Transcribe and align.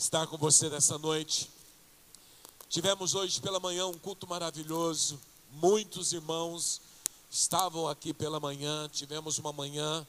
estar 0.00 0.26
com 0.26 0.38
você 0.38 0.70
nessa 0.70 0.96
noite. 0.96 1.50
Tivemos 2.70 3.14
hoje 3.14 3.38
pela 3.38 3.60
manhã 3.60 3.86
um 3.86 3.98
culto 3.98 4.26
maravilhoso. 4.26 5.20
Muitos 5.52 6.14
irmãos 6.14 6.80
estavam 7.30 7.86
aqui 7.86 8.14
pela 8.14 8.40
manhã. 8.40 8.88
Tivemos 8.88 9.36
uma 9.36 9.52
manhã 9.52 10.06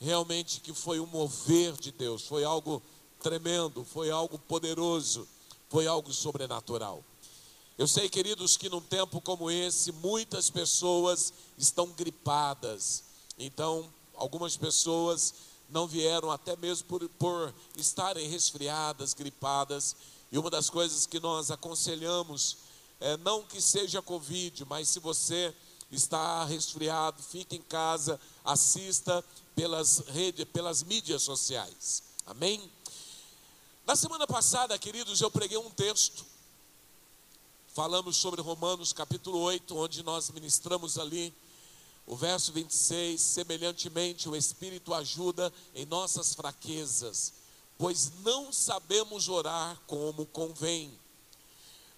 realmente 0.00 0.62
que 0.62 0.72
foi 0.72 1.00
um 1.00 1.06
mover 1.06 1.74
de 1.74 1.92
Deus. 1.92 2.22
Foi 2.22 2.44
algo 2.44 2.82
tremendo, 3.22 3.84
foi 3.84 4.10
algo 4.10 4.38
poderoso, 4.38 5.28
foi 5.68 5.86
algo 5.86 6.14
sobrenatural. 6.14 7.04
Eu 7.76 7.86
sei, 7.86 8.08
queridos, 8.08 8.56
que 8.56 8.70
num 8.70 8.80
tempo 8.80 9.20
como 9.20 9.50
esse, 9.50 9.92
muitas 9.92 10.48
pessoas 10.48 11.34
estão 11.58 11.88
gripadas. 11.88 13.04
Então, 13.38 13.86
algumas 14.14 14.56
pessoas 14.56 15.34
não 15.68 15.86
vieram 15.86 16.30
até 16.30 16.56
mesmo 16.56 16.86
por, 16.86 17.08
por 17.10 17.54
estarem 17.76 18.28
resfriadas, 18.28 19.14
gripadas. 19.14 19.96
E 20.30 20.38
uma 20.38 20.50
das 20.50 20.70
coisas 20.70 21.06
que 21.06 21.20
nós 21.20 21.50
aconselhamos 21.50 22.58
é 23.00 23.16
não 23.18 23.42
que 23.42 23.60
seja 23.60 24.02
Covid, 24.02 24.64
mas 24.64 24.88
se 24.88 25.00
você 25.00 25.54
está 25.90 26.44
resfriado, 26.44 27.22
fique 27.22 27.56
em 27.56 27.62
casa, 27.62 28.20
assista 28.44 29.24
pelas 29.54 29.98
redes, 30.08 30.44
pelas 30.46 30.82
mídias 30.82 31.22
sociais. 31.22 32.02
Amém? 32.26 32.70
Na 33.86 33.94
semana 33.94 34.26
passada, 34.26 34.78
queridos, 34.78 35.20
eu 35.20 35.30
preguei 35.30 35.58
um 35.58 35.70
texto 35.70 36.24
falamos 37.76 38.16
sobre 38.16 38.40
Romanos 38.40 38.94
capítulo 38.94 39.38
8, 39.40 39.76
onde 39.76 40.02
nós 40.02 40.30
ministramos 40.30 40.96
ali 40.96 41.30
o 42.06 42.14
verso 42.14 42.52
26, 42.52 43.20
semelhantemente 43.20 44.28
o 44.28 44.36
Espírito 44.36 44.94
ajuda 44.94 45.52
em 45.74 45.84
nossas 45.84 46.34
fraquezas, 46.34 47.32
pois 47.76 48.12
não 48.22 48.52
sabemos 48.52 49.28
orar 49.28 49.80
como 49.86 50.24
convém. 50.26 50.96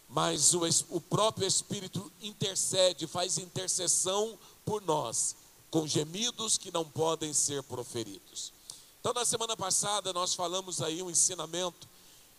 Mas 0.08 0.54
o, 0.54 0.62
o 0.88 1.00
próprio 1.00 1.46
Espírito 1.46 2.10
intercede, 2.22 3.06
faz 3.06 3.36
intercessão 3.36 4.38
por 4.64 4.80
nós, 4.80 5.36
com 5.70 5.86
gemidos 5.86 6.56
que 6.56 6.72
não 6.72 6.84
podem 6.84 7.34
ser 7.34 7.62
proferidos. 7.64 8.52
Então, 9.00 9.12
na 9.12 9.26
semana 9.26 9.56
passada, 9.56 10.12
nós 10.14 10.34
falamos 10.34 10.80
aí 10.80 11.02
um 11.02 11.10
ensinamento 11.10 11.86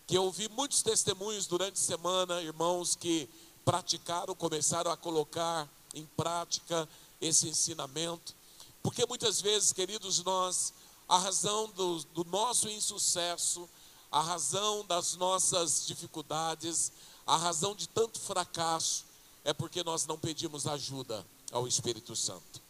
que 0.08 0.18
eu 0.18 0.24
ouvi 0.24 0.48
muitos 0.48 0.82
testemunhos 0.82 1.46
durante 1.46 1.74
a 1.74 1.84
semana, 1.84 2.42
irmãos 2.42 2.96
que 2.96 3.28
praticaram, 3.64 4.34
começaram 4.34 4.90
a 4.90 4.96
colocar 4.96 5.68
em 5.94 6.04
prática 6.16 6.88
esse 7.20 7.48
ensinamento, 7.48 8.34
porque 8.82 9.06
muitas 9.06 9.40
vezes, 9.40 9.72
queridos, 9.72 10.22
nós, 10.22 10.72
a 11.08 11.18
razão 11.18 11.68
do, 11.70 12.02
do 12.04 12.24
nosso 12.24 12.68
insucesso, 12.68 13.68
a 14.10 14.20
razão 14.20 14.84
das 14.86 15.14
nossas 15.16 15.86
dificuldades, 15.86 16.92
a 17.26 17.36
razão 17.36 17.74
de 17.74 17.88
tanto 17.88 18.18
fracasso, 18.18 19.04
é 19.44 19.52
porque 19.52 19.84
nós 19.84 20.06
não 20.06 20.18
pedimos 20.18 20.66
ajuda 20.66 21.24
ao 21.52 21.68
Espírito 21.68 22.16
Santo. 22.16 22.60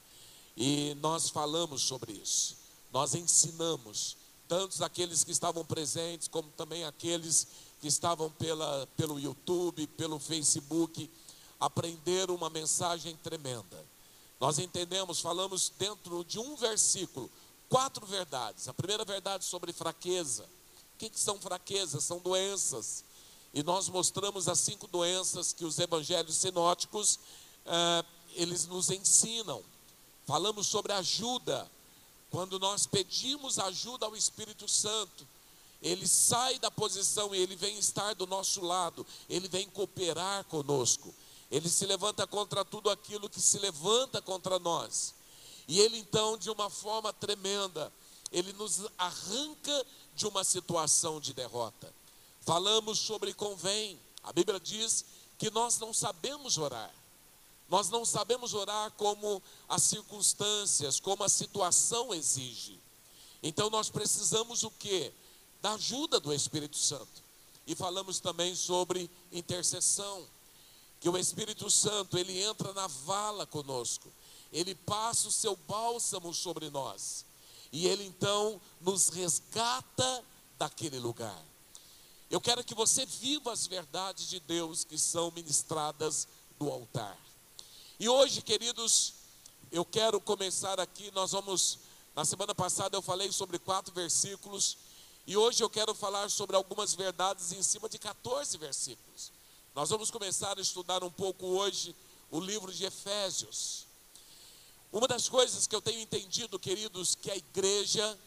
E 0.57 0.95
nós 1.01 1.31
falamos 1.31 1.83
sobre 1.83 2.13
isso, 2.13 2.57
nós 2.93 3.15
ensinamos, 3.15 4.17
tantos 4.49 4.83
aqueles 4.83 5.23
que 5.23 5.31
estavam 5.31 5.65
presentes, 5.65 6.27
como 6.27 6.51
também 6.51 6.85
aqueles 6.85 7.47
que 7.81 7.87
estavam 7.87 8.31
pela, 8.33 8.87
pelo 8.97 9.19
YouTube, 9.19 9.87
pelo 9.87 10.19
Facebook, 10.19 11.09
aprenderam 11.59 12.35
uma 12.35 12.51
mensagem 12.51 13.17
tremenda. 13.17 13.90
Nós 14.41 14.59
entendemos, 14.59 15.21
falamos 15.21 15.71
dentro 15.79 16.25
de 16.25 16.39
um 16.39 16.57
versículo, 16.57 17.31
quatro 17.69 18.07
verdades. 18.07 18.69
A 18.69 18.75
primeira 18.75 19.05
verdade 19.05 19.45
sobre 19.45 19.71
fraqueza. 19.71 20.45
O 20.95 20.99
que, 20.99 21.11
que 21.11 21.21
são 21.21 21.39
fraquezas? 21.39 22.03
São 22.03 22.19
doenças. 22.19 23.05
E 23.53 23.63
nós 23.63 23.89
mostramos 23.91 24.49
as 24.49 24.59
cinco 24.59 24.87
doenças 24.87 25.53
que 25.53 25.65
os 25.65 25.79
evangelhos 25.79 26.37
sinóticos, 26.37 27.21
eh, 27.67 28.05
eles 28.35 28.67
nos 28.67 28.91
ensinam. 28.91 29.63
Falamos 30.27 30.67
sobre 30.69 30.93
ajuda, 30.93 31.71
quando 32.31 32.59
nós 32.59 32.87
pedimos 32.87 33.59
ajuda 33.59 34.07
ao 34.07 34.17
Espírito 34.17 34.67
Santo, 34.69 35.27
ele 35.83 36.07
sai 36.07 36.59
da 36.59 36.71
posição 36.71 37.35
e 37.35 37.39
ele 37.39 37.57
vem 37.57 37.79
estar 37.79 38.15
do 38.15 38.27
nosso 38.27 38.63
lado, 38.63 39.07
ele 39.29 39.49
vem 39.49 39.69
cooperar 39.69 40.45
conosco. 40.45 41.13
Ele 41.51 41.69
se 41.69 41.85
levanta 41.87 42.27
contra 42.27 42.65
tudo 42.65 42.91
aquilo 42.91 43.29
que 43.29 43.41
se 43.41 43.59
levanta 43.59 44.23
contra 44.23 44.59
nós. 44.59 45.15
E 45.67 45.81
ele 45.81 45.99
então, 45.99 46.37
de 46.37 46.51
uma 46.51 46.71
forma 46.71 47.13
tremenda, 47.13 47.93
ele 48.31 48.53
nos 48.53 48.83
arranca 48.97 49.87
de 50.15 50.27
uma 50.27 50.45
situação 50.45 51.21
de 51.21 51.33
derrota. 51.33 51.93
Falamos 52.43 52.99
sobre 52.99 53.35
convém. 53.35 53.99
A 54.23 54.33
Bíblia 54.33 54.61
diz 54.61 55.05
que 55.39 55.51
nós 55.51 55.79
não 55.79 55.93
sabemos 55.93 56.59
orar. 56.59 56.93
Nós 57.69 57.89
não 57.89 58.05
sabemos 58.05 58.53
orar 58.53 58.91
como 58.93 59.43
as 59.69 59.83
circunstâncias, 59.85 60.99
como 60.99 61.23
a 61.23 61.29
situação 61.29 62.13
exige. 62.13 62.79
Então 63.43 63.71
nós 63.71 63.89
precisamos 63.89 64.65
o 64.65 64.71
quê? 64.73 65.13
Da 65.63 65.75
ajuda 65.75 66.19
do 66.19 66.33
Espírito 66.33 66.77
Santo. 66.77 67.23
E 67.67 67.75
falamos 67.75 68.19
também 68.19 68.55
sobre 68.57 69.09
intercessão, 69.31 70.27
que 71.01 71.09
o 71.09 71.17
Espírito 71.17 71.71
Santo, 71.71 72.19
ele 72.19 72.43
entra 72.43 72.75
na 72.75 72.87
vala 72.87 73.47
conosco. 73.47 74.13
Ele 74.53 74.75
passa 74.75 75.29
o 75.29 75.33
seu 75.33 75.57
bálsamo 75.57 76.33
sobre 76.35 76.69
nós. 76.69 77.25
E 77.73 77.87
ele 77.87 78.05
então 78.05 78.61
nos 78.81 79.09
resgata 79.09 80.25
daquele 80.59 80.99
lugar. 80.99 81.43
Eu 82.31 82.41
quero 82.41 82.63
que 82.63 82.75
você 82.75 83.07
viva 83.07 83.51
as 83.51 83.67
verdades 83.67 84.29
de 84.29 84.39
Deus 84.41 84.85
que 84.85 84.99
são 84.99 85.31
ministradas 85.31 86.29
do 86.59 86.71
altar. 86.71 87.19
E 87.99 88.09
hoje, 88.09 88.43
queridos, 88.43 89.15
eu 89.73 89.85
quero 89.85 90.21
começar 90.21 90.79
aqui. 90.79 91.11
Nós 91.13 91.33
vamos, 91.33 91.79
na 92.15 92.25
semana 92.25 92.55
passada 92.55 92.97
eu 92.97 93.03
falei 93.03 93.33
sobre 93.33 93.59
quatro 93.59 93.95
versículos, 93.95 94.77
e 95.27 95.37
hoje 95.37 95.63
eu 95.63 95.71
quero 95.71 95.95
falar 95.95 96.31
sobre 96.31 96.57
algumas 96.57 96.95
verdades 96.95 97.53
em 97.53 97.63
cima 97.63 97.89
de 97.89 97.99
14 97.99 98.57
versículos. 98.59 99.33
Nós 99.81 99.89
vamos 99.89 100.11
começar 100.11 100.59
a 100.59 100.61
estudar 100.61 101.03
um 101.03 101.11
pouco 101.11 101.47
hoje 101.47 101.97
o 102.31 102.39
livro 102.39 102.71
de 102.71 102.85
Efésios. 102.85 103.87
Uma 104.93 105.09
das 105.09 105.27
coisas 105.27 105.67
que 105.67 105.75
eu 105.75 105.81
tenho 105.81 106.01
entendido, 106.01 106.59
queridos, 106.59 107.15
que 107.15 107.31
a 107.31 107.37
igreja 107.37 108.19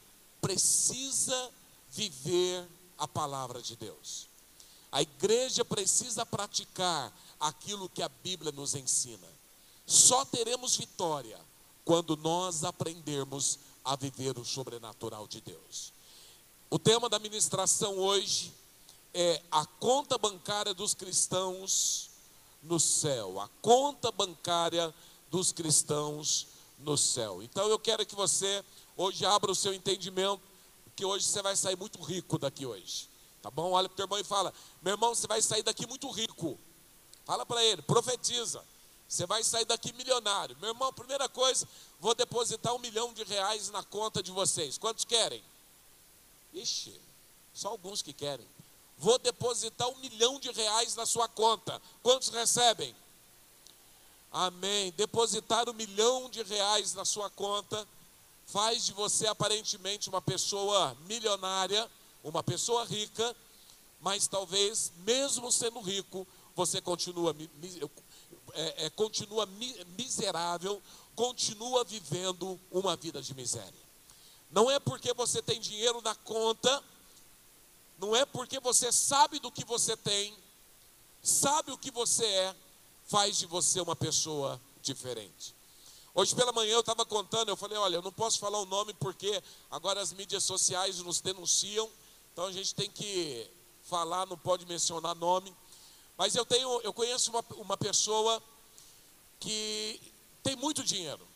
precisa 0.41 1.52
viver 1.91 2.68
a 2.97 3.08
palavra 3.08 3.62
de 3.62 3.75
Deus. 3.75 4.28
A 4.91 5.03
igreja 5.03 5.64
precisa 5.64 6.25
praticar 6.25 7.16
aquilo 7.40 7.88
que 7.88 8.02
a 8.02 8.09
Bíblia 8.09 8.52
nos 8.52 8.74
ensina. 8.74 9.28
Só 9.85 10.25
teremos 10.25 10.75
vitória 10.75 11.40
quando 11.85 12.18
nós 12.18 12.64
aprendermos 12.64 13.59
a 13.85 13.96
viver 13.96 14.40
o 14.40 14.44
sobrenatural 14.44 15.28
de 15.28 15.40
Deus. 15.40 15.94
O 16.72 16.80
tema 16.80 17.08
da 17.08 17.20
ministração 17.20 18.00
hoje 18.00 18.52
é 19.13 19.41
a 19.51 19.66
conta 19.66 20.18
bancária 20.18 20.74
dos 20.74 20.94
cristãos 20.94 22.09
no 22.62 22.79
céu. 22.79 23.40
A 23.40 23.47
conta 23.62 24.12
bancária 24.12 24.94
dos 25.29 25.51
cristãos 25.51 26.47
no 26.79 26.97
céu. 26.97 27.41
Então 27.44 27.68
eu 27.68 27.78
quero 27.78 28.06
que 28.06 28.16
você 28.16 28.63
hoje 28.97 29.25
abra 29.25 29.52
o 29.52 29.56
seu 29.56 29.73
entendimento, 29.73 30.41
que 30.96 31.06
hoje 31.06 31.25
você 31.25 31.41
vai 31.41 31.56
sair 31.56 31.78
muito 31.78 32.02
rico 32.02 32.38
daqui 32.38 32.66
hoje. 32.66 33.09
Tá 33.41 33.52
bom? 33.52 33.72
Olha 33.72 33.90
para 33.90 33.94
o 33.94 33.97
teu 33.97 34.06
irmão 34.06 34.19
e 34.19 34.23
fala: 34.23 34.53
Meu 34.81 34.94
irmão, 34.94 35.13
você 35.13 35.28
vai 35.28 35.41
sair 35.41 35.63
daqui 35.63 35.85
muito 35.85 36.09
rico. 36.09 36.57
Fala 37.25 37.46
para 37.46 37.63
ele, 37.63 37.81
profetiza. 37.81 38.63
Você 39.07 39.25
vai 39.28 39.44
sair 39.44 39.66
daqui 39.66 39.94
milionário. 39.94 40.57
Meu 40.59 40.69
irmão, 40.72 40.91
primeira 40.91 41.29
coisa, 41.29 41.68
vou 42.00 42.16
depositar 42.16 42.73
um 42.73 42.79
milhão 42.79 43.13
de 43.13 43.23
reais 43.23 43.69
na 43.69 43.84
conta 43.84 44.23
de 44.23 44.31
vocês. 44.31 44.78
Quantos 44.78 45.06
querem? 45.06 45.44
Ixi, 46.53 47.00
só 47.53 47.69
alguns 47.69 48.02
que 48.02 48.13
querem. 48.13 48.47
Vou 49.03 49.19
depositar 49.19 49.90
um 49.90 49.97
milhão 49.97 50.40
de 50.40 50.50
reais 50.53 50.96
na 50.96 51.05
sua 51.05 51.28
conta. 51.28 51.82
Quantos 52.02 52.29
recebem? 52.29 52.96
Amém. 54.32 54.94
Depositar 54.94 55.67
um 55.67 55.73
milhão 55.73 56.29
de 56.29 56.41
reais 56.41 56.94
na 56.94 57.03
sua 57.03 57.29
conta 57.29 57.85
faz 58.47 58.85
de 58.85 58.94
você 58.94 59.28
aparentemente 59.28 60.08
uma 60.08 60.22
pessoa 60.22 60.96
milionária, 61.05 61.91
uma 62.23 62.41
pessoa 62.41 62.85
rica, 62.85 63.35
mas 64.00 64.26
talvez, 64.26 64.94
mesmo 65.00 65.52
sendo 65.52 65.82
rico, 65.82 66.26
você 66.55 66.79
continua 66.79 67.35
é, 68.53 68.85
é, 68.85 68.90
continua 68.90 69.46
miserável, 69.97 70.82
continua 71.14 71.84
vivendo 71.84 72.58
uma 72.72 72.96
vida 72.96 73.22
de 73.22 73.34
miséria. 73.34 73.84
Não 74.50 74.72
é 74.72 74.79
porque 74.79 75.14
você 75.14 75.41
tem 75.41 75.59
dinheiro 75.59 76.02
na 76.02 76.16
conta, 76.16 76.82
não 77.97 78.16
é 78.16 78.25
porque 78.25 78.59
você 78.59 78.91
sabe 78.91 79.40
do 79.40 79.51
que 79.51 79.66
você 79.66 79.95
tem, 79.95 80.35
sabe 81.22 81.72
o 81.72 81.78
que 81.78 81.91
você 81.91 82.25
é, 82.25 82.55
faz 83.07 83.37
de 83.37 83.45
você 83.45 83.79
uma 83.79 83.95
pessoa 83.95 84.59
diferente. 84.81 85.55
Hoje 86.16 86.35
pela 86.35 86.51
manhã 86.51 86.73
eu 86.73 86.81
estava 86.81 87.05
contando, 87.05 87.49
eu 87.49 87.57
falei, 87.57 87.78
olha, 87.78 87.95
eu 87.95 88.01
não 88.01 88.11
posso 88.11 88.37
falar 88.40 88.59
o 88.59 88.66
nome 88.66 88.93
porque 88.95 89.41
agora 89.72 89.99
as 89.99 90.13
mídias 90.13 90.43
sociais 90.43 90.99
nos 90.99 91.22
denunciam, 91.22 91.90
então 92.31 92.45
a 92.45 92.51
gente 92.51 92.75
tem 92.75 92.90
que 92.90 93.49
falar, 93.84 94.28
não 94.28 94.37
pode 94.37 94.66
mencionar 94.66 95.16
nome, 95.16 95.55
mas 96.17 96.35
eu 96.35 96.45
tenho, 96.45 96.81
eu 96.81 96.93
conheço 96.93 97.31
uma, 97.31 97.43
uma 97.57 97.78
pessoa 97.78 98.41
que 99.40 99.99
tem 100.43 100.55
muito 100.55 100.84
dinheiro. 100.84 101.28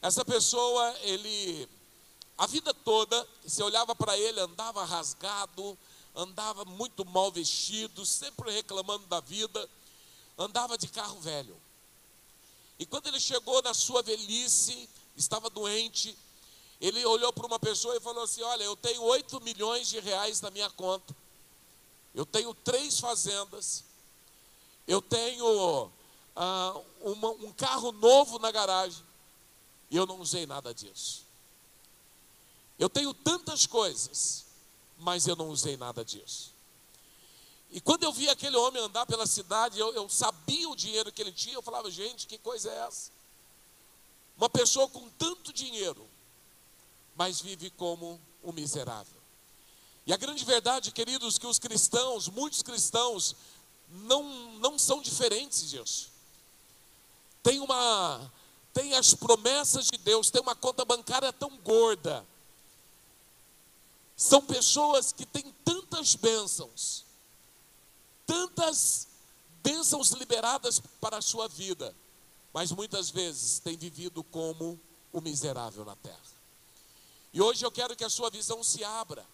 Essa 0.00 0.24
pessoa, 0.24 0.96
ele, 1.02 1.68
a 2.38 2.46
vida 2.46 2.72
toda, 2.72 3.28
você 3.44 3.60
olhava 3.64 3.96
para 3.96 4.16
ele, 4.16 4.38
andava 4.38 4.84
rasgado, 4.84 5.76
andava 6.14 6.64
muito 6.64 7.04
mal 7.04 7.32
vestido, 7.32 8.06
sempre 8.06 8.52
reclamando 8.52 9.04
da 9.08 9.18
vida, 9.18 9.68
andava 10.38 10.78
de 10.78 10.86
carro 10.86 11.18
velho. 11.20 11.60
E 12.78 12.86
quando 12.86 13.08
ele 13.08 13.18
chegou 13.18 13.60
na 13.62 13.74
sua 13.74 14.02
velhice, 14.02 14.88
estava 15.16 15.50
doente, 15.50 16.16
ele 16.80 17.04
olhou 17.04 17.32
para 17.32 17.44
uma 17.44 17.58
pessoa 17.58 17.96
e 17.96 18.00
falou 18.00 18.22
assim: 18.22 18.42
Olha, 18.42 18.62
eu 18.62 18.76
tenho 18.76 19.02
8 19.02 19.40
milhões 19.40 19.88
de 19.88 19.98
reais 19.98 20.40
na 20.40 20.48
minha 20.48 20.70
conta, 20.70 21.14
eu 22.14 22.24
tenho 22.24 22.54
três 22.54 23.00
fazendas, 23.00 23.82
eu 24.86 25.02
tenho 25.02 25.90
ah, 26.36 26.80
uma, 27.00 27.30
um 27.30 27.52
carro 27.52 27.90
novo 27.90 28.38
na 28.38 28.52
garagem, 28.52 29.04
e 29.90 29.96
eu 29.96 30.06
não 30.06 30.20
usei 30.20 30.46
nada 30.46 30.72
disso. 30.72 31.27
Eu 32.78 32.88
tenho 32.88 33.12
tantas 33.12 33.66
coisas, 33.66 34.44
mas 34.98 35.26
eu 35.26 35.34
não 35.34 35.48
usei 35.48 35.76
nada 35.76 36.04
disso. 36.04 36.52
E 37.70 37.80
quando 37.80 38.04
eu 38.04 38.12
vi 38.12 38.28
aquele 38.28 38.56
homem 38.56 38.82
andar 38.82 39.04
pela 39.04 39.26
cidade, 39.26 39.78
eu, 39.78 39.92
eu 39.94 40.08
sabia 40.08 40.68
o 40.68 40.76
dinheiro 40.76 41.12
que 41.12 41.20
ele 41.20 41.32
tinha, 41.32 41.54
eu 41.54 41.62
falava, 41.62 41.90
gente, 41.90 42.26
que 42.26 42.38
coisa 42.38 42.70
é 42.70 42.86
essa? 42.86 43.10
Uma 44.36 44.48
pessoa 44.48 44.88
com 44.88 45.08
tanto 45.10 45.52
dinheiro, 45.52 46.06
mas 47.16 47.40
vive 47.40 47.70
como 47.70 48.18
um 48.42 48.52
miserável. 48.52 49.18
E 50.06 50.12
a 50.12 50.16
grande 50.16 50.44
verdade, 50.44 50.90
queridos, 50.92 51.36
que 51.36 51.46
os 51.46 51.58
cristãos, 51.58 52.28
muitos 52.28 52.62
cristãos, 52.62 53.36
não, 53.90 54.22
não 54.58 54.78
são 54.78 55.02
diferentes 55.02 55.68
disso. 55.68 56.10
Tem 57.42 57.60
uma, 57.60 58.32
tem 58.72 58.94
as 58.94 59.12
promessas 59.12 59.86
de 59.86 59.98
Deus, 59.98 60.30
tem 60.30 60.40
uma 60.40 60.54
conta 60.54 60.84
bancária 60.84 61.32
tão 61.32 61.50
gorda. 61.58 62.24
São 64.18 64.42
pessoas 64.42 65.12
que 65.12 65.24
têm 65.24 65.54
tantas 65.64 66.16
bênçãos, 66.16 67.04
tantas 68.26 69.06
bênçãos 69.62 70.10
liberadas 70.10 70.82
para 71.00 71.18
a 71.18 71.22
sua 71.22 71.46
vida, 71.46 71.94
mas 72.52 72.72
muitas 72.72 73.10
vezes 73.10 73.60
têm 73.60 73.76
vivido 73.76 74.24
como 74.24 74.78
o 75.12 75.20
miserável 75.20 75.84
na 75.84 75.94
terra. 75.94 76.18
E 77.32 77.40
hoje 77.40 77.64
eu 77.64 77.70
quero 77.70 77.94
que 77.94 78.02
a 78.02 78.10
sua 78.10 78.28
visão 78.28 78.60
se 78.64 78.82
abra, 78.82 79.24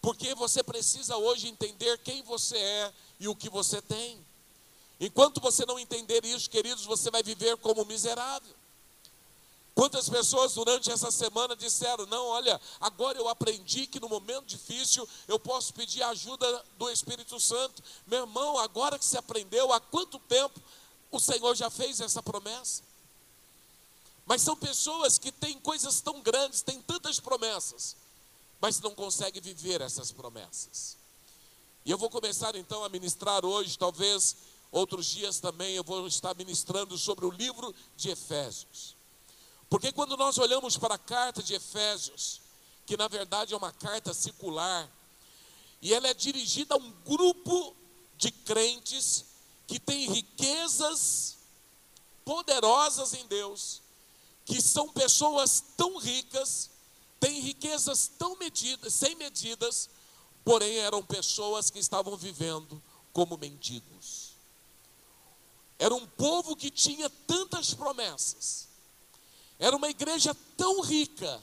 porque 0.00 0.36
você 0.36 0.62
precisa 0.62 1.16
hoje 1.16 1.48
entender 1.48 1.98
quem 1.98 2.22
você 2.22 2.56
é 2.56 2.94
e 3.18 3.26
o 3.26 3.34
que 3.34 3.50
você 3.50 3.82
tem. 3.82 4.24
Enquanto 5.00 5.40
você 5.40 5.66
não 5.66 5.80
entender 5.80 6.24
isso, 6.24 6.48
queridos, 6.48 6.84
você 6.84 7.10
vai 7.10 7.24
viver 7.24 7.56
como 7.56 7.84
miserável. 7.84 8.54
Quantas 9.74 10.08
pessoas 10.08 10.54
durante 10.54 10.90
essa 10.90 11.10
semana 11.10 11.54
disseram: 11.56 12.06
Não, 12.06 12.26
olha, 12.26 12.60
agora 12.80 13.18
eu 13.18 13.28
aprendi 13.28 13.86
que 13.86 14.00
no 14.00 14.08
momento 14.08 14.46
difícil 14.46 15.08
eu 15.28 15.38
posso 15.38 15.72
pedir 15.72 16.02
ajuda 16.02 16.64
do 16.76 16.90
Espírito 16.90 17.38
Santo. 17.38 17.82
Meu 18.06 18.20
irmão, 18.20 18.58
agora 18.58 18.98
que 18.98 19.04
você 19.04 19.18
aprendeu, 19.18 19.72
há 19.72 19.80
quanto 19.80 20.18
tempo 20.18 20.60
o 21.10 21.20
Senhor 21.20 21.54
já 21.54 21.70
fez 21.70 22.00
essa 22.00 22.22
promessa? 22.22 22.82
Mas 24.26 24.42
são 24.42 24.56
pessoas 24.56 25.18
que 25.18 25.32
têm 25.32 25.58
coisas 25.58 26.00
tão 26.00 26.20
grandes, 26.20 26.62
têm 26.62 26.80
tantas 26.82 27.18
promessas, 27.18 27.96
mas 28.60 28.80
não 28.80 28.94
conseguem 28.94 29.42
viver 29.42 29.80
essas 29.80 30.12
promessas. 30.12 30.96
E 31.84 31.90
eu 31.90 31.98
vou 31.98 32.10
começar 32.10 32.54
então 32.54 32.84
a 32.84 32.88
ministrar 32.88 33.44
hoje, 33.44 33.78
talvez 33.78 34.36
outros 34.70 35.06
dias 35.06 35.40
também 35.40 35.74
eu 35.74 35.82
vou 35.82 36.06
estar 36.06 36.34
ministrando 36.36 36.96
sobre 36.98 37.24
o 37.24 37.30
livro 37.30 37.74
de 37.96 38.10
Efésios. 38.10 38.99
Porque 39.70 39.92
quando 39.92 40.16
nós 40.16 40.36
olhamos 40.36 40.76
para 40.76 40.96
a 40.96 40.98
carta 40.98 41.42
de 41.42 41.54
Efésios, 41.54 42.40
que 42.84 42.96
na 42.96 43.06
verdade 43.06 43.54
é 43.54 43.56
uma 43.56 43.72
carta 43.72 44.12
circular, 44.12 44.90
e 45.80 45.94
ela 45.94 46.08
é 46.08 46.12
dirigida 46.12 46.74
a 46.74 46.76
um 46.76 46.90
grupo 47.06 47.74
de 48.18 48.32
crentes 48.32 49.24
que 49.68 49.78
tem 49.78 50.10
riquezas 50.10 51.36
poderosas 52.24 53.14
em 53.14 53.24
Deus, 53.28 53.80
que 54.44 54.60
são 54.60 54.88
pessoas 54.88 55.62
tão 55.76 55.96
ricas, 55.98 56.68
têm 57.20 57.40
riquezas 57.40 58.10
tão 58.18 58.36
medidas, 58.36 58.92
sem 58.92 59.14
medidas, 59.14 59.88
porém 60.44 60.78
eram 60.78 61.00
pessoas 61.00 61.70
que 61.70 61.78
estavam 61.78 62.16
vivendo 62.16 62.82
como 63.12 63.38
mendigos. 63.38 64.30
Era 65.78 65.94
um 65.94 66.06
povo 66.06 66.56
que 66.56 66.70
tinha 66.70 67.08
tantas 67.08 67.72
promessas, 67.72 68.69
era 69.60 69.76
uma 69.76 69.90
igreja 69.90 70.34
tão 70.56 70.80
rica, 70.80 71.40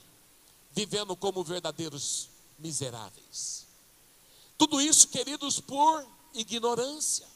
vivendo 0.71 1.15
como 1.15 1.43
verdadeiros 1.43 2.29
miseráveis. 2.57 3.67
Tudo 4.57 4.81
isso, 4.81 5.07
queridos, 5.07 5.59
por 5.59 6.03
ignorância. 6.33 7.27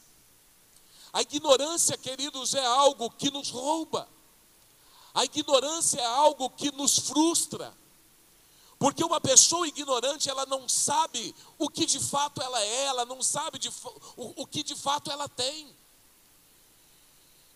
A 1.12 1.22
ignorância, 1.22 1.96
queridos, 1.96 2.54
é 2.54 2.66
algo 2.66 3.08
que 3.10 3.30
nos 3.30 3.48
rouba. 3.50 4.08
A 5.14 5.24
ignorância 5.24 6.00
é 6.00 6.04
algo 6.04 6.50
que 6.50 6.72
nos 6.72 6.98
frustra. 6.98 7.72
Porque 8.76 9.04
uma 9.04 9.20
pessoa 9.20 9.68
ignorante, 9.68 10.28
ela 10.28 10.44
não 10.46 10.68
sabe 10.68 11.32
o 11.58 11.68
que 11.68 11.86
de 11.86 12.00
fato 12.00 12.42
ela 12.42 12.60
é, 12.60 12.84
ela 12.86 13.04
não 13.04 13.22
sabe 13.22 13.56
de, 13.56 13.68
o, 14.16 14.42
o 14.42 14.46
que 14.46 14.64
de 14.64 14.74
fato 14.74 15.12
ela 15.12 15.28
tem. 15.28 15.72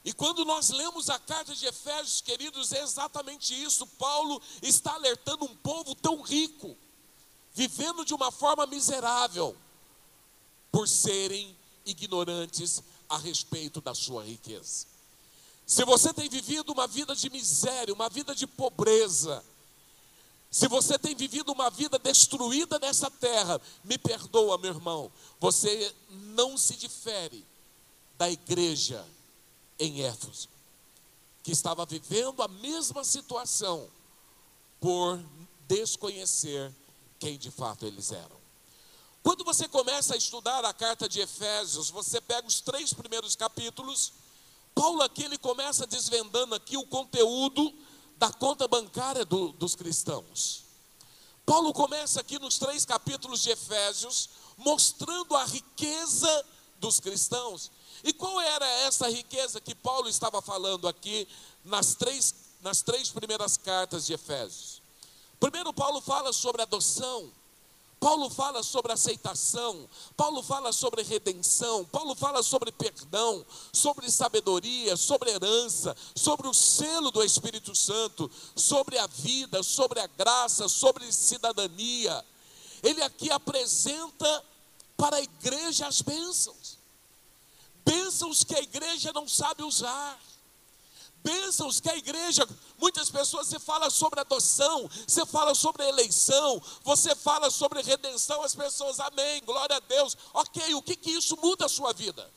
E 0.07 0.13
quando 0.13 0.45
nós 0.45 0.71
lemos 0.71 1.11
a 1.11 1.19
carta 1.19 1.53
de 1.53 1.67
Efésios, 1.67 2.21
queridos, 2.21 2.71
é 2.71 2.81
exatamente 2.81 3.53
isso. 3.61 3.85
Paulo 3.85 4.41
está 4.63 4.95
alertando 4.95 5.45
um 5.45 5.57
povo 5.57 5.97
tão 5.97 6.23
rico, 6.23 6.77
vivendo 7.53 8.05
de 8.05 8.15
uma 8.15 8.31
forma 8.31 8.65
miserável, 8.69 9.57
por 10.71 10.87
serem 10.87 11.57
ignorantes 11.85 12.85
a 13.09 13.19
respeito 13.19 13.81
da 13.81 13.97
sua 13.97 14.23
riqueza. 14.23 14.87
Se 15.67 15.85
você 15.85 16.15
tem 16.15 16.29
vivido 16.29 16.71
uma 16.71 16.87
vida 16.87 17.13
de 17.17 17.29
miséria, 17.29 17.93
uma 17.93 18.09
vida 18.09 18.33
de 18.33 18.47
pobreza, 18.47 19.45
se 20.53 20.69
você 20.69 20.97
tem 20.97 21.17
vivido 21.17 21.51
uma 21.51 21.69
vida 21.69 21.99
destruída 21.99 22.79
nessa 22.79 23.11
terra, 23.11 23.61
me 23.83 23.99
perdoa, 23.99 24.57
meu 24.57 24.71
irmão, 24.71 25.11
você 25.41 25.93
não 26.09 26.57
se 26.57 26.77
difere 26.77 27.45
da 28.17 28.31
igreja 28.31 29.05
em 29.79 30.03
Éfeso, 30.03 30.49
que 31.43 31.53
estava 31.53 31.85
vivendo 31.87 32.43
a 32.43 32.49
mesma 32.49 33.05
situação 33.05 33.89
por 34.81 35.23
desconhecer 35.69 36.73
quem 37.19 37.39
de 37.39 37.51
fato 37.51 37.87
eles 37.87 38.13
eram. 38.13 38.37
Quando 39.23 39.45
você 39.45 39.67
começa 39.67 40.15
a 40.15 40.17
estudar 40.17 40.65
a 40.65 40.73
carta 40.73 41.09
de 41.09 41.21
Efésios, 41.21 41.91
você 41.91 42.21
pega 42.21 42.47
os 42.47 42.61
três 42.61 42.93
primeiros 42.93 43.35
capítulos, 43.35 44.13
Paulo 44.75 45.03
aqui 45.03 45.25
ele 45.25 45.39
começa 45.39 45.87
desvendando 45.87 46.55
aqui 46.55 46.77
o 46.77 46.87
conteúdo 46.87 47.75
da 48.17 48.33
conta 48.33 48.69
bancária 48.69 49.25
do, 49.25 49.49
dos 49.53 49.75
cristãos. 49.75 50.65
Paulo 51.45 51.73
começa 51.73 52.21
aqui 52.21 52.39
nos 52.39 52.59
três 52.59 52.85
capítulos 52.85 53.43
de 53.43 53.51
Efésios, 53.51 54.29
mostrando 54.57 55.35
a 55.35 55.45
riqueza 55.45 56.45
dos 56.81 57.01
cristãos. 57.01 57.71
E 58.05 58.13
qual 58.13 58.41
era 58.41 58.67
essa 58.87 59.09
riqueza 59.09 59.61
que 59.61 59.75
Paulo 59.75 60.09
estava 60.09 60.41
falando 60.43 60.87
aqui 60.87 61.27
nas 61.65 61.95
três, 61.95 62.35
nas 62.61 62.83
três 62.83 63.11
primeiras 63.11 63.57
cartas 63.57 64.07
de 64.07 64.13
Efésios? 64.13 64.83
Primeiro, 65.41 65.73
Paulo 65.73 66.01
fala 66.01 66.33
sobre 66.33 66.63
adoção. 66.63 67.31
Paulo 67.99 68.29
fala 68.29 68.63
sobre 68.63 68.93
aceitação, 68.93 69.89
Paulo 70.17 70.43
fala 70.43 70.71
sobre 70.71 71.03
redenção, 71.03 71.85
Paulo 71.87 72.15
fala 72.15 72.43
sobre 72.43 72.71
perdão, 72.71 73.45
sobre 73.73 74.11
sabedoria, 74.11 74.97
sobre 74.97 75.31
herança, 75.31 75.97
sobre 76.15 76.47
o 76.47 76.53
selo 76.53 77.11
do 77.11 77.25
Espírito 77.25 77.75
Santo, 77.75 78.31
sobre 78.55 78.99
a 78.99 79.07
vida, 79.07 79.63
sobre 79.63 79.99
a 80.01 80.07
graça, 80.07 80.69
sobre 80.69 81.11
cidadania. 81.11 82.23
Ele 82.83 83.03
aqui 83.03 83.31
apresenta 83.31 84.45
para 84.97 85.17
a 85.17 85.21
igreja 85.21 85.87
as 85.87 86.01
bênçãos 86.03 86.77
bênçãos 87.87 88.43
que 88.43 88.57
a 88.57 88.61
igreja 88.61 89.13
não 89.13 89.29
sabe 89.29 89.63
usar. 89.63 90.21
Bênçãos 91.23 91.81
que 91.81 91.89
a 91.89 91.97
igreja, 91.97 92.47
muitas 92.79 93.11
pessoas 93.11 93.49
você 93.49 93.59
fala 93.59 93.91
sobre 93.91 94.21
adoção, 94.21 94.89
você 95.07 95.25
fala 95.27 95.55
sobre 95.55 95.89
eleição, 95.89 96.63
você 96.85 97.17
fala 97.17 97.51
sobre 97.51 97.83
redenção, 97.83 98.43
as 98.43 98.55
pessoas, 98.55 99.01
amém, 99.01 99.43
glória 99.45 99.77
a 99.77 99.81
Deus. 99.81 100.17
Ok, 100.35 100.75
o 100.75 100.83
que, 100.83 100.95
que 100.95 101.11
isso 101.11 101.37
muda 101.37 101.67
a 101.67 101.69
sua 101.69 101.93
vida? 101.93 102.31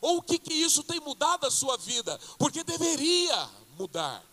Ou 0.00 0.18
o 0.18 0.22
que, 0.22 0.38
que 0.38 0.54
isso 0.54 0.82
tem 0.82 1.00
mudado 1.00 1.46
a 1.46 1.50
sua 1.50 1.76
vida? 1.76 2.18
Porque 2.38 2.62
deveria 2.64 3.50
mudar. 3.76 4.24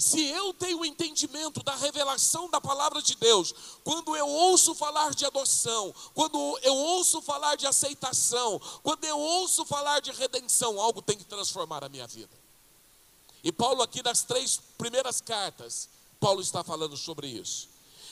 Se 0.00 0.18
eu 0.28 0.54
tenho 0.54 0.82
entendimento 0.82 1.62
da 1.62 1.76
revelação 1.76 2.48
da 2.48 2.58
palavra 2.58 3.02
de 3.02 3.14
Deus, 3.16 3.54
quando 3.84 4.16
eu 4.16 4.26
ouço 4.26 4.74
falar 4.74 5.12
de 5.12 5.26
adoção, 5.26 5.94
quando 6.14 6.58
eu 6.62 6.74
ouço 6.74 7.20
falar 7.20 7.54
de 7.56 7.66
aceitação, 7.66 8.58
quando 8.82 9.04
eu 9.04 9.18
ouço 9.18 9.62
falar 9.66 10.00
de 10.00 10.10
redenção, 10.10 10.80
algo 10.80 11.02
tem 11.02 11.18
que 11.18 11.24
transformar 11.24 11.84
a 11.84 11.88
minha 11.90 12.06
vida. 12.06 12.34
E 13.44 13.52
Paulo, 13.52 13.82
aqui 13.82 14.02
nas 14.02 14.22
três 14.22 14.58
primeiras 14.78 15.20
cartas, 15.20 15.86
Paulo 16.18 16.40
está 16.40 16.64
falando 16.64 16.96
sobre 16.96 17.26
isso. 17.26 17.68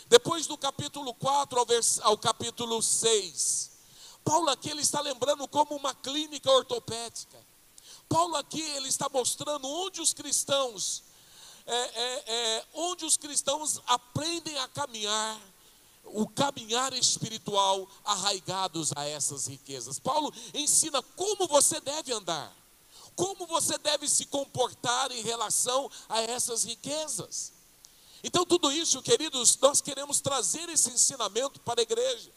Depois 0.08 0.46
do 0.46 0.58
capítulo 0.58 1.14
4 1.14 1.58
ao, 1.58 1.64
vers, 1.64 2.00
ao 2.02 2.18
capítulo 2.18 2.82
6, 2.82 3.70
Paulo 4.22 4.50
aqui 4.50 4.68
ele 4.68 4.82
está 4.82 5.00
lembrando 5.00 5.48
como 5.48 5.74
uma 5.74 5.94
clínica 5.94 6.50
ortopédica. 6.50 7.38
Paulo 8.10 8.36
aqui 8.36 8.60
ele 8.60 8.88
está 8.88 9.08
mostrando 9.08 9.66
onde 9.66 10.02
os 10.02 10.12
cristãos 10.12 11.07
é, 11.68 11.74
é, 11.74 12.24
é, 12.26 12.64
onde 12.72 13.04
os 13.04 13.18
cristãos 13.18 13.80
aprendem 13.86 14.56
a 14.58 14.66
caminhar, 14.68 15.38
o 16.02 16.26
caminhar 16.26 16.94
espiritual 16.94 17.86
arraigados 18.02 18.90
a 18.96 19.04
essas 19.04 19.46
riquezas. 19.46 19.98
Paulo 19.98 20.32
ensina 20.54 21.02
como 21.14 21.46
você 21.46 21.78
deve 21.80 22.10
andar, 22.10 22.56
como 23.14 23.46
você 23.46 23.76
deve 23.76 24.08
se 24.08 24.24
comportar 24.24 25.12
em 25.12 25.20
relação 25.20 25.90
a 26.08 26.22
essas 26.22 26.64
riquezas. 26.64 27.52
Então, 28.24 28.46
tudo 28.46 28.72
isso, 28.72 29.02
queridos, 29.02 29.56
nós 29.58 29.82
queremos 29.82 30.20
trazer 30.20 30.68
esse 30.70 30.90
ensinamento 30.90 31.60
para 31.60 31.80
a 31.80 31.82
igreja. 31.82 32.32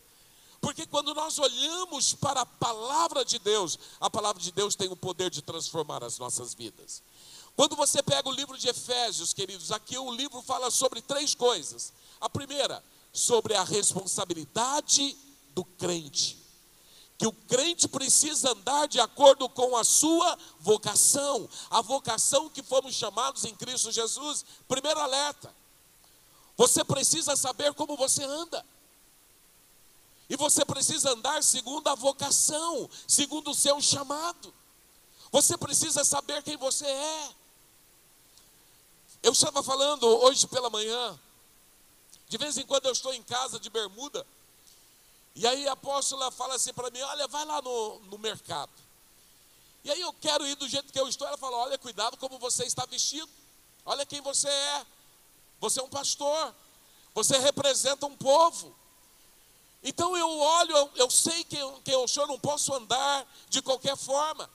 Porque 0.59 0.85
quando 0.85 1.13
nós 1.15 1.39
olhamos 1.39 2.13
para 2.13 2.41
a 2.41 2.45
palavra 2.45 3.25
de 3.25 3.39
Deus, 3.39 3.79
a 4.00 4.09
palavra 4.09 4.41
de 4.41 4.51
Deus 4.51 4.75
tem 4.75 4.89
o 4.89 4.95
poder 4.95 5.31
de 5.31 5.41
transformar 5.41 6.03
as 6.03 6.19
nossas 6.19 6.53
vidas. 6.53 7.01
Quando 7.61 7.75
você 7.75 8.01
pega 8.01 8.27
o 8.27 8.31
livro 8.31 8.57
de 8.57 8.67
Efésios, 8.67 9.33
queridos, 9.33 9.71
aqui 9.71 9.95
o 9.95 10.11
livro 10.11 10.41
fala 10.41 10.71
sobre 10.71 10.99
três 10.99 11.35
coisas. 11.35 11.93
A 12.19 12.27
primeira, 12.27 12.83
sobre 13.13 13.53
a 13.53 13.63
responsabilidade 13.63 15.15
do 15.53 15.63
crente. 15.63 16.43
Que 17.19 17.27
o 17.27 17.31
crente 17.31 17.87
precisa 17.87 18.49
andar 18.49 18.87
de 18.87 18.99
acordo 18.99 19.47
com 19.47 19.77
a 19.77 19.83
sua 19.83 20.35
vocação, 20.59 21.47
a 21.69 21.81
vocação 21.81 22.49
que 22.49 22.63
fomos 22.63 22.95
chamados 22.95 23.45
em 23.45 23.53
Cristo 23.53 23.91
Jesus. 23.91 24.43
Primeiro 24.67 24.99
alerta: 24.99 25.53
você 26.57 26.83
precisa 26.83 27.35
saber 27.35 27.75
como 27.75 27.95
você 27.95 28.23
anda. 28.23 28.65
E 30.27 30.35
você 30.35 30.65
precisa 30.65 31.11
andar 31.11 31.43
segundo 31.43 31.87
a 31.89 31.93
vocação, 31.93 32.89
segundo 33.07 33.51
o 33.51 33.55
seu 33.55 33.79
chamado. 33.79 34.51
Você 35.31 35.55
precisa 35.55 36.03
saber 36.03 36.41
quem 36.41 36.57
você 36.57 36.87
é. 36.87 37.40
Eu 39.23 39.33
estava 39.33 39.61
falando 39.61 40.05
hoje 40.23 40.47
pela 40.47 40.69
manhã, 40.69 41.19
de 42.27 42.37
vez 42.37 42.57
em 42.57 42.65
quando 42.65 42.85
eu 42.87 42.91
estou 42.91 43.13
em 43.13 43.21
casa 43.21 43.59
de 43.59 43.69
bermuda, 43.69 44.25
e 45.35 45.45
aí 45.47 45.67
a 45.67 45.73
apóstola 45.73 46.31
fala 46.31 46.55
assim 46.55 46.73
para 46.73 46.89
mim: 46.89 47.01
Olha, 47.01 47.27
vai 47.27 47.45
lá 47.45 47.61
no, 47.61 47.99
no 47.99 48.17
mercado. 48.17 48.71
E 49.83 49.91
aí 49.91 50.01
eu 50.01 50.13
quero 50.13 50.45
ir 50.45 50.55
do 50.55 50.67
jeito 50.67 50.91
que 50.91 50.99
eu 50.99 51.07
estou. 51.07 51.27
Ela 51.27 51.37
fala: 51.37 51.57
Olha, 51.57 51.77
cuidado 51.77 52.17
como 52.17 52.37
você 52.39 52.65
está 52.65 52.85
vestido. 52.85 53.29
Olha 53.85 54.05
quem 54.05 54.21
você 54.21 54.49
é. 54.49 54.85
Você 55.59 55.79
é 55.79 55.83
um 55.83 55.89
pastor. 55.89 56.53
Você 57.13 57.37
representa 57.37 58.05
um 58.05 58.15
povo. 58.15 58.75
Então 59.83 60.15
eu 60.15 60.29
olho, 60.39 60.77
eu, 60.77 60.91
eu 60.95 61.09
sei 61.09 61.43
que, 61.43 61.57
que 61.83 61.91
eu 61.91 62.07
sou, 62.07 62.27
não 62.27 62.39
posso 62.39 62.73
andar 62.73 63.25
de 63.49 63.61
qualquer 63.61 63.97
forma. 63.97 64.49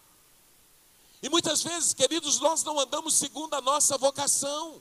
E 1.23 1.28
muitas 1.28 1.62
vezes, 1.62 1.94
queridos, 1.94 2.38
nós 2.40 2.62
não 2.62 2.78
andamos 2.78 3.14
segundo 3.14 3.54
a 3.54 3.61
nossa 3.61 3.96
vocação. 3.96 4.80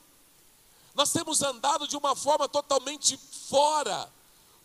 Nós 0.94 1.12
temos 1.12 1.42
andado 1.42 1.88
de 1.88 1.98
uma 1.98 2.16
forma 2.16 2.48
totalmente 2.48 3.18
fora 3.50 4.12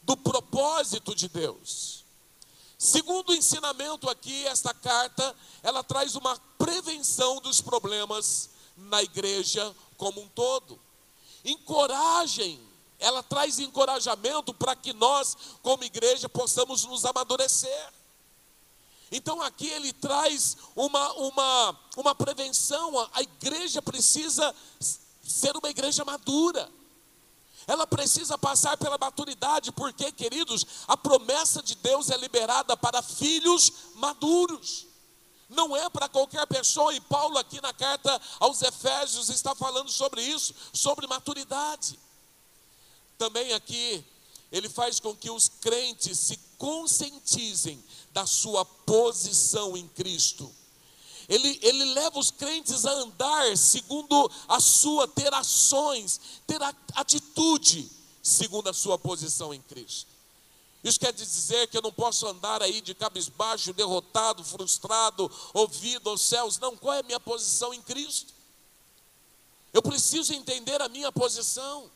do 0.02 0.16
propósito 0.16 1.14
de 1.14 1.28
Deus. 1.28 2.04
Segundo 2.78 3.30
o 3.30 3.34
ensinamento 3.34 4.08
aqui, 4.08 4.46
esta 4.46 4.72
carta, 4.72 5.36
ela 5.62 5.84
traz 5.84 6.14
uma 6.14 6.38
prevenção 6.56 7.40
dos 7.40 7.60
problemas 7.60 8.48
na 8.76 9.02
igreja 9.02 9.74
como 9.96 10.22
um 10.22 10.28
todo. 10.28 10.80
Encorajem, 11.44 12.60
ela 12.98 13.22
traz 13.22 13.58
encorajamento 13.58 14.54
para 14.54 14.74
que 14.74 14.92
nós, 14.92 15.36
como 15.62 15.84
igreja, 15.84 16.28
possamos 16.28 16.84
nos 16.84 17.04
amadurecer. 17.04 17.92
Então 19.10 19.42
aqui 19.42 19.66
ele 19.68 19.92
traz 19.92 20.56
uma, 20.76 21.12
uma, 21.14 21.78
uma 21.96 22.14
prevenção, 22.14 23.08
a 23.12 23.22
igreja 23.22 23.82
precisa 23.82 24.54
ser 25.22 25.56
uma 25.56 25.68
igreja 25.68 26.04
madura. 26.04 26.70
Ela 27.66 27.86
precisa 27.86 28.38
passar 28.38 28.76
pela 28.76 28.98
maturidade, 28.98 29.70
porque, 29.70 30.10
queridos, 30.10 30.64
a 30.88 30.96
promessa 30.96 31.62
de 31.62 31.74
Deus 31.76 32.10
é 32.10 32.16
liberada 32.16 32.76
para 32.76 33.02
filhos 33.02 33.72
maduros. 33.94 34.86
Não 35.48 35.76
é 35.76 35.88
para 35.90 36.08
qualquer 36.08 36.46
pessoa, 36.46 36.94
e 36.94 37.00
Paulo, 37.00 37.36
aqui 37.38 37.60
na 37.60 37.72
carta 37.72 38.20
aos 38.38 38.62
Efésios, 38.62 39.28
está 39.28 39.54
falando 39.54 39.90
sobre 39.90 40.22
isso, 40.22 40.54
sobre 40.72 41.06
maturidade. 41.06 41.98
Também 43.18 43.52
aqui, 43.52 44.04
ele 44.50 44.68
faz 44.68 44.98
com 44.98 45.14
que 45.14 45.30
os 45.30 45.48
crentes 45.48 46.18
se 46.18 46.36
conscientizem 46.56 47.82
da 48.10 48.26
sua 48.26 48.64
posição 48.64 49.76
em 49.76 49.86
Cristo. 49.88 50.50
Ele, 51.28 51.58
ele 51.62 51.84
leva 51.94 52.18
os 52.18 52.30
crentes 52.30 52.84
a 52.84 52.90
andar 52.90 53.56
segundo 53.56 54.30
a 54.48 54.58
sua, 54.58 55.06
ter 55.06 55.32
ações, 55.32 56.20
ter 56.44 56.60
atitude 56.94 57.88
segundo 58.22 58.68
a 58.68 58.72
sua 58.72 58.98
posição 58.98 59.54
em 59.54 59.60
Cristo. 59.62 60.10
Isso 60.82 60.98
quer 60.98 61.12
dizer 61.12 61.68
que 61.68 61.76
eu 61.76 61.82
não 61.82 61.92
posso 61.92 62.26
andar 62.26 62.62
aí 62.62 62.80
de 62.80 62.94
cabisbaixo, 62.94 63.72
derrotado, 63.72 64.42
frustrado, 64.42 65.30
ouvido 65.52 66.08
aos 66.08 66.22
céus. 66.22 66.58
Não, 66.58 66.76
qual 66.76 66.94
é 66.94 67.00
a 67.00 67.04
minha 67.04 67.20
posição 67.20 67.72
em 67.72 67.82
Cristo? 67.82 68.32
Eu 69.72 69.82
preciso 69.82 70.32
entender 70.32 70.80
a 70.80 70.88
minha 70.88 71.12
posição. 71.12 71.90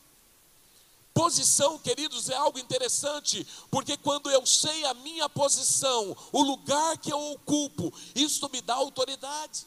Posição, 1.15 1.79
queridos, 1.79 2.29
é 2.29 2.35
algo 2.35 2.59
interessante, 2.59 3.47
porque 3.71 3.95
quando 3.95 4.29
eu 4.29 4.45
sei 4.45 4.83
a 4.83 4.93
minha 4.95 5.29
posição, 5.29 6.13
o 6.33 6.43
lugar 6.43 6.97
que 6.97 7.09
eu 7.09 7.31
ocupo, 7.31 7.93
isso 8.13 8.49
me 8.51 8.59
dá 8.59 8.73
autoridade. 8.73 9.65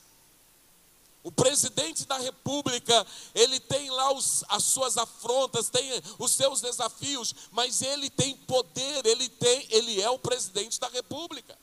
O 1.22 1.32
presidente 1.32 2.04
da 2.04 2.18
república, 2.18 3.06
ele 3.34 3.58
tem 3.60 3.88
lá 3.88 4.12
os, 4.12 4.44
as 4.46 4.62
suas 4.62 4.98
afrontas, 4.98 5.70
tem 5.70 5.90
os 6.18 6.32
seus 6.32 6.60
desafios, 6.60 7.34
mas 7.50 7.80
ele 7.80 8.10
tem 8.10 8.36
poder, 8.36 9.06
ele 9.06 9.30
tem, 9.30 9.66
ele 9.70 10.02
é 10.02 10.10
o 10.10 10.18
presidente 10.18 10.78
da 10.78 10.88
república. 10.88 11.58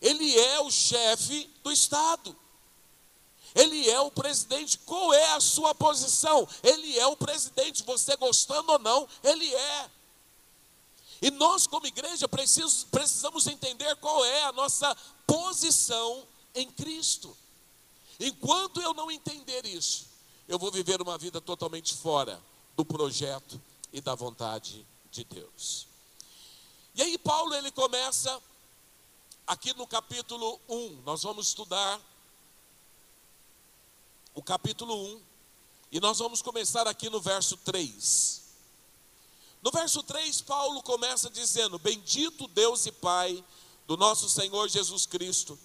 Ele 0.00 0.38
é 0.38 0.60
o 0.60 0.70
chefe 0.70 1.50
do 1.64 1.72
estado. 1.72 2.36
Ele 3.54 3.88
é 3.88 4.00
o 4.00 4.10
presidente. 4.10 4.78
Qual 4.78 5.12
é 5.12 5.32
a 5.32 5.40
sua 5.40 5.74
posição? 5.74 6.48
Ele 6.62 6.98
é 6.98 7.06
o 7.06 7.16
presidente. 7.16 7.82
Você 7.84 8.16
gostando 8.16 8.72
ou 8.72 8.78
não, 8.78 9.08
ele 9.22 9.52
é. 9.54 9.90
E 11.20 11.30
nós, 11.30 11.66
como 11.66 11.86
igreja, 11.86 12.28
precisamos 12.28 13.46
entender 13.46 13.96
qual 13.96 14.24
é 14.24 14.44
a 14.44 14.52
nossa 14.52 14.96
posição 15.26 16.24
em 16.54 16.70
Cristo. 16.70 17.36
Enquanto 18.20 18.80
eu 18.80 18.94
não 18.94 19.10
entender 19.10 19.66
isso, 19.66 20.06
eu 20.46 20.58
vou 20.58 20.70
viver 20.70 21.00
uma 21.02 21.18
vida 21.18 21.40
totalmente 21.40 21.94
fora 21.94 22.40
do 22.76 22.84
projeto 22.84 23.60
e 23.92 24.00
da 24.00 24.14
vontade 24.14 24.86
de 25.10 25.24
Deus. 25.24 25.86
E 26.94 27.02
aí, 27.02 27.18
Paulo, 27.18 27.54
ele 27.54 27.70
começa 27.70 28.40
aqui 29.46 29.74
no 29.74 29.86
capítulo 29.86 30.60
1, 30.68 31.02
nós 31.04 31.22
vamos 31.22 31.48
estudar 31.48 32.00
o 34.38 34.42
capítulo 34.42 34.94
1, 35.14 35.20
e 35.90 35.98
nós 35.98 36.20
vamos 36.20 36.40
começar 36.40 36.86
aqui 36.86 37.10
no 37.10 37.20
verso 37.20 37.56
3. 37.56 38.40
No 39.60 39.72
verso 39.72 40.00
3, 40.04 40.42
Paulo 40.42 40.80
começa 40.80 41.28
dizendo: 41.28 41.76
Bendito 41.76 42.46
Deus 42.46 42.86
e 42.86 42.92
Pai 42.92 43.44
do 43.84 43.96
nosso 43.96 44.30
Senhor 44.30 44.68
Jesus 44.68 45.06
Cristo, 45.06 45.58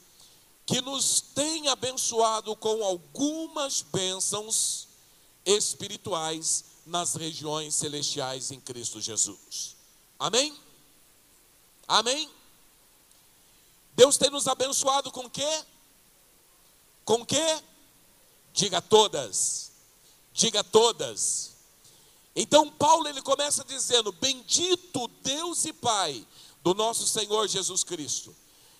que 0.65 0.81
nos 0.81 1.21
tem 1.21 1.67
abençoado 1.67 2.55
com 2.55 2.83
algumas 2.83 3.83
bênçãos 3.83 4.87
espirituais 5.45 6.65
nas 6.83 7.13
regiões 7.13 7.75
celestiais 7.75 8.49
em 8.49 8.59
Cristo 8.59 8.99
Jesus. 8.99 9.75
Amém? 10.17 10.57
Amém? 11.87 12.27
Deus 13.95 14.17
tem 14.17 14.31
nos 14.31 14.47
abençoado 14.47 15.11
com 15.11 15.29
quê? 15.29 15.63
Com 17.05 17.23
quê? 17.23 17.61
Diga 18.53 18.81
todas. 18.81 19.71
Diga 20.31 20.63
todas. 20.63 21.53
Então 22.35 22.69
Paulo 22.69 23.07
ele 23.07 23.21
começa 23.21 23.63
dizendo: 23.63 24.11
Bendito 24.11 25.07
Deus 25.21 25.65
e 25.65 25.73
Pai 25.73 26.25
do 26.63 26.73
nosso 26.73 27.07
Senhor 27.07 27.47
Jesus 27.47 27.83
Cristo, 27.83 28.33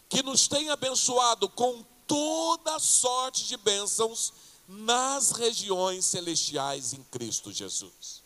que 0.07 0.23
nos 0.23 0.47
tem 0.47 0.69
abençoado 0.69 1.49
com 1.49 1.83
toda 2.07 2.79
sorte 2.79 3.45
de 3.45 3.57
bênçãos 3.57 4.33
nas 4.67 5.31
regiões 5.31 6.05
celestiais 6.05 6.93
em 6.93 7.03
Cristo 7.03 7.51
Jesus. 7.51 8.23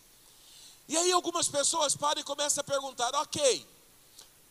E 0.87 0.95
aí 0.95 1.11
algumas 1.11 1.47
pessoas 1.47 1.95
param 1.95 2.21
e 2.21 2.25
começam 2.25 2.61
a 2.61 2.63
perguntar: 2.63 3.15
ok, 3.15 3.65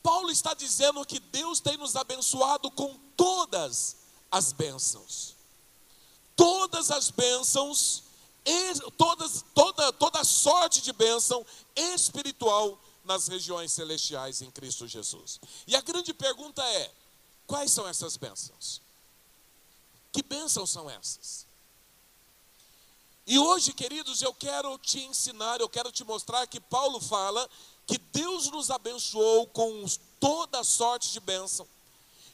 Paulo 0.03 0.31
está 0.31 0.55
dizendo 0.55 1.05
que 1.05 1.21
Deus 1.21 1.61
tem 1.61 1.76
nos 1.76 1.95
abençoado 1.95 2.71
com 2.71 2.95
todas 3.17 3.97
as 4.31 4.53
bênçãos. 4.53 5.36
Todas 6.37 6.90
as 6.90 7.11
bênçãos, 7.11 8.02
todas, 8.97 9.45
toda, 9.55 9.93
toda 9.95 10.23
sorte 10.23 10.83
de 10.83 10.93
bênção 10.93 11.45
espiritual 11.75 12.78
nas 13.05 13.26
regiões 13.26 13.73
celestiais 13.73 14.43
em 14.43 14.50
Cristo 14.50 14.87
Jesus. 14.87 15.40
E 15.66 15.75
a 15.75 15.81
grande 15.81 16.12
pergunta 16.12 16.62
é: 16.62 16.93
quais 17.47 17.73
são 17.73 17.88
essas 17.88 18.16
bênçãos? 18.16 18.83
Que 20.12 20.23
bênçãos 20.23 20.71
são 20.71 20.88
essas? 20.90 21.47
E 23.26 23.38
hoje, 23.38 23.73
queridos, 23.73 24.23
eu 24.23 24.33
quero 24.33 24.78
te 24.78 25.00
ensinar, 25.00 25.61
eu 25.61 25.69
quero 25.69 25.90
te 25.90 26.05
mostrar 26.05 26.47
que 26.47 26.61
Paulo 26.61 27.00
fala 27.00 27.49
que 27.87 27.99
Deus 27.99 28.49
nos 28.50 28.71
abençoou 28.71 29.47
com 29.49 29.85
toda 30.21 30.62
sorte 30.62 31.12
de 31.12 31.21
bênção. 31.21 31.66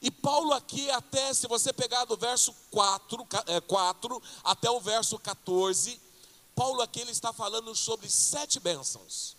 E 0.03 0.11
Paulo 0.11 0.53
aqui, 0.53 0.91
até 0.91 1.33
se 1.33 1.47
você 1.47 1.73
pegar 1.73 2.05
do 2.05 2.17
verso 2.17 2.53
4, 2.73 3.25
4 3.69 4.17
é, 4.17 4.29
até 4.43 4.69
o 4.69 4.81
verso 4.81 5.17
14, 5.17 6.01
Paulo 6.57 6.83
aqui 6.83 7.01
ele 7.01 7.13
está 7.13 7.33
falando 7.33 7.73
sobre 7.77 8.11
sete 8.11 8.59
bênçãos. 8.59 9.37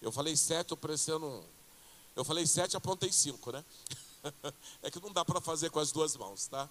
Eu 0.00 0.10
falei 0.10 0.34
sete, 0.34 0.70
eu 0.70 0.78
parecendo. 0.78 1.44
Eu 2.16 2.24
falei 2.24 2.46
sete, 2.46 2.74
apontei 2.74 3.12
cinco, 3.12 3.52
né? 3.52 3.64
É 4.82 4.90
que 4.90 5.00
não 5.00 5.12
dá 5.12 5.24
para 5.24 5.40
fazer 5.40 5.70
com 5.70 5.78
as 5.78 5.92
duas 5.92 6.16
mãos, 6.16 6.46
tá? 6.46 6.68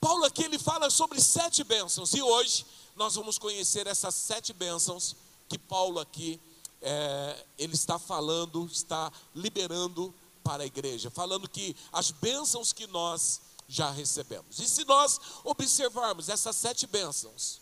Paulo 0.00 0.24
aqui 0.24 0.44
ele 0.44 0.58
fala 0.58 0.90
sobre 0.90 1.20
sete 1.20 1.64
bênçãos 1.64 2.12
e 2.14 2.22
hoje 2.22 2.66
nós 2.94 3.14
vamos 3.14 3.38
conhecer 3.38 3.86
essas 3.86 4.14
sete 4.14 4.52
bênçãos 4.52 5.16
que 5.48 5.58
Paulo 5.58 5.98
aqui 5.98 6.40
é, 6.82 7.46
ele 7.58 7.74
está 7.74 7.98
falando, 7.98 8.66
está 8.66 9.10
liberando 9.34 10.14
para 10.46 10.62
a 10.62 10.66
igreja, 10.66 11.10
falando 11.10 11.48
que 11.48 11.74
as 11.92 12.12
bênçãos 12.12 12.72
que 12.72 12.86
nós 12.86 13.40
já 13.68 13.90
recebemos. 13.90 14.60
E 14.60 14.68
se 14.68 14.84
nós 14.84 15.20
observarmos 15.42 16.28
essas 16.28 16.54
sete 16.54 16.86
bênçãos, 16.86 17.60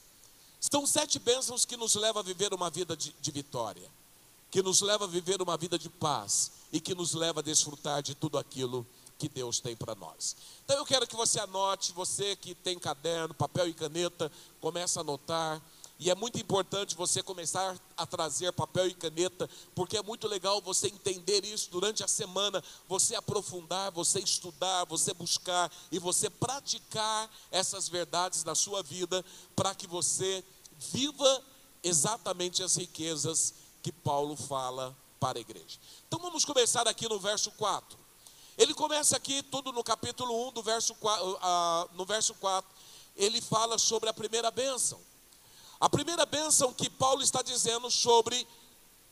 são 0.60 0.86
sete 0.86 1.18
bênçãos 1.18 1.64
que 1.64 1.78
nos 1.78 1.94
levam 1.94 2.20
a 2.20 2.22
viver 2.22 2.52
uma 2.52 2.68
vida 2.68 2.94
de, 2.94 3.16
de 3.18 3.30
vitória, 3.30 3.90
que 4.50 4.62
nos 4.62 4.82
leva 4.82 5.04
a 5.04 5.08
viver 5.08 5.40
uma 5.40 5.56
vida 5.56 5.78
de 5.78 5.88
paz 5.88 6.52
e 6.70 6.78
que 6.78 6.94
nos 6.94 7.14
leva 7.14 7.40
a 7.40 7.42
desfrutar 7.42 8.02
de 8.02 8.14
tudo 8.14 8.36
aquilo 8.36 8.86
que 9.18 9.30
Deus 9.30 9.60
tem 9.60 9.74
para 9.74 9.94
nós. 9.94 10.36
Então 10.66 10.76
eu 10.76 10.84
quero 10.84 11.06
que 11.06 11.16
você 11.16 11.40
anote, 11.40 11.92
você 11.92 12.36
que 12.36 12.54
tem 12.54 12.78
caderno, 12.78 13.32
papel 13.32 13.66
e 13.66 13.72
caneta, 13.72 14.30
comece 14.60 14.98
a 14.98 15.00
anotar 15.00 15.62
e 15.98 16.10
é 16.10 16.14
muito 16.14 16.40
importante 16.40 16.96
você 16.96 17.22
começar 17.22 17.78
a 17.96 18.04
trazer 18.04 18.52
papel 18.52 18.88
e 18.88 18.94
caneta, 18.94 19.48
porque 19.74 19.96
é 19.96 20.02
muito 20.02 20.26
legal 20.26 20.60
você 20.60 20.88
entender 20.88 21.44
isso 21.44 21.70
durante 21.70 22.02
a 22.02 22.08
semana, 22.08 22.62
você 22.88 23.14
aprofundar, 23.14 23.92
você 23.92 24.18
estudar, 24.18 24.84
você 24.86 25.14
buscar 25.14 25.70
e 25.92 25.98
você 25.98 26.28
praticar 26.28 27.30
essas 27.50 27.88
verdades 27.88 28.42
na 28.42 28.54
sua 28.54 28.82
vida, 28.82 29.24
para 29.54 29.74
que 29.74 29.86
você 29.86 30.44
viva 30.92 31.44
exatamente 31.82 32.62
as 32.62 32.76
riquezas 32.76 33.54
que 33.82 33.92
Paulo 33.92 34.34
fala 34.34 34.96
para 35.20 35.38
a 35.38 35.40
igreja. 35.40 35.78
Então 36.08 36.18
vamos 36.18 36.44
começar 36.44 36.88
aqui 36.88 37.08
no 37.08 37.20
verso 37.20 37.52
4. 37.52 37.96
Ele 38.58 38.74
começa 38.74 39.16
aqui 39.16 39.42
tudo 39.44 39.72
no 39.72 39.84
capítulo 39.84 40.48
1, 40.48 40.52
do 40.52 40.62
verso 40.62 40.94
4, 40.96 41.32
uh, 41.34 41.38
no 41.94 42.04
verso 42.04 42.34
4, 42.34 42.68
ele 43.16 43.40
fala 43.40 43.78
sobre 43.78 44.08
a 44.08 44.12
primeira 44.12 44.50
bênção. 44.50 45.00
A 45.84 45.88
primeira 45.90 46.24
bênção 46.24 46.72
que 46.72 46.88
Paulo 46.88 47.20
está 47.20 47.42
dizendo 47.42 47.90
sobre 47.90 48.48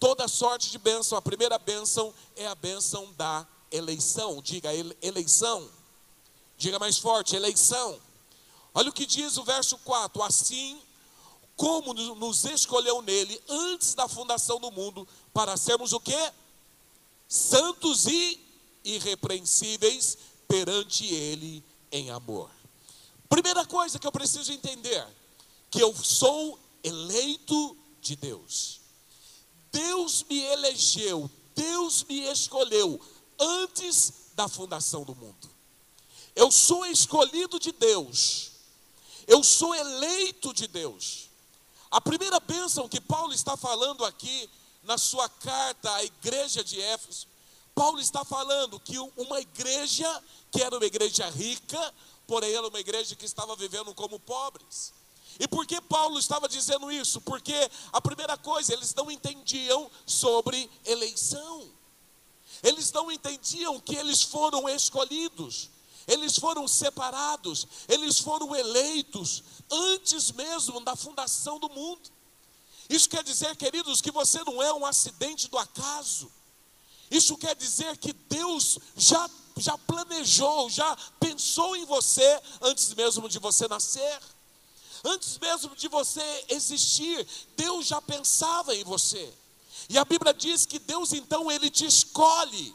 toda 0.00 0.26
sorte 0.26 0.70
de 0.70 0.78
bênção, 0.78 1.18
a 1.18 1.20
primeira 1.20 1.58
bênção 1.58 2.14
é 2.34 2.46
a 2.46 2.54
bênção 2.54 3.12
da 3.12 3.46
eleição. 3.70 4.40
Diga 4.40 4.70
eleição. 5.02 5.68
Diga 6.56 6.78
mais 6.78 6.96
forte, 6.96 7.36
eleição. 7.36 8.00
Olha 8.72 8.88
o 8.88 8.92
que 8.92 9.04
diz 9.04 9.36
o 9.36 9.44
verso 9.44 9.76
4: 9.84 10.22
Assim 10.22 10.80
como 11.56 11.92
nos 11.92 12.46
escolheu 12.46 13.02
nele 13.02 13.38
antes 13.50 13.92
da 13.92 14.08
fundação 14.08 14.58
do 14.58 14.70
mundo, 14.70 15.06
para 15.30 15.58
sermos 15.58 15.92
o 15.92 16.00
que? 16.00 16.32
Santos 17.28 18.06
e 18.06 18.40
irrepreensíveis 18.82 20.16
perante 20.48 21.04
ele 21.04 21.62
em 21.92 22.10
amor. 22.10 22.48
Primeira 23.28 23.66
coisa 23.66 23.98
que 23.98 24.06
eu 24.06 24.12
preciso 24.12 24.50
entender: 24.50 25.06
que 25.70 25.82
eu 25.82 25.94
sou 25.94 26.61
eleito 26.82 27.76
de 28.00 28.16
Deus. 28.16 28.80
Deus 29.70 30.24
me 30.28 30.40
elegeu, 30.40 31.30
Deus 31.54 32.04
me 32.04 32.20
escolheu 32.30 33.00
antes 33.38 34.12
da 34.34 34.48
fundação 34.48 35.04
do 35.04 35.14
mundo. 35.14 35.50
Eu 36.34 36.50
sou 36.50 36.84
escolhido 36.86 37.58
de 37.58 37.72
Deus. 37.72 38.52
Eu 39.26 39.42
sou 39.42 39.74
eleito 39.74 40.52
de 40.52 40.66
Deus. 40.66 41.30
A 41.90 42.00
primeira 42.00 42.40
bênção 42.40 42.88
que 42.88 43.00
Paulo 43.00 43.32
está 43.32 43.56
falando 43.56 44.04
aqui 44.04 44.48
na 44.82 44.98
sua 44.98 45.28
carta 45.28 45.94
à 45.94 46.04
igreja 46.04 46.64
de 46.64 46.80
Éfeso, 46.80 47.26
Paulo 47.74 48.00
está 48.00 48.24
falando 48.24 48.80
que 48.80 48.98
uma 48.98 49.40
igreja 49.40 50.22
que 50.50 50.62
era 50.62 50.76
uma 50.76 50.84
igreja 50.84 51.28
rica, 51.30 51.94
porém 52.26 52.52
era 52.52 52.66
uma 52.66 52.80
igreja 52.80 53.14
que 53.14 53.24
estava 53.24 53.56
vivendo 53.56 53.94
como 53.94 54.18
pobres. 54.18 54.92
E 55.38 55.48
por 55.48 55.66
que 55.66 55.80
Paulo 55.80 56.18
estava 56.18 56.48
dizendo 56.48 56.90
isso? 56.90 57.20
Porque 57.20 57.70
a 57.92 58.00
primeira 58.00 58.36
coisa, 58.36 58.72
eles 58.72 58.94
não 58.94 59.10
entendiam 59.10 59.90
sobre 60.06 60.70
eleição. 60.84 61.70
Eles 62.62 62.92
não 62.92 63.10
entendiam 63.10 63.80
que 63.80 63.96
eles 63.96 64.22
foram 64.22 64.68
escolhidos, 64.68 65.68
eles 66.06 66.38
foram 66.38 66.68
separados, 66.68 67.66
eles 67.88 68.20
foram 68.20 68.54
eleitos 68.54 69.42
antes 69.68 70.30
mesmo 70.30 70.80
da 70.80 70.94
fundação 70.94 71.58
do 71.58 71.68
mundo. 71.68 72.10
Isso 72.88 73.08
quer 73.08 73.24
dizer, 73.24 73.56
queridos, 73.56 74.00
que 74.00 74.10
você 74.10 74.44
não 74.44 74.62
é 74.62 74.72
um 74.72 74.86
acidente 74.86 75.48
do 75.48 75.58
acaso. 75.58 76.30
Isso 77.10 77.36
quer 77.36 77.56
dizer 77.56 77.96
que 77.96 78.12
Deus 78.12 78.78
já, 78.96 79.28
já 79.56 79.76
planejou, 79.76 80.70
já 80.70 80.96
pensou 81.18 81.74
em 81.76 81.84
você 81.84 82.40
antes 82.60 82.94
mesmo 82.94 83.28
de 83.28 83.38
você 83.38 83.66
nascer. 83.66 84.20
Antes 85.04 85.38
mesmo 85.38 85.74
de 85.74 85.88
você 85.88 86.44
existir, 86.48 87.26
Deus 87.56 87.86
já 87.86 88.00
pensava 88.00 88.74
em 88.74 88.84
você. 88.84 89.32
E 89.88 89.98
a 89.98 90.04
Bíblia 90.04 90.32
diz 90.32 90.64
que 90.64 90.78
Deus 90.78 91.12
então 91.12 91.50
ele 91.50 91.68
te 91.68 91.84
escolhe 91.84 92.74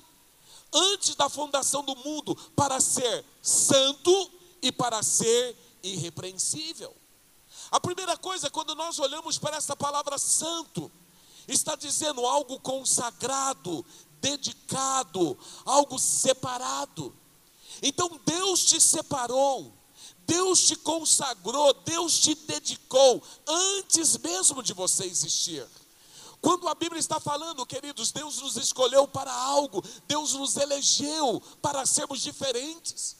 antes 0.73 1.15
da 1.15 1.29
fundação 1.29 1.83
do 1.83 1.95
mundo 1.95 2.35
para 2.55 2.79
ser 2.81 3.23
santo 3.41 4.31
e 4.61 4.71
para 4.71 5.01
ser 5.01 5.55
irrepreensível. 5.81 6.93
A 7.71 7.79
primeira 7.79 8.17
coisa, 8.17 8.49
quando 8.49 8.75
nós 8.75 8.99
olhamos 8.99 9.37
para 9.37 9.57
essa 9.57 9.75
palavra 9.75 10.17
santo, 10.17 10.91
está 11.47 11.75
dizendo 11.75 12.25
algo 12.25 12.59
consagrado, 12.59 13.85
dedicado, 14.19 15.37
algo 15.65 15.97
separado. 15.97 17.13
Então 17.81 18.19
Deus 18.25 18.65
te 18.65 18.81
separou, 18.81 19.73
Deus 20.27 20.67
te 20.67 20.75
consagrou, 20.75 21.73
Deus 21.85 22.19
te 22.19 22.35
dedicou 22.35 23.23
antes 23.47 24.17
mesmo 24.17 24.61
de 24.61 24.73
você 24.73 25.05
existir. 25.05 25.65
Quando 26.41 26.67
a 26.67 26.75
Bíblia 26.75 26.99
está 26.99 27.19
falando, 27.19 27.65
queridos, 27.65 28.11
Deus 28.11 28.41
nos 28.41 28.57
escolheu 28.57 29.07
para 29.07 29.31
algo, 29.33 29.81
Deus 30.05 30.33
nos 30.33 30.57
elegeu 30.57 31.41
para 31.61 31.85
sermos 31.85 32.21
diferentes. 32.21 33.15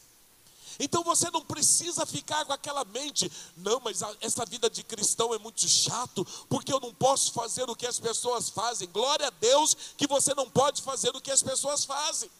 Então 0.78 1.02
você 1.02 1.28
não 1.30 1.44
precisa 1.44 2.06
ficar 2.06 2.44
com 2.44 2.52
aquela 2.52 2.84
mente, 2.84 3.32
não, 3.56 3.80
mas 3.80 4.00
essa 4.20 4.44
vida 4.44 4.70
de 4.70 4.84
cristão 4.84 5.34
é 5.34 5.38
muito 5.38 5.66
chato, 5.66 6.24
porque 6.48 6.72
eu 6.72 6.78
não 6.78 6.94
posso 6.94 7.32
fazer 7.32 7.68
o 7.68 7.74
que 7.74 7.86
as 7.86 7.98
pessoas 7.98 8.50
fazem. 8.50 8.88
Glória 8.88 9.26
a 9.26 9.30
Deus 9.30 9.76
que 9.96 10.06
você 10.06 10.34
não 10.34 10.48
pode 10.48 10.82
fazer 10.82 11.16
o 11.16 11.20
que 11.20 11.32
as 11.32 11.42
pessoas 11.42 11.84
fazem. 11.84 12.30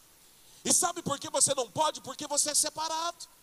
E 0.64 0.72
sabe 0.72 1.02
por 1.02 1.18
que 1.18 1.30
você 1.30 1.54
não 1.54 1.68
pode? 1.70 2.00
Porque 2.02 2.28
você 2.28 2.50
é 2.50 2.54
separado 2.54 3.37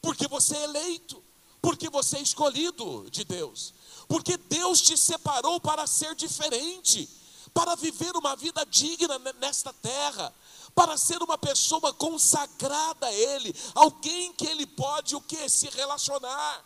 porque 0.00 0.26
você 0.26 0.56
é 0.56 0.64
eleito, 0.64 1.22
porque 1.60 1.88
você 1.90 2.18
é 2.18 2.22
escolhido 2.22 3.08
de 3.10 3.24
Deus, 3.24 3.74
porque 4.08 4.36
Deus 4.36 4.80
te 4.80 4.96
separou 4.96 5.60
para 5.60 5.86
ser 5.86 6.14
diferente, 6.14 7.08
para 7.52 7.74
viver 7.74 8.16
uma 8.16 8.34
vida 8.36 8.64
digna 8.64 9.18
nesta 9.38 9.72
terra, 9.72 10.34
para 10.74 10.96
ser 10.96 11.22
uma 11.22 11.36
pessoa 11.36 11.92
consagrada 11.92 13.06
a 13.06 13.12
Ele, 13.12 13.54
alguém 13.74 14.32
que 14.32 14.46
Ele 14.46 14.66
pode 14.66 15.16
o 15.16 15.20
que 15.20 15.48
se 15.48 15.68
relacionar. 15.70 16.64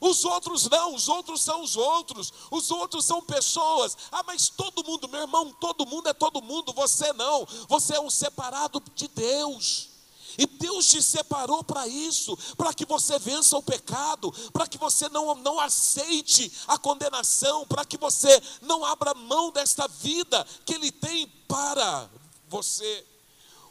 Os 0.00 0.24
outros 0.24 0.68
não, 0.68 0.94
os 0.94 1.08
outros 1.08 1.40
são 1.40 1.62
os 1.62 1.76
outros, 1.76 2.32
os 2.50 2.70
outros 2.70 3.04
são 3.04 3.22
pessoas. 3.22 3.96
Ah, 4.10 4.22
mas 4.22 4.48
todo 4.48 4.84
mundo, 4.84 5.08
meu 5.08 5.22
irmão, 5.22 5.52
todo 5.52 5.86
mundo 5.86 6.08
é 6.08 6.12
todo 6.12 6.42
mundo, 6.42 6.72
você 6.72 7.12
não, 7.12 7.46
você 7.68 7.94
é 7.94 8.00
um 8.00 8.10
separado 8.10 8.82
de 8.94 9.08
Deus. 9.08 9.93
E 10.38 10.46
Deus 10.46 10.86
te 10.86 11.02
separou 11.02 11.62
para 11.62 11.86
isso, 11.86 12.36
para 12.56 12.72
que 12.74 12.84
você 12.84 13.18
vença 13.18 13.56
o 13.56 13.62
pecado, 13.62 14.32
para 14.52 14.66
que 14.66 14.78
você 14.78 15.08
não, 15.08 15.34
não 15.36 15.60
aceite 15.60 16.50
a 16.66 16.78
condenação, 16.78 17.66
para 17.66 17.84
que 17.84 17.96
você 17.96 18.42
não 18.62 18.84
abra 18.84 19.14
mão 19.14 19.50
desta 19.50 19.86
vida 19.86 20.46
que 20.64 20.74
Ele 20.74 20.90
tem 20.90 21.26
para 21.48 22.08
você. 22.48 23.06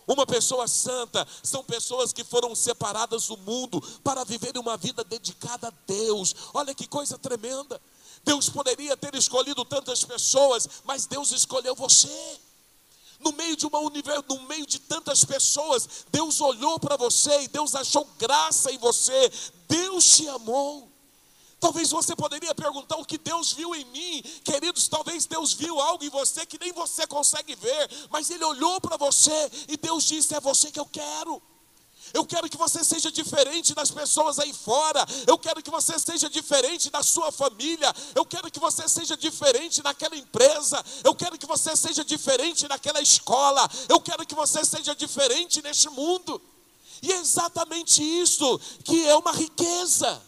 Uma 0.05 0.25
pessoa 0.25 0.67
santa 0.67 1.25
são 1.41 1.63
pessoas 1.63 2.11
que 2.11 2.23
foram 2.23 2.53
separadas 2.53 3.27
do 3.27 3.37
mundo 3.37 3.81
para 4.03 4.23
viver 4.23 4.57
uma 4.57 4.75
vida 4.75 5.03
dedicada 5.03 5.69
a 5.69 5.73
Deus. 5.87 6.35
Olha 6.53 6.75
que 6.75 6.87
coisa 6.87 7.17
tremenda. 7.17 7.81
Deus 8.23 8.49
poderia 8.49 8.95
ter 8.95 9.15
escolhido 9.15 9.63
tantas 9.65 10.03
pessoas, 10.03 10.67
mas 10.83 11.05
Deus 11.05 11.31
escolheu 11.31 11.75
você. 11.75 12.39
No 13.23 13.31
meio 13.33 13.55
de 13.55 13.65
uma 13.65 13.79
universo, 13.79 14.25
no 14.29 14.41
meio 14.43 14.65
de 14.65 14.79
tantas 14.79 15.23
pessoas, 15.23 16.05
Deus 16.11 16.41
olhou 16.41 16.79
para 16.79 16.97
você 16.97 17.43
e 17.43 17.47
Deus 17.47 17.75
achou 17.75 18.05
graça 18.17 18.71
em 18.71 18.77
você. 18.77 19.31
Deus 19.67 20.17
te 20.17 20.27
amou. 20.27 20.91
Talvez 21.63 21.89
você 21.89 22.13
poderia 22.13 22.53
perguntar 22.53 22.97
o 22.97 23.05
que 23.05 23.17
Deus 23.17 23.53
viu 23.53 23.73
em 23.73 23.85
mim, 23.85 24.21
queridos. 24.43 24.89
Talvez 24.89 25.25
Deus 25.25 25.53
viu 25.53 25.79
algo 25.79 26.03
em 26.03 26.09
você 26.09 26.45
que 26.45 26.59
nem 26.59 26.73
você 26.73 27.07
consegue 27.07 27.55
ver, 27.55 27.89
mas 28.09 28.29
Ele 28.29 28.43
olhou 28.43 28.81
para 28.81 28.97
você 28.97 29.49
e 29.69 29.77
Deus 29.77 30.03
disse: 30.03 30.35
É 30.35 30.41
você 30.41 30.69
que 30.69 30.79
eu 30.79 30.85
quero. 30.85 31.41
Eu 32.13 32.25
quero 32.25 32.47
que 32.47 32.55
você 32.55 32.83
seja 32.83 33.11
diferente 33.11 33.73
das 33.73 33.89
pessoas 33.89 34.37
aí 34.37 34.53
fora. 34.53 35.03
Eu 35.25 35.35
quero 35.35 35.63
que 35.63 35.71
você 35.71 35.97
seja 35.97 36.29
diferente 36.29 36.91
da 36.91 37.01
sua 37.01 37.31
família. 37.31 37.91
Eu 38.13 38.23
quero 38.23 38.51
que 38.51 38.59
você 38.59 38.87
seja 38.87 39.17
diferente 39.17 39.81
naquela 39.81 40.15
empresa. 40.15 40.83
Eu 41.03 41.15
quero 41.15 41.39
que 41.39 41.47
você 41.47 41.75
seja 41.75 42.05
diferente 42.05 42.67
naquela 42.67 43.01
escola. 43.01 43.67
Eu 43.89 43.99
quero 43.99 44.25
que 44.27 44.35
você 44.35 44.63
seja 44.63 44.93
diferente 44.93 45.59
neste 45.63 45.89
mundo. 45.89 46.39
E 47.01 47.11
é 47.11 47.17
exatamente 47.17 48.03
isso 48.03 48.59
que 48.83 49.07
é 49.07 49.15
uma 49.15 49.31
riqueza 49.31 50.21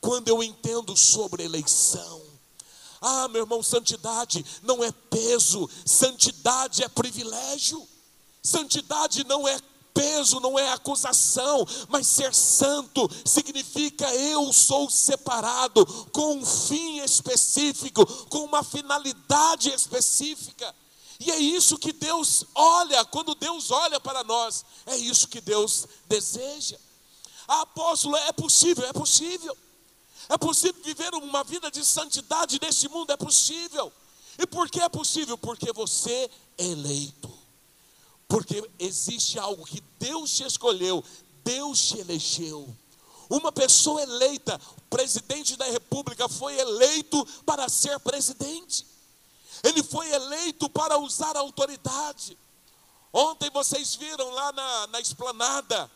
quando 0.00 0.28
eu 0.28 0.42
entendo 0.42 0.96
sobre 0.96 1.42
eleição. 1.42 2.22
Ah, 3.00 3.26
meu 3.26 3.42
irmão, 3.42 3.64
santidade 3.64 4.46
não 4.62 4.82
é 4.84 4.92
peso, 4.92 5.68
santidade 5.84 6.84
é 6.84 6.88
privilégio. 6.88 7.86
Santidade 8.42 9.24
não 9.24 9.46
é 9.46 9.56
peso, 9.94 10.40
não 10.40 10.58
é 10.58 10.72
acusação, 10.72 11.66
mas 11.88 12.06
ser 12.06 12.34
santo 12.34 13.08
significa 13.24 14.12
eu 14.14 14.52
sou 14.52 14.90
separado 14.90 15.84
com 16.12 16.36
um 16.36 16.46
fim 16.46 17.00
específico, 17.00 18.04
com 18.26 18.44
uma 18.44 18.62
finalidade 18.62 19.70
específica. 19.70 20.74
E 21.20 21.30
é 21.30 21.38
isso 21.38 21.78
que 21.78 21.92
Deus 21.92 22.44
olha, 22.54 23.04
quando 23.04 23.34
Deus 23.34 23.70
olha 23.70 24.00
para 24.00 24.24
nós, 24.24 24.64
é 24.86 24.96
isso 24.96 25.28
que 25.28 25.40
Deus 25.40 25.86
deseja. 26.08 26.76
Ah, 27.46 27.62
apóstolo, 27.62 28.16
é 28.16 28.32
possível, 28.32 28.84
é 28.86 28.92
possível. 28.92 29.56
É 30.28 30.38
possível 30.38 30.82
viver 30.82 31.14
uma 31.14 31.44
vida 31.44 31.70
de 31.70 31.84
santidade 31.84 32.58
neste 32.60 32.88
mundo, 32.88 33.12
é 33.12 33.16
possível. 33.16 33.92
E 34.38 34.46
por 34.46 34.68
que 34.68 34.80
é 34.80 34.88
possível? 34.88 35.36
Porque 35.36 35.72
você 35.72 36.30
é 36.58 36.64
eleito. 36.64 37.41
Porque 38.32 38.66
existe 38.78 39.38
algo 39.38 39.62
que 39.62 39.82
Deus 39.98 40.34
te 40.34 40.42
escolheu, 40.42 41.04
Deus 41.44 41.78
te 41.78 41.98
elegeu. 41.98 42.66
Uma 43.28 43.52
pessoa 43.52 44.00
eleita, 44.00 44.58
presidente 44.88 45.54
da 45.54 45.66
república 45.66 46.26
foi 46.30 46.58
eleito 46.58 47.26
para 47.44 47.68
ser 47.68 48.00
presidente. 48.00 48.86
Ele 49.62 49.82
foi 49.82 50.10
eleito 50.10 50.66
para 50.70 50.96
usar 50.96 51.36
a 51.36 51.40
autoridade. 51.40 52.38
Ontem 53.12 53.50
vocês 53.50 53.96
viram 53.96 54.30
lá 54.30 54.50
na, 54.52 54.86
na 54.86 55.00
esplanada 55.00 55.90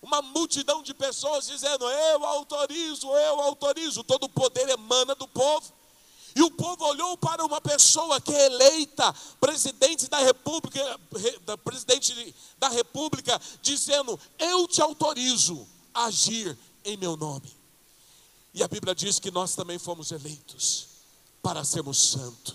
uma 0.00 0.22
multidão 0.22 0.82
de 0.82 0.94
pessoas 0.94 1.46
dizendo: 1.46 1.84
Eu 1.90 2.24
autorizo, 2.24 3.06
eu 3.14 3.38
autorizo. 3.42 4.02
Todo 4.02 4.24
o 4.24 4.30
poder 4.30 4.66
emana 4.70 5.14
do 5.14 5.28
povo. 5.28 5.70
E 6.34 6.42
o 6.42 6.50
povo 6.50 6.84
olhou 6.84 7.16
para 7.16 7.44
uma 7.44 7.60
pessoa 7.60 8.20
que 8.20 8.32
é 8.32 8.46
eleita 8.46 9.14
presidente 9.40 10.08
da 10.08 10.18
República, 10.18 11.00
presidente 11.62 12.34
da 12.58 12.68
República, 12.68 13.40
dizendo: 13.60 14.18
Eu 14.38 14.66
te 14.66 14.80
autorizo 14.80 15.66
a 15.92 16.04
agir 16.04 16.56
em 16.84 16.96
meu 16.96 17.16
nome. 17.16 17.54
E 18.54 18.62
a 18.62 18.68
Bíblia 18.68 18.94
diz 18.94 19.18
que 19.18 19.30
nós 19.30 19.54
também 19.54 19.78
fomos 19.78 20.10
eleitos 20.10 20.88
para 21.42 21.64
sermos 21.64 21.98
santos, 22.10 22.54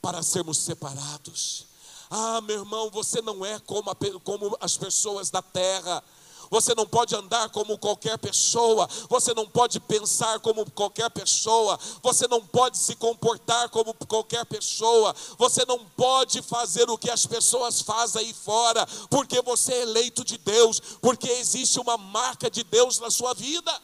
para 0.00 0.22
sermos 0.22 0.58
separados. 0.58 1.66
Ah, 2.10 2.40
meu 2.40 2.60
irmão, 2.60 2.90
você 2.90 3.20
não 3.20 3.44
é 3.44 3.58
como, 3.60 3.90
a, 3.90 3.96
como 4.24 4.56
as 4.60 4.76
pessoas 4.76 5.28
da 5.28 5.42
terra 5.42 6.02
você 6.50 6.74
não 6.74 6.86
pode 6.86 7.14
andar 7.14 7.48
como 7.50 7.78
qualquer 7.78 8.18
pessoa, 8.18 8.88
você 9.08 9.34
não 9.34 9.46
pode 9.46 9.80
pensar 9.80 10.40
como 10.40 10.68
qualquer 10.70 11.10
pessoa, 11.10 11.78
você 12.02 12.26
não 12.28 12.44
pode 12.44 12.78
se 12.78 12.96
comportar 12.96 13.68
como 13.68 13.94
qualquer 13.94 14.44
pessoa, 14.46 15.14
você 15.36 15.64
não 15.66 15.84
pode 15.96 16.42
fazer 16.42 16.88
o 16.90 16.98
que 16.98 17.10
as 17.10 17.26
pessoas 17.26 17.80
fazem 17.80 18.26
aí 18.26 18.34
fora, 18.34 18.86
porque 19.10 19.40
você 19.42 19.72
é 19.72 19.82
eleito 19.82 20.24
de 20.24 20.38
Deus, 20.38 20.80
porque 21.00 21.28
existe 21.28 21.78
uma 21.78 21.96
marca 21.96 22.50
de 22.50 22.64
Deus 22.64 22.98
na 22.98 23.10
sua 23.10 23.34
vida. 23.34 23.82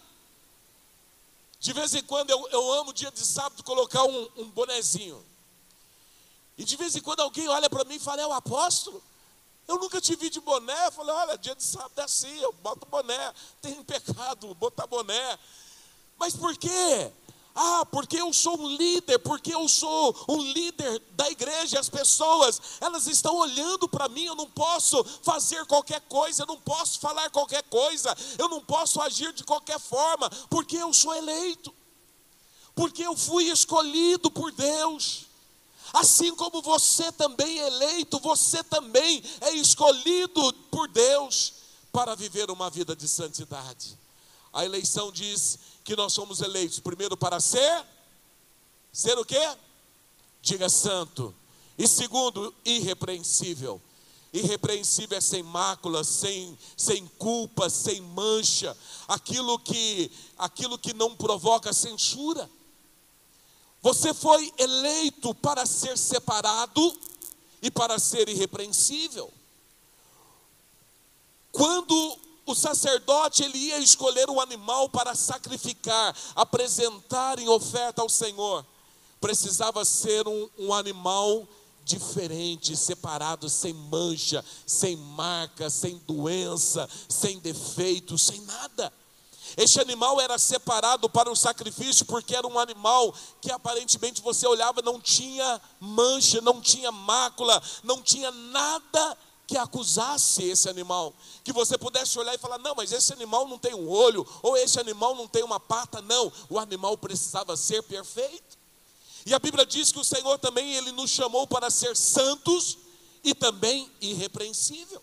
De 1.60 1.72
vez 1.72 1.94
em 1.94 2.02
quando 2.02 2.30
eu, 2.30 2.48
eu 2.50 2.72
amo 2.74 2.92
dia 2.92 3.10
de 3.10 3.24
sábado 3.24 3.62
colocar 3.62 4.04
um, 4.04 4.28
um 4.36 4.50
bonezinho. 4.50 5.24
E 6.56 6.64
de 6.64 6.76
vez 6.76 6.94
em 6.94 7.00
quando 7.00 7.20
alguém 7.20 7.48
olha 7.48 7.68
para 7.68 7.84
mim 7.84 7.96
e 7.96 7.98
fala, 7.98 8.22
é 8.22 8.26
o 8.26 8.32
apóstolo? 8.32 9.02
Eu 9.66 9.78
nunca 9.78 10.00
te 10.00 10.14
vi 10.16 10.30
de 10.30 10.40
boné. 10.40 10.90
falei, 10.90 11.14
olha, 11.14 11.38
dia 11.38 11.54
de 11.54 11.62
sábado 11.62 11.98
é 11.98 12.02
assim, 12.02 12.38
eu 12.40 12.52
boto 12.62 12.86
boné. 12.86 13.32
Tem 13.62 13.82
pecado 13.82 14.54
botar 14.54 14.86
boné. 14.86 15.38
Mas 16.18 16.36
por 16.36 16.56
quê? 16.56 17.12
Ah, 17.56 17.86
porque 17.86 18.20
eu 18.20 18.32
sou 18.32 18.58
um 18.60 18.68
líder, 18.68 19.18
porque 19.20 19.54
eu 19.54 19.68
sou 19.68 20.14
um 20.28 20.42
líder 20.42 21.00
da 21.12 21.30
igreja, 21.30 21.78
as 21.78 21.88
pessoas, 21.88 22.60
elas 22.80 23.06
estão 23.06 23.36
olhando 23.36 23.88
para 23.88 24.08
mim, 24.08 24.24
eu 24.24 24.34
não 24.34 24.50
posso 24.50 25.04
fazer 25.22 25.64
qualquer 25.66 26.00
coisa, 26.02 26.42
eu 26.42 26.46
não 26.48 26.60
posso 26.60 26.98
falar 26.98 27.30
qualquer 27.30 27.62
coisa, 27.64 28.12
eu 28.38 28.48
não 28.48 28.60
posso 28.60 29.00
agir 29.00 29.32
de 29.32 29.44
qualquer 29.44 29.78
forma, 29.78 30.28
porque 30.50 30.76
eu 30.76 30.92
sou 30.92 31.14
eleito, 31.14 31.72
porque 32.74 33.04
eu 33.04 33.16
fui 33.16 33.44
escolhido 33.44 34.32
por 34.32 34.50
Deus. 34.50 35.23
Assim 35.94 36.34
como 36.34 36.60
você 36.60 37.12
também 37.12 37.60
é 37.60 37.68
eleito, 37.68 38.18
você 38.18 38.64
também 38.64 39.22
é 39.40 39.52
escolhido 39.52 40.52
por 40.68 40.88
Deus 40.88 41.54
para 41.92 42.16
viver 42.16 42.50
uma 42.50 42.68
vida 42.68 42.96
de 42.96 43.06
santidade. 43.06 43.96
A 44.52 44.64
eleição 44.64 45.12
diz 45.12 45.56
que 45.84 45.94
nós 45.94 46.12
somos 46.12 46.40
eleitos 46.40 46.80
primeiro 46.80 47.16
para 47.16 47.38
ser 47.38 47.86
ser 48.92 49.16
o 49.16 49.24
quê? 49.24 49.56
Diga 50.42 50.68
santo. 50.68 51.32
E 51.78 51.86
segundo, 51.86 52.52
irrepreensível. 52.64 53.80
Irrepreensível 54.32 55.16
é 55.16 55.20
sem 55.20 55.44
mácula, 55.44 56.02
sem, 56.02 56.58
sem 56.76 57.06
culpa, 57.18 57.70
sem 57.70 58.00
mancha, 58.00 58.76
aquilo 59.06 59.60
que 59.60 60.10
aquilo 60.36 60.76
que 60.76 60.92
não 60.92 61.14
provoca 61.14 61.72
censura. 61.72 62.50
Você 63.84 64.14
foi 64.14 64.50
eleito 64.56 65.34
para 65.34 65.66
ser 65.66 65.98
separado 65.98 66.98
e 67.60 67.70
para 67.70 67.98
ser 67.98 68.30
irrepreensível. 68.30 69.30
Quando 71.52 72.18
o 72.46 72.54
sacerdote 72.54 73.42
ele 73.42 73.58
ia 73.58 73.78
escolher 73.78 74.30
o 74.30 74.40
animal 74.40 74.88
para 74.88 75.14
sacrificar, 75.14 76.16
apresentar 76.34 77.38
em 77.38 77.46
oferta 77.46 78.00
ao 78.00 78.08
Senhor, 78.08 78.64
precisava 79.20 79.84
ser 79.84 80.26
um, 80.26 80.48
um 80.58 80.72
animal 80.72 81.46
diferente, 81.84 82.74
separado, 82.74 83.50
sem 83.50 83.74
mancha, 83.74 84.42
sem 84.66 84.96
marca, 84.96 85.68
sem 85.68 85.98
doença, 86.06 86.88
sem 87.06 87.38
defeito, 87.38 88.16
sem 88.16 88.40
nada. 88.40 88.90
Este 89.56 89.80
animal 89.80 90.20
era 90.20 90.38
separado 90.38 91.08
para 91.08 91.30
o 91.30 91.36
sacrifício 91.36 92.04
porque 92.06 92.34
era 92.34 92.46
um 92.46 92.58
animal 92.58 93.14
que 93.40 93.52
aparentemente 93.52 94.20
você 94.20 94.46
olhava 94.46 94.82
não 94.82 95.00
tinha 95.00 95.60
mancha, 95.78 96.40
não 96.40 96.60
tinha 96.60 96.90
mácula, 96.90 97.62
não 97.82 98.02
tinha 98.02 98.30
nada 98.30 99.16
que 99.46 99.56
acusasse 99.56 100.42
esse 100.42 100.68
animal, 100.68 101.14
que 101.42 101.52
você 101.52 101.76
pudesse 101.76 102.18
olhar 102.18 102.34
e 102.34 102.38
falar: 102.38 102.58
não, 102.58 102.74
mas 102.74 102.92
esse 102.92 103.12
animal 103.12 103.46
não 103.46 103.58
tem 103.58 103.74
um 103.74 103.88
olho, 103.88 104.26
ou 104.42 104.56
esse 104.56 104.80
animal 104.80 105.14
não 105.14 105.28
tem 105.28 105.42
uma 105.42 105.60
pata, 105.60 106.00
não, 106.00 106.32
o 106.48 106.58
animal 106.58 106.96
precisava 106.96 107.56
ser 107.56 107.82
perfeito. 107.82 108.58
E 109.26 109.32
a 109.32 109.38
Bíblia 109.38 109.64
diz 109.64 109.90
que 109.90 109.98
o 109.98 110.04
Senhor 110.04 110.38
também 110.38 110.74
ele 110.74 110.92
nos 110.92 111.10
chamou 111.10 111.46
para 111.46 111.70
ser 111.70 111.96
santos 111.96 112.78
e 113.22 113.34
também 113.34 113.90
irrepreensível. 114.00 115.02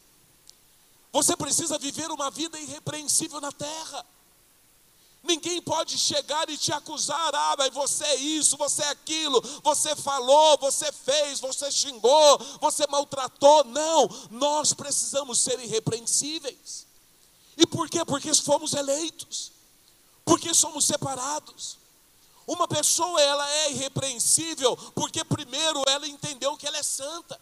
Você 1.12 1.36
precisa 1.36 1.78
viver 1.78 2.10
uma 2.12 2.30
vida 2.30 2.60
irrepreensível 2.60 3.42
na 3.42 3.52
terra. 3.52 4.06
Ninguém 5.24 5.62
pode 5.62 6.00
chegar 6.00 6.50
e 6.50 6.58
te 6.58 6.74
acusar, 6.74 7.34
ah, 7.34 7.56
mas 7.58 7.72
você 7.74 8.04
é 8.04 8.16
isso, 8.16 8.58
você 8.58 8.82
é 8.82 8.90
aquilo, 8.90 9.40
você 9.64 9.96
falou, 9.96 10.58
você 10.58 10.92
fez, 10.92 11.40
você 11.40 11.72
xingou, 11.72 12.40
você 12.60 12.88
maltratou. 12.88 13.64
Não, 13.66 14.10
nós 14.32 14.74
precisamos 14.74 15.40
ser 15.40 15.60
irrepreensíveis. 15.60 16.88
E 17.56 17.68
por 17.68 17.88
quê? 17.88 18.04
Porque 18.04 18.34
fomos 18.34 18.74
eleitos, 18.74 19.52
porque 20.26 20.54
somos 20.54 20.86
separados. 20.86 21.78
Uma 22.48 22.68
pessoa 22.68 23.22
ela 23.22 23.50
é 23.50 23.72
irrepreensível 23.72 24.76
porque 24.96 25.24
primeiro 25.24 25.84
ela 25.88 26.08
entendeu 26.08 26.58
que 26.58 26.66
ela 26.66 26.78
é 26.78 26.84
santa. 26.84 27.40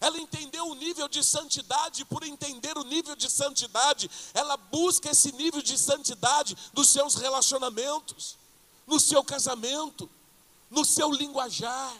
Ela 0.00 0.18
entendeu 0.18 0.66
o 0.66 0.74
nível 0.74 1.08
de 1.08 1.22
santidade, 1.22 2.04
por 2.04 2.22
entender 2.22 2.76
o 2.76 2.84
nível 2.84 3.14
de 3.14 3.30
santidade, 3.30 4.10
ela 4.32 4.56
busca 4.56 5.10
esse 5.10 5.32
nível 5.32 5.62
de 5.62 5.78
santidade 5.78 6.56
nos 6.72 6.88
seus 6.88 7.14
relacionamentos, 7.14 8.36
no 8.86 9.00
seu 9.00 9.22
casamento, 9.24 10.10
no 10.70 10.84
seu 10.84 11.10
linguajar. 11.10 11.96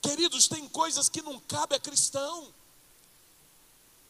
Queridos, 0.00 0.48
tem 0.48 0.68
coisas 0.68 1.08
que 1.08 1.22
não 1.22 1.38
cabe 1.40 1.76
a 1.76 1.80
cristão. 1.80 2.52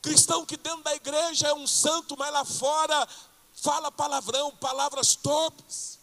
Cristão 0.00 0.46
que 0.46 0.56
dentro 0.56 0.82
da 0.82 0.94
igreja 0.94 1.48
é 1.48 1.54
um 1.54 1.66
santo, 1.66 2.16
mas 2.16 2.32
lá 2.32 2.44
fora 2.44 3.08
fala 3.54 3.92
palavrão, 3.92 4.50
palavras 4.56 5.14
torpes. 5.14 5.98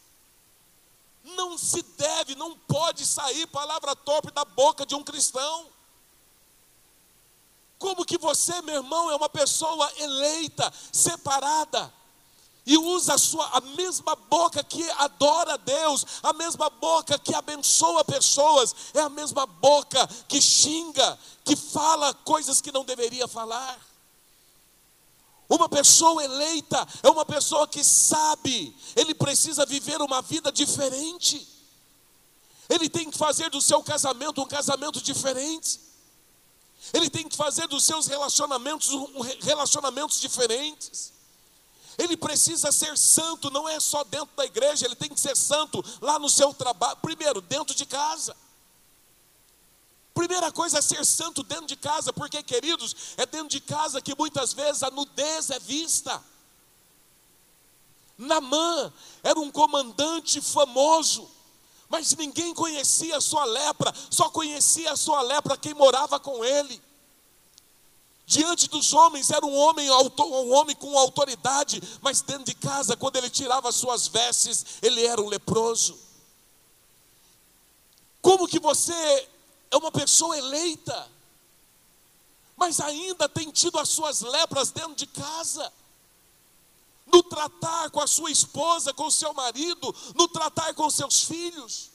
Não 1.24 1.58
se 1.58 1.82
deve, 1.82 2.36
não 2.36 2.58
pode 2.58 3.06
sair 3.06 3.46
palavra 3.48 3.96
torpe 3.96 4.32
da 4.32 4.46
boca 4.46 4.86
de 4.86 4.96
um 4.96 5.04
cristão. 5.04 5.68
Como 7.80 8.06
que 8.06 8.18
você, 8.18 8.62
meu 8.62 8.76
irmão, 8.76 9.10
é 9.10 9.16
uma 9.16 9.30
pessoa 9.30 9.90
eleita, 9.98 10.72
separada, 10.92 11.92
e 12.66 12.78
usa 12.78 13.16
a, 13.16 13.18
sua, 13.18 13.48
a 13.48 13.62
mesma 13.62 14.16
boca 14.16 14.64
que 14.64 14.88
adora 14.92 15.54
a 15.54 15.58
Deus, 15.58 16.06
a 16.22 16.34
mesma 16.34 16.70
boca 16.70 17.18
que 17.18 17.34
abençoa 17.34 18.04
pessoas, 18.04 18.76
é 18.94 19.00
a 19.00 19.10
mesma 19.10 19.48
boca 19.48 20.06
que 20.28 20.42
xinga, 20.42 21.18
que 21.44 21.56
fala 21.56 22.14
coisas 22.14 22.62
que 22.62 22.72
não 22.72 22.84
deveria 22.84 23.28
falar. 23.28 23.80
Uma 25.48 25.68
pessoa 25.68 26.24
eleita 26.24 26.88
é 27.02 27.10
uma 27.10 27.26
pessoa 27.26 27.68
que 27.68 27.84
sabe, 27.84 28.76
ele 28.96 29.16
precisa 29.16 29.66
viver 29.66 30.00
uma 30.00 30.22
vida 30.22 30.52
diferente. 30.52 31.48
Ele 32.70 32.88
tem 32.88 33.10
que 33.10 33.18
fazer 33.18 33.50
do 33.50 33.60
seu 33.60 33.82
casamento 33.82 34.44
um 34.44 34.46
casamento 34.46 35.02
diferente. 35.02 35.89
Ele 36.94 37.10
tem 37.10 37.28
que 37.28 37.36
fazer 37.36 37.68
dos 37.68 37.84
seus 37.84 38.08
relacionamentos 38.08 38.90
relacionamentos 39.42 40.20
diferentes. 40.20 41.12
Ele 41.98 42.16
precisa 42.16 42.72
ser 42.72 42.98
santo, 42.98 43.52
não 43.52 43.68
é 43.68 43.78
só 43.80 44.06
dentro 44.06 44.34
da 44.36 44.46
igreja, 44.46 44.86
ele 44.86 44.96
tem 44.96 45.10
que 45.10 45.20
ser 45.20 45.36
santo 45.36 45.84
lá 46.00 46.18
no 46.18 46.30
seu 46.30 46.54
trabalho, 46.54 46.98
primeiro, 47.02 47.42
dentro 47.42 47.76
de 47.76 47.86
casa. 47.86 48.36
Primeira 50.14 50.52
coisa 50.52 50.80
é 50.80 50.82
ser 50.82 51.06
santo 51.06 51.44
dentro 51.44 51.68
de 51.68 51.76
casa, 51.76 52.14
porque, 52.14 52.42
queridos, 52.42 52.96
é 53.18 53.26
dentro 53.26 53.50
de 53.50 53.60
casa 53.60 54.02
que 54.02 54.16
muitas 54.18 54.54
vezes 54.54 54.82
a 54.82 54.90
nudez 54.90 55.50
é 55.50 55.60
vista. 55.60 56.24
Namã 58.18 58.94
era 59.24 59.40
um 59.40 59.52
comandante 59.52 60.42
famoso, 60.42 61.30
mas 61.90 62.16
ninguém 62.16 62.54
conhecia 62.54 63.18
a 63.18 63.22
sua 63.22 63.44
lepra, 63.46 63.92
só 64.12 64.30
conhecia 64.30 64.92
a 64.92 64.96
sua 64.96 65.22
lepra 65.22 65.58
quem 65.58 65.74
morava 65.74 66.20
com 66.20 66.46
ele. 66.46 66.80
Diante 68.28 68.70
dos 68.70 68.94
homens 68.94 69.32
era 69.32 69.44
um 69.44 69.56
homem, 69.56 69.90
um 69.90 70.54
homem 70.54 70.76
com 70.76 70.96
autoridade, 71.00 71.82
mas 72.00 72.22
dentro 72.22 72.44
de 72.44 72.54
casa, 72.54 72.96
quando 72.96 73.16
ele 73.16 73.28
tirava 73.28 73.72
suas 73.72 74.08
vestes, 74.08 74.64
ele 74.84 75.04
era 75.04 75.20
um 75.20 75.28
leproso. 75.28 75.98
Como 78.22 78.48
que 78.48 78.60
você 78.60 79.28
é 79.72 79.78
uma 79.78 79.92
pessoa 79.92 80.38
eleita, 80.38 81.10
mas 82.56 82.80
ainda 82.80 83.28
tem 83.28 83.50
tido 83.50 83.80
as 83.80 83.90
suas 83.90 84.22
lepras 84.22 84.70
dentro 84.70 84.94
de 84.94 85.08
casa. 85.08 85.74
No 87.12 87.24
tratar 87.24 87.90
com 87.90 88.00
a 88.00 88.08
sua 88.08 88.32
esposa, 88.32 88.94
com 88.94 89.08
o 89.08 89.12
seu 89.12 89.34
marido, 89.34 89.94
no 90.16 90.28
tratar 90.28 90.74
com 90.74 90.90
seus 90.90 91.24
filhos. 91.24 91.90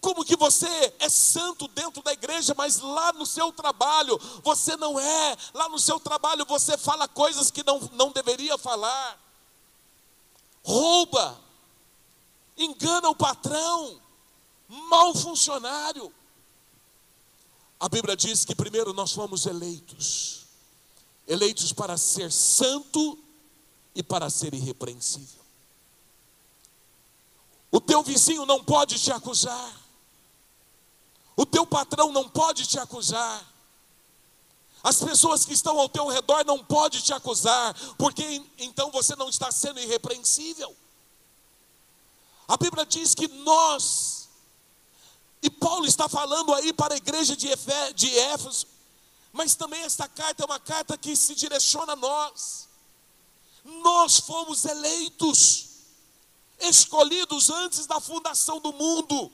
Como 0.00 0.24
que 0.24 0.36
você 0.36 0.94
é 0.98 1.08
santo 1.08 1.66
dentro 1.68 2.02
da 2.02 2.12
igreja, 2.12 2.54
mas 2.56 2.78
lá 2.78 3.12
no 3.12 3.26
seu 3.26 3.52
trabalho 3.52 4.18
você 4.42 4.76
não 4.76 4.98
é. 4.98 5.36
Lá 5.54 5.68
no 5.68 5.78
seu 5.78 5.98
trabalho 5.98 6.44
você 6.46 6.76
fala 6.76 7.08
coisas 7.08 7.50
que 7.50 7.64
não, 7.64 7.80
não 7.92 8.12
deveria 8.12 8.56
falar. 8.58 9.18
Rouba, 10.64 11.40
engana 12.56 13.08
o 13.08 13.16
patrão, 13.16 14.00
mau 14.68 15.14
funcionário. 15.14 16.12
A 17.78 17.88
Bíblia 17.88 18.16
diz 18.16 18.44
que 18.44 18.54
primeiro 18.54 18.92
nós 18.92 19.12
fomos 19.12 19.46
eleitos 19.46 20.46
eleitos 21.26 21.72
para 21.72 21.96
ser 21.96 22.30
santo 22.30 23.18
e 23.96 24.02
para 24.02 24.30
ser 24.30 24.54
irrepreensível. 24.54 25.44
O 27.72 27.80
teu 27.80 28.02
vizinho 28.02 28.46
não 28.46 28.62
pode 28.62 28.98
te 28.98 29.10
acusar. 29.10 29.74
O 31.34 31.44
teu 31.44 31.66
patrão 31.66 32.12
não 32.12 32.28
pode 32.28 32.66
te 32.66 32.78
acusar. 32.78 33.44
As 34.84 35.02
pessoas 35.02 35.44
que 35.44 35.52
estão 35.52 35.80
ao 35.80 35.88
teu 35.88 36.06
redor 36.06 36.44
não 36.44 36.62
podem 36.64 37.00
te 37.00 37.12
acusar, 37.12 37.74
porque 37.98 38.40
então 38.58 38.90
você 38.92 39.16
não 39.16 39.28
está 39.28 39.50
sendo 39.50 39.80
irrepreensível. 39.80 40.76
A 42.46 42.56
Bíblia 42.56 42.86
diz 42.86 43.14
que 43.14 43.26
nós 43.26 44.28
e 45.42 45.50
Paulo 45.50 45.86
está 45.86 46.08
falando 46.08 46.52
aí 46.54 46.72
para 46.72 46.94
a 46.94 46.96
igreja 46.96 47.36
de, 47.36 47.48
Éfeso, 47.50 48.66
mas 49.32 49.54
também 49.54 49.82
esta 49.82 50.08
carta 50.08 50.42
é 50.42 50.46
uma 50.46 50.60
carta 50.60 50.96
que 50.96 51.14
se 51.16 51.34
direciona 51.34 51.92
a 51.92 51.96
nós. 51.96 52.65
Nós 53.66 54.20
fomos 54.20 54.64
eleitos, 54.64 55.66
escolhidos 56.60 57.50
antes 57.50 57.84
da 57.86 58.00
fundação 58.00 58.60
do 58.60 58.72
mundo, 58.72 59.32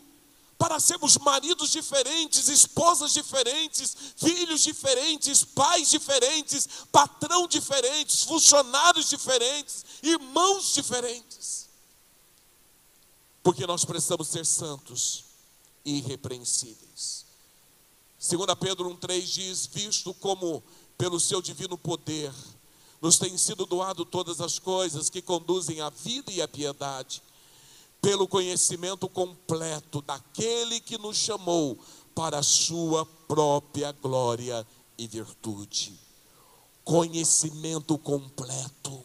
para 0.56 0.80
sermos 0.80 1.18
maridos 1.18 1.70
diferentes, 1.70 2.48
esposas 2.48 3.12
diferentes, 3.12 3.94
filhos 4.16 4.62
diferentes, 4.62 5.44
pais 5.44 5.90
diferentes, 5.90 6.66
patrão 6.90 7.46
diferentes, 7.46 8.22
funcionários 8.22 9.10
diferentes, 9.10 9.84
irmãos 10.02 10.72
diferentes. 10.72 11.68
Porque 13.42 13.66
nós 13.66 13.84
precisamos 13.84 14.28
ser 14.28 14.46
santos 14.46 15.24
irrepreensíveis. 15.84 17.26
2 18.20 18.54
Pedro 18.58 18.88
1,3 18.96 19.20
diz: 19.24 19.66
Visto 19.66 20.14
como 20.14 20.62
pelo 20.96 21.18
seu 21.18 21.42
divino 21.42 21.76
poder 21.76 22.32
nos 23.02 23.18
têm 23.18 23.36
sido 23.36 23.66
doado 23.66 24.04
todas 24.04 24.40
as 24.40 24.60
coisas 24.60 25.10
que 25.10 25.20
conduzem 25.20 25.80
à 25.80 25.90
vida 25.90 26.30
e 26.30 26.40
à 26.40 26.46
piedade, 26.46 27.20
pelo 28.00 28.28
conhecimento 28.28 29.08
completo 29.08 30.00
daquele 30.00 30.80
que 30.80 30.96
nos 30.96 31.16
chamou 31.16 31.76
para 32.14 32.38
a 32.38 32.42
sua 32.44 33.04
própria 33.26 33.90
glória 33.90 34.64
e 34.96 35.08
virtude. 35.08 35.98
Conhecimento 36.84 37.98
completo. 37.98 39.04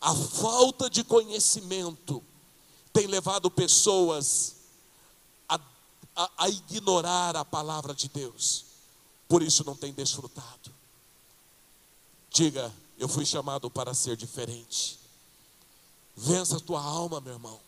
A 0.00 0.14
falta 0.14 0.88
de 0.88 1.02
conhecimento 1.02 2.22
tem 2.92 3.08
levado 3.08 3.50
pessoas 3.50 4.54
a, 5.48 5.60
a 6.36 6.48
ignorar 6.48 7.36
a 7.36 7.44
palavra 7.44 7.92
de 7.92 8.08
Deus, 8.08 8.64
por 9.28 9.42
isso 9.42 9.64
não 9.64 9.74
tem 9.74 9.92
desfrutado. 9.92 10.77
Diga, 12.30 12.72
eu 12.98 13.08
fui 13.08 13.24
chamado 13.24 13.70
para 13.70 13.94
ser 13.94 14.16
diferente. 14.16 14.98
Vença 16.16 16.56
a 16.56 16.60
tua 16.60 16.82
alma, 16.82 17.20
meu 17.20 17.34
irmão. 17.34 17.60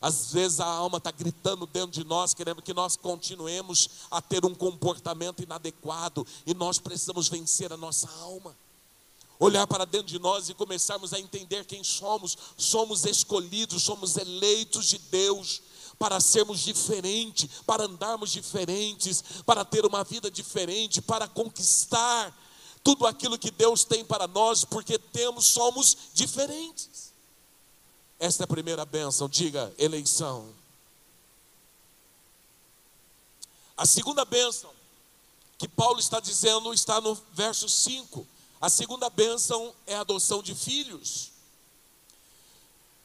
Às 0.00 0.30
vezes 0.32 0.60
a 0.60 0.66
alma 0.66 0.98
está 0.98 1.10
gritando 1.10 1.66
dentro 1.66 1.90
de 1.90 2.04
nós, 2.04 2.34
querendo 2.34 2.60
que 2.60 2.74
nós 2.74 2.96
continuemos 2.96 3.88
a 4.10 4.20
ter 4.20 4.44
um 4.44 4.54
comportamento 4.54 5.42
inadequado, 5.42 6.26
e 6.46 6.52
nós 6.52 6.78
precisamos 6.78 7.28
vencer 7.28 7.72
a 7.72 7.76
nossa 7.76 8.08
alma. 8.20 8.54
Olhar 9.38 9.66
para 9.66 9.84
dentro 9.84 10.06
de 10.06 10.18
nós 10.18 10.48
e 10.48 10.54
começarmos 10.54 11.12
a 11.12 11.20
entender 11.20 11.64
quem 11.64 11.82
somos. 11.82 12.36
Somos 12.56 13.04
escolhidos, 13.04 13.82
somos 13.82 14.16
eleitos 14.16 14.86
de 14.86 14.98
Deus 14.98 15.60
para 15.98 16.20
sermos 16.20 16.60
diferentes, 16.60 17.62
para 17.66 17.84
andarmos 17.84 18.30
diferentes, 18.30 19.22
para 19.44 19.64
ter 19.64 19.84
uma 19.84 20.04
vida 20.04 20.30
diferente, 20.30 21.00
para 21.00 21.26
conquistar 21.26 22.34
tudo 22.86 23.04
aquilo 23.04 23.36
que 23.36 23.50
Deus 23.50 23.82
tem 23.82 24.04
para 24.04 24.28
nós, 24.28 24.64
porque 24.64 24.96
temos, 24.96 25.46
somos 25.46 25.96
diferentes. 26.14 27.12
Esta 28.16 28.44
é 28.44 28.44
a 28.44 28.46
primeira 28.46 28.84
bênção, 28.84 29.28
diga 29.28 29.74
eleição. 29.76 30.54
A 33.76 33.84
segunda 33.84 34.24
bênção 34.24 34.70
que 35.58 35.66
Paulo 35.66 35.98
está 35.98 36.20
dizendo 36.20 36.72
está 36.72 37.00
no 37.00 37.18
verso 37.32 37.68
5. 37.68 38.24
A 38.60 38.70
segunda 38.70 39.10
bênção 39.10 39.74
é 39.84 39.96
a 39.96 40.02
adoção 40.02 40.40
de 40.40 40.54
filhos. 40.54 41.32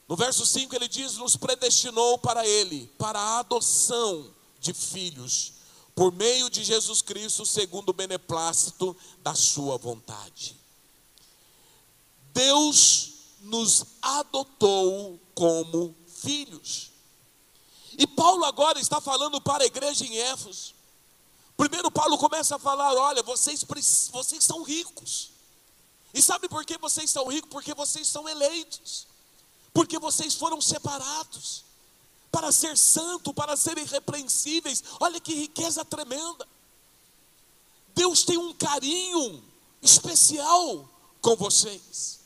No 0.07 0.15
verso 0.15 0.45
5 0.45 0.75
ele 0.75 0.87
diz: 0.87 1.17
Nos 1.17 1.35
predestinou 1.35 2.19
para 2.19 2.45
Ele, 2.45 2.85
para 2.99 3.19
a 3.19 3.39
adoção 3.39 4.31
de 4.59 4.75
filhos, 4.75 5.53
por 5.95 6.11
meio 6.11 6.49
de 6.49 6.63
Jesus 6.63 7.01
Cristo, 7.01 7.45
segundo 7.45 7.89
o 7.89 7.93
beneplácito 7.93 8.95
da 9.19 9.35
Sua 9.35 9.77
vontade. 9.77 10.55
Deus 12.33 13.11
nos 13.41 13.85
adotou 14.01 15.19
como 15.35 15.95
filhos. 16.07 16.91
E 17.97 18.07
Paulo 18.07 18.45
agora 18.45 18.79
está 18.79 19.01
falando 19.01 19.41
para 19.41 19.63
a 19.63 19.67
igreja 19.67 20.05
em 20.05 20.17
Éfeso. 20.17 20.73
Primeiro, 21.57 21.91
Paulo 21.91 22.17
começa 22.17 22.55
a 22.55 22.59
falar: 22.59 22.93
olha, 22.93 23.21
vocês, 23.21 23.63
vocês 23.63 24.43
são 24.43 24.63
ricos. 24.63 25.31
E 26.13 26.21
sabe 26.21 26.47
por 26.49 26.65
que 26.65 26.77
vocês 26.77 27.09
são 27.09 27.27
ricos? 27.27 27.49
Porque 27.49 27.73
vocês 27.73 28.07
são 28.07 28.27
eleitos. 28.27 29.07
Porque 29.73 29.99
vocês 29.99 30.35
foram 30.35 30.59
separados 30.61 31.70
para 32.31 32.51
ser 32.51 32.77
santo, 32.77 33.33
para 33.33 33.57
ser 33.57 33.77
irrepreensíveis. 33.77 34.83
Olha 34.99 35.19
que 35.19 35.33
riqueza 35.33 35.83
tremenda. 35.83 36.47
Deus 37.93 38.23
tem 38.23 38.37
um 38.37 38.53
carinho 38.53 39.43
especial 39.81 40.89
com 41.21 41.35
vocês. 41.35 42.19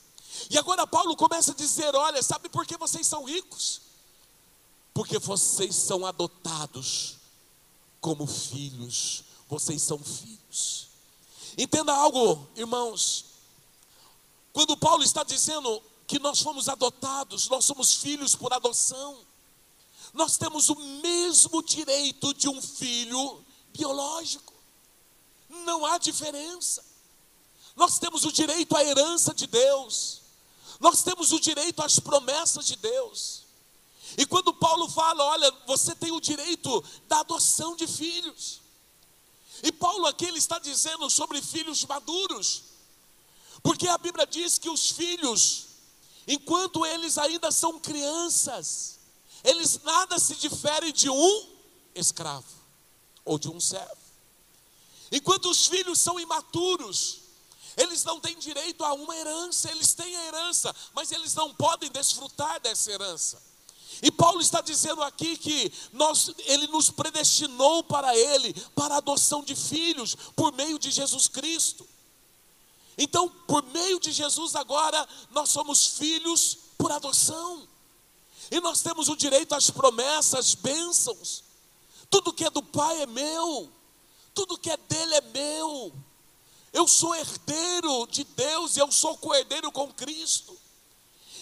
E 0.49 0.57
agora 0.57 0.85
Paulo 0.85 1.15
começa 1.15 1.51
a 1.51 1.55
dizer: 1.55 1.95
olha, 1.95 2.21
sabe 2.21 2.49
por 2.49 2.65
que 2.65 2.77
vocês 2.77 3.07
são 3.07 3.23
ricos? 3.23 3.81
Porque 4.93 5.17
vocês 5.17 5.75
são 5.75 6.05
adotados 6.05 7.17
como 7.99 8.27
filhos. 8.27 9.23
Vocês 9.49 9.81
são 9.81 9.97
filhos. 9.99 10.87
Entenda 11.57 11.93
algo, 11.93 12.47
irmãos. 12.55 13.25
Quando 14.53 14.77
Paulo 14.77 15.03
está 15.03 15.23
dizendo 15.23 15.81
que 16.07 16.19
nós 16.19 16.39
fomos 16.39 16.69
adotados, 16.69 17.49
nós 17.49 17.65
somos 17.65 17.95
filhos 17.95 18.35
por 18.35 18.53
adoção. 18.53 19.17
Nós 20.15 20.37
temos 20.37 20.69
o 20.69 20.75
mesmo 20.75 21.61
direito 21.61 22.33
de 22.33 22.47
um 22.47 22.61
filho 22.61 23.43
biológico. 23.73 24.53
Não 25.65 25.85
há 25.85 25.97
diferença. 25.97 26.81
Nós 27.75 27.99
temos 27.99 28.23
o 28.23 28.31
direito 28.31 28.77
à 28.77 28.83
herança 28.83 29.33
de 29.33 29.45
Deus. 29.45 30.21
Nós 30.79 31.03
temos 31.03 31.33
o 31.33 31.39
direito 31.39 31.83
às 31.83 31.99
promessas 31.99 32.65
de 32.65 32.77
Deus. 32.77 33.41
E 34.17 34.25
quando 34.25 34.53
Paulo 34.53 34.87
fala, 34.89 35.21
olha, 35.21 35.51
você 35.67 35.93
tem 35.93 36.13
o 36.13 36.21
direito 36.21 36.81
da 37.09 37.19
adoção 37.19 37.75
de 37.75 37.85
filhos. 37.85 38.61
E 39.63 39.69
Paulo 39.69 40.07
aqui 40.07 40.23
ele 40.23 40.37
está 40.37 40.57
dizendo 40.59 41.09
sobre 41.09 41.41
filhos 41.41 41.83
maduros. 41.83 42.63
Porque 43.61 43.85
a 43.89 43.97
Bíblia 43.97 44.25
diz 44.25 44.57
que 44.57 44.69
os 44.69 44.91
filhos, 44.91 45.65
enquanto 46.25 46.85
eles 46.85 47.17
ainda 47.17 47.51
são 47.51 47.77
crianças, 47.77 48.94
eles 49.45 49.79
nada 49.83 50.19
se 50.19 50.35
diferem 50.35 50.91
de 50.91 51.09
um 51.09 51.49
escravo 51.93 52.45
ou 53.23 53.39
de 53.39 53.49
um 53.49 53.59
servo. 53.59 53.95
Enquanto 55.11 55.49
os 55.49 55.67
filhos 55.67 55.99
são 55.99 56.19
imaturos, 56.19 57.21
eles 57.77 58.03
não 58.03 58.19
têm 58.19 58.37
direito 58.37 58.83
a 58.83 58.93
uma 58.93 59.15
herança, 59.15 59.69
eles 59.69 59.93
têm 59.93 60.15
a 60.15 60.25
herança, 60.25 60.75
mas 60.93 61.11
eles 61.11 61.33
não 61.35 61.53
podem 61.53 61.91
desfrutar 61.91 62.59
dessa 62.59 62.91
herança. 62.91 63.41
E 64.01 64.11
Paulo 64.11 64.41
está 64.41 64.61
dizendo 64.61 65.01
aqui 65.03 65.37
que 65.37 65.71
nós, 65.93 66.31
ele 66.45 66.67
nos 66.67 66.89
predestinou 66.89 67.83
para 67.83 68.15
ele, 68.15 68.53
para 68.75 68.95
a 68.95 68.97
adoção 68.97 69.43
de 69.43 69.55
filhos, 69.55 70.15
por 70.35 70.51
meio 70.53 70.77
de 70.77 70.91
Jesus 70.91 71.27
Cristo. 71.27 71.87
Então, 72.97 73.29
por 73.47 73.63
meio 73.63 73.99
de 73.99 74.11
Jesus, 74.11 74.55
agora, 74.55 75.07
nós 75.31 75.49
somos 75.49 75.87
filhos 75.97 76.57
por 76.77 76.91
adoção. 76.91 77.67
E 78.51 78.59
nós 78.59 78.81
temos 78.81 79.09
o 79.09 79.15
direito 79.15 79.55
às 79.55 79.69
promessas, 79.69 80.55
bênçãos. 80.55 81.43
Tudo 82.09 82.33
que 82.33 82.45
é 82.45 82.49
do 82.49 82.61
Pai 82.61 83.01
é 83.01 83.05
meu, 83.05 83.71
tudo 84.33 84.57
que 84.57 84.69
é 84.69 84.77
dele 84.77 85.15
é 85.15 85.21
meu. 85.21 85.93
Eu 86.71 86.87
sou 86.87 87.15
herdeiro 87.15 88.07
de 88.07 88.23
Deus 88.23 88.75
e 88.75 88.79
eu 88.79 88.91
sou 88.91 89.17
co-herdeiro 89.17 89.71
com 89.71 89.91
Cristo. 89.93 90.57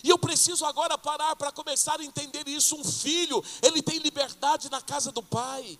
E 0.03 0.09
eu 0.09 0.19
preciso 0.19 0.65
agora 0.65 0.97
parar 0.97 1.35
para 1.35 1.51
começar 1.51 1.99
a 1.99 2.03
entender 2.03 2.47
isso. 2.47 2.75
Um 2.75 2.83
filho, 2.83 3.43
ele 3.61 3.81
tem 3.81 3.97
liberdade 3.99 4.69
na 4.69 4.81
casa 4.81 5.11
do 5.11 5.23
pai. 5.23 5.79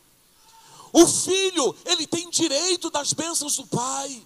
O 0.94 1.06
filho, 1.06 1.76
ele 1.86 2.08
tem 2.08 2.30
direito 2.30 2.90
das 2.90 3.14
bênçãos 3.14 3.58
do 3.58 3.68
pai. 3.68 4.26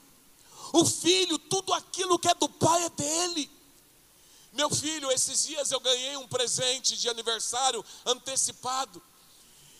O 0.71 0.86
filho, 0.86 1.39
tudo 1.39 1.73
aquilo 1.73 2.19
que 2.19 2.27
é 2.27 2.33
do 2.36 2.47
pai 2.47 2.86
é 2.86 2.89
dele. 2.89 3.57
Meu 4.58 4.72
filho, 4.72 5.12
esses 5.12 5.43
dias 5.43 5.72
eu 5.72 5.80
ganhei 5.80 6.17
um 6.17 6.28
presente 6.28 6.98
de 6.98 7.08
aniversário 7.08 7.86
antecipado. 8.04 9.00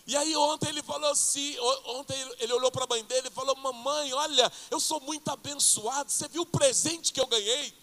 E 0.06 0.16
aí 0.16 0.36
ontem 0.36 0.70
ele 0.70 0.84
falou 0.84 1.10
assim, 1.10 1.58
ontem 1.60 2.16
ele 2.38 2.54
olhou 2.54 2.72
para 2.72 2.84
a 2.84 2.88
mãe 2.88 3.04
dele 3.04 3.28
e 3.28 3.32
falou: 3.32 3.56
"Mamãe, 3.56 4.14
olha, 4.14 4.52
eu 4.70 4.80
sou 4.80 5.02
muito 5.02 5.30
abençoado. 5.30 6.12
Você 6.12 6.28
viu 6.28 6.44
o 6.44 6.46
presente 6.46 7.12
que 7.12 7.20
eu 7.20 7.26
ganhei?" 7.26 7.74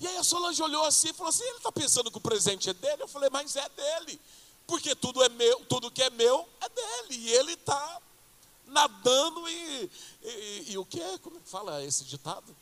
E 0.00 0.08
aí 0.08 0.16
a 0.16 0.24
Solange 0.24 0.60
olhou 0.60 0.84
assim 0.86 1.10
e 1.10 1.12
falou 1.12 1.30
assim: 1.30 1.44
"Ele 1.44 1.58
está 1.58 1.70
pensando 1.70 2.10
que 2.10 2.18
o 2.18 2.20
presente 2.20 2.68
é 2.68 2.74
dele?" 2.74 3.04
Eu 3.04 3.08
falei: 3.08 3.30
"Mas 3.30 3.54
é 3.54 3.68
dele, 3.68 4.20
porque 4.66 4.96
tudo 4.96 5.22
é 5.22 5.28
meu, 5.28 5.64
tudo 5.66 5.88
que 5.88 6.02
é 6.02 6.10
meu 6.10 6.48
é 6.60 6.68
dele. 6.68 7.14
E 7.14 7.30
ele 7.30 7.52
está 7.52 8.02
nadando 8.66 9.48
e, 9.48 9.90
e, 10.20 10.72
e, 10.72 10.78
o 10.78 10.84
que? 10.84 11.18
Como 11.20 11.36
é 11.36 11.40
que 11.40 11.48
fala 11.48 11.84
esse 11.84 12.04
ditado? 12.04 12.56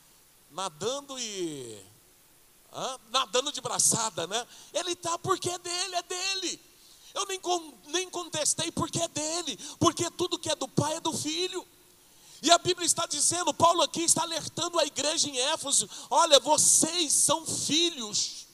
Nadando 0.51 1.17
e 1.17 1.83
nadando 3.09 3.51
de 3.51 3.61
braçada, 3.61 4.27
né? 4.27 4.47
Ele 4.73 4.91
está 4.91 5.17
porque 5.17 5.49
é 5.49 5.57
dele, 5.57 5.95
é 5.95 6.03
dele. 6.03 6.61
Eu 7.13 7.25
nem, 7.25 7.39
nem 7.87 8.09
contestei 8.09 8.71
porque 8.71 8.99
é 8.99 9.07
dele, 9.07 9.57
porque 9.79 10.09
tudo 10.11 10.37
que 10.37 10.49
é 10.49 10.55
do 10.55 10.67
pai 10.67 10.95
é 10.95 10.99
do 10.99 11.11
filho. 11.11 11.65
E 12.41 12.51
a 12.51 12.57
Bíblia 12.57 12.85
está 12.85 13.07
dizendo, 13.07 13.53
Paulo 13.53 13.81
aqui 13.81 14.03
está 14.03 14.21
alertando 14.21 14.79
a 14.79 14.85
igreja 14.85 15.27
em 15.27 15.37
Éfeso: 15.37 15.89
olha, 16.09 16.39
vocês 16.39 17.11
são 17.11 17.45
filhos, 17.45 18.45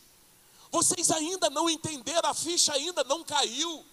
vocês 0.72 1.12
ainda 1.12 1.50
não 1.50 1.70
entenderam, 1.70 2.30
a 2.30 2.34
ficha 2.34 2.74
ainda 2.74 3.04
não 3.04 3.24
caiu. 3.24 3.86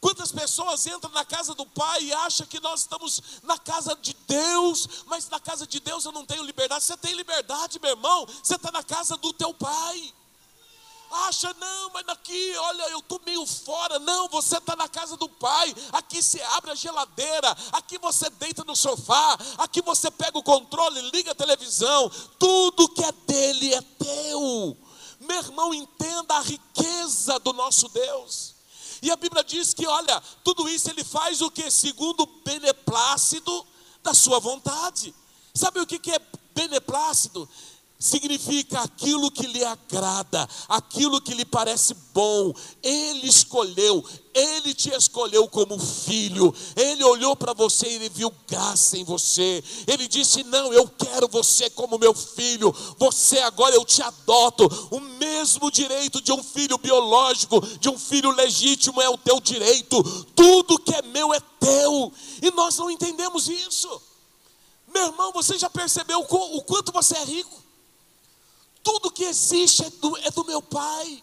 Quantas 0.00 0.30
pessoas 0.30 0.86
entram 0.86 1.10
na 1.12 1.24
casa 1.24 1.54
do 1.54 1.66
Pai 1.66 2.04
e 2.04 2.12
acham 2.12 2.46
que 2.46 2.60
nós 2.60 2.80
estamos 2.80 3.20
na 3.42 3.58
casa 3.58 3.96
de 3.96 4.14
Deus, 4.26 5.04
mas 5.06 5.28
na 5.28 5.40
casa 5.40 5.66
de 5.66 5.80
Deus 5.80 6.04
eu 6.04 6.12
não 6.12 6.24
tenho 6.24 6.44
liberdade. 6.44 6.84
Você 6.84 6.96
tem 6.96 7.14
liberdade, 7.14 7.80
meu 7.80 7.90
irmão, 7.90 8.26
você 8.42 8.54
está 8.54 8.70
na 8.70 8.82
casa 8.82 9.16
do 9.16 9.32
teu 9.32 9.52
Pai 9.54 10.14
acha, 11.10 11.54
não, 11.54 11.90
mas 11.90 12.06
aqui, 12.08 12.54
olha, 12.56 12.82
eu 12.90 12.98
estou 12.98 13.20
meio 13.24 13.46
fora. 13.46 13.98
Não, 13.98 14.28
você 14.28 14.58
está 14.58 14.76
na 14.76 14.88
casa 14.88 15.16
do 15.16 15.28
pai. 15.28 15.74
Aqui 15.92 16.22
você 16.22 16.40
abre 16.54 16.70
a 16.70 16.74
geladeira, 16.74 17.56
aqui 17.72 17.98
você 17.98 18.28
deita 18.30 18.64
no 18.64 18.76
sofá, 18.76 19.38
aqui 19.58 19.80
você 19.82 20.10
pega 20.10 20.38
o 20.38 20.42
controle, 20.42 21.00
liga 21.10 21.32
a 21.32 21.34
televisão. 21.34 22.10
Tudo 22.38 22.88
que 22.88 23.02
é 23.02 23.12
dele 23.26 23.74
é 23.74 23.80
teu. 23.80 24.76
Meu 25.20 25.38
irmão, 25.38 25.74
entenda 25.74 26.34
a 26.34 26.42
riqueza 26.42 27.38
do 27.40 27.52
nosso 27.52 27.88
Deus. 27.88 28.57
E 29.02 29.10
a 29.10 29.16
Bíblia 29.16 29.44
diz 29.44 29.72
que, 29.74 29.86
olha, 29.86 30.20
tudo 30.42 30.68
isso 30.68 30.90
ele 30.90 31.04
faz 31.04 31.40
o 31.40 31.50
que? 31.50 31.70
Segundo 31.70 32.22
o 32.22 32.26
beneplácito 32.44 33.66
da 34.02 34.12
sua 34.14 34.38
vontade. 34.38 35.14
Sabe 35.54 35.80
o 35.80 35.86
que 35.86 36.10
é 36.10 36.20
beneplácito? 36.54 37.48
Significa 37.98 38.80
aquilo 38.80 39.30
que 39.30 39.46
lhe 39.46 39.64
agrada, 39.64 40.48
aquilo 40.68 41.20
que 41.20 41.34
lhe 41.34 41.44
parece 41.44 41.94
bom. 42.14 42.52
Ele 42.80 43.26
escolheu, 43.26 44.04
ele 44.32 44.72
te 44.72 44.90
escolheu 44.90 45.48
como 45.48 45.78
filho. 45.78 46.54
Ele 46.76 47.02
olhou 47.02 47.34
para 47.34 47.52
você 47.52 47.88
e 47.88 47.94
ele 47.94 48.08
viu 48.08 48.32
graça 48.46 48.96
em 48.96 49.02
você. 49.02 49.62
Ele 49.86 50.06
disse: 50.06 50.44
Não, 50.44 50.72
eu 50.72 50.88
quero 50.88 51.26
você 51.26 51.68
como 51.70 51.98
meu 51.98 52.14
filho. 52.14 52.72
Você 52.98 53.38
agora 53.40 53.74
eu 53.74 53.84
te 53.84 54.00
adoto. 54.00 54.66
O 54.92 55.00
mesmo 55.00 55.70
direito 55.70 56.20
de 56.20 56.32
um 56.32 56.42
filho 56.42 56.78
biológico, 56.78 57.60
de 57.78 57.88
um 57.88 57.98
filho 57.98 58.30
legítimo, 58.30 59.02
é 59.02 59.08
o 59.08 59.18
teu 59.18 59.40
direito. 59.40 60.02
Tudo 60.36 60.78
que 60.78 60.94
é 60.94 61.02
meu 61.02 61.34
é 61.34 61.40
teu. 61.58 62.12
E 62.40 62.50
nós 62.52 62.76
não 62.76 62.88
entendemos 62.88 63.48
isso. 63.48 64.02
Meu 64.94 65.06
irmão, 65.06 65.32
você 65.32 65.58
já 65.58 65.68
percebeu 65.68 66.20
o 66.20 66.62
quanto 66.62 66.92
você 66.92 67.16
é 67.16 67.24
rico? 67.24 67.67
Tudo 68.82 69.10
que 69.10 69.24
existe 69.24 69.84
é 69.84 69.90
do, 69.90 70.16
é 70.18 70.30
do 70.30 70.44
meu 70.44 70.62
Pai. 70.62 71.22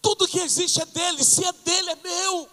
Tudo 0.00 0.28
que 0.28 0.40
existe 0.40 0.80
é 0.80 0.86
dele. 0.86 1.24
Se 1.24 1.44
é 1.44 1.52
dele, 1.52 1.90
é 1.90 1.96
meu. 1.96 2.48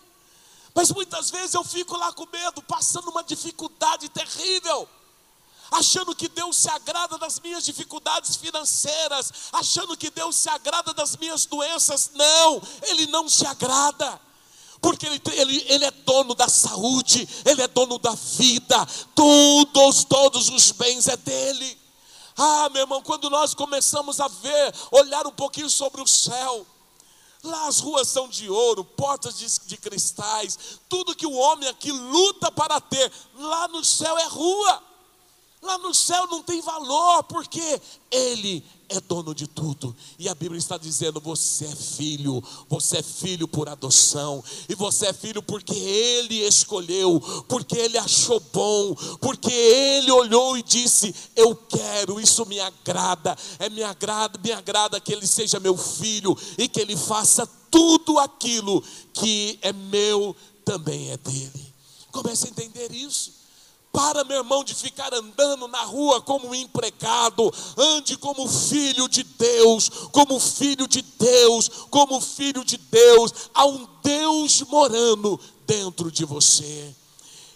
Mas 0.74 0.92
muitas 0.92 1.30
vezes 1.30 1.54
eu 1.54 1.64
fico 1.64 1.98
lá 1.98 2.12
com 2.14 2.28
medo, 2.32 2.62
passando 2.62 3.10
uma 3.10 3.24
dificuldade 3.24 4.08
terrível 4.10 4.88
achando 5.72 6.16
que 6.16 6.28
Deus 6.28 6.58
se 6.58 6.70
agrada 6.70 7.18
das 7.18 7.40
minhas 7.40 7.64
dificuldades 7.64 8.36
financeiras, 8.36 9.32
achando 9.52 9.96
que 9.96 10.10
Deus 10.10 10.36
se 10.36 10.50
agrada 10.50 10.94
das 10.94 11.16
minhas 11.18 11.46
doenças. 11.46 12.12
Não, 12.16 12.62
Ele 12.84 13.08
não 13.08 13.30
se 13.30 13.46
agrada. 13.46 14.20
Porque 14.82 15.06
ele, 15.06 15.22
ele, 15.34 15.66
ele 15.68 15.86
é 15.86 15.92
dono 15.92 16.34
da 16.34 16.48
saúde, 16.48 17.28
Ele 17.44 17.62
é 17.62 17.68
dono 17.68 18.00
da 18.00 18.14
vida, 18.16 18.88
todos, 19.14 20.06
todos 20.06 20.48
os 20.50 20.72
bens 20.72 21.08
é 21.08 21.18
dele. 21.18 21.79
Ah, 22.42 22.70
meu 22.70 22.84
irmão, 22.84 23.04
quando 23.04 23.30
nós 23.30 23.54
começamos 23.54 24.22
a 24.22 24.30
ver, 24.30 24.74
olhar 24.92 25.28
um 25.28 25.32
pouquinho 25.32 25.70
sobre 25.70 26.02
o 26.02 26.08
céu, 26.08 26.66
lá 27.44 27.68
as 27.68 27.80
ruas 27.80 28.08
são 28.08 28.30
de 28.30 28.50
ouro, 28.50 28.86
portas 28.86 29.38
de, 29.38 29.46
de 29.68 29.76
cristais, 29.76 30.80
tudo 30.88 31.14
que 31.14 31.28
o 31.28 31.34
homem 31.34 31.68
aqui 31.68 31.92
luta 31.92 32.50
para 32.50 32.80
ter, 32.80 33.12
lá 33.36 33.68
no 33.68 33.84
céu 33.84 34.18
é 34.18 34.26
rua. 34.26 34.84
Lá 35.62 35.78
no 35.80 35.94
céu 35.94 36.26
não 36.28 36.42
tem 36.42 36.62
valor, 36.62 37.24
porque 37.24 37.82
Ele 38.10 38.66
é 38.90 39.00
dono 39.00 39.34
de 39.34 39.48
tudo. 39.48 39.96
E 40.18 40.28
a 40.28 40.36
Bíblia 40.36 40.58
está 40.58 40.78
dizendo: 40.78 41.22
você 41.22 41.66
é 41.66 41.76
filho, 41.76 42.44
você 42.68 42.98
é 42.98 43.04
filho 43.04 43.48
por 43.48 43.70
adoção, 43.70 44.44
e 44.68 44.76
você 44.76 45.08
é 45.08 45.14
filho 45.14 45.42
porque 45.42 45.76
Ele 45.76 46.36
escolheu, 46.46 47.22
porque 47.48 47.78
Ele 47.78 47.98
achou 47.98 48.40
bom, 48.52 48.96
porque 49.22 49.52
Ele 49.52 50.12
olhou 50.12 50.58
e 50.58 50.64
disse: 50.64 51.14
Eu 51.36 51.56
quero, 51.56 52.20
isso 52.20 52.46
me 52.46 52.60
agrada, 52.60 53.38
é 53.60 53.70
me 53.70 53.84
agrada, 53.84 54.40
me 54.44 54.52
agrada 54.52 55.00
que 55.00 55.14
Ele 55.14 55.28
seja 55.28 55.60
meu 55.60 55.78
filho 55.78 56.36
e 56.58 56.68
que 56.68 56.82
Ele 56.82 56.98
faça 56.98 57.48
tudo 57.70 58.18
aquilo 58.18 58.84
que 59.14 59.60
é 59.62 59.72
meu 59.72 60.36
também 60.66 61.12
é 61.12 61.18
dele. 61.18 61.74
Comece 62.12 62.48
a 62.48 62.50
entender 62.50 62.92
isso. 62.92 63.39
Para, 63.92 64.24
meu 64.24 64.38
irmão, 64.38 64.64
de 64.64 64.76
ficar 64.76 65.14
andando 65.14 65.68
na 65.68 65.82
rua 65.84 66.22
como 66.22 66.50
um 66.50 66.56
empregado, 66.56 67.52
ande 67.76 68.18
como 68.18 68.48
filho 68.48 69.10
de 69.10 69.24
Deus, 69.24 69.90
como 70.12 70.40
filho 70.40 70.88
de 70.88 71.02
Deus, 71.02 71.70
como 71.90 72.22
filho 72.22 72.64
de 72.64 72.78
Deus. 72.78 73.50
Há 73.54 73.66
um 73.66 73.88
Deus 74.04 74.62
morando 74.62 75.40
dentro 75.66 76.12
de 76.12 76.24
você. 76.24 76.96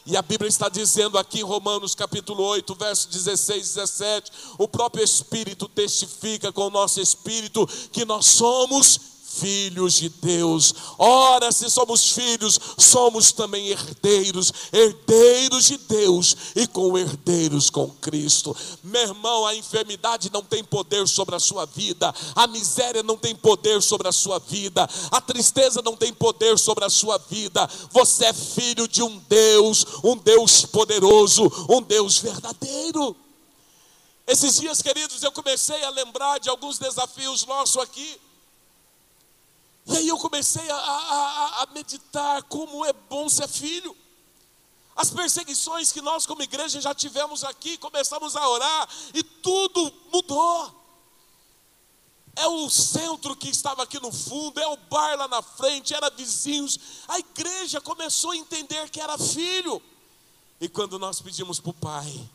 E 0.06 0.18
a 0.18 0.22
Bíblia 0.22 0.50
está 0.50 0.68
dizendo 0.68 1.18
aqui 1.18 1.40
em 1.40 1.44
Romanos 1.44 1.96
capítulo 1.96 2.44
8, 2.44 2.76
verso 2.76 3.10
16 3.10 3.58
e 3.58 3.76
17: 3.76 4.32
o 4.58 4.68
próprio 4.68 5.04
Espírito 5.04 5.70
testifica 5.70 6.52
com 6.52 6.68
o 6.68 6.72
nosso 6.72 7.00
espírito 7.00 7.66
que 7.92 8.04
nós 8.04 8.26
somos 8.26 9.13
filhos 9.40 9.96
de 9.96 10.10
Deus. 10.10 10.74
Ora, 10.98 11.52
se 11.52 11.70
somos 11.70 12.12
filhos, 12.12 12.60
somos 12.78 13.32
também 13.32 13.68
herdeiros, 13.68 14.52
herdeiros 14.72 15.66
de 15.66 15.78
Deus 15.78 16.36
e 16.56 16.68
com 16.68 16.98
herdeiros 16.98 17.70
com 17.70 17.90
Cristo. 17.90 18.56
Meu 18.84 19.02
irmão, 19.02 19.46
a 19.46 19.56
enfermidade 19.56 20.32
não 20.32 20.44
tem 20.44 20.64
poder 20.64 21.08
sobre 21.08 21.36
a 21.36 21.40
sua 21.40 21.66
vida, 21.66 22.14
a 22.36 22.48
miséria 22.48 23.04
não 23.04 23.18
tem 23.18 23.36
poder 23.36 23.82
sobre 23.82 24.08
a 24.08 24.12
sua 24.12 24.40
vida, 24.40 24.88
a 25.12 25.22
tristeza 25.22 25.82
não 25.82 25.96
tem 25.96 26.14
poder 26.14 26.58
sobre 26.60 26.86
a 26.86 26.90
sua 26.90 27.18
vida. 27.18 27.70
Você 27.92 28.26
é 28.26 28.34
filho 28.34 28.88
de 28.88 29.02
um 29.02 29.22
Deus, 29.30 29.86
um 30.04 30.16
Deus 30.16 30.66
poderoso, 30.66 31.52
um 31.70 31.82
Deus 31.82 32.20
verdadeiro. 32.20 33.16
Esses 34.26 34.60
dias, 34.60 34.82
queridos, 34.82 35.22
eu 35.22 35.32
comecei 35.32 35.84
a 35.84 35.90
lembrar 35.90 36.40
de 36.40 36.50
alguns 36.50 36.78
desafios 36.80 37.46
nossos 37.46 37.82
aqui. 37.82 38.20
E 39.86 39.98
aí 39.98 40.08
eu 40.08 40.18
comecei 40.18 40.70
a, 40.70 40.76
a, 40.76 41.64
a, 41.64 41.66
meditar 41.74 42.44
como 42.44 42.86
é 42.86 42.94
bom 42.94 43.28
ser 43.28 43.48
filho. 43.48 43.96
As 44.96 45.10
perseguições 45.10 45.92
que 45.92 46.02
nós, 46.02 46.26
como 46.26 46.42
igreja, 46.42 46.80
já 46.80 46.94
tivemos 46.94 47.44
aqui, 47.44 47.78
começamos 47.78 48.36
a 48.36 48.48
orar 48.48 48.90
e 49.14 49.24
tudo 49.24 49.94
mudou. 50.12 50.84
É 52.36 52.48
o 52.48 52.70
centro 52.70 53.36
que 53.36 53.50
estava 53.50 53.84
aqui 53.84 54.00
no 54.00 54.12
fundo, 54.12 54.60
é 54.60 54.68
o 54.68 54.78
bar 54.78 55.18
lá 55.18 55.28
na 55.28 55.42
frente, 55.42 55.94
era 55.94 56.10
vizinhos. 56.10 56.80
A 57.08 57.20
igreja 57.20 57.82
começou 57.82 58.32
a 58.32 58.38
entender 58.38 58.90
que 58.90 59.02
era 59.02 59.18
filho. 59.18 59.82
E 60.62 60.70
quando 60.70 60.98
nós 60.98 61.22
pedimos 61.22 61.60
para 61.60 61.70
o 61.72 61.74
pai, 61.74 62.30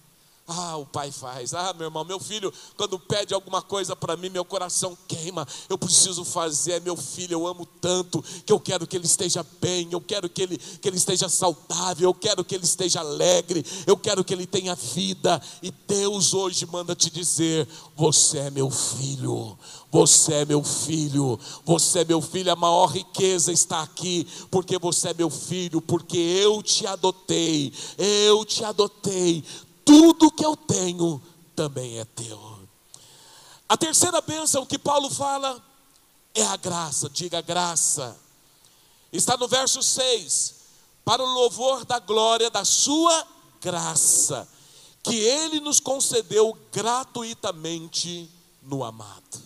ah, 0.48 0.78
o 0.78 0.86
pai 0.86 1.12
faz. 1.12 1.52
Ah, 1.52 1.74
meu 1.74 1.88
irmão, 1.88 2.06
meu 2.06 2.18
filho, 2.18 2.50
quando 2.74 2.98
pede 2.98 3.34
alguma 3.34 3.60
coisa 3.60 3.94
para 3.94 4.16
mim, 4.16 4.30
meu 4.30 4.46
coração 4.46 4.96
queima. 5.06 5.46
Eu 5.68 5.76
preciso 5.76 6.24
fazer. 6.24 6.80
Meu 6.80 6.96
filho, 6.96 7.34
eu 7.34 7.46
amo 7.46 7.66
tanto 7.66 8.24
que 8.46 8.50
eu 8.50 8.58
quero 8.58 8.86
que 8.86 8.96
ele 8.96 9.04
esteja 9.04 9.44
bem. 9.60 9.88
Eu 9.90 10.00
quero 10.00 10.26
que 10.26 10.42
ele, 10.42 10.56
que 10.56 10.88
ele 10.88 10.96
esteja 10.96 11.28
saudável. 11.28 12.08
Eu 12.08 12.14
quero 12.14 12.42
que 12.42 12.54
ele 12.54 12.64
esteja 12.64 13.00
alegre. 13.00 13.62
Eu 13.86 13.98
quero 13.98 14.24
que 14.24 14.32
ele 14.32 14.46
tenha 14.46 14.74
vida. 14.74 15.38
E 15.62 15.70
Deus 15.70 16.32
hoje 16.32 16.64
manda 16.64 16.96
te 16.96 17.10
dizer: 17.10 17.68
Você 17.94 18.38
é 18.38 18.50
meu 18.50 18.70
filho. 18.70 19.58
Você 19.90 20.32
é 20.32 20.44
meu 20.46 20.64
filho. 20.64 21.38
Você 21.64 22.00
é 22.00 22.04
meu 22.06 22.22
filho. 22.22 22.50
A 22.50 22.56
maior 22.56 22.86
riqueza 22.86 23.52
está 23.52 23.82
aqui, 23.82 24.26
porque 24.50 24.78
você 24.78 25.10
é 25.10 25.14
meu 25.14 25.28
filho. 25.28 25.82
Porque 25.82 26.16
eu 26.16 26.62
te 26.62 26.86
adotei. 26.86 27.70
Eu 27.98 28.46
te 28.46 28.64
adotei 28.64 29.44
tudo 29.88 30.30
que 30.30 30.44
eu 30.44 30.54
tenho 30.54 31.18
também 31.56 31.98
é 31.98 32.04
teu. 32.04 32.58
A 33.66 33.74
terceira 33.74 34.20
bênção 34.20 34.66
que 34.66 34.78
Paulo 34.78 35.08
fala 35.08 35.64
é 36.34 36.44
a 36.44 36.56
graça, 36.58 37.08
diga 37.08 37.40
graça. 37.40 38.14
Está 39.10 39.34
no 39.38 39.48
verso 39.48 39.82
6, 39.82 40.56
para 41.06 41.22
o 41.22 41.26
louvor 41.26 41.86
da 41.86 41.98
glória 41.98 42.50
da 42.50 42.66
sua 42.66 43.26
graça, 43.62 44.46
que 45.02 45.14
ele 45.14 45.58
nos 45.58 45.80
concedeu 45.80 46.54
gratuitamente 46.70 48.30
no 48.62 48.84
amado. 48.84 49.42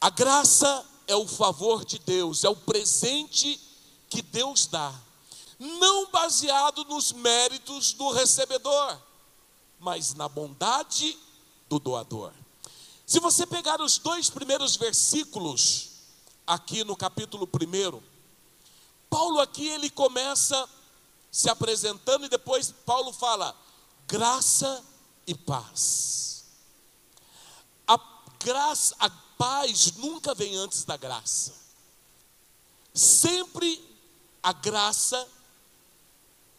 A 0.00 0.10
graça 0.10 0.84
é 1.06 1.14
o 1.14 1.28
favor 1.28 1.84
de 1.84 2.00
Deus, 2.00 2.42
é 2.42 2.48
o 2.48 2.56
presente 2.56 3.60
que 4.10 4.22
Deus 4.22 4.66
dá 4.66 4.92
não 5.58 6.10
baseado 6.10 6.84
nos 6.84 7.12
méritos 7.12 7.92
do 7.92 8.10
recebedor, 8.10 8.98
mas 9.78 10.14
na 10.14 10.28
bondade 10.28 11.18
do 11.68 11.78
doador. 11.78 12.32
Se 13.06 13.20
você 13.20 13.46
pegar 13.46 13.80
os 13.80 13.98
dois 13.98 14.30
primeiros 14.30 14.76
versículos, 14.76 15.90
aqui 16.46 16.84
no 16.84 16.96
capítulo 16.96 17.48
1, 17.48 18.02
Paulo 19.08 19.40
aqui 19.40 19.68
ele 19.68 19.90
começa 19.90 20.68
se 21.30 21.48
apresentando 21.48 22.26
e 22.26 22.28
depois 22.28 22.72
Paulo 22.84 23.12
fala 23.12 23.56
graça 24.06 24.84
e 25.26 25.34
paz. 25.34 26.44
A 27.86 27.98
graça, 28.38 28.94
a 28.98 29.10
paz 29.10 29.92
nunca 29.96 30.34
vem 30.34 30.56
antes 30.56 30.84
da 30.84 30.96
graça. 30.96 31.52
Sempre 32.92 33.84
a 34.42 34.52
graça 34.52 35.26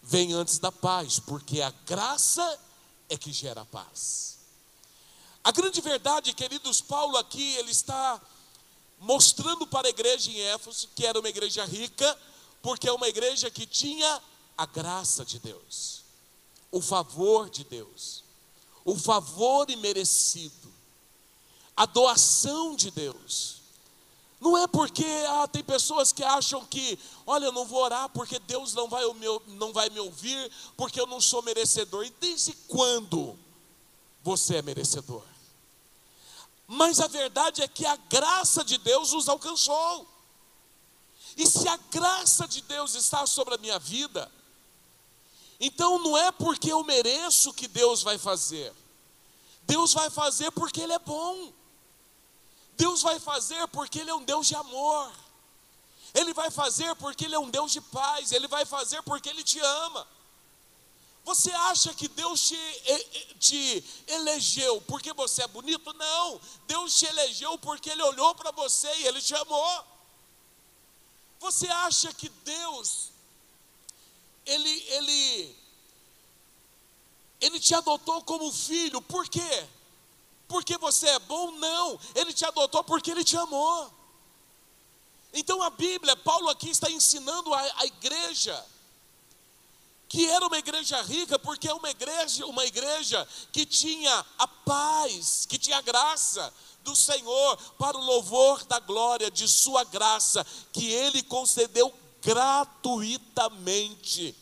vem 0.05 0.33
antes 0.33 0.59
da 0.59 0.71
paz, 0.71 1.19
porque 1.19 1.61
a 1.61 1.71
graça 1.85 2.59
é 3.09 3.17
que 3.17 3.31
gera 3.31 3.65
paz. 3.65 4.37
A 5.43 5.51
grande 5.51 5.81
verdade, 5.81 6.33
queridos, 6.33 6.79
Paulo 6.79 7.17
aqui, 7.17 7.55
ele 7.55 7.71
está 7.71 8.21
mostrando 8.99 9.65
para 9.67 9.87
a 9.87 9.89
igreja 9.89 10.31
em 10.31 10.39
Éfeso 10.39 10.89
que 10.95 11.05
era 11.05 11.19
uma 11.19 11.29
igreja 11.29 11.65
rica, 11.65 12.17
porque 12.61 12.87
é 12.87 12.91
uma 12.91 13.07
igreja 13.07 13.49
que 13.49 13.65
tinha 13.65 14.21
a 14.57 14.65
graça 14.65 15.25
de 15.25 15.39
Deus, 15.39 16.03
o 16.71 16.81
favor 16.81 17.49
de 17.49 17.63
Deus, 17.63 18.23
o 18.83 18.95
favor 18.95 19.69
imerecido, 19.69 20.71
a 21.75 21.85
doação 21.85 22.75
de 22.75 22.91
Deus. 22.91 23.54
Não 24.39 24.57
é 24.57 24.67
porque 24.67 25.05
ah, 25.29 25.47
tem 25.47 25.63
pessoas 25.63 26.11
que 26.11 26.23
acham 26.23 26.65
que, 26.65 26.99
olha, 27.25 27.45
eu 27.45 27.51
não 27.51 27.65
vou 27.65 27.81
orar 27.81 28.09
porque 28.09 28.37
Deus 28.39 28.73
não 28.73 28.89
vai, 28.89 29.03
não 29.47 29.71
vai 29.71 29.89
me 29.89 29.99
ouvir, 29.99 30.51
porque 30.75 30.99
eu 30.99 31.07
não 31.07 31.21
sou 31.21 31.41
merecedor. 31.41 32.05
E 32.05 32.09
desde 32.09 32.53
quando 32.67 33.37
você 34.23 34.57
é 34.57 34.61
merecedor? 34.61 35.23
Mas 36.67 36.99
a 36.99 37.07
verdade 37.07 37.61
é 37.61 37.67
que 37.67 37.85
a 37.85 37.95
graça 37.95 38.63
de 38.63 38.77
Deus 38.77 39.13
nos 39.13 39.29
alcançou. 39.29 40.07
E 41.37 41.45
se 41.45 41.67
a 41.67 41.77
graça 41.91 42.47
de 42.47 42.61
Deus 42.61 42.95
está 42.95 43.25
sobre 43.27 43.55
a 43.55 43.57
minha 43.57 43.77
vida, 43.77 44.31
então 45.59 45.99
não 45.99 46.17
é 46.17 46.31
porque 46.31 46.71
eu 46.71 46.83
mereço 46.83 47.53
que 47.53 47.67
Deus 47.67 48.01
vai 48.01 48.17
fazer. 48.17 48.73
Deus 49.63 49.93
vai 49.93 50.09
fazer 50.09 50.51
porque 50.51 50.81
Ele 50.81 50.93
é 50.93 50.99
bom. 50.99 51.53
Deus 52.77 53.01
vai 53.01 53.19
fazer 53.19 53.67
porque 53.67 53.99
Ele 53.99 54.09
é 54.09 54.15
um 54.15 54.23
Deus 54.23 54.47
de 54.47 54.55
amor. 54.55 55.11
Ele 56.13 56.33
vai 56.33 56.49
fazer 56.49 56.95
porque 56.95 57.25
Ele 57.25 57.35
é 57.35 57.39
um 57.39 57.49
Deus 57.49 57.71
de 57.71 57.81
paz. 57.81 58.31
Ele 58.31 58.47
vai 58.47 58.65
fazer 58.65 59.01
porque 59.03 59.29
Ele 59.29 59.43
te 59.43 59.59
ama. 59.59 60.07
Você 61.25 61.51
acha 61.51 61.91
que 61.93 62.07
Deus 62.07 62.47
te, 62.47 62.57
te 63.39 63.83
elegeu 64.07 64.79
porque 64.81 65.11
você 65.13 65.41
é 65.41 65.47
bonito? 65.47 65.91
Não. 65.93 66.39
Deus 66.67 66.97
te 66.97 67.05
elegeu 67.05 67.57
porque 67.57 67.89
Ele 67.89 68.03
olhou 68.03 68.35
para 68.35 68.51
você 68.51 68.87
e 68.99 69.07
Ele 69.07 69.21
te 69.21 69.33
amou. 69.33 69.85
Você 71.39 71.67
acha 71.67 72.13
que 72.13 72.29
Deus, 72.29 73.11
Ele, 74.45 74.69
Ele, 74.69 75.55
Ele 77.41 77.59
te 77.59 77.73
adotou 77.73 78.21
como 78.23 78.51
filho, 78.51 79.01
por 79.01 79.27
quê? 79.27 79.67
Porque 80.47 80.77
você 80.77 81.07
é 81.07 81.19
bom, 81.19 81.51
não. 81.51 81.99
Ele 82.13 82.33
te 82.33 82.45
adotou 82.45 82.83
porque 82.83 83.11
ele 83.11 83.23
te 83.23 83.37
amou. 83.37 83.91
Então 85.33 85.61
a 85.61 85.69
Bíblia, 85.69 86.15
Paulo 86.15 86.49
aqui 86.49 86.69
está 86.69 86.89
ensinando 86.89 87.53
a, 87.53 87.59
a 87.77 87.85
igreja 87.85 88.65
que 90.07 90.29
era 90.29 90.47
uma 90.47 90.57
igreja 90.57 91.01
rica, 91.01 91.37
porque 91.37 91.67
é 91.67 91.73
uma 91.73 91.89
igreja, 91.89 92.45
uma 92.45 92.63
igreja 92.65 93.27
que 93.51 93.65
tinha 93.65 94.25
a 94.37 94.47
paz, 94.47 95.45
que 95.45 95.57
tinha 95.57 95.75
a 95.77 95.81
graça 95.81 96.53
do 96.83 96.95
Senhor 96.95 97.57
para 97.77 97.97
o 97.97 98.03
louvor 98.03 98.63
da 98.65 98.79
glória 98.79 99.29
de 99.31 99.47
sua 99.47 99.83
graça, 99.83 100.45
que 100.71 100.89
ele 100.89 101.21
concedeu 101.23 101.91
gratuitamente. 102.21 104.35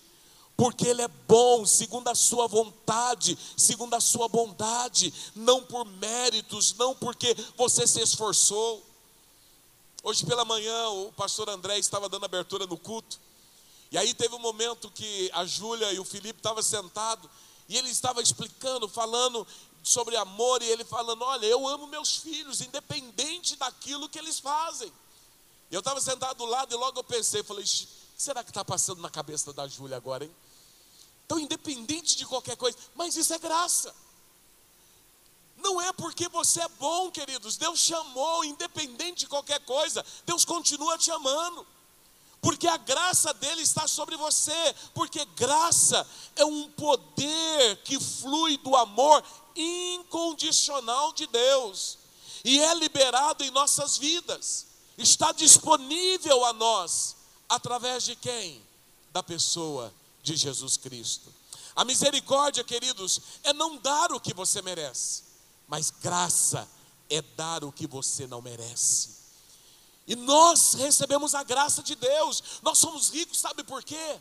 Porque 0.55 0.87
Ele 0.87 1.01
é 1.01 1.07
bom, 1.07 1.65
segundo 1.65 2.07
a 2.07 2.15
Sua 2.15 2.47
vontade, 2.47 3.37
segundo 3.57 3.93
a 3.95 3.99
Sua 3.99 4.27
bondade, 4.27 5.13
não 5.35 5.63
por 5.63 5.85
méritos, 5.85 6.73
não 6.75 6.95
porque 6.95 7.35
você 7.57 7.87
se 7.87 8.01
esforçou. 8.01 8.83
Hoje 10.03 10.25
pela 10.25 10.45
manhã, 10.45 10.89
o 10.89 11.11
pastor 11.13 11.49
André 11.49 11.79
estava 11.79 12.09
dando 12.09 12.25
abertura 12.25 12.67
no 12.67 12.77
culto, 12.77 13.19
e 13.91 13.97
aí 13.97 14.13
teve 14.13 14.35
um 14.35 14.39
momento 14.39 14.91
que 14.91 15.29
a 15.33 15.45
Júlia 15.45 15.91
e 15.93 15.99
o 15.99 16.03
Felipe 16.03 16.39
estavam 16.39 16.61
sentados, 16.61 17.29
e 17.69 17.77
ele 17.77 17.89
estava 17.89 18.21
explicando, 18.21 18.87
falando 18.87 19.47
sobre 19.81 20.15
amor, 20.15 20.61
e 20.61 20.65
ele 20.65 20.83
falando: 20.83 21.23
Olha, 21.23 21.45
eu 21.45 21.67
amo 21.67 21.87
meus 21.87 22.17
filhos, 22.17 22.61
independente 22.61 23.55
daquilo 23.55 24.09
que 24.09 24.19
eles 24.19 24.39
fazem. 24.39 24.91
Eu 25.71 25.79
estava 25.79 25.99
sentado 25.99 26.37
do 26.37 26.45
lado 26.45 26.73
e 26.73 26.77
logo 26.77 26.99
eu 26.99 27.03
pensei, 27.03 27.41
falei, 27.41 27.65
será 28.23 28.43
que 28.43 28.51
está 28.51 28.63
passando 28.63 29.01
na 29.01 29.09
cabeça 29.09 29.51
da 29.53 29.67
Júlia 29.67 29.97
agora, 29.97 30.23
hein? 30.23 30.35
Então, 31.25 31.39
independente 31.39 32.15
de 32.15 32.25
qualquer 32.25 32.55
coisa, 32.55 32.77
mas 32.95 33.15
isso 33.15 33.33
é 33.33 33.39
graça. 33.39 33.93
Não 35.57 35.81
é 35.81 35.93
porque 35.93 36.27
você 36.27 36.61
é 36.61 36.67
bom, 36.67 37.09
queridos. 37.09 37.57
Deus 37.57 37.79
chamou, 37.79 38.43
independente 38.43 39.19
de 39.19 39.27
qualquer 39.27 39.59
coisa, 39.61 40.05
Deus 40.25 40.43
continua 40.43 40.97
te 40.97 41.09
amando. 41.11 41.65
Porque 42.41 42.67
a 42.67 42.75
graça 42.75 43.33
dele 43.33 43.61
está 43.61 43.87
sobre 43.87 44.17
você. 44.17 44.75
Porque 44.93 45.23
graça 45.37 46.05
é 46.35 46.43
um 46.43 46.69
poder 46.71 47.77
que 47.83 47.97
flui 47.97 48.57
do 48.57 48.75
amor 48.75 49.23
incondicional 49.55 51.13
de 51.13 51.25
Deus. 51.27 51.97
E 52.43 52.59
é 52.59 52.73
liberado 52.75 53.45
em 53.45 53.51
nossas 53.51 53.97
vidas. 53.97 54.67
Está 54.97 55.31
disponível 55.31 56.43
a 56.43 56.51
nós. 56.51 57.12
Através 57.47 58.03
de 58.03 58.15
quem? 58.15 58.61
Da 59.11 59.21
pessoa 59.21 59.93
de 60.23 60.35
Jesus 60.35 60.77
Cristo. 60.77 61.33
A 61.75 61.83
misericórdia, 61.83 62.63
queridos, 62.63 63.19
é 63.43 63.51
não 63.53 63.77
dar 63.77 64.11
o 64.11 64.19
que 64.19 64.33
você 64.33 64.61
merece, 64.61 65.23
mas 65.67 65.89
graça 65.89 66.67
é 67.09 67.21
dar 67.21 67.63
o 67.63 67.71
que 67.71 67.87
você 67.87 68.27
não 68.27 68.41
merece. 68.41 69.23
E 70.05 70.15
nós 70.15 70.73
recebemos 70.73 71.33
a 71.33 71.43
graça 71.43 71.81
de 71.81 71.95
Deus, 71.95 72.43
nós 72.61 72.77
somos 72.77 73.09
ricos, 73.09 73.39
sabe 73.39 73.63
por 73.63 73.83
quê? 73.83 74.19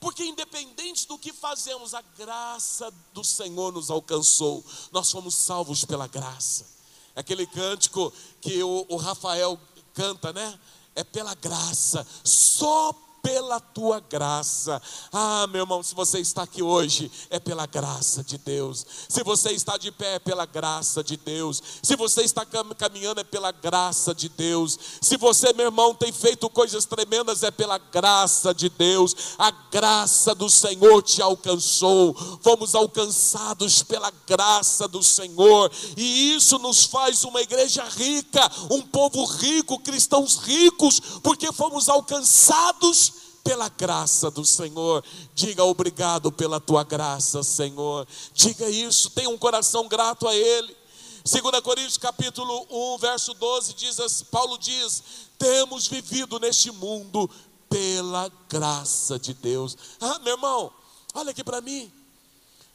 Porque 0.00 0.24
independente 0.24 1.06
do 1.06 1.18
que 1.18 1.32
fazemos, 1.32 1.92
a 1.92 2.00
graça 2.00 2.92
do 3.12 3.22
Senhor 3.22 3.70
nos 3.70 3.90
alcançou, 3.90 4.64
nós 4.90 5.10
fomos 5.10 5.34
salvos 5.34 5.84
pela 5.84 6.06
graça. 6.06 6.66
É 7.14 7.20
aquele 7.20 7.46
cântico 7.46 8.12
que 8.40 8.62
o, 8.62 8.86
o 8.88 8.96
Rafael 8.96 9.60
canta, 9.92 10.32
né? 10.32 10.58
É 11.00 11.04
pela 11.04 11.34
graça, 11.34 12.06
só 12.22 12.94
pela 13.22 13.60
tua 13.60 14.00
graça. 14.00 14.80
Ah, 15.12 15.46
meu 15.48 15.62
irmão, 15.62 15.82
se 15.82 15.94
você 15.94 16.18
está 16.18 16.42
aqui 16.42 16.62
hoje, 16.62 17.10
é 17.30 17.38
pela 17.38 17.66
graça 17.66 18.22
de 18.22 18.38
Deus. 18.38 18.86
Se 19.08 19.22
você 19.22 19.50
está 19.50 19.76
de 19.76 19.90
pé, 19.90 20.14
é 20.14 20.18
pela 20.18 20.46
graça 20.46 21.02
de 21.02 21.16
Deus. 21.16 21.62
Se 21.82 21.96
você 21.96 22.22
está 22.22 22.46
caminhando, 22.76 23.20
é 23.20 23.24
pela 23.24 23.52
graça 23.52 24.14
de 24.14 24.28
Deus. 24.28 24.78
Se 25.00 25.16
você, 25.16 25.52
meu 25.52 25.66
irmão, 25.66 25.94
tem 25.94 26.12
feito 26.12 26.48
coisas 26.50 26.84
tremendas, 26.84 27.42
é 27.42 27.50
pela 27.50 27.78
graça 27.78 28.54
de 28.54 28.68
Deus. 28.68 29.14
A 29.38 29.50
graça 29.50 30.34
do 30.34 30.48
Senhor 30.48 31.02
te 31.02 31.22
alcançou. 31.22 32.14
Fomos 32.42 32.74
alcançados 32.74 33.82
pela 33.82 34.12
graça 34.26 34.88
do 34.88 35.02
Senhor. 35.02 35.70
E 35.96 36.34
isso 36.34 36.58
nos 36.58 36.84
faz 36.84 37.24
uma 37.24 37.40
igreja 37.40 37.84
rica, 37.84 38.50
um 38.70 38.82
povo 38.82 39.24
rico, 39.24 39.78
cristãos 39.78 40.36
ricos, 40.36 41.00
porque 41.22 41.52
fomos 41.52 41.88
alcançados 41.88 43.19
pela 43.42 43.68
graça 43.68 44.30
do 44.30 44.44
Senhor. 44.44 45.04
Diga 45.34 45.64
obrigado 45.64 46.30
pela 46.30 46.60
tua 46.60 46.84
graça, 46.84 47.42
Senhor. 47.42 48.06
Diga 48.32 48.68
isso, 48.68 49.10
tenha 49.10 49.30
um 49.30 49.38
coração 49.38 49.88
grato 49.88 50.26
a 50.26 50.34
Ele. 50.34 50.76
2 51.24 51.60
Coríntios 51.60 51.98
capítulo 51.98 52.66
1, 52.94 52.98
verso 52.98 53.34
12, 53.34 53.74
diz, 53.74 54.22
Paulo 54.30 54.56
diz: 54.58 55.02
temos 55.38 55.86
vivido 55.86 56.38
neste 56.38 56.70
mundo 56.70 57.28
pela 57.68 58.30
graça 58.48 59.18
de 59.18 59.34
Deus. 59.34 59.76
Ah, 60.00 60.18
meu 60.20 60.34
irmão, 60.34 60.72
olha 61.14 61.30
aqui 61.30 61.44
para 61.44 61.60
mim. 61.60 61.92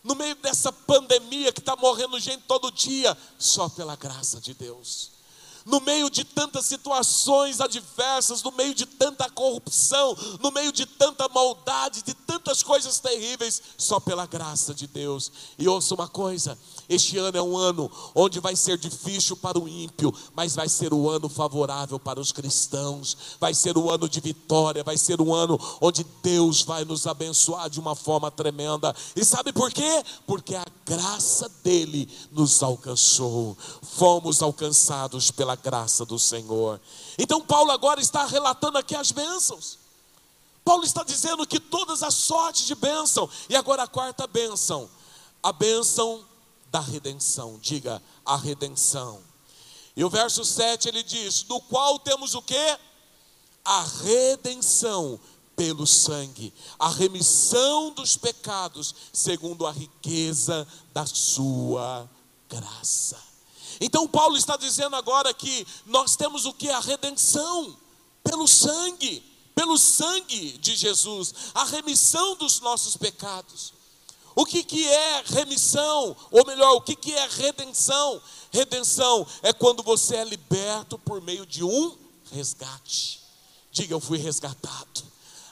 No 0.03 0.13
meio 0.13 0.35
dessa 0.35 0.71
pandemia 0.71 1.51
que 1.51 1.59
está 1.59 1.75
morrendo 1.75 2.19
gente 2.19 2.43
todo 2.47 2.71
dia, 2.71 3.17
só 3.39 3.67
pela 3.67 3.95
graça 3.95 4.39
de 4.39 4.53
Deus 4.53 5.14
no 5.65 5.81
meio 5.81 6.09
de 6.09 6.23
tantas 6.23 6.65
situações 6.65 7.59
adversas, 7.59 8.43
no 8.43 8.51
meio 8.51 8.75
de 8.75 8.85
tanta 8.85 9.29
corrupção, 9.31 10.15
no 10.39 10.51
meio 10.51 10.71
de 10.71 10.85
tanta 10.85 11.27
maldade, 11.29 12.03
de 12.03 12.13
tantas 12.13 12.61
coisas 12.61 12.99
terríveis, 12.99 13.61
só 13.75 13.99
pela 13.99 14.27
graça 14.27 14.75
de 14.75 14.85
Deus. 14.85 15.31
E 15.57 15.67
ouça 15.67 15.95
uma 15.95 16.07
coisa: 16.07 16.57
este 16.87 17.17
ano 17.17 17.37
é 17.37 17.41
um 17.41 17.57
ano 17.57 17.91
onde 18.13 18.39
vai 18.39 18.55
ser 18.55 18.77
difícil 18.77 19.35
para 19.35 19.59
o 19.59 19.67
ímpio, 19.67 20.13
mas 20.35 20.55
vai 20.55 20.69
ser 20.69 20.93
o 20.93 21.09
ano 21.09 21.27
favorável 21.27 21.99
para 21.99 22.19
os 22.19 22.31
cristãos, 22.31 23.17
vai 23.39 23.53
ser 23.53 23.77
o 23.77 23.91
ano 23.91 24.07
de 24.07 24.19
vitória, 24.19 24.83
vai 24.83 24.97
ser 24.97 25.19
o 25.19 25.33
ano 25.33 25.59
onde 25.81 26.05
Deus 26.21 26.61
vai 26.61 26.85
nos 26.85 27.07
abençoar 27.07 27.69
de 27.69 27.79
uma 27.79 27.95
forma 27.95 28.29
tremenda. 28.29 28.95
E 29.15 29.25
sabe 29.25 29.51
por 29.51 29.71
quê? 29.71 30.03
Porque 30.27 30.55
a 30.55 30.65
graça 30.85 31.49
dele 31.63 32.07
nos 32.31 32.61
alcançou, 32.61 33.57
fomos 33.81 34.41
alcançados 34.41 35.31
pela 35.31 35.55
graça 35.55 36.05
do 36.05 36.19
Senhor. 36.19 36.79
Então, 37.17 37.41
Paulo 37.41 37.71
agora 37.71 37.99
está 37.99 38.25
relatando 38.25 38.77
aqui 38.77 38.95
as 38.95 39.11
bênçãos. 39.11 39.79
Paulo 40.63 40.83
está 40.83 41.03
dizendo 41.03 41.45
que 41.45 41.59
todas 41.59 42.01
as 42.01 42.15
sortes 42.15 42.65
de 42.65 42.73
bênção, 42.73 43.29
e 43.47 43.55
agora 43.55 43.83
a 43.83 43.87
quarta 43.87 44.25
bênção, 44.25 44.89
a 45.41 45.53
bênção 45.53 46.25
da 46.75 46.81
redenção. 46.81 47.57
Diga 47.61 48.03
a 48.25 48.35
redenção. 48.35 49.23
E 49.95 50.03
o 50.03 50.09
verso 50.09 50.43
7 50.43 50.89
ele 50.89 51.03
diz: 51.03 51.43
Do 51.43 51.61
qual 51.61 51.97
temos 51.97 52.35
o 52.35 52.41
que? 52.41 52.77
A 53.63 53.81
redenção 54.03 55.17
pelo 55.55 55.87
sangue, 55.87 56.53
a 56.77 56.89
remissão 56.89 57.91
dos 57.91 58.17
pecados, 58.17 58.93
segundo 59.13 59.65
a 59.65 59.71
riqueza 59.71 60.67
da 60.93 61.05
sua 61.05 62.09
graça. 62.49 63.17
Então 63.79 64.05
Paulo 64.05 64.35
está 64.35 64.57
dizendo 64.57 64.97
agora 64.97 65.33
que 65.33 65.65
nós 65.85 66.17
temos 66.17 66.45
o 66.45 66.51
que? 66.51 66.67
A 66.69 66.81
redenção 66.81 67.77
pelo 68.21 68.49
sangue, 68.49 69.23
pelo 69.55 69.77
sangue 69.77 70.57
de 70.57 70.75
Jesus, 70.75 71.33
a 71.53 71.63
remissão 71.63 72.35
dos 72.35 72.59
nossos 72.59 72.97
pecados. 72.97 73.73
O 74.35 74.45
que, 74.45 74.63
que 74.63 74.85
é 74.85 75.23
remissão? 75.25 76.15
Ou 76.29 76.45
melhor, 76.45 76.73
o 76.73 76.81
que, 76.81 76.95
que 76.95 77.13
é 77.13 77.27
redenção? 77.27 78.21
Redenção 78.51 79.25
é 79.41 79.53
quando 79.53 79.81
você 79.81 80.17
é 80.17 80.25
liberto 80.25 80.99
por 80.99 81.21
meio 81.21 81.45
de 81.45 81.63
um 81.63 81.97
resgate. 82.31 83.21
Diga, 83.71 83.93
eu 83.93 83.99
fui 84.01 84.17
resgatado. 84.17 85.03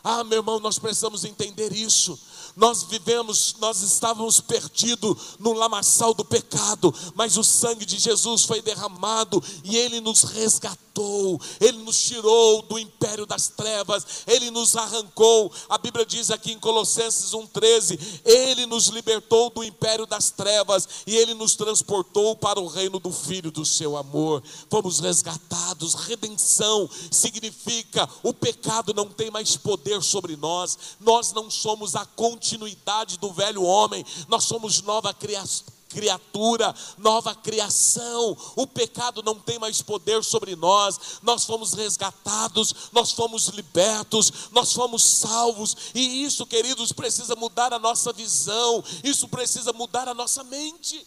Ah, 0.03 0.23
meu 0.25 0.39
irmão, 0.39 0.59
nós 0.59 0.77
precisamos 0.77 1.23
entender 1.23 1.71
isso. 1.71 2.19
Nós 2.55 2.83
vivemos, 2.83 3.55
nós 3.59 3.81
estávamos 3.81 4.39
perdidos 4.39 5.37
no 5.39 5.53
lamaçal 5.53 6.13
do 6.13 6.23
pecado, 6.23 6.93
mas 7.15 7.35
o 7.35 7.43
sangue 7.43 7.85
de 7.85 7.97
Jesus 7.97 8.43
foi 8.43 8.61
derramado 8.61 9.43
e 9.63 9.75
ele 9.75 9.99
nos 9.99 10.23
resgatou, 10.23 11.41
ele 11.59 11.79
nos 11.79 11.99
tirou 12.03 12.61
do 12.61 12.77
império 12.77 13.25
das 13.25 13.47
trevas, 13.47 14.05
ele 14.27 14.51
nos 14.51 14.75
arrancou. 14.75 15.51
A 15.67 15.79
Bíblia 15.79 16.05
diz 16.05 16.29
aqui 16.29 16.51
em 16.51 16.59
Colossenses 16.59 17.31
1,13: 17.31 18.21
Ele 18.23 18.67
nos 18.67 18.87
libertou 18.87 19.49
do 19.49 19.63
império 19.63 20.05
das 20.05 20.29
trevas 20.29 20.87
e 21.07 21.15
ele 21.15 21.33
nos 21.33 21.55
transportou 21.55 22.35
para 22.35 22.59
o 22.59 22.67
reino 22.67 22.99
do 22.99 23.11
Filho 23.11 23.49
do 23.49 23.65
seu 23.65 23.97
amor. 23.97 24.43
Fomos 24.69 24.99
resgatados. 24.99 25.95
Redenção 25.95 26.87
significa 27.09 28.07
o 28.21 28.33
pecado 28.33 28.93
não 28.93 29.09
tem 29.09 29.31
mais 29.31 29.57
poder 29.57 30.03
sobre 30.03 30.35
nós, 30.35 30.77
nós 30.99 31.33
não 31.33 31.49
somos 31.49 31.95
a 31.95 32.05
continuação 32.05 32.42
continuidade 32.43 33.17
do 33.17 33.31
velho 33.31 33.63
homem, 33.63 34.05
nós 34.27 34.43
somos 34.43 34.81
nova 34.81 35.13
criação 35.13 35.71
criatura, 35.89 36.73
nova 36.97 37.35
criação. 37.35 38.35
O 38.55 38.65
pecado 38.65 39.21
não 39.21 39.35
tem 39.35 39.59
mais 39.59 39.79
poder 39.79 40.23
sobre 40.23 40.55
nós. 40.55 41.19
Nós 41.21 41.45
fomos 41.45 41.73
resgatados, 41.73 42.73
nós 42.91 43.11
fomos 43.11 43.49
libertos, 43.49 44.49
nós 44.51 44.73
fomos 44.73 45.03
salvos. 45.03 45.77
E 45.93 46.23
isso, 46.23 46.47
queridos, 46.47 46.91
precisa 46.91 47.35
mudar 47.35 47.71
a 47.71 47.77
nossa 47.77 48.11
visão. 48.11 48.83
Isso 49.03 49.27
precisa 49.27 49.71
mudar 49.71 50.07
a 50.07 50.15
nossa 50.15 50.43
mente. 50.43 51.05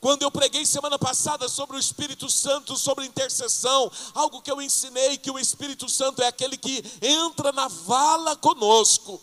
Quando 0.00 0.22
eu 0.22 0.30
preguei 0.30 0.64
semana 0.64 0.96
passada 0.96 1.48
sobre 1.48 1.76
o 1.76 1.80
Espírito 1.80 2.30
Santo, 2.30 2.76
sobre 2.76 3.04
intercessão, 3.04 3.90
algo 4.14 4.40
que 4.40 4.52
eu 4.52 4.62
ensinei 4.62 5.18
que 5.18 5.32
o 5.32 5.38
Espírito 5.38 5.88
Santo 5.88 6.22
é 6.22 6.28
aquele 6.28 6.56
que 6.56 6.84
entra 7.02 7.50
na 7.50 7.66
vala 7.66 8.36
conosco 8.36 9.20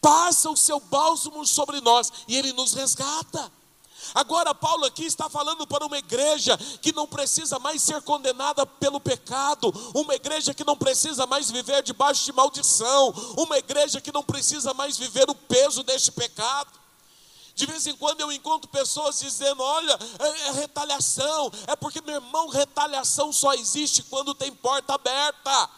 passa 0.00 0.50
o 0.50 0.56
seu 0.56 0.80
bálsamo 0.80 1.46
sobre 1.46 1.80
nós 1.80 2.12
e 2.26 2.36
ele 2.36 2.52
nos 2.52 2.72
resgata. 2.74 3.52
Agora, 4.14 4.54
Paulo 4.54 4.84
aqui 4.84 5.04
está 5.04 5.28
falando 5.28 5.66
para 5.66 5.84
uma 5.84 5.98
igreja 5.98 6.56
que 6.80 6.92
não 6.92 7.06
precisa 7.06 7.58
mais 7.58 7.82
ser 7.82 8.00
condenada 8.02 8.64
pelo 8.64 9.00
pecado, 9.00 9.72
uma 9.94 10.14
igreja 10.14 10.54
que 10.54 10.64
não 10.64 10.76
precisa 10.76 11.26
mais 11.26 11.50
viver 11.50 11.82
debaixo 11.82 12.24
de 12.24 12.32
maldição, 12.32 13.12
uma 13.36 13.58
igreja 13.58 14.00
que 14.00 14.12
não 14.12 14.22
precisa 14.22 14.72
mais 14.72 14.96
viver 14.96 15.28
o 15.28 15.34
peso 15.34 15.82
deste 15.82 16.12
pecado. 16.12 16.70
De 17.54 17.66
vez 17.66 17.88
em 17.88 17.96
quando 17.96 18.20
eu 18.20 18.30
encontro 18.30 18.70
pessoas 18.70 19.18
dizendo: 19.18 19.62
olha, 19.62 19.98
é, 20.20 20.48
é 20.48 20.52
retaliação, 20.52 21.50
é 21.66 21.74
porque, 21.74 22.00
meu 22.00 22.14
irmão, 22.14 22.48
retaliação 22.48 23.32
só 23.32 23.52
existe 23.52 24.04
quando 24.04 24.32
tem 24.32 24.52
porta 24.52 24.94
aberta 24.94 25.70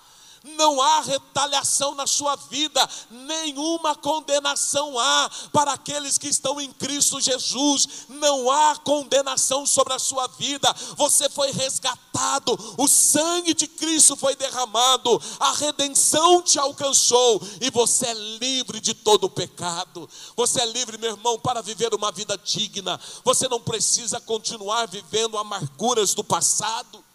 não 0.43 0.80
há 0.80 1.01
retaliação 1.01 1.95
na 1.95 2.07
sua 2.07 2.36
vida, 2.36 2.88
nenhuma 3.11 3.95
condenação 3.95 4.99
há 4.99 5.30
para 5.53 5.72
aqueles 5.72 6.16
que 6.16 6.28
estão 6.28 6.61
em 6.61 6.72
Cristo 6.72 7.20
Jesus, 7.20 8.07
não 8.09 8.51
há 8.51 8.76
condenação 8.76 9.66
sobre 9.66 9.93
a 9.93 9.99
sua 9.99 10.26
vida, 10.28 10.74
você 10.97 11.28
foi 11.28 11.51
resgatado, 11.53 12.59
o 12.78 12.88
sangue 12.88 13.55
de 13.55 13.66
Cristo 13.66 14.16
foi 14.16 14.34
derramado, 14.34 15.20
a 15.38 15.53
redenção 15.53 16.43
te 16.43 16.59
alcançou 16.59 17.41
e 17.61 17.70
você 17.70 18.07
é 18.07 18.14
livre 18.14 18.80
de 18.80 18.95
todo 18.95 19.24
o 19.24 19.30
pecado, 19.30 20.09
você 20.36 20.61
é 20.62 20.66
livre, 20.66 20.99
meu 20.99 21.11
irmão, 21.11 21.38
para 21.38 21.61
viver 21.61 21.95
uma 21.95 22.11
vida 22.11 22.38
digna, 22.38 22.99
você 23.24 23.49
não 23.49 23.61
precisa 23.61 24.20
continuar 24.20 24.86
vivendo 24.86 25.36
amarguras 25.36 26.14
do 26.14 26.24
passado. 26.24 27.10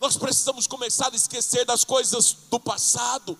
Nós 0.00 0.16
precisamos 0.16 0.66
começar 0.66 1.12
a 1.12 1.16
esquecer 1.16 1.64
das 1.64 1.82
coisas 1.82 2.36
do 2.48 2.60
passado. 2.60 3.38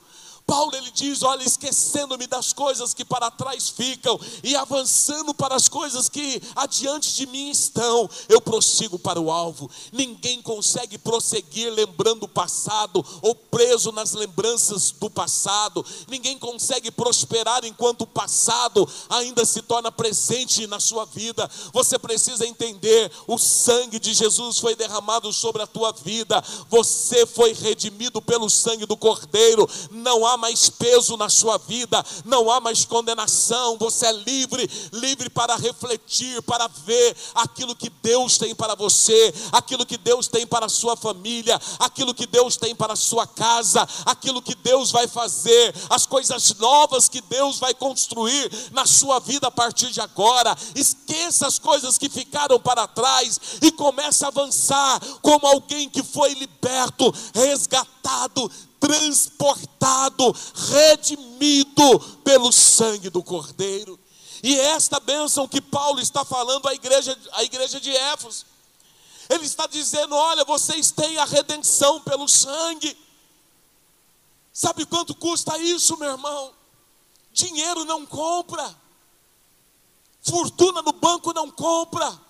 Paulo 0.48 0.74
ele 0.74 0.90
diz: 0.90 1.22
Olha, 1.22 1.44
esquecendo-me 1.44 2.26
das 2.26 2.54
coisas 2.54 2.94
que 2.94 3.04
para 3.04 3.30
trás 3.30 3.68
ficam 3.68 4.18
e 4.42 4.56
avançando 4.56 5.34
para 5.34 5.54
as 5.54 5.68
coisas 5.68 6.08
que 6.08 6.40
adiante 6.56 7.14
de 7.14 7.26
mim 7.26 7.50
estão, 7.50 8.08
eu 8.30 8.40
prossigo 8.40 8.98
para 8.98 9.20
o 9.20 9.30
alvo. 9.30 9.70
Ninguém 9.92 10.40
consegue 10.40 10.96
prosseguir 10.96 11.70
lembrando 11.70 12.22
o 12.22 12.28
passado 12.28 13.04
ou 13.20 13.34
preso 13.34 13.92
nas 13.92 14.12
lembranças 14.12 14.90
do 14.92 15.10
passado. 15.10 15.84
Ninguém 16.08 16.38
consegue 16.38 16.90
prosperar 16.90 17.66
enquanto 17.66 18.02
o 18.02 18.06
passado 18.06 18.88
ainda 19.10 19.44
se 19.44 19.60
torna 19.60 19.92
presente 19.92 20.66
na 20.66 20.80
sua 20.80 21.04
vida. 21.04 21.48
Você 21.74 21.98
precisa 21.98 22.46
entender: 22.46 23.12
o 23.26 23.36
sangue 23.36 23.98
de 23.98 24.14
Jesus 24.14 24.58
foi 24.58 24.74
derramado 24.74 25.30
sobre 25.30 25.60
a 25.60 25.66
tua 25.66 25.92
vida, 25.92 26.42
você 26.70 27.26
foi 27.26 27.52
redimido 27.52 28.22
pelo 28.22 28.48
sangue 28.48 28.86
do 28.86 28.96
Cordeiro. 28.96 29.68
Não 29.90 30.24
há 30.24 30.37
mais 30.38 30.70
peso 30.70 31.16
na 31.16 31.28
sua 31.28 31.58
vida, 31.58 32.04
não 32.24 32.50
há 32.50 32.60
mais 32.60 32.84
condenação, 32.84 33.76
você 33.76 34.06
é 34.06 34.12
livre, 34.12 34.68
livre 34.92 35.28
para 35.28 35.56
refletir, 35.56 36.40
para 36.42 36.68
ver 36.68 37.16
aquilo 37.34 37.74
que 37.74 37.90
Deus 37.90 38.38
tem 38.38 38.54
para 38.54 38.74
você, 38.74 39.34
aquilo 39.52 39.84
que 39.84 39.98
Deus 39.98 40.28
tem 40.28 40.46
para 40.46 40.66
a 40.66 40.70
sua 40.70 40.96
família, 40.96 41.60
aquilo 41.78 42.14
que 42.14 42.26
Deus 42.26 42.56
tem 42.56 42.74
para 42.74 42.94
a 42.94 42.96
sua 42.96 43.26
casa, 43.26 43.86
aquilo 44.06 44.40
que 44.40 44.54
Deus 44.54 44.90
vai 44.90 45.06
fazer, 45.06 45.74
as 45.90 46.06
coisas 46.06 46.54
novas 46.54 47.08
que 47.08 47.20
Deus 47.20 47.58
vai 47.58 47.74
construir 47.74 48.50
na 48.72 48.86
sua 48.86 49.18
vida 49.18 49.48
a 49.48 49.50
partir 49.50 49.90
de 49.90 50.00
agora. 50.00 50.56
Esqueça 50.74 51.46
as 51.46 51.58
coisas 51.58 51.98
que 51.98 52.08
ficaram 52.08 52.58
para 52.60 52.86
trás 52.86 53.40
e 53.60 53.70
comece 53.72 54.24
a 54.24 54.28
avançar 54.28 55.00
como 55.20 55.46
alguém 55.46 55.88
que 55.88 56.02
foi 56.02 56.34
liberto, 56.34 57.12
resgatado, 57.34 58.50
transportado, 58.78 60.34
redimido 60.54 62.00
pelo 62.24 62.52
sangue 62.52 63.10
do 63.10 63.22
Cordeiro. 63.22 63.98
E 64.42 64.58
é 64.58 64.66
esta 64.68 65.00
bênção 65.00 65.48
que 65.48 65.60
Paulo 65.60 66.00
está 66.00 66.24
falando 66.24 66.68
à 66.68 66.74
igreja, 66.74 67.18
à 67.32 67.42
igreja 67.42 67.80
de 67.80 67.90
Éfeso. 67.90 68.46
Ele 69.28 69.44
está 69.44 69.66
dizendo: 69.66 70.14
olha, 70.14 70.44
vocês 70.44 70.90
têm 70.90 71.18
a 71.18 71.24
redenção 71.24 72.00
pelo 72.00 72.28
sangue. 72.28 72.96
Sabe 74.52 74.86
quanto 74.86 75.14
custa 75.14 75.58
isso, 75.58 75.96
meu 75.98 76.10
irmão? 76.10 76.52
Dinheiro 77.32 77.84
não 77.84 78.04
compra, 78.04 78.74
fortuna 80.22 80.82
no 80.82 80.92
banco 80.92 81.32
não 81.32 81.50
compra, 81.50 82.20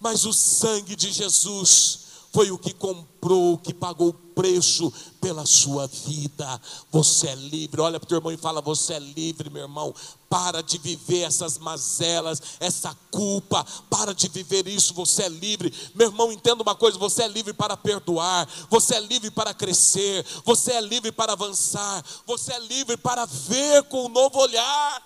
mas 0.00 0.24
o 0.24 0.32
sangue 0.32 0.96
de 0.96 1.12
Jesus 1.12 2.05
foi 2.36 2.50
o 2.50 2.58
que 2.58 2.74
comprou, 2.74 3.54
o 3.54 3.58
que 3.58 3.72
pagou 3.72 4.10
o 4.10 4.12
preço 4.12 4.92
pela 5.22 5.46
sua 5.46 5.86
vida. 5.86 6.60
Você 6.92 7.28
é 7.28 7.34
livre. 7.34 7.80
Olha 7.80 7.98
para 7.98 8.04
o 8.04 8.08
teu 8.08 8.18
irmão 8.18 8.30
e 8.30 8.36
fala: 8.36 8.60
Você 8.60 8.92
é 8.92 8.98
livre, 8.98 9.48
meu 9.48 9.62
irmão. 9.62 9.94
Para 10.28 10.62
de 10.62 10.76
viver 10.76 11.22
essas 11.22 11.56
mazelas, 11.56 12.42
essa 12.60 12.94
culpa. 13.10 13.64
Para 13.88 14.12
de 14.12 14.28
viver 14.28 14.68
isso. 14.68 14.92
Você 14.92 15.22
é 15.22 15.28
livre. 15.30 15.72
Meu 15.94 16.08
irmão, 16.08 16.30
entenda 16.30 16.62
uma 16.62 16.74
coisa: 16.74 16.98
você 16.98 17.22
é 17.22 17.28
livre 17.28 17.54
para 17.54 17.74
perdoar. 17.74 18.46
Você 18.68 18.96
é 18.96 19.00
livre 19.00 19.30
para 19.30 19.54
crescer. 19.54 20.22
Você 20.44 20.72
é 20.72 20.80
livre 20.82 21.10
para 21.12 21.32
avançar. 21.32 22.04
Você 22.26 22.52
é 22.52 22.58
livre 22.58 22.98
para 22.98 23.24
ver 23.24 23.82
com 23.84 24.04
um 24.04 24.08
novo 24.10 24.38
olhar. 24.38 25.02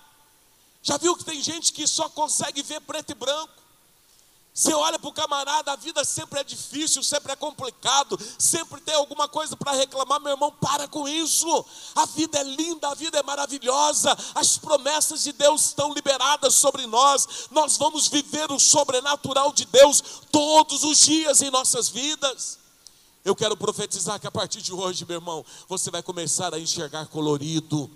Já 0.83 0.97
viu 0.97 1.15
que 1.15 1.23
tem 1.23 1.41
gente 1.41 1.71
que 1.71 1.87
só 1.87 2.09
consegue 2.09 2.61
ver 2.61 2.81
preto 2.81 3.11
e 3.11 3.15
branco? 3.15 3.60
Você 4.53 4.73
olha 4.73 4.99
para 4.99 5.09
o 5.09 5.13
camarada, 5.13 5.71
a 5.71 5.77
vida 5.77 6.03
sempre 6.03 6.41
é 6.41 6.43
difícil, 6.43 7.01
sempre 7.03 7.31
é 7.31 7.35
complicado, 7.37 8.19
sempre 8.37 8.81
tem 8.81 8.93
alguma 8.93 9.25
coisa 9.25 9.55
para 9.55 9.71
reclamar, 9.71 10.19
meu 10.19 10.33
irmão, 10.33 10.51
para 10.51 10.89
com 10.89 11.07
isso. 11.07 11.65
A 11.95 12.05
vida 12.05 12.37
é 12.37 12.43
linda, 12.43 12.89
a 12.89 12.93
vida 12.93 13.17
é 13.17 13.23
maravilhosa, 13.23 14.15
as 14.35 14.57
promessas 14.57 15.23
de 15.23 15.31
Deus 15.31 15.67
estão 15.67 15.93
liberadas 15.93 16.53
sobre 16.53 16.85
nós, 16.85 17.47
nós 17.49 17.77
vamos 17.77 18.09
viver 18.09 18.51
o 18.51 18.59
sobrenatural 18.59 19.53
de 19.53 19.63
Deus 19.65 20.03
todos 20.29 20.83
os 20.83 20.97
dias 20.97 21.41
em 21.41 21.49
nossas 21.49 21.87
vidas. 21.87 22.59
Eu 23.23 23.35
quero 23.35 23.55
profetizar 23.55 24.19
que 24.19 24.27
a 24.27 24.31
partir 24.31 24.61
de 24.61 24.73
hoje, 24.73 25.05
meu 25.05 25.17
irmão, 25.17 25.45
você 25.69 25.89
vai 25.89 26.03
começar 26.03 26.53
a 26.53 26.59
enxergar 26.59 27.05
colorido 27.07 27.89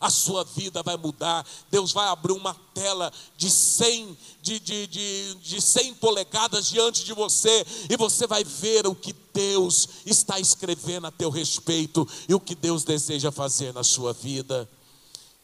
a 0.00 0.10
sua 0.10 0.44
vida 0.44 0.82
vai 0.82 0.96
mudar. 0.96 1.46
Deus 1.70 1.92
vai 1.92 2.08
abrir 2.08 2.32
uma 2.32 2.54
tela 2.74 3.12
de 3.36 3.50
100, 3.50 4.16
de, 4.40 4.60
de, 4.60 4.86
de, 4.86 5.34
de 5.34 5.60
100 5.60 5.94
polegadas 5.94 6.68
diante 6.68 7.04
de 7.04 7.12
você, 7.12 7.66
e 7.90 7.96
você 7.96 8.26
vai 8.26 8.44
ver 8.44 8.86
o 8.86 8.94
que 8.94 9.12
Deus 9.32 9.88
está 10.06 10.38
escrevendo 10.38 11.06
a 11.06 11.10
teu 11.10 11.30
respeito 11.30 12.06
e 12.28 12.34
o 12.34 12.40
que 12.40 12.54
Deus 12.54 12.84
deseja 12.84 13.32
fazer 13.32 13.72
na 13.72 13.84
sua 13.84 14.12
vida. 14.12 14.68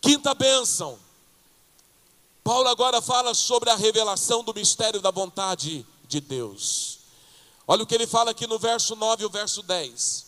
Quinta 0.01 0.35
bênção. 0.35 0.99
Paulo 2.43 2.69
agora 2.69 3.01
fala 3.01 3.33
sobre 3.33 3.71
a 3.71 3.75
revelação 3.75 4.45
do 4.45 4.53
mistério 4.53 5.01
da 5.01 5.11
vontade 5.11 5.87
de 6.07 6.21
Deus. 6.21 6.99
Olha 7.67 7.83
o 7.83 7.87
que 7.87 7.95
ele 7.95 8.07
fala 8.07 8.33
aqui 8.33 8.47
no 8.47 8.59
verso 8.59 8.95
9 8.95 9.23
e 9.23 9.27
o 9.27 9.31
verso 9.31 9.63
10. 9.63 10.27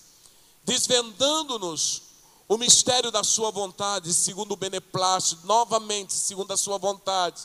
Desvendando-nos 0.64 2.06
o 2.49 2.57
mistério 2.57 3.11
da 3.11 3.24
sua 3.24 3.51
vontade, 3.51 4.12
segundo 4.14 4.53
o 4.53 4.57
beneplácito, 4.57 5.47
novamente, 5.47 6.14
segundo 6.14 6.53
a 6.53 6.57
sua 6.57 6.78
vontade, 6.78 7.42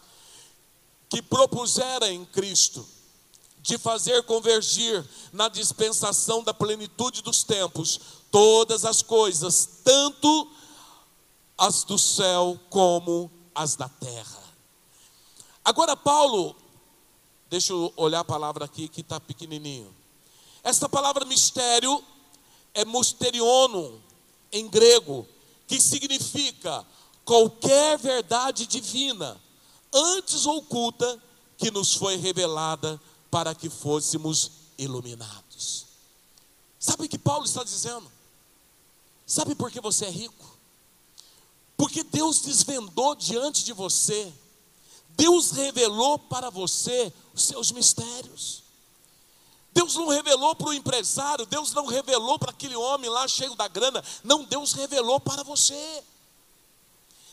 que 1.09 1.21
propusera 1.21 2.11
em 2.11 2.23
Cristo, 2.25 2.87
de 3.59 3.77
fazer 3.77 4.23
convergir 4.23 5.03
na 5.31 5.47
dispensação 5.47 6.43
da 6.43 6.53
plenitude 6.53 7.21
dos 7.21 7.43
tempos 7.43 7.99
todas 8.31 8.85
as 8.85 9.01
coisas, 9.01 9.67
tanto 9.83 10.51
as 11.57 11.83
do 11.83 11.97
céu 11.97 12.59
como 12.69 13.29
as 13.53 13.75
da 13.75 13.87
terra. 13.87 14.41
Agora, 15.63 15.95
Paulo, 15.95 16.55
deixa 17.49 17.73
eu 17.73 17.93
olhar 17.95 18.21
a 18.21 18.25
palavra 18.25 18.65
aqui 18.65 18.87
que 18.87 19.01
está 19.01 19.19
pequenininho. 19.19 19.93
Esta 20.63 20.89
palavra 20.89 21.25
mistério 21.25 22.03
é 22.73 22.83
musteriono, 22.85 24.01
em 24.51 24.67
grego, 24.67 25.27
que 25.67 25.79
significa 25.79 26.85
qualquer 27.23 27.97
verdade 27.97 28.67
divina, 28.67 29.39
antes 29.93 30.45
oculta, 30.45 31.21
que 31.57 31.71
nos 31.71 31.93
foi 31.93 32.15
revelada 32.15 32.99
para 33.29 33.53
que 33.53 33.69
fôssemos 33.69 34.51
iluminados. 34.77 35.85
Sabe 36.79 37.05
o 37.05 37.09
que 37.09 37.17
Paulo 37.17 37.45
está 37.45 37.63
dizendo? 37.63 38.11
Sabe 39.25 39.53
por 39.53 39.71
que 39.71 39.79
você 39.79 40.05
é 40.05 40.09
rico? 40.09 40.57
Porque 41.77 42.03
Deus 42.03 42.41
desvendou 42.41 43.15
diante 43.15 43.63
de 43.63 43.73
você, 43.73 44.33
Deus 45.09 45.51
revelou 45.51 46.17
para 46.17 46.49
você 46.49 47.13
os 47.33 47.43
seus 47.43 47.71
mistérios. 47.71 48.60
Deus 49.73 49.95
não 49.95 50.07
revelou 50.09 50.55
para 50.55 50.69
o 50.69 50.73
empresário, 50.73 51.45
Deus 51.45 51.73
não 51.73 51.85
revelou 51.85 52.37
para 52.37 52.51
aquele 52.51 52.75
homem 52.75 53.09
lá 53.09 53.27
cheio 53.27 53.55
da 53.55 53.67
grana, 53.67 54.03
não, 54.23 54.43
Deus 54.43 54.73
revelou 54.73 55.19
para 55.19 55.43
você. 55.43 56.03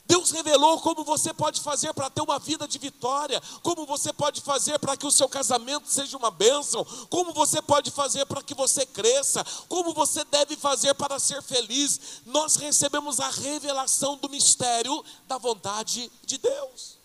Deus 0.09 0.31
revelou 0.31 0.81
como 0.81 1.05
você 1.05 1.35
pode 1.35 1.61
fazer 1.61 1.93
para 1.93 2.09
ter 2.09 2.23
uma 2.23 2.39
vida 2.39 2.67
de 2.67 2.79
vitória, 2.79 3.43
como 3.63 3.85
você 3.85 4.11
pode 4.11 4.41
fazer 4.41 4.79
para 4.79 4.97
que 4.97 5.07
o 5.07 5.11
seu 5.11 5.29
casamento 5.29 5.87
seja 5.87 6.17
uma 6.17 6.31
bênção, 6.31 6.83
como 7.11 7.35
você 7.35 7.61
pode 7.61 7.91
fazer 7.91 8.25
para 8.25 8.43
que 8.43 8.55
você 8.55 8.87
cresça, 8.87 9.45
como 9.69 9.93
você 9.93 10.25
deve 10.25 10.57
fazer 10.57 10.95
para 10.95 11.19
ser 11.19 11.43
feliz. 11.43 12.23
Nós 12.25 12.57
recebemos 12.57 13.21
a 13.21 13.29
revelação 13.29 14.17
do 14.17 14.31
mistério 14.31 15.05
da 15.27 15.37
vontade 15.37 16.11
de 16.25 16.39
Deus. 16.39 16.97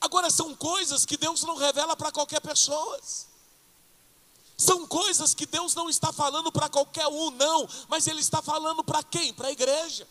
Agora, 0.00 0.30
são 0.30 0.52
coisas 0.52 1.06
que 1.06 1.16
Deus 1.16 1.44
não 1.44 1.54
revela 1.54 1.94
para 1.94 2.10
qualquer 2.10 2.40
pessoa. 2.40 3.00
São 4.56 4.86
coisas 4.86 5.34
que 5.34 5.46
Deus 5.46 5.74
não 5.74 5.90
está 5.90 6.12
falando 6.12 6.50
para 6.50 6.68
qualquer 6.68 7.06
um, 7.06 7.30
não, 7.30 7.68
mas 7.88 8.06
Ele 8.06 8.20
está 8.20 8.40
falando 8.40 8.82
para 8.82 9.02
quem? 9.02 9.32
Para 9.32 9.48
a 9.48 9.52
igreja. 9.52 10.06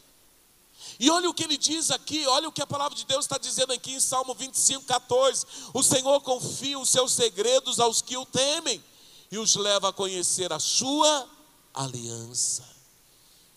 E 0.99 1.09
olha 1.09 1.29
o 1.29 1.33
que 1.33 1.43
ele 1.43 1.57
diz 1.57 1.91
aqui, 1.91 2.25
olha 2.27 2.47
o 2.47 2.51
que 2.51 2.61
a 2.61 2.67
palavra 2.67 2.95
de 2.95 3.05
Deus 3.05 3.25
está 3.25 3.37
dizendo 3.37 3.73
aqui 3.73 3.93
em 3.93 3.99
Salmo 3.99 4.33
25, 4.33 4.85
14: 4.85 5.45
O 5.73 5.83
Senhor 5.83 6.21
confia 6.21 6.79
os 6.79 6.89
seus 6.89 7.11
segredos 7.11 7.79
aos 7.79 8.01
que 8.01 8.15
o 8.15 8.25
temem 8.25 8.83
e 9.31 9.37
os 9.37 9.55
leva 9.55 9.89
a 9.89 9.93
conhecer 9.93 10.53
a 10.53 10.59
sua 10.59 11.27
aliança. 11.73 12.63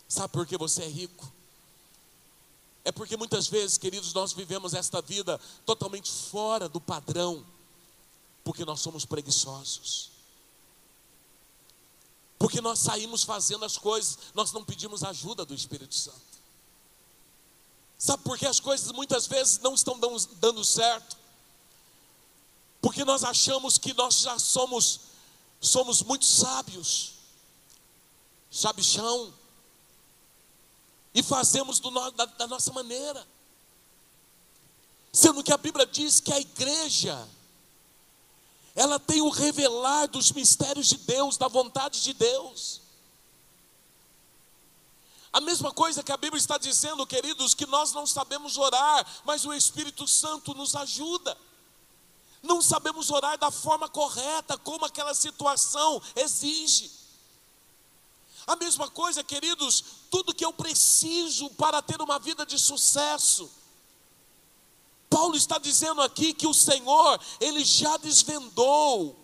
Sabe 0.09 0.33
por 0.33 0.47
que 0.47 0.57
você 0.57 0.83
é 0.83 0.89
rico? 0.89 1.31
É 2.85 2.91
porque 2.91 3.17
muitas 3.17 3.47
vezes, 3.47 3.77
queridos, 3.77 4.15
nós 4.15 4.33
vivemos 4.33 4.73
esta 4.73 5.03
vida 5.03 5.39
totalmente 5.67 6.11
fora 6.11 6.69
do 6.69 6.81
padrão, 6.81 7.45
porque 8.43 8.65
nós 8.65 8.81
somos 8.81 9.05
preguiçosos. 9.05 10.11
Porque 12.39 12.61
nós 12.61 12.79
saímos 12.79 13.25
fazendo 13.25 13.65
as 13.65 13.77
coisas, 13.77 14.19
nós 14.35 14.53
não 14.53 14.65
pedimos 14.65 15.03
ajuda 15.03 15.45
do 15.45 15.55
Espírito 15.55 15.95
Santo. 15.95 16.39
Sabe 17.99 18.23
por 18.23 18.39
que 18.39 18.47
as 18.47 18.61
coisas 18.61 18.93
muitas 18.93 19.27
vezes 19.27 19.59
não 19.59 19.75
estão 19.75 19.99
dando 19.99 20.65
certo? 20.65 21.17
Porque 22.81 23.05
nós 23.05 23.25
achamos 23.25 23.77
que 23.77 23.93
nós 23.93 24.21
já 24.21 24.39
somos 24.39 25.01
somos 25.61 26.03
muito 26.03 26.25
sábios, 26.25 27.15
sabichão, 28.51 29.35
e 31.15 31.23
fazemos 31.23 31.81
do, 31.81 31.91
da, 32.13 32.27
da 32.27 32.47
nossa 32.47 32.73
maneira. 32.73 33.27
Sendo 35.13 35.43
que 35.43 35.53
a 35.53 35.57
Bíblia 35.57 35.87
diz 35.87 36.21
que 36.21 36.33
a 36.33 36.39
igreja, 36.39 37.29
ela 38.79 39.01
tem 39.01 39.21
o 39.21 39.29
revelar 39.29 40.07
dos 40.07 40.31
mistérios 40.31 40.87
de 40.87 40.99
Deus, 40.99 41.37
da 41.37 41.49
vontade 41.49 42.01
de 42.01 42.15
Deus. 42.15 42.81
A 45.33 45.41
mesma 45.41 45.73
coisa 45.73 46.01
que 46.01 46.13
a 46.13 46.17
Bíblia 46.17 46.39
está 46.39 46.57
dizendo, 46.57 47.05
queridos, 47.05 47.55
que 47.55 47.67
nós 47.67 47.93
não 47.93 48.07
sabemos 48.07 48.57
orar, 48.57 49.05
mas 49.25 49.45
o 49.45 49.53
Espírito 49.53 50.07
Santo 50.07 50.55
nos 50.55 50.77
ajuda. 50.77 51.37
Não 52.41 52.63
sabemos 52.63 53.11
orar 53.11 53.37
da 53.37 53.51
forma 53.51 53.89
correta, 53.89 54.57
como 54.57 54.85
aquela 54.85 55.13
situação 55.13 56.01
exige. 56.15 56.89
A 58.47 58.55
mesma 58.55 58.89
coisa, 58.89 59.25
queridos, 59.25 59.83
tudo 60.09 60.33
que 60.33 60.45
eu 60.45 60.53
preciso 60.53 61.51
para 61.51 61.83
ter 61.83 62.01
uma 62.01 62.21
vida 62.21 62.47
de 62.47 62.57
sucesso. 62.57 63.51
Paulo 65.09 65.37
está 65.37 65.59
dizendo 65.59 66.03
aqui 66.03 66.33
que 66.33 66.47
o 66.47 66.55
Senhor, 66.55 67.21
ele 67.41 67.65
já 67.65 67.97
desvendou, 67.97 69.17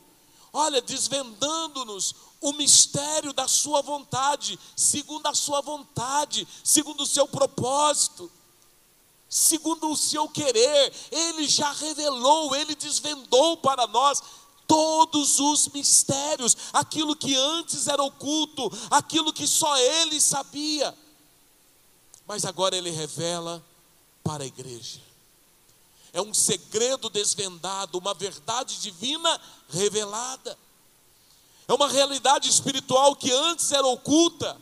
olha, 0.53 0.81
desvendando-nos 0.81 2.15
o 2.41 2.53
mistério 2.53 3.33
da 3.33 3.49
Sua 3.49 3.83
vontade, 3.83 4.59
segundo 4.77 5.27
a 5.27 5.35
Sua 5.35 5.61
vontade, 5.61 6.47
segundo 6.63 7.03
o 7.03 7.07
seu 7.07 7.27
propósito, 7.27 8.31
segundo 9.29 9.91
o 9.91 9.97
seu 9.97 10.29
querer, 10.29 10.93
Ele 11.11 11.49
já 11.49 11.73
revelou, 11.73 12.55
Ele 12.55 12.75
desvendou 12.75 13.57
para 13.57 13.87
nós 13.87 14.23
todos 14.67 15.39
os 15.39 15.69
mistérios, 15.69 16.57
aquilo 16.73 17.17
que 17.17 17.35
antes 17.35 17.87
era 17.87 18.03
oculto, 18.03 18.71
aquilo 18.91 19.33
que 19.33 19.47
só 19.47 19.77
Ele 19.77 20.21
sabia, 20.21 20.97
mas 22.27 22.45
agora 22.45 22.77
Ele 22.77 22.91
revela 22.91 23.65
para 24.23 24.45
a 24.45 24.47
igreja. 24.47 25.14
É 26.15 26.23
um 26.23 26.33
segredo 26.33 27.11
desvendado, 27.11 27.99
uma 27.99 28.15
verdade 28.15 28.81
divina 28.81 29.41
revelada. 29.69 30.57
É 31.67 31.75
uma 31.75 31.89
realidade 31.89 32.49
espiritual 32.49 33.17
que 33.17 33.33
antes 33.33 33.73
era 33.73 33.85
oculta, 33.85 34.57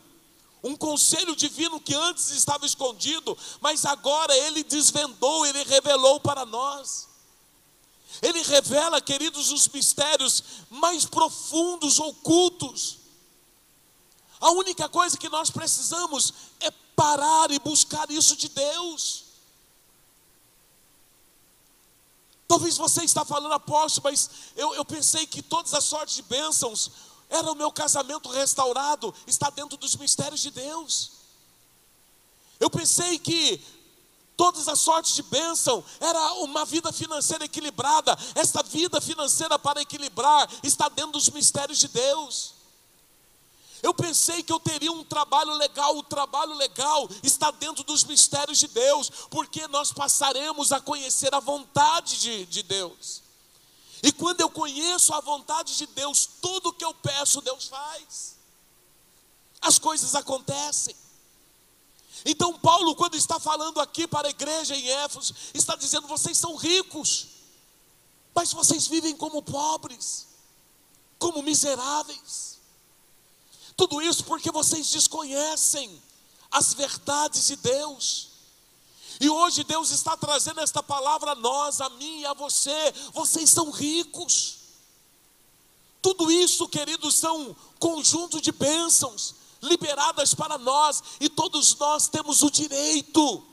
um 0.63 0.75
conselho 0.75 1.35
divino 1.35 1.79
que 1.79 1.93
antes 1.93 2.31
estava 2.31 2.65
escondido, 2.65 3.37
mas 3.61 3.85
agora 3.85 4.35
ele 4.35 4.63
desvendou, 4.63 5.45
ele 5.45 5.63
revelou 5.63 6.19
para 6.19 6.43
nós. 6.43 7.07
Ele 8.19 8.41
revela, 8.41 8.99
queridos, 8.99 9.51
os 9.51 9.67
mistérios 9.67 10.43
mais 10.71 11.05
profundos, 11.05 11.99
ocultos. 11.99 12.97
A 14.41 14.49
única 14.49 14.89
coisa 14.89 15.17
que 15.17 15.29
nós 15.29 15.51
precisamos 15.51 16.33
é 16.59 16.71
parar 16.95 17.51
e 17.51 17.59
buscar 17.59 18.09
isso 18.09 18.35
de 18.35 18.49
Deus. 18.49 19.22
Talvez 22.53 22.77
você 22.77 23.03
está 23.03 23.25
falando, 23.25 23.51
apóstolo, 23.51 24.03
mas 24.03 24.29
eu, 24.55 24.75
eu 24.75 24.85
pensei 24.85 25.25
que 25.25 25.41
todas 25.41 25.73
as 25.73 25.85
sortes 25.85 26.17
de 26.17 26.21
bênçãos 26.21 26.91
era 27.27 27.51
o 27.51 27.55
meu 27.55 27.71
casamento 27.71 28.29
restaurado, 28.29 29.11
está 29.25 29.49
dentro 29.49 29.75
dos 29.75 29.95
mistérios 29.95 30.39
de 30.39 30.51
Deus. 30.51 31.13
Eu 32.59 32.69
pensei 32.69 33.17
que 33.17 33.59
todas 34.37 34.67
as 34.67 34.79
sortes 34.79 35.15
de 35.15 35.23
bênção 35.23 35.83
era 35.99 36.33
uma 36.43 36.63
vida 36.63 36.93
financeira 36.93 37.43
equilibrada. 37.43 38.15
Esta 38.35 38.61
vida 38.61 39.01
financeira 39.01 39.57
para 39.57 39.81
equilibrar 39.81 40.47
está 40.61 40.89
dentro 40.89 41.13
dos 41.13 41.29
mistérios 41.31 41.79
de 41.79 41.87
Deus. 41.87 42.53
Eu 43.83 43.93
pensei 43.93 44.41
que 44.41 44.53
eu 44.53 44.61
teria 44.61 44.93
um 44.93 45.03
trabalho 45.03 45.53
legal, 45.55 45.97
o 45.97 46.03
trabalho 46.03 46.53
legal 46.53 47.09
está 47.21 47.51
dentro 47.51 47.83
dos 47.83 48.05
mistérios 48.05 48.57
de 48.57 48.69
Deus, 48.69 49.11
porque 49.29 49.67
nós 49.67 49.91
passaremos 49.91 50.71
a 50.71 50.79
conhecer 50.79 51.35
a 51.35 51.41
vontade 51.41 52.17
de, 52.17 52.45
de 52.45 52.63
Deus. 52.63 53.21
E 54.01 54.09
quando 54.13 54.39
eu 54.39 54.49
conheço 54.49 55.13
a 55.13 55.19
vontade 55.19 55.75
de 55.75 55.85
Deus, 55.87 56.25
tudo 56.41 56.71
que 56.71 56.85
eu 56.85 56.93
peço, 56.93 57.41
Deus 57.41 57.67
faz. 57.67 58.37
As 59.61 59.77
coisas 59.77 60.15
acontecem. 60.15 60.95
Então, 62.25 62.57
Paulo, 62.59 62.95
quando 62.95 63.15
está 63.15 63.37
falando 63.37 63.81
aqui 63.81 64.07
para 64.07 64.29
a 64.29 64.31
igreja 64.31 64.77
em 64.77 64.87
Éfeso, 64.87 65.35
está 65.53 65.75
dizendo: 65.75 66.07
vocês 66.07 66.37
são 66.37 66.55
ricos, 66.55 67.27
mas 68.33 68.53
vocês 68.53 68.87
vivem 68.87 69.13
como 69.13 69.41
pobres, 69.41 70.25
como 71.19 71.43
miseráveis. 71.43 72.52
Tudo 73.83 74.01
isso 74.01 74.23
porque 74.23 74.49
vocês 74.49 74.89
desconhecem 74.91 76.01
as 76.49 76.73
verdades 76.73 77.47
de 77.47 77.57
Deus. 77.57 78.29
E 79.19 79.29
hoje 79.29 79.65
Deus 79.65 79.91
está 79.91 80.15
trazendo 80.15 80.61
esta 80.61 80.81
palavra 80.81 81.31
a 81.31 81.35
nós, 81.35 81.81
a 81.81 81.89
mim 81.89 82.21
e 82.21 82.25
a 82.25 82.33
você. 82.33 82.93
Vocês 83.11 83.49
são 83.49 83.71
ricos. 83.71 84.59
Tudo 86.01 86.31
isso, 86.31 86.65
queridos, 86.69 87.15
são 87.15 87.53
conjunto 87.77 88.39
de 88.39 88.53
bênçãos 88.53 89.35
liberadas 89.61 90.33
para 90.33 90.57
nós, 90.57 91.03
e 91.19 91.27
todos 91.27 91.75
nós 91.75 92.07
temos 92.07 92.41
o 92.41 92.49
direito 92.49 93.43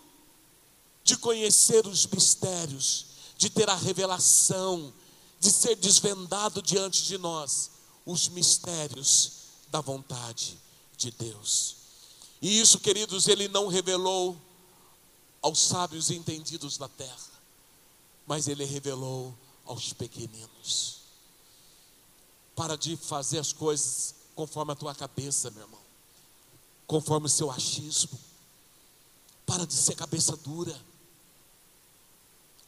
de 1.02 1.16
conhecer 1.16 1.88
os 1.88 2.06
mistérios, 2.06 3.06
de 3.36 3.50
ter 3.50 3.68
a 3.68 3.74
revelação, 3.74 4.94
de 5.40 5.50
ser 5.50 5.74
desvendado 5.74 6.62
diante 6.62 7.02
de 7.02 7.18
nós 7.18 7.72
os 8.06 8.28
mistérios 8.28 9.39
da 9.70 9.80
vontade 9.80 10.58
de 10.96 11.10
Deus. 11.10 11.76
E 12.42 12.60
isso, 12.60 12.80
queridos, 12.80 13.28
ele 13.28 13.48
não 13.48 13.68
revelou 13.68 14.36
aos 15.42 15.60
sábios 15.60 16.10
e 16.10 16.14
entendidos 16.14 16.76
da 16.76 16.88
terra, 16.88 17.30
mas 18.26 18.48
ele 18.48 18.64
revelou 18.64 19.34
aos 19.64 19.92
pequeninos. 19.92 21.00
Para 22.54 22.76
de 22.76 22.96
fazer 22.96 23.38
as 23.38 23.52
coisas 23.52 24.14
conforme 24.34 24.72
a 24.72 24.76
tua 24.76 24.94
cabeça, 24.94 25.50
meu 25.50 25.62
irmão, 25.62 25.80
conforme 26.86 27.26
o 27.26 27.30
seu 27.30 27.50
achismo. 27.50 28.18
Para 29.46 29.66
de 29.66 29.74
ser 29.74 29.94
cabeça 29.94 30.36
dura. 30.36 30.78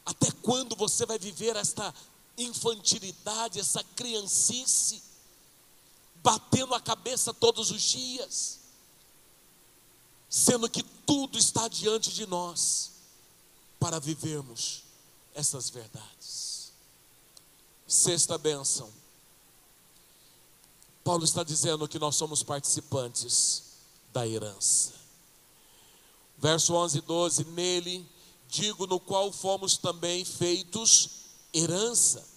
Até 0.05 0.30
quando 0.42 0.74
você 0.74 1.07
vai 1.07 1.18
viver 1.18 1.57
esta 1.57 1.94
infantilidade, 2.36 3.61
essa 3.61 3.84
criancice? 3.94 5.03
Batendo 6.22 6.74
a 6.74 6.80
cabeça 6.80 7.34
todos 7.34 7.70
os 7.70 7.82
dias, 7.82 8.60
sendo 10.30 10.68
que 10.68 10.82
tudo 10.82 11.36
está 11.36 11.68
diante 11.68 12.12
de 12.12 12.26
nós 12.26 12.92
para 13.78 13.98
vivermos 13.98 14.84
essas 15.34 15.68
verdades. 15.68 16.72
Sexta 17.86 18.38
bênção. 18.38 18.90
Paulo 21.04 21.24
está 21.24 21.42
dizendo 21.42 21.88
que 21.88 21.98
nós 21.98 22.14
somos 22.14 22.42
participantes 22.42 23.64
da 24.12 24.26
herança. 24.26 24.92
Verso 26.38 26.74
11 26.74 26.98
e 26.98 27.00
12: 27.00 27.44
Nele 27.46 28.08
digo, 28.48 28.86
no 28.86 29.00
qual 29.00 29.32
fomos 29.32 29.76
também 29.76 30.24
feitos 30.24 31.10
herança 31.52 32.31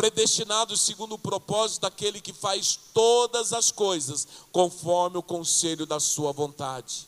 predestinados 0.00 0.80
segundo 0.80 1.16
o 1.16 1.18
propósito 1.18 1.82
daquele 1.82 2.22
que 2.22 2.32
faz 2.32 2.78
todas 2.94 3.52
as 3.52 3.70
coisas 3.70 4.26
conforme 4.50 5.18
o 5.18 5.22
conselho 5.22 5.84
da 5.84 6.00
sua 6.00 6.32
vontade, 6.32 7.06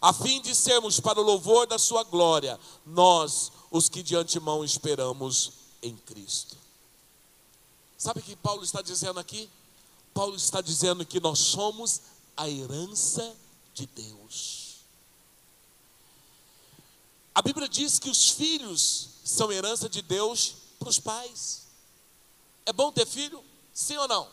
a 0.00 0.14
fim 0.14 0.40
de 0.40 0.54
sermos 0.54 0.98
para 0.98 1.20
o 1.20 1.22
louvor 1.22 1.66
da 1.66 1.78
sua 1.78 2.02
glória, 2.04 2.58
nós, 2.86 3.52
os 3.70 3.90
que 3.90 4.02
de 4.02 4.16
antemão 4.16 4.64
esperamos 4.64 5.52
em 5.82 5.94
Cristo. 5.94 6.56
Sabe 7.98 8.20
o 8.20 8.22
que 8.22 8.34
Paulo 8.34 8.64
está 8.64 8.80
dizendo 8.80 9.20
aqui? 9.20 9.46
Paulo 10.14 10.34
está 10.34 10.62
dizendo 10.62 11.04
que 11.04 11.20
nós 11.20 11.38
somos 11.38 12.00
a 12.34 12.48
herança 12.48 13.36
de 13.74 13.84
Deus. 13.84 14.76
A 17.34 17.42
Bíblia 17.42 17.68
diz 17.68 17.98
que 17.98 18.08
os 18.08 18.30
filhos 18.30 19.08
são 19.22 19.52
herança 19.52 19.86
de 19.86 20.00
Deus 20.00 20.54
para 20.78 20.88
os 20.88 20.98
pais. 20.98 21.61
É 22.64 22.72
bom 22.72 22.92
ter 22.92 23.06
filho? 23.06 23.42
Sim 23.72 23.96
ou 23.96 24.08
não? 24.08 24.28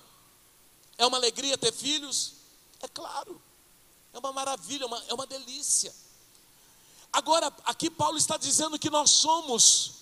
É 0.97 1.05
uma 1.05 1.17
alegria 1.17 1.57
ter 1.57 1.71
filhos? 1.71 2.33
É 2.81 2.87
claro. 2.87 3.41
É 4.13 4.19
uma 4.19 4.33
maravilha, 4.33 4.83
é 4.83 4.87
uma, 4.87 5.03
é 5.07 5.13
uma 5.13 5.25
delícia. 5.25 5.93
Agora, 7.11 7.51
aqui 7.65 7.89
Paulo 7.89 8.17
está 8.17 8.37
dizendo 8.37 8.77
que 8.77 8.89
nós 8.89 9.09
somos, 9.09 9.93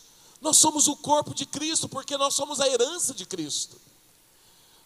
nós 0.41 0.57
somos 0.57 0.87
o 0.87 0.95
corpo 0.95 1.33
de 1.33 1.45
Cristo, 1.45 1.87
porque 1.87 2.17
nós 2.17 2.33
somos 2.33 2.59
a 2.59 2.67
herança 2.67 3.13
de 3.13 3.25
Cristo. 3.25 3.79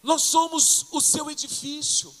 Nós 0.02 0.22
somos 0.22 0.86
o 0.90 1.00
seu 1.00 1.30
edifício, 1.30 2.12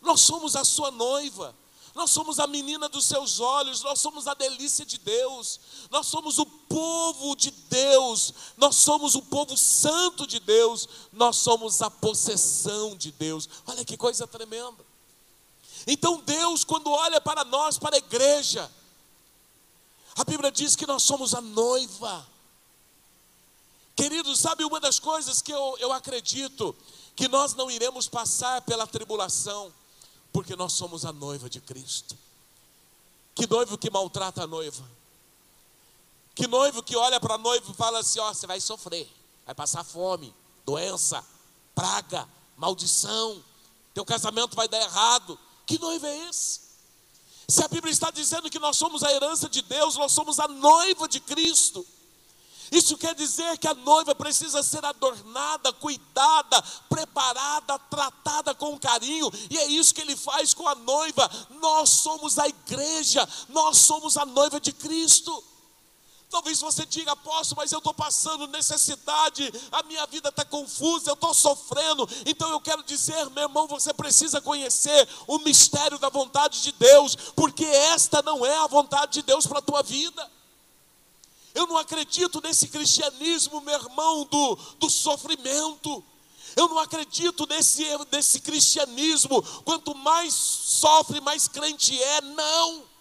nós 0.00 0.20
somos 0.20 0.54
a 0.54 0.64
sua 0.64 0.90
noiva, 0.90 1.54
nós 1.94 2.10
somos 2.10 2.40
a 2.40 2.46
menina 2.46 2.88
dos 2.88 3.06
seus 3.06 3.38
olhos, 3.38 3.82
nós 3.82 4.00
somos 4.00 4.26
a 4.26 4.34
delícia 4.34 4.84
de 4.84 4.98
Deus, 4.98 5.60
nós 5.90 6.08
somos 6.08 6.38
o 6.38 6.46
povo 6.46 7.36
de 7.36 7.52
Deus, 7.52 8.34
nós 8.56 8.74
somos 8.74 9.14
o 9.14 9.22
povo 9.22 9.56
santo 9.56 10.26
de 10.26 10.40
Deus, 10.40 10.88
nós 11.12 11.36
somos 11.36 11.80
a 11.82 11.90
possessão 11.90 12.96
de 12.96 13.12
Deus. 13.12 13.48
Olha 13.64 13.84
que 13.84 13.96
coisa 13.96 14.26
tremenda. 14.26 14.84
Então 15.86 16.20
Deus, 16.20 16.64
quando 16.64 16.90
olha 16.90 17.20
para 17.20 17.44
nós, 17.44 17.78
para 17.78 17.94
a 17.94 17.98
igreja, 17.98 18.68
a 20.16 20.24
Bíblia 20.24 20.50
diz 20.50 20.74
que 20.74 20.86
nós 20.86 21.04
somos 21.04 21.32
a 21.32 21.40
noiva. 21.40 22.26
Queridos, 23.94 24.40
sabe 24.40 24.64
uma 24.64 24.80
das 24.80 24.98
coisas 24.98 25.40
que 25.40 25.52
eu, 25.52 25.76
eu 25.78 25.92
acredito? 25.92 26.74
Que 27.14 27.28
nós 27.28 27.54
não 27.54 27.70
iremos 27.70 28.08
passar 28.08 28.62
pela 28.62 28.84
tribulação, 28.84 29.72
porque 30.34 30.56
nós 30.56 30.72
somos 30.72 31.04
a 31.04 31.12
noiva 31.12 31.48
de 31.48 31.60
Cristo. 31.60 32.18
Que 33.36 33.46
noivo 33.46 33.78
que 33.78 33.88
maltrata 33.88 34.42
a 34.42 34.46
noiva? 34.48 34.84
Que 36.34 36.48
noivo 36.48 36.82
que 36.82 36.96
olha 36.96 37.20
para 37.20 37.36
a 37.36 37.38
noiva 37.38 37.70
e 37.70 37.74
fala 37.74 38.00
assim: 38.00 38.18
Ó, 38.18 38.28
oh, 38.28 38.34
você 38.34 38.44
vai 38.44 38.60
sofrer, 38.60 39.08
vai 39.46 39.54
passar 39.54 39.84
fome, 39.84 40.34
doença, 40.66 41.24
praga, 41.72 42.28
maldição, 42.56 43.40
teu 43.94 44.04
casamento 44.04 44.56
vai 44.56 44.66
dar 44.66 44.80
errado. 44.80 45.38
Que 45.64 45.78
noivo 45.78 46.04
é 46.04 46.28
esse? 46.28 46.62
Se 47.48 47.62
a 47.62 47.68
Bíblia 47.68 47.92
está 47.92 48.10
dizendo 48.10 48.50
que 48.50 48.58
nós 48.58 48.76
somos 48.76 49.04
a 49.04 49.12
herança 49.12 49.48
de 49.48 49.62
Deus, 49.62 49.94
nós 49.94 50.10
somos 50.10 50.40
a 50.40 50.48
noiva 50.48 51.06
de 51.06 51.20
Cristo. 51.20 51.86
Isso 52.70 52.96
quer 52.96 53.14
dizer 53.14 53.58
que 53.58 53.68
a 53.68 53.74
noiva 53.74 54.14
precisa 54.14 54.62
ser 54.62 54.84
adornada, 54.84 55.72
cuidada, 55.72 56.62
preparada, 56.88 57.78
tratada 57.78 58.54
com 58.54 58.78
carinho, 58.78 59.30
e 59.50 59.58
é 59.58 59.66
isso 59.66 59.94
que 59.94 60.00
ele 60.00 60.16
faz 60.16 60.54
com 60.54 60.66
a 60.68 60.74
noiva. 60.74 61.30
Nós 61.60 61.90
somos 61.90 62.38
a 62.38 62.48
igreja, 62.48 63.28
nós 63.48 63.78
somos 63.78 64.16
a 64.16 64.24
noiva 64.24 64.60
de 64.60 64.72
Cristo. 64.72 65.44
Talvez 66.34 66.60
você 66.60 66.84
diga, 66.84 67.12
apóstolo, 67.12 67.60
mas 67.60 67.70
eu 67.70 67.78
estou 67.78 67.94
passando 67.94 68.48
necessidade, 68.48 69.52
a 69.70 69.84
minha 69.84 70.04
vida 70.06 70.30
está 70.30 70.44
confusa, 70.44 71.10
eu 71.10 71.14
estou 71.14 71.32
sofrendo. 71.32 72.08
Então 72.26 72.50
eu 72.50 72.60
quero 72.60 72.82
dizer, 72.82 73.30
meu 73.30 73.44
irmão, 73.44 73.68
você 73.68 73.94
precisa 73.94 74.40
conhecer 74.40 75.08
o 75.28 75.38
mistério 75.38 75.96
da 75.96 76.08
vontade 76.08 76.60
de 76.60 76.72
Deus, 76.72 77.14
porque 77.36 77.64
esta 77.64 78.20
não 78.22 78.44
é 78.44 78.56
a 78.56 78.66
vontade 78.66 79.12
de 79.12 79.22
Deus 79.22 79.46
para 79.46 79.60
a 79.60 79.62
tua 79.62 79.82
vida. 79.84 80.28
Eu 81.54 81.66
não 81.68 81.76
acredito 81.76 82.40
nesse 82.42 82.68
cristianismo, 82.68 83.60
meu 83.60 83.74
irmão, 83.74 84.24
do, 84.24 84.56
do 84.78 84.90
sofrimento. 84.90 86.04
Eu 86.56 86.68
não 86.68 86.78
acredito 86.78 87.46
nesse, 87.46 87.84
nesse 88.12 88.40
cristianismo. 88.40 89.42
Quanto 89.64 89.94
mais 89.94 90.34
sofre, 90.34 91.20
mais 91.20 91.46
crente 91.46 92.00
é. 92.00 92.20
Não. 92.20 92.94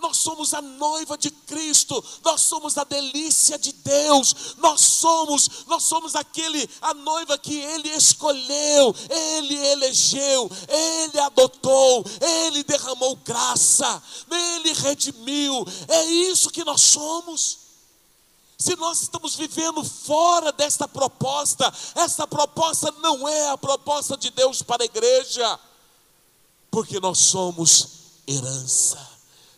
Nós 0.00 0.16
somos 0.16 0.54
a 0.54 0.62
noiva 0.62 1.18
de 1.18 1.30
Cristo, 1.30 2.02
nós 2.24 2.40
somos 2.40 2.78
a 2.78 2.84
delícia 2.84 3.58
de 3.58 3.70
Deus, 3.70 4.56
nós 4.56 4.80
somos, 4.80 5.66
nós 5.66 5.82
somos 5.82 6.16
aquele 6.16 6.66
a 6.80 6.94
noiva 6.94 7.36
que 7.36 7.54
ele 7.54 7.90
escolheu, 7.90 8.94
ele 9.10 9.54
elegeu, 9.54 10.50
ele 10.66 11.18
adotou, 11.20 12.02
ele 12.18 12.64
derramou 12.64 13.14
graça, 13.16 14.02
ele 14.30 14.72
redimiu. 14.72 15.66
É 15.86 16.06
isso 16.06 16.48
que 16.48 16.64
nós 16.64 16.80
somos. 16.80 17.69
Se 18.60 18.76
nós 18.76 19.00
estamos 19.00 19.36
vivendo 19.36 19.82
fora 19.82 20.52
desta 20.52 20.86
proposta, 20.86 21.72
essa 21.94 22.26
proposta 22.26 22.92
não 23.00 23.26
é 23.26 23.48
a 23.48 23.56
proposta 23.56 24.18
de 24.18 24.30
Deus 24.30 24.60
para 24.60 24.82
a 24.82 24.84
igreja, 24.84 25.58
porque 26.70 27.00
nós 27.00 27.18
somos 27.20 27.88
herança. 28.28 28.98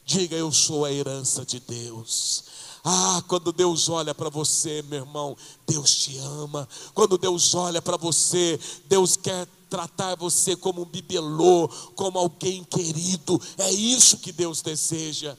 Diga, 0.05 0.36
eu 0.36 0.53
sou 0.53 0.84
a 0.84 0.92
herança 0.92 1.44
de 1.44 1.59
Deus. 1.59 2.44
Ah, 2.84 3.20
quando 3.26 3.53
Deus 3.53 3.88
olha 3.88 4.14
para 4.14 4.30
você, 4.30 4.82
meu 4.82 5.00
irmão, 5.00 5.36
Deus 5.66 5.96
te 5.96 6.16
ama. 6.18 6.68
Quando 6.94 7.18
Deus 7.18 7.57
olha 7.57 7.82
para 7.82 7.96
você, 7.96 8.59
Deus 8.86 9.16
quer 9.16 9.48
tratar 9.68 10.14
você 10.14 10.55
como 10.55 10.82
um 10.82 10.86
bibelô, 10.86 11.68
como 11.96 12.20
alguém 12.20 12.62
querido. 12.62 13.40
É 13.59 13.68
isso 13.72 14.18
que 14.18 14.30
Deus 14.30 14.62
deseja, 14.62 15.36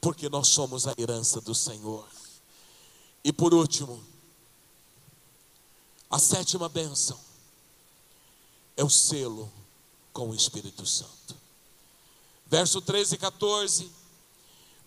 porque 0.00 0.28
nós 0.28 0.48
somos 0.48 0.88
a 0.88 0.94
herança 0.98 1.40
do 1.40 1.54
Senhor. 1.54 2.13
E 3.24 3.32
por 3.32 3.54
último, 3.54 4.04
a 6.10 6.18
sétima 6.18 6.68
bênção 6.68 7.18
é 8.76 8.84
o 8.84 8.90
selo 8.90 9.50
com 10.12 10.30
o 10.30 10.34
Espírito 10.34 10.86
Santo. 10.86 11.34
Verso 12.46 12.80
13 12.80 13.14
e 13.14 13.18
14 13.18 14.04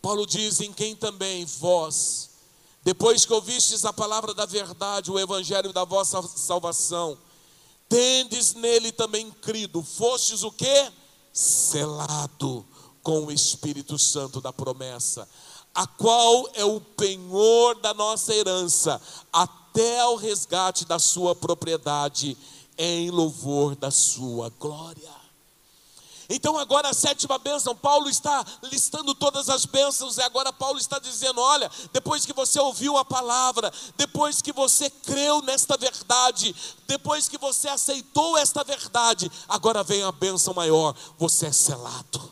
Paulo 0.01 0.25
diz: 0.25 0.61
Em 0.61 0.71
quem 0.71 0.95
também 0.95 1.45
vós, 1.45 2.29
depois 2.83 3.25
que 3.25 3.33
ouvistes 3.33 3.85
a 3.85 3.91
palavra 3.91 4.33
da 4.33 4.45
verdade, 4.45 5.11
o 5.11 5.19
evangelho 5.19 5.73
da 5.73 5.83
vossa 5.83 6.21
salvação, 6.21 7.17
tendes 7.89 8.53
nele 8.53 8.91
também 8.91 9.29
crido, 9.31 9.83
fostes 9.83 10.43
o 10.43 10.51
que? 10.51 10.91
Selado 11.33 12.65
com 13.03 13.25
o 13.25 13.31
Espírito 13.31 13.97
Santo 13.97 14.41
da 14.41 14.51
promessa, 14.53 15.27
a 15.77 15.85
qual 15.85 16.49
é 16.55 16.65
o 16.65 16.81
penhor 16.81 17.75
da 17.75 17.93
nossa 17.93 18.33
herança, 18.33 18.99
até 19.31 19.99
ao 19.99 20.15
resgate 20.15 20.85
da 20.85 20.97
sua 20.97 21.35
propriedade, 21.35 22.35
em 22.75 23.11
louvor 23.11 23.75
da 23.75 23.91
sua 23.91 24.51
glória. 24.59 25.15
Então, 26.27 26.57
agora 26.57 26.89
a 26.89 26.93
sétima 26.95 27.37
bênção, 27.37 27.75
Paulo 27.75 28.09
está 28.09 28.43
listando 28.63 29.13
todas 29.13 29.49
as 29.49 29.67
bênçãos, 29.67 30.17
e 30.17 30.21
agora 30.23 30.51
Paulo 30.51 30.79
está 30.79 30.97
dizendo: 30.97 31.39
olha, 31.39 31.69
depois 31.93 32.25
que 32.25 32.33
você 32.33 32.59
ouviu 32.59 32.97
a 32.97 33.05
palavra, 33.05 33.71
depois 33.95 34.41
que 34.41 34.51
você 34.51 34.89
creu 34.89 35.43
nesta 35.43 35.77
verdade, 35.77 36.55
depois 36.87 37.29
que 37.29 37.37
você 37.37 37.69
aceitou 37.69 38.35
esta 38.35 38.63
verdade, 38.63 39.31
agora 39.47 39.83
vem 39.83 40.01
a 40.01 40.11
bênção 40.11 40.55
maior: 40.55 40.95
você 41.19 41.45
é 41.45 41.51
selado, 41.51 42.31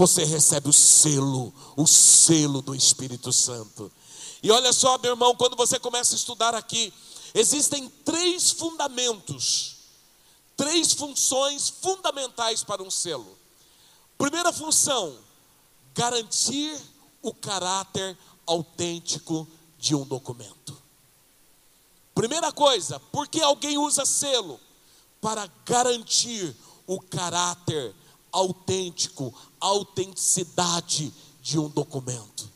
você 0.00 0.24
recebe 0.24 0.68
o 0.68 0.72
selo, 0.72 1.52
o 1.76 1.86
selo 1.86 2.62
do 2.62 2.74
Espírito 2.74 3.32
Santo. 3.32 3.92
E 4.42 4.50
olha 4.50 4.72
só, 4.72 4.96
meu 4.98 5.12
irmão, 5.12 5.36
quando 5.36 5.56
você 5.56 5.78
começa 5.78 6.14
a 6.14 6.16
estudar 6.16 6.54
aqui, 6.54 6.92
existem 7.34 7.88
três 8.04 8.50
fundamentos 8.50 9.80
três 10.60 10.92
funções 10.92 11.70
fundamentais 11.70 12.62
para 12.62 12.82
um 12.82 12.90
selo. 12.90 13.34
Primeira 14.18 14.52
função, 14.52 15.16
garantir 15.94 16.78
o 17.22 17.32
caráter 17.32 18.14
autêntico 18.46 19.48
de 19.78 19.94
um 19.94 20.04
documento. 20.04 20.76
Primeira 22.14 22.52
coisa, 22.52 23.00
por 23.00 23.26
que 23.26 23.40
alguém 23.40 23.78
usa 23.78 24.04
selo? 24.04 24.60
Para 25.18 25.50
garantir 25.64 26.54
o 26.86 27.00
caráter 27.00 27.94
autêntico, 28.32 29.32
autenticidade 29.60 31.12
de 31.42 31.58
um 31.58 31.68
documento. 31.68 32.50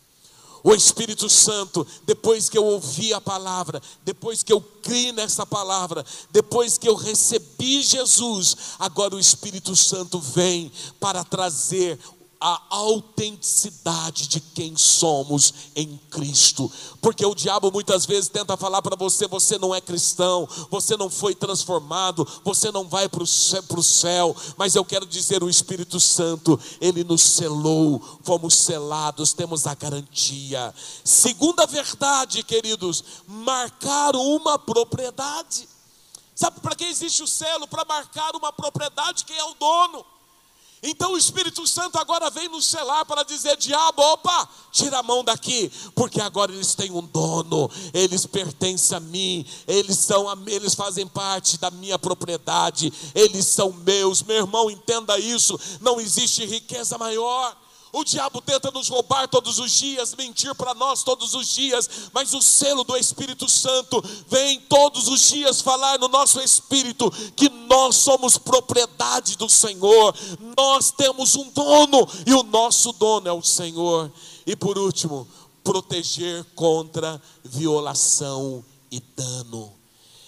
O 0.62 0.74
Espírito 0.74 1.28
Santo, 1.28 1.86
depois 2.06 2.48
que 2.48 2.56
eu 2.56 2.64
ouvi 2.64 3.12
a 3.12 3.20
palavra, 3.20 3.82
depois 4.02 4.42
que 4.42 4.50
eu 4.50 4.62
criei 4.62 5.12
nessa 5.12 5.44
palavra, 5.44 6.02
depois 6.30 6.78
que 6.78 6.88
eu 6.88 6.94
recebi 6.94 7.82
Jesus, 7.82 8.56
agora 8.78 9.14
o 9.14 9.20
Espírito 9.20 9.76
Santo 9.76 10.18
vem 10.18 10.72
para 10.98 11.22
trazer 11.22 11.98
a 12.46 12.60
autenticidade 12.68 14.28
de 14.28 14.38
quem 14.38 14.76
somos 14.76 15.54
em 15.74 15.96
Cristo. 16.10 16.70
Porque 17.00 17.24
o 17.24 17.34
diabo 17.34 17.72
muitas 17.72 18.04
vezes 18.04 18.28
tenta 18.28 18.54
falar 18.54 18.82
para 18.82 18.94
você: 18.94 19.26
você 19.26 19.56
não 19.56 19.74
é 19.74 19.80
cristão, 19.80 20.46
você 20.70 20.94
não 20.94 21.08
foi 21.08 21.34
transformado, 21.34 22.28
você 22.44 22.70
não 22.70 22.86
vai 22.86 23.08
para 23.08 23.22
o 23.22 23.82
céu. 23.82 24.36
Mas 24.58 24.74
eu 24.74 24.84
quero 24.84 25.06
dizer: 25.06 25.42
o 25.42 25.48
Espírito 25.48 25.98
Santo, 25.98 26.60
ele 26.82 27.02
nos 27.02 27.22
selou, 27.22 27.98
fomos 28.22 28.52
selados, 28.52 29.32
temos 29.32 29.66
a 29.66 29.74
garantia. 29.74 30.74
Segunda 31.02 31.64
verdade, 31.66 32.42
queridos: 32.42 33.02
marcar 33.26 34.14
uma 34.16 34.58
propriedade. 34.58 35.66
Sabe 36.34 36.60
para 36.60 36.74
que 36.74 36.84
existe 36.84 37.22
o 37.22 37.26
selo? 37.26 37.66
Para 37.66 37.86
marcar 37.86 38.36
uma 38.36 38.52
propriedade, 38.52 39.24
quem 39.24 39.38
é 39.38 39.44
o 39.44 39.54
dono. 39.54 40.04
Então 40.86 41.14
o 41.14 41.18
Espírito 41.18 41.66
Santo 41.66 41.98
agora 41.98 42.28
vem 42.28 42.46
nos 42.46 42.66
selar 42.66 43.06
para 43.06 43.22
dizer: 43.22 43.56
diabo, 43.56 44.02
opa, 44.02 44.46
tira 44.70 44.98
a 44.98 45.02
mão 45.02 45.24
daqui, 45.24 45.72
porque 45.94 46.20
agora 46.20 46.52
eles 46.52 46.74
têm 46.74 46.90
um 46.90 47.00
dono, 47.00 47.70
eles 47.94 48.26
pertencem 48.26 48.94
a 48.94 49.00
mim, 49.00 49.46
eles 49.66 49.96
são, 49.96 50.26
eles 50.46 50.74
fazem 50.74 51.06
parte 51.06 51.56
da 51.56 51.70
minha 51.70 51.98
propriedade, 51.98 52.92
eles 53.14 53.46
são 53.46 53.72
meus. 53.72 54.22
Meu 54.22 54.36
irmão, 54.36 54.70
entenda 54.70 55.18
isso: 55.18 55.58
não 55.80 55.98
existe 55.98 56.44
riqueza 56.44 56.98
maior. 56.98 57.56
O 57.94 58.02
diabo 58.02 58.42
tenta 58.42 58.72
nos 58.72 58.88
roubar 58.88 59.28
todos 59.28 59.60
os 59.60 59.70
dias, 59.70 60.16
mentir 60.16 60.52
para 60.56 60.74
nós 60.74 61.04
todos 61.04 61.32
os 61.32 61.46
dias, 61.46 61.88
mas 62.12 62.34
o 62.34 62.42
selo 62.42 62.82
do 62.82 62.96
Espírito 62.96 63.48
Santo 63.48 64.02
vem 64.26 64.58
todos 64.62 65.06
os 65.06 65.20
dias 65.28 65.60
falar 65.60 65.96
no 66.00 66.08
nosso 66.08 66.40
espírito 66.40 67.08
que 67.36 67.48
nós 67.48 67.94
somos 67.94 68.36
propriedade 68.36 69.36
do 69.36 69.48
Senhor, 69.48 70.12
nós 70.56 70.90
temos 70.90 71.36
um 71.36 71.48
dono 71.50 72.04
e 72.26 72.34
o 72.34 72.42
nosso 72.42 72.90
dono 72.94 73.28
é 73.28 73.32
o 73.32 73.44
Senhor. 73.44 74.10
E 74.44 74.56
por 74.56 74.76
último, 74.76 75.28
proteger 75.62 76.44
contra 76.56 77.22
violação 77.44 78.64
e 78.90 78.98
dano. 78.98 79.72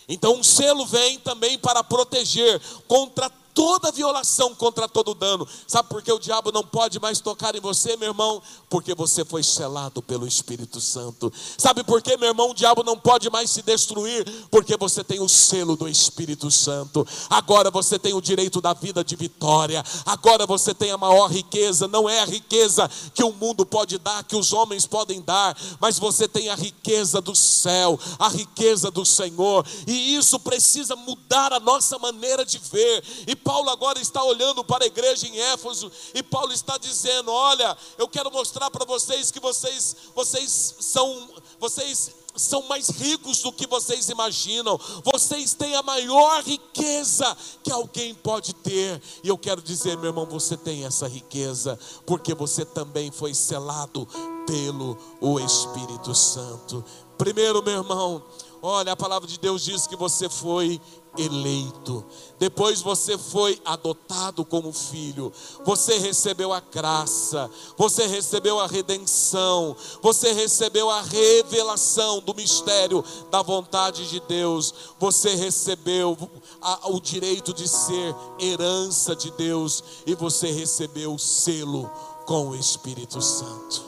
Então, 0.09 0.37
um 0.37 0.45
selo 0.45 0.87
vem 0.87 1.19
também 1.19 1.59
para 1.59 1.83
proteger 1.83 2.61
contra 2.87 3.29
toda 3.57 3.91
violação, 3.91 4.55
contra 4.55 4.87
todo 4.87 5.15
dano. 5.15 5.49
Sabe 5.67 5.89
por 5.89 6.03
que 6.03 6.13
o 6.13 6.19
diabo 6.19 6.53
não 6.53 6.63
pode 6.63 7.01
mais 7.01 7.21
tocar 7.21 7.57
em 7.57 7.61
você, 7.61 7.97
meu 7.97 8.11
irmão? 8.11 8.43
Porque 8.69 8.95
você 8.95 9.25
foi 9.25 9.43
selado 9.43 10.03
pelo 10.03 10.27
Espírito 10.27 10.79
Santo. 10.79 11.33
Sabe 11.57 11.83
por 11.83 12.03
que, 12.03 12.19
meu 12.19 12.29
irmão, 12.29 12.51
o 12.51 12.55
diabo 12.55 12.85
não 12.85 12.99
pode 12.99 13.31
mais 13.31 13.51
se 13.51 13.63
destruir? 13.63 14.27
Porque 14.51 14.77
você 14.77 15.03
tem 15.03 15.21
o 15.21 15.29
selo 15.29 15.75
do 15.75 15.89
Espírito 15.89 16.51
Santo. 16.51 17.07
Agora 17.31 17.71
você 17.71 17.99
tem 17.99 18.13
o 18.13 18.21
direito 18.21 18.61
da 18.61 18.75
vida 18.75 19.03
de 19.03 19.17
vitória. 19.17 19.83
Agora 20.05 20.45
você 20.47 20.75
tem 20.75 20.91
a 20.91 20.99
maior 20.99 21.29
riqueza. 21.29 21.89
Não 21.89 22.07
é 22.07 22.21
a 22.21 22.27
riqueza 22.27 22.91
que 23.15 23.25
o 23.25 23.33
mundo 23.33 23.65
pode 23.65 23.97
dar, 23.97 24.23
que 24.23 24.37
os 24.37 24.53
homens 24.53 24.85
podem 24.85 25.23
dar, 25.23 25.57
mas 25.81 25.99
você 25.99 26.29
tem 26.29 26.51
a 26.51 26.55
riqueza 26.55 27.23
do 27.23 27.35
céu, 27.35 27.99
a 28.19 28.29
riqueza 28.29 28.91
do 28.91 29.07
Senhor. 29.07 29.65
E 29.87 30.15
isso 30.15 30.39
precisa 30.41 30.95
mudar 30.95 31.55
a 31.55 31.61
nossa 31.61 31.99
maneira 31.99 32.45
de 32.45 32.59
ver. 32.59 33.03
E 33.27 33.35
Paulo 33.47 33.71
agora 33.71 34.01
está 34.01 34.25
olhando 34.25 34.65
para 34.65 34.83
a 34.83 34.89
igreja 34.89 35.25
em 35.29 35.39
Éfeso 35.39 35.91
e 36.13 36.21
Paulo 36.21 36.53
está 36.53 36.77
dizendo: 36.77 37.31
"Olha, 37.31 37.79
eu 37.97 38.09
quero 38.09 38.29
mostrar 38.33 38.69
para 38.73 38.85
vocês 38.85 39.31
que 39.31 39.39
vocês 39.39 39.95
vocês 40.17 40.75
são 40.81 41.29
vocês 41.61 42.11
são 42.35 42.63
mais 42.63 42.91
ricos 42.91 43.41
do 43.41 43.53
que 43.53 43.67
vocês 43.67 44.09
imaginam. 44.09 44.79
Vocês 45.03 45.55
têm 45.55 45.75
a 45.75 45.83
maior 45.83 46.43
riqueza 46.43 47.37
que 47.63 47.73
alguém 47.73 48.15
pode 48.15 48.53
ter. 48.53 49.01
E 49.25 49.29
eu 49.29 49.39
quero 49.39 49.63
dizer, 49.63 49.97
meu 49.97 50.11
irmão, 50.11 50.27
você 50.27 50.55
tem 50.55 50.85
essa 50.85 51.09
riqueza, 51.09 51.79
porque 52.05 52.35
você 52.35 52.65
também 52.65 53.11
foi 53.11 53.33
selado 53.33 54.07
pelo 54.47 54.99
o 55.21 55.41
Espírito 55.41 56.15
Santo. 56.15 56.85
Primeiro, 57.17 57.63
meu 57.63 57.79
irmão, 57.79 58.23
olha, 58.61 58.93
a 58.93 58.97
palavra 58.97 59.27
de 59.27 59.39
Deus 59.39 59.65
diz 59.65 59.87
que 59.87 59.97
você 59.97 60.29
foi 60.29 60.79
eleito. 61.17 62.05
Depois 62.39 62.81
você 62.81 63.17
foi 63.17 63.61
adotado 63.65 64.45
como 64.45 64.73
filho. 64.73 65.33
Você 65.65 65.99
recebeu 65.99 66.53
a 66.53 66.61
graça, 66.61 67.51
você 67.77 68.07
recebeu 68.07 68.61
a 68.61 68.67
redenção, 68.67 69.77
você 70.03 70.33
recebeu 70.33 70.91
a 70.91 71.03
revelação 71.03 72.21
do 72.21 72.35
mistério 72.35 73.05
da 73.31 73.43
vontade 73.43 74.09
de 74.09 74.21
Deus. 74.21 74.75
Você 74.99 75.35
recebeu 75.35 76.17
a, 76.61 76.91
o 76.91 77.01
direito 77.01 77.53
de 77.53 77.69
ser 77.69 78.15
herança 78.39 79.17
de 79.17 79.31
Deus 79.33 79.83
e 80.07 80.15
você 80.15 80.51
recebeu 80.51 81.15
o 81.15 81.19
selo 81.19 81.91
com 82.27 82.49
o 82.49 82.57
Espírito 82.57 83.23
Santo. 83.23 83.85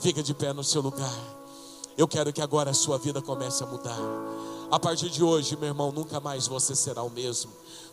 Fica 0.00 0.22
de 0.22 0.34
pé 0.34 0.52
no 0.52 0.64
seu 0.64 0.80
lugar. 0.80 1.40
Eu 1.96 2.08
quero 2.08 2.32
que 2.32 2.40
agora 2.40 2.70
a 2.70 2.74
sua 2.74 2.96
vida 2.96 3.20
comece 3.20 3.62
a 3.62 3.66
mudar. 3.66 3.98
A 4.70 4.78
partir 4.78 5.10
de 5.10 5.22
hoje, 5.22 5.56
meu 5.56 5.68
irmão, 5.68 5.90
nunca 5.90 6.20
mais 6.20 6.46
você 6.46 6.76
será 6.76 7.02
o 7.02 7.10
mesmo. 7.10 7.50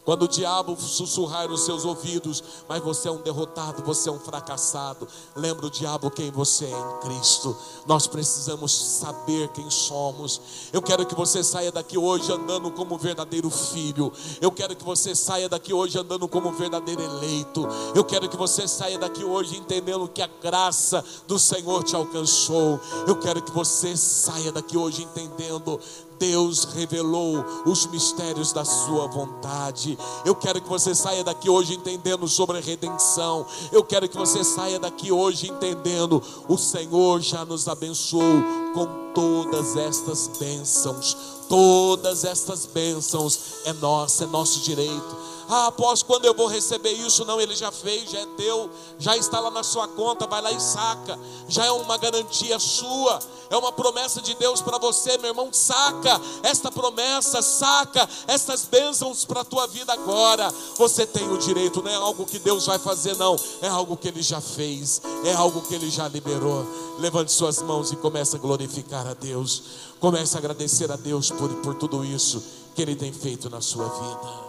Quando 0.07 0.23
o 0.23 0.27
diabo 0.29 0.77
sussurrar 0.79 1.49
nos 1.49 1.65
seus 1.65 1.83
ouvidos, 1.83 2.41
mas 2.69 2.81
você 2.81 3.09
é 3.09 3.11
um 3.11 3.21
derrotado, 3.21 3.83
você 3.83 4.07
é 4.07 4.11
um 4.11 4.19
fracassado. 4.19 5.05
Lembra 5.35 5.65
o 5.65 5.69
diabo 5.69 6.09
quem 6.09 6.31
você 6.31 6.63
é 6.63 6.69
em 6.69 6.99
Cristo. 7.01 7.53
Nós 7.85 8.07
precisamos 8.07 8.71
saber 8.71 9.49
quem 9.49 9.69
somos. 9.69 10.39
Eu 10.71 10.81
quero 10.81 11.05
que 11.05 11.13
você 11.13 11.43
saia 11.43 11.73
daqui 11.73 11.97
hoje 11.97 12.31
andando 12.31 12.71
como 12.71 12.97
verdadeiro 12.97 13.49
filho. 13.49 14.13
Eu 14.39 14.49
quero 14.49 14.77
que 14.77 14.83
você 14.85 15.13
saia 15.13 15.49
daqui 15.49 15.73
hoje 15.73 15.99
andando 15.99 16.25
como 16.25 16.53
verdadeiro 16.53 17.01
eleito. 17.01 17.67
Eu 17.93 18.05
quero 18.05 18.29
que 18.29 18.37
você 18.37 18.65
saia 18.65 18.97
daqui 18.97 19.25
hoje 19.25 19.57
entendendo 19.57 20.07
que 20.07 20.21
a 20.21 20.29
graça 20.41 21.03
do 21.27 21.37
Senhor 21.37 21.83
te 21.83 21.97
alcançou. 21.97 22.79
Eu 23.05 23.17
quero 23.17 23.41
que 23.41 23.51
você 23.51 23.97
saia 23.97 24.53
daqui 24.53 24.77
hoje 24.77 25.03
entendendo 25.03 25.81
Deus 26.19 26.63
revelou 26.65 27.43
os 27.65 27.85
mistérios 27.87 28.51
da 28.51 28.65
sua 28.65 29.07
vontade. 29.07 29.97
Eu 30.25 30.35
quero 30.35 30.61
que 30.61 30.69
você 30.69 30.93
saia 30.93 31.23
daqui 31.23 31.49
hoje 31.49 31.73
entendendo 31.73 32.27
sobre 32.27 32.57
a 32.57 32.61
redenção. 32.61 33.45
Eu 33.71 33.83
quero 33.83 34.07
que 34.09 34.17
você 34.17 34.43
saia 34.43 34.79
daqui 34.79 35.11
hoje 35.11 35.49
entendendo 35.49 36.21
o 36.47 36.57
Senhor 36.57 37.21
já 37.21 37.45
nos 37.45 37.67
abençoou 37.67 38.43
com 38.73 39.13
todas 39.13 39.75
estas 39.75 40.29
bênçãos. 40.39 41.17
Todas 41.49 42.23
estas 42.23 42.65
bênçãos 42.65 43.39
é 43.65 43.73
nossa, 43.73 44.25
é 44.25 44.27
nosso 44.27 44.59
direito. 44.59 45.36
Ah, 45.49 45.67
após 45.67 46.03
quando 46.03 46.25
eu 46.25 46.33
vou 46.33 46.47
receber 46.47 46.91
isso? 46.91 47.23
Não, 47.23 47.39
ele 47.39 47.55
já 47.55 47.71
fez, 47.71 48.11
já 48.11 48.19
é 48.19 48.25
teu, 48.37 48.69
já 48.99 49.15
está 49.15 49.39
lá 49.39 49.49
na 49.49 49.63
sua 49.63 49.87
conta, 49.87 50.27
vai 50.27 50.41
lá 50.41 50.51
e 50.51 50.59
saca. 50.59 51.17
Já 51.47 51.65
é 51.65 51.71
uma 51.71 51.97
garantia 51.97 52.59
sua, 52.59 53.19
é 53.49 53.55
uma 53.55 53.71
promessa 53.71 54.21
de 54.21 54.33
Deus 54.35 54.61
para 54.61 54.77
você, 54.77 55.17
meu 55.17 55.29
irmão. 55.29 55.49
Saca 55.51 56.19
esta 56.43 56.69
promessa, 56.69 57.41
saca 57.41 58.07
estas 58.27 58.65
bênçãos 58.65 59.23
para 59.23 59.41
a 59.41 59.45
tua 59.45 59.67
vida 59.67 59.93
agora. 59.93 60.53
Você 60.77 61.05
tem 61.05 61.31
o 61.31 61.37
direito, 61.37 61.81
não 61.81 61.91
é 61.91 61.95
algo 61.95 62.25
que 62.25 62.39
Deus 62.39 62.65
vai 62.65 62.77
fazer, 62.77 63.15
não, 63.15 63.37
é 63.61 63.69
algo 63.69 63.95
que 63.95 64.09
ele 64.09 64.21
já 64.21 64.41
fez, 64.41 65.01
é 65.23 65.33
algo 65.33 65.61
que 65.61 65.73
ele 65.73 65.89
já 65.89 66.07
liberou. 66.07 66.65
Levante 66.99 67.31
suas 67.31 67.61
mãos 67.61 67.91
e 67.91 67.95
comece 67.95 68.35
a 68.35 68.39
glorificar 68.39 69.07
a 69.07 69.13
Deus. 69.13 69.63
Comece 69.99 70.35
a 70.35 70.39
agradecer 70.39 70.91
a 70.91 70.95
Deus 70.95 71.31
por, 71.31 71.49
por 71.55 71.75
tudo 71.75 72.03
isso 72.03 72.43
que 72.75 72.81
Ele 72.81 72.95
tem 72.95 73.11
feito 73.11 73.49
na 73.49 73.59
sua 73.59 73.87
vida. 73.87 74.46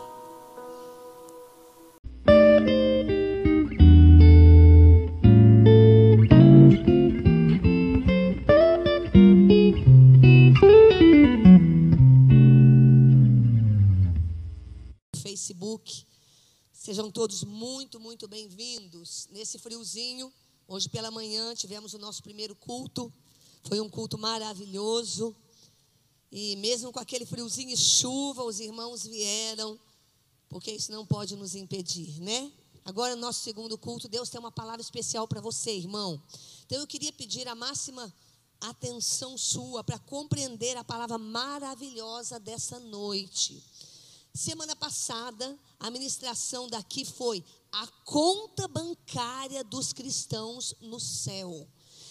Sejam 16.73 17.11
todos 17.11 17.43
muito, 17.45 17.99
muito 17.99 18.29
bem-vindos. 18.29 19.29
Nesse 19.31 19.59
friozinho, 19.59 20.33
hoje 20.67 20.89
pela 20.89 21.11
manhã 21.11 21.55
tivemos 21.55 21.95
o 21.95 21.99
nosso 21.99 22.23
primeiro 22.23 22.55
culto. 22.55 23.13
Foi 23.65 23.81
um 23.81 23.89
culto 23.89 24.17
maravilhoso. 24.19 25.35
E 26.31 26.57
mesmo 26.57 26.93
com 26.93 26.99
aquele 26.99 27.25
friozinho 27.25 27.71
e 27.71 27.77
chuva, 27.77 28.43
os 28.43 28.61
irmãos 28.61 29.05
vieram, 29.05 29.79
porque 30.49 30.71
isso 30.71 30.93
não 30.93 31.07
pode 31.07 31.35
nos 31.37 31.55
impedir, 31.55 32.21
né? 32.21 32.53
Agora, 32.85 33.15
no 33.15 33.23
nosso 33.23 33.43
segundo 33.43 33.77
culto, 33.77 34.09
Deus 34.09 34.29
tem 34.29 34.39
uma 34.39 34.53
palavra 34.53 34.81
especial 34.81 35.27
para 35.27 35.41
você, 35.41 35.73
irmão. 35.73 36.23
Então, 36.65 36.79
eu 36.79 36.87
queria 36.87 37.13
pedir 37.13 37.49
a 37.49 37.55
máxima 37.55 38.13
atenção 38.61 39.39
sua 39.39 39.85
para 39.85 39.99
compreender 39.99 40.77
a 40.77 40.85
palavra 40.85 41.19
maravilhosa 41.19 42.41
dessa 42.41 42.79
noite. 42.79 43.63
Semana 44.39 44.77
passada, 44.77 45.59
a 45.81 45.91
ministração 45.91 46.69
daqui 46.69 47.05
foi 47.05 47.45
a 47.73 47.89
conta 48.05 48.69
bancária 48.69 49.65
dos 49.65 49.93
cristãos 49.93 50.77
no 50.81 51.01
céu. 51.01 51.67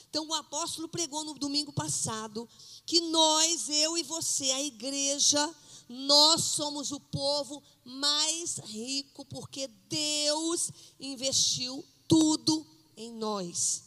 Então, 0.09 0.27
o 0.27 0.33
apóstolo 0.33 0.89
pregou 0.89 1.23
no 1.23 1.35
domingo 1.35 1.71
passado 1.71 2.45
que 2.85 2.99
nós, 2.99 3.69
eu 3.69 3.97
e 3.97 4.03
você, 4.03 4.51
a 4.51 4.61
igreja, 4.61 5.55
nós 5.87 6.43
somos 6.43 6.91
o 6.91 6.99
povo 6.99 7.63
mais 7.85 8.57
rico 8.57 9.23
porque 9.23 9.69
Deus 9.87 10.69
investiu 10.99 11.81
tudo 12.09 12.67
em 12.97 13.09
nós. 13.13 13.83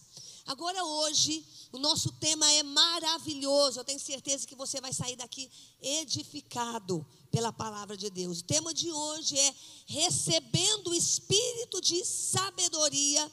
Agora, 0.46 0.82
hoje, 0.82 1.44
o 1.72 1.78
nosso 1.78 2.10
tema 2.12 2.50
é 2.52 2.62
maravilhoso. 2.62 3.78
Eu 3.78 3.84
tenho 3.84 4.00
certeza 4.00 4.46
que 4.46 4.56
você 4.56 4.80
vai 4.80 4.94
sair 4.94 5.14
daqui 5.14 5.50
edificado 5.82 7.06
pela 7.30 7.52
palavra 7.52 7.96
de 7.96 8.10
Deus. 8.10 8.40
O 8.40 8.44
tema 8.44 8.74
de 8.74 8.90
hoje 8.90 9.38
é 9.38 9.54
recebendo 9.86 10.88
o 10.90 10.94
espírito 10.94 11.80
de 11.80 12.04
sabedoria 12.04 13.30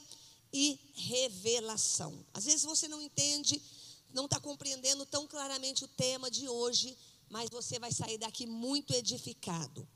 e 0.52 0.78
revelação. 0.94 2.24
Às 2.32 2.44
vezes 2.44 2.62
você 2.62 2.88
não 2.88 3.02
entende, 3.02 3.60
não 4.12 4.24
está 4.24 4.40
compreendendo 4.40 5.04
tão 5.04 5.26
claramente 5.26 5.84
o 5.84 5.88
tema 5.88 6.30
de 6.30 6.48
hoje, 6.48 6.96
mas 7.28 7.50
você 7.50 7.78
vai 7.78 7.92
sair 7.92 8.18
daqui 8.18 8.46
muito 8.46 8.94
edificado. 8.94 9.86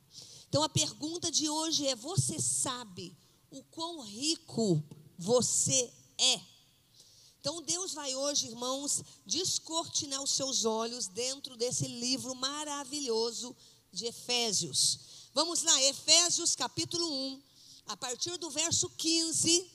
Então 0.48 0.62
a 0.62 0.68
pergunta 0.68 1.30
de 1.30 1.48
hoje 1.48 1.86
é: 1.86 1.96
você 1.96 2.40
sabe 2.40 3.16
o 3.50 3.62
quão 3.64 4.00
rico 4.00 4.82
você 5.18 5.90
é? 6.18 6.40
Então 7.40 7.60
Deus 7.62 7.92
vai 7.92 8.14
hoje, 8.14 8.46
irmãos, 8.46 9.02
descortinar 9.26 10.22
os 10.22 10.30
seus 10.30 10.64
olhos 10.64 11.08
dentro 11.08 11.56
desse 11.56 11.88
livro 11.88 12.34
maravilhoso 12.36 13.56
de 13.92 14.06
Efésios. 14.06 14.98
Vamos 15.34 15.62
lá, 15.62 15.82
Efésios 15.82 16.56
capítulo 16.56 17.06
1, 17.06 17.42
a 17.86 17.96
partir 17.96 18.36
do 18.38 18.50
verso 18.50 18.88
15. 18.88 19.70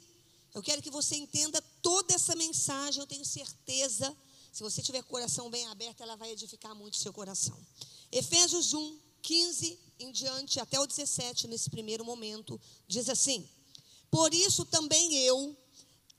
Eu 0.56 0.64
quero 0.64 0.82
que 0.82 0.90
você 0.90 1.16
entenda 1.16 1.62
toda 1.82 2.16
essa 2.16 2.36
mensagem, 2.36 3.00
eu 3.00 3.08
tenho 3.08 3.24
certeza. 3.24 4.16
Se 4.52 4.64
você 4.64 4.82
tiver 4.82 5.04
coração 5.04 5.52
bem 5.52 5.68
aberto, 5.68 6.02
ela 6.02 6.16
vai 6.16 6.32
edificar 6.32 6.74
muito 6.74 6.96
o 6.96 6.98
seu 6.98 7.14
coração. 7.14 7.56
Efésios 8.12 8.74
1, 8.74 9.00
15 9.22 9.80
em 10.00 10.12
diante, 10.12 10.60
até 10.60 10.80
o 10.80 10.88
17, 10.88 11.48
nesse 11.48 11.70
primeiro 11.70 12.04
momento, 12.04 12.60
diz 12.88 13.10
assim: 13.10 13.48
Por 14.10 14.34
isso 14.34 14.66
também 14.66 15.14
eu 15.20 15.56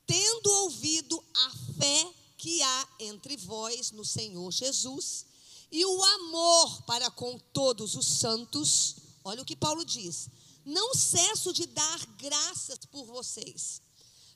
tendo 0.05 0.49
ouvido 0.63 1.21
a 1.33 1.51
fé 1.77 2.13
que 2.37 2.61
há 2.61 2.89
entre 2.99 3.35
vós 3.35 3.91
no 3.91 4.05
Senhor 4.05 4.49
Jesus 4.51 5.25
e 5.71 5.85
o 5.85 6.03
amor 6.03 6.83
para 6.83 7.11
com 7.11 7.37
todos 7.37 7.95
os 7.95 8.05
santos, 8.05 8.95
olha 9.23 9.41
o 9.41 9.45
que 9.45 9.55
Paulo 9.55 9.85
diz: 9.85 10.29
não 10.65 10.93
cesso 10.93 11.53
de 11.53 11.65
dar 11.67 12.05
graças 12.17 12.79
por 12.91 13.05
vocês, 13.05 13.81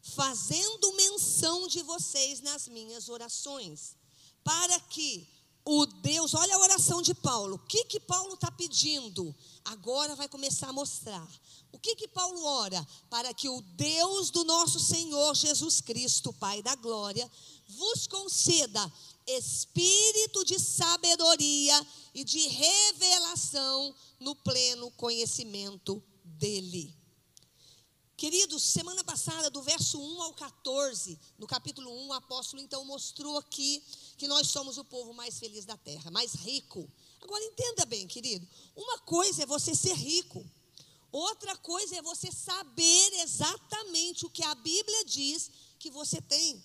fazendo 0.01 0.93
menção 0.93 1.67
de 1.67 1.81
vocês 1.81 2.41
nas 2.41 2.67
minhas 2.67 3.09
orações, 3.09 3.95
para 4.43 4.79
que 4.79 5.27
o 5.65 5.85
Deus, 5.85 6.33
olha 6.33 6.55
a 6.55 6.59
oração 6.59 7.01
de 7.01 7.13
Paulo, 7.13 7.55
o 7.55 7.59
que 7.59 7.85
que 7.85 7.99
Paulo 7.99 8.33
está 8.33 8.51
pedindo? 8.51 9.33
Agora 9.63 10.15
vai 10.15 10.27
começar 10.27 10.69
a 10.69 10.73
mostrar. 10.73 11.27
O 11.71 11.79
que 11.79 11.95
que 11.95 12.07
Paulo 12.07 12.43
ora? 12.43 12.85
Para 13.09 13.33
que 13.33 13.47
o 13.47 13.61
Deus 13.61 14.29
do 14.29 14.43
nosso 14.43 14.79
Senhor 14.79 15.33
Jesus 15.35 15.79
Cristo, 15.79 16.33
Pai 16.33 16.61
da 16.61 16.75
glória, 16.75 17.29
vos 17.67 18.05
conceda 18.07 18.91
espírito 19.27 20.43
de 20.45 20.59
sabedoria 20.59 21.87
e 22.13 22.23
de 22.23 22.47
revelação 22.47 23.95
no 24.19 24.35
pleno 24.35 24.91
conhecimento 24.91 26.03
dele. 26.23 26.95
Queridos, 28.15 28.63
semana 28.63 29.03
passada, 29.03 29.49
do 29.49 29.61
verso 29.61 29.99
1 29.99 30.21
ao 30.21 30.33
14, 30.33 31.19
no 31.37 31.45
capítulo 31.45 31.91
1, 32.05 32.07
o 32.07 32.13
apóstolo 32.13 32.61
então 32.61 32.85
mostrou 32.85 33.37
aqui 33.37 33.83
que 34.17 34.27
nós 34.27 34.47
somos 34.47 34.77
o 34.77 34.85
povo 34.85 35.13
mais 35.13 35.39
feliz 35.39 35.65
da 35.65 35.75
terra, 35.75 36.09
mais 36.09 36.33
rico. 36.33 36.89
Agora 37.21 37.43
entenda 37.43 37.85
bem, 37.85 38.07
querido, 38.07 38.47
uma 38.75 38.99
coisa 38.99 39.43
é 39.43 39.45
você 39.45 39.75
ser 39.75 39.95
rico. 39.95 40.45
Outra 41.11 41.55
coisa 41.57 41.95
é 41.95 42.01
você 42.01 42.31
saber 42.31 43.13
exatamente 43.21 44.25
o 44.25 44.29
que 44.29 44.43
a 44.43 44.55
Bíblia 44.55 45.05
diz 45.05 45.51
que 45.77 45.91
você 45.91 46.21
tem. 46.21 46.63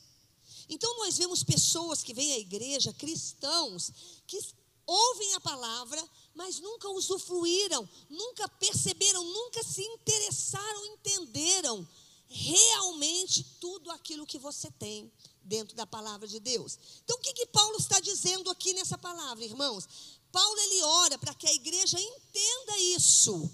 Então 0.69 0.99
nós 0.99 1.17
vemos 1.17 1.43
pessoas 1.43 2.03
que 2.03 2.13
vêm 2.13 2.33
à 2.35 2.39
igreja, 2.39 2.93
cristãos, 2.93 3.91
que 4.27 4.39
ouvem 4.87 5.35
a 5.35 5.41
palavra, 5.41 6.03
mas 6.35 6.61
nunca 6.61 6.89
usufruíram, 6.91 7.89
nunca 8.09 8.49
perceberam, 8.49 9.25
nunca 9.25 9.63
se 9.63 9.83
interessaram, 9.83 10.87
entenderam 10.87 11.87
realmente 12.29 13.45
tudo 13.61 13.91
aquilo 13.91 14.27
que 14.27 14.39
você 14.39 14.71
tem 14.73 15.11
dentro 15.43 15.75
da 15.75 15.87
palavra 15.87 16.29
de 16.29 16.39
Deus. 16.39 16.79
Então 17.05 17.17
o 17.17 17.21
que, 17.21 17.33
que 17.33 17.47
Paulo 17.47 17.77
está 17.79 18.01
dizendo 18.01 18.51
aqui 18.51 18.75
nessa 18.75 18.99
palavra, 18.99 19.45
irmãos? 19.45 19.89
Paulo 20.31 20.59
ele 20.61 20.83
ora 20.83 21.19
para 21.19 21.35
que 21.35 21.47
a 21.47 21.55
igreja 21.55 21.99
entenda 21.99 22.79
isso. 22.79 23.51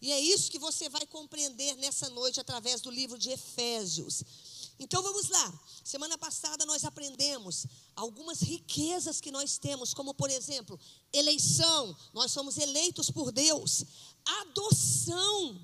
E 0.00 0.12
é 0.12 0.20
isso 0.20 0.50
que 0.50 0.58
você 0.58 0.88
vai 0.88 1.06
compreender 1.06 1.76
nessa 1.76 2.10
noite 2.10 2.38
através 2.38 2.80
do 2.80 2.90
livro 2.90 3.18
de 3.18 3.30
Efésios. 3.30 4.22
Então 4.78 5.02
vamos 5.02 5.28
lá. 5.28 5.60
Semana 5.84 6.18
passada 6.18 6.66
nós 6.66 6.84
aprendemos 6.84 7.66
algumas 7.94 8.40
riquezas 8.40 9.20
que 9.20 9.30
nós 9.30 9.58
temos, 9.58 9.94
como 9.94 10.14
por 10.14 10.30
exemplo, 10.30 10.78
eleição, 11.12 11.96
nós 12.12 12.32
somos 12.32 12.58
eleitos 12.58 13.10
por 13.10 13.30
Deus. 13.30 13.84
Adoção. 14.24 15.60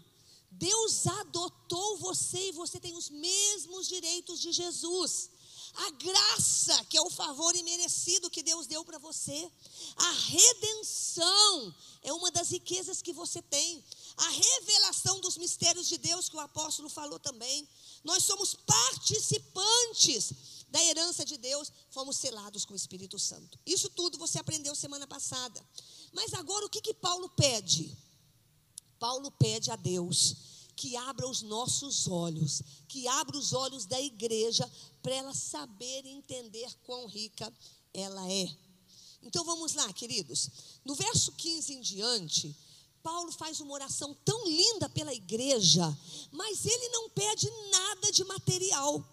Deus 0.52 1.06
adotou 1.06 1.98
você 1.98 2.48
e 2.48 2.52
você 2.52 2.78
tem 2.78 2.94
os 2.96 3.08
mesmos 3.08 3.88
direitos 3.88 4.40
de 4.40 4.52
Jesus. 4.52 5.30
A 5.74 5.90
graça, 5.90 6.84
que 6.86 6.96
é 6.96 7.00
o 7.00 7.10
favor 7.10 7.54
imerecido 7.54 8.28
que 8.28 8.42
Deus 8.42 8.66
deu 8.66 8.84
para 8.84 8.98
você. 8.98 9.50
A 9.96 10.10
redenção 10.10 11.74
é 12.02 12.12
uma 12.12 12.30
das 12.30 12.50
riquezas 12.50 13.00
que 13.00 13.12
você 13.12 13.40
tem 13.40 13.82
a 14.16 14.28
revelação 14.28 15.18
dos 15.20 15.38
mistérios 15.38 15.88
de 15.88 15.96
Deus 15.96 16.28
que 16.28 16.36
o 16.36 16.40
apóstolo 16.40 16.88
falou 16.90 17.18
também. 17.18 17.66
Nós 18.02 18.24
somos 18.24 18.54
participantes 18.54 20.32
da 20.68 20.82
herança 20.84 21.24
de 21.24 21.36
Deus, 21.36 21.72
fomos 21.90 22.16
selados 22.16 22.64
com 22.64 22.72
o 22.72 22.76
Espírito 22.76 23.18
Santo. 23.18 23.58
Isso 23.66 23.90
tudo 23.90 24.18
você 24.18 24.38
aprendeu 24.38 24.74
semana 24.74 25.06
passada. 25.06 25.64
Mas 26.12 26.32
agora 26.34 26.66
o 26.66 26.70
que, 26.70 26.80
que 26.80 26.94
Paulo 26.94 27.28
pede? 27.30 27.96
Paulo 28.98 29.30
pede 29.32 29.70
a 29.70 29.76
Deus 29.76 30.36
que 30.76 30.96
abra 30.96 31.28
os 31.28 31.42
nossos 31.42 32.08
olhos, 32.08 32.62
que 32.88 33.06
abra 33.06 33.36
os 33.36 33.52
olhos 33.52 33.84
da 33.84 34.00
igreja 34.00 34.70
para 35.02 35.14
ela 35.14 35.34
saber 35.34 36.06
e 36.06 36.10
entender 36.10 36.72
quão 36.84 37.06
rica 37.06 37.52
ela 37.92 38.30
é. 38.30 38.48
Então 39.22 39.44
vamos 39.44 39.74
lá, 39.74 39.92
queridos. 39.92 40.48
No 40.84 40.94
verso 40.94 41.32
15 41.32 41.74
em 41.74 41.80
diante, 41.80 42.56
Paulo 43.02 43.32
faz 43.32 43.60
uma 43.60 43.72
oração 43.72 44.14
tão 44.24 44.46
linda 44.46 44.88
pela 44.88 45.12
igreja, 45.12 45.96
mas 46.30 46.64
ele 46.64 46.88
não 46.90 47.08
pede 47.10 47.50
nada 47.70 48.12
de 48.12 48.24
material. 48.24 49.04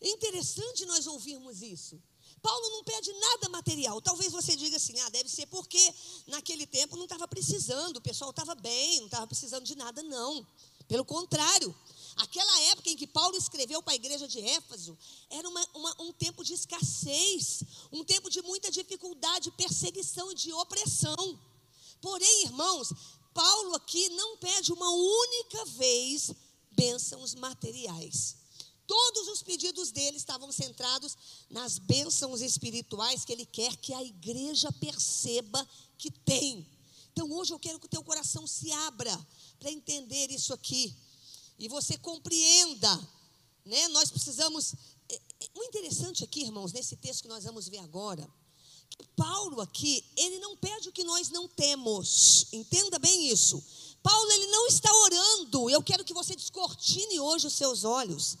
É 0.00 0.08
interessante 0.08 0.84
nós 0.84 1.06
ouvirmos 1.06 1.62
isso. 1.62 2.00
Paulo 2.42 2.68
não 2.70 2.84
pede 2.84 3.10
nada 3.14 3.48
material. 3.48 4.02
Talvez 4.02 4.30
você 4.30 4.54
diga 4.54 4.76
assim: 4.76 4.98
ah, 5.00 5.08
deve 5.08 5.30
ser 5.30 5.46
porque 5.46 5.94
naquele 6.26 6.66
tempo 6.66 6.94
não 6.94 7.04
estava 7.04 7.26
precisando, 7.26 7.96
o 7.96 8.02
pessoal 8.02 8.30
estava 8.30 8.54
bem, 8.54 8.98
não 8.98 9.06
estava 9.06 9.26
precisando 9.26 9.64
de 9.64 9.74
nada, 9.74 10.02
não. 10.02 10.46
Pelo 10.86 11.04
contrário, 11.06 11.74
aquela 12.16 12.60
época 12.72 12.90
em 12.90 12.96
que 12.96 13.06
Paulo 13.06 13.34
escreveu 13.36 13.82
para 13.82 13.94
a 13.94 13.96
igreja 13.96 14.28
de 14.28 14.40
Éfeso, 14.40 14.96
era 15.30 15.48
uma, 15.48 15.66
uma, 15.74 16.02
um 16.02 16.12
tempo 16.12 16.44
de 16.44 16.52
escassez, 16.52 17.62
um 17.90 18.04
tempo 18.04 18.28
de 18.28 18.42
muita 18.42 18.70
dificuldade, 18.70 19.50
perseguição 19.52 20.30
e 20.30 20.34
de 20.34 20.52
opressão. 20.52 21.40
Porém, 22.04 22.42
irmãos, 22.44 22.92
Paulo 23.32 23.74
aqui 23.76 24.10
não 24.10 24.36
pede 24.36 24.74
uma 24.74 24.90
única 24.90 25.64
vez 25.64 26.30
bênçãos 26.72 27.34
materiais. 27.34 28.36
Todos 28.86 29.26
os 29.28 29.42
pedidos 29.42 29.90
dele 29.90 30.18
estavam 30.18 30.52
centrados 30.52 31.16
nas 31.48 31.78
bênçãos 31.78 32.42
espirituais 32.42 33.24
que 33.24 33.32
ele 33.32 33.46
quer 33.46 33.74
que 33.78 33.94
a 33.94 34.04
igreja 34.04 34.70
perceba 34.72 35.66
que 35.96 36.10
tem. 36.10 36.68
Então 37.10 37.32
hoje 37.32 37.54
eu 37.54 37.58
quero 37.58 37.80
que 37.80 37.86
o 37.86 37.88
teu 37.88 38.04
coração 38.04 38.46
se 38.46 38.70
abra 38.70 39.18
para 39.58 39.70
entender 39.70 40.30
isso 40.30 40.52
aqui. 40.52 40.94
E 41.58 41.68
você 41.68 41.96
compreenda, 41.96 43.08
né? 43.64 43.88
Nós 43.88 44.10
precisamos. 44.10 44.74
É, 45.08 45.14
é, 45.14 45.48
o 45.54 45.62
interessante 45.62 46.22
aqui, 46.22 46.42
irmãos, 46.42 46.70
nesse 46.70 46.96
texto 46.96 47.22
que 47.22 47.28
nós 47.28 47.44
vamos 47.44 47.66
ver 47.66 47.78
agora, 47.78 48.28
Paulo 49.16 49.60
aqui, 49.60 50.04
ele 50.16 50.38
não 50.38 50.56
pede 50.56 50.88
o 50.88 50.92
que 50.92 51.04
nós 51.04 51.30
não 51.30 51.48
temos. 51.48 52.46
Entenda 52.52 52.98
bem 52.98 53.28
isso. 53.28 53.62
Paulo, 54.02 54.30
ele 54.32 54.46
não 54.48 54.66
está 54.66 54.92
orando. 54.92 55.70
Eu 55.70 55.82
quero 55.82 56.04
que 56.04 56.12
você 56.12 56.34
descortine 56.36 57.20
hoje 57.20 57.46
os 57.46 57.54
seus 57.54 57.84
olhos. 57.84 58.36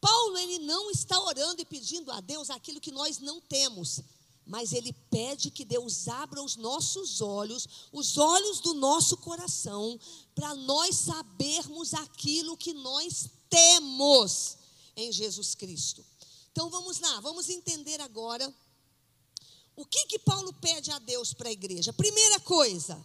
Paulo, 0.00 0.38
ele 0.38 0.58
não 0.60 0.90
está 0.90 1.18
orando 1.20 1.60
e 1.60 1.64
pedindo 1.64 2.10
a 2.10 2.20
Deus 2.20 2.50
aquilo 2.50 2.80
que 2.80 2.92
nós 2.92 3.18
não 3.18 3.40
temos. 3.40 4.00
Mas 4.46 4.72
ele 4.72 4.92
pede 5.10 5.50
que 5.50 5.64
Deus 5.64 6.06
abra 6.06 6.42
os 6.42 6.56
nossos 6.56 7.20
olhos, 7.20 7.66
os 7.90 8.18
olhos 8.18 8.60
do 8.60 8.74
nosso 8.74 9.16
coração, 9.16 9.98
para 10.34 10.54
nós 10.54 10.96
sabermos 10.96 11.94
aquilo 11.94 12.56
que 12.56 12.74
nós 12.74 13.30
temos 13.48 14.58
em 14.96 15.10
Jesus 15.10 15.54
Cristo. 15.54 16.04
Então 16.52 16.68
vamos 16.68 17.00
lá, 17.00 17.20
vamos 17.20 17.48
entender 17.48 18.00
agora 18.00 18.54
o 19.76 19.84
que 19.84 20.06
que 20.06 20.18
Paulo 20.18 20.52
pede 20.54 20.90
a 20.90 20.98
Deus 20.98 21.32
para 21.32 21.48
a 21.48 21.52
igreja? 21.52 21.92
Primeira 21.92 22.40
coisa, 22.40 23.04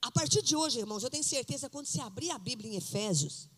a 0.00 0.10
partir 0.10 0.42
de 0.42 0.54
hoje, 0.54 0.78
irmãos, 0.78 1.02
eu 1.02 1.10
tenho 1.10 1.24
certeza 1.24 1.68
quando 1.68 1.86
você 1.86 2.00
abrir 2.00 2.30
a 2.30 2.38
Bíblia 2.38 2.72
em 2.72 2.76
Efésios, 2.76 3.48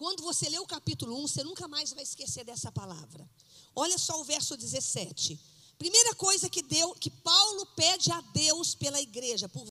Quando 0.00 0.22
você 0.22 0.48
lê 0.48 0.58
o 0.58 0.66
capítulo 0.66 1.14
1, 1.24 1.28
você 1.28 1.44
nunca 1.44 1.68
mais 1.68 1.92
vai 1.92 2.02
esquecer 2.02 2.42
dessa 2.42 2.72
palavra. 2.72 3.28
Olha 3.76 3.98
só 3.98 4.18
o 4.18 4.24
verso 4.24 4.56
17. 4.56 5.38
Primeira 5.76 6.14
coisa 6.14 6.48
que 6.48 6.62
que 6.98 7.10
Paulo 7.10 7.66
pede 7.76 8.10
a 8.10 8.18
Deus 8.32 8.74
pela 8.74 8.98
igreja, 8.98 9.46
por 9.46 9.66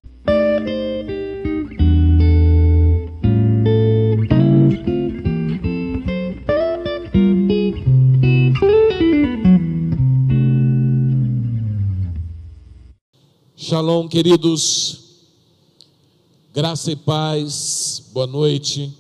Shalom, 13.70 14.08
queridos. 14.08 14.98
Graça 16.52 16.92
e 16.92 16.96
paz. 16.96 18.10
Boa 18.12 18.26
noite. 18.26 18.92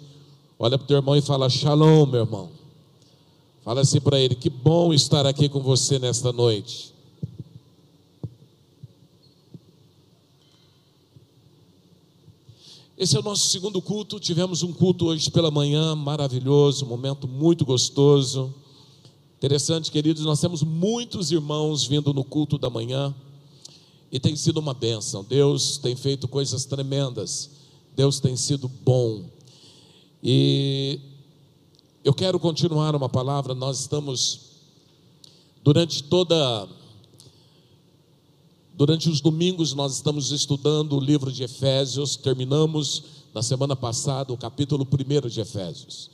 Olha 0.59 0.77
para 0.77 0.85
o 0.85 0.87
teu 0.87 0.97
irmão 0.97 1.15
e 1.15 1.23
fala: 1.23 1.49
Shalom, 1.49 2.05
meu 2.05 2.19
irmão. 2.21 2.51
Fala 3.63 3.81
assim 3.81 3.99
para 3.99 4.19
ele: 4.19 4.35
Que 4.35 4.47
bom 4.47 4.93
estar 4.93 5.25
aqui 5.25 5.49
com 5.49 5.59
você 5.59 5.97
nesta 5.97 6.31
noite. 6.31 6.93
Esse 12.95 13.17
é 13.17 13.19
o 13.19 13.23
nosso 13.23 13.49
segundo 13.49 13.81
culto. 13.81 14.19
Tivemos 14.19 14.61
um 14.61 14.71
culto 14.71 15.07
hoje 15.07 15.31
pela 15.31 15.49
manhã, 15.49 15.95
maravilhoso, 15.95 16.85
um 16.85 16.89
momento 16.89 17.27
muito 17.27 17.65
gostoso. 17.65 18.53
Interessante, 19.35 19.89
queridos, 19.89 20.23
nós 20.25 20.39
temos 20.39 20.61
muitos 20.61 21.31
irmãos 21.31 21.85
vindo 21.85 22.13
no 22.13 22.23
culto 22.23 22.59
da 22.59 22.69
manhã 22.69 23.15
e 24.11 24.19
tem 24.19 24.35
sido 24.35 24.57
uma 24.57 24.73
bênção. 24.73 25.23
Deus 25.23 25.77
tem 25.77 25.95
feito 25.95 26.27
coisas 26.27 26.65
tremendas. 26.65 27.49
Deus 27.95 28.19
tem 28.19 28.35
sido 28.35 28.67
bom. 28.67 29.25
E 30.23 30.99
eu 32.03 32.13
quero 32.13 32.39
continuar 32.39 32.95
uma 32.95 33.09
palavra. 33.09 33.53
Nós 33.53 33.79
estamos 33.79 34.49
durante 35.63 36.03
toda 36.03 36.67
durante 38.73 39.09
os 39.09 39.19
domingos 39.19 39.73
nós 39.73 39.95
estamos 39.95 40.31
estudando 40.31 40.95
o 40.95 40.99
livro 41.01 41.31
de 41.31 41.43
Efésios. 41.43 42.15
Terminamos 42.15 43.03
na 43.33 43.43
semana 43.43 43.75
passada 43.75 44.31
o 44.31 44.37
capítulo 44.37 44.87
1 44.87 45.27
de 45.27 45.41
Efésios. 45.41 46.09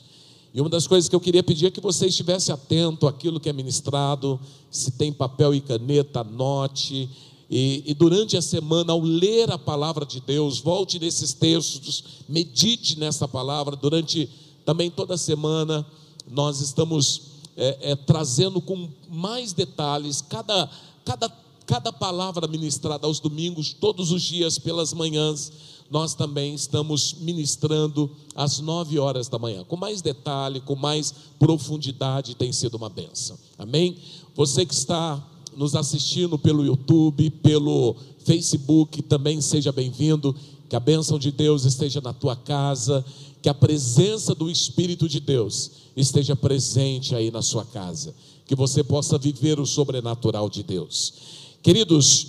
E 0.51 0.59
uma 0.59 0.69
das 0.69 0.87
coisas 0.87 1.07
que 1.07 1.15
eu 1.15 1.19
queria 1.19 1.43
pedir 1.43 1.67
é 1.67 1.71
que 1.71 1.81
você 1.81 2.07
estivesse 2.07 2.51
atento 2.51 3.07
àquilo 3.07 3.39
que 3.39 3.49
é 3.49 3.53
ministrado, 3.53 4.39
se 4.71 4.91
tem 4.91 5.11
papel 5.11 5.53
e 5.53 5.61
caneta, 5.61 6.21
anote, 6.21 7.09
e, 7.49 7.83
e, 7.85 7.93
durante 7.93 8.35
a 8.35 8.41
semana, 8.41 8.93
ao 8.93 9.01
ler 9.01 9.51
a 9.51 9.57
palavra 9.57 10.05
de 10.05 10.19
Deus, 10.19 10.59
volte 10.59 10.97
nesses 10.97 11.31
textos, 11.33 12.03
medite 12.27 12.97
nessa 12.97 13.27
palavra. 13.27 13.75
Durante 13.75 14.27
também 14.65 14.89
toda 14.89 15.13
a 15.13 15.17
semana, 15.17 15.85
nós 16.27 16.59
estamos 16.59 17.21
é, 17.55 17.91
é, 17.91 17.95
trazendo 17.95 18.59
com 18.59 18.89
mais 19.09 19.53
detalhes 19.53 20.21
cada, 20.21 20.69
cada, 21.05 21.29
cada 21.67 21.93
palavra 21.93 22.47
ministrada 22.47 23.05
aos 23.05 23.19
domingos, 23.19 23.73
todos 23.73 24.11
os 24.11 24.23
dias, 24.23 24.57
pelas 24.57 24.91
manhãs. 24.91 25.51
Nós 25.87 26.15
também 26.15 26.55
estamos 26.55 27.13
ministrando 27.19 28.09
às 28.33 28.59
nove 28.59 28.97
horas 28.97 29.27
da 29.27 29.37
manhã, 29.37 29.63
com 29.63 29.75
mais 29.75 30.01
detalhe, 30.01 30.59
com 30.61 30.75
mais 30.75 31.13
profundidade, 31.37 32.33
tem 32.33 32.51
sido 32.51 32.73
uma 32.73 32.89
benção. 32.89 33.37
Amém? 33.55 33.95
Você 34.35 34.65
que 34.65 34.73
está 34.73 35.23
nos 35.55 35.75
assistindo 35.75 36.37
pelo 36.37 36.65
YouTube, 36.65 37.29
pelo 37.29 37.95
Facebook, 38.25 39.01
também 39.03 39.41
seja 39.41 39.71
bem-vindo. 39.71 40.35
Que 40.69 40.75
a 40.75 40.79
bênção 40.79 41.19
de 41.19 41.31
Deus 41.31 41.63
esteja 41.63 42.01
na 42.01 42.11
tua 42.11 42.35
casa, 42.35 43.05
que 43.41 43.47
a 43.47 43.53
presença 43.53 44.33
do 44.33 44.49
Espírito 44.49 45.07
de 45.07 45.19
Deus 45.19 45.71
esteja 45.95 46.35
presente 46.35 47.13
aí 47.13 47.29
na 47.29 47.41
sua 47.41 47.63
casa, 47.63 48.15
que 48.47 48.55
você 48.55 48.83
possa 48.83 49.17
viver 49.17 49.59
o 49.59 49.65
sobrenatural 49.65 50.49
de 50.49 50.63
Deus. 50.63 51.13
Queridos, 51.61 52.27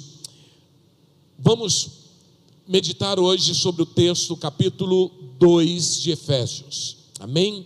vamos 1.39 1.89
meditar 2.69 3.19
hoje 3.19 3.55
sobre 3.55 3.83
o 3.83 3.87
texto, 3.87 4.37
capítulo 4.37 5.11
2 5.39 6.03
de 6.03 6.11
Efésios. 6.11 6.99
Amém? 7.19 7.65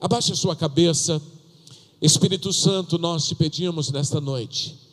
Abaixe 0.00 0.32
a 0.32 0.36
sua 0.36 0.54
cabeça. 0.54 1.20
Espírito 2.00 2.52
Santo, 2.52 2.98
nós 2.98 3.26
te 3.26 3.34
pedimos 3.34 3.90
nesta 3.90 4.20
noite 4.20 4.83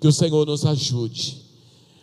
que 0.00 0.08
o 0.08 0.12
Senhor 0.12 0.46
nos 0.46 0.64
ajude, 0.64 1.42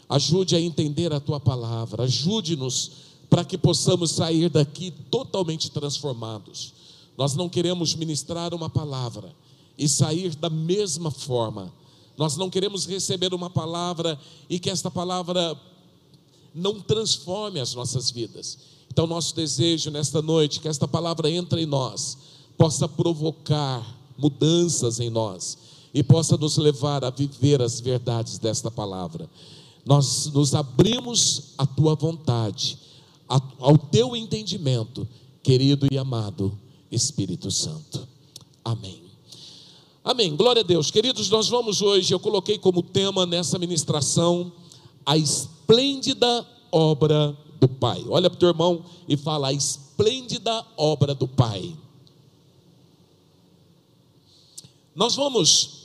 ajude 0.08 0.56
a 0.56 0.62
entender 0.62 1.12
a 1.12 1.20
tua 1.20 1.40
palavra, 1.40 2.04
ajude-nos 2.04 2.92
para 3.30 3.44
que 3.44 3.58
possamos 3.58 4.12
sair 4.12 4.50
daqui 4.50 4.92
totalmente 5.10 5.72
transformados. 5.72 6.74
Nós 7.18 7.34
não 7.34 7.50
queremos 7.50 7.96
ministrar 7.96 8.54
uma 8.54 8.70
palavra 8.70 9.36
e 9.78 9.90
sair 9.90 10.36
da 10.36 10.50
mesma 10.50 11.10
forma. 11.10 11.74
Nós 12.16 12.38
não 12.38 12.50
queremos 12.50 12.86
receber 12.86 13.34
uma 13.34 13.50
palavra 13.50 14.20
e 14.50 14.60
que 14.60 14.70
esta 14.70 14.90
palavra 14.90 15.60
não 16.54 16.80
transforme 16.80 17.60
as 17.60 17.74
nossas 17.74 18.12
vidas. 18.12 18.60
Então, 18.92 19.06
nosso 19.06 19.36
desejo 19.36 19.92
nesta 19.92 20.22
noite, 20.22 20.60
que 20.60 20.68
esta 20.68 20.88
palavra 20.88 21.30
entre 21.30 21.64
em 21.64 21.66
nós, 21.66 22.18
possa 22.58 22.88
provocar 22.88 23.86
mudanças 24.18 25.00
em 25.00 25.10
nós 25.10 25.67
e 25.98 26.04
possa 26.04 26.38
nos 26.38 26.58
levar 26.58 27.04
a 27.04 27.10
viver 27.10 27.60
as 27.60 27.80
verdades 27.80 28.38
desta 28.38 28.70
palavra. 28.70 29.28
Nós 29.84 30.28
nos 30.28 30.54
abrimos 30.54 31.54
à 31.58 31.66
tua 31.66 31.96
vontade, 31.96 32.78
ao 33.28 33.76
teu 33.80 34.16
entendimento, 34.16 35.08
querido 35.42 35.88
e 35.92 35.98
amado 35.98 36.56
Espírito 36.92 37.50
Santo. 37.50 38.08
Amém. 38.64 39.02
Amém. 40.04 40.36
Glória 40.36 40.60
a 40.60 40.64
Deus. 40.64 40.92
Queridos, 40.92 41.32
nós 41.32 41.50
vamos 41.50 41.82
hoje, 41.82 42.14
eu 42.14 42.20
coloquei 42.20 42.60
como 42.60 42.84
tema 42.84 43.26
nessa 43.26 43.58
ministração 43.58 44.52
a 45.04 45.18
esplêndida 45.18 46.46
obra 46.72 47.36
do 47.60 47.68
Pai. 47.68 48.06
Olha 48.08 48.30
para 48.30 48.38
o 48.38 48.40
teu 48.40 48.50
irmão 48.50 48.86
e 49.10 49.18
fala 49.18 49.48
a 49.48 49.54
esplêndida 49.54 50.64
obra 50.78 51.16
do 51.16 51.28
Pai. 51.28 51.76
Nós 54.96 55.16
vamos 55.16 55.77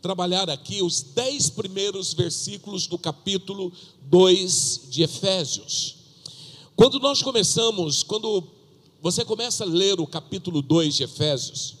trabalhar 0.00 0.48
aqui 0.48 0.82
os 0.82 1.02
dez 1.02 1.50
primeiros 1.50 2.12
versículos 2.14 2.86
do 2.86 2.98
capítulo 2.98 3.72
2 4.02 4.82
de 4.88 5.02
Efésios. 5.02 5.96
Quando 6.74 6.98
nós 6.98 7.22
começamos, 7.22 8.02
quando 8.02 8.42
você 9.02 9.24
começa 9.24 9.64
a 9.64 9.66
ler 9.66 10.00
o 10.00 10.06
capítulo 10.06 10.62
2 10.62 10.96
de 10.96 11.02
Efésios, 11.04 11.74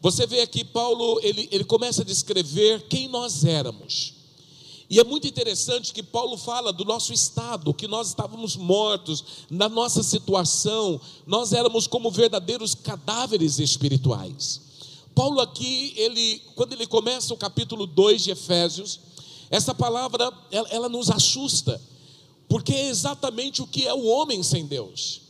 você 0.00 0.26
vê 0.26 0.42
aqui 0.42 0.64
Paulo, 0.64 1.18
ele, 1.22 1.48
ele 1.50 1.64
começa 1.64 2.02
a 2.02 2.04
descrever 2.04 2.86
quem 2.88 3.08
nós 3.08 3.44
éramos. 3.44 4.14
E 4.88 5.00
é 5.00 5.04
muito 5.04 5.26
interessante 5.26 5.92
que 5.92 6.02
Paulo 6.02 6.36
fala 6.36 6.72
do 6.72 6.84
nosso 6.84 7.12
estado, 7.12 7.72
que 7.72 7.88
nós 7.88 8.08
estávamos 8.08 8.54
mortos, 8.54 9.24
na 9.50 9.68
nossa 9.68 10.02
situação, 10.02 11.00
nós 11.26 11.52
éramos 11.52 11.86
como 11.86 12.10
verdadeiros 12.10 12.74
cadáveres 12.74 13.58
espirituais. 13.58 14.60
Paulo 15.14 15.40
aqui, 15.40 15.94
ele, 15.96 16.42
quando 16.56 16.72
ele 16.72 16.86
começa 16.86 17.32
o 17.32 17.36
capítulo 17.36 17.86
2 17.86 18.24
de 18.24 18.30
Efésios, 18.32 19.00
essa 19.50 19.74
palavra, 19.74 20.32
ela, 20.50 20.68
ela 20.70 20.88
nos 20.88 21.10
assusta, 21.10 21.80
porque 22.48 22.72
é 22.72 22.88
exatamente 22.88 23.62
o 23.62 23.66
que 23.66 23.86
é 23.86 23.94
o 23.94 24.04
homem 24.04 24.42
sem 24.42 24.66
Deus. 24.66 25.20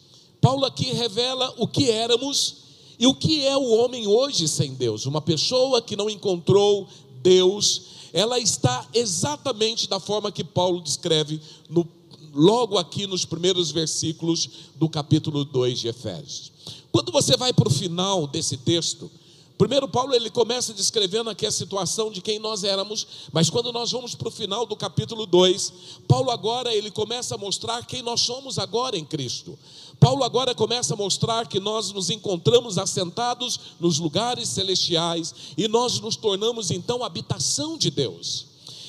Paulo 0.40 0.64
aqui 0.64 0.92
revela 0.92 1.54
o 1.58 1.66
que 1.66 1.90
éramos 1.90 2.64
e 2.98 3.06
o 3.06 3.14
que 3.14 3.44
é 3.44 3.56
o 3.56 3.70
homem 3.70 4.06
hoje 4.06 4.48
sem 4.48 4.74
Deus. 4.74 5.06
Uma 5.06 5.20
pessoa 5.20 5.82
que 5.82 5.96
não 5.96 6.08
encontrou 6.08 6.88
Deus, 7.22 7.82
ela 8.12 8.38
está 8.38 8.86
exatamente 8.94 9.88
da 9.88 9.98
forma 9.98 10.30
que 10.30 10.44
Paulo 10.44 10.80
descreve 10.80 11.40
no, 11.68 11.86
logo 12.34 12.78
aqui 12.78 13.06
nos 13.06 13.24
primeiros 13.24 13.70
versículos 13.70 14.48
do 14.76 14.88
capítulo 14.88 15.44
2 15.44 15.80
de 15.80 15.88
Efésios. 15.88 16.52
Quando 16.92 17.10
você 17.10 17.36
vai 17.36 17.52
para 17.52 17.68
o 17.68 17.72
final 17.72 18.26
desse 18.26 18.56
texto, 18.56 19.10
Primeiro 19.56 19.86
Paulo 19.86 20.12
ele 20.14 20.30
começa 20.30 20.74
descrevendo 20.74 21.30
aqui 21.30 21.46
a 21.46 21.52
situação 21.52 22.10
de 22.10 22.20
quem 22.20 22.40
nós 22.40 22.64
éramos, 22.64 23.06
mas 23.32 23.48
quando 23.48 23.72
nós 23.72 23.92
vamos 23.92 24.14
para 24.14 24.26
o 24.26 24.30
final 24.30 24.66
do 24.66 24.74
capítulo 24.74 25.26
2, 25.26 25.72
Paulo 26.08 26.32
agora 26.32 26.74
ele 26.74 26.90
começa 26.90 27.36
a 27.36 27.38
mostrar 27.38 27.86
quem 27.86 28.02
nós 28.02 28.20
somos 28.20 28.58
agora 28.58 28.98
em 28.98 29.04
Cristo. 29.04 29.56
Paulo 30.00 30.24
agora 30.24 30.56
começa 30.56 30.94
a 30.94 30.96
mostrar 30.96 31.46
que 31.46 31.60
nós 31.60 31.92
nos 31.92 32.10
encontramos 32.10 32.78
assentados 32.78 33.60
nos 33.78 34.00
lugares 34.00 34.48
celestiais 34.48 35.32
e 35.56 35.68
nós 35.68 36.00
nos 36.00 36.16
tornamos 36.16 36.72
então 36.72 37.04
habitação 37.04 37.78
de 37.78 37.90
Deus. 37.92 38.46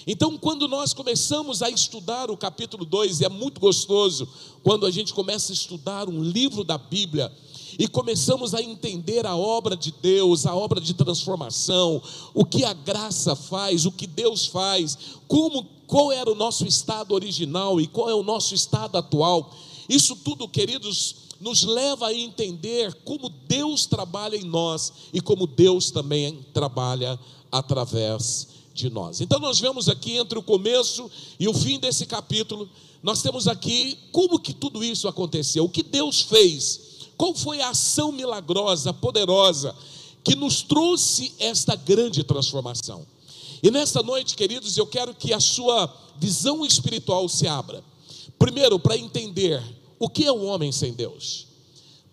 Então, 0.07 0.37
quando 0.37 0.67
nós 0.67 0.93
começamos 0.93 1.63
a 1.63 1.69
estudar 1.69 2.29
o 2.29 2.37
capítulo 2.37 2.85
2, 2.85 3.21
e 3.21 3.25
é 3.25 3.29
muito 3.29 3.59
gostoso 3.59 4.27
quando 4.61 4.85
a 4.85 4.91
gente 4.91 5.13
começa 5.13 5.51
a 5.51 5.53
estudar 5.53 6.07
um 6.07 6.21
livro 6.23 6.63
da 6.63 6.77
Bíblia, 6.77 7.31
e 7.77 7.87
começamos 7.87 8.53
a 8.53 8.61
entender 8.61 9.25
a 9.25 9.35
obra 9.35 9.75
de 9.75 9.91
Deus, 9.91 10.45
a 10.45 10.55
obra 10.55 10.79
de 10.79 10.93
transformação, 10.93 12.01
o 12.33 12.45
que 12.45 12.63
a 12.63 12.73
graça 12.73 13.35
faz, 13.35 13.85
o 13.85 13.91
que 13.91 14.07
Deus 14.07 14.45
faz, 14.45 14.97
como 15.27 15.65
qual 15.87 16.11
era 16.11 16.31
o 16.31 16.35
nosso 16.35 16.65
estado 16.65 17.13
original 17.13 17.79
e 17.79 17.87
qual 17.87 18.09
é 18.09 18.15
o 18.15 18.23
nosso 18.23 18.55
estado 18.55 18.97
atual. 18.97 19.53
Isso 19.87 20.15
tudo, 20.15 20.47
queridos, 20.47 21.15
nos 21.39 21.63
leva 21.63 22.07
a 22.07 22.13
entender 22.13 22.93
como 23.03 23.29
Deus 23.29 23.85
trabalha 23.85 24.35
em 24.35 24.45
nós 24.45 24.91
e 25.13 25.21
como 25.21 25.45
Deus 25.45 25.91
também 25.91 26.39
trabalha 26.53 27.19
através 27.51 28.47
de 28.73 28.89
nós. 28.89 29.21
Então 29.21 29.39
nós 29.39 29.59
vemos 29.59 29.87
aqui 29.87 30.17
entre 30.17 30.37
o 30.37 30.43
começo 30.43 31.09
e 31.39 31.47
o 31.47 31.53
fim 31.53 31.79
desse 31.79 32.05
capítulo, 32.05 32.69
nós 33.01 33.21
temos 33.21 33.47
aqui 33.47 33.97
como 34.11 34.39
que 34.39 34.53
tudo 34.53 34.83
isso 34.83 35.07
aconteceu, 35.07 35.63
o 35.63 35.69
que 35.69 35.83
Deus 35.83 36.21
fez, 36.21 36.94
qual 37.17 37.33
foi 37.33 37.61
a 37.61 37.69
ação 37.69 38.11
milagrosa, 38.11 38.93
poderosa 38.93 39.75
que 40.23 40.35
nos 40.35 40.61
trouxe 40.61 41.33
esta 41.39 41.75
grande 41.75 42.23
transformação. 42.23 43.05
E 43.61 43.69
nesta 43.71 44.01
noite, 44.01 44.35
queridos, 44.35 44.77
eu 44.77 44.87
quero 44.87 45.13
que 45.13 45.33
a 45.33 45.39
sua 45.39 45.91
visão 46.17 46.65
espiritual 46.65 47.27
se 47.29 47.47
abra. 47.47 47.83
Primeiro, 48.37 48.79
para 48.79 48.97
entender 48.97 49.63
o 49.99 50.09
que 50.09 50.25
é 50.25 50.31
um 50.31 50.45
homem 50.45 50.71
sem 50.71 50.93
Deus. 50.93 51.47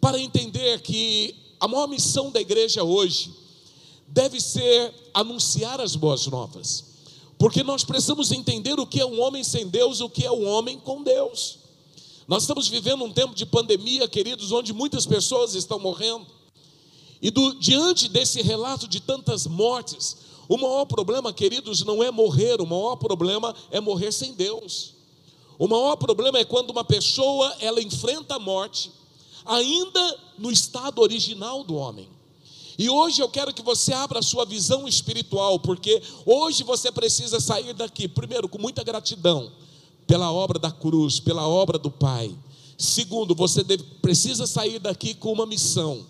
Para 0.00 0.20
entender 0.20 0.80
que 0.82 1.34
a 1.58 1.66
maior 1.66 1.86
missão 1.86 2.30
da 2.30 2.40
igreja 2.40 2.84
hoje 2.84 3.32
deve 4.08 4.40
ser 4.40 4.92
anunciar 5.14 5.80
as 5.80 5.96
boas 5.96 6.26
novas. 6.26 6.84
Porque 7.38 7.62
nós 7.62 7.82
precisamos 7.82 8.30
entender 8.30 8.78
o 8.78 8.86
que 8.86 9.00
é 9.00 9.06
um 9.06 9.20
homem 9.20 9.42
sem 9.42 9.68
Deus, 9.68 10.00
o 10.00 10.08
que 10.08 10.24
é 10.24 10.30
um 10.30 10.46
homem 10.46 10.78
com 10.78 11.02
Deus. 11.02 11.58
Nós 12.32 12.44
estamos 12.44 12.66
vivendo 12.66 13.04
um 13.04 13.12
tempo 13.12 13.34
de 13.34 13.44
pandemia, 13.44 14.08
queridos, 14.08 14.52
onde 14.52 14.72
muitas 14.72 15.04
pessoas 15.04 15.54
estão 15.54 15.78
morrendo. 15.78 16.26
E 17.20 17.30
do, 17.30 17.52
diante 17.56 18.08
desse 18.08 18.40
relato 18.40 18.88
de 18.88 19.00
tantas 19.00 19.46
mortes, 19.46 20.16
o 20.48 20.56
maior 20.56 20.86
problema, 20.86 21.30
queridos, 21.30 21.84
não 21.84 22.02
é 22.02 22.10
morrer, 22.10 22.58
o 22.62 22.66
maior 22.66 22.96
problema 22.96 23.54
é 23.70 23.82
morrer 23.82 24.12
sem 24.12 24.32
Deus. 24.32 24.94
O 25.58 25.68
maior 25.68 25.96
problema 25.96 26.38
é 26.38 26.44
quando 26.46 26.70
uma 26.70 26.82
pessoa 26.82 27.54
ela 27.60 27.82
enfrenta 27.82 28.36
a 28.36 28.38
morte 28.38 28.90
ainda 29.44 30.18
no 30.38 30.50
estado 30.50 31.02
original 31.02 31.62
do 31.62 31.74
homem. 31.74 32.08
E 32.78 32.88
hoje 32.88 33.20
eu 33.20 33.28
quero 33.28 33.52
que 33.52 33.60
você 33.60 33.92
abra 33.92 34.20
a 34.20 34.22
sua 34.22 34.46
visão 34.46 34.88
espiritual, 34.88 35.60
porque 35.60 36.02
hoje 36.24 36.64
você 36.64 36.90
precisa 36.90 37.40
sair 37.40 37.74
daqui, 37.74 38.08
primeiro, 38.08 38.48
com 38.48 38.56
muita 38.56 38.82
gratidão 38.82 39.52
pela 40.06 40.32
obra 40.32 40.58
da 40.58 40.70
cruz, 40.70 41.20
pela 41.20 41.46
obra 41.46 41.78
do 41.78 41.90
Pai. 41.90 42.34
Segundo, 42.76 43.34
você 43.34 43.62
deve, 43.62 43.84
precisa 44.00 44.46
sair 44.46 44.78
daqui 44.78 45.14
com 45.14 45.32
uma 45.32 45.46
missão. 45.46 46.04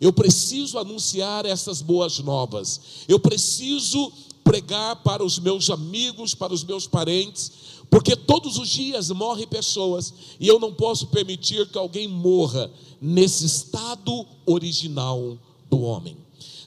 Eu 0.00 0.12
preciso 0.12 0.78
anunciar 0.78 1.44
essas 1.46 1.82
boas 1.82 2.18
novas. 2.18 2.80
Eu 3.08 3.18
preciso 3.18 4.12
pregar 4.44 4.96
para 4.96 5.24
os 5.24 5.38
meus 5.38 5.68
amigos, 5.68 6.34
para 6.34 6.54
os 6.54 6.64
meus 6.64 6.86
parentes, 6.86 7.52
porque 7.90 8.16
todos 8.16 8.58
os 8.58 8.68
dias 8.68 9.10
morrem 9.10 9.46
pessoas 9.46 10.12
e 10.38 10.46
eu 10.46 10.58
não 10.58 10.72
posso 10.72 11.08
permitir 11.08 11.66
que 11.68 11.78
alguém 11.78 12.06
morra 12.08 12.70
nesse 13.00 13.44
estado 13.44 14.26
original 14.46 15.36
do 15.68 15.80
homem. 15.80 16.16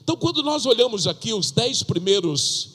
Então, 0.02 0.16
quando 0.16 0.42
nós 0.42 0.66
olhamos 0.66 1.06
aqui 1.06 1.32
os 1.32 1.50
dez 1.50 1.82
primeiros 1.82 2.70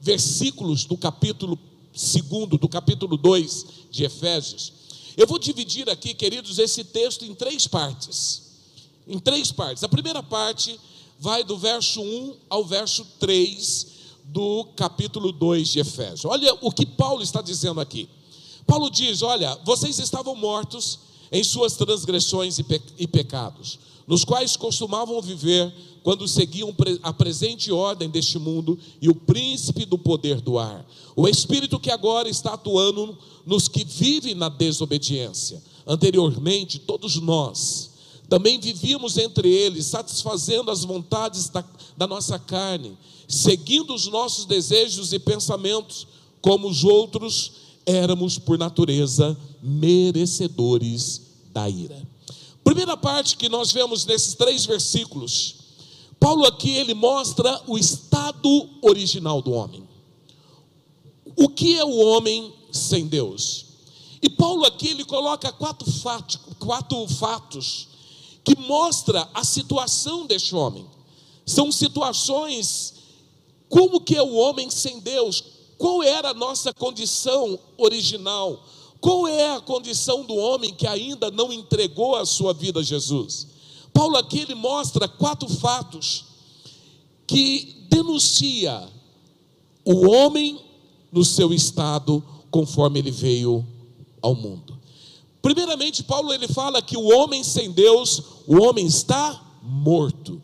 versículos 0.00 0.84
do 0.84 0.96
capítulo 0.96 1.58
2, 1.98 2.60
do 2.60 2.68
capítulo 2.68 3.16
2 3.16 3.66
de 3.90 4.04
Efésios, 4.04 4.72
eu 5.16 5.26
vou 5.26 5.38
dividir 5.38 5.90
aqui, 5.90 6.14
queridos, 6.14 6.58
esse 6.58 6.84
texto 6.84 7.24
em 7.24 7.34
três 7.34 7.66
partes. 7.66 8.42
Em 9.06 9.18
três 9.18 9.50
partes. 9.50 9.82
A 9.82 9.88
primeira 9.88 10.22
parte 10.22 10.78
vai 11.18 11.42
do 11.42 11.58
verso 11.58 12.00
1 12.00 12.36
ao 12.48 12.64
verso 12.64 13.04
3 13.18 13.86
do 14.26 14.64
capítulo 14.76 15.32
2 15.32 15.68
de 15.68 15.80
Efésios. 15.80 16.24
Olha 16.24 16.56
o 16.60 16.70
que 16.70 16.86
Paulo 16.86 17.22
está 17.22 17.42
dizendo 17.42 17.80
aqui. 17.80 18.08
Paulo 18.64 18.90
diz: 18.90 19.22
Olha, 19.22 19.58
vocês 19.64 19.98
estavam 19.98 20.36
mortos 20.36 21.00
em 21.32 21.42
suas 21.42 21.74
transgressões 21.74 22.58
e, 22.58 22.62
pe 22.62 22.80
e 22.98 23.06
pecados, 23.06 23.78
nos 24.06 24.24
quais 24.24 24.56
costumavam 24.56 25.20
viver 25.20 25.72
quando 26.02 26.28
seguiam 26.28 26.74
a 27.02 27.12
presente 27.12 27.72
ordem 27.72 28.08
deste 28.08 28.38
mundo 28.38 28.78
e 29.00 29.08
o 29.08 29.14
príncipe 29.14 29.84
do 29.84 29.98
poder 29.98 30.40
do 30.40 30.58
ar, 30.58 30.86
o 31.20 31.28
espírito 31.28 31.80
que 31.80 31.90
agora 31.90 32.28
está 32.28 32.54
atuando 32.54 33.16
nos 33.44 33.66
que 33.66 33.84
vivem 33.84 34.34
na 34.34 34.48
desobediência. 34.48 35.62
Anteriormente, 35.86 36.78
todos 36.78 37.16
nós 37.16 37.90
também 38.28 38.60
vivíamos 38.60 39.16
entre 39.16 39.48
eles, 39.48 39.86
satisfazendo 39.86 40.70
as 40.70 40.84
vontades 40.84 41.48
da, 41.48 41.64
da 41.96 42.06
nossa 42.06 42.38
carne 42.38 42.96
seguindo 43.28 43.94
os 43.94 44.06
nossos 44.06 44.46
desejos 44.46 45.12
e 45.12 45.18
pensamentos, 45.18 46.06
como 46.40 46.66
os 46.66 46.82
outros, 46.82 47.52
éramos 47.84 48.38
por 48.38 48.58
natureza 48.58 49.36
merecedores 49.62 51.20
da 51.52 51.68
ira. 51.68 52.02
Primeira 52.64 52.96
parte 52.96 53.36
que 53.36 53.48
nós 53.48 53.70
vemos 53.70 54.06
nesses 54.06 54.34
três 54.34 54.64
versículos, 54.64 55.56
Paulo 56.18 56.46
aqui 56.46 56.70
ele 56.70 56.94
mostra 56.94 57.62
o 57.66 57.76
estado 57.76 58.68
original 58.82 59.42
do 59.42 59.52
homem. 59.52 59.87
O 61.38 61.48
que 61.48 61.78
é 61.78 61.84
o 61.84 61.96
homem 61.96 62.52
sem 62.72 63.06
Deus? 63.06 63.64
E 64.20 64.28
Paulo 64.28 64.64
aqui 64.64 64.88
ele 64.88 65.04
coloca 65.04 65.52
quatro 65.52 65.88
fatos, 65.90 66.40
quatro 66.58 67.06
fatos 67.06 67.86
que 68.42 68.58
mostra 68.58 69.28
a 69.32 69.44
situação 69.44 70.26
deste 70.26 70.54
homem. 70.56 70.84
São 71.46 71.70
situações 71.70 72.94
como 73.68 74.00
que 74.00 74.16
é 74.16 74.22
o 74.22 74.34
homem 74.34 74.68
sem 74.68 74.98
Deus? 74.98 75.44
Qual 75.76 76.02
era 76.02 76.30
a 76.30 76.34
nossa 76.34 76.74
condição 76.74 77.56
original? 77.76 78.64
Qual 79.00 79.28
é 79.28 79.54
a 79.54 79.60
condição 79.60 80.24
do 80.24 80.34
homem 80.34 80.74
que 80.74 80.88
ainda 80.88 81.30
não 81.30 81.52
entregou 81.52 82.16
a 82.16 82.26
sua 82.26 82.52
vida 82.52 82.80
a 82.80 82.82
Jesus? 82.82 83.46
Paulo 83.92 84.16
aqui 84.16 84.40
ele 84.40 84.56
mostra 84.56 85.06
quatro 85.06 85.48
fatos 85.48 86.24
que 87.26 87.86
denuncia 87.88 88.88
o 89.84 90.08
homem 90.08 90.67
no 91.12 91.24
seu 91.24 91.52
estado 91.52 92.22
conforme 92.50 92.98
ele 92.98 93.10
veio 93.10 93.64
ao 94.20 94.34
mundo. 94.34 94.78
Primeiramente, 95.40 96.02
Paulo 96.02 96.32
ele 96.32 96.48
fala 96.48 96.82
que 96.82 96.96
o 96.96 97.04
homem 97.04 97.44
sem 97.44 97.70
Deus, 97.70 98.22
o 98.46 98.60
homem 98.62 98.86
está 98.86 99.40
morto. 99.62 100.42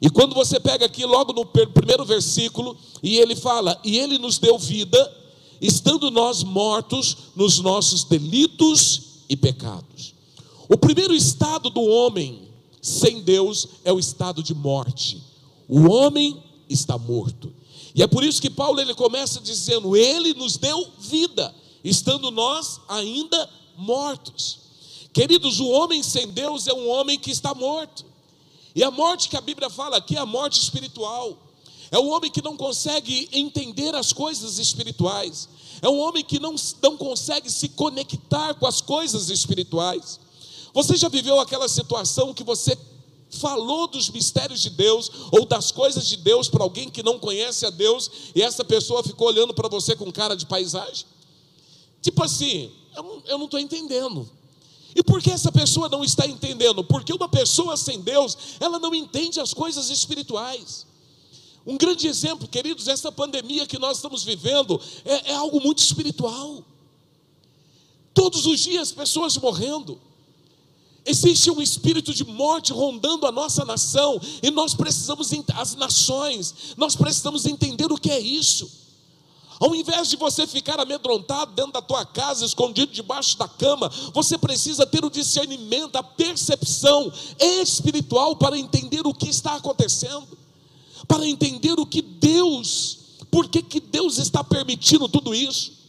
E 0.00 0.10
quando 0.10 0.34
você 0.34 0.60
pega 0.60 0.86
aqui 0.86 1.04
logo 1.04 1.32
no 1.32 1.46
primeiro 1.46 2.04
versículo, 2.04 2.76
e 3.02 3.16
ele 3.16 3.36
fala: 3.36 3.80
"E 3.84 3.98
ele 3.98 4.18
nos 4.18 4.38
deu 4.38 4.58
vida, 4.58 5.16
estando 5.60 6.10
nós 6.10 6.42
mortos 6.42 7.16
nos 7.34 7.58
nossos 7.60 8.04
delitos 8.04 9.22
e 9.28 9.36
pecados". 9.36 10.14
O 10.68 10.76
primeiro 10.76 11.14
estado 11.14 11.70
do 11.70 11.82
homem 11.82 12.48
sem 12.82 13.22
Deus 13.22 13.68
é 13.84 13.92
o 13.92 13.98
estado 13.98 14.42
de 14.42 14.52
morte. 14.52 15.22
O 15.68 15.88
homem 15.88 16.42
está 16.68 16.98
morto. 16.98 17.50
E 17.94 18.02
é 18.02 18.06
por 18.06 18.24
isso 18.24 18.42
que 18.42 18.50
Paulo 18.50 18.80
ele 18.80 18.94
começa 18.94 19.40
dizendo: 19.40 19.96
"Ele 19.96 20.34
nos 20.34 20.56
deu 20.56 20.88
vida, 20.98 21.54
estando 21.82 22.30
nós 22.30 22.80
ainda 22.88 23.48
mortos". 23.76 24.58
Queridos, 25.12 25.60
o 25.60 25.68
homem 25.68 26.02
sem 26.02 26.28
Deus 26.28 26.66
é 26.66 26.74
um 26.74 26.88
homem 26.88 27.18
que 27.18 27.30
está 27.30 27.54
morto. 27.54 28.04
E 28.74 28.82
a 28.82 28.90
morte 28.90 29.28
que 29.28 29.36
a 29.36 29.40
Bíblia 29.40 29.70
fala 29.70 29.96
aqui 29.98 30.16
é 30.16 30.18
a 30.18 30.26
morte 30.26 30.60
espiritual. 30.60 31.38
É 31.92 31.98
o 31.98 32.08
homem 32.08 32.28
que 32.28 32.42
não 32.42 32.56
consegue 32.56 33.28
entender 33.30 33.94
as 33.94 34.12
coisas 34.12 34.58
espirituais. 34.58 35.48
É 35.80 35.88
um 35.88 36.00
homem 36.00 36.24
que 36.24 36.40
não, 36.40 36.56
não 36.82 36.96
consegue 36.96 37.48
se 37.48 37.68
conectar 37.68 38.54
com 38.54 38.66
as 38.66 38.80
coisas 38.80 39.30
espirituais. 39.30 40.18
Você 40.72 40.96
já 40.96 41.08
viveu 41.08 41.38
aquela 41.38 41.68
situação 41.68 42.34
que 42.34 42.42
você 42.42 42.76
falou 43.34 43.86
dos 43.86 44.08
mistérios 44.08 44.60
de 44.60 44.70
Deus 44.70 45.10
ou 45.30 45.44
das 45.44 45.70
coisas 45.70 46.08
de 46.08 46.16
Deus 46.16 46.48
para 46.48 46.62
alguém 46.62 46.88
que 46.88 47.02
não 47.02 47.18
conhece 47.18 47.66
a 47.66 47.70
Deus 47.70 48.10
e 48.34 48.42
essa 48.42 48.64
pessoa 48.64 49.02
ficou 49.02 49.28
olhando 49.28 49.52
para 49.52 49.68
você 49.68 49.94
com 49.94 50.10
cara 50.10 50.34
de 50.34 50.46
paisagem? 50.46 51.06
Tipo 52.00 52.22
assim, 52.22 52.70
eu 53.26 53.38
não 53.38 53.44
estou 53.44 53.60
entendendo. 53.60 54.28
E 54.94 55.02
por 55.02 55.20
que 55.20 55.30
essa 55.30 55.50
pessoa 55.50 55.88
não 55.88 56.04
está 56.04 56.26
entendendo? 56.26 56.84
Porque 56.84 57.12
uma 57.12 57.28
pessoa 57.28 57.76
sem 57.76 58.00
Deus, 58.00 58.36
ela 58.60 58.78
não 58.78 58.94
entende 58.94 59.40
as 59.40 59.52
coisas 59.52 59.90
espirituais. 59.90 60.86
Um 61.66 61.76
grande 61.76 62.06
exemplo, 62.06 62.46
queridos, 62.46 62.88
essa 62.88 63.10
pandemia 63.10 63.66
que 63.66 63.78
nós 63.78 63.96
estamos 63.96 64.22
vivendo 64.22 64.80
é, 65.04 65.32
é 65.32 65.34
algo 65.34 65.60
muito 65.60 65.78
espiritual. 65.78 66.62
Todos 68.12 68.46
os 68.46 68.60
dias, 68.60 68.92
pessoas 68.92 69.36
morrendo. 69.36 70.00
Existe 71.06 71.50
um 71.50 71.60
espírito 71.60 72.14
de 72.14 72.24
morte 72.24 72.72
rondando 72.72 73.26
a 73.26 73.32
nossa 73.32 73.64
nação, 73.64 74.18
e 74.42 74.50
nós 74.50 74.74
precisamos, 74.74 75.30
as 75.54 75.74
nações, 75.74 76.74
nós 76.76 76.96
precisamos 76.96 77.44
entender 77.44 77.92
o 77.92 77.98
que 77.98 78.10
é 78.10 78.18
isso. 78.18 78.84
Ao 79.60 79.74
invés 79.74 80.08
de 80.08 80.16
você 80.16 80.46
ficar 80.46 80.80
amedrontado 80.80 81.52
dentro 81.52 81.72
da 81.72 81.82
tua 81.82 82.04
casa, 82.04 82.44
escondido 82.44 82.92
debaixo 82.92 83.38
da 83.38 83.46
cama, 83.46 83.90
você 84.12 84.36
precisa 84.36 84.84
ter 84.84 85.04
o 85.04 85.10
discernimento, 85.10 85.96
a 85.96 86.02
percepção 86.02 87.12
espiritual 87.38 88.34
para 88.36 88.58
entender 88.58 89.06
o 89.06 89.14
que 89.14 89.28
está 89.28 89.54
acontecendo, 89.54 90.36
para 91.06 91.26
entender 91.26 91.78
o 91.78 91.86
que 91.86 92.02
Deus, 92.02 92.98
por 93.30 93.48
que, 93.48 93.62
que 93.62 93.78
Deus 93.78 94.18
está 94.18 94.42
permitindo 94.42 95.08
tudo 95.08 95.34
isso. 95.34 95.83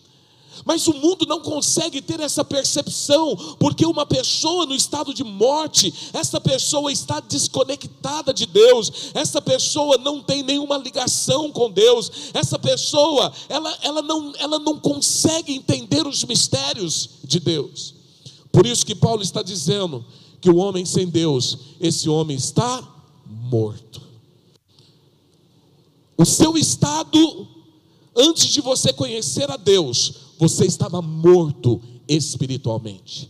Mas 0.64 0.88
o 0.88 0.94
mundo 0.94 1.26
não 1.26 1.42
consegue 1.42 2.02
ter 2.02 2.20
essa 2.20 2.46
percepção, 2.46 3.36
porque 3.60 3.86
uma 3.86 4.06
pessoa 4.06 4.66
no 4.66 4.76
estado 4.76 5.14
de 5.14 5.24
morte, 5.24 5.94
essa 6.14 6.40
pessoa 6.40 6.92
está 6.92 7.20
desconectada 7.20 8.34
de 8.34 8.46
Deus, 8.46 9.12
essa 9.14 9.42
pessoa 9.42 9.98
não 9.98 10.22
tem 10.22 10.44
nenhuma 10.44 10.78
ligação 10.78 11.52
com 11.52 11.70
Deus, 11.70 12.12
essa 12.34 12.58
pessoa, 12.58 13.34
ela, 13.50 13.78
ela, 13.82 14.02
não, 14.02 14.34
ela 14.38 14.60
não 14.60 14.80
consegue 14.80 15.54
entender 15.54 16.08
os 16.08 16.24
mistérios 16.24 17.10
de 17.24 17.40
Deus. 17.40 17.96
Por 18.52 18.66
isso 18.66 18.86
que 18.86 18.96
Paulo 18.96 19.22
está 19.22 19.42
dizendo 19.42 20.06
que 20.40 20.50
o 20.50 20.58
homem 20.58 20.86
sem 20.86 21.08
Deus, 21.08 21.58
esse 21.82 22.08
homem 22.08 22.38
está 22.38 22.82
morto. 23.26 24.02
O 26.18 26.24
seu 26.24 26.58
estado, 26.58 27.48
antes 28.16 28.48
de 28.48 28.62
você 28.62 28.94
conhecer 28.94 29.50
a 29.52 29.58
Deus, 29.58 30.25
você 30.38 30.66
estava 30.66 31.02
morto 31.02 31.82
espiritualmente. 32.08 33.30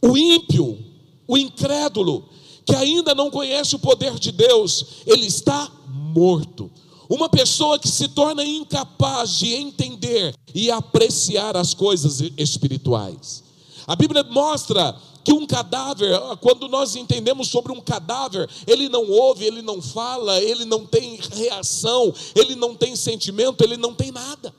O 0.00 0.16
ímpio, 0.16 0.78
o 1.26 1.38
incrédulo, 1.38 2.24
que 2.64 2.74
ainda 2.74 3.14
não 3.14 3.30
conhece 3.30 3.76
o 3.76 3.78
poder 3.78 4.18
de 4.18 4.32
Deus, 4.32 4.86
ele 5.06 5.26
está 5.26 5.70
morto. 5.88 6.70
Uma 7.08 7.28
pessoa 7.28 7.78
que 7.78 7.88
se 7.88 8.08
torna 8.08 8.44
incapaz 8.44 9.38
de 9.38 9.52
entender 9.52 10.34
e 10.54 10.70
apreciar 10.70 11.56
as 11.56 11.74
coisas 11.74 12.20
espirituais. 12.36 13.44
A 13.86 13.94
Bíblia 13.94 14.22
mostra 14.24 14.96
que 15.24 15.32
um 15.32 15.46
cadáver, 15.46 16.18
quando 16.40 16.68
nós 16.68 16.96
entendemos 16.96 17.48
sobre 17.48 17.72
um 17.72 17.80
cadáver, 17.80 18.48
ele 18.66 18.88
não 18.88 19.08
ouve, 19.08 19.44
ele 19.44 19.62
não 19.62 19.80
fala, 19.80 20.40
ele 20.40 20.64
não 20.64 20.84
tem 20.86 21.18
reação, 21.32 22.12
ele 22.34 22.56
não 22.56 22.74
tem 22.74 22.96
sentimento, 22.96 23.62
ele 23.62 23.76
não 23.76 23.94
tem 23.94 24.10
nada. 24.10 24.52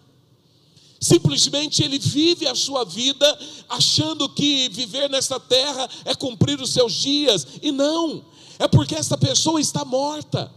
Simplesmente 1.03 1.83
ele 1.83 1.99
vive 1.99 2.47
a 2.47 2.55
sua 2.55 2.85
vida 2.85 3.39
achando 3.67 4.29
que 4.29 4.69
viver 4.69 5.09
nessa 5.09 5.37
terra 5.37 5.89
é 6.05 6.15
cumprir 6.15 6.61
os 6.61 6.69
seus 6.69 6.93
dias, 6.93 7.45
e 7.61 7.73
não, 7.73 8.23
é 8.57 8.69
porque 8.69 8.95
essa 8.95 9.17
pessoa 9.17 9.59
está 9.59 9.83
morta. 9.83 10.49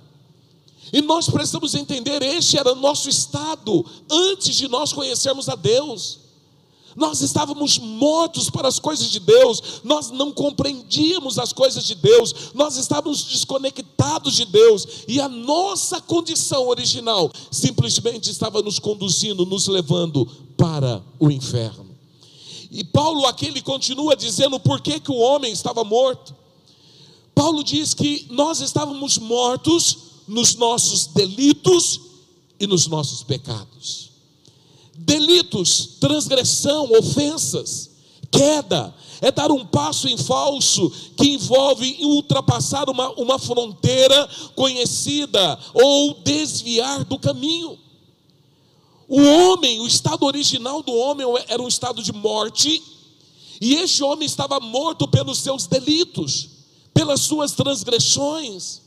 E 0.93 1.02
nós 1.02 1.28
precisamos 1.28 1.74
entender: 1.74 2.23
este 2.23 2.56
era 2.56 2.73
o 2.73 2.77
nosso 2.77 3.09
estado 3.09 3.85
antes 4.09 4.55
de 4.55 4.68
nós 4.68 4.93
conhecermos 4.93 5.48
a 5.48 5.56
Deus. 5.56 6.20
Nós 6.97 7.20
estávamos 7.20 7.78
mortos 7.78 8.48
para 8.48 8.66
as 8.66 8.78
coisas 8.78 9.10
de 9.10 9.20
Deus, 9.20 9.82
nós 9.85 10.10
não 10.10 10.32
compreendíamos 10.32 11.39
as 11.39 11.52
coisas 11.52 11.85
de 11.85 11.94
Deus, 11.94 12.52
nós 12.55 12.78
estávamos 12.78 13.23
desconectados 13.24 14.35
de 14.35 14.47
Deus, 14.47 14.86
e 15.06 15.20
a 15.20 15.28
nossa 15.28 16.01
condição 16.01 16.66
original 16.68 17.31
simplesmente 17.51 18.31
estava 18.31 18.62
nos 18.62 18.78
conduzindo, 18.78 19.44
nos 19.44 19.66
levando 19.66 20.27
para 20.56 21.02
o 21.20 21.31
inferno. 21.31 21.94
E 22.70 22.82
Paulo 22.82 23.27
aqui 23.27 23.47
ele 23.47 23.60
continua 23.60 24.16
dizendo 24.16 24.59
por 24.59 24.81
que, 24.81 24.98
que 24.98 25.10
o 25.10 25.18
homem 25.18 25.52
estava 25.52 25.85
morto. 25.85 26.35
Paulo 27.35 27.62
diz 27.62 27.93
que 27.93 28.27
nós 28.31 28.60
estávamos 28.60 29.18
mortos 29.18 29.98
nos 30.27 30.55
nossos 30.55 31.06
delitos 31.09 32.01
e 32.59 32.66
nos 32.66 32.86
nossos 32.86 33.23
pecados 33.23 34.05
delitos, 34.98 35.97
transgressão, 36.01 36.90
ofensas, 36.93 37.90
queda, 38.31 38.94
é 39.20 39.31
dar 39.31 39.51
um 39.51 39.64
passo 39.64 40.09
em 40.09 40.16
falso 40.16 40.90
que 41.16 41.28
envolve 41.28 41.98
ultrapassar 42.02 42.89
uma, 42.89 43.10
uma 43.12 43.39
fronteira 43.39 44.28
conhecida 44.55 45.59
ou 45.74 46.14
desviar 46.23 47.05
do 47.05 47.18
caminho. 47.18 47.78
O 49.09 49.20
homem, 49.20 49.81
o 49.81 49.86
estado 49.86 50.24
original 50.24 50.82
do 50.82 50.93
homem 50.93 51.27
era 51.48 51.62
um 51.62 51.68
estado 51.68 52.02
de 52.02 52.12
morte, 52.12 52.82
e 53.60 53.74
este 53.77 54.02
homem 54.02 54.27
estava 54.27 54.60
morto 54.60 55.09
pelos 55.09 55.39
seus 55.39 55.66
delitos, 55.66 56.48
pelas 56.93 57.20
suas 57.20 57.52
transgressões. 57.52 58.82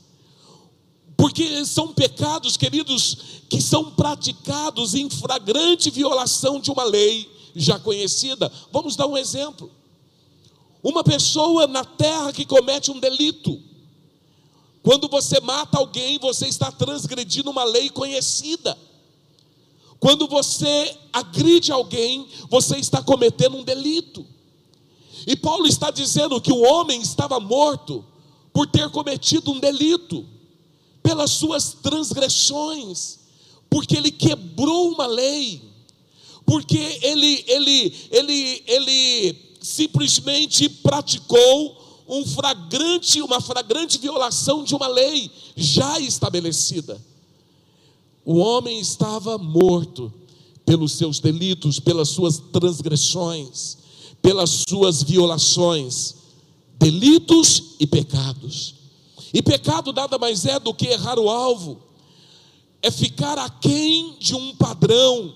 Porque 1.20 1.66
são 1.66 1.90
pecados, 1.90 2.56
queridos, 2.56 3.18
que 3.50 3.62
são 3.62 3.92
praticados 3.92 4.96
em 4.96 5.10
flagrante 5.10 5.90
violação 5.90 6.62
de 6.62 6.72
uma 6.72 6.86
lei 6.86 7.30
já 7.54 7.78
conhecida. 7.78 8.50
Vamos 8.72 8.96
dar 8.96 9.06
um 9.06 9.18
exemplo. 9.18 9.70
Uma 10.82 11.04
pessoa 11.04 11.68
na 11.68 11.84
terra 11.84 12.32
que 12.32 12.46
comete 12.46 12.90
um 12.90 13.02
delito. 13.02 13.62
Quando 14.82 15.10
você 15.10 15.42
mata 15.42 15.78
alguém, 15.78 16.18
você 16.20 16.48
está 16.48 16.72
transgredindo 16.72 17.50
uma 17.50 17.66
lei 17.66 17.90
conhecida. 17.90 18.78
Quando 20.00 20.26
você 20.26 20.98
agride 21.12 21.70
alguém, 21.70 22.30
você 22.50 22.78
está 22.78 23.04
cometendo 23.04 23.58
um 23.58 23.64
delito. 23.66 24.26
E 25.28 25.36
Paulo 25.36 25.68
está 25.68 25.92
dizendo 25.92 26.40
que 26.40 26.54
o 26.54 26.62
homem 26.62 27.02
estava 27.02 27.42
morto 27.42 28.06
por 28.54 28.68
ter 28.68 28.90
cometido 28.90 29.52
um 29.52 29.60
delito 29.60 30.39
pelas 31.02 31.32
suas 31.32 31.74
transgressões, 31.74 33.20
porque 33.70 33.96
ele 33.96 34.12
quebrou 34.12 34.92
uma 34.92 35.08
lei, 35.08 35.62
porque 36.46 37.00
ele, 37.02 37.44
ele, 37.48 37.96
ele, 38.12 38.64
ele 38.66 39.36
simplesmente 39.62 40.68
praticou 40.68 42.04
um 42.08 42.26
flagrante, 42.26 43.22
uma 43.22 43.40
flagrante 43.40 44.00
violação 44.00 44.64
de 44.64 44.74
uma 44.74 44.88
lei 44.88 45.30
já 45.56 46.00
estabelecida. 46.00 47.00
O 48.26 48.38
homem 48.38 48.80
estava 48.80 49.38
morto 49.38 50.12
pelos 50.66 50.94
seus 50.94 51.20
delitos, 51.20 51.80
pelas 51.80 52.10
suas 52.10 52.38
transgressões, 52.52 53.78
pelas 54.22 54.66
suas 54.68 55.04
violações, 55.04 56.16
delitos 56.80 57.76
e 57.80 57.86
pecados. 57.86 58.76
E 59.34 59.42
pecado 59.42 59.94
nada 59.94 60.18
mais 60.18 60.46
é 60.46 60.60
do 60.60 60.74
que 60.74 60.88
errar 60.88 61.20
o 61.20 61.30
alvo, 61.30 61.82
é 62.82 62.90
ficar 62.90 63.38
aquém 63.38 64.16
de 64.20 64.36
um 64.36 64.56
padrão. 64.56 65.36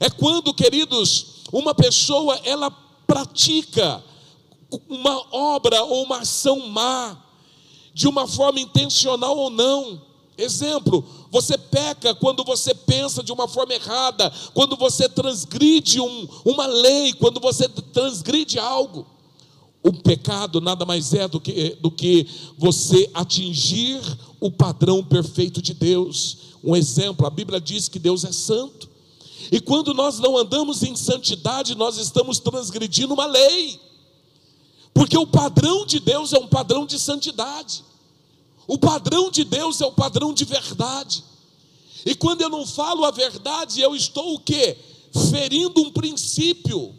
É 0.00 0.08
quando, 0.08 0.54
queridos, 0.54 1.42
uma 1.52 1.74
pessoa 1.74 2.40
ela 2.44 2.70
pratica 3.06 4.02
uma 4.88 5.26
obra 5.30 5.82
ou 5.82 6.04
uma 6.04 6.20
ação 6.20 6.68
má, 6.68 7.16
de 7.92 8.08
uma 8.08 8.26
forma 8.26 8.58
intencional 8.58 9.36
ou 9.36 9.50
não. 9.50 10.00
Exemplo, 10.38 11.04
você 11.30 11.58
peca 11.58 12.14
quando 12.14 12.42
você 12.42 12.74
pensa 12.74 13.22
de 13.22 13.32
uma 13.32 13.46
forma 13.46 13.74
errada, 13.74 14.32
quando 14.54 14.76
você 14.76 15.08
transgride 15.08 16.00
um, 16.00 16.28
uma 16.44 16.66
lei, 16.66 17.12
quando 17.12 17.38
você 17.38 17.68
transgride 17.68 18.58
algo. 18.58 19.06
O 19.82 19.92
pecado 19.92 20.60
nada 20.60 20.84
mais 20.84 21.12
é 21.12 21.26
do 21.26 21.40
que, 21.40 21.76
do 21.80 21.90
que 21.90 22.26
você 22.56 23.10
atingir 23.12 24.00
o 24.40 24.50
padrão 24.50 25.02
perfeito 25.02 25.60
de 25.60 25.74
Deus. 25.74 26.38
Um 26.62 26.76
exemplo, 26.76 27.26
a 27.26 27.30
Bíblia 27.30 27.60
diz 27.60 27.88
que 27.88 27.98
Deus 27.98 28.24
é 28.24 28.30
santo. 28.30 28.88
E 29.50 29.60
quando 29.60 29.92
nós 29.92 30.20
não 30.20 30.36
andamos 30.36 30.84
em 30.84 30.94
santidade, 30.94 31.74
nós 31.74 31.98
estamos 31.98 32.38
transgredindo 32.38 33.12
uma 33.12 33.26
lei. 33.26 33.80
Porque 34.94 35.18
o 35.18 35.26
padrão 35.26 35.84
de 35.84 35.98
Deus 35.98 36.32
é 36.32 36.38
um 36.38 36.46
padrão 36.46 36.86
de 36.86 36.98
santidade. 36.98 37.82
O 38.68 38.78
padrão 38.78 39.30
de 39.30 39.42
Deus 39.42 39.80
é 39.80 39.86
o 39.86 39.92
padrão 39.92 40.32
de 40.32 40.44
verdade. 40.44 41.24
E 42.06 42.14
quando 42.14 42.42
eu 42.42 42.48
não 42.48 42.64
falo 42.64 43.04
a 43.04 43.10
verdade, 43.10 43.80
eu 43.80 43.96
estou 43.96 44.34
o 44.34 44.38
quê? 44.38 44.76
Ferindo 45.30 45.80
um 45.80 45.90
princípio 45.90 46.94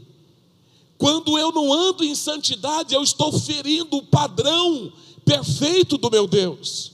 quando 0.98 1.38
eu 1.38 1.52
não 1.52 1.74
ando 1.74 2.04
em 2.04 2.16
santidade, 2.16 2.94
eu 2.94 3.04
estou 3.04 3.38
ferindo 3.38 3.98
o 3.98 4.04
padrão 4.04 4.92
perfeito 5.26 5.98
do 5.98 6.10
meu 6.10 6.28
Deus. 6.28 6.92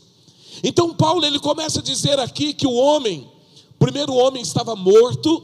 Então 0.63 0.93
Paulo 0.93 1.25
ele 1.25 1.39
começa 1.39 1.79
a 1.79 1.83
dizer 1.83 2.19
aqui 2.19 2.53
que 2.53 2.67
o 2.67 2.73
homem, 2.73 3.29
primeiro 3.77 4.13
o 4.13 4.17
homem 4.17 4.41
estava 4.41 4.75
morto, 4.75 5.43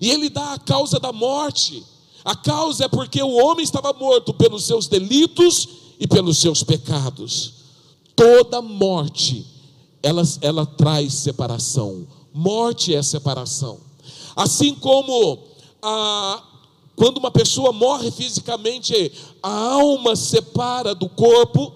e 0.00 0.10
ele 0.10 0.28
dá 0.28 0.54
a 0.54 0.58
causa 0.58 0.98
da 0.98 1.12
morte. 1.12 1.84
A 2.24 2.34
causa 2.34 2.84
é 2.84 2.88
porque 2.88 3.22
o 3.22 3.36
homem 3.36 3.62
estava 3.62 3.92
morto 3.92 4.34
pelos 4.34 4.64
seus 4.64 4.88
delitos 4.88 5.68
e 5.98 6.06
pelos 6.06 6.38
seus 6.38 6.62
pecados. 6.62 7.52
Toda 8.14 8.60
morte, 8.60 9.46
ela, 10.02 10.22
ela 10.40 10.66
traz 10.66 11.14
separação. 11.14 12.06
Morte 12.32 12.94
é 12.94 13.02
separação. 13.02 13.78
Assim 14.34 14.74
como 14.74 15.38
a, 15.82 16.42
quando 16.96 17.18
uma 17.18 17.30
pessoa 17.30 17.72
morre 17.72 18.10
fisicamente, 18.10 19.12
a 19.42 19.52
alma 19.52 20.16
separa 20.16 20.94
do 20.94 21.10
corpo. 21.10 21.74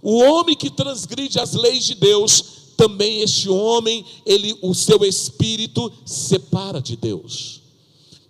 O 0.00 0.18
homem 0.18 0.56
que 0.56 0.70
transgride 0.70 1.38
as 1.38 1.52
leis 1.52 1.84
de 1.84 1.94
Deus, 1.94 2.42
também 2.74 3.20
este 3.20 3.50
homem, 3.50 4.04
ele, 4.24 4.58
o 4.62 4.74
seu 4.74 5.04
espírito 5.04 5.92
separa 6.06 6.80
de 6.80 6.96
Deus. 6.96 7.60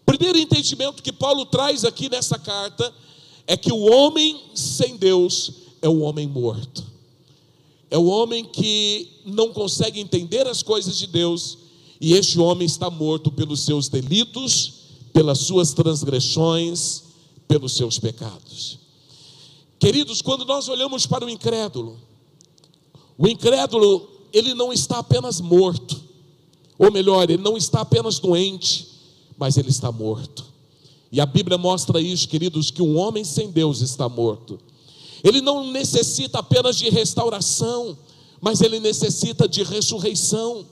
Primeiro 0.04 0.36
entendimento 0.36 1.02
que 1.02 1.12
Paulo 1.12 1.46
traz 1.46 1.84
aqui 1.84 2.10
nessa 2.10 2.36
carta 2.36 2.92
é 3.46 3.56
que 3.56 3.72
o 3.72 3.88
homem 3.90 4.40
sem 4.52 4.96
Deus 4.96 5.52
é 5.80 5.88
o 5.88 6.00
homem 6.00 6.26
morto. 6.26 6.84
É 7.88 7.96
o 7.96 8.06
homem 8.06 8.44
que 8.44 9.08
não 9.24 9.52
consegue 9.52 10.00
entender 10.00 10.46
as 10.48 10.60
coisas 10.62 10.98
de 10.98 11.06
Deus, 11.06 11.58
e 12.00 12.14
este 12.14 12.40
homem 12.40 12.66
está 12.66 12.90
morto 12.90 13.30
pelos 13.30 13.60
seus 13.60 13.88
delitos 13.88 14.81
pelas 15.12 15.38
suas 15.38 15.72
transgressões, 15.72 17.04
pelos 17.46 17.72
seus 17.74 17.98
pecados. 17.98 18.78
Queridos, 19.78 20.22
quando 20.22 20.44
nós 20.44 20.68
olhamos 20.68 21.06
para 21.06 21.24
o 21.24 21.30
incrédulo, 21.30 21.98
o 23.18 23.26
incrédulo, 23.26 24.08
ele 24.32 24.54
não 24.54 24.72
está 24.72 24.98
apenas 24.98 25.40
morto, 25.40 26.00
ou 26.78 26.90
melhor, 26.90 27.28
ele 27.28 27.42
não 27.42 27.56
está 27.56 27.80
apenas 27.80 28.18
doente, 28.18 28.88
mas 29.36 29.56
ele 29.56 29.68
está 29.68 29.92
morto. 29.92 30.44
E 31.10 31.20
a 31.20 31.26
Bíblia 31.26 31.58
mostra 31.58 32.00
isso, 32.00 32.26
queridos, 32.26 32.70
que 32.70 32.80
um 32.80 32.96
homem 32.96 33.22
sem 33.22 33.50
Deus 33.50 33.82
está 33.82 34.08
morto. 34.08 34.58
Ele 35.22 35.40
não 35.40 35.70
necessita 35.70 36.38
apenas 36.38 36.76
de 36.76 36.88
restauração, 36.88 37.96
mas 38.40 38.60
ele 38.60 38.80
necessita 38.80 39.46
de 39.46 39.62
ressurreição. 39.62 40.66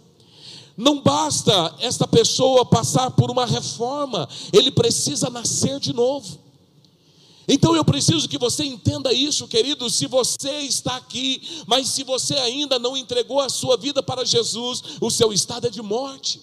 Não 0.76 1.01
basta 1.01 1.74
esta 1.78 2.06
pessoa 2.06 2.64
passar 2.64 3.10
por 3.10 3.30
uma 3.30 3.47
reforma, 3.47 4.28
ele 4.52 4.70
precisa 4.70 5.28
nascer 5.28 5.78
de 5.78 5.92
novo. 5.92 6.38
Então 7.52 7.74
eu 7.74 7.84
preciso 7.84 8.28
que 8.28 8.38
você 8.38 8.64
entenda 8.64 9.12
isso, 9.12 9.48
querido. 9.48 9.90
Se 9.90 10.06
você 10.06 10.60
está 10.60 10.97
aqui, 10.97 11.64
mas 11.66 11.88
se 11.88 12.05
você 12.05 12.34
ainda 12.34 12.78
não 12.78 12.97
entregou 12.97 13.40
a 13.40 13.48
sua 13.48 13.76
vida 13.76 14.01
para 14.02 14.24
Jesus, 14.24 14.82
o 15.01 15.10
seu 15.10 15.32
estado 15.32 15.66
é 15.66 15.70
de 15.70 15.82
morte. 15.82 16.40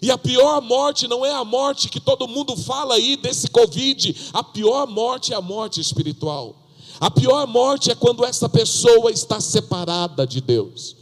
E 0.00 0.10
a 0.10 0.18
pior 0.18 0.60
morte 0.60 1.08
não 1.08 1.26
é 1.26 1.32
a 1.32 1.44
morte 1.44 1.88
que 1.88 2.00
todo 2.00 2.28
mundo 2.28 2.56
fala 2.56 2.94
aí 2.94 3.16
desse 3.16 3.48
Covid, 3.48 4.30
a 4.32 4.44
pior 4.44 4.86
morte 4.86 5.32
é 5.32 5.36
a 5.36 5.40
morte 5.40 5.80
espiritual. 5.80 6.56
A 7.00 7.10
pior 7.10 7.46
morte 7.48 7.90
é 7.90 7.94
quando 7.96 8.24
essa 8.24 8.48
pessoa 8.48 9.10
está 9.10 9.40
separada 9.40 10.24
de 10.24 10.40
Deus. 10.40 10.94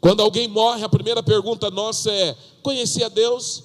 Quando 0.00 0.22
alguém 0.22 0.46
morre, 0.46 0.84
a 0.84 0.88
primeira 0.88 1.22
pergunta 1.22 1.70
nossa 1.70 2.10
é: 2.10 2.36
conhecia 2.62 3.10
Deus? 3.10 3.64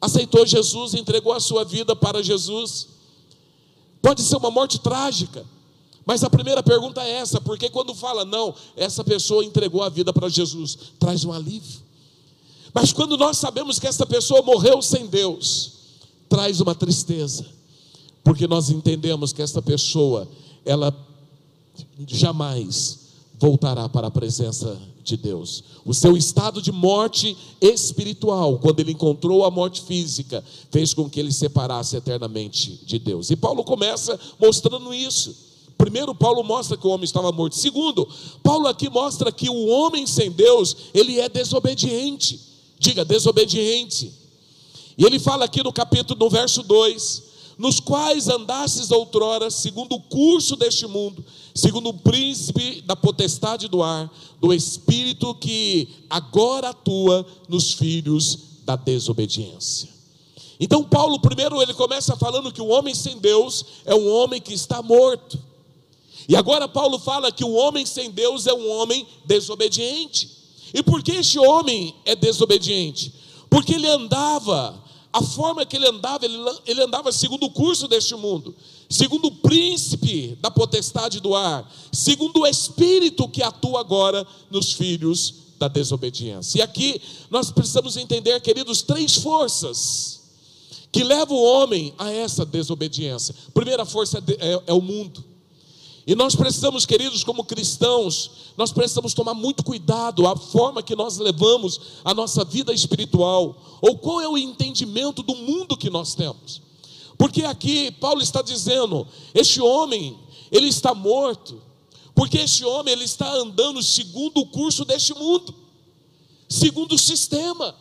Aceitou 0.00 0.46
Jesus, 0.46 0.94
entregou 0.94 1.32
a 1.32 1.40
sua 1.40 1.64
vida 1.64 1.94
para 1.94 2.22
Jesus? 2.22 2.88
Pode 4.00 4.22
ser 4.22 4.36
uma 4.36 4.50
morte 4.50 4.78
trágica, 4.78 5.44
mas 6.06 6.22
a 6.22 6.30
primeira 6.30 6.62
pergunta 6.62 7.02
é 7.02 7.10
essa, 7.10 7.40
porque 7.40 7.68
quando 7.68 7.94
fala, 7.94 8.24
não, 8.24 8.54
essa 8.76 9.02
pessoa 9.02 9.44
entregou 9.44 9.82
a 9.82 9.88
vida 9.88 10.12
para 10.12 10.28
Jesus, 10.28 10.78
traz 10.98 11.24
um 11.24 11.32
alívio. 11.32 11.82
Mas 12.72 12.92
quando 12.92 13.16
nós 13.16 13.38
sabemos 13.38 13.78
que 13.78 13.86
essa 13.86 14.06
pessoa 14.06 14.40
morreu 14.42 14.80
sem 14.80 15.06
Deus, 15.06 15.72
traz 16.28 16.60
uma 16.60 16.74
tristeza, 16.74 17.44
porque 18.22 18.46
nós 18.46 18.70
entendemos 18.70 19.32
que 19.32 19.42
essa 19.42 19.60
pessoa, 19.60 20.28
ela 20.64 20.94
jamais 22.06 23.07
voltará 23.38 23.88
para 23.88 24.08
a 24.08 24.10
presença 24.10 24.78
de 25.02 25.16
Deus. 25.16 25.62
O 25.84 25.94
seu 25.94 26.16
estado 26.16 26.60
de 26.60 26.72
morte 26.72 27.36
espiritual, 27.60 28.58
quando 28.58 28.80
ele 28.80 28.92
encontrou 28.92 29.44
a 29.44 29.50
morte 29.50 29.82
física, 29.82 30.44
fez 30.70 30.92
com 30.92 31.08
que 31.08 31.20
ele 31.20 31.32
separasse 31.32 31.96
eternamente 31.96 32.80
de 32.84 32.98
Deus. 32.98 33.30
E 33.30 33.36
Paulo 33.36 33.64
começa 33.64 34.18
mostrando 34.38 34.92
isso. 34.92 35.34
Primeiro, 35.78 36.14
Paulo 36.14 36.42
mostra 36.42 36.76
que 36.76 36.86
o 36.86 36.90
homem 36.90 37.04
estava 37.04 37.30
morto. 37.30 37.54
Segundo, 37.54 38.06
Paulo 38.42 38.66
aqui 38.66 38.90
mostra 38.90 39.30
que 39.30 39.48
o 39.48 39.66
homem 39.68 40.06
sem 40.06 40.30
Deus, 40.30 40.76
ele 40.92 41.20
é 41.20 41.28
desobediente. 41.28 42.40
Diga, 42.78 43.04
desobediente. 43.04 44.12
E 44.96 45.04
ele 45.04 45.20
fala 45.20 45.44
aqui 45.44 45.62
no 45.62 45.72
capítulo, 45.72 46.18
no 46.18 46.28
verso 46.28 46.64
2: 46.64 47.22
nos 47.58 47.80
quais 47.80 48.28
andastes 48.28 48.92
outrora, 48.92 49.50
segundo 49.50 49.96
o 49.96 50.00
curso 50.00 50.54
deste 50.54 50.86
mundo, 50.86 51.24
segundo 51.52 51.88
o 51.88 51.94
príncipe 51.94 52.80
da 52.82 52.94
potestade 52.94 53.66
do 53.66 53.82
ar, 53.82 54.08
do 54.40 54.54
espírito 54.54 55.34
que 55.34 55.88
agora 56.08 56.70
atua 56.70 57.26
nos 57.48 57.72
filhos 57.72 58.38
da 58.64 58.76
desobediência. 58.76 59.88
Então, 60.60 60.84
Paulo, 60.84 61.18
primeiro, 61.20 61.60
ele 61.60 61.74
começa 61.74 62.16
falando 62.16 62.52
que 62.52 62.62
o 62.62 62.68
homem 62.68 62.94
sem 62.94 63.18
Deus 63.18 63.64
é 63.84 63.94
um 63.94 64.08
homem 64.12 64.40
que 64.40 64.54
está 64.54 64.80
morto. 64.80 65.38
E 66.28 66.36
agora, 66.36 66.68
Paulo 66.68 66.98
fala 66.98 67.32
que 67.32 67.44
o 67.44 67.52
homem 67.52 67.86
sem 67.86 68.10
Deus 68.10 68.46
é 68.46 68.54
um 68.54 68.70
homem 68.70 69.06
desobediente. 69.24 70.30
E 70.74 70.82
por 70.82 71.02
que 71.02 71.12
este 71.12 71.38
homem 71.38 71.94
é 72.04 72.14
desobediente? 72.14 73.14
Porque 73.48 73.74
ele 73.74 73.88
andava 73.88 74.84
a 75.18 75.22
forma 75.22 75.66
que 75.66 75.76
ele 75.76 75.88
andava, 75.88 76.24
ele, 76.24 76.38
ele 76.64 76.82
andava 76.82 77.10
segundo 77.10 77.46
o 77.46 77.50
curso 77.50 77.88
deste 77.88 78.14
mundo, 78.14 78.54
segundo 78.88 79.26
o 79.26 79.34
príncipe 79.34 80.38
da 80.40 80.48
potestade 80.48 81.18
do 81.18 81.34
ar, 81.34 81.68
segundo 81.92 82.40
o 82.40 82.46
espírito 82.46 83.28
que 83.28 83.42
atua 83.42 83.80
agora 83.80 84.24
nos 84.48 84.72
filhos 84.72 85.34
da 85.58 85.66
desobediência. 85.66 86.58
E 86.58 86.62
aqui 86.62 87.02
nós 87.30 87.50
precisamos 87.50 87.96
entender, 87.96 88.40
queridos, 88.40 88.80
três 88.80 89.16
forças 89.16 90.20
que 90.92 91.02
levam 91.02 91.36
o 91.36 91.42
homem 91.42 91.92
a 91.98 92.12
essa 92.12 92.46
desobediência. 92.46 93.34
Primeira 93.52 93.84
força 93.84 94.22
é, 94.38 94.52
é, 94.52 94.62
é 94.68 94.72
o 94.72 94.80
mundo. 94.80 95.24
E 96.08 96.14
nós 96.14 96.34
precisamos, 96.34 96.86
queridos, 96.86 97.22
como 97.22 97.44
cristãos, 97.44 98.30
nós 98.56 98.72
precisamos 98.72 99.12
tomar 99.12 99.34
muito 99.34 99.62
cuidado 99.62 100.26
a 100.26 100.34
forma 100.34 100.82
que 100.82 100.96
nós 100.96 101.18
levamos 101.18 101.78
a 102.02 102.14
nossa 102.14 102.46
vida 102.46 102.72
espiritual, 102.72 103.78
ou 103.82 103.98
qual 103.98 104.18
é 104.18 104.26
o 104.26 104.38
entendimento 104.38 105.22
do 105.22 105.36
mundo 105.36 105.76
que 105.76 105.90
nós 105.90 106.14
temos. 106.14 106.62
Porque 107.18 107.44
aqui 107.44 107.90
Paulo 107.90 108.22
está 108.22 108.40
dizendo: 108.40 109.06
este 109.34 109.60
homem, 109.60 110.18
ele 110.50 110.68
está 110.68 110.94
morto, 110.94 111.60
porque 112.14 112.38
este 112.38 112.64
homem 112.64 112.94
ele 112.94 113.04
está 113.04 113.30
andando 113.30 113.82
segundo 113.82 114.38
o 114.40 114.46
curso 114.46 114.86
deste 114.86 115.12
mundo, 115.12 115.54
segundo 116.48 116.94
o 116.94 116.98
sistema. 116.98 117.76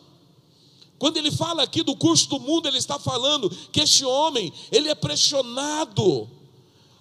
Quando 1.00 1.16
ele 1.16 1.32
fala 1.32 1.64
aqui 1.64 1.82
do 1.82 1.96
curso 1.96 2.28
do 2.28 2.42
mundo, 2.42 2.68
ele 2.68 2.78
está 2.78 3.00
falando 3.00 3.50
que 3.72 3.80
este 3.80 4.04
homem, 4.04 4.52
ele 4.70 4.90
é 4.90 4.96
pressionado 4.96 6.36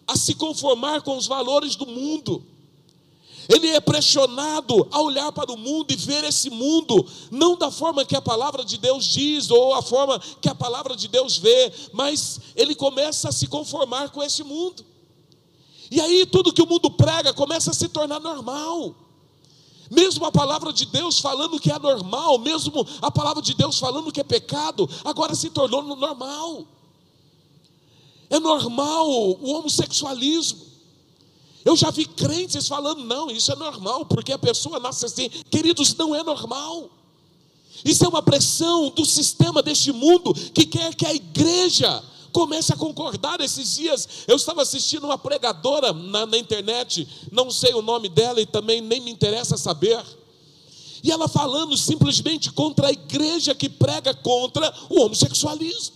a 0.07 0.17
se 0.17 0.35
conformar 0.35 1.03
com 1.03 1.17
os 1.17 1.27
valores 1.27 1.75
do 1.77 1.87
mundo. 1.87 2.45
Ele 3.49 3.69
é 3.69 3.81
pressionado 3.81 4.89
a 4.91 5.01
olhar 5.01 5.31
para 5.31 5.53
o 5.53 5.57
mundo 5.57 5.93
e 5.93 5.97
ver 5.97 6.25
esse 6.25 6.51
mundo, 6.51 7.07
não 7.31 7.57
da 7.57 7.71
forma 7.71 8.05
que 8.05 8.17
a 8.17 8.23
palavra 8.23 8.65
de 8.65 8.77
Deus 8.77 9.05
diz, 9.05 9.51
ou 9.51 9.75
a 9.75 9.83
forma 9.83 10.19
que 10.41 10.49
a 10.49 10.55
palavra 10.55 10.97
de 10.97 11.07
Deus 11.07 11.37
vê, 11.37 11.73
mas 11.93 12.41
ele 12.57 12.75
começa 12.75 13.29
a 13.29 13.33
se 13.33 13.47
conformar 13.47 14.11
com 14.11 14.23
esse 14.23 14.43
mundo. 14.43 14.85
E 15.91 16.01
aí 16.01 16.27
tudo 16.27 16.53
que 16.53 16.63
o 16.63 16.67
mundo 16.67 16.91
prega 16.91 17.33
começa 17.33 17.71
a 17.71 17.75
se 17.75 17.89
tornar 17.89 18.21
normal. 18.21 18.95
Mesmo 19.89 20.25
a 20.25 20.33
palavra 20.33 20.73
de 20.73 20.85
Deus 20.87 21.21
falando 21.21 21.61
que 21.61 21.71
é 21.71 21.79
normal, 21.79 22.39
mesmo 22.39 22.85
a 23.01 23.11
palavra 23.11 23.41
de 23.41 23.55
Deus 23.55 23.79
falando 23.79 24.11
que 24.11 24.21
é 24.21 24.25
pecado, 24.25 24.89
agora 25.05 25.35
se 25.37 25.51
tornou 25.51 25.83
normal. 25.83 26.67
É 28.29 28.39
normal 28.41 29.09
o 29.09 29.51
homossexualismo. 29.51 30.67
Eu 31.65 31.77
já 31.77 31.91
vi 31.91 32.05
crentes 32.05 32.69
falando, 32.69 33.05
não, 33.05 33.29
isso 33.29 33.51
é 33.51 33.57
normal, 33.57 34.07
porque 34.07 34.33
a 34.33 34.39
pessoa 34.39 34.79
nasce 34.79 35.05
assim. 35.05 35.29
Queridos, 35.51 35.95
não 35.97 36.15
é 36.15 36.23
normal. 36.23 36.89
Isso 37.85 38.05
é 38.05 38.09
uma 38.09 38.23
pressão 38.23 38.91
do 38.91 39.05
sistema 39.05 39.63
deste 39.63 39.93
mundo 39.93 40.33
que 40.33 40.65
quer 40.65 40.95
que 40.95 41.05
a 41.05 41.13
igreja 41.13 42.03
comece 42.33 42.73
a 42.73 42.77
concordar. 42.77 43.41
Esses 43.41 43.75
dias 43.75 44.09
eu 44.29 44.37
estava 44.37 44.63
assistindo 44.63 45.05
uma 45.05 45.19
pregadora 45.19 45.93
na, 45.93 46.25
na 46.25 46.39
internet, 46.39 47.07
não 47.33 47.51
sei 47.51 47.75
o 47.75 47.83
nome 47.83 48.09
dela 48.09 48.41
e 48.41 48.47
também 48.47 48.81
nem 48.81 49.01
me 49.01 49.11
interessa 49.11 49.57
saber. 49.57 50.01
E 51.03 51.11
ela 51.11 51.29
falando 51.29 51.77
simplesmente 51.77 52.53
contra 52.53 52.89
a 52.89 52.93
igreja 52.93 53.55
que 53.55 53.69
prega 53.69 54.15
contra 54.15 54.73
o 54.89 55.03
homossexualismo 55.03 55.96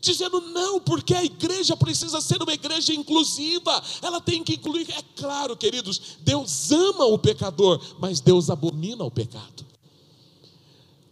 dizendo 0.00 0.40
não, 0.40 0.80
porque 0.80 1.14
a 1.14 1.24
igreja 1.24 1.76
precisa 1.76 2.20
ser 2.20 2.42
uma 2.42 2.54
igreja 2.54 2.92
inclusiva, 2.94 3.82
ela 4.00 4.20
tem 4.20 4.42
que 4.42 4.54
incluir. 4.54 4.90
É 4.90 5.02
claro, 5.14 5.56
queridos, 5.56 6.00
Deus 6.20 6.70
ama 6.72 7.04
o 7.04 7.18
pecador, 7.18 7.80
mas 7.98 8.20
Deus 8.20 8.48
abomina 8.48 9.04
o 9.04 9.10
pecado. 9.10 9.66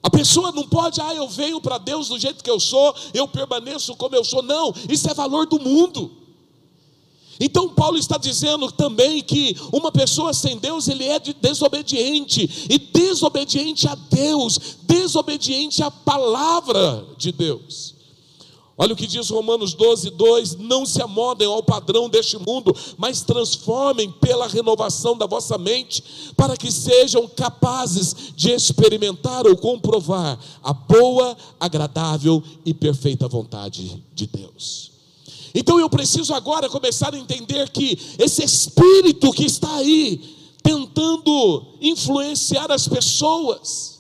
A 0.03 0.09
pessoa 0.09 0.53
não 0.53 0.67
pode, 0.67 1.01
ah, 1.01 1.15
eu 1.15 1.29
venho 1.29 1.61
para 1.61 1.77
Deus 1.77 2.09
do 2.09 2.19
jeito 2.19 2.43
que 2.43 2.51
eu 2.51 2.59
sou, 2.59 2.95
eu 3.13 3.29
permaneço 3.29 3.95
como 3.97 4.15
eu 4.15 4.25
sou. 4.25 4.43
Não, 4.43 4.73
isso 4.89 5.11
é 5.11 5.13
valor 5.13 5.47
do 5.47 5.61
mundo. 5.61 6.13
Então 7.41 7.69
Paulo 7.69 7.99
está 7.99 8.17
dizendo 8.17 8.71
também 8.73 9.23
que 9.23 9.57
uma 9.73 9.93
pessoa 9.93 10.33
sem 10.33 10.57
Deus, 10.57 10.89
ele 10.89 11.05
é 11.05 11.19
desobediente, 11.19 12.67
e 12.69 12.79
desobediente 12.79 13.87
a 13.87 13.95
Deus, 13.95 14.79
desobediente 14.83 15.83
à 15.83 15.91
palavra 15.91 17.07
de 17.17 17.31
Deus. 17.31 17.98
Olha 18.81 18.93
o 18.93 18.97
que 18.97 19.09
diz 19.09 19.29
Romanos 19.29 19.75
12, 19.75 20.11
2: 20.11 20.55
Não 20.57 20.87
se 20.87 21.03
amodem 21.03 21.49
ao 21.49 21.65
padrão 21.65 22.09
deste 22.09 22.39
mundo, 22.39 22.75
mas 22.97 23.23
transformem 23.23 24.09
pela 24.13 24.47
renovação 24.47 25.19
da 25.19 25.27
vossa 25.27 25.59
mente, 25.59 26.33
para 26.37 26.57
que 26.57 26.71
sejam 26.71 27.27
capazes 27.27 28.15
de 28.37 28.53
experimentar 28.53 29.49
ou 29.49 29.57
comprovar 29.57 30.39
a 30.63 30.73
boa, 30.73 31.37
agradável 31.59 32.41
e 32.65 32.73
perfeita 32.73 33.27
vontade 33.27 34.01
de 34.15 34.27
Deus. 34.29 34.93
Então 35.53 35.81
eu 35.81 35.91
preciso 35.91 36.33
agora 36.33 36.69
começar 36.69 37.13
a 37.13 37.19
entender 37.19 37.69
que 37.71 37.99
esse 38.17 38.45
espírito 38.45 39.33
que 39.33 39.45
está 39.45 39.75
aí, 39.75 40.37
tentando 40.63 41.67
influenciar 41.81 42.71
as 42.71 42.87
pessoas, 42.87 43.98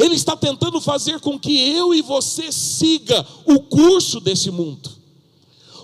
Ele 0.00 0.14
está 0.14 0.34
tentando 0.34 0.80
fazer 0.80 1.20
com 1.20 1.38
que 1.38 1.58
eu 1.72 1.94
e 1.94 2.00
você 2.00 2.50
siga 2.50 3.26
o 3.44 3.60
curso 3.60 4.18
desse 4.18 4.50
mundo. 4.50 4.90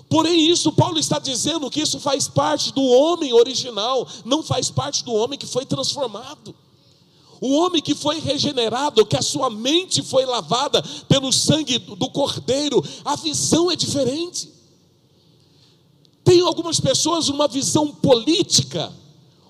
Porém, 0.09 0.49
isso 0.49 0.71
Paulo 0.71 0.97
está 0.97 1.19
dizendo 1.19 1.69
que 1.69 1.81
isso 1.81 1.99
faz 1.99 2.27
parte 2.27 2.73
do 2.73 2.81
homem 2.81 3.31
original, 3.31 4.07
não 4.25 4.41
faz 4.41 4.71
parte 4.71 5.03
do 5.03 5.13
homem 5.13 5.37
que 5.37 5.45
foi 5.45 5.65
transformado. 5.65 6.55
O 7.39 7.53
homem 7.57 7.79
que 7.79 7.93
foi 7.93 8.19
regenerado, 8.19 9.05
que 9.05 9.15
a 9.15 9.21
sua 9.21 9.51
mente 9.51 10.01
foi 10.01 10.25
lavada 10.25 10.81
pelo 11.07 11.31
sangue 11.31 11.77
do 11.77 12.09
Cordeiro, 12.09 12.83
a 13.05 13.15
visão 13.15 13.69
é 13.69 13.75
diferente. 13.75 14.49
Tem 16.23 16.41
algumas 16.41 16.79
pessoas 16.79 17.29
uma 17.29 17.47
visão 17.47 17.89
política 17.93 18.91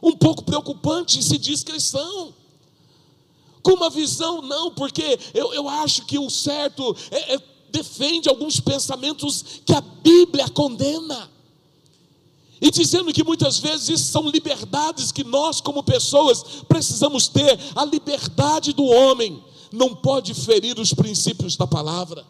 um 0.01 0.11
pouco 0.11 0.43
preocupante 0.43 1.19
e 1.19 1.23
se 1.23 1.37
diz 1.37 1.63
cristão. 1.63 2.33
Com 3.61 3.73
uma 3.73 3.89
visão, 3.89 4.41
não, 4.41 4.71
porque 4.71 5.19
eu, 5.33 5.53
eu 5.53 5.67
acho 5.67 6.05
que 6.05 6.17
o 6.17 6.29
certo 6.29 6.95
é, 7.11 7.35
é, 7.35 7.39
defende 7.69 8.29
alguns 8.29 8.59
pensamentos 8.59 9.61
que 9.65 9.73
a 9.73 9.81
Bíblia 9.81 10.47
condena. 10.49 11.29
E 12.59 12.71
dizendo 12.71 13.13
que 13.13 13.23
muitas 13.23 13.59
vezes 13.59 14.01
são 14.01 14.27
liberdades 14.29 15.11
que 15.11 15.23
nós, 15.23 15.61
como 15.61 15.83
pessoas, 15.83 16.43
precisamos 16.67 17.27
ter. 17.27 17.59
A 17.75 17.85
liberdade 17.85 18.73
do 18.73 18.83
homem 18.83 19.43
não 19.71 19.93
pode 19.93 20.33
ferir 20.33 20.79
os 20.79 20.93
princípios 20.93 21.55
da 21.55 21.67
palavra. 21.67 22.25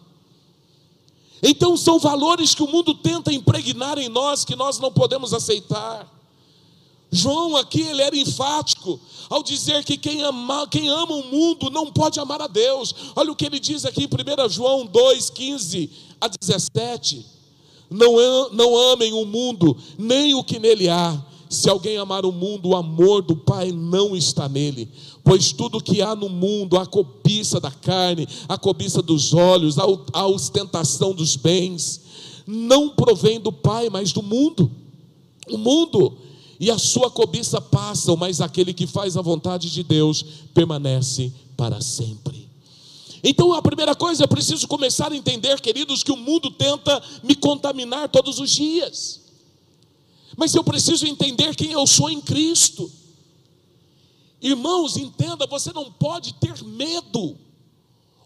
Então, 1.41 1.77
são 1.77 1.99
valores 1.99 2.55
que 2.55 2.63
o 2.63 2.67
mundo 2.67 2.93
tenta 2.95 3.31
impregnar 3.31 3.97
em 3.97 4.09
nós 4.09 4.43
que 4.43 4.55
nós 4.55 4.79
não 4.79 4.91
podemos 4.91 5.33
aceitar. 5.33 6.16
João 7.11 7.55
aqui 7.55 7.81
ele 7.81 8.01
era 8.01 8.17
enfático 8.17 8.99
ao 9.29 9.41
dizer 9.41 9.83
que 9.83 9.97
quem 9.97 10.21
ama, 10.21 10.67
quem 10.67 10.89
ama 10.89 11.13
o 11.13 11.23
mundo 11.23 11.69
não 11.69 11.91
pode 11.91 12.19
amar 12.19 12.41
a 12.41 12.47
Deus. 12.47 12.93
Olha 13.15 13.31
o 13.31 13.35
que 13.35 13.45
ele 13.45 13.59
diz 13.59 13.85
aqui 13.85 14.03
em 14.03 14.07
1 14.07 14.49
João 14.49 14.85
2, 14.85 15.29
15 15.29 15.89
a 16.19 16.27
17. 16.27 17.25
Não, 17.89 18.49
não 18.51 18.77
amem 18.91 19.13
o 19.13 19.25
mundo, 19.25 19.77
nem 19.97 20.33
o 20.35 20.43
que 20.43 20.59
nele 20.59 20.89
há. 20.89 21.21
Se 21.49 21.69
alguém 21.69 21.97
amar 21.97 22.25
o 22.25 22.31
mundo, 22.31 22.69
o 22.69 22.75
amor 22.75 23.21
do 23.21 23.35
Pai 23.35 23.71
não 23.71 24.13
está 24.13 24.49
nele. 24.49 24.89
Pois 25.23 25.53
tudo 25.53 25.81
que 25.81 26.01
há 26.01 26.13
no 26.13 26.27
mundo, 26.27 26.77
a 26.77 26.85
cobiça 26.85 27.59
da 27.59 27.71
carne, 27.71 28.27
a 28.49 28.57
cobiça 28.57 29.01
dos 29.01 29.33
olhos, 29.33 29.77
a 30.11 30.27
ostentação 30.27 31.13
dos 31.13 31.37
bens, 31.37 32.01
não 32.45 32.89
provém 32.89 33.39
do 33.39 33.51
Pai, 33.51 33.89
mas 33.89 34.11
do 34.11 34.21
mundo. 34.21 34.69
O 35.49 35.57
mundo 35.57 36.17
e 36.59 36.71
a 36.71 36.77
sua 36.77 37.09
cobiça 37.09 37.61
passam, 37.61 38.15
mas 38.15 38.41
aquele 38.41 38.73
que 38.73 38.87
faz 38.87 39.15
a 39.15 39.21
vontade 39.21 39.71
de 39.71 39.83
Deus 39.83 40.23
permanece 40.53 41.31
para 41.55 41.81
sempre. 41.81 42.47
Então 43.23 43.53
a 43.53 43.61
primeira 43.61 43.95
coisa, 43.95 44.23
eu 44.23 44.27
preciso 44.27 44.67
começar 44.67 45.11
a 45.11 45.15
entender, 45.15 45.59
queridos, 45.59 46.03
que 46.03 46.11
o 46.11 46.17
mundo 46.17 46.51
tenta 46.51 47.01
me 47.23 47.35
contaminar 47.35 48.09
todos 48.09 48.39
os 48.39 48.49
dias. 48.49 49.21
Mas 50.35 50.53
eu 50.53 50.63
preciso 50.63 51.05
entender 51.05 51.55
quem 51.55 51.71
eu 51.71 51.85
sou 51.87 52.09
em 52.09 52.21
Cristo. 52.21 52.91
Irmãos, 54.41 54.97
entenda, 54.97 55.47
você 55.47 55.73
não 55.73 55.91
pode 55.91 56.33
ter 56.35 56.63
medo 56.63 57.35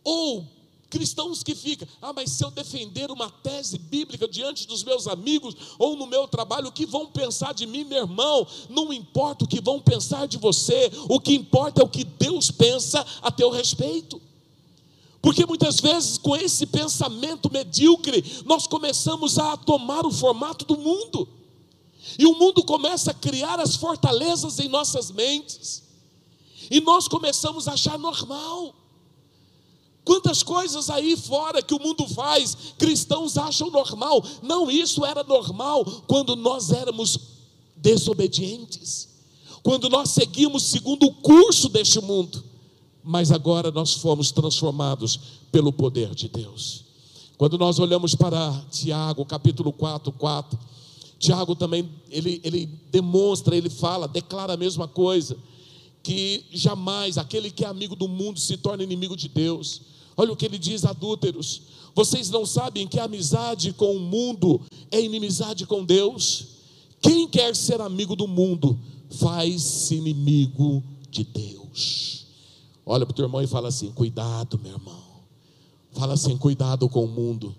ou 0.04 0.46
Cristãos 0.92 1.42
que 1.42 1.56
ficam, 1.56 1.88
ah, 2.02 2.12
mas 2.12 2.32
se 2.32 2.44
eu 2.44 2.52
defender 2.52 3.10
uma 3.10 3.30
tese 3.30 3.78
bíblica 3.78 4.28
diante 4.28 4.68
dos 4.68 4.84
meus 4.84 5.08
amigos 5.08 5.56
ou 5.80 5.96
no 5.96 6.06
meu 6.06 6.28
trabalho, 6.28 6.68
o 6.68 6.72
que 6.72 6.86
vão 6.86 7.08
pensar 7.08 7.54
de 7.54 7.66
mim, 7.66 7.86
meu 7.86 8.00
irmão? 8.00 8.46
Não 8.70 8.92
importa 8.92 9.46
o 9.46 9.48
que 9.48 9.62
vão 9.62 9.80
pensar 9.80 10.28
de 10.28 10.38
você, 10.38 10.92
o 11.08 11.18
que 11.18 11.34
importa 11.34 11.82
é 11.82 11.86
o 11.86 11.88
que 11.88 12.04
Deus 12.04 12.52
pensa 12.52 13.06
a 13.22 13.32
teu 13.32 13.50
respeito. 13.50 14.22
Porque 15.22 15.46
muitas 15.46 15.80
vezes, 15.80 16.18
com 16.18 16.36
esse 16.36 16.66
pensamento 16.66 17.50
medíocre, 17.50 18.44
nós 18.46 18.68
começamos 18.68 19.40
a 19.40 19.56
tomar 19.56 20.06
o 20.06 20.12
formato 20.12 20.66
do 20.66 20.78
mundo, 20.78 21.26
e 22.20 22.26
o 22.26 22.38
mundo 22.38 22.66
começa 22.66 23.12
a 23.12 23.14
criar 23.14 23.62
as 23.62 23.78
fortalezas 23.78 24.60
em 24.60 24.68
nossas 24.68 25.10
mentes, 25.10 25.84
e 26.70 26.82
nós 26.82 27.08
começamos 27.08 27.70
a 27.70 27.74
achar 27.76 27.98
normal. 27.98 28.76
Quantas 30.04 30.42
coisas 30.42 30.90
aí 30.90 31.16
fora 31.16 31.62
que 31.62 31.74
o 31.74 31.80
mundo 31.80 32.08
faz, 32.08 32.58
cristãos 32.78 33.38
acham 33.38 33.70
normal. 33.70 34.24
Não, 34.42 34.70
isso 34.70 35.06
era 35.06 35.24
normal 35.24 35.86
quando 36.08 36.36
nós 36.36 36.72
éramos 36.72 37.20
desobedientes, 37.76 39.10
quando 39.62 39.90
nós 39.90 40.10
seguimos 40.10 40.64
segundo 40.64 41.06
o 41.06 41.14
curso 41.14 41.70
deste 41.70 42.02
mundo. 42.02 42.44
Mas 43.04 43.32
agora 43.32 43.72
nós 43.72 43.94
fomos 43.94 44.32
transformados 44.32 45.20
pelo 45.52 45.72
poder 45.72 46.14
de 46.16 46.28
Deus. 46.28 46.84
Quando 47.38 47.58
nós 47.58 47.80
olhamos 47.80 48.14
para 48.14 48.54
Tiago, 48.72 49.26
capítulo 49.26 49.72
4, 49.74 50.12
4, 50.12 50.60
Tiago 51.18 51.56
também, 51.56 51.90
ele, 52.10 52.42
ele 52.44 52.66
demonstra, 52.92 53.56
ele 53.56 53.70
fala, 53.70 54.08
declara 54.08 54.54
a 54.54 54.58
mesma 54.58 54.88
coisa, 54.88 55.38
que 56.04 56.46
jamais 56.52 57.18
aquele 57.18 57.52
que 57.52 57.64
é 57.64 57.68
amigo 57.68 57.96
do 57.96 58.08
mundo 58.08 58.40
se 58.40 58.58
torna 58.58 58.84
inimigo 58.84 59.16
de 59.16 59.28
Deus. 59.28 59.82
Olha 60.18 60.32
o 60.32 60.36
que 60.36 60.46
ele 60.46 60.58
diz, 60.58 60.86
adúlteros. 60.86 61.62
Vocês 61.96 62.30
não 62.30 62.46
sabem 62.46 62.88
que 62.88 63.00
a 63.00 63.04
amizade 63.04 63.74
com 63.74 63.96
o 63.96 64.00
mundo 64.00 64.62
é 64.90 65.00
inimizade 65.00 65.66
com 65.66 65.84
Deus? 65.84 66.48
Quem 67.02 67.28
quer 67.28 67.56
ser 67.56 67.82
amigo 67.82 68.16
do 68.16 68.28
mundo 68.28 68.80
faz-se 69.10 69.96
inimigo 69.96 70.84
de 71.10 71.24
Deus. 71.24 72.26
Olha 72.86 73.06
para 73.06 73.14
o 73.14 73.16
teu 73.16 73.26
irmão 73.26 73.42
e 73.42 73.48
fala 73.48 73.68
assim: 73.68 73.92
cuidado, 73.92 74.60
meu 74.60 74.74
irmão. 74.74 75.02
Fala 75.92 76.14
assim: 76.14 76.38
cuidado 76.38 76.88
com 76.88 77.04
o 77.04 77.08
mundo. 77.08 77.56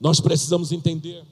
Nós 0.00 0.20
precisamos 0.20 0.70
entender 0.70 1.24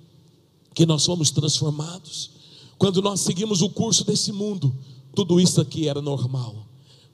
que 0.74 0.84
nós 0.84 1.02
somos 1.02 1.30
transformados. 1.30 2.30
Quando 2.76 3.01
nós 3.01 3.20
seguimos 3.20 3.62
o 3.62 3.70
curso 3.70 4.05
desse 4.05 4.32
mundo, 4.32 4.74
tudo 5.16 5.40
isso 5.40 5.62
aqui 5.62 5.88
era 5.88 6.02
normal. 6.02 6.55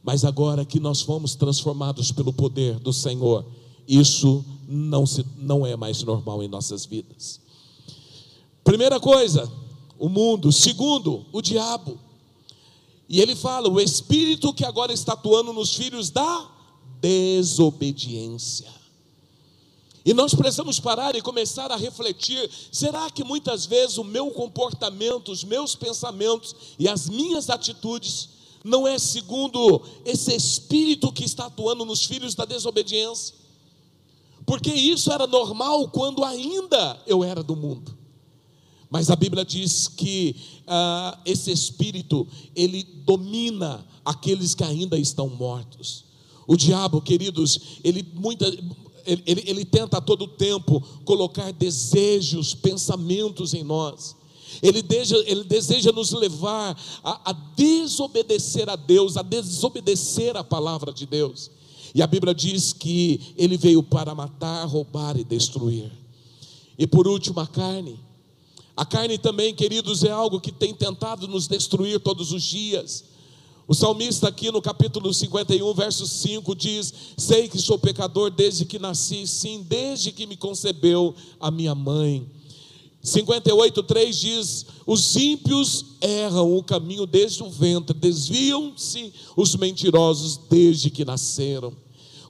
Mas 0.02 0.24
agora 0.24 0.64
que 0.64 0.80
nós 0.80 1.00
fomos 1.00 1.36
transformados 1.36 2.10
pelo 2.10 2.32
poder 2.32 2.80
do 2.80 2.92
Senhor, 2.92 3.46
isso 3.86 4.44
não, 4.66 5.06
se, 5.06 5.24
não 5.38 5.64
é 5.64 5.76
mais 5.76 6.02
normal 6.02 6.42
em 6.42 6.48
nossas 6.48 6.84
vidas. 6.84 7.40
Primeira 8.64 8.98
coisa, 8.98 9.50
o 9.96 10.08
mundo. 10.08 10.50
Segundo, 10.50 11.24
o 11.32 11.40
diabo. 11.40 11.96
E 13.08 13.20
ele 13.20 13.36
fala: 13.36 13.68
o 13.68 13.80
espírito 13.80 14.52
que 14.52 14.64
agora 14.64 14.92
está 14.92 15.12
atuando 15.12 15.52
nos 15.52 15.72
filhos 15.72 16.10
da 16.10 16.50
desobediência. 17.00 18.81
E 20.04 20.12
nós 20.12 20.34
precisamos 20.34 20.80
parar 20.80 21.14
e 21.14 21.22
começar 21.22 21.70
a 21.70 21.76
refletir: 21.76 22.50
será 22.70 23.10
que 23.10 23.22
muitas 23.22 23.66
vezes 23.66 23.98
o 23.98 24.04
meu 24.04 24.30
comportamento, 24.30 25.30
os 25.30 25.44
meus 25.44 25.74
pensamentos 25.74 26.54
e 26.78 26.88
as 26.88 27.08
minhas 27.08 27.48
atitudes 27.48 28.28
não 28.64 28.86
é 28.86 28.98
segundo 28.98 29.82
esse 30.04 30.34
espírito 30.34 31.12
que 31.12 31.24
está 31.24 31.46
atuando 31.46 31.84
nos 31.84 32.04
filhos 32.04 32.34
da 32.34 32.44
desobediência. 32.44 33.34
Porque 34.46 34.72
isso 34.72 35.12
era 35.12 35.26
normal 35.26 35.88
quando 35.88 36.24
ainda 36.24 37.00
eu 37.06 37.22
era 37.22 37.42
do 37.42 37.56
mundo. 37.56 37.96
Mas 38.90 39.10
a 39.10 39.16
Bíblia 39.16 39.44
diz 39.44 39.88
que 39.88 40.36
ah, 40.66 41.18
esse 41.24 41.50
espírito, 41.50 42.26
ele 42.54 42.82
domina 42.82 43.86
aqueles 44.04 44.54
que 44.54 44.64
ainda 44.64 44.98
estão 44.98 45.28
mortos. 45.28 46.04
O 46.46 46.56
diabo, 46.56 47.00
queridos, 47.00 47.78
ele, 47.82 48.06
muita, 48.14 48.44
ele, 49.06 49.22
ele, 49.26 49.44
ele 49.46 49.64
tenta 49.64 49.98
a 49.98 50.00
todo 50.00 50.26
tempo 50.26 50.82
colocar 51.04 51.52
desejos, 51.52 52.54
pensamentos 52.54 53.54
em 53.54 53.62
nós 53.62 54.16
ele 54.60 54.82
deseja, 54.82 55.24
ele 55.26 55.44
deseja 55.44 55.92
nos 55.92 56.12
levar 56.12 56.76
a, 57.02 57.30
a 57.30 57.32
desobedecer 57.32 58.68
a 58.68 58.76
Deus, 58.76 59.16
a 59.16 59.22
desobedecer 59.22 60.36
a 60.36 60.44
palavra 60.44 60.92
de 60.92 61.06
Deus. 61.06 61.50
E 61.94 62.02
a 62.02 62.06
Bíblia 62.06 62.34
diz 62.34 62.72
que 62.72 63.34
ele 63.36 63.56
veio 63.56 63.82
para 63.82 64.14
matar, 64.14 64.64
roubar 64.66 65.18
e 65.18 65.24
destruir. 65.24 65.90
E 66.78 66.86
por 66.86 67.06
último, 67.06 67.40
a 67.40 67.46
carne. 67.46 67.98
A 68.74 68.86
carne 68.86 69.18
também, 69.18 69.54
queridos, 69.54 70.02
é 70.02 70.10
algo 70.10 70.40
que 70.40 70.50
tem 70.50 70.74
tentado 70.74 71.28
nos 71.28 71.46
destruir 71.46 72.00
todos 72.00 72.32
os 72.32 72.42
dias. 72.42 73.04
O 73.66 73.74
salmista, 73.74 74.28
aqui 74.28 74.50
no 74.50 74.60
capítulo 74.60 75.14
51, 75.14 75.72
verso 75.74 76.06
5, 76.06 76.54
diz: 76.54 76.92
Sei 77.16 77.48
que 77.48 77.58
sou 77.58 77.78
pecador 77.78 78.30
desde 78.30 78.64
que 78.64 78.78
nasci, 78.78 79.26
sim, 79.26 79.64
desde 79.68 80.10
que 80.10 80.26
me 80.26 80.36
concebeu 80.36 81.14
a 81.38 81.50
minha 81.50 81.74
mãe. 81.74 82.26
58,3 83.04 84.12
diz: 84.12 84.66
Os 84.86 85.14
ímpios 85.16 85.84
erram 86.00 86.56
o 86.56 86.62
caminho 86.62 87.06
desde 87.06 87.42
o 87.42 87.50
ventre, 87.50 87.96
desviam-se 87.96 89.12
os 89.36 89.54
mentirosos 89.56 90.38
desde 90.48 90.90
que 90.90 91.04
nasceram. 91.04 91.72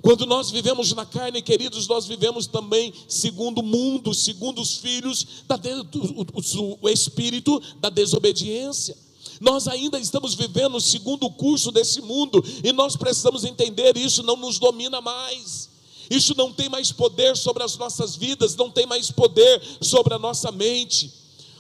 Quando 0.03 0.27
nós 0.27 0.51
vivemos 0.51 0.93
na 0.93 1.07
carne, 1.07 1.41
queridos, 1.41 1.87
nós 1.87 2.07
vivemos 2.07 2.49
também 2.49 2.93
segundo 3.07 3.59
o 3.59 3.63
mundo, 3.63 4.13
segundo 4.13 4.61
os 4.61 4.77
filhos, 4.77 5.45
da, 5.47 5.57
o, 5.57 6.23
o, 6.41 6.79
o 6.83 6.89
espírito 6.89 7.63
da 7.81 7.89
desobediência. 7.89 8.97
Nós 9.43 9.67
ainda 9.67 9.99
estamos 9.99 10.35
vivendo 10.35 10.77
o 10.77 10.81
segundo 10.81 11.29
curso 11.29 11.73
desse 11.73 12.01
mundo 12.01 12.41
e 12.63 12.73
nós 12.73 12.95
precisamos 12.95 13.43
entender 13.43 13.97
isso 13.97 14.23
não 14.23 14.37
nos 14.37 14.57
domina 14.57 15.01
mais. 15.01 15.69
Isso 16.09 16.33
não 16.37 16.53
tem 16.53 16.69
mais 16.69 16.93
poder 16.93 17.37
sobre 17.37 17.65
as 17.65 17.77
nossas 17.77 18.15
vidas, 18.15 18.55
não 18.55 18.71
tem 18.71 18.87
mais 18.87 19.11
poder 19.11 19.61
sobre 19.81 20.15
a 20.15 20.19
nossa 20.19 20.53
mente. 20.53 21.13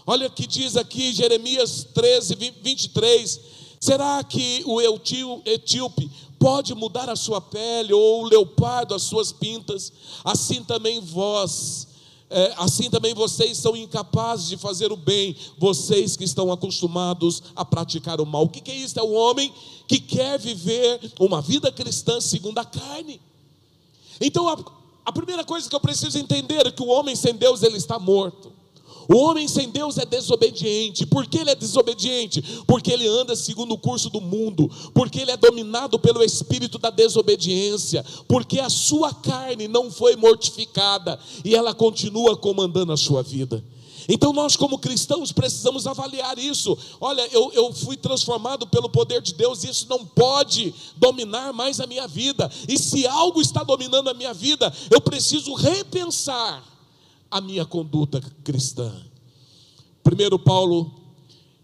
Olha 0.06 0.28
o 0.28 0.30
que 0.30 0.46
diz 0.46 0.76
aqui 0.76 1.12
Jeremias 1.12 1.84
13, 1.92 2.36
23. 2.62 3.40
Será 3.80 4.22
que 4.22 4.62
o 4.64 4.80
etíope 5.44 6.09
pode 6.38 6.76
mudar 6.76 7.10
a 7.10 7.16
sua 7.16 7.40
pele, 7.40 7.92
ou 7.92 8.22
o 8.22 8.28
leopardo 8.28 8.94
as 8.94 9.02
suas 9.02 9.32
pintas? 9.32 9.92
Assim 10.24 10.62
também 10.62 11.00
vós, 11.00 11.88
é, 12.32 12.54
assim 12.56 12.88
também 12.88 13.14
vocês 13.14 13.59
são 13.59 13.76
incapazes 13.76 14.48
de 14.48 14.56
fazer 14.56 14.90
o 14.90 14.96
bem, 14.96 15.36
vocês 15.59 16.16
que 16.16 16.24
estão 16.24 16.50
acostumados 16.50 17.42
a 17.54 17.64
praticar 17.64 18.20
o 18.20 18.26
mal. 18.26 18.44
O 18.44 18.48
que, 18.48 18.70
é 18.70 18.74
isso? 18.74 18.98
É 18.98 19.02
o 19.02 19.12
homem 19.12 19.52
que 19.86 20.00
quer 20.00 20.38
viver 20.38 21.12
uma 21.20 21.42
vida 21.42 21.70
cristã 21.70 22.20
segundo 22.20 22.59
a 22.59 22.64
carne. 22.64 23.20
Então 24.20 24.48
a, 24.48 24.59
a 25.04 25.12
primeira 25.12 25.44
coisa 25.44 25.68
que 25.68 25.74
eu 25.74 25.80
preciso 25.80 26.18
entender 26.18 26.66
é 26.66 26.70
que 26.70 26.82
o 26.82 26.88
homem 26.88 27.14
sem 27.14 27.34
Deus 27.34 27.62
ele 27.62 27.76
está 27.76 27.98
morto. 27.98 28.52
O 29.09 29.16
homem 29.16 29.49
sem 29.49 29.69
Deus 29.69 29.99
é 29.99 30.05
desobediente. 30.05 31.07
Por 31.07 31.27
que 31.27 31.39
ele 31.39 31.51
é 31.51 31.55
desobediente? 31.55 32.43
Porque 32.66 32.93
ele 32.93 33.07
anda 33.07 33.35
segundo 33.37 33.74
o 33.74 33.79
curso 33.79 34.11
do 34.11 34.20
mundo, 34.20 34.70
porque 34.95 35.20
ele 35.20 35.31
é 35.31 35.37
dominado 35.37 35.99
pelo 35.99 36.23
espírito 36.23 36.79
da 36.79 36.91
desobediência, 36.91 38.05
porque 38.29 38.61
a 38.61 38.70
sua 38.70 39.12
carne 39.12 39.69
não 39.69 39.91
foi 39.91 40.16
mortificada 40.16 41.19
e 41.45 41.55
ela 41.55 41.74
continua 41.74 42.37
comandando 42.37 42.93
a 42.93 42.97
sua 42.97 43.23
vida. 43.23 43.62
Então, 44.09 44.33
nós, 44.33 44.57
como 44.57 44.79
cristãos, 44.79 45.33
precisamos 45.33 45.87
avaliar 45.87 46.39
isso. 46.39 46.77
Olha, 47.01 47.27
eu, 47.31 47.53
eu 47.53 47.73
fui 47.73 47.97
transformado 47.97 48.66
pelo 48.66 48.89
poder 48.89 49.23
de 49.23 49.35
Deus, 49.35 49.62
e 49.62 49.70
isso 49.70 49.87
não 49.89 50.05
pode 50.05 50.74
dominar 50.97 51.53
mais 51.53 51.81
a 51.81 51.87
minha 51.87 52.09
vida. 52.09 52.51
E 52.69 52.79
se 52.79 53.07
algo 53.07 53.41
está 53.41 53.62
dominando 53.62 54.09
a 54.09 54.15
minha 54.15 54.35
vida, 54.35 54.73
eu 54.91 55.01
preciso 55.01 55.55
repensar 55.55 56.72
a 57.32 57.40
minha 57.40 57.64
conduta 57.64 58.20
cristã. 58.44 58.92
Primeiro, 60.04 60.38
Paulo, 60.38 60.92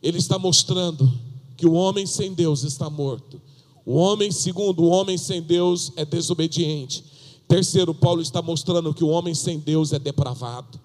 ele 0.02 0.16
está 0.16 0.38
mostrando 0.38 1.12
que 1.58 1.66
o 1.66 1.74
homem 1.74 2.06
sem 2.06 2.32
Deus 2.32 2.62
está 2.62 2.88
morto. 2.88 3.38
O 3.84 3.94
homem, 3.94 4.32
segundo, 4.32 4.82
o 4.82 4.88
homem 4.88 5.18
sem 5.18 5.42
Deus 5.42 5.92
é 5.94 6.06
desobediente. 6.06 7.04
Terceiro, 7.46 7.94
Paulo 7.94 8.22
está 8.22 8.40
mostrando 8.40 8.94
que 8.94 9.04
o 9.04 9.08
homem 9.08 9.34
sem 9.34 9.58
Deus 9.58 9.92
é 9.92 9.98
depravado. 9.98 10.80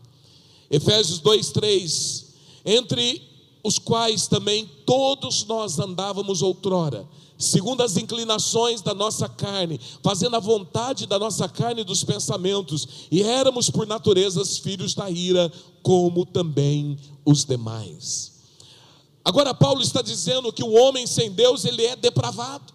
Efésios 0.69 1.21
2:3, 1.21 2.25
entre 2.65 3.21
os 3.63 3.79
quais 3.79 4.27
também 4.27 4.69
todos 4.85 5.45
nós 5.45 5.79
andávamos 5.79 6.41
outrora, 6.41 7.07
segundo 7.43 7.81
as 7.81 7.97
inclinações 7.97 8.81
da 8.81 8.93
nossa 8.93 9.27
carne, 9.27 9.79
fazendo 10.01 10.35
a 10.35 10.39
vontade 10.39 11.05
da 11.05 11.19
nossa 11.19 11.47
carne 11.47 11.81
e 11.81 11.85
dos 11.85 12.03
pensamentos, 12.03 13.07
e 13.11 13.21
éramos 13.21 13.69
por 13.69 13.85
naturezas 13.85 14.57
filhos 14.57 14.93
da 14.93 15.09
ira, 15.09 15.51
como 15.81 16.25
também 16.25 16.97
os 17.25 17.45
demais. 17.45 18.33
Agora 19.23 19.53
Paulo 19.53 19.81
está 19.81 20.01
dizendo 20.01 20.51
que 20.51 20.63
o 20.63 20.71
homem 20.71 21.05
sem 21.07 21.31
Deus, 21.31 21.63
ele 21.65 21.85
é 21.85 21.95
depravado. 21.95 22.73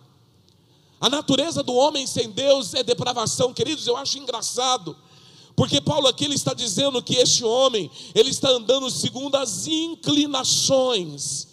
A 1.00 1.08
natureza 1.08 1.62
do 1.62 1.74
homem 1.74 2.06
sem 2.06 2.30
Deus 2.30 2.74
é 2.74 2.82
depravação, 2.82 3.52
queridos, 3.52 3.86
eu 3.86 3.96
acho 3.96 4.18
engraçado. 4.18 4.96
Porque 5.54 5.80
Paulo 5.80 6.06
aqui 6.06 6.24
ele 6.24 6.34
está 6.34 6.54
dizendo 6.54 7.02
que 7.02 7.16
este 7.16 7.44
homem, 7.44 7.90
ele 8.14 8.30
está 8.30 8.48
andando 8.48 8.88
segundo 8.90 9.34
as 9.36 9.66
inclinações 9.66 11.47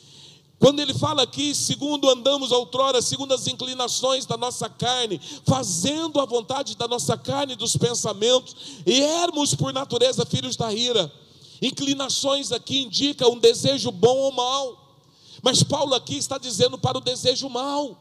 quando 0.66 0.80
ele 0.80 0.96
fala 0.96 1.22
aqui, 1.22 1.54
segundo 1.54 2.10
andamos 2.10 2.52
outrora, 2.52 3.00
segundo 3.00 3.36
as 3.36 3.46
inclinações 3.46 4.26
da 4.26 4.36
nossa 4.36 4.68
carne, 4.68 5.22
fazendo 5.46 6.20
a 6.20 6.26
vontade 6.26 6.76
da 6.76 6.88
nossa 6.88 7.16
carne 7.16 7.56
dos 7.56 7.78
pensamentos, 7.78 8.56
e 8.84 9.00
éramos 9.00 9.54
por 9.54 9.72
natureza 9.72 10.26
filhos 10.26 10.56
da 10.56 10.74
ira. 10.74 11.14
Inclinações 11.62 12.52
aqui 12.52 12.80
indicam 12.80 13.34
um 13.34 13.38
desejo 13.38 13.92
bom 13.92 14.18
ou 14.18 14.32
mal, 14.32 14.98
mas 15.44 15.62
Paulo 15.62 15.94
aqui 15.94 16.18
está 16.18 16.40
dizendo 16.40 16.80
para 16.80 16.98
o 16.98 17.02
desejo 17.02 17.48
mal. 17.48 17.96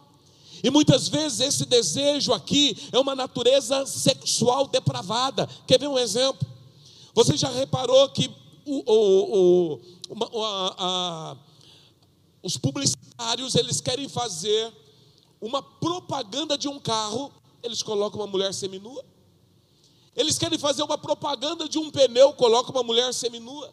E 0.62 0.70
muitas 0.70 1.07
vezes 1.07 1.41
esse 1.41 1.66
desejo 1.66 2.32
aqui 2.32 2.74
é 2.93 2.99
uma 2.99 3.15
natureza 3.15 3.85
sexual 3.85 4.69
depravada. 4.69 5.47
Quer 5.66 5.78
ver 5.78 5.89
um 5.89 5.99
exemplo? 5.99 6.49
Você 7.15 7.36
já 7.36 7.51
reparou 7.51 8.09
que 8.09 8.31
o, 8.65 8.82
o, 8.91 9.81
o 10.09 10.43
a, 10.43 10.74
a 10.78 11.36
os 12.45 12.59
publicitários, 12.59 13.55
eles 13.55 13.81
querem 13.81 14.07
fazer 14.07 14.71
uma 15.41 15.62
propaganda 15.62 16.59
de 16.59 16.69
um 16.69 16.79
carro, 16.79 17.33
eles 17.62 17.83
colocam 17.83 18.21
uma 18.21 18.27
mulher 18.27 18.53
seminua. 18.53 19.03
Eles 20.15 20.39
querem 20.39 20.59
fazer 20.59 20.83
uma 20.83 20.99
propaganda 20.99 21.66
de 21.66 21.79
um 21.79 21.91
pneu, 21.91 22.35
colocam 22.35 22.73
uma 22.75 22.83
mulher 22.83 23.15
seminua. 23.15 23.73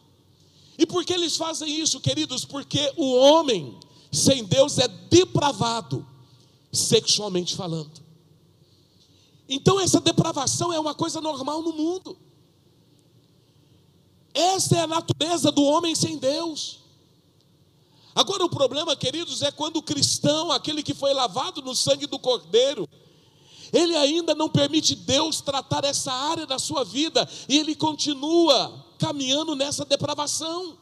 E 0.78 0.86
por 0.86 1.04
que 1.04 1.12
eles 1.12 1.36
fazem 1.36 1.80
isso, 1.80 2.00
queridos? 2.00 2.46
Porque 2.46 2.90
o 2.96 3.14
homem 3.14 3.78
sem 4.10 4.42
Deus 4.42 4.78
é 4.78 4.88
depravado, 4.88 6.06
sexualmente 6.72 7.54
falando. 7.54 8.00
Então 9.46 9.78
essa 9.78 10.00
depravação 10.00 10.72
é 10.72 10.80
uma 10.80 10.94
coisa 10.94 11.20
normal 11.20 11.60
no 11.60 11.74
mundo. 11.74 12.16
Essa 14.32 14.78
é 14.78 14.80
a 14.80 14.86
natureza 14.86 15.52
do 15.52 15.62
homem 15.62 15.94
sem 15.94 16.16
Deus. 16.16 16.81
Agora, 18.14 18.44
o 18.44 18.48
problema, 18.48 18.94
queridos, 18.94 19.42
é 19.42 19.50
quando 19.50 19.78
o 19.78 19.82
cristão, 19.82 20.52
aquele 20.52 20.82
que 20.82 20.94
foi 20.94 21.14
lavado 21.14 21.62
no 21.62 21.74
sangue 21.74 22.06
do 22.06 22.18
Cordeiro, 22.18 22.88
ele 23.72 23.96
ainda 23.96 24.34
não 24.34 24.50
permite 24.50 24.94
Deus 24.94 25.40
tratar 25.40 25.84
essa 25.84 26.12
área 26.12 26.46
da 26.46 26.58
sua 26.58 26.84
vida 26.84 27.28
e 27.48 27.58
ele 27.58 27.74
continua 27.74 28.84
caminhando 28.98 29.56
nessa 29.56 29.84
depravação. 29.84 30.76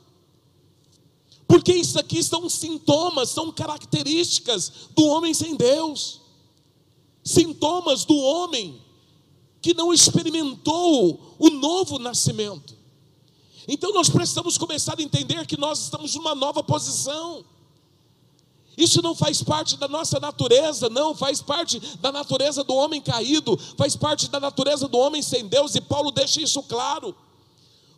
Porque 1.46 1.72
isso 1.72 1.98
aqui 1.98 2.22
são 2.22 2.48
sintomas, 2.48 3.30
são 3.30 3.52
características 3.52 4.72
do 4.94 5.04
homem 5.06 5.32
sem 5.32 5.54
Deus, 5.54 6.20
sintomas 7.24 8.04
do 8.04 8.16
homem 8.16 8.80
que 9.62 9.74
não 9.74 9.92
experimentou 9.92 11.36
o 11.38 11.50
novo 11.50 11.98
nascimento. 11.98 12.79
Então 13.72 13.92
nós 13.92 14.08
precisamos 14.08 14.58
começar 14.58 14.98
a 14.98 15.02
entender 15.02 15.46
que 15.46 15.56
nós 15.56 15.78
estamos 15.78 16.16
numa 16.16 16.34
nova 16.34 16.60
posição. 16.60 17.44
Isso 18.76 19.00
não 19.00 19.14
faz 19.14 19.44
parte 19.44 19.76
da 19.76 19.86
nossa 19.86 20.18
natureza, 20.18 20.88
não, 20.88 21.14
faz 21.14 21.40
parte 21.40 21.78
da 21.98 22.10
natureza 22.10 22.64
do 22.64 22.74
homem 22.74 23.00
caído, 23.00 23.56
faz 23.78 23.94
parte 23.94 24.28
da 24.28 24.40
natureza 24.40 24.88
do 24.88 24.98
homem 24.98 25.22
sem 25.22 25.46
Deus, 25.46 25.76
e 25.76 25.80
Paulo 25.80 26.10
deixa 26.10 26.42
isso 26.42 26.60
claro. 26.64 27.14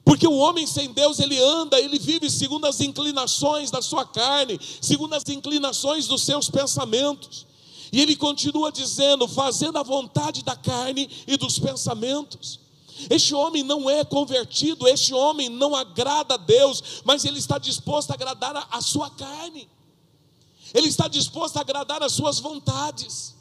Porque 0.04 0.28
o 0.28 0.36
homem 0.36 0.66
sem 0.66 0.92
Deus, 0.92 1.18
ele 1.18 1.40
anda, 1.40 1.80
ele 1.80 1.98
vive 1.98 2.28
segundo 2.28 2.66
as 2.66 2.82
inclinações 2.82 3.70
da 3.70 3.80
sua 3.80 4.04
carne, 4.04 4.60
segundo 4.78 5.14
as 5.14 5.22
inclinações 5.26 6.06
dos 6.06 6.22
seus 6.22 6.50
pensamentos. 6.50 7.46
E 7.90 7.98
ele 7.98 8.14
continua 8.14 8.70
dizendo, 8.70 9.26
fazendo 9.26 9.78
a 9.78 9.82
vontade 9.82 10.42
da 10.42 10.54
carne 10.54 11.08
e 11.26 11.38
dos 11.38 11.58
pensamentos. 11.58 12.61
Este 13.10 13.34
homem 13.34 13.62
não 13.62 13.88
é 13.88 14.04
convertido, 14.04 14.86
este 14.86 15.14
homem 15.14 15.48
não 15.48 15.74
agrada 15.74 16.34
a 16.34 16.36
Deus, 16.36 17.02
mas 17.04 17.24
ele 17.24 17.38
está 17.38 17.58
disposto 17.58 18.10
a 18.10 18.14
agradar 18.14 18.68
a, 18.70 18.80
sua 18.80 19.10
carne, 19.10 19.68
ele 20.74 20.88
está 20.88 21.08
disposto 21.08 21.56
a 21.56 21.60
agradar 21.60 22.02
as 22.02 22.12
suas 22.12 22.38
vontades. 22.38 23.34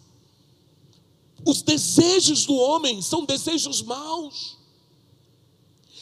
Os 1.45 1.61
desejos 1.61 2.45
do 2.45 2.55
homem 2.55 3.01
são 3.01 3.25
desejos 3.25 3.81
maus. 3.81 4.57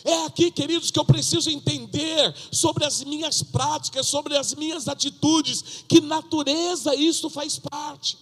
É 0.03 0.26
aqui, 0.26 0.49
queridos, 0.49 0.91
que 0.91 0.99
eu 0.99 1.06
preciso 1.06 1.49
entender 1.49 2.34
sobre 2.52 2.86
as 2.86 3.03
minhas 3.03 3.44
práticas, 3.44 4.07
sobre 4.07 4.38
as 4.38 4.53
minhas 4.56 4.88
atitudes, 4.88 5.84
que 5.88 6.02
natureza 6.02 6.95
isso 6.95 7.30
faz 7.30 7.60
parte. 7.60 8.18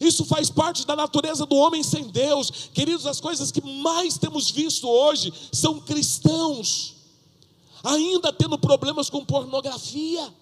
Isso 0.00 0.24
faz 0.24 0.48
parte 0.48 0.86
da 0.86 0.96
natureza 0.96 1.44
do 1.44 1.56
homem 1.56 1.82
sem 1.82 2.04
Deus. 2.04 2.50
Queridos, 2.72 3.06
as 3.06 3.20
coisas 3.20 3.52
que 3.52 3.60
mais 3.60 4.16
temos 4.16 4.50
visto 4.50 4.88
hoje 4.88 5.32
são 5.52 5.78
cristãos 5.78 7.00
ainda 7.82 8.32
tendo 8.32 8.58
problemas 8.58 9.08
com 9.10 9.24
pornografia. 9.24 10.32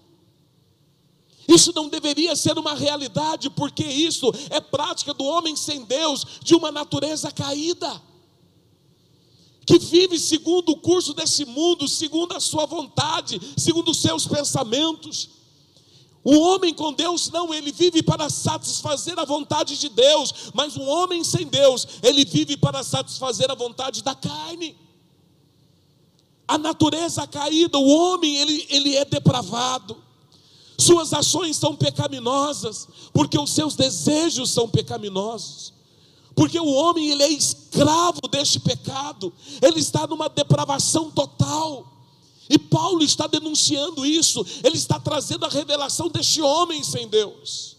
Isso 1.46 1.72
não 1.74 1.88
deveria 1.88 2.36
ser 2.36 2.58
uma 2.58 2.74
realidade, 2.74 3.48
porque 3.48 3.84
isso 3.84 4.30
é 4.50 4.60
prática 4.60 5.14
do 5.14 5.24
homem 5.24 5.56
sem 5.56 5.84
Deus, 5.84 6.26
de 6.42 6.54
uma 6.54 6.70
natureza 6.70 7.30
caída, 7.30 8.02
que 9.66 9.78
vive 9.78 10.18
segundo 10.18 10.70
o 10.70 10.76
curso 10.76 11.14
desse 11.14 11.44
mundo, 11.46 11.88
segundo 11.88 12.34
a 12.34 12.40
sua 12.40 12.66
vontade, 12.66 13.40
segundo 13.56 13.90
os 13.90 13.98
seus 13.98 14.26
pensamentos. 14.26 15.37
O 16.24 16.36
homem 16.38 16.74
com 16.74 16.92
Deus 16.92 17.30
não, 17.30 17.54
ele 17.54 17.72
vive 17.72 18.02
para 18.02 18.28
satisfazer 18.28 19.18
a 19.18 19.24
vontade 19.24 19.78
de 19.78 19.88
Deus, 19.88 20.50
mas 20.52 20.76
um 20.76 20.86
homem 20.88 21.22
sem 21.22 21.46
Deus, 21.46 21.86
ele 22.02 22.24
vive 22.24 22.56
para 22.56 22.82
satisfazer 22.82 23.50
a 23.50 23.54
vontade 23.54 24.02
da 24.02 24.14
carne. 24.14 24.76
A 26.46 26.58
natureza 26.58 27.26
caída, 27.26 27.78
o 27.78 27.88
homem, 27.88 28.36
ele, 28.36 28.66
ele 28.70 28.96
é 28.96 29.04
depravado. 29.04 29.96
suas 30.78 31.12
ações 31.12 31.56
são 31.56 31.76
pecaminosas, 31.76 32.88
porque 33.12 33.38
os 33.38 33.50
seus 33.50 33.76
desejos 33.76 34.50
são 34.50 34.68
pecaminosos. 34.68 35.72
Porque 36.34 36.58
o 36.58 36.68
homem 36.72 37.10
ele 37.10 37.22
é 37.22 37.30
escravo 37.30 38.20
deste 38.30 38.60
pecado, 38.60 39.32
ele 39.60 39.80
está 39.80 40.06
numa 40.06 40.28
depravação 40.28 41.10
total. 41.10 41.97
E 42.48 42.58
Paulo 42.58 43.02
está 43.02 43.26
denunciando 43.26 44.06
isso, 44.06 44.44
ele 44.64 44.76
está 44.76 44.98
trazendo 44.98 45.44
a 45.44 45.48
revelação 45.48 46.08
deste 46.08 46.40
homem 46.40 46.82
sem 46.82 47.08
Deus. 47.08 47.76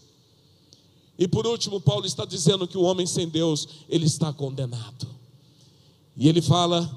E 1.18 1.26
por 1.28 1.46
último, 1.46 1.80
Paulo 1.80 2.06
está 2.06 2.24
dizendo 2.24 2.66
que 2.66 2.78
o 2.78 2.82
homem 2.82 3.06
sem 3.06 3.28
Deus, 3.28 3.68
ele 3.88 4.06
está 4.06 4.32
condenado. 4.32 5.06
E 6.16 6.28
ele 6.28 6.40
fala: 6.40 6.88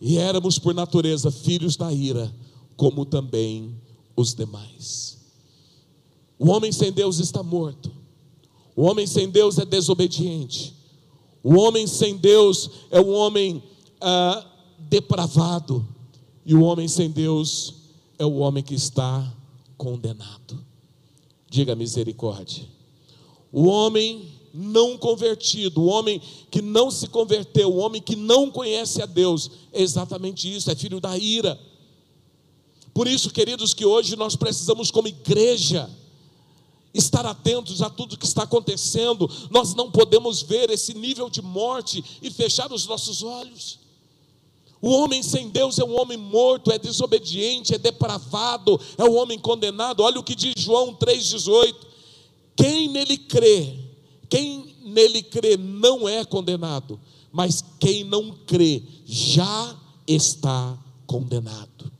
"E 0.00 0.18
éramos 0.18 0.58
por 0.58 0.74
natureza 0.74 1.30
filhos 1.30 1.76
da 1.76 1.92
ira, 1.92 2.32
como 2.76 3.04
também 3.04 3.74
os 4.14 4.34
demais". 4.34 5.18
O 6.38 6.50
homem 6.50 6.70
sem 6.70 6.92
Deus 6.92 7.18
está 7.18 7.42
morto. 7.42 7.90
O 8.74 8.82
homem 8.82 9.06
sem 9.06 9.28
Deus 9.28 9.58
é 9.58 9.64
desobediente. 9.64 10.74
O 11.42 11.54
homem 11.54 11.86
sem 11.86 12.16
Deus 12.16 12.70
é 12.90 13.00
um 13.00 13.12
homem 13.12 13.62
ah, 14.00 14.44
depravado. 14.78 15.86
E 16.44 16.54
o 16.54 16.62
homem 16.62 16.88
sem 16.88 17.10
Deus 17.10 17.74
é 18.18 18.24
o 18.24 18.36
homem 18.38 18.62
que 18.62 18.74
está 18.74 19.32
condenado. 19.76 20.64
Diga 21.48 21.74
misericórdia. 21.74 22.64
O 23.52 23.66
homem 23.66 24.32
não 24.54 24.98
convertido, 24.98 25.82
o 25.82 25.86
homem 25.86 26.20
que 26.50 26.60
não 26.60 26.90
se 26.90 27.06
converteu, 27.08 27.70
o 27.72 27.78
homem 27.78 28.02
que 28.02 28.16
não 28.16 28.50
conhece 28.50 29.00
a 29.02 29.06
Deus, 29.06 29.50
é 29.72 29.82
exatamente 29.82 30.52
isso, 30.54 30.70
é 30.70 30.74
filho 30.74 31.00
da 31.00 31.16
ira. 31.16 31.58
Por 32.92 33.08
isso, 33.08 33.30
queridos, 33.30 33.72
que 33.72 33.86
hoje 33.86 34.16
nós 34.16 34.36
precisamos, 34.36 34.90
como 34.90 35.08
igreja, 35.08 35.88
estar 36.92 37.24
atentos 37.24 37.80
a 37.80 37.88
tudo 37.88 38.18
que 38.18 38.26
está 38.26 38.42
acontecendo. 38.42 39.30
Nós 39.50 39.74
não 39.74 39.90
podemos 39.90 40.42
ver 40.42 40.70
esse 40.70 40.92
nível 40.94 41.30
de 41.30 41.40
morte 41.40 42.04
e 42.20 42.30
fechar 42.30 42.70
os 42.70 42.86
nossos 42.86 43.22
olhos. 43.22 43.78
O 44.82 44.90
homem 44.90 45.22
sem 45.22 45.48
Deus 45.48 45.78
é 45.78 45.84
um 45.84 45.96
homem 45.96 46.18
morto, 46.18 46.72
é 46.72 46.78
desobediente, 46.78 47.72
é 47.72 47.78
depravado, 47.78 48.80
é 48.98 49.04
um 49.04 49.16
homem 49.16 49.38
condenado. 49.38 50.02
Olha 50.02 50.18
o 50.18 50.24
que 50.24 50.34
diz 50.34 50.54
João 50.56 50.92
3,18: 50.92 51.76
quem 52.56 52.88
nele 52.88 53.16
crê, 53.16 53.78
quem 54.28 54.74
nele 54.84 55.22
crê 55.22 55.56
não 55.56 56.08
é 56.08 56.24
condenado, 56.24 56.98
mas 57.30 57.64
quem 57.78 58.02
não 58.02 58.32
crê 58.44 58.82
já 59.06 59.78
está 60.04 60.76
condenado. 61.06 61.92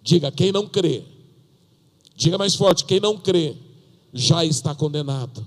Diga, 0.00 0.30
quem 0.30 0.52
não 0.52 0.68
crê, 0.68 1.02
diga 2.14 2.38
mais 2.38 2.54
forte: 2.54 2.84
quem 2.84 3.00
não 3.00 3.18
crê 3.18 3.56
já 4.14 4.44
está 4.44 4.72
condenado, 4.72 5.44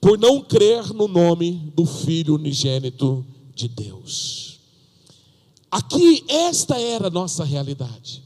por 0.00 0.18
não 0.18 0.40
crer 0.40 0.94
no 0.94 1.06
nome 1.06 1.70
do 1.76 1.84
Filho 1.84 2.36
unigênito 2.36 3.22
de 3.54 3.68
Deus. 3.68 4.47
Aqui, 5.70 6.24
esta 6.28 6.80
era 6.80 7.08
a 7.08 7.10
nossa 7.10 7.44
realidade. 7.44 8.22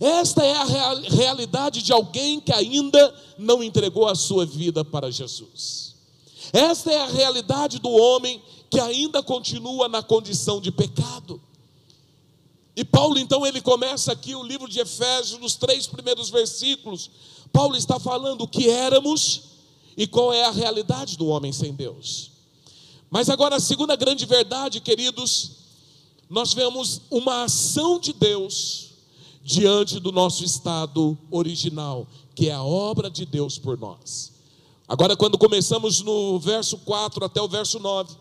Esta 0.00 0.44
é 0.44 0.52
a 0.52 0.64
real, 0.64 1.00
realidade 1.02 1.82
de 1.82 1.92
alguém 1.92 2.40
que 2.40 2.52
ainda 2.52 3.14
não 3.38 3.62
entregou 3.62 4.08
a 4.08 4.14
sua 4.14 4.44
vida 4.44 4.84
para 4.84 5.10
Jesus. 5.10 5.94
Esta 6.52 6.92
é 6.92 7.00
a 7.00 7.06
realidade 7.06 7.78
do 7.78 7.90
homem 7.90 8.42
que 8.70 8.78
ainda 8.80 9.22
continua 9.22 9.88
na 9.88 10.02
condição 10.02 10.60
de 10.60 10.70
pecado. 10.70 11.40
E 12.76 12.84
Paulo, 12.84 13.18
então, 13.18 13.46
ele 13.46 13.60
começa 13.60 14.12
aqui 14.12 14.34
o 14.34 14.42
livro 14.42 14.68
de 14.68 14.80
Efésios, 14.80 15.40
nos 15.40 15.54
três 15.54 15.86
primeiros 15.86 16.28
versículos, 16.28 17.10
Paulo 17.52 17.76
está 17.76 18.00
falando 18.00 18.42
o 18.42 18.48
que 18.48 18.68
éramos 18.68 19.42
e 19.96 20.08
qual 20.08 20.32
é 20.32 20.44
a 20.44 20.50
realidade 20.50 21.16
do 21.16 21.28
homem 21.28 21.52
sem 21.52 21.72
Deus. 21.72 22.32
Mas 23.08 23.30
agora 23.30 23.54
a 23.54 23.60
segunda 23.60 23.94
grande 23.94 24.26
verdade, 24.26 24.80
queridos, 24.80 25.52
nós 26.34 26.52
vemos 26.52 27.02
uma 27.12 27.44
ação 27.44 28.00
de 28.00 28.12
Deus 28.12 28.90
diante 29.40 30.00
do 30.00 30.10
nosso 30.10 30.44
estado 30.44 31.16
original, 31.30 32.08
que 32.34 32.48
é 32.48 32.52
a 32.52 32.64
obra 32.64 33.08
de 33.08 33.24
Deus 33.24 33.56
por 33.56 33.78
nós. 33.78 34.32
Agora, 34.88 35.16
quando 35.16 35.38
começamos 35.38 36.00
no 36.00 36.40
verso 36.40 36.78
4 36.78 37.24
até 37.24 37.40
o 37.40 37.46
verso 37.46 37.78
9, 37.78 38.16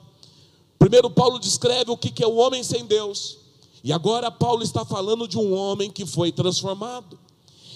primeiro 0.78 1.10
Paulo 1.10 1.40
descreve 1.40 1.90
o 1.90 1.98
que 1.98 2.24
é 2.24 2.28
o 2.28 2.36
homem 2.36 2.64
sem 2.64 2.86
Deus, 2.86 3.40
e 3.84 3.92
agora 3.92 4.30
Paulo 4.30 4.62
está 4.62 4.86
falando 4.86 5.28
de 5.28 5.40
um 5.40 5.52
homem 5.52 5.90
que 5.90 6.06
foi 6.06 6.32
transformado. 6.32 7.18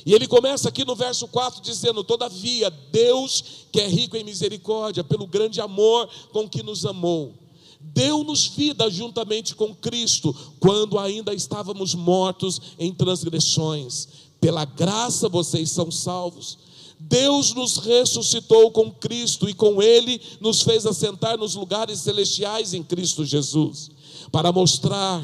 E 0.05 0.13
ele 0.13 0.27
começa 0.27 0.69
aqui 0.69 0.85
no 0.85 0.95
verso 0.95 1.27
4 1.27 1.61
dizendo: 1.61 2.03
Todavia, 2.03 2.69
Deus, 2.69 3.65
que 3.71 3.81
é 3.81 3.87
rico 3.87 4.15
em 4.15 4.23
misericórdia, 4.23 5.03
pelo 5.03 5.25
grande 5.25 5.59
amor 5.59 6.07
com 6.31 6.47
que 6.47 6.61
nos 6.61 6.85
amou, 6.85 7.33
deu-nos 7.79 8.47
vida 8.47 8.89
juntamente 8.89 9.55
com 9.55 9.73
Cristo, 9.73 10.35
quando 10.59 10.99
ainda 10.99 11.33
estávamos 11.33 11.95
mortos 11.95 12.61
em 12.77 12.93
transgressões. 12.93 14.07
Pela 14.39 14.65
graça 14.65 15.27
vocês 15.27 15.71
são 15.71 15.89
salvos. 15.89 16.57
Deus 16.99 17.53
nos 17.53 17.77
ressuscitou 17.77 18.71
com 18.71 18.91
Cristo 18.91 19.47
e 19.47 19.53
com 19.53 19.81
Ele 19.81 20.19
nos 20.39 20.61
fez 20.61 20.85
assentar 20.85 21.37
nos 21.37 21.55
lugares 21.55 21.99
celestiais 21.99 22.73
em 22.73 22.83
Cristo 22.83 23.23
Jesus, 23.23 23.91
para 24.31 24.51
mostrar 24.51 25.23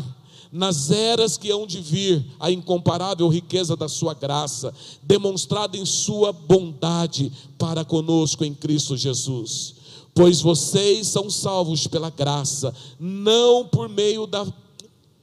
nas 0.52 0.92
eras 0.92 1.36
que 1.36 1.50
hão 1.50 1.66
de 1.66 1.82
vir, 1.82 2.24
a 2.40 2.52
incomparável 2.52 3.28
riqueza 3.28 3.76
da 3.76 3.90
sua 3.90 4.14
graça, 4.14 4.72
demonstrada 5.02 5.76
em 5.76 5.84
sua 5.84 6.32
bondade 6.32 7.32
para 7.58 7.84
conosco 7.84 8.46
em 8.46 8.54
Cristo 8.54 8.96
Jesus. 8.96 9.74
Pois 10.14 10.41
vocês 10.41 11.07
são 11.07 11.30
salvos 11.30 11.88
pela 11.88 12.10
graça, 12.10 12.73
não 12.99 13.65
por 13.65 13.90
meio 13.90 14.27
da 14.27 14.45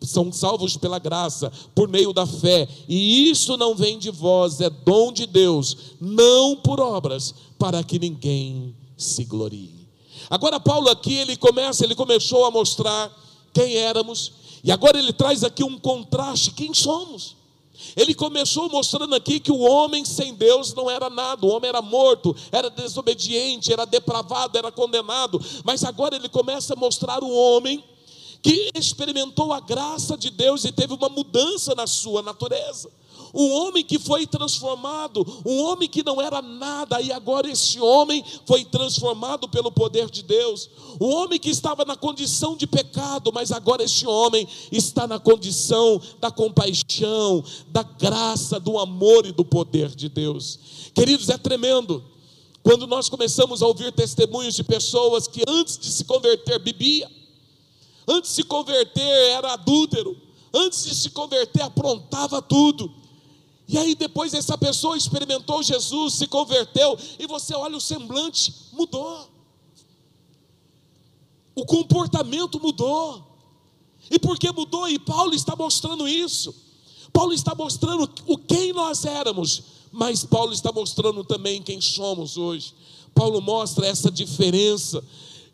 são 0.02 0.32
salvos 0.32 0.78
pela 0.78 0.98
graça, 0.98 1.52
por 1.74 1.86
meio 1.86 2.10
da 2.12 2.26
fé, 2.26 2.66
e 2.88 3.28
isso 3.28 3.56
não 3.58 3.74
vem 3.74 3.98
de 3.98 4.10
vós, 4.10 4.58
é 4.60 4.70
dom 4.70 5.12
de 5.12 5.26
Deus, 5.26 5.76
não 6.00 6.56
por 6.56 6.80
obras, 6.80 7.34
para 7.58 7.84
que 7.84 7.98
ninguém 7.98 8.74
se 8.96 9.24
glorie. 9.24 9.86
Agora 10.30 10.58
Paulo 10.58 10.88
aqui 10.88 11.14
ele 11.14 11.36
começa, 11.36 11.84
ele 11.84 11.94
começou 11.94 12.46
a 12.46 12.50
mostrar 12.50 13.12
quem 13.52 13.76
éramos, 13.76 14.32
e 14.64 14.72
agora 14.72 14.98
ele 14.98 15.12
traz 15.12 15.44
aqui 15.44 15.62
um 15.62 15.78
contraste: 15.78 16.52
quem 16.52 16.72
somos? 16.72 17.36
Ele 17.96 18.14
começou 18.14 18.68
mostrando 18.68 19.14
aqui 19.14 19.40
que 19.40 19.52
o 19.52 19.60
homem 19.60 20.04
sem 20.04 20.34
Deus 20.34 20.74
não 20.74 20.90
era 20.90 21.10
nada, 21.10 21.46
o 21.46 21.50
homem 21.50 21.68
era 21.68 21.82
morto, 21.82 22.34
era 22.52 22.70
desobediente, 22.70 23.72
era 23.72 23.84
depravado, 23.84 24.56
era 24.56 24.70
condenado, 24.70 25.40
mas 25.64 25.84
agora 25.84 26.16
ele 26.16 26.28
começa 26.28 26.74
a 26.74 26.76
mostrar 26.76 27.22
o 27.22 27.32
homem 27.32 27.84
que 28.42 28.70
experimentou 28.74 29.52
a 29.52 29.60
graça 29.60 30.16
de 30.16 30.30
Deus 30.30 30.64
e 30.64 30.72
teve 30.72 30.94
uma 30.94 31.08
mudança 31.08 31.74
na 31.74 31.86
sua 31.86 32.22
natureza 32.22 32.90
um 33.34 33.50
homem 33.52 33.84
que 33.84 33.98
foi 33.98 34.26
transformado, 34.26 35.24
um 35.46 35.62
homem 35.62 35.88
que 35.88 36.02
não 36.02 36.20
era 36.20 36.42
nada, 36.42 37.00
e 37.00 37.12
agora 37.12 37.50
esse 37.50 37.80
homem 37.80 38.24
foi 38.46 38.64
transformado 38.64 39.48
pelo 39.48 39.70
poder 39.70 40.10
de 40.10 40.22
Deus. 40.22 40.68
Um 41.00 41.14
homem 41.14 41.38
que 41.38 41.50
estava 41.50 41.84
na 41.84 41.96
condição 41.96 42.56
de 42.56 42.66
pecado, 42.66 43.30
mas 43.32 43.52
agora 43.52 43.84
este 43.84 44.06
homem 44.06 44.46
está 44.72 45.06
na 45.06 45.18
condição 45.18 46.00
da 46.20 46.30
compaixão, 46.30 47.44
da 47.68 47.82
graça, 47.82 48.58
do 48.58 48.78
amor 48.78 49.26
e 49.26 49.32
do 49.32 49.44
poder 49.44 49.94
de 49.94 50.08
Deus. 50.08 50.58
Queridos, 50.94 51.28
é 51.28 51.38
tremendo. 51.38 52.04
Quando 52.62 52.86
nós 52.86 53.08
começamos 53.08 53.62
a 53.62 53.66
ouvir 53.66 53.92
testemunhos 53.92 54.54
de 54.54 54.62
pessoas 54.62 55.26
que 55.26 55.42
antes 55.48 55.78
de 55.78 55.86
se 55.86 56.04
converter 56.04 56.58
bebia, 56.58 57.10
antes 58.06 58.30
de 58.30 58.36
se 58.36 58.42
converter 58.42 59.02
era 59.30 59.52
adúltero, 59.54 60.16
antes 60.52 60.84
de 60.84 60.94
se 60.94 61.10
converter 61.10 61.62
aprontava 61.62 62.42
tudo, 62.42 62.92
e 63.70 63.78
aí 63.78 63.94
depois 63.94 64.34
essa 64.34 64.58
pessoa 64.58 64.96
experimentou 64.96 65.62
Jesus, 65.62 66.14
se 66.14 66.26
converteu, 66.26 66.98
e 67.20 67.26
você 67.28 67.54
olha 67.54 67.76
o 67.76 67.80
semblante, 67.80 68.52
mudou. 68.72 69.28
O 71.54 71.64
comportamento 71.64 72.58
mudou. 72.60 73.24
E 74.10 74.18
por 74.18 74.36
que 74.40 74.50
mudou? 74.50 74.88
E 74.88 74.98
Paulo 74.98 75.34
está 75.34 75.54
mostrando 75.54 76.08
isso. 76.08 76.52
Paulo 77.12 77.32
está 77.32 77.54
mostrando 77.54 78.10
o 78.26 78.36
quem 78.36 78.72
nós 78.72 79.04
éramos, 79.04 79.62
mas 79.92 80.24
Paulo 80.24 80.52
está 80.52 80.72
mostrando 80.72 81.22
também 81.22 81.62
quem 81.62 81.80
somos 81.80 82.36
hoje. 82.36 82.74
Paulo 83.14 83.40
mostra 83.40 83.86
essa 83.86 84.10
diferença, 84.10 85.00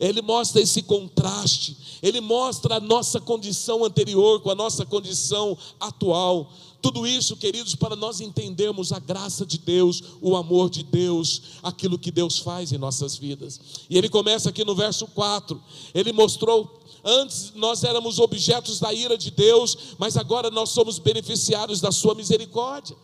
ele 0.00 0.22
mostra 0.22 0.62
esse 0.62 0.82
contraste, 0.82 1.98
ele 2.02 2.22
mostra 2.22 2.76
a 2.76 2.80
nossa 2.80 3.20
condição 3.20 3.84
anterior 3.84 4.40
com 4.40 4.50
a 4.50 4.54
nossa 4.54 4.86
condição 4.86 5.56
atual. 5.78 6.50
Tudo 6.80 7.06
isso, 7.06 7.36
queridos, 7.36 7.74
para 7.74 7.96
nós 7.96 8.20
entendermos 8.20 8.92
a 8.92 8.98
graça 8.98 9.44
de 9.44 9.58
Deus, 9.58 10.02
o 10.20 10.36
amor 10.36 10.70
de 10.70 10.82
Deus, 10.82 11.42
aquilo 11.62 11.98
que 11.98 12.10
Deus 12.10 12.38
faz 12.38 12.72
em 12.72 12.78
nossas 12.78 13.16
vidas. 13.16 13.60
E 13.90 13.96
ele 13.96 14.08
começa 14.08 14.50
aqui 14.50 14.64
no 14.64 14.74
verso 14.74 15.06
4. 15.08 15.60
Ele 15.94 16.12
mostrou 16.12 16.80
Antes 17.08 17.52
nós 17.54 17.84
éramos 17.84 18.18
objetos 18.18 18.80
da 18.80 18.92
ira 18.92 19.16
de 19.16 19.30
Deus, 19.30 19.94
mas 19.96 20.16
agora 20.16 20.50
nós 20.50 20.70
somos 20.70 20.98
beneficiários 20.98 21.80
da 21.80 21.92
sua 21.92 22.16
misericórdia. 22.16 22.96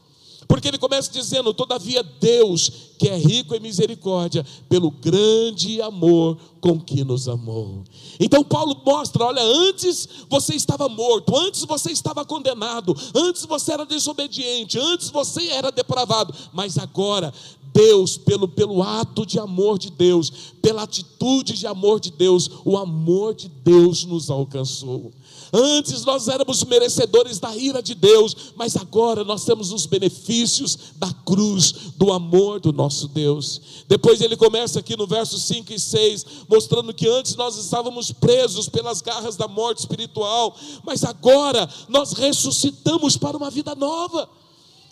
Porque 0.46 0.68
ele 0.68 0.78
começa 0.78 1.10
dizendo: 1.10 1.54
Todavia, 1.54 2.02
Deus, 2.02 2.70
que 2.98 3.08
é 3.08 3.16
rico 3.16 3.54
em 3.54 3.60
misericórdia, 3.60 4.44
pelo 4.68 4.90
grande 4.90 5.80
amor 5.80 6.38
com 6.60 6.78
que 6.78 7.04
nos 7.04 7.28
amou. 7.28 7.82
Então, 8.20 8.44
Paulo 8.44 8.80
mostra: 8.84 9.24
olha, 9.24 9.42
antes 9.42 10.08
você 10.28 10.54
estava 10.54 10.88
morto, 10.88 11.36
antes 11.36 11.64
você 11.64 11.90
estava 11.90 12.24
condenado, 12.24 12.96
antes 13.14 13.44
você 13.44 13.72
era 13.72 13.84
desobediente, 13.84 14.78
antes 14.78 15.10
você 15.10 15.48
era 15.48 15.70
depravado, 15.70 16.34
mas 16.52 16.78
agora 16.78 17.32
Deus, 17.72 18.18
pelo, 18.18 18.46
pelo 18.46 18.82
ato 18.82 19.24
de 19.24 19.38
amor 19.38 19.78
de 19.78 19.90
Deus, 19.90 20.30
pela 20.60 20.82
atitude 20.82 21.54
de 21.54 21.66
amor 21.66 21.98
de 22.00 22.10
Deus, 22.10 22.50
o 22.64 22.76
amor 22.76 23.34
de 23.34 23.48
Deus 23.48 24.04
nos 24.04 24.30
alcançou. 24.30 25.10
Antes 25.52 26.04
nós 26.04 26.28
éramos 26.28 26.64
merecedores 26.64 27.38
da 27.38 27.54
ira 27.54 27.82
de 27.82 27.94
Deus, 27.94 28.52
mas 28.56 28.74
agora 28.74 29.22
nós 29.22 29.44
temos 29.44 29.70
os 29.70 29.84
benefícios 29.84 30.78
da 30.96 31.12
cruz, 31.26 31.72
do 31.96 32.10
amor 32.10 32.58
do 32.58 32.72
nosso 32.72 33.06
Deus. 33.06 33.60
Depois 33.86 34.22
ele 34.22 34.34
começa 34.34 34.78
aqui 34.78 34.96
no 34.96 35.06
verso 35.06 35.38
5 35.38 35.70
e 35.72 35.78
6, 35.78 36.26
mostrando 36.48 36.94
que 36.94 37.06
antes 37.06 37.36
nós 37.36 37.58
estávamos 37.58 38.10
presos 38.10 38.66
pelas 38.68 39.02
garras 39.02 39.36
da 39.36 39.46
morte 39.46 39.80
espiritual, 39.80 40.56
mas 40.84 41.04
agora 41.04 41.68
nós 41.86 42.12
ressuscitamos 42.12 43.18
para 43.18 43.36
uma 43.36 43.50
vida 43.50 43.74
nova. 43.74 44.28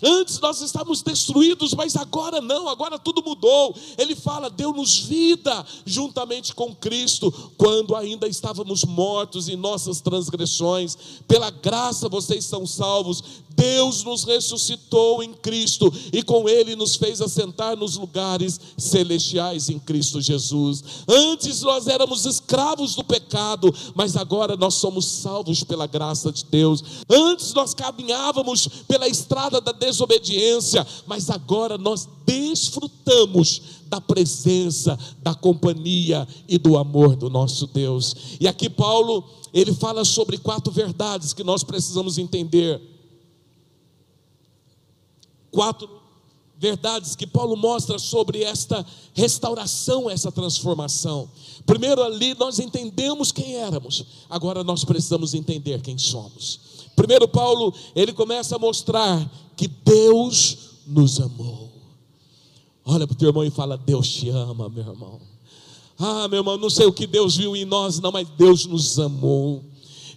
Antes 0.03 0.39
nós 0.41 0.61
estávamos 0.61 1.03
destruídos, 1.03 1.75
mas 1.75 1.97
agora 1.97 2.41
não, 2.41 2.69
agora 2.69 2.99
tudo 2.99 3.23
mudou. 3.23 3.75
Ele 3.99 4.15
fala: 4.15 4.49
deu-nos 4.49 4.99
vida 4.99 5.65
juntamente 5.85 6.55
com 6.55 6.75
Cristo, 6.75 7.31
quando 7.57 7.95
ainda 7.95 8.27
estávamos 8.29 8.85
mortos 8.85 9.49
em 9.49 9.57
nossas 9.57 10.01
transgressões. 10.01 10.97
Pela 11.29 11.51
graça 11.51 12.09
vocês 12.09 12.45
são 12.45 12.67
salvos. 12.67 13.23
Deus 13.61 14.03
nos 14.05 14.25
ressuscitou 14.25 15.23
em 15.23 15.35
Cristo 15.35 15.93
e 16.15 16.23
com 16.23 16.49
Ele 16.49 16.75
nos 16.75 16.97
fez 16.97 17.21
assentar 17.21 17.77
nos 17.77 17.99
lugares 17.99 18.59
celestiais 18.79 19.69
em 19.69 19.79
Cristo 19.79 20.19
Jesus. 20.19 20.83
Antes 21.07 21.61
nós 21.61 21.87
éramos 21.87 22.25
escravos 22.25 22.95
do 22.95 23.05
pecado, 23.05 23.71
mas 23.95 24.17
agora 24.17 24.57
nós 24.57 24.75
somos 24.75 25.05
salvos 25.05 25.63
pela 25.63 25.87
graça 25.87 26.33
de 26.33 26.47
Deus. 26.47 26.83
Antes 27.07 27.53
nós 27.53 27.75
caminhávamos 27.75 28.67
pela 28.89 29.07
estrada 29.07 29.61
da 29.61 29.73
desobediência, 29.73 30.87
mas 31.07 31.29
agora 31.29 31.77
nós 31.77 32.09
desfrutamos 32.25 33.61
da 33.89 34.01
presença, 34.01 34.99
da 35.23 35.35
companhia 35.35 36.27
e 36.49 36.57
do 36.57 36.79
amor 36.79 37.15
do 37.15 37.29
nosso 37.29 37.67
Deus. 37.67 38.17
E 38.41 38.49
aqui 38.49 38.71
Paulo, 38.71 39.23
ele 39.53 39.75
fala 39.75 40.03
sobre 40.03 40.39
quatro 40.39 40.73
verdades 40.73 41.35
que 41.35 41.45
nós 41.45 41.63
precisamos 41.63 42.17
entender. 42.17 43.00
Quatro 45.51 46.01
verdades 46.61 47.17
que 47.17 47.27
Paulo 47.27 47.57
mostra 47.57 47.99
sobre 47.99 48.43
esta 48.43 48.85
restauração, 49.15 50.11
essa 50.11 50.31
transformação. 50.31 51.31
Primeiro 51.65 52.03
ali 52.03 52.35
nós 52.35 52.59
entendemos 52.59 53.33
quem 53.33 53.57
éramos, 53.57 54.05
agora 54.29 54.63
nós 54.63 54.85
precisamos 54.85 55.33
entender 55.33 55.81
quem 55.81 55.97
somos. 55.97 56.61
Primeiro 56.95 57.27
Paulo, 57.27 57.73
ele 57.97 58.13
começa 58.13 58.57
a 58.57 58.59
mostrar 58.59 59.31
que 59.57 59.67
Deus 59.67 60.59
nos 60.87 61.19
amou. 61.19 61.71
Olha 62.85 63.07
para 63.07 63.15
o 63.15 63.17
teu 63.17 63.29
irmão 63.29 63.45
e 63.45 63.51
fala: 63.51 63.79
Deus 63.79 64.09
te 64.09 64.29
ama, 64.29 64.69
meu 64.69 64.85
irmão. 64.85 65.19
Ah, 65.99 66.29
meu 66.29 66.41
irmão, 66.41 66.59
não 66.59 66.69
sei 66.69 66.85
o 66.85 66.93
que 66.93 67.07
Deus 67.07 67.37
viu 67.37 67.57
em 67.57 67.65
nós, 67.65 68.01
não, 68.01 68.13
mas 68.13 68.29
Deus 68.31 68.67
nos 68.67 68.99
amou. 68.99 69.65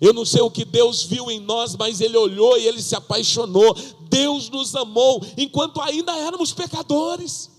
Eu 0.01 0.13
não 0.13 0.25
sei 0.25 0.41
o 0.41 0.51
que 0.51 0.65
Deus 0.65 1.03
viu 1.03 1.31
em 1.31 1.39
nós, 1.39 1.75
mas 1.77 2.01
Ele 2.01 2.17
olhou 2.17 2.57
e 2.57 2.67
Ele 2.67 2.81
se 2.81 2.95
apaixonou. 2.95 3.73
Deus 4.13 4.47
nos 4.47 4.75
amou 4.75 5.25
enquanto 5.35 5.81
ainda 5.81 6.15
éramos 6.15 6.53
pecadores. 6.53 7.49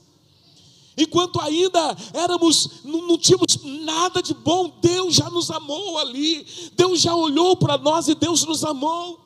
Enquanto 0.97 1.41
ainda 1.41 1.97
éramos, 2.13 2.85
não, 2.85 3.09
não, 3.09 3.19
tínhamos 3.19 3.59
nada 3.85 4.23
de 4.23 4.33
bom, 4.33 4.71
Deus 4.81 5.17
já 5.17 5.29
nos 5.29 5.51
amou 5.51 5.99
ali. 5.99 6.47
Deus 6.77 7.01
já 7.01 7.17
olhou 7.17 7.57
para 7.57 7.77
nós 7.77 8.07
e 8.07 8.15
Deus 8.15 8.45
nos 8.45 8.63
amou. 8.63 9.19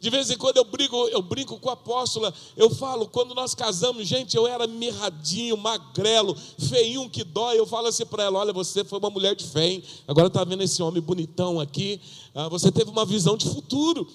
De 0.00 0.08
vez 0.08 0.30
em 0.30 0.38
quando 0.38 0.56
eu 0.56 0.64
brinco, 0.64 0.96
eu 1.08 1.20
brinco 1.20 1.58
com 1.58 1.68
a 1.68 1.74
apóstola, 1.74 2.32
eu 2.56 2.70
falo, 2.70 3.06
quando 3.08 3.34
nós 3.34 3.54
casamos, 3.54 4.06
gente, 4.06 4.34
eu 4.36 4.46
era 4.46 4.66
mirradinho, 4.66 5.56
magrelo, 5.56 6.34
feinho 6.58 7.10
que 7.10 7.24
dói. 7.24 7.58
Eu 7.58 7.66
falo 7.66 7.88
assim 7.88 8.06
para 8.06 8.22
ela: 8.22 8.38
olha, 8.38 8.52
você 8.52 8.82
foi 8.84 8.98
uma 8.98 9.10
mulher 9.10 9.34
de 9.34 9.44
fé, 9.44 9.66
hein? 9.68 9.82
agora 10.08 10.28
está 10.28 10.44
vendo 10.44 10.62
esse 10.62 10.82
homem 10.82 11.02
bonitão 11.02 11.60
aqui, 11.60 12.00
ah, 12.34 12.48
você 12.48 12.72
teve 12.72 12.90
uma 12.90 13.04
visão 13.04 13.36
de 13.36 13.46
futuro. 13.46 14.06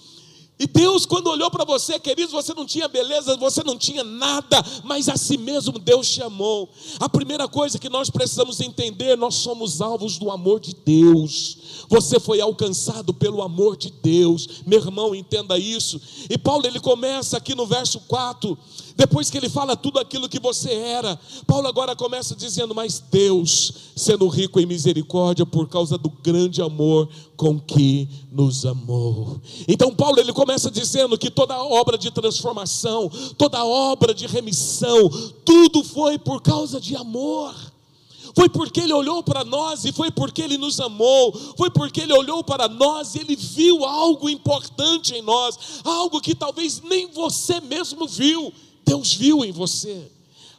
E 0.62 0.66
Deus, 0.68 1.04
quando 1.04 1.26
olhou 1.26 1.50
para 1.50 1.64
você, 1.64 1.98
queridos, 1.98 2.30
você 2.30 2.54
não 2.54 2.64
tinha 2.64 2.86
beleza, 2.86 3.36
você 3.36 3.64
não 3.64 3.76
tinha 3.76 4.04
nada, 4.04 4.64
mas 4.84 5.08
a 5.08 5.16
si 5.16 5.36
mesmo 5.36 5.76
Deus 5.76 6.08
te 6.08 6.22
amou. 6.22 6.68
A 7.00 7.08
primeira 7.08 7.48
coisa 7.48 7.80
que 7.80 7.88
nós 7.88 8.08
precisamos 8.08 8.60
entender, 8.60 9.16
nós 9.16 9.34
somos 9.34 9.80
alvos 9.80 10.18
do 10.18 10.30
amor 10.30 10.60
de 10.60 10.72
Deus. 10.72 11.58
Você 11.88 12.20
foi 12.20 12.40
alcançado 12.40 13.12
pelo 13.12 13.42
amor 13.42 13.76
de 13.76 13.90
Deus. 13.90 14.62
Meu 14.64 14.78
irmão, 14.78 15.16
entenda 15.16 15.58
isso. 15.58 16.00
E 16.30 16.38
Paulo 16.38 16.64
ele 16.64 16.78
começa 16.78 17.36
aqui 17.36 17.56
no 17.56 17.66
verso 17.66 17.98
4, 18.06 18.56
depois 19.02 19.28
que 19.28 19.36
ele 19.36 19.48
fala 19.48 19.76
tudo 19.76 19.98
aquilo 19.98 20.28
que 20.28 20.38
você 20.38 20.70
era. 20.70 21.18
Paulo 21.44 21.66
agora 21.66 21.96
começa 21.96 22.36
dizendo: 22.36 22.72
"Mas 22.72 23.02
Deus, 23.10 23.72
sendo 23.96 24.28
rico 24.28 24.60
em 24.60 24.66
misericórdia 24.66 25.44
por 25.44 25.68
causa 25.68 25.98
do 25.98 26.08
grande 26.08 26.62
amor 26.62 27.08
com 27.36 27.58
que 27.58 28.08
nos 28.30 28.64
amou". 28.64 29.40
Então 29.66 29.92
Paulo 29.92 30.20
ele 30.20 30.32
começa 30.32 30.70
dizendo 30.70 31.18
que 31.18 31.32
toda 31.32 31.60
obra 31.64 31.98
de 31.98 32.12
transformação, 32.12 33.10
toda 33.36 33.64
obra 33.64 34.14
de 34.14 34.28
remissão, 34.28 35.10
tudo 35.44 35.82
foi 35.82 36.16
por 36.16 36.40
causa 36.40 36.80
de 36.80 36.94
amor. 36.94 37.52
Foi 38.34 38.48
porque 38.48 38.80
Ele 38.80 38.94
olhou 38.94 39.22
para 39.22 39.44
nós 39.44 39.84
e 39.84 39.92
foi 39.92 40.10
porque 40.10 40.40
Ele 40.40 40.56
nos 40.56 40.80
amou. 40.80 41.34
Foi 41.58 41.70
porque 41.70 42.00
Ele 42.00 42.14
olhou 42.14 42.42
para 42.42 42.66
nós 42.66 43.14
e 43.14 43.18
Ele 43.18 43.36
viu 43.36 43.84
algo 43.84 44.26
importante 44.26 45.14
em 45.14 45.20
nós, 45.20 45.58
algo 45.84 46.18
que 46.18 46.34
talvez 46.34 46.80
nem 46.80 47.08
você 47.08 47.60
mesmo 47.60 48.06
viu. 48.06 48.50
Deus 48.84 49.14
viu 49.14 49.44
em 49.44 49.52
você. 49.52 50.10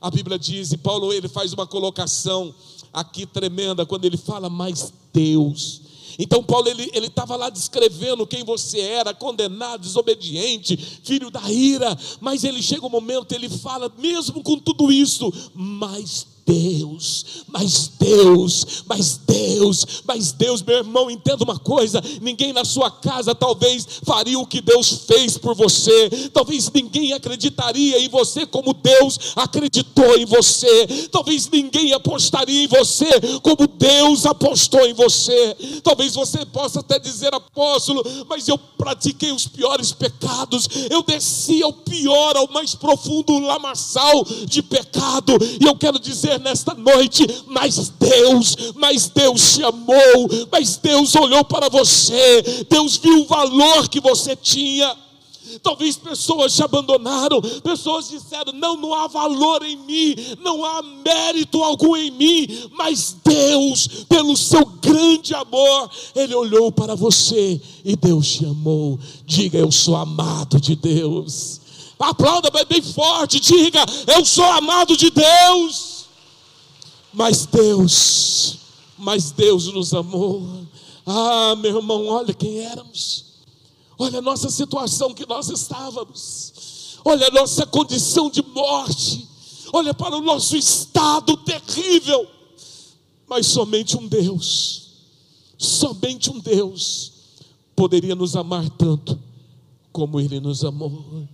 A 0.02 0.10
Bíblia 0.10 0.38
diz, 0.38 0.72
e 0.72 0.78
Paulo 0.78 1.14
ele 1.14 1.28
faz 1.28 1.54
uma 1.54 1.66
colocação 1.66 2.54
aqui 2.92 3.26
tremenda 3.26 3.86
quando 3.86 4.06
ele 4.06 4.18
fala, 4.18 4.50
mas 4.50 4.94
Deus. 5.14 5.82
Então 6.20 6.44
Paulo 6.44 6.68
ele 6.68 6.92
estava 6.94 7.36
lá 7.36 7.50
descrevendo 7.50 8.28
quem 8.28 8.44
você 8.44 8.80
era, 8.80 9.14
condenado, 9.14 9.82
desobediente, 9.82 10.78
filho 11.04 11.32
da 11.32 11.52
ira, 11.52 11.98
mas 12.22 12.44
ele 12.44 12.62
chega 12.62 12.86
um 12.86 12.90
momento, 12.90 13.32
ele 13.32 13.50
fala, 13.50 13.92
mesmo 13.98 14.44
com 14.44 14.60
tudo 14.60 14.92
isso, 14.92 15.32
mas 15.56 16.28
Deus, 16.46 17.44
mas 17.48 17.92
Deus, 18.00 18.84
mas 18.86 19.20
Deus, 19.26 20.04
mas 20.06 20.32
Deus, 20.32 20.62
meu 20.62 20.78
irmão, 20.78 21.10
entenda 21.10 21.44
uma 21.44 21.58
coisa: 21.58 22.02
ninguém 22.22 22.52
na 22.52 22.66
sua 22.66 22.92
casa 22.92 23.34
talvez 23.34 23.86
faria 24.04 24.38
o 24.38 24.46
que 24.46 24.62
Deus 24.62 25.04
fez 25.08 25.38
por 25.38 25.56
você, 25.56 26.10
talvez 26.34 26.70
ninguém 26.72 27.14
acreditaria 27.14 28.00
em 28.00 28.10
você 28.10 28.46
como 28.46 28.74
Deus 28.74 29.34
acreditou 29.36 30.18
em 30.18 30.26
você, 30.26 31.08
talvez 31.12 31.50
ninguém 31.50 31.94
apostaria 31.94 32.64
em 32.64 32.68
você 32.68 33.08
como 33.42 33.68
Deus 33.68 34.26
apostou 34.26 34.86
em 34.86 34.94
você, 34.94 35.56
talvez 35.84 36.14
você 36.14 36.46
possa 36.46 36.82
até 36.82 37.00
dizer, 37.00 37.34
apóstolo, 37.34 38.04
mas 38.28 38.48
eu 38.48 38.58
pratiquei 38.58 39.32
os 39.32 39.48
piores 39.48 39.92
pecados, 39.92 40.68
eu 40.90 41.02
desci 41.04 41.64
ao 41.64 41.74
pior, 41.74 42.36
ao 42.36 42.52
mais 42.52 42.76
profundo 42.76 43.40
lamaçal 43.40 44.26
de 44.46 44.62
pecado, 44.62 45.38
e 45.60 45.66
eu 45.66 45.76
quero 45.76 46.00
dizer 46.00 46.33
nesta 46.38 46.74
noite: 46.74 47.26
mas 47.48 47.90
Deus, 47.90 48.56
mas 48.76 49.10
Deus 49.10 49.56
te 49.56 49.64
amou, 49.64 50.30
mas 50.52 50.78
Deus 50.78 51.16
olhou 51.16 51.44
para 51.44 51.70
você, 51.70 52.66
Deus 52.70 52.98
viu 52.98 53.22
o 53.22 53.26
valor 53.26 53.88
que 53.90 54.00
você 54.00 54.36
tinha. 54.36 55.04
Talvez 55.62 55.98
pessoas 55.98 56.56
te 56.56 56.64
abandonaram, 56.64 57.42
pessoas 57.62 58.10
disseram: 58.10 58.54
não, 58.54 58.78
não 58.78 58.94
há 58.94 59.08
valor 59.08 59.64
em 59.64 59.76
mim, 59.76 60.16
não 60.42 60.66
há 60.66 60.82
mérito 60.82 61.62
algum 61.62 61.96
em 61.96 62.12
mim, 62.12 62.48
mas 62.72 63.16
Deus, 63.24 63.88
pelo 64.08 64.36
seu 64.38 64.66
grande 64.66 65.34
amor, 65.36 65.90
Ele 66.16 66.34
olhou 66.34 66.72
para 66.72 66.96
você 66.96 67.62
e 67.84 67.96
Deus 67.96 68.28
te 68.28 68.46
amou. 68.46 69.00
Diga: 69.26 69.58
Eu 69.58 69.72
sou 69.72 69.96
amado 69.96 70.60
de 70.60 70.76
Deus. 70.76 71.62
Aplauda 72.00 72.50
bem 72.66 72.82
forte, 72.82 73.40
diga: 73.40 73.84
Eu 74.08 74.26
sou 74.26 74.46
amado 74.46 74.98
de 74.98 75.10
Deus. 75.10 75.93
Mas 77.14 77.46
Deus, 77.46 78.58
mas 78.98 79.32
Deus 79.32 79.68
nos 79.68 79.94
amou. 79.94 80.66
Ah, 81.06 81.56
meu 81.56 81.78
irmão, 81.78 82.08
olha 82.08 82.34
quem 82.34 82.60
éramos. 82.60 83.26
Olha 84.00 84.20
a 84.20 84.22
nossa 84.22 84.50
situação 84.50 85.14
que 85.14 85.28
nós 85.28 85.50
estávamos. 85.50 86.98
Olha 87.06 87.28
a 87.28 87.32
nossa 87.32 87.66
condição 87.66 88.30
de 88.30 88.42
morte. 88.42 89.28
Olha 89.72 89.94
para 89.94 90.16
o 90.16 90.22
nosso 90.22 90.56
estado 90.56 91.38
terrível. 91.38 92.28
Mas 93.28 93.48
somente 93.48 93.96
um 93.98 94.08
Deus, 94.08 94.90
somente 95.58 96.30
um 96.30 96.40
Deus 96.40 97.12
poderia 97.76 98.16
nos 98.16 98.36
amar 98.36 98.70
tanto 98.72 99.20
como 99.92 100.20
Ele 100.20 100.40
nos 100.40 100.64
amou. 100.64 101.28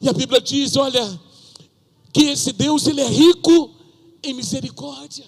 E 0.00 0.08
a 0.08 0.12
Bíblia 0.12 0.40
diz: 0.40 0.76
olha, 0.76 1.20
que 2.12 2.24
esse 2.24 2.52
Deus 2.52 2.86
ele 2.86 3.00
é 3.00 3.08
rico 3.08 3.75
em 4.26 4.34
misericórdia. 4.34 5.24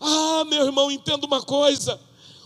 Ah, 0.00 0.44
meu 0.46 0.64
irmão, 0.64 0.90
entenda 0.90 1.26
uma 1.26 1.42
coisa. 1.42 1.98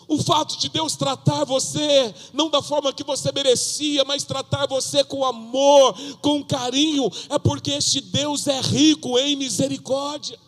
O 0.09 0.21
fato 0.23 0.59
de 0.59 0.69
Deus 0.69 0.97
tratar 0.97 1.45
você 1.45 2.13
não 2.33 2.51
da 2.51 2.61
forma 2.61 2.93
que 2.93 3.05
você 3.05 3.31
merecia, 3.33 4.05
mas 4.05 4.25
tratar 4.25 4.67
você 4.67 5.05
com 5.05 5.25
amor, 5.25 5.95
com 6.21 6.43
carinho, 6.43 7.09
é 7.29 7.39
porque 7.39 7.71
este 7.71 8.01
Deus 8.01 8.49
é 8.49 8.61
rico 8.61 9.19
em 9.19 9.37
misericórdia 9.37 10.39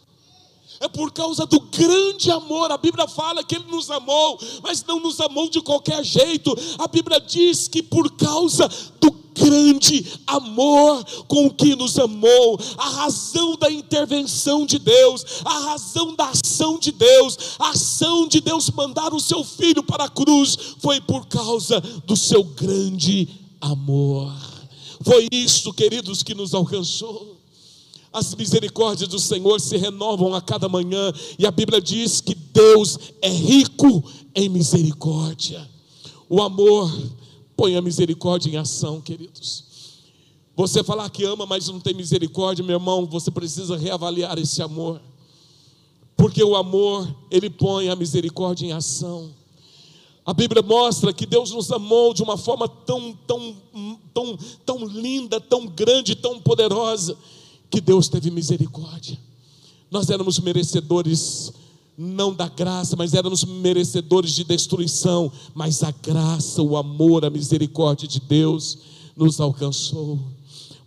é 0.83 0.89
por 0.89 1.13
causa 1.13 1.47
do 1.47 1.61
grande 1.61 2.31
amor. 2.31 2.73
A 2.73 2.77
Bíblia 2.77 3.07
fala 3.07 3.45
que 3.45 3.55
Ele 3.55 3.71
nos 3.71 3.89
amou, 3.89 4.39
mas 4.63 4.85
não 4.85 4.99
nos 4.99 5.21
amou 5.21 5.49
de 5.49 5.61
qualquer 5.61 6.05
jeito. 6.05 6.53
A 6.77 6.89
Bíblia 6.89 7.21
diz 7.21 7.69
que 7.69 7.83
por 7.83 8.11
causa 8.17 8.69
do 9.01 9.13
grande 9.33 10.05
amor 10.27 11.05
com 11.29 11.49
que 11.49 11.77
nos 11.77 11.99
amou, 11.99 12.59
a 12.77 12.89
razão 12.89 13.57
da 13.57 13.71
intervenção 13.71 14.67
de 14.67 14.79
Deus, 14.81 15.25
a 15.45 15.59
razão 15.71 16.17
da 16.17 16.31
ação 16.31 16.79
de 16.79 16.91
Deus, 16.91 17.39
a 17.61 17.71
ação 17.71 18.27
de 18.27 18.41
Deus 18.41 18.69
mandar 18.71 19.15
o 19.15 19.21
seu 19.21 19.45
filho 19.45 19.85
para 19.85 20.05
a 20.05 20.11
cruz 20.11 20.59
foi 20.81 21.01
por 21.01 21.27
causa 21.27 21.81
do 21.81 22.17
seu 22.17 22.43
grande 22.43 23.29
amor. 23.61 24.33
Foi 25.05 25.29
isso, 25.33 25.73
queridos, 25.73 26.25
que 26.25 26.35
nos 26.35 26.55
alcançou. 26.55 27.32
As 28.13 28.35
misericórdias 28.35 29.09
do 29.09 29.19
Senhor 29.19 29.61
se 29.61 29.77
renovam 29.77 30.35
a 30.35 30.41
cada 30.41 30.69
manhã, 30.69 31.13
e 31.39 31.47
a 31.47 31.51
Bíblia 31.51 31.81
diz 31.81 32.21
que 32.21 32.35
Deus 32.35 32.99
é 33.23 33.29
rico 33.29 34.05
em 34.35 34.49
misericórdia. 34.49 35.67
O 36.29 36.43
amor 36.43 36.93
põe 37.57 37.77
a 37.77 37.83
misericórdia 37.83 38.51
em 38.51 38.57
ação, 38.57 39.01
queridos. 39.01 39.65
Você 40.55 40.85
falar 40.85 41.09
que 41.09 41.25
ama, 41.25 41.47
mas 41.47 41.69
não 41.69 41.81
tem 41.81 41.95
misericórdia, 41.95 42.65
meu 42.65 42.77
irmão, 42.77 43.07
você 43.07 43.31
precisa 43.31 43.77
reavaliar 43.77 44.39
esse 44.39 44.61
amor. 44.61 45.01
Porque 46.17 46.45
o 46.45 46.55
amor, 46.55 47.09
ele 47.31 47.49
põe 47.49 47.89
a 47.89 47.97
misericórdia 47.97 48.67
em 48.67 48.73
ação. 48.73 49.31
A 50.25 50.33
Bíblia 50.33 50.63
mostra 50.63 51.13
que 51.13 51.27
Deus 51.27 51.51
nos 51.51 51.73
amou 51.73 52.15
de 52.15 52.23
uma 52.23 52.37
forma 52.37 52.69
tão, 52.69 53.13
tão, 53.27 53.57
tão, 54.15 54.39
tão 54.65 54.85
linda, 54.85 55.41
tão 55.41 55.67
grande, 55.67 56.15
tão 56.15 56.39
poderosa, 56.39 57.17
que 57.73 57.81
Deus 57.81 58.07
teve 58.07 58.31
misericórdia. 58.31 59.19
Nós 59.91 60.11
éramos 60.11 60.39
merecedores 60.39 61.51
não 61.97 62.35
da 62.35 62.47
graça, 62.47 62.95
mas 62.97 63.15
éramos 63.15 63.45
merecedores 63.45 64.33
de 64.33 64.45
destruição, 64.45 65.33
mas 65.55 65.83
a 65.83 65.91
graça, 65.91 66.63
o 66.63 66.77
amor, 66.77 67.25
a 67.25 67.31
misericórdia 67.31 68.07
de 68.07 68.21
Deus 68.21 68.79
nos 69.17 69.41
alcançou. 69.41 70.19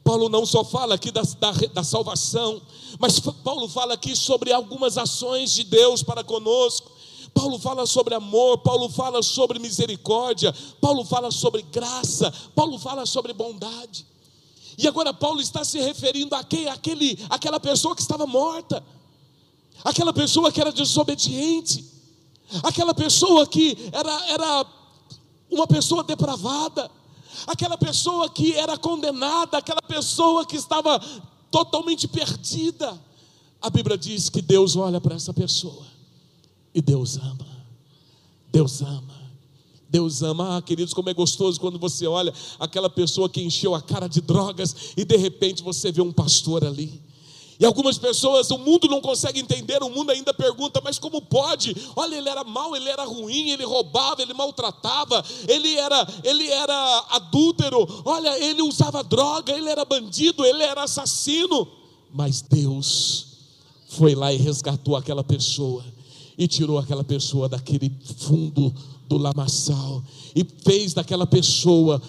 Paulo 0.03 0.30
não 0.30 0.45
só 0.45 0.64
fala 0.64 0.94
aqui 0.94 1.10
da, 1.10 1.24
da, 1.24 1.52
da, 1.74 1.84
salvação, 1.84 2.62
mas 2.99 3.20
Paulo 3.20 3.68
fala 3.68 3.95
aqui 3.95 4.16
sobre 4.16 4.53
algumas 4.53 4.99
ações 4.99 5.52
de 5.52 5.64
Deus 5.64 6.03
para 6.03 6.24
conosco. 6.24 6.91
Paulo 7.34 7.57
fala 7.57 7.88
sobre 7.88 8.14
amor, 8.14 8.60
Paulo 8.60 8.90
fala 8.90 9.24
sobre 9.24 9.57
misericórdia, 9.57 10.53
Paulo 10.80 11.03
fala 11.03 11.32
sobre 11.32 11.64
graça, 11.64 12.32
Paulo 12.53 12.78
fala 12.78 13.07
sobre 13.07 13.34
bondade. 13.34 14.06
E 14.77 14.88
agora 14.88 15.14
Paulo 15.14 15.41
está 15.41 15.64
se 15.64 15.80
referindo 15.80 16.35
a 16.35 16.43
quem? 16.43 16.68
Aquele, 16.68 17.18
aquela 17.30 17.60
pessoa 17.60 17.95
que 17.95 18.02
estava 18.02 18.26
morta, 18.26 18.84
aquela 19.84 20.14
pessoa 20.14 20.52
que 20.52 20.60
era 20.60 20.72
desobediente, 20.72 21.85
aquela 22.64 22.93
pessoa 22.93 23.47
que 23.47 23.77
era, 23.91 24.30
era 24.30 24.65
uma 25.49 25.68
pessoa 25.68 26.03
depravada, 26.03 26.89
aquela 27.47 27.77
pessoa 27.77 28.30
que 28.30 28.53
era 28.53 28.77
condenada, 28.77 29.57
aquela 29.57 29.81
pessoa 29.81 30.45
que 30.45 30.56
estava 30.56 30.99
totalmente 31.49 32.07
perdida. 32.07 32.99
A 33.61 33.69
Bíblia 33.69 33.97
diz 33.97 34.30
que 34.30 34.41
Deus 34.41 34.76
olha 34.76 34.99
para 34.99 35.15
essa 35.15 35.34
pessoa 35.34 35.85
e 36.73 36.81
Deus 36.81 37.18
ama. 37.18 37.47
Deus 38.52 38.81
ama. 38.81 39.15
Deus 39.90 40.22
ama, 40.24 40.57
ah, 40.57 40.62
queridos, 40.62 40.94
como 40.94 41.10
é 41.10 41.14
gostoso 41.14 41.60
quando 41.60 41.80
você 41.80 42.07
olha 42.07 42.34
aquela 42.60 42.90
pessoa 42.90 43.30
que 43.30 43.41
encheu 43.41 43.76
a 43.76 43.82
cara 43.82 44.07
de 44.07 44.22
drogas 44.22 44.76
e 44.98 45.06
de 45.06 45.16
repente 45.16 45.64
você 45.64 45.91
vê 45.91 46.02
um 46.02 46.12
pastor 46.12 46.66
ali. 46.66 47.02
E 47.57 47.66
algumas 47.66 47.98
pessoas, 47.98 48.52
o 48.52 48.57
mundo 48.57 48.88
não 48.90 48.99
consegue 48.99 49.40
entender, 49.40 49.82
o 49.82 49.90
mundo 49.90 50.10
ainda 50.10 50.34
pergunta, 50.34 50.82
mas 50.84 50.99
como 50.99 51.22
pode? 51.22 51.74
Olha, 51.95 52.16
ele 52.16 52.28
era 52.28 52.44
mau, 52.44 52.76
ele 52.76 52.90
era 52.90 53.06
ruim, 53.06 53.49
ele 53.49 53.64
roubava, 53.64 54.22
ele 54.22 54.34
maltratava, 54.34 55.24
ele 55.48 55.74
era, 55.76 56.06
ele 56.24 56.49
era 56.49 57.06
adúltero, 57.12 57.88
olha, 58.03 58.38
ele 58.44 58.62
usava 58.62 59.02
droga, 59.03 59.53
ele 59.53 59.70
era 59.70 59.86
bandido, 59.86 60.44
ele 60.44 60.64
era 60.64 60.84
assassino. 60.84 61.66
Mas 62.14 62.41
Deus 62.41 63.28
foi 63.88 64.16
lá 64.16 64.34
e 64.34 64.38
resgatou 64.38 64.98
aquela 64.98 65.24
pessoa 65.24 65.84
e 66.38 66.48
tirou 66.49 66.78
aquela 66.78 67.03
pessoa 67.06 67.48
daquele 67.48 67.90
fundo 68.18 68.74
do 69.07 69.18
lamaçal 69.18 70.03
e 70.36 70.45
fez 70.64 70.94
daquela 70.94 71.26
pessoa 71.27 72.02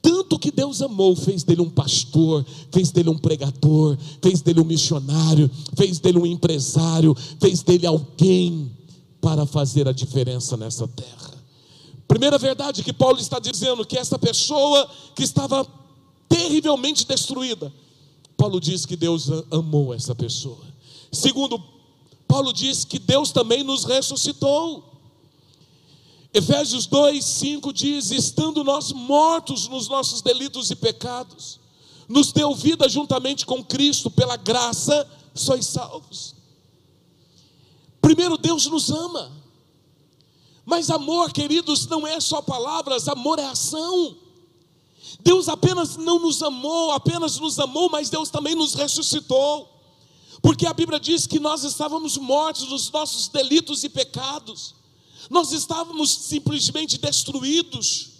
tanto 0.00 0.38
que 0.38 0.50
Deus 0.50 0.80
amou, 0.80 1.16
fez 1.16 1.42
dele 1.42 1.60
um 1.60 1.68
pastor, 1.68 2.44
fez 2.72 2.90
dele 2.90 3.10
um 3.10 3.18
pregador, 3.18 3.96
fez 4.22 4.40
dele 4.40 4.60
um 4.60 4.64
missionário, 4.64 5.50
fez 5.76 5.98
dele 5.98 6.18
um 6.18 6.26
empresário, 6.26 7.14
fez 7.40 7.62
dele 7.62 7.86
alguém 7.86 8.70
para 9.20 9.44
fazer 9.44 9.88
a 9.88 9.92
diferença 9.92 10.56
nessa 10.56 10.86
terra. 10.88 11.34
Primeira 12.06 12.38
verdade 12.38 12.82
que 12.82 12.92
Paulo 12.92 13.18
está 13.18 13.38
dizendo 13.38 13.84
que 13.84 13.98
essa 13.98 14.18
pessoa 14.18 14.88
que 15.14 15.22
estava 15.22 15.66
terrivelmente 16.28 17.06
destruída, 17.06 17.72
Paulo 18.36 18.60
diz 18.60 18.86
que 18.86 18.96
Deus 18.96 19.28
amou 19.50 19.92
essa 19.92 20.14
pessoa. 20.14 20.64
Segundo, 21.12 21.62
Paulo 22.26 22.52
diz 22.52 22.84
que 22.84 22.98
Deus 22.98 23.30
também 23.32 23.62
nos 23.62 23.84
ressuscitou. 23.84 24.87
Efésios 26.32 26.86
2, 26.86 27.24
5 27.24 27.72
diz: 27.72 28.10
Estando 28.10 28.62
nós 28.62 28.92
mortos 28.92 29.66
nos 29.68 29.88
nossos 29.88 30.20
delitos 30.20 30.70
e 30.70 30.76
pecados, 30.76 31.58
nos 32.08 32.32
deu 32.32 32.54
vida 32.54 32.88
juntamente 32.88 33.46
com 33.46 33.64
Cristo, 33.64 34.10
pela 34.10 34.36
graça 34.36 35.08
sois 35.34 35.66
salvos. 35.66 36.34
Primeiro, 38.00 38.36
Deus 38.36 38.66
nos 38.66 38.90
ama, 38.90 39.32
mas 40.64 40.90
amor, 40.90 41.32
queridos, 41.32 41.86
não 41.86 42.06
é 42.06 42.20
só 42.20 42.42
palavras, 42.42 43.08
amor 43.08 43.38
é 43.38 43.44
ação. 43.44 44.16
Deus 45.20 45.48
apenas 45.48 45.96
não 45.96 46.18
nos 46.18 46.42
amou, 46.42 46.92
apenas 46.92 47.38
nos 47.38 47.58
amou, 47.58 47.88
mas 47.90 48.10
Deus 48.10 48.28
também 48.28 48.54
nos 48.54 48.74
ressuscitou. 48.74 49.68
Porque 50.42 50.66
a 50.66 50.74
Bíblia 50.74 51.00
diz 51.00 51.26
que 51.26 51.40
nós 51.40 51.64
estávamos 51.64 52.16
mortos 52.16 52.68
nos 52.68 52.90
nossos 52.90 53.28
delitos 53.28 53.82
e 53.82 53.88
pecados. 53.88 54.74
Nós 55.28 55.52
estávamos 55.52 56.10
simplesmente 56.10 56.98
destruídos. 56.98 58.18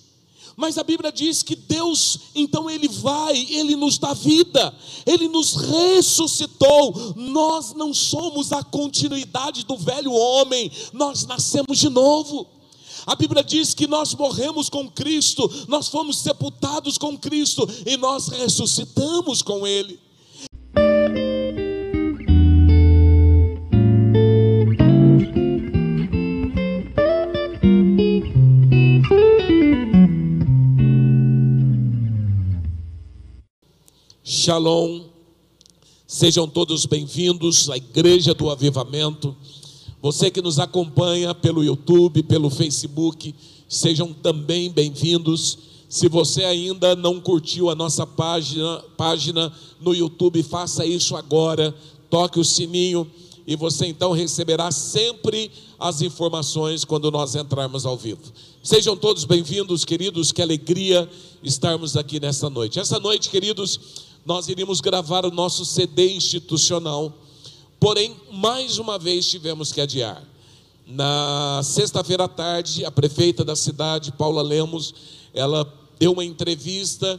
Mas 0.56 0.76
a 0.76 0.82
Bíblia 0.82 1.12
diz 1.12 1.40
que 1.40 1.55
Deus, 1.55 2.18
então 2.35 2.68
Ele 2.68 2.89
vai, 2.89 3.36
Ele 3.48 3.76
nos 3.76 3.97
dá 3.97 4.12
vida, 4.12 4.74
Ele 5.06 5.28
nos 5.28 5.55
ressuscitou. 5.55 7.14
Nós 7.14 7.74
não 7.74 7.94
somos 7.94 8.51
a 8.51 8.64
continuidade 8.64 9.64
do 9.64 9.76
velho 9.76 10.12
homem, 10.12 10.68
nós 10.93 11.24
nascemos 11.26 11.78
de 11.78 11.89
novo. 11.89 12.44
A 13.06 13.14
Bíblia 13.14 13.44
diz 13.44 13.72
que 13.72 13.86
nós 13.86 14.12
morremos 14.14 14.68
com 14.68 14.90
Cristo, 14.90 15.48
nós 15.68 15.86
fomos 15.86 16.18
sepultados 16.18 16.98
com 16.98 17.16
Cristo 17.16 17.64
e 17.86 17.97
nós 17.97 18.26
ressuscitamos 18.26 19.43
com 19.43 19.64
Ele. 19.64 20.07
Shalom. 34.48 35.02
Sejam 36.06 36.48
todos 36.48 36.86
bem-vindos 36.86 37.68
à 37.68 37.76
Igreja 37.76 38.32
do 38.32 38.48
Avivamento. 38.48 39.36
Você 40.00 40.30
que 40.30 40.40
nos 40.40 40.58
acompanha 40.58 41.34
pelo 41.34 41.62
YouTube, 41.62 42.22
pelo 42.22 42.48
Facebook, 42.48 43.34
sejam 43.68 44.10
também 44.14 44.70
bem-vindos. 44.70 45.58
Se 45.86 46.08
você 46.08 46.44
ainda 46.44 46.96
não 46.96 47.20
curtiu 47.20 47.68
a 47.68 47.74
nossa 47.74 48.06
página, 48.06 48.82
página 48.96 49.52
no 49.82 49.94
YouTube, 49.94 50.42
faça 50.42 50.86
isso 50.86 51.14
agora. 51.14 51.74
Toque 52.08 52.40
o 52.40 52.44
sininho 52.44 53.06
e 53.46 53.54
você 53.54 53.84
então 53.84 54.12
receberá 54.12 54.70
sempre 54.70 55.50
as 55.78 56.00
informações 56.00 56.86
quando 56.86 57.10
nós 57.10 57.34
entrarmos 57.34 57.84
ao 57.84 57.98
vivo. 57.98 58.22
Sejam 58.62 58.96
todos 58.96 59.24
bem-vindos, 59.24 59.84
queridos. 59.84 60.32
Que 60.32 60.40
alegria 60.40 61.06
estarmos 61.42 61.98
aqui 61.98 62.18
nessa 62.18 62.48
noite. 62.48 62.80
Essa 62.80 62.98
noite, 62.98 63.28
queridos, 63.28 64.07
nós 64.28 64.46
iríamos 64.46 64.82
gravar 64.82 65.24
o 65.24 65.30
nosso 65.30 65.64
CD 65.64 66.12
institucional, 66.12 67.10
porém, 67.80 68.14
mais 68.30 68.76
uma 68.76 68.98
vez 68.98 69.26
tivemos 69.26 69.72
que 69.72 69.80
adiar. 69.80 70.22
Na 70.86 71.62
sexta-feira 71.64 72.24
à 72.24 72.28
tarde, 72.28 72.84
a 72.84 72.90
prefeita 72.90 73.42
da 73.42 73.56
cidade, 73.56 74.12
Paula 74.12 74.42
Lemos, 74.42 74.94
ela 75.32 75.66
deu 75.98 76.12
uma 76.12 76.26
entrevista 76.26 77.18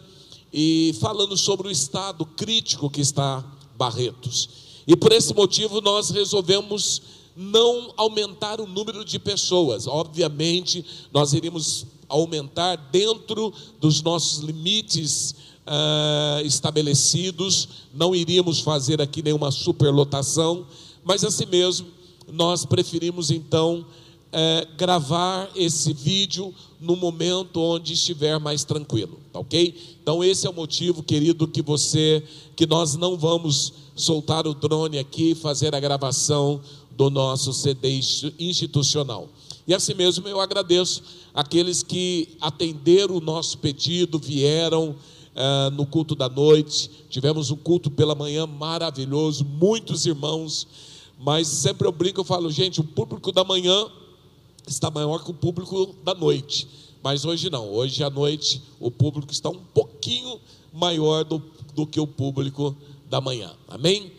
e 0.54 0.96
falando 1.02 1.36
sobre 1.36 1.68
o 1.68 1.72
estado 1.72 2.28
crítico 2.28 2.92
que 2.92 3.02
está 3.02 3.44
Barretos. 3.76 4.48
E 4.86 4.96
por 4.96 5.12
esse 5.12 5.34
motivo 5.34 5.82
nós 5.82 6.12
resolvemos 6.12 7.02
não 7.36 7.92
aumentar 7.98 8.62
o 8.62 8.68
número 8.68 9.04
de 9.04 9.18
pessoas. 9.18 9.88
Obviamente, 9.88 10.86
nós 11.12 11.34
iríamos 11.34 11.88
aumentar 12.08 12.76
dentro 12.92 13.52
dos 13.80 14.04
nossos 14.04 14.44
limites 14.44 15.49
uh, 15.70 16.46
estabelecidos, 16.46 17.70
não 17.94 18.16
iríamos 18.16 18.60
fazer 18.60 19.02
aqui 19.02 19.22
nenhuma 19.22 19.52
superlotação, 19.52 20.66
mas 21.04 21.24
assim 21.24 21.46
mesmo, 21.46 21.88
nós 22.32 22.66
preferimos 22.66 23.30
então 23.30 23.86
é, 24.32 24.68
gravar 24.78 25.50
esse 25.56 25.94
vídeo 25.94 26.54
no 26.80 26.96
momento 26.96 27.60
onde 27.60 27.94
estiver 27.94 28.40
mais 28.40 28.64
tranquilo, 28.64 29.20
tá 29.34 29.40
ok? 29.40 29.76
Então 30.02 30.24
esse 30.24 30.46
é 30.46 30.50
o 30.50 30.54
motivo, 30.54 31.02
querido, 31.02 31.48
que 31.48 31.62
você, 31.62 32.24
que 32.56 32.66
nós 32.66 32.96
não 32.96 33.18
vamos 33.18 33.74
soltar 33.96 34.48
o 34.48 34.54
drone 34.54 35.00
aqui, 35.00 35.34
fazer 35.36 35.74
a 35.74 35.80
gravação 35.80 36.62
do 36.92 37.10
nosso 37.10 37.54
CD 37.54 38.00
institucional. 38.40 39.30
E 39.68 39.74
assim 39.74 39.94
mesmo 39.94 40.28
eu 40.28 40.40
agradeço 40.40 41.02
aqueles 41.34 41.84
que 41.84 42.30
atenderam 42.40 43.16
o 43.16 43.22
nosso 43.22 43.58
pedido, 43.58 44.20
vieram 44.20 44.96
uh, 45.40 45.72
no 45.72 45.86
culto 45.86 46.16
da 46.16 46.28
noite. 46.28 46.92
Tivemos 47.10 47.50
um 47.50 47.56
culto 47.56 47.90
pela 47.90 48.14
manhã 48.14 48.46
maravilhoso, 48.46 49.46
muitos 49.46 50.06
irmãos, 50.06 50.68
mas 51.18 51.48
sempre 51.48 51.88
eu 51.88 51.92
brinco, 51.92 52.20
eu 52.20 52.26
falo, 52.26 52.52
gente, 52.52 52.82
o 52.82 52.84
público 52.84 53.32
da 53.32 53.44
manhã 53.44 53.88
está 54.68 54.92
maior 54.92 55.24
que 55.24 55.32
o 55.32 55.34
público 55.34 55.96
da 56.04 56.14
noite. 56.14 56.68
Mas 57.02 57.24
hoje 57.24 57.50
não, 57.50 57.72
hoje 57.72 58.04
à 58.04 58.10
noite 58.10 58.62
o 58.80 58.92
público 58.92 59.32
está 59.32 59.50
um 59.50 59.64
pouquinho 59.74 60.40
maior 60.74 61.24
do, 61.24 61.42
do 61.74 61.88
que 61.88 62.00
o 62.00 62.06
público 62.06 62.76
da 63.10 63.22
manhã. 63.22 63.52
Amém? 63.68 64.12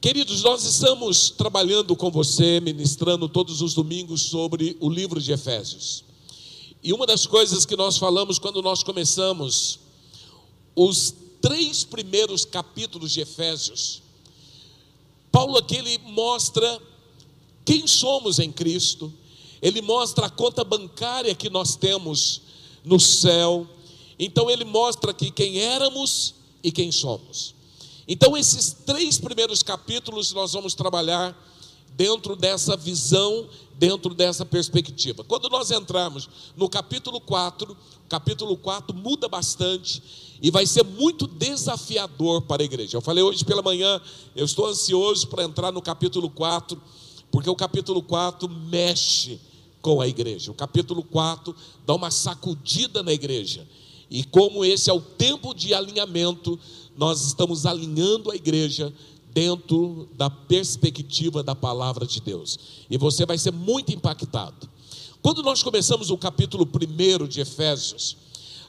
Queridos, 0.00 0.42
nós 0.42 0.64
estamos 0.64 1.28
trabalhando 1.28 1.94
com 1.94 2.10
você, 2.10 2.58
ministrando 2.58 3.28
todos 3.28 3.60
os 3.60 3.74
domingos 3.74 4.22
sobre 4.22 4.74
o 4.80 4.88
livro 4.88 5.20
de 5.20 5.30
Efésios. 5.30 6.04
E 6.82 6.94
uma 6.94 7.06
das 7.06 7.26
coisas 7.26 7.66
que 7.66 7.76
nós 7.76 7.98
falamos 7.98 8.38
quando 8.38 8.62
nós 8.62 8.82
começamos 8.82 9.89
os 10.74 11.14
três 11.40 11.84
primeiros 11.84 12.44
capítulos 12.44 13.12
de 13.12 13.20
Efésios, 13.20 14.02
Paulo 15.32 15.56
aqui 15.56 15.76
ele 15.76 15.98
mostra 15.98 16.80
quem 17.64 17.86
somos 17.86 18.38
em 18.38 18.50
Cristo, 18.50 19.12
ele 19.62 19.80
mostra 19.80 20.26
a 20.26 20.30
conta 20.30 20.64
bancária 20.64 21.34
que 21.34 21.48
nós 21.48 21.76
temos 21.76 22.42
no 22.84 22.98
céu. 22.98 23.66
Então 24.18 24.50
ele 24.50 24.64
mostra 24.64 25.10
aqui 25.10 25.30
quem 25.30 25.60
éramos 25.60 26.34
e 26.62 26.72
quem 26.72 26.90
somos. 26.90 27.54
Então 28.08 28.36
esses 28.36 28.72
três 28.84 29.18
primeiros 29.18 29.62
capítulos 29.62 30.32
nós 30.32 30.52
vamos 30.52 30.74
trabalhar 30.74 31.36
dentro 31.96 32.34
dessa 32.34 32.76
visão, 32.76 33.48
dentro 33.74 34.14
dessa 34.14 34.44
perspectiva. 34.44 35.22
Quando 35.22 35.48
nós 35.48 35.70
entrarmos 35.70 36.28
no 36.56 36.68
capítulo 36.68 37.20
4, 37.20 37.76
capítulo 38.10 38.56
4 38.56 38.94
muda 38.94 39.28
bastante 39.28 40.02
e 40.42 40.50
vai 40.50 40.66
ser 40.66 40.82
muito 40.82 41.28
desafiador 41.28 42.42
para 42.42 42.60
a 42.60 42.64
igreja. 42.64 42.96
Eu 42.96 43.00
falei 43.00 43.22
hoje 43.22 43.44
pela 43.44 43.62
manhã, 43.62 44.00
eu 44.34 44.44
estou 44.44 44.66
ansioso 44.66 45.28
para 45.28 45.44
entrar 45.44 45.70
no 45.70 45.80
capítulo 45.80 46.28
4, 46.28 46.80
porque 47.30 47.48
o 47.48 47.54
capítulo 47.54 48.02
4 48.02 48.48
mexe 48.48 49.40
com 49.80 50.00
a 50.00 50.08
igreja. 50.08 50.50
O 50.50 50.54
capítulo 50.54 51.04
4 51.04 51.54
dá 51.86 51.94
uma 51.94 52.10
sacudida 52.10 53.00
na 53.02 53.12
igreja. 53.12 53.66
E 54.10 54.24
como 54.24 54.64
esse 54.64 54.90
é 54.90 54.92
o 54.92 55.00
tempo 55.00 55.54
de 55.54 55.72
alinhamento, 55.72 56.58
nós 56.96 57.24
estamos 57.24 57.64
alinhando 57.64 58.32
a 58.32 58.34
igreja 58.34 58.92
dentro 59.32 60.08
da 60.16 60.28
perspectiva 60.28 61.44
da 61.44 61.54
palavra 61.54 62.04
de 62.04 62.20
Deus. 62.20 62.58
E 62.90 62.98
você 62.98 63.24
vai 63.24 63.38
ser 63.38 63.52
muito 63.52 63.92
impactado. 63.92 64.68
Quando 65.22 65.42
nós 65.42 65.62
começamos 65.62 66.10
o 66.10 66.16
capítulo 66.16 66.66
1 66.66 67.26
de 67.26 67.40
Efésios, 67.42 68.16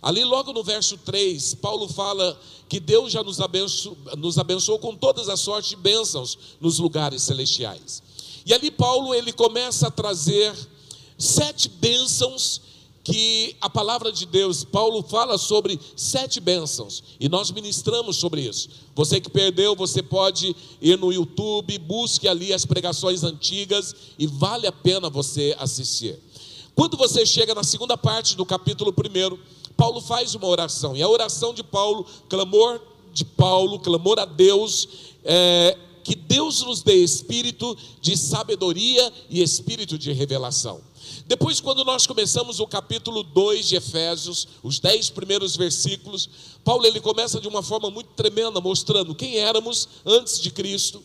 ali 0.02 0.23
logo 0.23 0.52
no 0.52 0.61
verso 0.64 0.98
3, 0.98 1.56
Paulo 1.56 1.88
fala 1.88 2.38
que 2.68 2.78
Deus 2.80 3.11
já 3.11 3.23
nos 3.23 3.40
abençoou, 3.40 3.98
nos 4.18 4.38
abençoou 4.38 4.78
com 4.78 4.95
todas 4.95 5.30
as 5.30 5.40
sortes 5.40 5.69
de 5.69 5.76
bênçãos 5.78 6.38
nos 6.60 6.78
lugares 6.78 7.22
celestiais. 7.23 8.03
E 8.45 8.53
ali 8.53 8.69
Paulo 8.69 9.14
ele 9.14 9.32
começa 9.32 9.88
a 9.88 9.91
trazer 9.91 10.53
sete 11.18 11.69
bênçãos 11.69 12.61
que 13.03 13.56
a 13.61 13.69
palavra 13.69 14.11
de 14.11 14.26
Deus, 14.26 14.64
Paulo 14.64 15.02
fala 15.02 15.38
sobre 15.38 15.80
sete 15.95 16.40
bênçãos, 16.40 17.03
e 17.19 17.28
nós 17.28 17.49
ministramos 17.49 18.18
sobre 18.18 18.41
isso. 18.41 18.69
Você 18.94 19.19
que 19.19 19.30
perdeu, 19.30 19.76
você 19.76 20.03
pode 20.03 20.56
ir 20.82 20.98
no 20.99 21.11
YouTube, 21.11 21.78
busque 21.80 22.28
ali 22.28 22.53
as 22.53 22.65
pregações 22.65 23.23
antigas, 23.23 23.95
e 24.19 24.28
vale 24.28 24.68
a 24.68 24.72
pena 24.72 25.10
você 25.10 25.56
assistir. 25.57 26.19
Quando 26.76 26.98
você 26.98 27.26
chega 27.26 27.53
na 27.53 27.64
segunda 27.64 27.98
parte 27.98 28.35
do 28.35 28.45
capítulo 28.45 28.93
1, 28.93 29.38
Paulo 29.76 30.02
faz 30.02 30.35
uma 30.35 30.48
oração, 30.48 30.95
e 30.95 31.02
a 31.02 31.07
oração 31.07 31.53
de 31.53 31.64
Paulo, 31.64 32.06
clamor 32.30 32.81
de 33.14 33.26
Paulo, 33.26 33.80
clamor 33.80 34.19
a 34.19 34.26
Deus, 34.26 34.88
é, 35.23 35.77
que 36.03 36.15
Deus 36.15 36.61
nos 36.61 36.81
dê 36.81 36.95
espírito 36.95 37.77
de 37.99 38.18
sabedoria 38.18 39.11
e 39.30 39.41
espírito 39.41 39.98
de 39.98 40.11
revelação. 40.11 40.81
Depois, 41.27 41.60
quando 41.60 41.84
nós 41.84 42.07
começamos 42.07 42.60
o 42.60 42.68
capítulo 42.68 43.23
2 43.23 43.68
de 43.68 43.76
Efésios, 43.76 44.48
os 44.64 44.80
dez 44.80 45.10
primeiros 45.10 45.56
versículos, 45.56 46.30
Paulo 46.64 46.85
ele 46.85 46.99
começa 46.99 47.39
de 47.39 47.48
uma 47.48 47.61
forma 47.64 47.89
muito 47.89 48.10
tremenda, 48.10 48.60
mostrando 48.61 49.15
quem 49.15 49.38
éramos 49.38 49.88
antes 50.06 50.39
de 50.39 50.52
Cristo. 50.52 51.03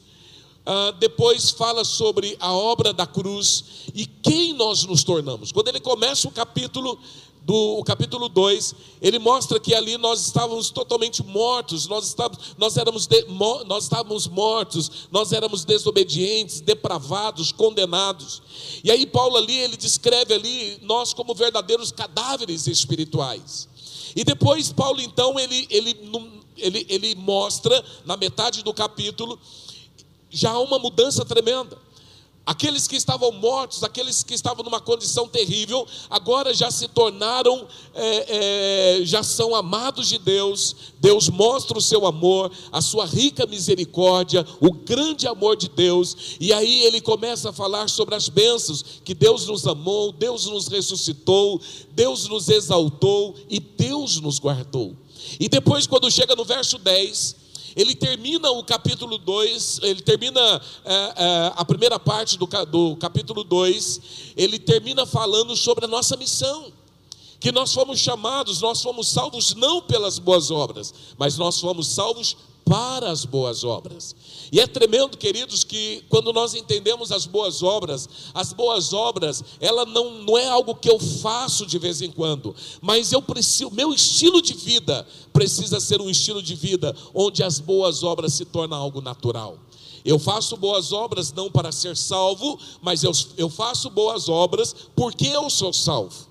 Uh, 0.66 0.92
depois 0.98 1.50
fala 1.50 1.84
sobre 1.84 2.36
a 2.40 2.52
obra 2.52 2.92
da 2.92 3.06
cruz 3.06 3.64
e 3.94 4.04
quem 4.04 4.52
nós 4.52 4.84
nos 4.84 5.04
tornamos. 5.04 5.52
Quando 5.52 5.68
ele 5.68 5.78
começa 5.78 6.26
o 6.26 6.30
capítulo, 6.32 6.98
do 7.46 7.80
capítulo 7.84 8.28
2, 8.28 8.74
ele 9.00 9.20
mostra 9.20 9.60
que 9.60 9.72
ali 9.72 9.96
nós 9.96 10.26
estávamos 10.26 10.70
totalmente 10.70 11.22
mortos, 11.22 11.86
nós 11.86 12.04
estávamos, 12.04 12.56
nós, 12.58 12.76
éramos 12.76 13.06
de, 13.06 13.24
nós 13.66 13.84
estávamos 13.84 14.26
mortos, 14.26 15.06
nós 15.12 15.32
éramos 15.32 15.64
desobedientes, 15.64 16.60
depravados, 16.60 17.52
condenados. 17.52 18.42
E 18.82 18.90
aí 18.90 19.06
Paulo 19.06 19.36
ali, 19.36 19.56
ele 19.56 19.76
descreve 19.76 20.34
ali 20.34 20.78
nós 20.82 21.14
como 21.14 21.36
verdadeiros 21.36 21.92
cadáveres 21.92 22.66
espirituais. 22.66 23.68
E 24.16 24.24
depois 24.24 24.72
Paulo 24.72 25.00
então, 25.00 25.38
ele, 25.38 25.68
ele, 25.70 25.96
ele, 26.56 26.86
ele 26.88 27.14
mostra, 27.14 27.84
na 28.04 28.16
metade 28.16 28.64
do 28.64 28.74
capítulo, 28.74 29.38
já 30.36 30.58
uma 30.58 30.78
mudança 30.78 31.24
tremenda. 31.24 31.78
Aqueles 32.44 32.86
que 32.86 32.94
estavam 32.94 33.32
mortos, 33.32 33.82
aqueles 33.82 34.22
que 34.22 34.32
estavam 34.32 34.62
numa 34.62 34.78
condição 34.78 35.26
terrível, 35.26 35.84
agora 36.08 36.54
já 36.54 36.70
se 36.70 36.86
tornaram, 36.86 37.66
é, 37.92 39.00
é, 39.00 39.04
já 39.04 39.24
são 39.24 39.52
amados 39.52 40.08
de 40.08 40.16
Deus. 40.18 40.76
Deus 41.00 41.28
mostra 41.28 41.76
o 41.76 41.80
seu 41.80 42.06
amor, 42.06 42.52
a 42.70 42.80
sua 42.80 43.04
rica 43.04 43.46
misericórdia, 43.46 44.46
o 44.60 44.70
grande 44.70 45.26
amor 45.26 45.56
de 45.56 45.68
Deus. 45.68 46.36
E 46.38 46.52
aí 46.52 46.84
ele 46.84 47.00
começa 47.00 47.50
a 47.50 47.52
falar 47.52 47.88
sobre 47.88 48.14
as 48.14 48.28
bênçãos: 48.28 48.84
que 49.04 49.14
Deus 49.14 49.46
nos 49.48 49.66
amou, 49.66 50.12
Deus 50.12 50.46
nos 50.46 50.68
ressuscitou, 50.68 51.60
Deus 51.92 52.28
nos 52.28 52.48
exaltou 52.48 53.34
e 53.48 53.58
Deus 53.58 54.20
nos 54.20 54.38
guardou. 54.38 54.94
E 55.40 55.48
depois, 55.48 55.86
quando 55.88 56.08
chega 56.10 56.36
no 56.36 56.44
verso 56.44 56.78
10 56.78 57.45
ele 57.76 57.94
termina 57.94 58.50
o 58.50 58.64
capítulo 58.64 59.18
2, 59.18 59.80
ele 59.82 60.00
termina 60.00 60.40
é, 60.82 60.94
é, 60.94 61.52
a 61.54 61.62
primeira 61.62 62.00
parte 62.00 62.38
do, 62.38 62.46
do 62.46 62.96
capítulo 62.96 63.44
2, 63.44 64.00
ele 64.34 64.58
termina 64.58 65.04
falando 65.04 65.54
sobre 65.54 65.84
a 65.84 65.88
nossa 65.88 66.16
missão. 66.16 66.72
Que 67.38 67.52
nós 67.52 67.74
fomos 67.74 68.00
chamados, 68.00 68.62
nós 68.62 68.80
fomos 68.82 69.08
salvos 69.08 69.54
não 69.54 69.82
pelas 69.82 70.18
boas 70.18 70.50
obras, 70.50 70.94
mas 71.18 71.36
nós 71.36 71.60
fomos 71.60 71.86
salvos 71.88 72.34
para 72.66 73.12
as 73.12 73.24
boas 73.24 73.62
obras. 73.62 74.14
E 74.50 74.60
é 74.60 74.66
tremendo, 74.66 75.16
queridos, 75.16 75.62
que 75.62 76.02
quando 76.08 76.32
nós 76.32 76.52
entendemos 76.52 77.12
as 77.12 77.24
boas 77.24 77.62
obras, 77.62 78.08
as 78.34 78.52
boas 78.52 78.92
obras, 78.92 79.42
ela 79.60 79.86
não, 79.86 80.22
não 80.22 80.36
é 80.36 80.48
algo 80.48 80.74
que 80.74 80.90
eu 80.90 80.98
faço 80.98 81.64
de 81.64 81.78
vez 81.78 82.02
em 82.02 82.10
quando, 82.10 82.54
mas 82.82 83.12
eu 83.12 83.22
preciso, 83.22 83.70
meu 83.70 83.94
estilo 83.94 84.42
de 84.42 84.52
vida 84.52 85.06
precisa 85.32 85.78
ser 85.78 86.00
um 86.00 86.10
estilo 86.10 86.42
de 86.42 86.56
vida 86.56 86.94
onde 87.14 87.44
as 87.44 87.60
boas 87.60 88.02
obras 88.02 88.34
se 88.34 88.44
tornam 88.44 88.76
algo 88.76 89.00
natural. 89.00 89.56
Eu 90.04 90.18
faço 90.18 90.56
boas 90.56 90.92
obras 90.92 91.32
não 91.32 91.48
para 91.48 91.70
ser 91.70 91.96
salvo, 91.96 92.58
mas 92.82 93.04
eu, 93.04 93.12
eu 93.36 93.48
faço 93.48 93.88
boas 93.90 94.28
obras 94.28 94.74
porque 94.96 95.28
eu 95.28 95.48
sou 95.48 95.72
salvo. 95.72 96.26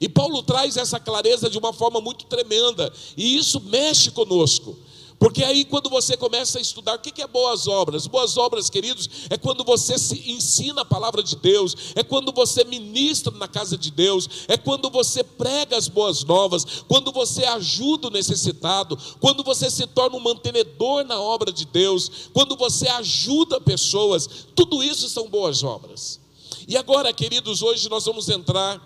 E 0.00 0.08
Paulo 0.08 0.40
traz 0.42 0.76
essa 0.76 1.00
clareza 1.00 1.50
de 1.50 1.58
uma 1.58 1.72
forma 1.72 2.00
muito 2.00 2.24
tremenda, 2.26 2.92
e 3.16 3.36
isso 3.36 3.60
mexe 3.60 4.10
conosco. 4.12 4.76
Porque 5.20 5.44
aí, 5.44 5.66
quando 5.66 5.90
você 5.90 6.16
começa 6.16 6.56
a 6.56 6.62
estudar, 6.62 6.94
o 6.94 6.98
que 6.98 7.20
é 7.20 7.26
boas 7.26 7.68
obras? 7.68 8.06
Boas 8.06 8.38
obras, 8.38 8.70
queridos, 8.70 9.06
é 9.28 9.36
quando 9.36 9.62
você 9.62 9.98
se 9.98 10.30
ensina 10.30 10.80
a 10.80 10.84
palavra 10.84 11.22
de 11.22 11.36
Deus, 11.36 11.76
é 11.94 12.02
quando 12.02 12.32
você 12.32 12.64
ministra 12.64 13.30
na 13.36 13.46
casa 13.46 13.76
de 13.76 13.90
Deus, 13.90 14.46
é 14.48 14.56
quando 14.56 14.88
você 14.88 15.22
prega 15.22 15.76
as 15.76 15.88
boas 15.88 16.24
novas, 16.24 16.64
quando 16.88 17.12
você 17.12 17.44
ajuda 17.44 18.08
o 18.08 18.10
necessitado, 18.10 18.98
quando 19.20 19.44
você 19.44 19.70
se 19.70 19.86
torna 19.88 20.16
um 20.16 20.20
mantenedor 20.20 21.04
na 21.04 21.20
obra 21.20 21.52
de 21.52 21.66
Deus, 21.66 22.30
quando 22.32 22.56
você 22.56 22.88
ajuda 22.88 23.60
pessoas, 23.60 24.26
tudo 24.54 24.82
isso 24.82 25.06
são 25.10 25.28
boas 25.28 25.62
obras. 25.62 26.18
E 26.66 26.78
agora, 26.78 27.12
queridos, 27.12 27.60
hoje 27.60 27.90
nós 27.90 28.06
vamos 28.06 28.30
entrar 28.30 28.80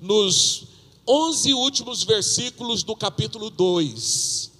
nos 0.00 0.66
11 1.04 1.52
últimos 1.52 2.04
versículos 2.04 2.84
do 2.84 2.94
capítulo 2.94 3.50
2. 3.50 4.53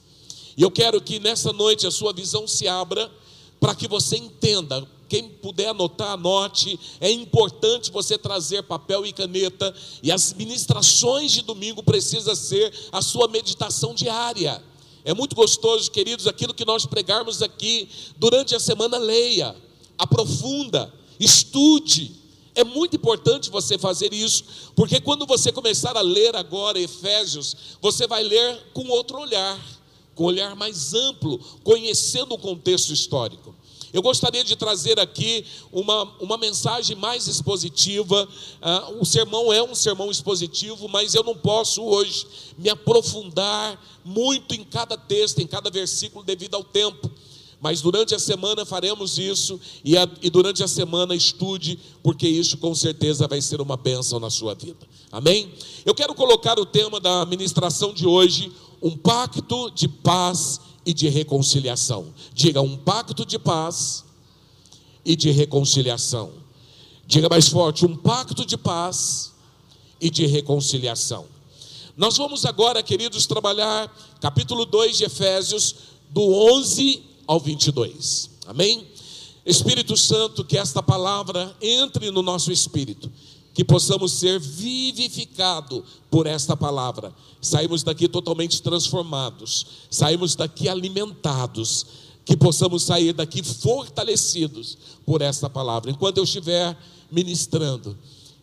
E 0.56 0.62
eu 0.62 0.70
quero 0.70 1.01
que 1.01 1.18
nessa 1.18 1.52
noite 1.52 1.86
a 1.86 1.90
sua 1.90 2.12
visão 2.12 2.47
se 2.47 2.68
abra 2.68 3.10
para 3.60 3.74
que 3.74 3.89
você 3.89 4.16
entenda. 4.16 4.86
Quem 5.09 5.28
puder 5.28 5.68
anotar, 5.68 6.12
anote. 6.12 6.78
É 7.01 7.10
importante 7.10 7.90
você 7.90 8.16
trazer 8.16 8.62
papel 8.62 9.05
e 9.06 9.12
caneta. 9.12 9.74
E 10.02 10.10
as 10.10 10.32
ministrações 10.32 11.32
de 11.32 11.43
domingo 11.43 11.82
precisa 11.82 12.35
ser 12.35 12.72
a 12.93 13.02
sua 13.02 13.28
meditação 13.28 13.94
diária. 13.94 14.62
É 15.05 15.12
muito 15.12 15.36
gostoso, 15.36 15.90
queridos, 15.90 16.26
aquilo 16.26 16.55
que 16.55 16.64
nós 16.64 16.86
pregarmos 16.86 17.43
aqui 17.43 17.89
durante 18.16 18.55
a 18.55 18.60
semana, 18.60 18.97
leia, 18.97 19.55
aprofunda, 19.98 20.93
estude. 21.20 22.12
É 22.55 22.64
muito 22.64 22.97
importante 22.97 23.51
você 23.51 23.76
fazer 23.76 24.14
isso, 24.14 24.44
porque 24.76 25.01
quando 25.01 25.26
você 25.26 25.51
começar 25.51 25.97
a 25.97 26.01
ler 26.01 26.36
agora 26.36 26.78
Efésios, 26.81 27.56
você 27.82 28.06
vai 28.06 28.22
ler 28.22 28.70
com 28.72 28.89
outro 28.89 29.18
olhar 29.18 29.59
com 30.15 30.24
um 30.24 30.27
olhar 30.27 30.55
mais 30.55 30.95
amplo, 30.95 31.39
conhecendo 31.62 32.35
o 32.35 32.39
contexto 32.39 32.93
histórico. 32.93 33.55
Eu 33.95 34.03
gostaria 34.03 34.43
de 34.43 34.57
trazer 34.57 34.99
aqui 34.99 35.47
uma, 35.70 36.03
uma 36.20 36.36
mensagem 36.36 36.97
mais 36.97 37.28
expositiva. 37.28 38.28
Uh, 38.61 39.01
o 39.01 39.07
sermão 39.07 39.53
é 39.53 39.62
um 39.62 39.73
sermão 39.73 40.11
expositivo, 40.11 40.89
mas 40.89 41.15
eu 41.15 41.23
não 41.23 41.36
posso 41.36 41.81
hoje 41.81 42.27
me 42.59 42.69
aprofundar 42.69 43.81
muito 44.05 44.53
em 44.53 44.65
cada 44.65 44.99
texto, 44.99 45.39
em 45.41 45.47
cada 45.47 45.70
versículo, 45.70 46.24
devido 46.24 46.57
ao 46.57 46.65
tempo. 46.65 47.09
Mas 47.61 47.81
durante 47.81 48.15
a 48.15 48.19
semana 48.19 48.66
faremos 48.66 49.16
isso, 49.16 49.61
e, 49.85 49.97
a, 49.97 50.09
e 50.20 50.28
durante 50.28 50.62
a 50.62 50.69
semana 50.69 51.15
estude, 51.15 51.78
porque 52.03 52.28
isso 52.28 52.59
com 52.59 52.74
certeza 52.74 53.28
vai 53.28 53.41
ser 53.41 53.61
uma 53.61 53.77
bênção 53.77 54.19
na 54.19 54.28
sua 54.28 54.55
vida. 54.55 54.86
Amém? 55.11 55.51
Eu 55.86 55.95
quero 55.95 56.15
colocar 56.15 56.59
o 56.59 56.66
tema 56.66 56.99
da 56.99 57.24
ministração 57.24 57.95
de 57.95 58.07
hoje, 58.07 58.53
um 58.85 58.94
pacto 58.94 59.70
de 59.70 59.89
paz 59.89 60.61
e 60.85 60.93
de 60.93 61.09
reconciliação. 61.09 62.12
Diga, 62.35 62.61
um 62.61 62.77
pacto 62.77 63.24
de 63.24 63.39
paz 63.39 64.05
e 65.02 65.16
de 65.16 65.31
reconciliação. 65.31 66.32
Diga 67.06 67.27
mais 67.31 67.48
forte, 67.48 67.86
um 67.86 67.97
pacto 67.97 68.44
de 68.44 68.59
paz 68.59 69.32
e 69.98 70.11
de 70.11 70.27
reconciliação. 70.27 71.24
Nós 71.97 72.19
vamos 72.19 72.44
agora, 72.44 72.82
queridos, 72.82 73.27
trabalhar 73.27 73.90
capítulo 74.20 74.66
2 74.66 74.98
de 74.98 75.05
Efésios, 75.05 75.74
do 76.11 76.20
11 76.55 77.02
ao 77.27 77.40
22. 77.40 78.28
Amém? 78.47 78.86
Espírito 79.47 79.97
Santo, 79.97 80.44
que 80.44 80.59
esta 80.59 80.82
palavra 80.82 81.56
entre 81.62 82.11
no 82.11 82.20
nosso 82.20 82.52
espírito 82.52 83.11
que 83.55 83.64
possamos 83.64 84.12
ser 84.12 84.40
vivificados 84.40 85.82
por 86.10 86.26
esta 86.26 86.56
palavra. 86.56 87.14
Saímos 87.40 87.82
daqui 87.82 88.09
totalmente 88.09 88.60
transformados, 88.60 89.66
saímos 89.89 90.35
daqui 90.35 90.68
alimentados, 90.68 91.86
que 92.24 92.36
possamos 92.36 92.82
sair 92.82 93.12
daqui 93.12 93.43
fortalecidos 93.43 94.76
por 95.06 95.22
esta 95.22 95.48
palavra. 95.48 95.90
Enquanto 95.90 96.18
eu 96.18 96.24
estiver 96.24 96.76
ministrando, 97.10 97.97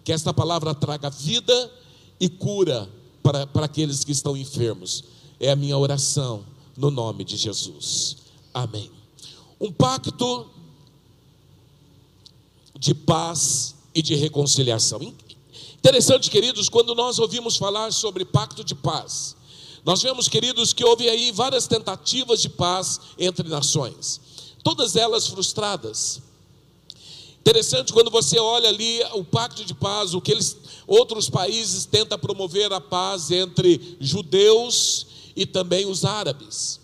que 0.04 0.12
esta 0.12 0.34
palavra 0.34 0.74
traga 0.74 1.10
vida 1.10 1.72
e 2.20 2.30
cura 2.30 2.90
para, 3.22 3.46
para 3.48 3.66
aqueles 3.66 4.04
que 4.04 4.12
estão 4.12 4.36
enfermos. 4.36 5.04
É 5.40 5.52
a 5.52 5.56
minha 5.56 5.78
oração 5.78 6.46
no 6.78 6.90
nome 6.90 7.24
de 7.24 7.38
Jesus. 7.38 8.18
Amém. 8.54 8.90
Um 9.60 9.72
pacto 9.72 10.48
de 12.80 12.94
paz 12.94 13.76
e 13.94 14.02
de 14.02 14.16
reconciliação. 14.16 15.14
Interessante, 15.78 16.30
queridos, 16.30 16.70
quando 16.70 16.94
nós 16.94 17.20
ouvimos 17.20 17.58
falar 17.58 17.92
sobre 17.92 18.24
pacto 18.24 18.64
de 18.64 18.76
paz, 18.76 19.36
nós 19.84 20.02
vemos, 20.02 20.28
queridos, 20.28 20.74
que 20.74 20.84
houve 20.84 21.10
aí 21.10 21.32
várias 21.32 21.68
tentativas 21.68 22.42
de 22.42 22.50
paz 22.50 23.00
entre 23.18 23.48
nações, 23.50 24.22
todas 24.64 24.96
elas 24.96 25.28
frustradas. 25.28 26.22
Interessante 27.40 27.92
quando 27.92 28.12
você 28.12 28.38
olha 28.38 28.70
ali 28.70 29.02
o 29.14 29.24
pacto 29.24 29.66
de 29.66 29.74
paz, 29.74 30.14
o 30.14 30.22
que 30.22 30.32
eles, 30.32 30.56
outros 30.86 31.28
países 31.28 31.86
tentam 31.86 32.20
promover 32.20 32.72
a 32.72 32.80
paz 32.80 33.32
entre 33.32 33.98
judeus 34.00 35.08
e 35.36 35.48
também 35.48 35.88
os 35.88 36.06
árabes. 36.06 36.81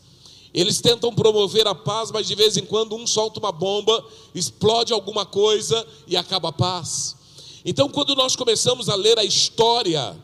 Eles 0.53 0.81
tentam 0.81 1.13
promover 1.13 1.67
a 1.67 1.75
paz, 1.75 2.11
mas 2.11 2.27
de 2.27 2.35
vez 2.35 2.57
em 2.57 2.65
quando 2.65 2.95
um 2.95 3.05
solta 3.05 3.39
uma 3.39 3.51
bomba, 3.51 4.03
explode 4.33 4.93
alguma 4.93 5.25
coisa 5.25 5.85
e 6.07 6.15
acaba 6.15 6.49
a 6.49 6.53
paz. 6.53 7.15
Então, 7.65 7.89
quando 7.89 8.15
nós 8.15 8.35
começamos 8.35 8.87
a 8.89 8.95
ler 8.95 9.19
a 9.19 9.25
história, 9.25 10.17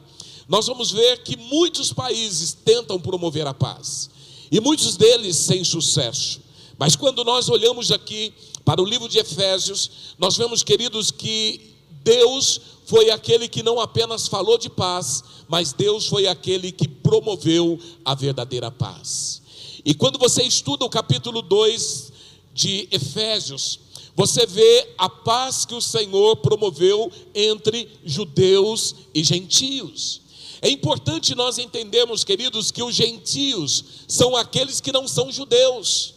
nós 0.48 0.68
vamos 0.68 0.92
ver 0.92 1.24
que 1.24 1.38
muitos 1.38 1.92
países 1.92 2.54
tentam 2.54 3.00
promover 3.00 3.46
a 3.46 3.54
paz, 3.54 4.10
e 4.52 4.60
muitos 4.60 4.96
deles 4.96 5.36
sem 5.36 5.64
sucesso. 5.64 6.42
Mas 6.78 6.96
quando 6.96 7.24
nós 7.24 7.50
olhamos 7.50 7.92
aqui 7.92 8.34
para 8.66 8.82
o 8.82 8.86
livro 8.86 9.10
de 9.10 9.20
Efésios, 9.20 9.92
nós 10.18 10.38
vemos, 10.38 10.64
queridos, 10.64 11.12
que 11.12 11.76
Deus 12.04 12.60
foi 12.86 13.10
aquele 13.10 13.48
que 13.48 13.64
não 13.64 13.80
apenas 13.80 14.28
falou 14.28 14.58
de 14.58 14.70
paz, 14.70 15.24
mas 15.48 15.74
Deus 15.74 16.08
foi 16.08 16.28
aquele 16.28 16.72
que 16.72 16.88
promoveu 16.88 17.80
a 18.04 18.16
verdadeira 18.16 18.72
paz. 18.72 19.43
E 19.86 19.94
quando 19.94 20.18
você 20.18 20.44
estuda 20.44 20.86
o 20.86 20.90
capítulo 20.90 21.42
2 21.42 22.12
de 22.54 22.88
Efésios, 22.92 23.80
você 24.16 24.46
vê 24.46 24.94
a 24.98 25.10
paz 25.10 25.66
que 25.66 25.74
o 25.74 25.82
Senhor 25.82 26.38
promoveu 26.38 27.12
entre 27.34 27.90
judeus 28.06 28.96
e 29.14 29.24
gentios. 29.24 30.22
É 30.62 30.70
importante 30.70 31.36
nós 31.36 31.58
entendermos, 31.58 32.24
queridos, 32.24 32.72
que 32.72 32.82
os 32.82 32.96
gentios 32.96 33.84
são 34.08 34.36
aqueles 34.36 34.80
que 34.80 34.94
não 34.94 35.08
são 35.08 35.30
judeus. 35.32 36.14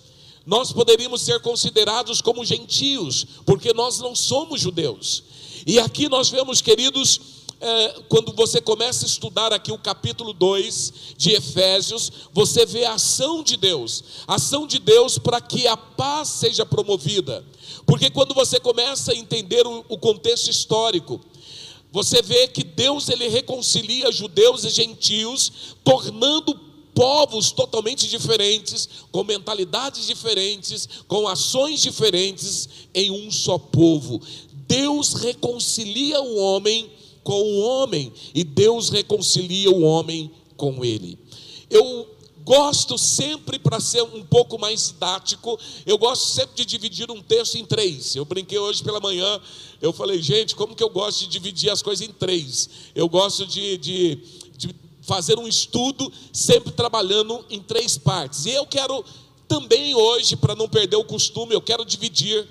Nós 0.46 0.70
poderíamos 0.70 1.22
ser 1.22 1.40
considerados 1.40 2.20
como 2.20 2.44
gentios, 2.44 3.26
porque 3.44 3.72
nós 3.74 3.98
não 3.98 4.14
somos 4.14 4.60
judeus. 4.60 5.24
E 5.66 5.80
aqui 5.80 6.08
nós 6.08 6.28
vemos, 6.28 6.60
queridos, 6.60 7.20
é, 7.66 8.02
quando 8.08 8.32
você 8.32 8.60
começa 8.60 9.04
a 9.04 9.08
estudar 9.08 9.52
aqui 9.52 9.72
o 9.72 9.78
capítulo 9.78 10.32
2 10.32 10.92
de 11.16 11.32
Efésios, 11.32 12.12
você 12.32 12.64
vê 12.64 12.84
a 12.84 12.94
ação 12.94 13.42
de 13.42 13.56
Deus, 13.56 14.04
a 14.26 14.36
ação 14.36 14.68
de 14.68 14.78
Deus 14.78 15.18
para 15.18 15.40
que 15.40 15.66
a 15.66 15.76
paz 15.76 16.28
seja 16.28 16.64
promovida. 16.64 17.44
Porque 17.84 18.08
quando 18.08 18.34
você 18.34 18.60
começa 18.60 19.10
a 19.10 19.16
entender 19.16 19.66
o, 19.66 19.84
o 19.88 19.98
contexto 19.98 20.48
histórico, 20.48 21.20
você 21.90 22.22
vê 22.22 22.46
que 22.46 22.62
Deus 22.62 23.08
ele 23.08 23.26
reconcilia 23.26 24.12
judeus 24.12 24.62
e 24.62 24.70
gentios, 24.70 25.76
tornando 25.82 26.54
povos 26.94 27.50
totalmente 27.50 28.08
diferentes, 28.08 28.88
com 29.10 29.24
mentalidades 29.24 30.06
diferentes, 30.06 30.88
com 31.08 31.26
ações 31.26 31.82
diferentes, 31.82 32.68
em 32.94 33.10
um 33.10 33.28
só 33.30 33.58
povo. 33.58 34.22
Deus 34.68 35.14
reconcilia 35.14 36.20
o 36.20 36.36
homem 36.36 36.90
com 37.26 37.42
o 37.42 37.58
homem 37.58 38.12
e 38.32 38.44
Deus 38.44 38.88
reconcilia 38.88 39.68
o 39.68 39.82
homem 39.82 40.30
com 40.56 40.84
ele. 40.84 41.18
Eu 41.68 42.06
gosto 42.44 42.96
sempre, 42.96 43.58
para 43.58 43.80
ser 43.80 44.00
um 44.02 44.22
pouco 44.22 44.56
mais 44.56 44.86
didático, 44.86 45.58
eu 45.84 45.98
gosto 45.98 46.24
sempre 46.24 46.54
de 46.54 46.64
dividir 46.64 47.10
um 47.10 47.20
texto 47.20 47.56
em 47.56 47.64
três. 47.64 48.14
Eu 48.14 48.24
brinquei 48.24 48.60
hoje 48.60 48.80
pela 48.84 49.00
manhã, 49.00 49.40
eu 49.82 49.92
falei, 49.92 50.22
gente, 50.22 50.54
como 50.54 50.76
que 50.76 50.84
eu 50.84 50.88
gosto 50.88 51.22
de 51.22 51.26
dividir 51.26 51.68
as 51.68 51.82
coisas 51.82 52.06
em 52.06 52.12
três? 52.12 52.70
Eu 52.94 53.08
gosto 53.08 53.44
de, 53.44 53.76
de, 53.76 54.18
de 54.56 54.76
fazer 55.02 55.36
um 55.36 55.48
estudo 55.48 56.12
sempre 56.32 56.70
trabalhando 56.70 57.44
em 57.50 57.60
três 57.60 57.98
partes. 57.98 58.46
E 58.46 58.50
eu 58.50 58.66
quero 58.66 59.04
também 59.48 59.96
hoje, 59.96 60.36
para 60.36 60.54
não 60.54 60.68
perder 60.68 60.94
o 60.94 61.04
costume, 61.04 61.56
eu 61.56 61.60
quero 61.60 61.84
dividir 61.84 62.46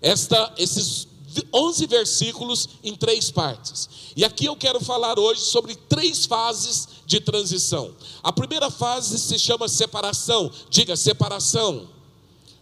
esta, 0.00 0.54
esses 0.56 1.08
11 1.52 1.86
versículos 1.86 2.68
em 2.82 2.94
três 2.94 3.30
partes. 3.30 3.88
E 4.16 4.24
aqui 4.24 4.46
eu 4.46 4.56
quero 4.56 4.80
falar 4.80 5.18
hoje 5.18 5.40
sobre 5.40 5.74
três 5.74 6.26
fases 6.26 6.88
de 7.06 7.20
transição. 7.20 7.94
A 8.22 8.32
primeira 8.32 8.70
fase 8.70 9.18
se 9.18 9.38
chama 9.38 9.68
separação. 9.68 10.50
Diga 10.68 10.96
separação. 10.96 11.88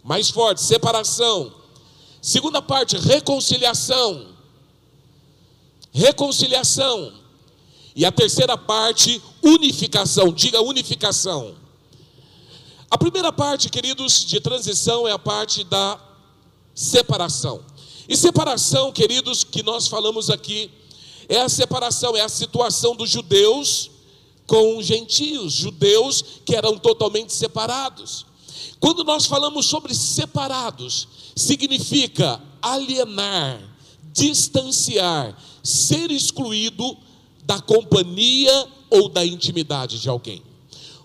Mais 0.03 0.29
forte, 0.29 0.61
separação. 0.61 1.53
Segunda 2.21 2.61
parte, 2.61 2.97
reconciliação. 2.97 4.27
Reconciliação. 5.91 7.13
E 7.95 8.05
a 8.05 8.11
terceira 8.11 8.57
parte, 8.57 9.21
unificação. 9.43 10.31
Diga 10.31 10.61
unificação. 10.61 11.55
A 12.89 12.97
primeira 12.97 13.31
parte, 13.31 13.69
queridos, 13.69 14.25
de 14.25 14.39
transição 14.39 15.07
é 15.07 15.11
a 15.11 15.19
parte 15.19 15.63
da 15.63 15.99
separação. 16.75 17.63
E 18.11 18.17
separação, 18.17 18.91
queridos, 18.91 19.45
que 19.45 19.63
nós 19.63 19.87
falamos 19.87 20.29
aqui, 20.29 20.69
é 21.29 21.39
a 21.39 21.47
separação, 21.47 22.13
é 22.13 22.19
a 22.19 22.27
situação 22.27 22.93
dos 22.93 23.09
judeus 23.09 23.89
com 24.45 24.77
os 24.77 24.85
gentios, 24.85 25.53
judeus 25.53 26.21
que 26.45 26.53
eram 26.53 26.77
totalmente 26.77 27.31
separados. 27.31 28.25
Quando 28.81 29.05
nós 29.05 29.25
falamos 29.25 29.65
sobre 29.65 29.95
separados, 29.95 31.07
significa 31.37 32.41
alienar, 32.61 33.61
distanciar, 34.11 35.41
ser 35.63 36.11
excluído 36.11 36.97
da 37.45 37.61
companhia 37.61 38.67
ou 38.89 39.07
da 39.07 39.25
intimidade 39.25 40.01
de 40.01 40.09
alguém. 40.09 40.43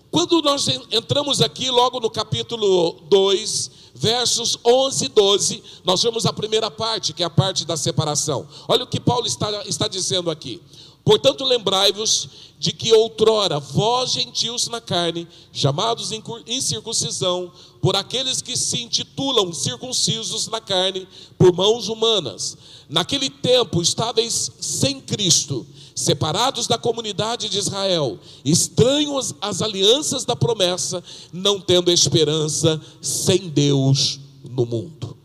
Quando 0.09 0.41
nós 0.41 0.67
entramos 0.91 1.41
aqui, 1.41 1.69
logo 1.69 1.99
no 1.99 2.09
capítulo 2.09 2.93
2, 3.09 3.71
versos 3.93 4.57
11 4.65 5.05
e 5.05 5.07
12, 5.09 5.63
nós 5.83 6.01
vemos 6.01 6.25
a 6.25 6.33
primeira 6.33 6.71
parte, 6.71 7.13
que 7.13 7.23
é 7.23 7.25
a 7.25 7.29
parte 7.29 7.65
da 7.65 7.75
separação. 7.75 8.47
Olha 8.67 8.83
o 8.83 8.87
que 8.87 8.99
Paulo 8.99 9.27
está, 9.27 9.63
está 9.65 9.87
dizendo 9.87 10.29
aqui. 10.31 10.61
Portanto, 11.03 11.45
lembrai-vos 11.45 12.27
de 12.59 12.71
que 12.71 12.93
outrora 12.93 13.59
vós, 13.59 14.11
gentios 14.11 14.67
na 14.67 14.81
carne, 14.81 15.27
chamados 15.53 16.11
em 16.11 16.61
circuncisão, 16.61 17.51
por 17.81 17.95
aqueles 17.95 18.41
que 18.41 18.57
se 18.57 18.81
intitulam 18.81 19.53
circuncisos 19.53 20.47
na 20.47 20.59
carne, 20.59 21.07
por 21.37 21.53
mãos 21.53 21.87
humanas, 21.87 22.57
naquele 22.89 23.29
tempo 23.29 23.81
estáveis 23.81 24.51
sem 24.59 24.99
Cristo 24.99 25.65
separados 25.97 26.67
da 26.67 26.77
comunidade 26.77 27.49
de 27.49 27.57
Israel, 27.57 28.19
estranhos 28.45 29.33
às 29.41 29.63
alianças 29.63 30.23
da 30.23 30.35
promessa, 30.35 31.03
não 31.33 31.59
tendo 31.59 31.89
esperança 31.89 32.79
sem 33.01 33.49
Deus 33.49 34.19
no 34.47 34.63
mundo. 34.63 35.17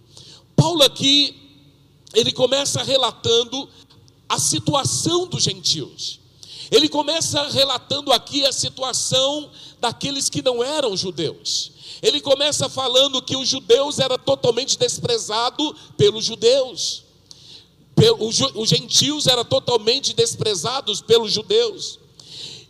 Paulo 0.57 0.83
aqui, 0.83 1.37
ele 2.15 2.33
começa 2.33 2.83
relatando 2.83 3.69
a 4.27 4.39
situação 4.39 5.27
dos 5.27 5.43
gentios. 5.43 6.21
Ele 6.71 6.89
começa 6.89 7.49
relatando 7.49 8.11
aqui 8.11 8.47
a 8.47 8.53
situação 8.53 9.51
daqueles 9.79 10.31
que 10.31 10.41
não 10.41 10.65
eram 10.65 10.97
judeus. 10.97 11.71
Ele 12.01 12.19
começa 12.19 12.67
falando 12.71 13.21
que 13.21 13.37
os 13.37 13.47
judeus 13.47 13.99
eram 13.99 14.17
totalmente 14.17 14.79
desprezados 14.79 15.75
pelos 15.99 16.25
judeus 16.25 17.12
os 18.19 18.69
gentios 18.69 19.27
eram 19.27 19.45
totalmente 19.45 20.15
desprezados 20.15 21.01
pelos 21.01 21.33
judeus. 21.33 21.99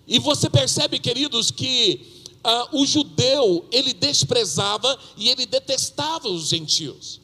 E 0.06 0.18
você 0.18 0.50
percebe, 0.50 0.98
queridos, 0.98 1.50
que 1.50 2.26
ah, 2.44 2.68
o 2.72 2.84
judeu 2.84 3.64
ele 3.70 3.92
desprezava 3.92 4.98
e 5.16 5.28
ele 5.28 5.46
detestava 5.46 6.28
os 6.28 6.48
gentios, 6.48 7.20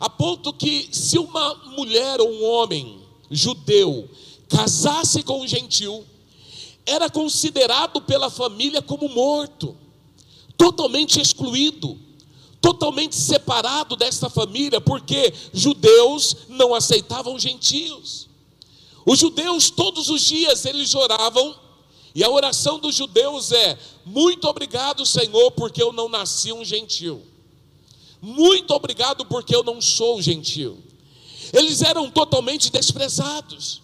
a 0.00 0.08
ponto 0.08 0.52
que 0.52 0.88
se 0.90 1.18
uma 1.18 1.54
mulher 1.76 2.20
ou 2.20 2.30
um 2.30 2.44
homem 2.44 3.00
judeu 3.30 4.08
casasse 4.48 5.22
com 5.22 5.42
um 5.42 5.46
gentil, 5.46 6.04
era 6.84 7.08
considerado 7.08 8.00
pela 8.00 8.30
família 8.30 8.82
como 8.82 9.08
morto, 9.08 9.76
totalmente 10.56 11.20
excluído 11.20 11.98
totalmente 12.62 13.16
separado 13.16 13.96
desta 13.96 14.30
família, 14.30 14.80
porque 14.80 15.34
judeus 15.52 16.36
não 16.48 16.72
aceitavam 16.72 17.38
gentios. 17.38 18.28
Os 19.04 19.18
judeus 19.18 19.68
todos 19.68 20.08
os 20.08 20.22
dias 20.22 20.64
eles 20.64 20.94
oravam, 20.94 21.54
e 22.14 22.22
a 22.22 22.30
oração 22.30 22.78
dos 22.78 22.94
judeus 22.94 23.50
é: 23.50 23.76
muito 24.06 24.46
obrigado, 24.46 25.04
Senhor, 25.04 25.50
porque 25.50 25.82
eu 25.82 25.92
não 25.92 26.08
nasci 26.08 26.52
um 26.52 26.64
gentil. 26.64 27.22
Muito 28.20 28.72
obrigado 28.72 29.26
porque 29.26 29.54
eu 29.54 29.64
não 29.64 29.80
sou 29.80 30.22
gentil. 30.22 30.78
Eles 31.52 31.82
eram 31.82 32.08
totalmente 32.08 32.70
desprezados. 32.70 33.82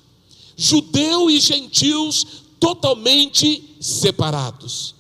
Judeu 0.57 1.29
e 1.29 1.41
gentios 1.41 2.25
totalmente 2.61 3.77
separados. 3.81 4.95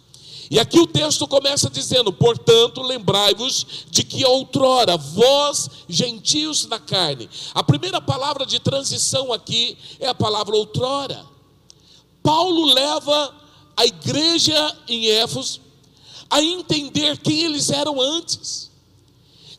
E 0.51 0.59
aqui 0.59 0.79
o 0.81 0.87
texto 0.87 1.27
começa 1.27 1.69
dizendo: 1.69 2.13
Portanto, 2.13 2.83
lembrai-vos 2.83 3.67
de 3.91 4.03
que 4.03 4.25
outrora 4.25 4.97
vós, 4.97 5.69
gentios 5.89 6.67
na 6.67 6.79
carne. 6.79 7.29
A 7.55 7.63
primeira 7.63 8.01
palavra 8.01 8.47
de 8.47 8.59
transição 8.59 9.33
aqui 9.33 9.77
é 10.01 10.09
a 10.09 10.15
palavra 10.15 10.57
outrora. 10.57 11.27
Paulo 12.23 12.67
leva 12.67 13.35
a 13.77 13.85
igreja 13.85 14.77
em 14.89 15.09
Éfeso 15.09 15.61
a 16.31 16.43
entender 16.43 17.19
quem 17.19 17.41
eles 17.41 17.71
eram 17.71 18.01
antes, 18.01 18.71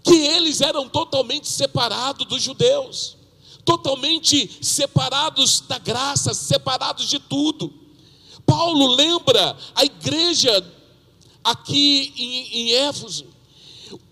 que 0.03 0.13
eles 0.13 0.61
eram 0.61 0.87
totalmente 0.87 1.47
separados 1.47 2.27
dos 2.27 2.41
judeus, 2.41 3.17
totalmente 3.63 4.57
separados 4.61 5.61
da 5.61 5.77
graça, 5.77 6.33
separados 6.33 7.07
de 7.07 7.19
tudo. 7.19 7.73
Paulo 8.45 8.87
lembra 8.87 9.55
a 9.75 9.85
igreja 9.85 10.78
aqui 11.43 12.13
em, 12.15 12.59
em 12.59 12.71
Éfeso, 12.73 13.25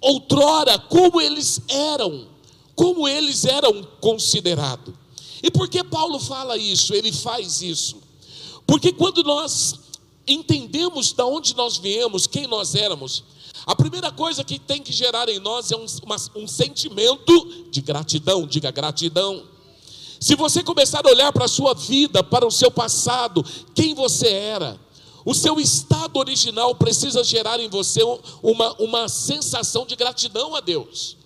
outrora, 0.01 0.77
como 0.79 1.21
eles 1.21 1.61
eram, 1.67 2.27
como 2.75 3.07
eles 3.07 3.45
eram 3.45 3.83
considerados. 3.99 4.93
E 5.41 5.51
por 5.51 5.69
que 5.69 5.83
Paulo 5.83 6.19
fala 6.19 6.57
isso? 6.57 6.93
Ele 6.93 7.11
faz 7.11 7.61
isso. 7.61 7.97
Porque 8.65 8.91
quando 8.91 9.23
nós 9.23 9.75
entendemos 10.27 11.13
de 11.13 11.23
onde 11.23 11.55
nós 11.55 11.77
viemos, 11.77 12.27
quem 12.27 12.47
nós 12.47 12.75
éramos, 12.75 13.23
a 13.65 13.75
primeira 13.75 14.11
coisa 14.11 14.43
que 14.43 14.57
tem 14.57 14.81
que 14.81 14.91
gerar 14.91 15.29
em 15.29 15.39
nós 15.39 15.71
é 15.71 15.75
um, 15.75 15.85
uma, 16.03 16.15
um 16.35 16.47
sentimento 16.47 17.67
de 17.69 17.81
gratidão, 17.81 18.47
diga 18.47 18.71
gratidão. 18.71 19.43
Se 20.19 20.35
você 20.35 20.63
começar 20.63 21.05
a 21.05 21.09
olhar 21.09 21.31
para 21.31 21.45
a 21.45 21.49
sua 21.49 21.73
vida, 21.73 22.23
para 22.23 22.45
o 22.45 22.51
seu 22.51 22.71
passado, 22.71 23.45
quem 23.75 23.93
você 23.93 24.27
era, 24.27 24.79
o 25.27 25.33
seu 25.33 25.59
estado 25.59 26.17
original 26.17 26.73
precisa 26.73 27.21
gerar 27.21 27.59
em 27.59 27.67
você 27.67 27.99
uma, 28.41 28.73
uma 28.79 29.09
sensação 29.09 29.85
de 29.85 29.93
gratidão 29.93 30.55
a 30.55 30.61
Deus. 30.61 31.17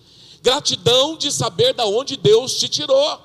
Gratidão 0.42 1.16
de 1.16 1.30
saber 1.30 1.72
da 1.72 1.86
onde 1.86 2.16
Deus 2.16 2.58
te 2.58 2.68
tirou. 2.68 3.20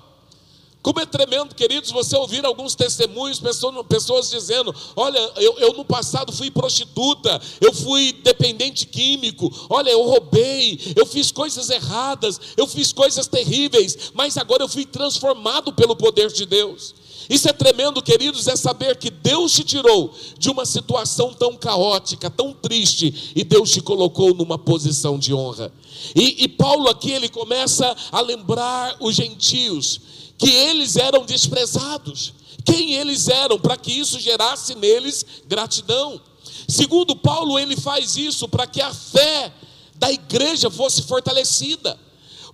Como 0.84 1.00
é 1.00 1.06
tremendo, 1.08 1.56
queridos, 1.56 1.90
você 1.90 2.16
ouvir 2.16 2.46
alguns 2.46 2.76
testemunhos, 2.76 3.40
pessoas, 3.40 3.88
pessoas 3.88 4.30
dizendo: 4.30 4.74
Olha, 4.96 5.18
eu, 5.38 5.58
eu, 5.58 5.74
no 5.74 5.84
passado 5.84 6.32
fui 6.32 6.52
prostituta, 6.52 7.42
eu 7.60 7.74
fui 7.74 8.14
dependente 8.14 8.86
químico, 8.86 9.52
olha, 9.72 9.90
eu 9.90 10.04
roubei, 10.04 10.80
eu 10.96 11.08
fiz 11.08 11.32
coisas 11.32 11.72
erradas, 11.72 12.40
eu 12.56 12.68
fiz 12.68 12.94
coisas 12.94 13.26
terríveis, 13.26 14.12
mas 14.14 14.38
agora 14.38 14.64
eu 14.64 14.70
fui 14.70 14.86
transformado 14.86 15.74
pelo 15.74 15.96
poder 15.96 16.32
de 16.32 16.46
Deus. 16.46 16.94
Isso 17.30 17.50
é 17.50 17.54
tremendo, 17.54 18.02
queridos, 18.02 18.48
é 18.48 18.56
saber 18.56 18.98
que 18.98 19.10
Deus 19.10 19.52
te 19.52 19.64
tirou 19.64 20.14
de 20.38 20.50
uma 20.50 20.66
situação 20.66 21.34
tão 21.34 21.56
caótica, 21.56 22.30
tão 22.30 22.54
triste, 22.54 23.34
e 23.36 23.44
Deus 23.44 23.72
te 23.72 23.82
colocou 23.82 24.34
numa 24.34 24.58
posição 24.58 25.20
de 25.20 25.34
honra. 25.34 25.72
E, 26.16 26.44
e 26.44 26.48
Paulo 26.48 26.88
aqui 26.90 27.12
ele 27.12 27.28
começa 27.28 27.96
a 28.12 28.22
lembrar 28.22 28.96
os 29.00 29.16
gentios 29.16 30.00
que 30.38 30.50
eles 30.50 30.96
eram 30.96 31.26
desprezados, 31.26 32.34
quem 32.64 32.94
eles 32.94 33.28
eram, 33.28 33.60
para 33.60 33.76
que 33.76 33.92
isso 33.92 34.20
gerasse 34.20 34.76
neles 34.76 35.26
gratidão. 35.48 36.22
Segundo 36.68 37.16
Paulo, 37.16 37.58
ele 37.58 37.76
faz 37.76 38.16
isso 38.18 38.48
para 38.48 38.68
que 38.68 38.82
a 38.82 38.94
fé 38.94 39.54
da 39.96 40.12
igreja 40.12 40.70
fosse 40.70 41.02
fortalecida. 41.02 41.98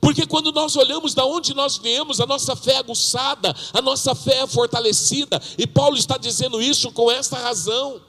Porque 0.04 0.26
quando 0.26 0.52
nós 0.52 0.76
olhamos 0.76 1.14
da 1.14 1.26
onde 1.26 1.54
nós 1.54 1.78
viemos, 1.78 2.20
a 2.20 2.26
nossa 2.26 2.58
fé 2.58 2.74
é 2.74 2.78
aguçada, 2.80 3.56
a 3.72 3.82
nossa 3.82 4.14
fé 4.14 4.40
é 4.40 4.48
fortalecida, 4.48 5.42
e 5.58 5.66
Paulo 5.66 5.96
está 5.96 6.18
dizendo 6.18 6.62
isso 6.62 6.92
com 6.92 7.10
esta 7.10 7.38
razão. 7.38 8.02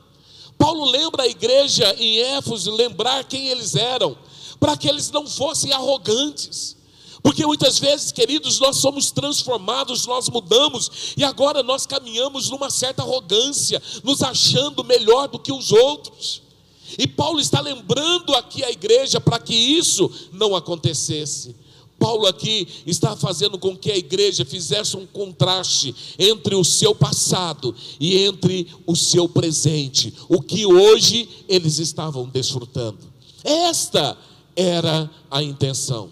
Paulo 0.58 0.86
lembra 0.86 1.22
a 1.22 1.28
igreja 1.28 1.94
em 1.96 2.18
Éfeso 2.18 2.72
lembrar 2.72 3.22
quem 3.22 3.46
eles 3.46 3.76
eram, 3.76 4.18
para 4.58 4.76
que 4.76 4.88
eles 4.88 5.12
não 5.12 5.24
fossem 5.28 5.72
arrogantes. 5.72 6.76
Porque 7.22 7.46
muitas 7.46 7.78
vezes, 7.78 8.10
queridos, 8.10 8.58
nós 8.58 8.78
somos 8.78 9.12
transformados, 9.12 10.04
nós 10.04 10.28
mudamos, 10.28 11.14
e 11.16 11.22
agora 11.22 11.62
nós 11.62 11.86
caminhamos 11.86 12.50
numa 12.50 12.70
certa 12.70 13.02
arrogância, 13.02 13.80
nos 14.02 14.20
achando 14.20 14.82
melhor 14.82 15.28
do 15.28 15.38
que 15.38 15.52
os 15.52 15.70
outros. 15.70 16.42
E 16.98 17.06
Paulo 17.06 17.38
está 17.38 17.60
lembrando 17.60 18.34
aqui 18.34 18.64
a 18.64 18.70
igreja 18.72 19.20
para 19.20 19.38
que 19.38 19.54
isso 19.54 20.10
não 20.32 20.56
acontecesse. 20.56 21.62
Paulo 22.04 22.26
aqui 22.26 22.68
está 22.86 23.16
fazendo 23.16 23.58
com 23.58 23.74
que 23.74 23.90
a 23.90 23.96
igreja 23.96 24.44
fizesse 24.44 24.94
um 24.94 25.06
contraste 25.06 25.94
entre 26.18 26.54
o 26.54 26.62
seu 26.62 26.94
passado 26.94 27.74
e 27.98 28.18
entre 28.18 28.66
o 28.86 28.94
seu 28.94 29.26
presente, 29.26 30.12
o 30.28 30.42
que 30.42 30.66
hoje 30.66 31.26
eles 31.48 31.78
estavam 31.78 32.28
desfrutando. 32.28 32.98
Esta 33.42 34.18
era 34.54 35.10
a 35.30 35.42
intenção. 35.42 36.10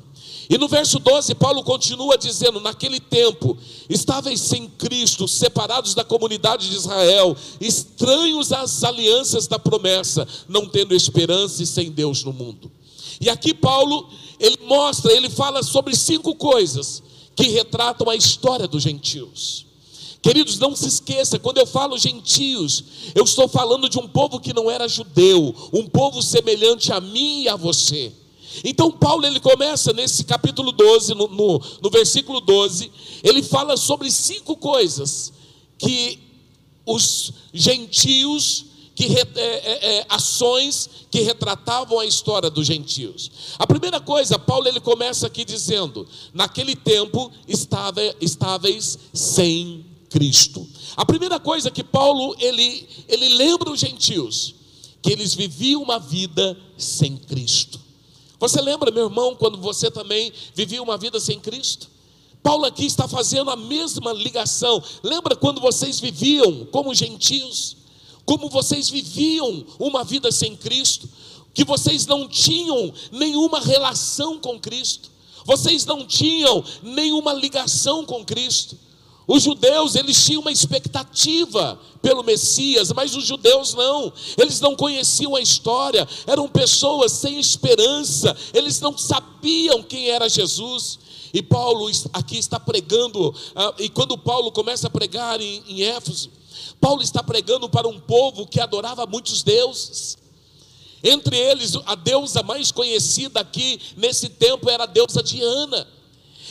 E 0.49 0.57
no 0.57 0.67
verso 0.67 0.99
12, 0.99 1.35
Paulo 1.35 1.63
continua 1.63 2.17
dizendo: 2.17 2.59
Naquele 2.59 2.99
tempo, 2.99 3.59
estáveis 3.87 4.41
sem 4.41 4.71
Cristo, 4.71 5.29
separados 5.29 5.95
da 5.95 6.05
comunidade 6.05 6.71
de 6.71 6.75
Israel, 6.75 7.37
estranhos 7.61 8.51
às 8.51 8.83
alianças 8.83 9.47
da 9.47 9.59
promessa, 9.59 10.27
não 10.49 10.67
tendo 10.67 10.95
esperança 10.95 11.63
e 11.63 11.67
sem 11.67 11.91
Deus 11.91 12.25
no 12.25 12.33
mundo. 12.33 12.73
E 13.21 13.29
aqui 13.29 13.53
Paulo, 13.53 14.09
ele 14.43 14.59
mostra, 14.67 15.13
ele 15.13 15.31
fala 15.31 15.63
sobre 15.63 15.95
cinco 15.95 16.35
coisas 16.35 17.01
que 17.37 17.49
retratam 17.49 18.11
a 18.11 18.17
história 18.17 18.67
dos 18.67 18.83
gentios. 18.83 19.65
Queridos, 20.21 20.59
não 20.59 20.75
se 20.75 20.87
esqueça, 20.87 21.39
quando 21.39 21.59
eu 21.59 21.67
falo 21.67 21.97
gentios, 21.97 22.85
eu 23.15 23.25
estou 23.25 23.49
falando 23.49 23.89
de 23.89 23.99
um 23.99 24.09
povo 24.09 24.41
que 24.41 24.53
não 24.53 24.69
era 24.69 24.89
judeu, 24.89 25.55
um 25.73 25.87
povo 25.89 26.21
semelhante 26.23 26.93
a 26.93 27.01
mim 27.01 27.43
e 27.43 27.49
a 27.49 27.55
você. 27.55 28.13
Então, 28.65 28.91
Paulo 28.91 29.25
ele 29.25 29.41
começa 29.41 29.93
nesse 29.93 30.25
capítulo 30.25 30.73
12, 30.73 31.15
no, 31.15 31.29
no, 31.29 31.63
no 31.81 31.91
versículo 31.91 32.41
12, 32.41 32.91
ele 33.23 33.43
fala 33.43 33.77
sobre 33.77 34.11
cinco 34.11 34.57
coisas 34.57 35.33
que 35.79 36.19
os 36.85 37.33
gentios, 37.55 38.67
que 38.95 39.07
é, 39.07 39.29
é, 39.35 39.97
é, 39.99 40.07
ações 40.09 40.89
que 41.11 41.21
retratavam 41.21 41.99
a 41.99 42.07
história 42.07 42.51
dos 42.51 42.67
gentios. 42.67 43.31
A 43.59 43.67
primeira 43.67 44.01
coisa, 44.01 44.39
Paulo 44.39 44.69
ele 44.69 44.81
começa 44.81 45.27
aqui 45.27 45.45
dizendo: 45.45 46.07
naquele 46.33 46.77
tempo 46.77 47.31
estava, 47.49 48.01
estáveis 48.21 48.99
sem 49.13 49.85
Cristo. 50.11 50.67
A 50.97 51.07
primeira 51.07 51.41
coisa 51.41 51.71
que 51.71 51.83
Paulo 51.83 52.37
ele, 52.39 52.87
ele 53.09 53.29
lembra 53.31 53.71
os 53.71 53.81
gentios 53.81 54.55
que 55.01 55.11
eles 55.11 55.35
viviam 55.35 55.83
uma 55.83 55.99
vida 55.99 56.57
sem 56.77 57.17
Cristo. 57.17 57.81
Você 58.39 58.61
lembra, 58.61 58.91
meu 58.91 59.05
irmão, 59.05 59.35
quando 59.35 59.59
você 59.59 59.91
também 59.91 60.33
vivia 60.55 60.83
uma 60.83 60.99
vida 60.99 61.19
sem 61.19 61.41
Cristo? 61.41 61.89
Paulo 62.43 62.65
aqui 62.65 62.85
está 62.85 63.07
fazendo 63.07 63.51
a 63.51 63.57
mesma 63.57 64.13
ligação. 64.13 64.83
Lembra 65.03 65.37
quando 65.37 65.61
vocês 65.61 66.01
viviam 66.01 66.67
como 66.67 66.95
gentios? 66.95 67.77
Como 68.33 68.49
vocês 68.49 68.89
viviam 68.89 69.63
uma 69.79 70.03
vida 70.03 70.33
sem 70.33 70.57
Cristo? 70.57 71.07
Que 71.53 71.67
vocês 71.67 72.07
não 72.07 72.27
tinham 72.27 72.91
nenhuma 73.11 73.61
relação 73.61 74.39
com 74.39 74.59
Cristo. 74.59 75.11
Vocês 75.45 75.85
não 75.85 76.07
tinham 76.07 76.65
nenhuma 76.83 77.35
ligação 77.35 78.07
com 78.07 78.25
Cristo. 78.25 78.75
Os 79.29 79.43
judeus, 79.43 79.97
eles 79.97 80.25
tinham 80.25 80.41
uma 80.41 80.51
expectativa 80.51 81.79
pelo 82.01 82.23
Messias, 82.23 82.91
mas 82.93 83.15
os 83.15 83.27
judeus 83.27 83.75
não, 83.75 84.11
eles 84.39 84.63
não 84.63 84.75
conheciam 84.75 85.37
a 85.37 85.41
história, 85.43 86.09
eram 86.27 86.49
pessoas 86.49 87.13
sem 87.13 87.39
esperança, 87.39 88.35
eles 88.55 88.81
não 88.81 88.97
sabiam 88.97 89.83
quem 89.83 90.09
era 90.09 90.27
Jesus. 90.27 90.99
E 91.35 91.43
Paulo 91.43 91.91
aqui 92.15 92.39
está 92.39 92.59
pregando, 92.59 93.35
ah, 93.55 93.75
e 93.79 93.91
quando 93.91 94.17
Paulo 94.17 94.51
começa 94.51 94.87
a 94.87 94.91
pregar 94.91 95.39
em, 95.39 95.63
em 95.69 95.83
Éfeso, 95.83 96.31
Paulo 96.83 97.01
está 97.01 97.23
pregando 97.23 97.69
para 97.69 97.87
um 97.87 98.01
povo 98.01 98.45
que 98.45 98.59
adorava 98.59 99.07
muitos 99.07 99.45
deuses. 99.45 100.19
Entre 101.01 101.37
eles, 101.37 101.77
a 101.87 101.95
deusa 101.95 102.43
mais 102.43 102.73
conhecida 102.73 103.39
aqui 103.39 103.81
nesse 103.97 104.29
tempo 104.29 104.69
era 104.69 104.83
a 104.83 104.87
deusa 104.87 105.23
Diana. 105.23 105.87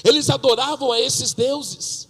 Eles 0.06 0.30
adoravam 0.30 0.90
a 0.90 1.02
esses 1.02 1.34
deuses. 1.34 2.08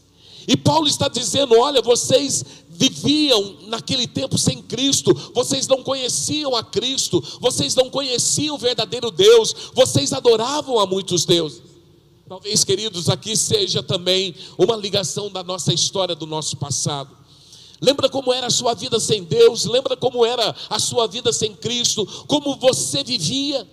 E 0.48 0.56
Paulo 0.56 0.88
está 0.88 1.08
dizendo: 1.08 1.60
olha, 1.60 1.82
vocês 1.82 2.46
viviam 2.70 3.58
naquele 3.64 4.06
tempo 4.06 4.38
sem 4.38 4.62
Cristo, 4.62 5.14
vocês 5.34 5.68
não 5.68 5.82
conheciam 5.82 6.56
a 6.56 6.64
Cristo, 6.64 7.24
vocês 7.40 7.74
não 7.74 7.90
conheciam 7.90 8.54
o 8.56 8.60
verdadeiro 8.60 9.10
Deus, 9.10 9.72
vocês 9.74 10.14
adoravam 10.14 10.80
a 10.80 10.86
muitos 10.86 11.26
deuses. 11.26 11.64
Talvez, 12.30 12.64
queridos, 12.64 13.10
aqui 13.10 13.36
seja 13.36 13.82
também 13.82 14.36
uma 14.60 14.76
ligação 14.76 15.32
da 15.32 15.42
nossa 15.44 15.74
história, 15.74 16.14
do 16.14 16.28
nosso 16.28 16.56
passado. 16.58 17.21
Lembra 17.82 18.08
como 18.08 18.32
era 18.32 18.46
a 18.46 18.52
sua 18.52 18.76
vida 18.76 19.00
sem 19.00 19.24
Deus? 19.24 19.66
Lembra 19.66 19.98
como 19.98 20.24
era 20.24 20.56
a 20.70 20.80
sua 20.80 21.08
vida 21.08 21.34
sem 21.34 21.56
Cristo? 21.56 22.06
Como 22.28 22.56
você 22.56 23.04
vivia? 23.04 23.68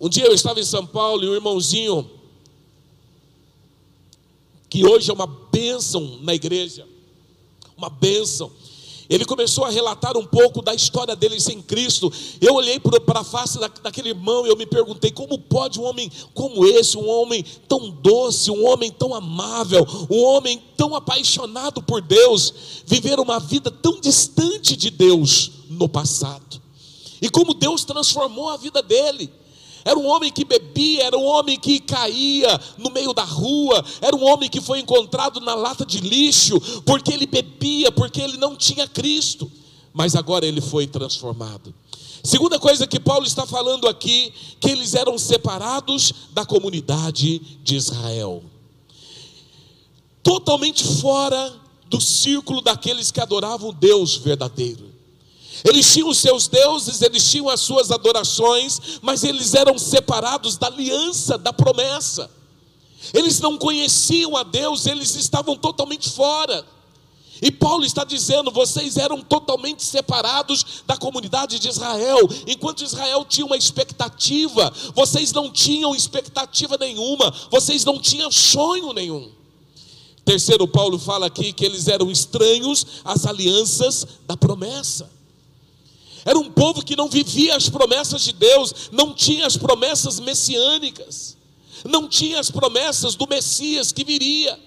Um 0.00 0.08
dia 0.08 0.24
eu 0.24 0.32
estava 0.32 0.58
em 0.58 0.64
São 0.64 0.86
Paulo 0.86 1.22
e 1.22 1.28
o 1.28 1.34
irmãozinho 1.34 2.10
que 4.68 4.84
hoje 4.84 5.10
é 5.10 5.14
uma 5.14 5.26
bênção 5.26 6.18
na 6.22 6.34
igreja, 6.34 6.86
uma 7.76 7.88
bênção. 7.88 8.50
Ele 9.08 9.24
começou 9.24 9.64
a 9.64 9.70
relatar 9.70 10.16
um 10.16 10.24
pouco 10.24 10.60
da 10.60 10.74
história 10.74 11.14
dele 11.14 11.40
sem 11.40 11.62
Cristo. 11.62 12.12
Eu 12.40 12.54
olhei 12.54 12.80
para 12.80 13.20
a 13.20 13.24
face 13.24 13.58
daquele 13.82 14.10
irmão 14.10 14.46
e 14.46 14.50
eu 14.50 14.56
me 14.56 14.66
perguntei: 14.66 15.10
como 15.10 15.38
pode 15.38 15.78
um 15.78 15.84
homem 15.84 16.10
como 16.34 16.66
esse, 16.66 16.96
um 16.96 17.08
homem 17.08 17.44
tão 17.68 17.90
doce, 17.90 18.50
um 18.50 18.66
homem 18.66 18.90
tão 18.90 19.14
amável, 19.14 19.86
um 20.10 20.22
homem 20.22 20.62
tão 20.76 20.94
apaixonado 20.94 21.82
por 21.82 22.00
Deus, 22.00 22.82
viver 22.84 23.20
uma 23.20 23.38
vida 23.38 23.70
tão 23.70 24.00
distante 24.00 24.76
de 24.76 24.90
Deus 24.90 25.50
no 25.68 25.88
passado? 25.88 26.60
E 27.22 27.28
como 27.28 27.54
Deus 27.54 27.84
transformou 27.84 28.48
a 28.48 28.56
vida 28.56 28.82
dele. 28.82 29.30
Era 29.86 29.96
um 29.96 30.08
homem 30.08 30.32
que 30.32 30.44
bebia, 30.44 31.04
era 31.04 31.16
um 31.16 31.24
homem 31.24 31.56
que 31.56 31.78
caía 31.78 32.60
no 32.76 32.90
meio 32.90 33.14
da 33.14 33.22
rua, 33.22 33.84
era 34.00 34.16
um 34.16 34.24
homem 34.24 34.50
que 34.50 34.60
foi 34.60 34.80
encontrado 34.80 35.38
na 35.40 35.54
lata 35.54 35.86
de 35.86 36.00
lixo, 36.00 36.60
porque 36.84 37.12
ele 37.12 37.24
bebia, 37.24 37.92
porque 37.92 38.20
ele 38.20 38.36
não 38.36 38.56
tinha 38.56 38.88
Cristo. 38.88 39.48
Mas 39.92 40.16
agora 40.16 40.44
ele 40.44 40.60
foi 40.60 40.88
transformado. 40.88 41.72
Segunda 42.24 42.58
coisa 42.58 42.84
que 42.84 42.98
Paulo 42.98 43.24
está 43.24 43.46
falando 43.46 43.86
aqui, 43.86 44.32
que 44.58 44.70
eles 44.70 44.92
eram 44.94 45.16
separados 45.16 46.12
da 46.32 46.44
comunidade 46.44 47.38
de 47.62 47.76
Israel. 47.76 48.42
Totalmente 50.20 50.82
fora 51.00 51.54
do 51.88 52.00
círculo 52.00 52.60
daqueles 52.60 53.12
que 53.12 53.20
adoravam 53.20 53.72
Deus 53.72 54.16
verdadeiro. 54.16 54.85
Eles 55.66 55.92
tinham 55.92 56.08
os 56.08 56.18
seus 56.18 56.46
deuses, 56.46 57.02
eles 57.02 57.28
tinham 57.28 57.48
as 57.48 57.60
suas 57.60 57.90
adorações, 57.90 59.00
mas 59.02 59.24
eles 59.24 59.52
eram 59.52 59.76
separados 59.76 60.56
da 60.56 60.68
aliança, 60.68 61.36
da 61.36 61.52
promessa. 61.52 62.30
Eles 63.12 63.40
não 63.40 63.58
conheciam 63.58 64.36
a 64.36 64.44
Deus, 64.44 64.86
eles 64.86 65.16
estavam 65.16 65.56
totalmente 65.56 66.08
fora. 66.10 66.64
E 67.42 67.50
Paulo 67.50 67.84
está 67.84 68.04
dizendo: 68.04 68.52
vocês 68.52 68.96
eram 68.96 69.20
totalmente 69.20 69.82
separados 69.82 70.84
da 70.86 70.96
comunidade 70.96 71.58
de 71.58 71.68
Israel, 71.68 72.20
enquanto 72.46 72.84
Israel 72.84 73.24
tinha 73.24 73.44
uma 73.44 73.56
expectativa, 73.56 74.72
vocês 74.94 75.32
não 75.32 75.50
tinham 75.50 75.94
expectativa 75.96 76.76
nenhuma, 76.78 77.34
vocês 77.50 77.84
não 77.84 77.98
tinham 77.98 78.30
sonho 78.30 78.92
nenhum. 78.92 79.32
Terceiro, 80.24 80.66
Paulo 80.66 80.98
fala 80.98 81.26
aqui 81.26 81.52
que 81.52 81.64
eles 81.64 81.88
eram 81.88 82.10
estranhos 82.10 82.86
às 83.04 83.26
alianças 83.26 84.06
da 84.26 84.36
promessa. 84.36 85.15
Era 86.26 86.36
um 86.36 86.50
povo 86.50 86.84
que 86.84 86.96
não 86.96 87.08
vivia 87.08 87.56
as 87.56 87.68
promessas 87.68 88.22
de 88.22 88.32
Deus, 88.32 88.90
não 88.90 89.14
tinha 89.14 89.46
as 89.46 89.56
promessas 89.56 90.18
messiânicas, 90.18 91.36
não 91.84 92.08
tinha 92.08 92.40
as 92.40 92.50
promessas 92.50 93.14
do 93.14 93.28
Messias 93.28 93.92
que 93.92 94.02
viria. 94.02 94.58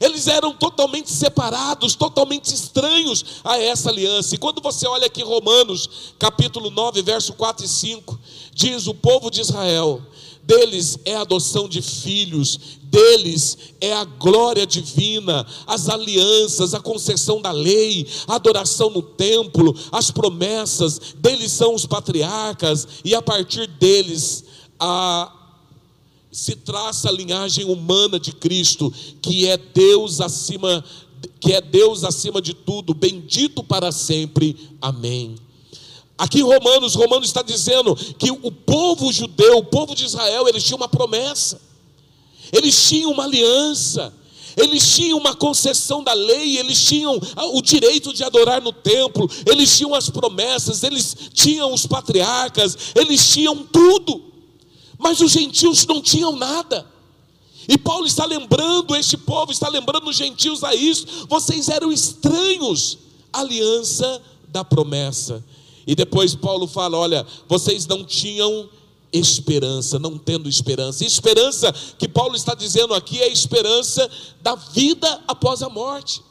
Eles 0.00 0.28
eram 0.28 0.52
totalmente 0.52 1.10
separados, 1.10 1.96
totalmente 1.96 2.54
estranhos 2.54 3.24
a 3.42 3.58
essa 3.58 3.90
aliança. 3.90 4.36
E 4.36 4.38
quando 4.38 4.60
você 4.62 4.86
olha 4.86 5.06
aqui 5.06 5.24
Romanos, 5.24 6.14
capítulo 6.20 6.70
9, 6.70 7.02
verso 7.02 7.32
4 7.32 7.64
e 7.64 7.68
5, 7.68 8.18
diz: 8.54 8.86
O 8.86 8.94
povo 8.94 9.28
de 9.28 9.40
Israel 9.40 10.00
deles 10.46 10.98
é 11.04 11.16
a 11.16 11.22
adoção 11.22 11.68
de 11.68 11.82
filhos, 11.82 12.78
deles 12.96 13.58
é 13.78 13.92
a 13.92 14.04
glória 14.04 14.66
divina, 14.66 15.46
as 15.66 15.90
alianças, 15.90 16.72
a 16.72 16.80
concessão 16.80 17.42
da 17.42 17.52
lei, 17.52 18.06
a 18.26 18.36
adoração 18.36 18.88
no 18.88 19.02
templo, 19.02 19.76
as 19.92 20.10
promessas, 20.10 21.14
deles 21.18 21.52
são 21.52 21.74
os 21.74 21.84
patriarcas, 21.84 22.88
e 23.04 23.14
a 23.14 23.20
partir 23.20 23.66
deles 23.66 24.44
a, 24.80 25.30
se 26.32 26.56
traça 26.56 27.10
a 27.10 27.12
linhagem 27.12 27.66
humana 27.66 28.18
de 28.18 28.32
Cristo, 28.32 28.90
que 29.20 29.46
é 29.46 29.58
Deus 29.58 30.22
acima, 30.22 30.82
que 31.38 31.52
é 31.52 31.60
Deus 31.60 32.02
acima 32.02 32.40
de 32.40 32.54
tudo, 32.54 32.94
bendito 32.94 33.62
para 33.62 33.92
sempre. 33.92 34.56
Amém. 34.80 35.36
Aqui 36.16 36.40
Romanos, 36.40 36.94
Romanos 36.94 37.28
está 37.28 37.42
dizendo 37.42 37.94
que 37.94 38.30
o 38.30 38.50
povo 38.50 39.12
judeu, 39.12 39.58
o 39.58 39.64
povo 39.64 39.94
de 39.94 40.06
Israel, 40.06 40.48
eles 40.48 40.64
tinham 40.64 40.78
uma 40.78 40.88
promessa, 40.88 41.60
eles 42.52 42.88
tinham 42.88 43.12
uma 43.12 43.24
aliança, 43.24 44.12
eles 44.56 44.94
tinham 44.94 45.18
uma 45.18 45.34
concessão 45.34 46.02
da 46.02 46.14
lei, 46.14 46.58
eles 46.58 46.82
tinham 46.82 47.20
o 47.52 47.60
direito 47.60 48.12
de 48.12 48.24
adorar 48.24 48.62
no 48.62 48.72
templo, 48.72 49.28
eles 49.46 49.76
tinham 49.76 49.94
as 49.94 50.08
promessas, 50.08 50.82
eles 50.82 51.14
tinham 51.34 51.72
os 51.72 51.86
patriarcas, 51.86 52.76
eles 52.94 53.32
tinham 53.32 53.64
tudo, 53.64 54.22
mas 54.98 55.20
os 55.20 55.30
gentios 55.30 55.86
não 55.86 56.00
tinham 56.00 56.34
nada. 56.34 56.86
E 57.68 57.76
Paulo 57.76 58.06
está 58.06 58.24
lembrando 58.24 58.94
este 58.94 59.16
povo, 59.16 59.52
está 59.52 59.68
lembrando 59.68 60.08
os 60.08 60.16
gentios 60.16 60.62
a 60.64 60.74
isso, 60.74 61.06
vocês 61.28 61.68
eram 61.68 61.92
estranhos 61.92 62.98
aliança 63.32 64.22
da 64.48 64.64
promessa. 64.64 65.44
E 65.86 65.94
depois 65.94 66.34
Paulo 66.34 66.66
fala: 66.66 66.96
olha, 66.96 67.26
vocês 67.48 67.86
não 67.86 68.04
tinham 68.04 68.68
esperança, 69.12 69.98
não 69.98 70.18
tendo 70.18 70.48
esperança. 70.48 71.04
Esperança 71.04 71.72
que 71.98 72.08
Paulo 72.08 72.36
está 72.36 72.54
dizendo 72.54 72.94
aqui 72.94 73.20
é 73.20 73.24
a 73.24 73.28
esperança 73.28 74.08
da 74.42 74.54
vida 74.54 75.22
após 75.26 75.62
a 75.62 75.68
morte. 75.68 76.22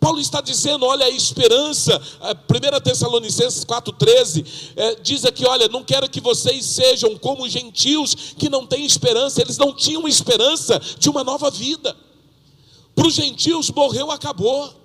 Paulo 0.00 0.20
está 0.20 0.40
dizendo, 0.40 0.86
olha 0.86 1.06
a 1.06 1.10
esperança, 1.10 2.00
1 2.20 2.80
Tessalonicenses 2.80 3.64
4,13, 3.64 4.46
é, 4.76 4.94
diz 4.96 5.24
aqui: 5.24 5.44
olha, 5.44 5.66
não 5.68 5.82
quero 5.82 6.08
que 6.08 6.20
vocês 6.20 6.64
sejam 6.64 7.18
como 7.18 7.48
gentios 7.48 8.14
que 8.38 8.48
não 8.48 8.64
têm 8.64 8.84
esperança, 8.84 9.40
eles 9.40 9.58
não 9.58 9.74
tinham 9.74 10.06
esperança 10.06 10.80
de 10.98 11.10
uma 11.10 11.24
nova 11.24 11.50
vida. 11.50 11.96
Para 12.94 13.08
os 13.08 13.14
gentios 13.14 13.70
morreu, 13.70 14.10
acabou. 14.10 14.77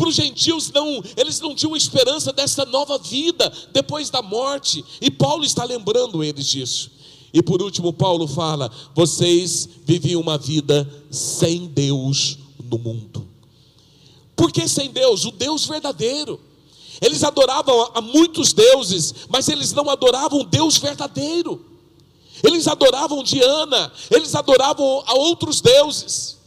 Para 0.00 0.08
os 0.08 0.14
gentios 0.14 0.72
não, 0.72 1.04
eles 1.14 1.40
não 1.40 1.54
tinham 1.54 1.76
esperança 1.76 2.32
dessa 2.32 2.64
nova 2.64 2.96
vida 2.96 3.52
depois 3.70 4.08
da 4.08 4.22
morte. 4.22 4.82
E 4.98 5.10
Paulo 5.10 5.44
está 5.44 5.62
lembrando 5.62 6.24
eles 6.24 6.46
disso. 6.46 6.90
E 7.34 7.42
por 7.42 7.60
último, 7.60 7.92
Paulo 7.92 8.26
fala: 8.26 8.72
vocês 8.94 9.68
viviam 9.84 10.22
uma 10.22 10.38
vida 10.38 10.90
sem 11.10 11.66
Deus 11.66 12.38
no 12.64 12.78
mundo. 12.78 13.28
Por 14.34 14.50
que 14.50 14.66
sem 14.66 14.90
Deus? 14.90 15.26
O 15.26 15.32
Deus 15.32 15.66
verdadeiro. 15.66 16.40
Eles 16.98 17.22
adoravam 17.22 17.90
a 17.92 18.00
muitos 18.00 18.54
deuses, 18.54 19.14
mas 19.28 19.50
eles 19.50 19.70
não 19.74 19.90
adoravam 19.90 20.40
o 20.40 20.44
Deus 20.44 20.78
verdadeiro. 20.78 21.62
Eles 22.42 22.66
adoravam 22.66 23.22
Diana, 23.22 23.92
eles 24.10 24.34
adoravam 24.34 25.04
a 25.06 25.12
outros 25.12 25.60
deuses. 25.60 26.39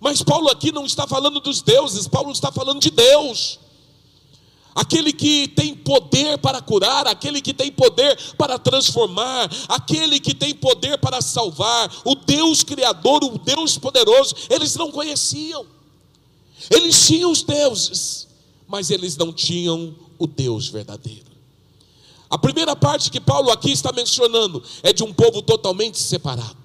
Mas 0.00 0.22
Paulo 0.22 0.48
aqui 0.48 0.72
não 0.72 0.84
está 0.84 1.06
falando 1.06 1.40
dos 1.40 1.62
deuses, 1.62 2.06
Paulo 2.06 2.30
está 2.30 2.52
falando 2.52 2.80
de 2.80 2.90
Deus. 2.90 3.58
Aquele 4.74 5.12
que 5.12 5.48
tem 5.48 5.74
poder 5.74 6.38
para 6.38 6.60
curar, 6.60 7.06
aquele 7.08 7.40
que 7.40 7.52
tem 7.52 7.70
poder 7.72 8.16
para 8.36 8.58
transformar, 8.58 9.50
aquele 9.68 10.20
que 10.20 10.32
tem 10.32 10.54
poder 10.54 10.98
para 10.98 11.20
salvar, 11.20 11.90
o 12.04 12.14
Deus 12.14 12.62
Criador, 12.62 13.24
o 13.24 13.38
Deus 13.38 13.76
poderoso, 13.76 14.36
eles 14.48 14.76
não 14.76 14.92
conheciam. 14.92 15.66
Eles 16.70 17.06
tinham 17.06 17.32
os 17.32 17.42
deuses, 17.42 18.28
mas 18.68 18.90
eles 18.90 19.16
não 19.16 19.32
tinham 19.32 19.96
o 20.18 20.26
Deus 20.26 20.68
verdadeiro. 20.68 21.28
A 22.30 22.36
primeira 22.36 22.76
parte 22.76 23.10
que 23.10 23.20
Paulo 23.20 23.50
aqui 23.50 23.72
está 23.72 23.90
mencionando 23.90 24.62
é 24.82 24.92
de 24.92 25.02
um 25.02 25.12
povo 25.12 25.40
totalmente 25.40 25.98
separado. 25.98 26.57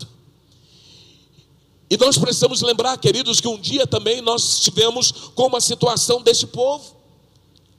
E 1.93 1.97
nós 1.97 2.17
precisamos 2.17 2.61
lembrar, 2.61 2.97
queridos, 2.97 3.39
que 3.39 3.47
um 3.47 3.59
dia 3.59 3.85
também 3.85 4.19
nós 4.19 4.55
estivemos 4.55 5.11
com 5.35 5.45
uma 5.45 5.61
situação 5.61 6.23
deste 6.23 6.47
povo, 6.47 6.83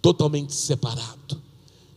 totalmente 0.00 0.54
separado 0.54 1.42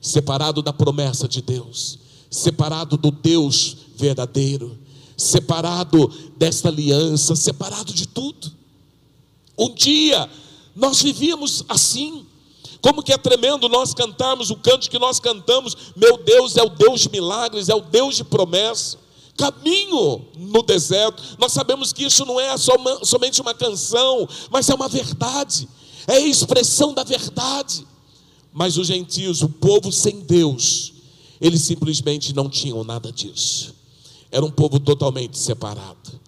separado 0.07 0.61
da 0.61 0.71
promessa 0.71 1.27
de 1.27 1.41
Deus, 1.41 1.99
separado 2.29 2.97
do 2.97 3.11
Deus 3.11 3.77
verdadeiro, 3.95 4.77
separado 5.15 6.07
desta 6.37 6.69
aliança, 6.69 7.35
separado 7.35 7.93
de 7.93 8.07
tudo. 8.07 8.51
Um 9.57 9.73
dia 9.73 10.29
nós 10.75 11.01
vivíamos 11.01 11.63
assim. 11.67 12.25
Como 12.79 13.01
que 13.01 13.11
é 13.11 13.17
tremendo 13.17 13.67
nós 13.67 13.93
cantarmos 13.93 14.51
o 14.51 14.55
canto 14.55 14.89
que 14.89 14.99
nós 14.99 15.19
cantamos, 15.19 15.75
meu 15.95 16.17
Deus 16.17 16.55
é 16.55 16.63
o 16.63 16.69
Deus 16.69 17.01
de 17.01 17.09
milagres, 17.09 17.69
é 17.69 17.75
o 17.75 17.81
Deus 17.81 18.15
de 18.15 18.23
promessa. 18.23 18.97
Caminho 19.37 20.25
no 20.35 20.63
deserto. 20.63 21.21
Nós 21.37 21.53
sabemos 21.53 21.93
que 21.93 22.03
isso 22.03 22.25
não 22.25 22.39
é 22.39 22.55
somente 22.57 23.39
uma 23.39 23.53
canção, 23.53 24.27
mas 24.49 24.69
é 24.69 24.73
uma 24.73 24.87
verdade. 24.87 25.69
É 26.07 26.13
a 26.13 26.19
expressão 26.19 26.93
da 26.93 27.03
verdade. 27.03 27.85
Mas 28.51 28.77
os 28.77 28.87
gentios, 28.87 29.43
o 29.43 29.49
povo 29.49 29.91
sem 29.91 30.21
Deus, 30.21 30.93
eles 31.39 31.61
simplesmente 31.61 32.33
não 32.33 32.49
tinham 32.49 32.83
nada 32.83 33.11
disso. 33.11 33.75
Era 34.31 34.43
um 34.43 34.51
povo 34.51 34.79
totalmente 34.79 35.37
separado. 35.37 36.19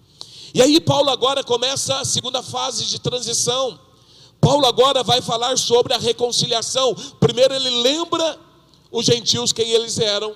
E 0.54 0.62
aí 0.62 0.80
Paulo 0.80 1.10
agora 1.10 1.42
começa 1.44 1.98
a 1.98 2.04
segunda 2.04 2.42
fase 2.42 2.84
de 2.84 2.98
transição. 2.98 3.78
Paulo 4.40 4.66
agora 4.66 5.02
vai 5.02 5.20
falar 5.20 5.58
sobre 5.58 5.92
a 5.92 5.98
reconciliação. 5.98 6.94
Primeiro 7.18 7.54
ele 7.54 7.70
lembra 7.70 8.38
os 8.90 9.04
gentios 9.04 9.52
quem 9.52 9.68
eles 9.70 9.98
eram. 9.98 10.34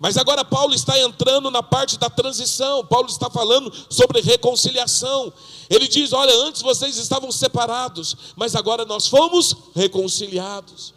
Mas 0.00 0.16
agora 0.16 0.44
Paulo 0.44 0.74
está 0.74 0.98
entrando 0.98 1.50
na 1.50 1.62
parte 1.62 1.98
da 1.98 2.10
transição. 2.10 2.84
Paulo 2.84 3.08
está 3.08 3.30
falando 3.30 3.72
sobre 3.88 4.20
reconciliação. 4.20 5.32
Ele 5.70 5.88
diz: 5.88 6.12
"Olha, 6.12 6.34
antes 6.46 6.62
vocês 6.62 6.96
estavam 6.96 7.30
separados, 7.30 8.16
mas 8.36 8.54
agora 8.54 8.84
nós 8.84 9.06
fomos 9.06 9.56
reconciliados". 9.74 10.92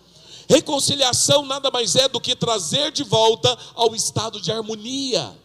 Reconciliação 0.50 1.46
nada 1.46 1.70
mais 1.70 1.96
é 1.96 2.08
do 2.08 2.22
que 2.22 2.36
trazer 2.36 2.92
de 2.92 3.04
volta 3.04 3.58
ao 3.76 3.94
estado 3.94 4.40
de 4.40 4.52
harmonia. 4.52 5.38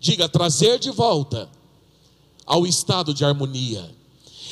Diga, 0.00 0.28
trazer 0.28 0.78
de 0.78 0.90
volta 0.90 1.48
ao 2.44 2.66
estado 2.66 3.14
de 3.14 3.24
harmonia. 3.24 3.94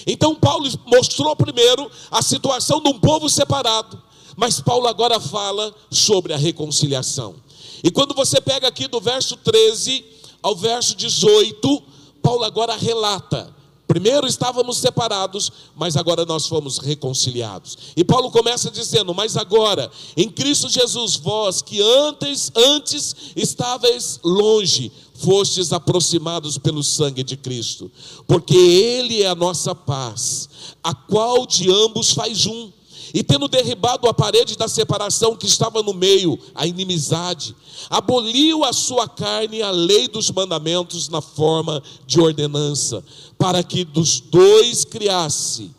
Então, 0.06 0.34
Paulo 0.36 0.68
mostrou 0.86 1.34
primeiro 1.34 1.90
a 2.10 2.22
situação 2.22 2.80
de 2.80 2.88
um 2.88 2.98
povo 2.98 3.28
separado, 3.28 4.00
mas 4.36 4.60
Paulo 4.60 4.86
agora 4.86 5.18
fala 5.18 5.74
sobre 5.90 6.32
a 6.32 6.36
reconciliação. 6.36 7.34
E 7.82 7.90
quando 7.90 8.14
você 8.14 8.40
pega 8.40 8.68
aqui 8.68 8.88
do 8.88 9.00
verso 9.00 9.36
13 9.36 10.04
ao 10.42 10.54
verso 10.54 10.96
18, 10.96 11.82
Paulo 12.22 12.44
agora 12.44 12.76
relata. 12.76 13.54
Primeiro 13.86 14.26
estávamos 14.26 14.78
separados, 14.78 15.50
mas 15.76 15.96
agora 15.96 16.24
nós 16.24 16.48
fomos 16.48 16.78
reconciliados. 16.78 17.78
E 17.96 18.02
Paulo 18.02 18.32
começa 18.32 18.68
dizendo: 18.68 19.14
Mas 19.14 19.36
agora, 19.36 19.90
em 20.16 20.28
Cristo 20.28 20.68
Jesus, 20.68 21.14
vós 21.14 21.62
que 21.62 21.80
antes, 21.80 22.50
antes 22.54 23.14
estáveis 23.36 24.18
longe, 24.24 24.90
fostes 25.14 25.72
aproximados 25.72 26.58
pelo 26.58 26.82
sangue 26.82 27.22
de 27.22 27.36
Cristo, 27.36 27.90
porque 28.26 28.56
Ele 28.56 29.22
é 29.22 29.28
a 29.28 29.36
nossa 29.36 29.72
paz, 29.74 30.48
a 30.82 30.92
qual 30.92 31.46
de 31.46 31.70
ambos 31.70 32.10
faz 32.10 32.44
um 32.44 32.72
e 33.16 33.22
tendo 33.22 33.48
derribado 33.48 34.06
a 34.06 34.12
parede 34.12 34.58
da 34.58 34.68
separação 34.68 35.34
que 35.34 35.46
estava 35.46 35.82
no 35.82 35.94
meio, 35.94 36.38
a 36.54 36.66
inimizade, 36.66 37.56
aboliu 37.88 38.62
a 38.62 38.74
sua 38.74 39.08
carne 39.08 39.62
a 39.62 39.70
lei 39.70 40.06
dos 40.06 40.30
mandamentos 40.30 41.08
na 41.08 41.22
forma 41.22 41.82
de 42.06 42.20
ordenança, 42.20 43.02
para 43.38 43.62
que 43.62 43.86
dos 43.86 44.20
dois 44.20 44.84
criasse, 44.84 45.70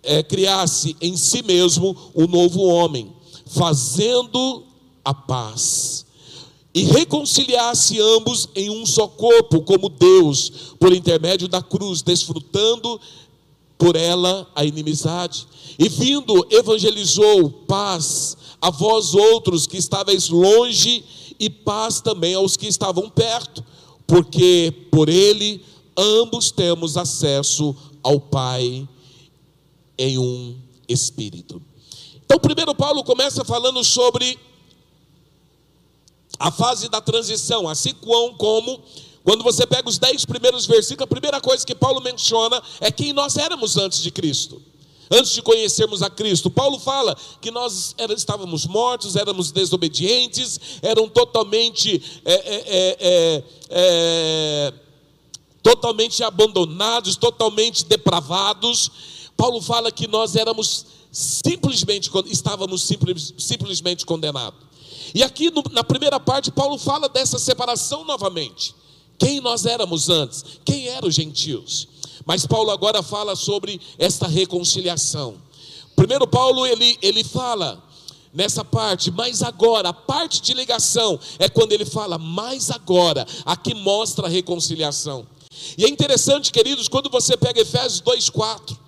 é, 0.00 0.22
criasse 0.22 0.96
em 1.00 1.16
si 1.16 1.42
mesmo 1.42 1.96
o 2.14 2.22
um 2.22 2.28
novo 2.28 2.62
homem, 2.62 3.12
fazendo 3.46 4.62
a 5.04 5.12
paz 5.12 6.06
e 6.72 6.84
reconciliasse 6.84 8.00
ambos 8.00 8.48
em 8.54 8.70
um 8.70 8.86
só 8.86 9.08
corpo, 9.08 9.62
como 9.62 9.88
Deus, 9.88 10.76
por 10.78 10.92
intermédio 10.92 11.48
da 11.48 11.60
cruz, 11.60 12.00
desfrutando 12.00 13.00
por 13.80 13.96
ela 13.96 14.46
a 14.54 14.62
inimizade. 14.62 15.48
E 15.78 15.88
vindo, 15.88 16.46
evangelizou 16.50 17.50
paz 17.66 18.36
a 18.60 18.68
vós 18.70 19.14
outros 19.14 19.66
que 19.66 19.78
estáveis 19.78 20.28
longe, 20.28 21.02
e 21.40 21.48
paz 21.48 22.02
também 22.02 22.34
aos 22.34 22.58
que 22.58 22.66
estavam 22.66 23.08
perto, 23.08 23.64
porque 24.06 24.70
por 24.90 25.08
ele 25.08 25.64
ambos 25.96 26.50
temos 26.50 26.98
acesso 26.98 27.74
ao 28.02 28.20
Pai 28.20 28.86
em 29.96 30.18
um 30.18 30.54
espírito. 30.86 31.62
Então, 32.26 32.38
primeiro 32.38 32.74
Paulo 32.74 33.02
começa 33.02 33.42
falando 33.46 33.82
sobre 33.82 34.38
a 36.38 36.50
fase 36.50 36.90
da 36.90 37.00
transição, 37.00 37.66
assim 37.66 37.94
como 38.36 38.82
quando 39.24 39.44
você 39.44 39.66
pega 39.66 39.88
os 39.88 39.98
dez 39.98 40.24
primeiros 40.24 40.66
versículos, 40.66 41.04
a 41.04 41.14
primeira 41.14 41.40
coisa 41.40 41.64
que 41.64 41.74
Paulo 41.74 42.00
menciona 42.00 42.62
é 42.80 42.90
quem 42.90 43.12
nós 43.12 43.36
éramos 43.36 43.76
antes 43.76 44.02
de 44.02 44.10
Cristo 44.10 44.62
antes 45.10 45.32
de 45.32 45.42
conhecermos 45.42 46.02
a 46.02 46.08
Cristo. 46.08 46.48
Paulo 46.48 46.78
fala 46.78 47.16
que 47.40 47.50
nós 47.50 47.96
estávamos 48.16 48.64
mortos, 48.64 49.16
éramos 49.16 49.50
desobedientes, 49.50 50.60
eram 50.82 51.08
totalmente, 51.08 52.00
é, 52.24 52.32
é, 52.32 52.38
é, 52.38 52.96
é, 53.00 53.44
é 53.70 54.72
totalmente 55.62 56.22
abandonados, 56.22 57.16
totalmente 57.16 57.84
depravados. 57.84 58.90
Paulo 59.36 59.60
fala 59.60 59.90
que 59.90 60.06
nós 60.06 60.36
éramos 60.36 60.86
simplesmente, 61.10 62.08
estávamos 62.26 62.82
simples, 62.82 63.34
simplesmente 63.36 64.06
condenados. 64.06 64.60
E 65.12 65.24
aqui 65.24 65.50
no, 65.50 65.62
na 65.72 65.82
primeira 65.82 66.20
parte, 66.20 66.52
Paulo 66.52 66.78
fala 66.78 67.08
dessa 67.08 67.38
separação 67.38 68.04
novamente. 68.04 68.74
Quem 69.20 69.38
nós 69.38 69.66
éramos 69.66 70.08
antes? 70.08 70.42
Quem 70.64 70.88
eram 70.88 71.06
os 71.06 71.14
gentios? 71.14 71.86
Mas 72.24 72.46
Paulo 72.46 72.70
agora 72.70 73.02
fala 73.02 73.36
sobre 73.36 73.78
esta 73.98 74.26
reconciliação. 74.26 75.34
Primeiro 75.94 76.26
Paulo 76.26 76.66
ele, 76.66 76.98
ele 77.02 77.22
fala 77.22 77.82
nessa 78.32 78.64
parte, 78.64 79.10
mas 79.10 79.42
agora, 79.42 79.90
a 79.90 79.92
parte 79.92 80.40
de 80.40 80.54
ligação 80.54 81.20
é 81.38 81.48
quando 81.50 81.72
ele 81.72 81.84
fala, 81.84 82.16
mas 82.16 82.70
agora, 82.70 83.26
aqui 83.44 83.74
mostra 83.74 84.26
a 84.26 84.30
reconciliação. 84.30 85.26
E 85.76 85.84
é 85.84 85.88
interessante, 85.88 86.50
queridos, 86.50 86.88
quando 86.88 87.10
você 87.10 87.36
pega 87.36 87.60
Efésios 87.60 88.00
2:4, 88.00 88.78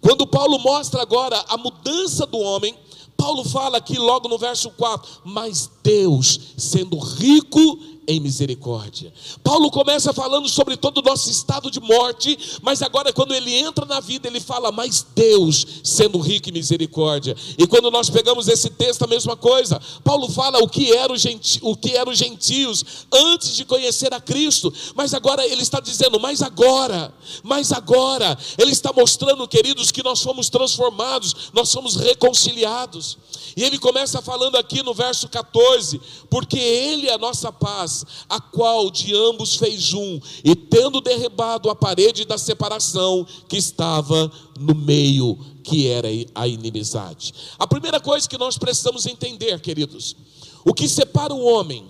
quando 0.00 0.26
Paulo 0.26 0.58
mostra 0.58 1.02
agora 1.02 1.44
a 1.48 1.56
mudança 1.56 2.26
do 2.26 2.38
homem, 2.38 2.74
Paulo 3.16 3.44
fala 3.44 3.78
aqui 3.78 3.98
logo 3.98 4.28
no 4.28 4.38
verso 4.38 4.70
4: 4.70 5.20
Mas 5.24 5.70
Deus, 5.82 6.40
sendo 6.56 6.98
rico 6.98 7.78
em 8.06 8.20
misericórdia. 8.20 9.12
Paulo 9.42 9.70
começa 9.70 10.12
falando 10.12 10.48
sobre 10.48 10.76
todo 10.76 10.98
o 10.98 11.02
nosso 11.02 11.30
estado 11.30 11.70
de 11.70 11.80
morte, 11.80 12.38
mas 12.62 12.82
agora, 12.82 13.12
quando 13.12 13.34
ele 13.34 13.54
entra 13.54 13.84
na 13.84 14.00
vida, 14.00 14.28
ele 14.28 14.40
fala, 14.40 14.70
mas 14.70 15.04
Deus 15.14 15.66
sendo 15.82 16.18
rico 16.18 16.48
em 16.48 16.52
misericórdia. 16.52 17.36
E 17.58 17.66
quando 17.66 17.90
nós 17.90 18.08
pegamos 18.08 18.48
esse 18.48 18.70
texto, 18.70 19.02
a 19.02 19.06
mesma 19.06 19.36
coisa. 19.36 19.80
Paulo 20.04 20.28
fala 20.28 20.58
o 20.58 20.68
que 20.68 20.92
eram 20.92 21.14
o 21.62 21.76
que 21.76 21.96
eram 21.96 22.12
os 22.12 22.18
gentios 22.18 22.84
antes 23.12 23.56
de 23.56 23.64
conhecer 23.64 24.12
a 24.12 24.20
Cristo, 24.20 24.72
mas 24.94 25.14
agora 25.14 25.46
ele 25.46 25.62
está 25.62 25.80
dizendo, 25.80 26.20
mas 26.20 26.42
agora, 26.42 27.12
mas 27.42 27.72
agora, 27.72 28.38
ele 28.58 28.72
está 28.72 28.92
mostrando, 28.92 29.46
queridos, 29.48 29.90
que 29.90 30.02
nós 30.02 30.20
fomos 30.20 30.48
transformados, 30.48 31.50
nós 31.52 31.68
somos 31.68 31.96
reconciliados. 31.96 33.18
E 33.56 33.64
ele 33.64 33.78
começa 33.78 34.20
falando 34.20 34.56
aqui 34.56 34.82
no 34.82 34.92
verso 34.92 35.28
14: 35.28 35.98
porque 36.28 36.58
Ele 36.58 37.08
é 37.08 37.14
a 37.14 37.18
nossa 37.18 37.50
paz, 37.50 37.95
a 38.28 38.40
qual 38.40 38.90
de 38.90 39.14
ambos 39.14 39.54
fez 39.54 39.94
um, 39.94 40.20
e 40.44 40.54
tendo 40.54 41.00
derribado 41.00 41.70
a 41.70 41.74
parede 41.74 42.24
da 42.24 42.36
separação 42.36 43.26
que 43.48 43.56
estava 43.56 44.30
no 44.58 44.74
meio, 44.74 45.38
que 45.62 45.86
era 45.86 46.08
a 46.34 46.48
inimizade. 46.48 47.32
A 47.58 47.66
primeira 47.66 48.00
coisa 48.00 48.28
que 48.28 48.38
nós 48.38 48.58
precisamos 48.58 49.06
entender, 49.06 49.60
queridos, 49.60 50.16
o 50.64 50.74
que 50.74 50.88
separa 50.88 51.32
o 51.32 51.44
homem 51.44 51.86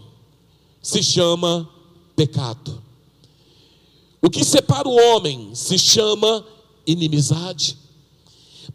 se 0.83 1.02
chama 1.02 1.68
pecado. 2.15 2.83
O 4.23 4.31
que 4.31 4.44
separa 4.44 4.89
o 4.89 4.94
homem 4.94 5.55
se 5.55 5.78
chama 5.78 6.44
inimizade. 6.86 7.76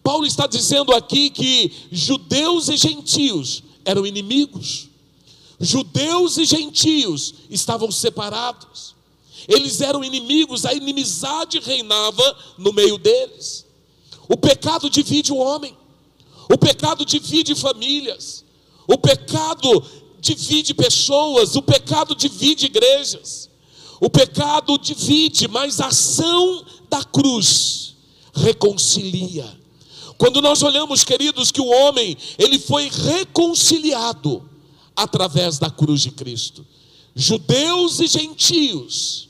Paulo 0.03 0.25
está 0.25 0.47
dizendo 0.47 0.93
aqui 0.93 1.29
que 1.29 1.71
judeus 1.91 2.69
e 2.69 2.77
gentios 2.77 3.63
eram 3.85 4.05
inimigos. 4.05 4.89
Judeus 5.61 6.37
e 6.37 6.45
gentios 6.45 7.35
estavam 7.49 7.91
separados. 7.91 8.95
Eles 9.47 9.79
eram 9.79 10.03
inimigos, 10.03 10.65
a 10.65 10.73
inimizade 10.73 11.59
reinava 11.59 12.37
no 12.57 12.73
meio 12.73 12.97
deles. 12.97 13.65
O 14.27 14.35
pecado 14.35 14.89
divide 14.89 15.31
o 15.31 15.37
homem. 15.37 15.77
O 16.51 16.57
pecado 16.57 17.05
divide 17.05 17.53
famílias. 17.53 18.43
O 18.87 18.97
pecado 18.97 19.83
divide 20.19 20.73
pessoas, 20.73 21.55
o 21.55 21.61
pecado 21.61 22.15
divide 22.15 22.65
igrejas. 22.65 23.49
O 23.99 24.09
pecado 24.09 24.77
divide, 24.79 25.47
mas 25.47 25.79
a 25.79 25.87
ação 25.87 26.65
da 26.89 27.03
cruz 27.03 27.93
reconcilia. 28.33 29.59
Quando 30.17 30.41
nós 30.41 30.63
olhamos, 30.63 31.03
queridos, 31.03 31.51
que 31.51 31.61
o 31.61 31.67
homem, 31.67 32.17
ele 32.37 32.57
foi 32.57 32.89
reconciliado 32.89 34.50
através 34.95 35.57
da 35.57 35.69
cruz 35.69 36.01
de 36.01 36.11
Cristo. 36.11 36.65
Judeus 37.15 37.99
e 37.99 38.07
gentios, 38.07 39.29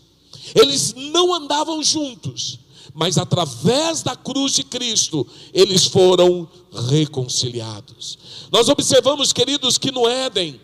eles 0.55 0.93
não 0.93 1.33
andavam 1.33 1.83
juntos, 1.83 2.59
mas 2.93 3.17
através 3.17 4.03
da 4.03 4.15
cruz 4.15 4.53
de 4.53 4.63
Cristo, 4.63 5.25
eles 5.53 5.85
foram 5.85 6.47
reconciliados. 6.89 8.17
Nós 8.51 8.69
observamos, 8.69 9.31
queridos, 9.31 9.77
que 9.77 9.91
no 9.91 10.07
Éden 10.07 10.59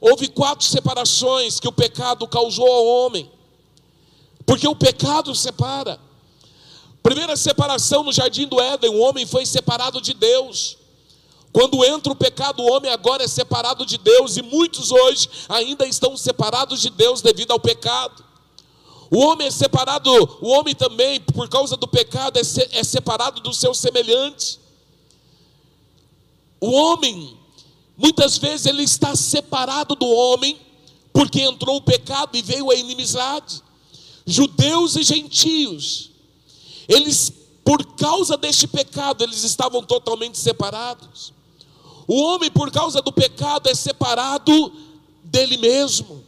houve 0.00 0.28
quatro 0.28 0.66
separações 0.66 1.60
que 1.60 1.68
o 1.68 1.72
pecado 1.72 2.26
causou 2.26 2.66
ao 2.66 2.86
homem. 2.86 3.30
Porque 4.44 4.66
o 4.66 4.74
pecado 4.74 5.34
separa. 5.34 6.00
Primeira 7.02 7.36
separação 7.36 8.02
no 8.02 8.12
jardim 8.12 8.46
do 8.46 8.60
Éden, 8.60 8.90
o 8.90 9.00
homem 9.00 9.26
foi 9.26 9.46
separado 9.46 10.00
de 10.00 10.14
Deus. 10.14 10.77
Quando 11.52 11.84
entra 11.84 12.12
o 12.12 12.16
pecado, 12.16 12.62
o 12.62 12.70
homem 12.70 12.90
agora 12.90 13.24
é 13.24 13.28
separado 13.28 13.86
de 13.86 13.98
Deus, 13.98 14.36
e 14.36 14.42
muitos 14.42 14.90
hoje 14.90 15.28
ainda 15.48 15.86
estão 15.86 16.16
separados 16.16 16.80
de 16.80 16.90
Deus 16.90 17.22
devido 17.22 17.52
ao 17.52 17.60
pecado. 17.60 18.24
O 19.10 19.18
homem 19.20 19.46
é 19.46 19.50
separado, 19.50 20.10
o 20.40 20.48
homem 20.48 20.74
também, 20.74 21.20
por 21.20 21.48
causa 21.48 21.76
do 21.76 21.88
pecado, 21.88 22.38
é, 22.38 22.42
é 22.78 22.84
separado 22.84 23.40
do 23.40 23.54
seu 23.54 23.72
semelhante. 23.72 24.60
O 26.60 26.70
homem, 26.70 27.36
muitas 27.96 28.36
vezes, 28.36 28.66
ele 28.66 28.82
está 28.82 29.16
separado 29.16 29.94
do 29.94 30.06
homem, 30.06 30.60
porque 31.12 31.40
entrou 31.40 31.76
o 31.76 31.82
pecado 31.82 32.36
e 32.36 32.42
veio 32.42 32.70
a 32.70 32.74
inimizade. 32.74 33.62
Judeus 34.26 34.94
e 34.96 35.02
gentios 35.02 36.08
eles, 36.88 37.30
por 37.62 37.84
causa 37.96 38.36
deste 38.38 38.66
pecado, 38.66 39.22
eles 39.22 39.44
estavam 39.44 39.82
totalmente 39.82 40.38
separados. 40.38 41.34
O 42.08 42.22
homem, 42.22 42.50
por 42.50 42.72
causa 42.72 43.02
do 43.02 43.12
pecado, 43.12 43.68
é 43.68 43.74
separado 43.74 44.72
dele 45.22 45.58
mesmo. 45.58 46.24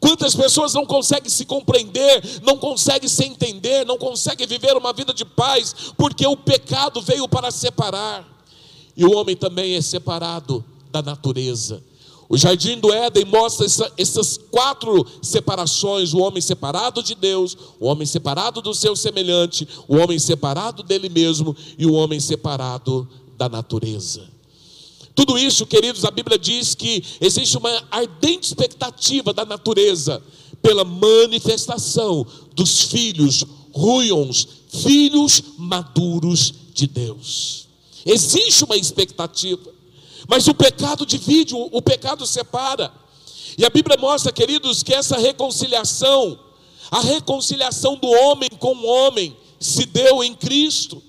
Quantas 0.00 0.34
pessoas 0.34 0.74
não 0.74 0.84
conseguem 0.84 1.30
se 1.30 1.46
compreender, 1.46 2.42
não 2.42 2.58
conseguem 2.58 3.08
se 3.08 3.24
entender, 3.24 3.86
não 3.86 3.96
conseguem 3.96 4.46
viver 4.46 4.76
uma 4.76 4.92
vida 4.92 5.14
de 5.14 5.24
paz, 5.24 5.74
porque 5.96 6.26
o 6.26 6.36
pecado 6.36 7.00
veio 7.00 7.28
para 7.28 7.52
separar. 7.52 8.28
E 8.96 9.04
o 9.04 9.14
homem 9.16 9.36
também 9.36 9.76
é 9.76 9.80
separado 9.80 10.62
da 10.90 11.00
natureza. 11.00 11.82
O 12.28 12.36
jardim 12.36 12.78
do 12.80 12.92
Éden 12.92 13.24
mostra 13.26 13.64
essa, 13.64 13.92
essas 13.96 14.36
quatro 14.36 15.06
separações: 15.22 16.12
o 16.12 16.18
homem 16.18 16.40
separado 16.40 17.00
de 17.00 17.14
Deus, 17.14 17.56
o 17.78 17.86
homem 17.86 18.06
separado 18.06 18.60
do 18.60 18.74
seu 18.74 18.96
semelhante, 18.96 19.68
o 19.86 19.96
homem 19.96 20.18
separado 20.18 20.82
dele 20.82 21.08
mesmo 21.08 21.56
e 21.78 21.86
o 21.86 21.92
homem 21.92 22.18
separado 22.18 23.08
da 23.36 23.48
natureza. 23.48 24.33
Tudo 25.14 25.38
isso, 25.38 25.64
queridos, 25.64 26.04
a 26.04 26.10
Bíblia 26.10 26.38
diz 26.38 26.74
que 26.74 27.02
existe 27.20 27.56
uma 27.56 27.84
ardente 27.90 28.48
expectativa 28.48 29.32
da 29.32 29.44
natureza 29.44 30.22
pela 30.60 30.84
manifestação 30.84 32.26
dos 32.54 32.82
filhos 32.82 33.44
ruions, 33.72 34.48
filhos 34.68 35.42
maduros 35.56 36.52
de 36.72 36.86
Deus. 36.86 37.68
Existe 38.04 38.64
uma 38.64 38.76
expectativa. 38.76 39.72
Mas 40.26 40.48
o 40.48 40.54
pecado 40.54 41.06
divide, 41.06 41.54
o 41.54 41.82
pecado 41.82 42.26
separa. 42.26 42.92
E 43.56 43.64
a 43.64 43.70
Bíblia 43.70 43.96
mostra, 43.98 44.32
queridos, 44.32 44.82
que 44.82 44.94
essa 44.94 45.16
reconciliação, 45.18 46.38
a 46.90 47.00
reconciliação 47.00 47.96
do 47.96 48.08
homem 48.08 48.48
com 48.58 48.74
o 48.74 48.86
homem, 48.86 49.36
se 49.60 49.86
deu 49.86 50.24
em 50.24 50.34
Cristo. 50.34 51.02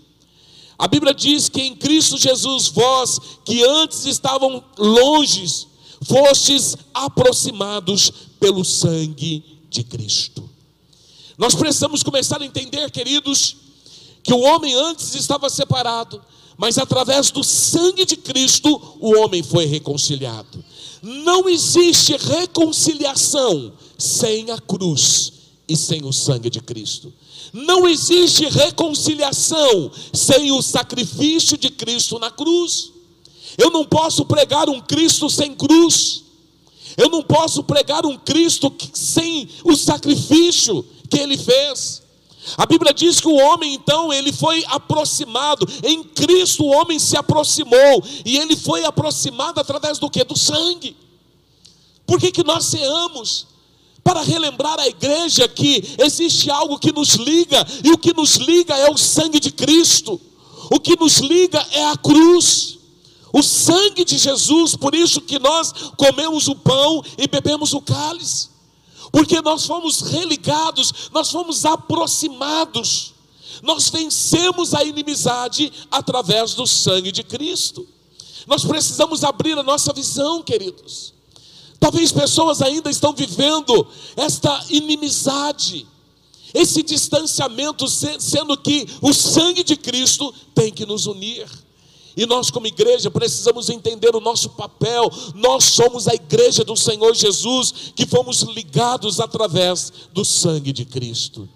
A 0.77 0.87
Bíblia 0.87 1.13
diz 1.13 1.47
que 1.49 1.61
em 1.61 1.75
Cristo 1.75 2.17
Jesus, 2.17 2.67
vós 2.67 3.19
que 3.45 3.63
antes 3.63 4.05
estavam 4.05 4.63
longes, 4.77 5.67
fostes 6.03 6.75
aproximados 6.93 8.11
pelo 8.39 8.63
sangue 8.65 9.43
de 9.69 9.83
Cristo. 9.83 10.49
Nós 11.37 11.55
precisamos 11.55 12.03
começar 12.03 12.41
a 12.41 12.45
entender, 12.45 12.89
queridos, 12.91 13.57
que 14.23 14.33
o 14.33 14.39
homem 14.39 14.73
antes 14.73 15.15
estava 15.15 15.49
separado, 15.49 16.21
mas 16.57 16.77
através 16.77 17.31
do 17.31 17.43
sangue 17.43 18.05
de 18.05 18.15
Cristo 18.15 18.69
o 18.99 19.17
homem 19.19 19.43
foi 19.43 19.65
reconciliado. 19.65 20.63
Não 21.01 21.47
existe 21.47 22.15
reconciliação 22.17 23.73
sem 23.97 24.49
a 24.51 24.57
cruz 24.57 25.33
e 25.67 25.75
sem 25.75 26.03
o 26.05 26.11
sangue 26.11 26.49
de 26.49 26.61
Cristo. 26.61 27.13
Não 27.55 27.87
existe 27.87 28.49
reconciliação 28.49 29.89
sem 30.11 30.51
o 30.51 30.61
sacrifício 30.61 31.57
de 31.57 31.69
Cristo 31.69 32.19
na 32.19 32.29
cruz. 32.29 32.91
Eu 33.57 33.71
não 33.71 33.85
posso 33.85 34.25
pregar 34.25 34.67
um 34.67 34.81
Cristo 34.81 35.29
sem 35.29 35.55
cruz. 35.55 36.25
Eu 36.97 37.09
não 37.09 37.23
posso 37.23 37.63
pregar 37.63 38.05
um 38.05 38.17
Cristo 38.17 38.75
sem 38.93 39.47
o 39.63 39.73
sacrifício 39.73 40.85
que 41.09 41.17
ele 41.17 41.37
fez. 41.37 42.03
A 42.57 42.65
Bíblia 42.65 42.93
diz 42.93 43.21
que 43.21 43.27
o 43.29 43.35
homem, 43.35 43.73
então, 43.73 44.11
ele 44.11 44.33
foi 44.33 44.65
aproximado, 44.67 45.65
em 45.81 46.03
Cristo 46.03 46.65
o 46.65 46.73
homem 46.73 46.99
se 46.99 47.15
aproximou, 47.15 48.03
e 48.25 48.37
ele 48.37 48.57
foi 48.57 48.83
aproximado 48.83 49.61
através 49.61 49.97
do 49.97 50.09
que? 50.09 50.25
Do 50.25 50.37
sangue. 50.37 50.95
Por 52.05 52.19
que, 52.19 52.33
que 52.33 52.43
nós 52.43 52.65
ceamos? 52.65 53.54
Para 54.05 54.21
relembrar 54.21 54.79
a 54.79 54.87
igreja 54.87 55.49
que 55.49 55.95
existe 55.97 56.49
algo 56.49 56.79
que 56.79 56.93
nos 56.93 57.15
liga, 57.15 57.67
e 57.83 57.91
o 57.91 57.97
que 57.97 58.13
nos 58.13 58.35
liga 58.35 58.73
é 58.77 58.89
o 58.89 58.97
sangue 58.97 59.41
de 59.41 59.51
Cristo, 59.51 60.21
o 60.71 60.79
que 60.79 60.97
nos 60.97 61.17
liga 61.17 61.59
é 61.73 61.87
a 61.87 61.97
cruz. 61.97 62.77
O 63.33 63.43
sangue 63.43 64.05
de 64.05 64.17
Jesus, 64.17 64.77
por 64.77 64.95
isso 64.95 65.19
que 65.19 65.37
nós 65.39 65.73
comemos 65.97 66.47
o 66.47 66.55
pão 66.55 67.03
e 67.17 67.27
bebemos 67.27 67.73
o 67.73 67.81
cálice 67.81 68.55
porque 69.15 69.41
nós 69.41 69.65
fomos 69.65 70.01
religados, 70.01 71.09
nós 71.13 71.31
fomos 71.31 71.63
aproximados, 71.63 73.13
nós 73.63 73.87
vencemos 73.87 74.73
a 74.73 74.83
inimizade 74.83 75.71
através 75.89 76.53
do 76.53 76.67
sangue 76.67 77.13
de 77.13 77.23
Cristo. 77.23 77.87
Nós 78.45 78.65
precisamos 78.65 79.23
abrir 79.23 79.57
a 79.57 79.63
nossa 79.63 79.93
visão, 79.93 80.43
queridos. 80.43 81.14
Talvez 81.79 82.11
pessoas 82.11 82.61
ainda 82.61 82.89
estão 82.89 83.13
vivendo 83.13 83.87
esta 84.15 84.65
inimizade, 84.69 85.85
esse 86.53 86.81
distanciamento, 86.81 87.85
sendo 87.87 88.57
que 88.57 88.87
o 89.01 89.13
sangue 89.13 89.63
de 89.63 89.75
Cristo 89.75 90.33
tem 90.53 90.71
que 90.71 90.85
nos 90.85 91.05
unir. 91.05 91.47
E 92.17 92.25
nós, 92.25 92.49
como 92.49 92.65
igreja, 92.65 93.11
precisamos 93.11 93.69
entender 93.69 94.15
o 94.15 94.21
nosso 94.21 94.51
papel. 94.51 95.11
Nós 95.35 95.65
somos 95.65 96.07
a 96.07 96.13
igreja 96.13 96.63
do 96.63 96.75
Senhor 96.75 97.13
Jesus, 97.13 97.91
que 97.93 98.05
fomos 98.05 98.41
ligados 98.43 99.19
através 99.19 99.91
do 100.13 100.23
sangue 100.23 100.71
de 100.71 100.85
Cristo. 100.85 101.49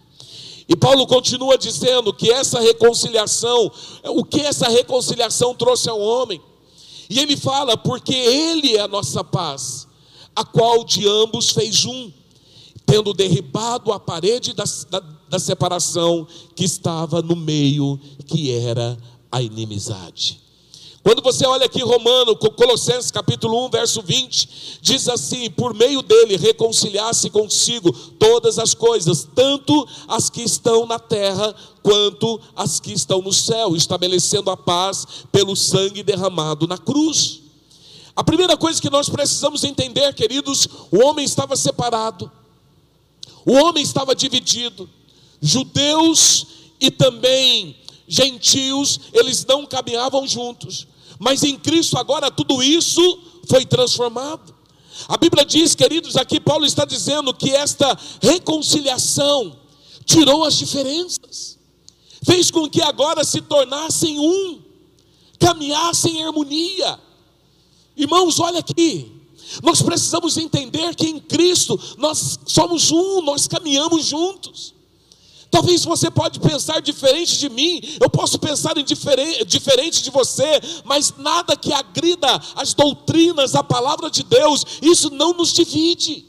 E 0.67 0.75
Paulo 0.75 1.07
continua 1.07 1.57
dizendo 1.57 2.13
que 2.13 2.29
essa 2.29 2.59
reconciliação, 2.59 3.71
o 4.03 4.23
que 4.23 4.41
essa 4.41 4.67
reconciliação 4.67 5.55
trouxe 5.55 5.89
ao 5.89 5.99
homem? 5.99 6.41
E 7.09 7.19
ele 7.19 7.35
fala, 7.35 7.75
porque 7.75 8.13
ele 8.13 8.75
é 8.75 8.81
a 8.81 8.87
nossa 8.87 9.23
paz, 9.23 9.87
a 10.39 10.45
qual 10.45 10.85
de 10.85 11.05
ambos 11.05 11.49
fez 11.49 11.83
um, 11.83 12.09
tendo 12.85 13.13
derribado 13.13 13.91
a 13.91 13.99
parede 13.99 14.53
da, 14.53 14.63
da, 14.89 15.03
da 15.27 15.37
separação 15.37 16.25
que 16.55 16.63
estava 16.63 17.21
no 17.21 17.35
meio, 17.35 17.99
que 18.25 18.49
era 18.49 18.97
a 19.29 19.41
inimizade. 19.41 20.39
Quando 21.03 21.21
você 21.21 21.45
olha 21.45 21.65
aqui 21.65 21.81
Romano, 21.81 22.37
Colossenses 22.37 23.11
capítulo 23.11 23.65
1, 23.65 23.69
verso 23.69 24.01
20, 24.01 24.79
diz 24.81 25.09
assim: 25.09 25.49
por 25.49 25.73
meio 25.73 26.01
dele 26.01 26.37
reconciliar-se 26.37 27.29
consigo 27.29 27.91
todas 28.17 28.57
as 28.57 28.73
coisas, 28.73 29.27
tanto 29.35 29.85
as 30.07 30.29
que 30.29 30.41
estão 30.41 30.85
na 30.85 30.99
terra 30.99 31.53
quanto 31.83 32.39
as 32.55 32.79
que 32.79 32.93
estão 32.93 33.21
no 33.21 33.33
céu, 33.33 33.75
estabelecendo 33.75 34.49
a 34.49 34.55
paz 34.55 35.05
pelo 35.33 35.53
sangue 35.53 36.01
derramado 36.01 36.65
na 36.65 36.77
cruz. 36.77 37.48
A 38.19 38.23
primeira 38.23 38.57
coisa 38.57 38.81
que 38.81 38.89
nós 38.89 39.07
precisamos 39.07 39.63
entender, 39.63 40.13
queridos, 40.13 40.67
o 40.91 41.01
homem 41.05 41.23
estava 41.23 41.55
separado, 41.55 42.29
o 43.45 43.53
homem 43.53 43.81
estava 43.81 44.13
dividido, 44.13 44.89
judeus 45.41 46.45
e 46.81 46.91
também 46.91 47.77
gentios, 48.09 48.99
eles 49.13 49.45
não 49.45 49.65
caminhavam 49.65 50.27
juntos. 50.27 50.85
Mas 51.17 51.43
em 51.43 51.57
Cristo 51.57 51.97
agora 51.97 52.29
tudo 52.29 52.61
isso 52.61 52.99
foi 53.47 53.65
transformado. 53.65 54.53
A 55.07 55.15
Bíblia 55.15 55.45
diz, 55.45 55.73
queridos, 55.73 56.17
aqui 56.17 56.41
Paulo 56.41 56.65
está 56.65 56.83
dizendo 56.83 57.33
que 57.33 57.51
esta 57.51 57.97
reconciliação 58.21 59.57
tirou 60.03 60.43
as 60.43 60.55
diferenças, 60.55 61.57
fez 62.25 62.51
com 62.51 62.69
que 62.69 62.81
agora 62.81 63.23
se 63.23 63.39
tornassem 63.39 64.19
um, 64.19 64.61
caminhassem 65.39 66.17
em 66.17 66.25
harmonia. 66.25 67.07
Irmãos, 67.99 68.39
olha 68.39 68.59
aqui, 68.59 69.11
nós 69.61 69.81
precisamos 69.81 70.37
entender 70.37 70.95
que 70.95 71.05
em 71.05 71.19
Cristo 71.19 71.77
nós 71.97 72.39
somos 72.45 72.91
um, 72.91 73.21
nós 73.21 73.45
caminhamos 73.45 74.05
juntos. 74.05 74.73
Talvez 75.51 75.83
você 75.83 76.09
pode 76.09 76.39
pensar 76.39 76.79
diferente 76.79 77.37
de 77.37 77.49
mim, 77.49 77.81
eu 77.99 78.09
posso 78.09 78.39
pensar 78.39 78.73
diferente, 78.81 79.43
diferente 79.43 80.01
de 80.01 80.09
você, 80.11 80.61
mas 80.85 81.13
nada 81.17 81.57
que 81.57 81.73
agrida 81.73 82.41
as 82.55 82.73
doutrinas, 82.73 83.53
a 83.53 83.63
palavra 83.63 84.09
de 84.09 84.23
Deus, 84.23 84.65
isso 84.81 85.09
não 85.09 85.33
nos 85.33 85.51
divide. 85.51 86.25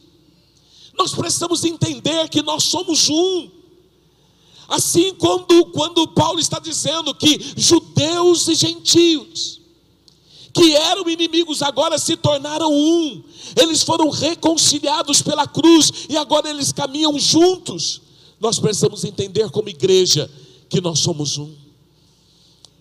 Nós 0.99 1.15
precisamos 1.15 1.65
entender 1.65 2.29
que 2.31 2.43
nós 2.43 2.65
somos 2.65 3.09
um. 3.09 3.49
Assim 4.67 5.15
quando, 5.15 5.67
quando 5.67 6.09
Paulo 6.09 6.41
está 6.41 6.59
dizendo 6.59 7.15
que 7.15 7.39
judeus 7.57 8.49
e 8.49 8.57
gentios, 8.57 9.60
que 10.53 10.75
eram 10.75 11.09
inimigos, 11.09 11.63
agora 11.63 11.99
se 11.99 12.17
tornaram 12.17 12.73
um, 12.73 13.23
eles 13.57 13.83
foram 13.83 14.11
reconciliados 14.11 15.23
pela 15.23 15.47
cruz 15.47 16.07
e 16.09 16.17
agora 16.17 16.49
eles 16.49 16.73
caminham 16.73 17.19
juntos. 17.19 18.03
Nós 18.41 18.59
precisamos 18.59 19.05
entender 19.05 19.51
como 19.51 19.69
igreja 19.69 20.31
que 20.69 20.81
nós 20.81 20.99
somos 21.01 21.39
um. 21.39 21.55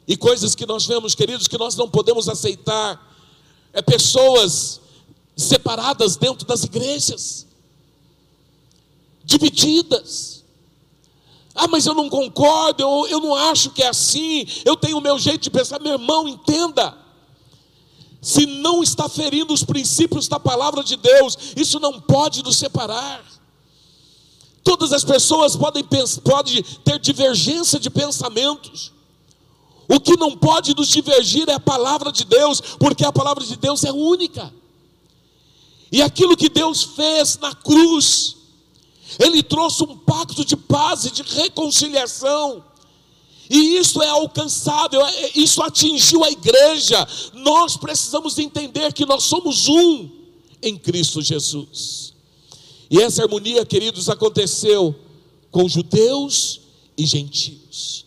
E 0.07 0.17
coisas 0.17 0.55
que 0.55 0.65
nós 0.65 0.85
vemos, 0.85 1.13
queridos, 1.13 1.47
que 1.47 1.57
nós 1.57 1.75
não 1.75 1.89
podemos 1.89 2.27
aceitar 2.27 3.07
é 3.71 3.81
pessoas 3.81 4.81
separadas 5.35 6.15
dentro 6.15 6.45
das 6.47 6.63
igrejas, 6.63 7.45
divididas. 9.23 10.43
Ah, 11.53 11.67
mas 11.67 11.85
eu 11.85 11.93
não 11.93 12.09
concordo, 12.09 12.81
eu, 12.81 13.07
eu 13.09 13.19
não 13.19 13.35
acho 13.35 13.69
que 13.71 13.83
é 13.83 13.89
assim, 13.89 14.47
eu 14.65 14.75
tenho 14.75 14.97
o 14.97 15.01
meu 15.01 15.19
jeito 15.19 15.43
de 15.43 15.49
pensar. 15.49 15.79
Meu 15.79 15.93
irmão, 15.93 16.27
entenda. 16.27 16.97
Se 18.21 18.45
não 18.45 18.83
está 18.83 19.07
ferindo 19.07 19.53
os 19.53 19.63
princípios 19.63 20.27
da 20.27 20.39
palavra 20.39 20.83
de 20.83 20.97
Deus, 20.97 21.37
isso 21.55 21.79
não 21.79 21.99
pode 21.99 22.43
nos 22.43 22.57
separar. 22.57 23.23
Todas 24.63 24.91
as 24.91 25.03
pessoas 25.03 25.55
podem, 25.55 25.83
ter 26.83 26.99
divergência 26.99 27.79
de 27.79 27.89
pensamentos. 27.89 28.91
O 29.87 29.99
que 29.99 30.17
não 30.17 30.37
pode 30.37 30.75
nos 30.75 30.89
divergir 30.89 31.49
é 31.49 31.53
a 31.53 31.59
palavra 31.59 32.11
de 32.11 32.23
Deus, 32.25 32.61
porque 32.77 33.03
a 33.05 33.11
palavra 33.11 33.43
de 33.43 33.55
Deus 33.55 33.83
é 33.83 33.91
única. 33.91 34.53
E 35.91 36.01
aquilo 36.01 36.37
que 36.37 36.49
Deus 36.49 36.83
fez 36.83 37.39
na 37.39 37.55
cruz, 37.55 38.35
Ele 39.17 39.41
trouxe 39.41 39.83
um 39.83 39.97
pacto 39.97 40.45
de 40.45 40.55
paz 40.55 41.05
e 41.05 41.11
de 41.11 41.23
reconciliação. 41.23 42.63
E 43.49 43.77
isso 43.77 44.01
é 44.01 44.09
alcançável, 44.09 45.03
é, 45.03 45.31
isso 45.35 45.61
atingiu 45.61 46.23
a 46.23 46.29
igreja. 46.29 47.07
Nós 47.33 47.75
precisamos 47.75 48.37
entender 48.37 48.93
que 48.93 49.05
nós 49.05 49.23
somos 49.23 49.67
um 49.67 50.09
em 50.61 50.77
Cristo 50.77 51.21
Jesus. 51.21 52.13
E 52.91 52.99
essa 53.01 53.23
harmonia, 53.23 53.65
queridos, 53.65 54.09
aconteceu 54.09 54.95
com 55.51 55.67
judeus 55.67 56.61
e 56.97 57.05
gentios. 57.05 58.05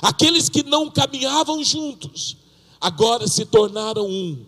Aqueles 0.00 0.48
que 0.48 0.62
não 0.62 0.90
caminhavam 0.90 1.62
juntos, 1.62 2.36
agora 2.80 3.26
se 3.26 3.44
tornaram 3.44 4.06
um 4.06 4.44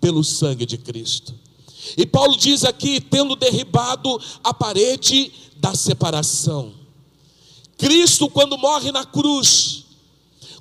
pelo 0.00 0.22
sangue 0.22 0.66
de 0.66 0.78
Cristo. 0.78 1.34
E 1.96 2.06
Paulo 2.06 2.36
diz 2.36 2.64
aqui, 2.64 3.00
tendo 3.00 3.36
derribado 3.36 4.20
a 4.42 4.54
parede 4.54 5.32
da 5.56 5.74
separação. 5.74 6.83
Cristo, 7.76 8.28
quando 8.28 8.56
morre 8.56 8.92
na 8.92 9.04
cruz, 9.04 9.84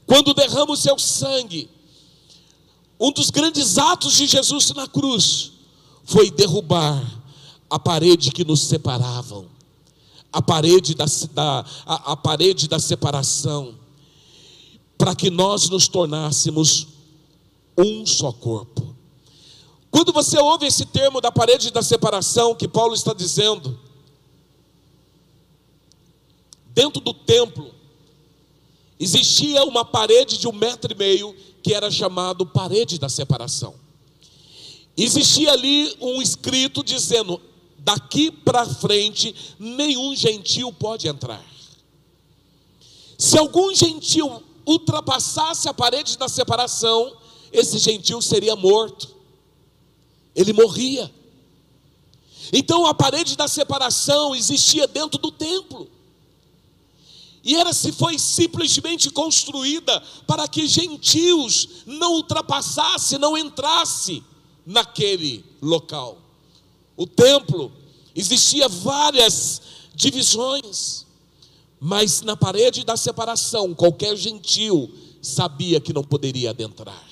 quando 0.05 0.33
derrama 0.33 0.73
o 0.73 0.77
seu 0.77 0.97
sangue, 0.97 1.69
um 2.99 3.11
dos 3.11 3.29
grandes 3.29 3.77
atos 3.77 4.13
de 4.13 4.27
Jesus 4.27 4.71
na 4.71 4.87
cruz 4.87 5.51
foi 6.03 6.31
derrubar 6.31 7.03
a 7.69 7.79
parede 7.79 8.31
que 8.31 8.43
nos 8.43 8.61
separavam, 8.61 9.47
a 10.31 10.41
parede 10.41 10.93
da, 10.95 11.05
da 11.33 11.65
a, 11.85 12.11
a 12.13 12.17
parede 12.17 12.67
da 12.67 12.79
separação, 12.79 13.75
para 14.97 15.15
que 15.15 15.29
nós 15.29 15.69
nos 15.69 15.87
tornássemos 15.87 16.87
um 17.77 18.05
só 18.05 18.31
corpo. 18.31 18.95
Quando 19.89 20.11
você 20.11 20.39
ouve 20.39 20.65
esse 20.65 20.85
termo 20.85 21.21
da 21.21 21.31
parede 21.31 21.71
da 21.71 21.81
separação 21.81 22.55
que 22.55 22.67
Paulo 22.67 22.93
está 22.93 23.13
dizendo, 23.13 23.79
dentro 26.73 27.01
do 27.01 27.13
templo 27.13 27.73
existia 28.99 29.63
uma 29.63 29.85
parede 29.85 30.37
de 30.37 30.47
um 30.47 30.53
metro 30.53 30.93
e 30.93 30.95
meio 30.95 31.35
que 31.61 31.73
era 31.73 31.89
chamado 31.89 32.45
parede 32.45 32.99
da 32.99 33.09
separação. 33.09 33.75
Existia 34.95 35.51
ali 35.51 35.95
um 35.99 36.21
escrito 36.21 36.83
dizendo: 36.83 37.41
daqui 37.79 38.31
para 38.31 38.65
frente 38.65 39.33
nenhum 39.59 40.15
gentil 40.15 40.71
pode 40.71 41.07
entrar. 41.07 41.43
Se 43.17 43.37
algum 43.37 43.73
gentil 43.73 44.43
ultrapassasse 44.65 45.67
a 45.67 45.73
parede 45.73 46.17
da 46.17 46.27
separação, 46.27 47.15
esse 47.51 47.77
gentil 47.77 48.21
seria 48.21 48.55
morto. 48.55 49.13
Ele 50.35 50.53
morria. 50.53 51.11
Então 52.51 52.85
a 52.85 52.93
parede 52.93 53.35
da 53.35 53.47
separação 53.47 54.35
existia 54.35 54.87
dentro 54.87 55.19
do 55.19 55.31
templo. 55.31 55.89
E 57.43 57.55
era 57.55 57.73
se 57.73 57.91
foi 57.91 58.17
simplesmente 58.17 59.09
construída 59.09 60.01
para 60.25 60.47
que 60.47 60.67
gentios 60.67 61.83
não 61.85 62.13
ultrapassasse, 62.13 63.17
não 63.17 63.37
entrasse 63.37 64.23
naquele 64.65 65.43
local 65.61 66.23
o 66.95 67.07
templo, 67.07 67.71
existia 68.15 68.67
várias 68.67 69.61
divisões, 69.95 71.05
mas 71.79 72.21
na 72.21 72.37
parede 72.37 72.83
da 72.83 72.95
separação, 72.95 73.73
qualquer 73.73 74.15
gentil 74.15 74.91
sabia 75.21 75.79
que 75.81 75.93
não 75.93 76.03
poderia 76.03 76.51
adentrar. 76.51 77.03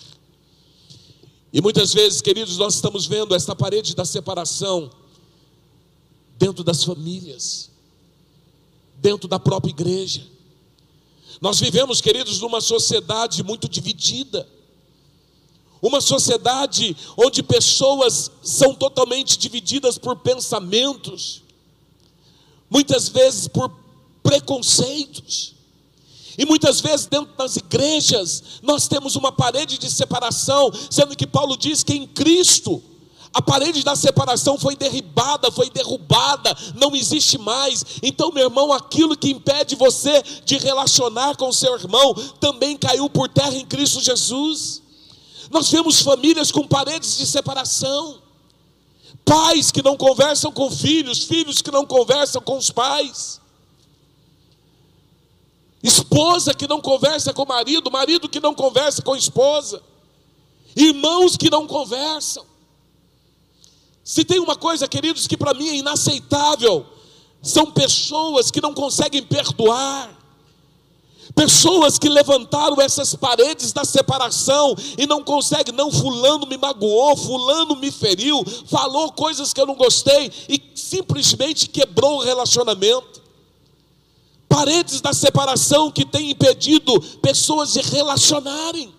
E 1.52 1.62
muitas 1.62 1.94
vezes, 1.94 2.22
queridos, 2.22 2.58
nós 2.58 2.76
estamos 2.76 3.06
vendo 3.06 3.36
esta 3.36 3.56
parede 3.56 3.96
da 3.96 4.06
separação 4.06 4.90
dentro 6.38 6.64
das 6.64 6.84
famílias, 6.84 7.71
dentro 9.02 9.28
da 9.28 9.40
própria 9.40 9.72
igreja. 9.72 10.26
Nós 11.42 11.60
vivemos, 11.60 12.00
queridos, 12.00 12.40
numa 12.40 12.62
sociedade 12.62 13.44
muito 13.44 13.68
dividida. 13.68 14.48
Uma 15.82 16.00
sociedade 16.00 16.96
onde 17.18 17.42
pessoas 17.42 18.30
são 18.44 18.76
totalmente 18.76 19.38
divididas 19.40 19.98
por 19.98 20.18
pensamentos, 20.18 21.42
muitas 22.70 23.10
vezes 23.10 23.48
por 23.48 23.72
preconceitos. 24.22 25.56
E 26.38 26.46
muitas 26.46 26.80
vezes 26.80 27.08
dentro 27.08 27.36
das 27.36 27.56
igrejas 27.56 28.44
nós 28.62 28.88
temos 28.88 29.16
uma 29.16 29.32
parede 29.32 29.80
de 29.80 29.90
separação, 29.90 30.72
sendo 30.90 31.16
que 31.16 31.26
Paulo 31.26 31.58
diz 31.58 31.84
que 31.84 31.94
em 31.94 32.06
Cristo 32.06 32.82
a 33.34 33.42
parede 33.42 33.82
da 33.84 33.96
separação 33.96 34.58
foi 34.58 34.76
derribada, 34.76 35.52
foi 35.52 35.70
derrubada, 35.70 36.56
não 36.76 36.94
existe 36.94 37.38
mais. 37.38 37.86
Então, 38.04 38.32
meu 38.32 38.46
irmão, 38.46 38.74
aquilo 38.74 39.16
que 39.16 39.32
impede 39.32 39.76
você 39.76 40.22
de 40.44 40.58
relacionar 40.58 41.38
com 41.38 41.52
seu 41.52 41.74
irmão 41.76 42.14
também 42.42 42.76
caiu 42.76 43.10
por 43.10 43.30
terra 43.30 43.56
em 43.56 43.66
Cristo 43.66 44.02
Jesus. 44.02 44.82
Nós 45.50 45.70
vemos 45.70 46.02
famílias 46.02 46.52
com 46.52 46.68
paredes 46.68 47.18
de 47.18 47.26
separação, 47.26 48.22
pais 49.24 49.72
que 49.72 49.82
não 49.82 49.96
conversam 49.96 50.52
com 50.52 50.70
filhos, 50.70 51.24
filhos 51.24 51.62
que 51.62 51.72
não 51.72 51.86
conversam 51.86 52.42
com 52.42 52.58
os 52.58 52.70
pais, 52.70 53.40
esposa 55.82 56.54
que 56.54 56.68
não 56.68 56.82
conversa 56.82 57.34
com 57.34 57.46
marido, 57.46 57.90
marido 57.90 58.28
que 58.28 58.42
não 58.42 58.54
conversa 58.54 59.02
com 59.02 59.16
esposa, 59.16 59.82
irmãos 60.76 61.38
que 61.38 61.50
não 61.50 61.66
conversam. 61.66 62.51
Se 64.04 64.24
tem 64.26 64.40
uma 64.40 64.56
coisa, 64.56 64.88
queridos, 64.88 65.28
que 65.28 65.38
para 65.38 65.54
mim 65.54 65.70
é 65.70 65.76
inaceitável, 65.76 66.86
são 67.42 67.72
pessoas 67.72 68.52
que 68.52 68.62
não 68.62 68.74
conseguem 68.74 69.24
perdoar. 69.24 70.20
Pessoas 71.36 71.98
que 71.98 72.10
levantaram 72.10 72.82
essas 72.82 73.16
paredes 73.16 73.72
da 73.72 73.86
separação 73.86 74.76
e 74.98 75.08
não 75.08 75.24
conseguem, 75.24 75.74
não, 75.74 75.90
fulano 75.90 76.46
me 76.46 76.58
magoou, 76.58 77.16
fulano 77.16 77.76
me 77.76 77.90
feriu, 77.90 78.44
falou 78.68 79.12
coisas 79.14 79.54
que 79.54 79.62
eu 79.62 79.66
não 79.66 79.76
gostei 79.76 80.30
e 80.50 80.62
simplesmente 80.76 81.70
quebrou 81.70 82.18
o 82.18 82.24
relacionamento. 82.24 83.22
Paredes 84.50 85.00
da 85.00 85.14
separação 85.14 85.90
que 85.90 86.04
têm 86.04 86.32
impedido 86.32 87.00
pessoas 87.22 87.74
de 87.74 87.82
relacionarem. 87.82 88.94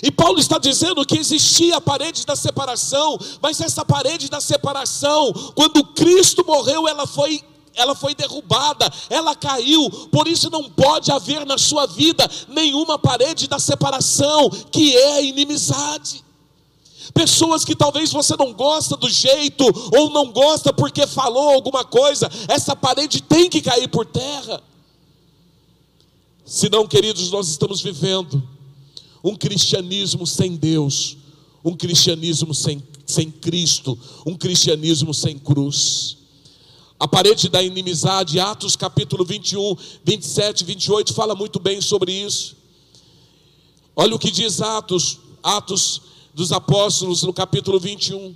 E 0.00 0.10
Paulo 0.10 0.38
está 0.38 0.58
dizendo 0.58 1.04
que 1.04 1.18
existia 1.18 1.76
a 1.76 1.80
parede 1.80 2.24
da 2.24 2.36
separação, 2.36 3.18
mas 3.40 3.60
essa 3.60 3.84
parede 3.84 4.30
da 4.30 4.40
separação, 4.40 5.32
quando 5.54 5.84
Cristo 5.84 6.44
morreu, 6.46 6.86
ela 6.86 7.06
foi 7.06 7.42
ela 7.74 7.94
foi 7.94 8.14
derrubada, 8.14 8.86
ela 9.08 9.34
caiu, 9.34 9.88
por 10.10 10.28
isso 10.28 10.50
não 10.50 10.68
pode 10.68 11.10
haver 11.10 11.46
na 11.46 11.56
sua 11.56 11.86
vida 11.86 12.30
nenhuma 12.46 12.98
parede 12.98 13.48
da 13.48 13.58
separação, 13.58 14.50
que 14.70 14.94
é 14.94 15.14
a 15.14 15.20
inimizade. 15.22 16.22
Pessoas 17.14 17.64
que 17.64 17.74
talvez 17.74 18.12
você 18.12 18.36
não 18.36 18.52
gosta 18.52 18.94
do 18.94 19.08
jeito, 19.08 19.64
ou 19.96 20.10
não 20.10 20.30
gosta 20.30 20.70
porque 20.70 21.06
falou 21.06 21.50
alguma 21.50 21.82
coisa, 21.82 22.30
essa 22.46 22.76
parede 22.76 23.22
tem 23.22 23.48
que 23.48 23.62
cair 23.62 23.88
por 23.88 24.04
terra. 24.04 24.62
Senão, 26.44 26.86
queridos, 26.86 27.30
nós 27.30 27.48
estamos 27.48 27.80
vivendo 27.80 28.42
um 29.22 29.36
cristianismo 29.36 30.26
sem 30.26 30.56
Deus, 30.56 31.16
um 31.64 31.74
cristianismo 31.74 32.54
sem, 32.54 32.82
sem 33.06 33.30
Cristo, 33.30 33.98
um 34.26 34.34
cristianismo 34.34 35.14
sem 35.14 35.38
cruz. 35.38 36.16
A 36.98 37.06
parede 37.06 37.48
da 37.48 37.62
inimizade, 37.62 38.40
Atos 38.40 38.76
capítulo 38.76 39.24
21, 39.24 39.76
27, 40.04 40.64
28, 40.64 41.12
fala 41.12 41.34
muito 41.34 41.58
bem 41.58 41.80
sobre 41.80 42.12
isso. 42.12 42.56
Olha 43.94 44.14
o 44.14 44.18
que 44.18 44.30
diz 44.30 44.60
Atos, 44.60 45.18
Atos 45.42 46.02
dos 46.34 46.52
Apóstolos, 46.52 47.22
no 47.22 47.32
capítulo 47.32 47.78
21. 47.78 48.34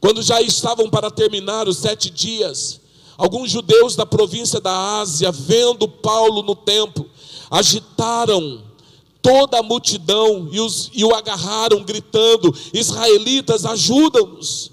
Quando 0.00 0.22
já 0.22 0.40
estavam 0.40 0.88
para 0.90 1.10
terminar 1.10 1.68
os 1.68 1.76
sete 1.76 2.10
dias, 2.10 2.80
alguns 3.16 3.50
judeus 3.50 3.94
da 3.94 4.06
província 4.06 4.60
da 4.60 5.00
Ásia, 5.00 5.30
vendo 5.30 5.86
Paulo 5.86 6.42
no 6.42 6.56
templo, 6.56 7.08
agitaram 7.50 8.62
toda 9.22 9.60
a 9.60 9.62
multidão 9.62 10.48
e, 10.50 10.60
os, 10.60 10.90
e 10.92 11.04
o 11.04 11.14
agarraram, 11.14 11.82
gritando: 11.84 12.54
Israelitas, 12.74 13.64
ajudam-nos. 13.64 14.72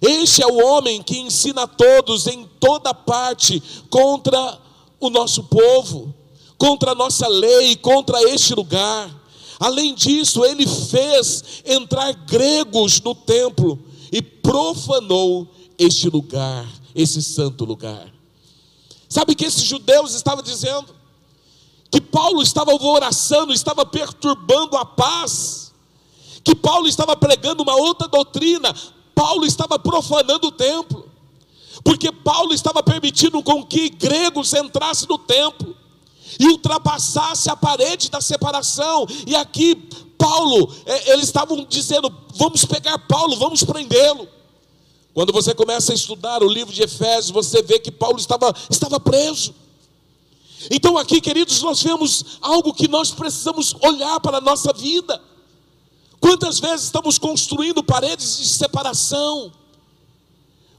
Este 0.00 0.42
é 0.42 0.46
o 0.46 0.64
homem 0.64 1.02
que 1.02 1.18
ensina 1.18 1.62
a 1.62 1.66
todos 1.66 2.26
em 2.26 2.46
toda 2.60 2.92
parte 2.92 3.62
contra 3.88 4.58
o 5.00 5.08
nosso 5.08 5.44
povo, 5.44 6.14
contra 6.58 6.92
a 6.92 6.94
nossa 6.94 7.26
lei, 7.26 7.74
contra 7.76 8.22
este 8.30 8.54
lugar. 8.54 9.10
Além 9.58 9.94
disso, 9.94 10.44
ele 10.44 10.66
fez 10.66 11.62
entrar 11.64 12.12
gregos 12.12 13.00
no 13.00 13.14
templo 13.14 13.78
e 14.12 14.20
profanou 14.20 15.48
este 15.78 16.10
lugar, 16.10 16.68
esse 16.94 17.22
santo 17.22 17.64
lugar. 17.64 18.12
Sabe 19.08 19.32
o 19.32 19.36
que 19.36 19.46
esses 19.46 19.62
judeus 19.62 20.14
estavam 20.14 20.42
dizendo? 20.42 20.95
Que 21.90 22.00
Paulo 22.00 22.42
estava 22.42 22.72
alvoraçando, 22.72 23.52
estava 23.52 23.84
perturbando 23.86 24.76
a 24.76 24.84
paz, 24.84 25.72
que 26.42 26.54
Paulo 26.54 26.86
estava 26.86 27.16
pregando 27.16 27.62
uma 27.62 27.76
outra 27.76 28.08
doutrina, 28.08 28.74
Paulo 29.14 29.44
estava 29.44 29.78
profanando 29.78 30.48
o 30.48 30.52
templo, 30.52 31.08
porque 31.84 32.10
Paulo 32.10 32.52
estava 32.52 32.82
permitindo 32.82 33.42
com 33.42 33.64
que 33.64 33.88
gregos 33.88 34.52
entrassem 34.52 35.08
no 35.08 35.18
templo 35.18 35.76
e 36.38 36.46
ultrapassasse 36.48 37.48
a 37.48 37.56
parede 37.56 38.10
da 38.10 38.20
separação, 38.20 39.06
e 39.26 39.34
aqui 39.34 39.74
Paulo, 40.18 40.72
é, 40.84 41.12
eles 41.12 41.26
estavam 41.26 41.64
dizendo: 41.68 42.12
vamos 42.34 42.64
pegar 42.64 42.98
Paulo, 42.98 43.36
vamos 43.36 43.62
prendê-lo. 43.62 44.28
Quando 45.14 45.32
você 45.32 45.54
começa 45.54 45.92
a 45.92 45.94
estudar 45.94 46.42
o 46.42 46.48
livro 46.48 46.74
de 46.74 46.82
Efésios, 46.82 47.30
você 47.30 47.62
vê 47.62 47.78
que 47.78 47.90
Paulo 47.90 48.18
estava, 48.18 48.54
estava 48.68 49.00
preso. 49.00 49.54
Então, 50.70 50.96
aqui, 50.96 51.20
queridos, 51.20 51.60
nós 51.62 51.82
vemos 51.82 52.38
algo 52.40 52.72
que 52.72 52.88
nós 52.88 53.10
precisamos 53.10 53.74
olhar 53.82 54.18
para 54.20 54.38
a 54.38 54.40
nossa 54.40 54.72
vida. 54.72 55.20
Quantas 56.18 56.58
vezes 56.58 56.86
estamos 56.86 57.18
construindo 57.18 57.82
paredes 57.82 58.38
de 58.38 58.48
separação, 58.48 59.52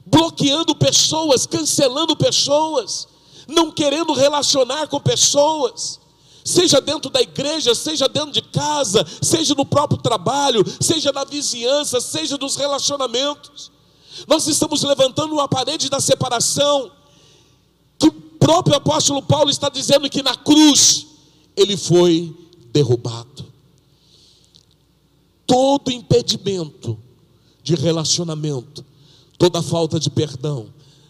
bloqueando 0.04 0.74
pessoas, 0.74 1.46
cancelando 1.46 2.16
pessoas, 2.16 3.08
não 3.46 3.70
querendo 3.70 4.12
relacionar 4.12 4.88
com 4.88 5.00
pessoas, 5.00 6.00
seja 6.44 6.80
dentro 6.80 7.10
da 7.10 7.20
igreja, 7.20 7.74
seja 7.74 8.08
dentro 8.08 8.32
de 8.32 8.42
casa, 8.42 9.06
seja 9.22 9.54
no 9.54 9.64
próprio 9.64 10.00
trabalho, 10.00 10.64
seja 10.80 11.12
na 11.12 11.24
vizinhança, 11.24 12.00
seja 12.00 12.36
nos 12.36 12.56
relacionamentos. 12.56 13.70
Nós 14.26 14.46
estamos 14.48 14.82
levantando 14.82 15.34
uma 15.34 15.46
parede 15.46 15.88
da 15.88 16.00
separação 16.00 16.90
próprio 18.38 18.76
apóstolo 18.76 19.22
Paulo 19.22 19.50
está 19.50 19.68
dizendo 19.68 20.08
que 20.08 20.22
na 20.22 20.36
cruz 20.36 21.06
ele 21.56 21.76
foi 21.76 22.34
derrubado. 22.72 23.46
Todo 25.46 25.90
impedimento 25.90 26.98
de 27.62 27.74
relacionamento, 27.74 28.84
toda 29.38 29.62
falta 29.62 29.98
de 29.98 30.10
perdão, 30.10 30.68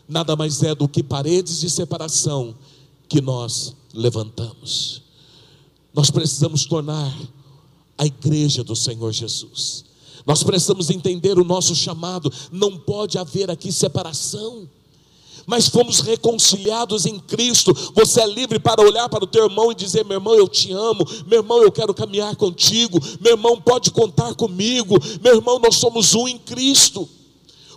nada 0.08 0.34
mais 0.36 0.62
é 0.62 0.74
do 0.74 0.88
que 0.88 1.02
paredes 1.02 1.60
de 1.60 1.68
separação 1.68 2.54
que 3.08 3.20
nós 3.20 3.74
levantamos. 3.92 5.02
Nós 5.92 6.10
precisamos 6.10 6.64
tornar 6.64 7.16
a 7.96 8.06
igreja 8.06 8.62
do 8.62 8.76
Senhor 8.76 9.12
Jesus. 9.12 9.84
Nós 10.24 10.42
precisamos 10.42 10.90
entender 10.90 11.38
o 11.38 11.44
nosso 11.44 11.74
chamado. 11.74 12.32
Não 12.52 12.78
pode 12.78 13.18
haver 13.18 13.50
aqui 13.50 13.72
separação 13.72 14.68
mas 15.48 15.66
fomos 15.66 16.00
reconciliados 16.00 17.06
em 17.06 17.18
Cristo. 17.18 17.72
Você 17.94 18.20
é 18.20 18.26
livre 18.26 18.58
para 18.58 18.82
olhar 18.82 19.08
para 19.08 19.24
o 19.24 19.26
teu 19.26 19.46
irmão 19.46 19.72
e 19.72 19.74
dizer: 19.74 20.04
meu 20.04 20.18
irmão, 20.18 20.34
eu 20.34 20.46
te 20.46 20.70
amo, 20.70 21.02
meu 21.26 21.38
irmão, 21.38 21.62
eu 21.62 21.72
quero 21.72 21.94
caminhar 21.94 22.36
contigo, 22.36 23.00
meu 23.18 23.32
irmão, 23.32 23.58
pode 23.58 23.90
contar 23.90 24.34
comigo, 24.34 24.94
meu 25.22 25.36
irmão, 25.36 25.58
nós 25.58 25.76
somos 25.76 26.14
um 26.14 26.28
em 26.28 26.36
Cristo. 26.36 27.08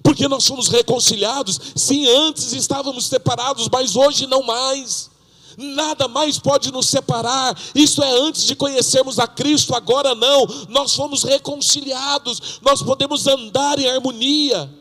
Porque 0.04 0.28
nós 0.28 0.46
fomos 0.46 0.68
reconciliados, 0.68 1.60
sim, 1.76 2.08
antes 2.10 2.52
estávamos 2.52 3.06
separados, 3.06 3.70
mas 3.72 3.96
hoje 3.96 4.28
não 4.28 4.44
mais. 4.44 5.10
Nada 5.58 6.08
mais 6.08 6.38
pode 6.40 6.72
nos 6.72 6.88
separar. 6.88 7.58
Isso 7.74 8.04
é 8.04 8.12
antes 8.20 8.44
de 8.44 8.56
conhecermos 8.56 9.18
a 9.18 9.28
Cristo, 9.28 9.74
agora 9.74 10.14
não. 10.14 10.46
Nós 10.68 10.94
fomos 10.94 11.24
reconciliados, 11.24 12.60
nós 12.62 12.82
podemos 12.82 13.28
andar 13.28 13.80
em 13.80 13.90
harmonia. 13.90 14.81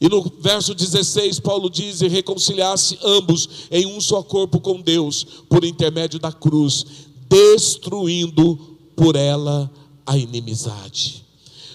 E 0.00 0.08
no 0.08 0.22
verso 0.40 0.74
16, 0.74 1.40
Paulo 1.40 1.70
diz: 1.70 2.02
e 2.02 2.08
reconciliasse 2.08 2.98
ambos 3.02 3.48
em 3.70 3.86
um 3.86 4.00
só 4.00 4.22
corpo 4.22 4.60
com 4.60 4.80
Deus, 4.80 5.24
por 5.48 5.64
intermédio 5.64 6.18
da 6.18 6.32
cruz, 6.32 6.84
destruindo 7.28 8.78
por 8.94 9.16
ela 9.16 9.70
a 10.04 10.16
inimizade. 10.16 11.24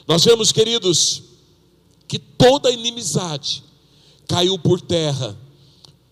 Nós 0.08 0.24
vemos, 0.24 0.52
queridos, 0.52 1.24
que 2.08 2.20
toda 2.20 2.72
inimizade 2.72 3.64
caiu 4.28 4.58
por 4.60 4.80
terra 4.82 5.38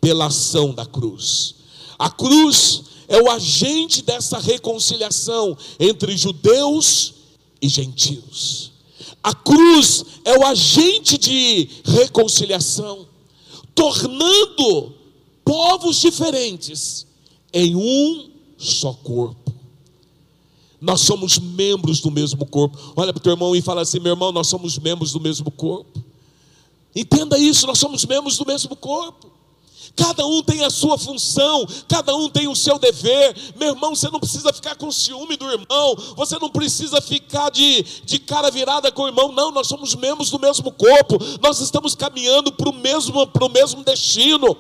pela 0.01 0.27
ação 0.27 0.73
da 0.73 0.85
cruz. 0.85 1.55
A 1.97 2.09
cruz 2.09 2.83
é 3.07 3.21
o 3.21 3.29
agente 3.29 4.01
dessa 4.01 4.39
reconciliação 4.39 5.57
entre 5.79 6.15
judeus 6.15 7.13
e 7.61 7.67
gentios. 7.67 8.68
A 9.23 9.33
cruz 9.33 10.05
é 10.23 10.37
o 10.37 10.45
agente 10.45 11.17
de 11.17 11.67
reconciliação, 11.83 13.07
tornando 13.75 14.93
povos 15.43 15.97
diferentes 15.99 17.05
em 17.53 17.75
um 17.75 18.29
só 18.57 18.93
corpo. 18.93 19.53
Nós 20.79 21.01
somos 21.01 21.37
membros 21.37 21.99
do 21.99 22.09
mesmo 22.09 22.45
corpo. 22.45 22.77
Olha 22.95 23.11
para 23.11 23.19
o 23.19 23.23
teu 23.23 23.33
irmão 23.33 23.55
e 23.55 23.61
fala 23.61 23.81
assim: 23.81 23.99
meu 23.99 24.13
irmão, 24.13 24.31
nós 24.31 24.47
somos 24.47 24.77
membros 24.77 25.11
do 25.11 25.19
mesmo 25.19 25.51
corpo. 25.51 26.01
Entenda 26.95 27.37
isso, 27.37 27.67
nós 27.67 27.77
somos 27.77 28.05
membros 28.05 28.37
do 28.37 28.45
mesmo 28.45 28.75
corpo. 28.75 29.28
Cada 29.99 30.25
um 30.25 30.41
tem 30.41 30.63
a 30.63 30.69
sua 30.69 30.97
função, 30.97 31.67
cada 31.85 32.15
um 32.15 32.29
tem 32.29 32.47
o 32.47 32.55
seu 32.55 32.79
dever. 32.79 33.35
Meu 33.57 33.71
irmão, 33.71 33.93
você 33.93 34.09
não 34.09 34.17
precisa 34.17 34.53
ficar 34.53 34.75
com 34.77 34.89
ciúme 34.93 35.35
do 35.35 35.45
irmão, 35.51 35.93
você 36.15 36.39
não 36.39 36.49
precisa 36.49 37.01
ficar 37.01 37.49
de, 37.49 37.83
de 38.05 38.17
cara 38.17 38.49
virada 38.49 38.93
com 38.93 39.01
o 39.01 39.07
irmão. 39.07 39.33
Não, 39.33 39.51
nós 39.51 39.67
somos 39.67 39.95
membros 39.95 40.29
do 40.29 40.39
mesmo 40.39 40.71
corpo, 40.71 41.17
nós 41.41 41.59
estamos 41.59 41.95
caminhando 41.95 42.49
para 42.49 42.69
o 42.69 42.73
mesmo, 42.73 43.29
mesmo 43.53 43.83
destino, 43.83 44.55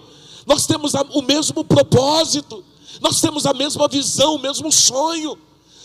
nós 0.45 0.65
temos 0.67 0.93
o 0.93 1.21
mesmo 1.21 1.63
propósito, 1.63 2.61
nós 2.99 3.21
temos 3.21 3.45
a 3.45 3.53
mesma 3.53 3.87
visão, 3.87 4.35
o 4.35 4.39
mesmo 4.39 4.69
sonho. 4.73 5.37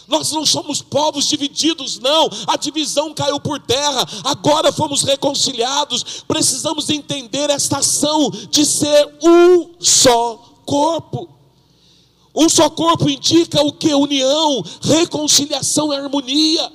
Nós 0.07 0.33
não 0.33 0.45
somos 0.45 0.83
povos 0.83 1.27
divididos, 1.27 1.99
não. 1.99 2.29
A 2.47 2.57
divisão 2.57 3.15
caiu 3.15 3.41
por 3.41 3.61
terra. 3.61 4.07
Agora 4.25 4.73
fomos 4.73 5.03
reconciliados. 5.03 6.23
Precisamos 6.29 6.91
entender 6.91 7.51
esta 7.51 7.79
ação 7.79 8.31
de 8.51 8.67
ser 8.67 9.19
um 9.23 9.71
só 9.81 10.37
corpo. 10.67 11.29
Um 12.35 12.49
só 12.49 12.69
corpo 12.69 13.09
indica 13.09 13.63
o 13.63 13.73
que? 13.73 13.95
União, 13.95 14.63
reconciliação 14.83 15.93
e 15.93 15.97
harmonia. 15.97 16.73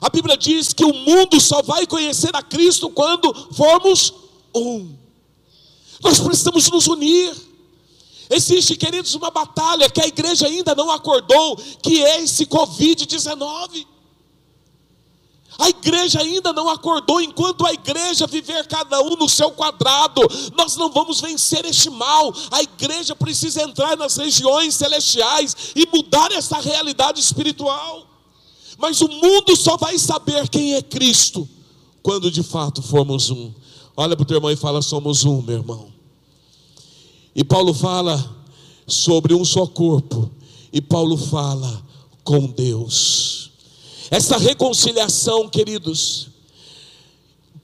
A 0.00 0.08
Bíblia 0.08 0.36
diz 0.36 0.72
que 0.72 0.84
o 0.84 0.92
mundo 0.92 1.40
só 1.40 1.62
vai 1.62 1.86
conhecer 1.86 2.34
a 2.34 2.42
Cristo 2.42 2.88
quando 2.90 3.34
formos 3.52 4.12
um. 4.54 4.94
Nós 6.00 6.20
precisamos 6.20 6.70
nos 6.70 6.86
unir. 6.86 7.47
Existe, 8.30 8.76
queridos, 8.76 9.14
uma 9.14 9.30
batalha 9.30 9.88
que 9.88 10.00
a 10.00 10.06
igreja 10.06 10.46
ainda 10.46 10.74
não 10.74 10.90
acordou, 10.90 11.56
que 11.82 12.04
é 12.04 12.22
esse 12.22 12.46
Covid-19. 12.46 13.86
A 15.58 15.68
igreja 15.70 16.20
ainda 16.20 16.52
não 16.52 16.68
acordou, 16.68 17.20
enquanto 17.20 17.66
a 17.66 17.72
igreja 17.72 18.26
viver 18.26 18.66
cada 18.68 19.00
um 19.02 19.16
no 19.16 19.28
seu 19.28 19.50
quadrado, 19.50 20.22
nós 20.56 20.76
não 20.76 20.90
vamos 20.90 21.20
vencer 21.20 21.64
este 21.64 21.90
mal. 21.90 22.32
A 22.50 22.62
igreja 22.62 23.16
precisa 23.16 23.62
entrar 23.62 23.96
nas 23.96 24.16
regiões 24.16 24.74
celestiais 24.74 25.72
e 25.74 25.86
mudar 25.92 26.30
essa 26.30 26.60
realidade 26.60 27.20
espiritual. 27.20 28.06
Mas 28.78 29.00
o 29.00 29.08
mundo 29.08 29.56
só 29.56 29.76
vai 29.76 29.98
saber 29.98 30.48
quem 30.48 30.74
é 30.74 30.82
Cristo 30.82 31.48
quando 32.08 32.30
de 32.30 32.42
fato 32.42 32.80
formos 32.80 33.28
um. 33.28 33.52
Olha 33.96 34.16
para 34.16 34.22
o 34.22 34.26
teu 34.26 34.36
irmão 34.36 34.50
e 34.50 34.56
fala: 34.56 34.80
somos 34.80 35.24
um, 35.24 35.42
meu 35.42 35.56
irmão. 35.56 35.97
E 37.34 37.44
Paulo 37.44 37.72
fala 37.72 38.36
sobre 38.86 39.34
um 39.34 39.44
só 39.44 39.66
corpo. 39.66 40.30
E 40.72 40.80
Paulo 40.80 41.16
fala 41.16 41.84
com 42.24 42.46
Deus. 42.46 43.50
Essa 44.10 44.38
reconciliação, 44.38 45.48
queridos, 45.48 46.28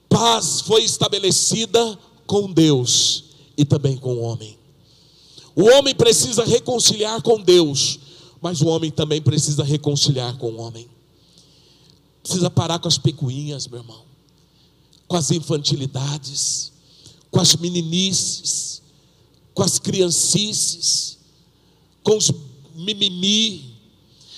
paz 0.07 0.61
foi 0.61 0.83
estabelecida 0.83 1.99
com 2.27 2.51
Deus 2.51 3.25
e 3.57 3.65
também 3.65 3.97
com 3.97 4.15
o 4.15 4.21
homem. 4.21 4.57
O 5.55 5.63
homem 5.63 5.95
precisa 5.95 6.43
reconciliar 6.43 7.21
com 7.21 7.41
Deus, 7.41 7.99
mas 8.41 8.61
o 8.61 8.67
homem 8.67 8.91
também 8.91 9.21
precisa 9.21 9.63
reconciliar 9.63 10.37
com 10.37 10.51
o 10.51 10.59
homem. 10.59 10.87
Precisa 12.21 12.49
parar 12.49 12.79
com 12.79 12.87
as 12.87 12.97
pecuinhas, 12.97 13.67
meu 13.67 13.79
irmão, 13.79 14.03
com 15.07 15.15
as 15.15 15.31
infantilidades, 15.31 16.71
com 17.31 17.39
as 17.39 17.55
meninices 17.55 18.81
com 19.55 19.63
as 19.63 19.79
criancices, 19.79 21.17
com 22.03 22.17
os 22.17 22.31
mimimi. 22.75 23.73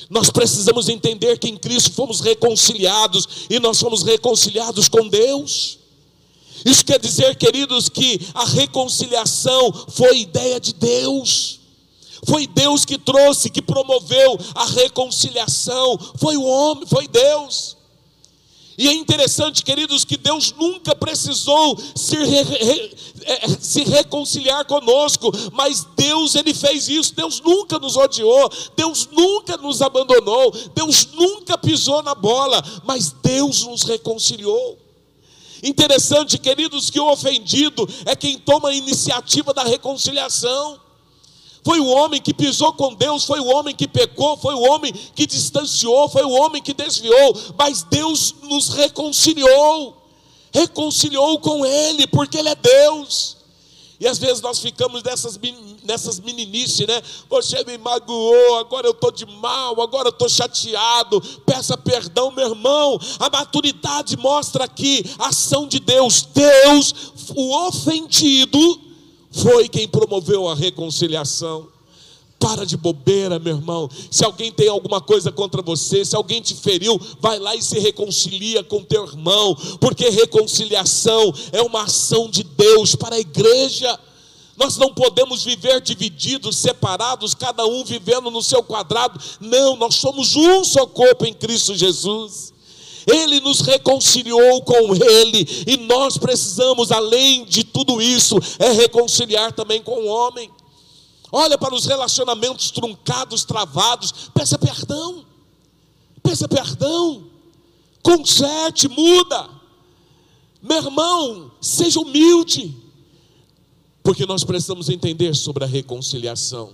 Nós 0.09 0.29
precisamos 0.29 0.87
entender 0.87 1.37
que 1.39 1.49
em 1.49 1.57
Cristo 1.57 1.91
fomos 1.91 2.21
reconciliados 2.21 3.27
e 3.49 3.59
nós 3.59 3.79
fomos 3.79 4.03
reconciliados 4.03 4.87
com 4.87 5.09
Deus. 5.09 5.79
Isso 6.63 6.85
quer 6.85 6.99
dizer, 6.99 7.35
queridos, 7.35 7.89
que 7.89 8.19
a 8.33 8.45
reconciliação 8.45 9.73
foi 9.89 10.19
ideia 10.19 10.59
de 10.59 10.73
Deus. 10.73 11.59
Foi 12.25 12.47
Deus 12.47 12.85
que 12.85 12.97
trouxe, 12.97 13.49
que 13.49 13.61
promoveu 13.61 14.37
a 14.55 14.65
reconciliação. 14.65 15.97
Foi 16.17 16.37
o 16.37 16.43
homem, 16.43 16.85
foi 16.85 17.07
Deus. 17.07 17.76
E 18.77 18.87
é 18.87 18.93
interessante, 18.93 19.63
queridos, 19.63 20.05
que 20.05 20.15
Deus 20.15 20.53
nunca 20.53 20.95
precisou 20.95 21.75
se, 21.95 22.15
re, 22.15 22.43
re, 22.43 22.95
é, 23.23 23.47
se, 23.59 23.83
reconciliar 23.83 24.65
conosco, 24.65 25.31
mas 25.51 25.83
Deus, 25.95 26.35
Ele 26.35 26.53
fez 26.53 26.87
isso. 26.87 27.15
Deus 27.15 27.41
nunca 27.41 27.79
nos 27.79 27.97
odiou, 27.97 28.47
Deus 28.75 29.09
nunca 29.11 29.57
nos 29.57 29.81
abandonou, 29.81 30.51
Deus 30.75 31.07
nunca 31.13 31.57
pisou 31.57 32.03
na 32.03 32.13
bola, 32.13 32.63
mas 32.85 33.11
Deus 33.11 33.63
nos 33.65 33.81
reconciliou. 33.81 34.77
Interessante, 35.63 36.37
queridos, 36.37 36.91
que 36.91 36.99
o 36.99 37.11
ofendido 37.11 37.89
é 38.05 38.15
quem 38.15 38.37
toma 38.37 38.69
a 38.69 38.75
iniciativa 38.75 39.55
da 39.55 39.63
reconciliação. 39.63 40.79
Foi 41.67 41.81
o 41.81 41.87
homem 41.87 42.21
que 42.21 42.33
pisou 42.33 42.71
com 42.71 42.93
Deus, 42.93 43.25
foi 43.25 43.41
o 43.41 43.47
homem 43.47 43.75
que 43.75 43.89
pecou, 43.89 44.37
foi 44.37 44.55
o 44.55 44.61
homem 44.71 44.93
que 44.93 45.27
distanciou, 45.27 46.07
foi 46.07 46.23
o 46.23 46.31
homem 46.31 46.61
que 46.61 46.73
desviou, 46.73 47.35
mas 47.57 47.83
Deus 47.83 48.35
nos 48.43 48.69
reconciliou, 48.69 49.93
reconciliou 50.53 51.37
com 51.39 51.65
Ele, 51.65 52.07
porque 52.07 52.37
Ele 52.37 52.47
é 52.47 52.55
Deus. 52.55 53.35
E 53.99 54.07
às 54.07 54.17
vezes 54.17 54.41
nós 54.41 54.59
ficamos 54.59 55.03
nessas, 55.03 55.37
nessas 55.83 56.21
meninices, 56.21 56.87
né? 56.87 57.01
Você 57.29 57.61
me 57.65 57.77
magoou, 57.77 58.59
agora 58.59 58.87
eu 58.87 58.91
estou 58.91 59.11
de 59.11 59.25
mal, 59.25 59.81
agora 59.81 60.07
eu 60.07 60.13
estou 60.13 60.29
chateado, 60.29 61.19
peça 61.45 61.75
perdão, 61.75 62.31
meu 62.31 62.47
irmão. 62.47 62.97
A 63.19 63.29
maturidade 63.29 64.15
mostra 64.15 64.63
aqui 64.63 65.03
a 65.19 65.27
ação 65.27 65.67
de 65.67 65.81
Deus. 65.81 66.21
Deus, 66.33 67.11
o 67.35 67.67
ofendido, 67.67 68.86
foi 69.31 69.67
quem 69.67 69.87
promoveu 69.87 70.47
a 70.47 70.55
reconciliação. 70.55 71.67
Para 72.39 72.65
de 72.65 72.77
bobeira, 72.77 73.39
meu 73.39 73.55
irmão. 73.55 73.89
Se 74.11 74.23
alguém 74.23 74.51
tem 74.51 74.67
alguma 74.67 75.01
coisa 75.01 75.31
contra 75.31 75.61
você, 75.61 76.05
se 76.05 76.15
alguém 76.15 76.39
te 76.39 76.53
feriu, 76.53 76.99
vai 77.19 77.39
lá 77.39 77.55
e 77.55 77.63
se 77.63 77.79
reconcilia 77.79 78.63
com 78.63 78.83
teu 78.83 79.05
irmão, 79.05 79.55
porque 79.79 80.07
reconciliação 80.09 81.33
é 81.51 81.63
uma 81.63 81.83
ação 81.83 82.29
de 82.29 82.43
Deus 82.43 82.95
para 82.95 83.15
a 83.15 83.19
igreja. 83.19 83.99
Nós 84.55 84.77
não 84.77 84.93
podemos 84.93 85.43
viver 85.43 85.81
divididos, 85.81 86.57
separados, 86.57 87.33
cada 87.33 87.65
um 87.65 87.83
vivendo 87.83 88.29
no 88.29 88.43
seu 88.43 88.61
quadrado. 88.61 89.19
Não, 89.39 89.75
nós 89.75 89.95
somos 89.95 90.35
um 90.35 90.63
só 90.63 90.85
corpo 90.85 91.25
em 91.25 91.33
Cristo 91.33 91.75
Jesus. 91.75 92.53
Ele 93.07 93.39
nos 93.39 93.61
reconciliou 93.61 94.61
com 94.63 94.93
Ele, 94.93 95.47
e 95.65 95.77
nós 95.77 96.17
precisamos, 96.17 96.91
além 96.91 97.45
de 97.45 97.63
tudo 97.63 98.01
isso, 98.01 98.35
é 98.59 98.71
reconciliar 98.71 99.53
também 99.53 99.81
com 99.81 100.03
o 100.03 100.07
homem. 100.07 100.51
Olha 101.31 101.57
para 101.57 101.73
os 101.73 101.85
relacionamentos 101.85 102.71
truncados, 102.71 103.45
travados, 103.45 104.29
peça 104.33 104.57
perdão, 104.57 105.25
peça 106.21 106.47
perdão, 106.47 107.23
conserte, 108.01 108.87
muda. 108.87 109.49
Meu 110.61 110.77
irmão, 110.77 111.51
seja 111.61 111.99
humilde, 111.99 112.75
porque 114.03 114.25
nós 114.25 114.43
precisamos 114.43 114.89
entender 114.89 115.35
sobre 115.35 115.63
a 115.63 115.67
reconciliação. 115.67 116.71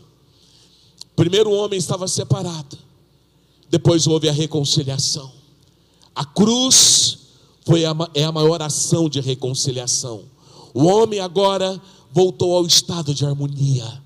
Primeiro 1.16 1.50
o 1.50 1.54
homem 1.54 1.78
estava 1.78 2.08
separado, 2.08 2.78
depois 3.70 4.08
houve 4.08 4.30
a 4.30 4.32
reconciliação. 4.32 5.33
A 6.16 6.26
cruz 6.26 7.18
foi 7.66 7.86
a, 7.86 7.96
é 8.14 8.24
a 8.24 8.32
maior 8.32 8.62
ação 8.62 9.10
de 9.10 9.20
reconciliação. 9.20 10.24
O 10.74 10.86
homem 10.86 11.20
agora 11.20 11.82
voltou 12.12 12.56
ao 12.56 12.66
estado 12.66 13.14
de 13.14 13.26
harmonia, 13.26 14.02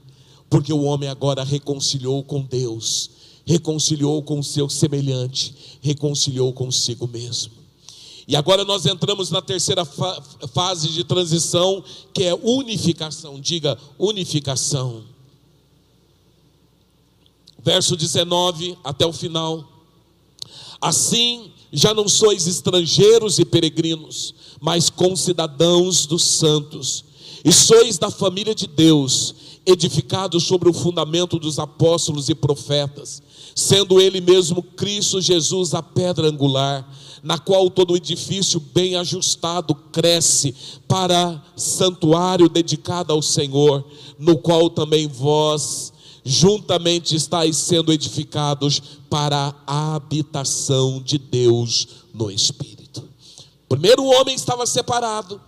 porque 0.49 0.71
o 0.71 0.83
homem 0.83 1.09
agora 1.09 1.43
reconciliou 1.43 2.23
com 2.23 2.41
Deus, 2.41 3.09
reconciliou 3.45 4.21
com 4.23 4.39
o 4.39 4.43
seu 4.43 4.69
semelhante, 4.69 5.79
reconciliou 5.81 6.53
consigo 6.53 7.07
mesmo. 7.07 7.57
E 8.27 8.35
agora 8.35 8.65
nós 8.65 8.85
entramos 8.85 9.31
na 9.31 9.41
terceira 9.41 9.85
fa 9.85 10.21
fase 10.53 10.89
de 10.89 11.05
transição, 11.05 11.81
que 12.13 12.23
é 12.23 12.35
unificação. 12.35 13.39
Diga 13.39 13.77
unificação. 13.97 15.05
Verso 17.63 17.95
19 17.95 18.77
até 18.83 19.05
o 19.05 19.13
final. 19.13 19.65
Assim, 20.81 21.51
já 21.77 21.93
não 21.93 22.07
sois 22.07 22.47
estrangeiros 22.47 23.38
e 23.38 23.45
peregrinos, 23.45 24.33
mas 24.59 24.89
concidadãos 24.89 26.07
dos 26.07 26.23
santos, 26.23 27.06
e 27.45 27.53
sois 27.53 27.99
da 27.99 28.09
família 28.09 28.56
de 28.56 28.65
Deus, 28.65 29.35
edificados 29.64 30.43
sobre 30.43 30.67
o 30.67 30.73
fundamento 30.73 31.38
dos 31.38 31.59
apóstolos 31.59 32.30
e 32.30 32.35
profetas, 32.35 33.22
sendo 33.53 34.01
Ele 34.01 34.19
mesmo 34.19 34.64
Cristo 34.64 35.22
Jesus 35.22 35.75
a 35.75 35.83
pedra 35.83 36.30
angular, 36.30 36.91
na 37.22 37.38
qual 37.38 37.69
todo 37.69 37.93
o 37.93 37.97
edifício 37.97 38.59
bem 38.59 38.95
ajustado 38.95 39.75
cresce 39.75 40.56
para 40.88 41.39
santuário 41.56 42.49
dedicado 42.49 43.14
ao 43.14 43.22
Senhor, 43.22 43.85
no 44.17 44.35
qual 44.35 44.67
também 44.67 45.07
vós 45.07 45.93
juntamente 46.27 47.15
estáis 47.15 47.56
sendo 47.56 47.93
edificados 47.93 48.81
para 49.09 49.56
a 49.65 49.95
habitação 49.95 51.01
de 51.01 51.17
Deus 51.17 51.88
no 52.14 52.30
Espírito. 52.30 53.01
Primeiro 53.69 54.03
o 54.03 54.14
homem 54.14 54.35
estava 54.35 54.65
separado, 54.65 55.39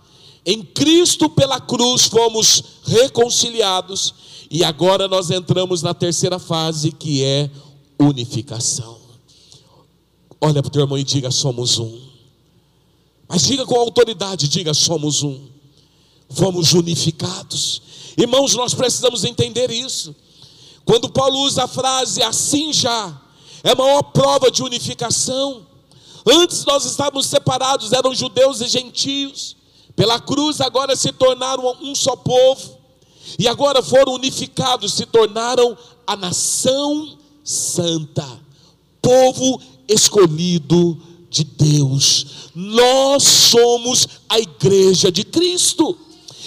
em 0.44 0.62
Cristo 0.62 1.28
pela 1.28 1.60
cruz 1.60 2.06
fomos 2.06 2.62
reconciliados, 2.84 4.14
e 4.50 4.64
agora 4.64 5.06
nós 5.06 5.30
entramos 5.30 5.82
na 5.82 5.92
terceira 5.92 6.38
fase 6.38 6.92
que 6.92 7.22
é 7.22 7.50
unificação. 7.98 8.98
Olha 10.40 10.62
para 10.62 10.68
o 10.68 10.72
teu 10.72 10.82
irmão 10.82 10.96
e 10.96 11.04
diga: 11.04 11.30
somos 11.30 11.78
um. 11.78 12.00
Mas 13.28 13.42
diga 13.42 13.66
com 13.66 13.76
autoridade: 13.76 14.48
diga, 14.48 14.72
somos 14.72 15.22
um. 15.22 15.38
Fomos 16.30 16.72
unificados. 16.72 17.82
Irmãos, 18.16 18.54
nós 18.54 18.72
precisamos 18.72 19.24
entender 19.24 19.70
isso. 19.70 20.16
Quando 20.84 21.10
Paulo 21.10 21.40
usa 21.40 21.64
a 21.64 21.68
frase 21.68 22.22
assim 22.22 22.72
já, 22.72 23.20
é 23.62 23.70
a 23.70 23.74
maior 23.74 24.02
prova 24.02 24.50
de 24.50 24.62
unificação. 24.62 25.66
Antes 26.26 26.64
nós 26.64 26.84
estávamos 26.84 27.26
separados, 27.26 27.92
eram 27.92 28.14
judeus 28.14 28.60
e 28.60 28.68
gentios. 28.68 29.56
Pela 29.94 30.18
cruz 30.20 30.60
agora 30.60 30.96
se 30.96 31.12
tornaram 31.12 31.76
um 31.82 31.94
só 31.94 32.16
povo. 32.16 32.78
E 33.38 33.46
agora 33.46 33.82
foram 33.82 34.14
unificados, 34.14 34.94
se 34.94 35.06
tornaram 35.06 35.76
a 36.06 36.16
nação 36.16 37.18
santa, 37.44 38.26
povo 39.00 39.60
escolhido 39.88 41.00
de 41.28 41.44
Deus. 41.44 42.50
Nós 42.54 43.22
somos 43.22 44.06
a 44.28 44.38
igreja 44.38 45.10
de 45.12 45.24
Cristo. 45.24 45.96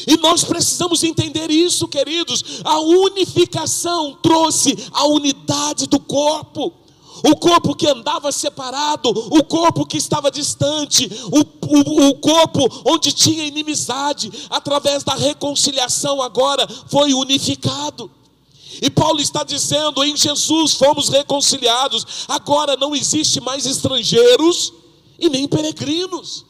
E 0.08 0.18
nós 0.18 0.44
precisamos 0.44 1.04
entender 1.04 1.52
isso, 1.52 1.88
queridos. 1.88 2.44
A 2.64 2.80
unificação 2.80 4.18
trouxe 4.22 4.78
a 4.92 5.06
unidade 5.06 5.88
do 5.88 6.00
corpo. 6.00 6.74
O 7.26 7.38
corpo 7.38 7.74
que 7.74 7.88
andava 7.88 8.34
separado, 8.34 9.10
o 9.10 9.44
corpo 9.46 9.86
que 9.86 9.96
estava 9.96 10.30
distante, 10.30 11.10
o, 11.32 11.40
o, 11.40 12.08
o 12.10 12.16
corpo 12.16 12.68
onde 12.86 13.14
tinha 13.14 13.46
inimizade, 13.46 14.30
através 14.50 15.04
da 15.04 15.16
reconciliação, 15.16 16.22
agora 16.22 16.68
foi 16.88 17.14
unificado. 17.14 18.12
E 18.82 18.90
Paulo 18.90 19.22
está 19.22 19.44
dizendo: 19.44 20.04
em 20.04 20.18
Jesus 20.18 20.74
fomos 20.74 21.08
reconciliados, 21.08 22.26
agora 22.28 22.76
não 22.76 22.96
existe 22.96 23.40
mais 23.40 23.66
estrangeiros 23.66 24.74
e 25.18 25.30
nem 25.30 25.48
peregrinos, 25.48 26.46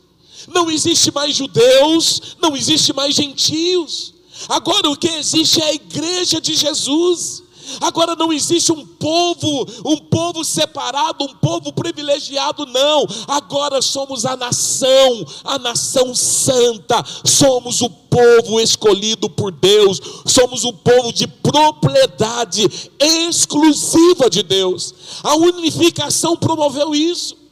não 0.48 0.70
existe 0.70 1.12
mais 1.12 1.36
judeus, 1.36 2.36
não 2.42 2.56
existe 2.56 2.94
mais 2.94 3.16
gentios, 3.16 4.14
agora 4.50 4.90
o 4.90 4.98
que 4.98 5.08
existe 5.08 5.62
é 5.62 5.66
a 5.66 5.74
igreja 5.74 6.40
de 6.42 6.56
Jesus. 6.56 7.44
Agora 7.82 8.16
não 8.16 8.32
existe 8.32 8.72
um 8.72 8.86
povo, 8.86 9.66
um 9.86 9.98
povo 9.98 10.44
separado, 10.44 11.24
um 11.24 11.36
povo 11.36 11.72
privilegiado, 11.72 12.66
não. 12.66 13.06
Agora 13.28 13.82
somos 13.82 14.26
a 14.26 14.36
nação, 14.36 15.26
a 15.44 15.58
nação 15.58 16.14
santa. 16.14 17.04
Somos 17.24 17.82
o 17.82 17.90
povo 17.90 18.60
escolhido 18.60 19.30
por 19.30 19.52
Deus. 19.52 20.00
Somos 20.26 20.64
o 20.64 20.74
povo 20.74 21.12
de 21.14 21.28
propriedade 21.28 22.68
exclusiva 23.00 24.30
de 24.30 24.44
Deus. 24.44 24.94
A 25.24 25.36
unificação 25.36 26.36
promoveu 26.36 26.94
isso. 26.94 27.43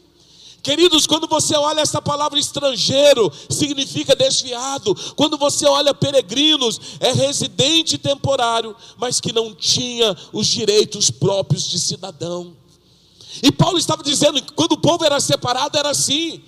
Queridos, 0.63 1.07
quando 1.07 1.27
você 1.27 1.55
olha 1.55 1.81
essa 1.81 2.01
palavra 2.01 2.39
estrangeiro, 2.39 3.31
significa 3.49 4.15
desviado. 4.15 4.95
Quando 5.15 5.37
você 5.37 5.65
olha 5.65 5.93
peregrinos, 5.93 6.79
é 6.99 7.11
residente 7.11 7.97
temporário, 7.97 8.75
mas 8.97 9.19
que 9.19 9.33
não 9.33 9.55
tinha 9.55 10.15
os 10.31 10.45
direitos 10.45 11.09
próprios 11.09 11.67
de 11.67 11.79
cidadão. 11.79 12.55
E 13.41 13.51
Paulo 13.51 13.79
estava 13.79 14.03
dizendo 14.03 14.41
que 14.41 14.51
quando 14.53 14.73
o 14.73 14.77
povo 14.77 15.03
era 15.03 15.19
separado, 15.19 15.77
era 15.77 15.89
assim: 15.89 16.41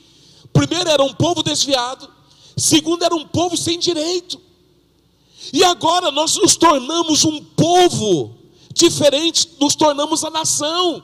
primeiro 0.51 0.89
era 0.89 1.03
um 1.03 1.13
povo 1.13 1.41
desviado, 1.41 2.07
segundo 2.55 3.03
era 3.03 3.15
um 3.15 3.25
povo 3.25 3.57
sem 3.57 3.79
direito. 3.79 4.39
E 5.51 5.63
agora 5.63 6.11
nós 6.11 6.35
nos 6.35 6.55
tornamos 6.55 7.25
um 7.25 7.43
povo 7.43 8.35
diferente, 8.73 9.49
nos 9.59 9.75
tornamos 9.75 10.23
a 10.23 10.29
nação. 10.29 11.03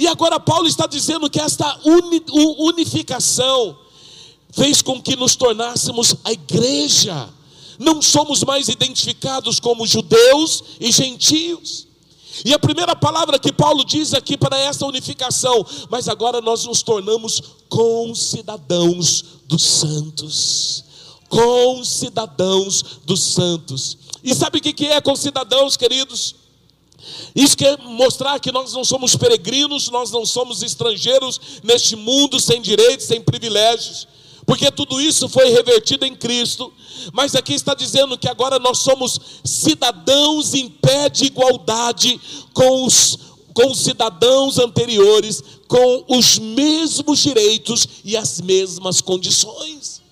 E 0.00 0.08
agora 0.08 0.40
Paulo 0.40 0.66
está 0.66 0.86
dizendo 0.86 1.28
que 1.28 1.38
esta 1.38 1.78
unificação 2.58 3.76
fez 4.50 4.80
com 4.80 4.98
que 4.98 5.14
nos 5.14 5.36
tornássemos 5.36 6.16
a 6.24 6.32
igreja. 6.32 7.28
Não 7.78 8.00
somos 8.00 8.42
mais 8.42 8.70
identificados 8.70 9.60
como 9.60 9.86
judeus 9.86 10.64
e 10.80 10.90
gentios. 10.90 11.86
E 12.46 12.54
a 12.54 12.58
primeira 12.58 12.96
palavra 12.96 13.38
que 13.38 13.52
Paulo 13.52 13.84
diz 13.84 14.14
aqui 14.14 14.38
para 14.38 14.58
essa 14.58 14.86
unificação, 14.86 15.66
mas 15.90 16.08
agora 16.08 16.40
nós 16.40 16.64
nos 16.64 16.82
tornamos 16.82 17.42
concidadãos 17.68 19.22
dos 19.44 19.62
santos. 19.62 20.82
Concidadãos 21.28 23.00
dos 23.04 23.22
santos. 23.22 23.98
E 24.24 24.34
sabe 24.34 24.60
o 24.60 24.62
que 24.62 24.86
é 24.86 24.98
concidadãos, 25.02 25.76
queridos? 25.76 26.39
Isso 27.34 27.56
quer 27.56 27.78
mostrar 27.78 28.38
que 28.40 28.52
nós 28.52 28.72
não 28.72 28.84
somos 28.84 29.16
peregrinos, 29.16 29.88
nós 29.90 30.10
não 30.10 30.26
somos 30.26 30.62
estrangeiros 30.62 31.40
neste 31.62 31.96
mundo 31.96 32.40
sem 32.40 32.60
direitos, 32.60 33.06
sem 33.06 33.20
privilégios, 33.20 34.06
porque 34.46 34.70
tudo 34.70 35.00
isso 35.00 35.28
foi 35.28 35.50
revertido 35.50 36.04
em 36.04 36.14
Cristo. 36.14 36.72
Mas 37.12 37.34
aqui 37.34 37.54
está 37.54 37.74
dizendo 37.74 38.18
que 38.18 38.28
agora 38.28 38.58
nós 38.58 38.78
somos 38.78 39.18
cidadãos 39.44 40.54
em 40.54 40.68
pé 40.68 41.08
de 41.08 41.26
igualdade 41.26 42.20
com 42.52 42.84
os, 42.84 43.18
com 43.54 43.70
os 43.70 43.78
cidadãos 43.78 44.58
anteriores, 44.58 45.42
com 45.68 46.04
os 46.08 46.38
mesmos 46.38 47.20
direitos 47.20 47.86
e 48.04 48.16
as 48.16 48.40
mesmas 48.40 49.00
condições. 49.00 50.02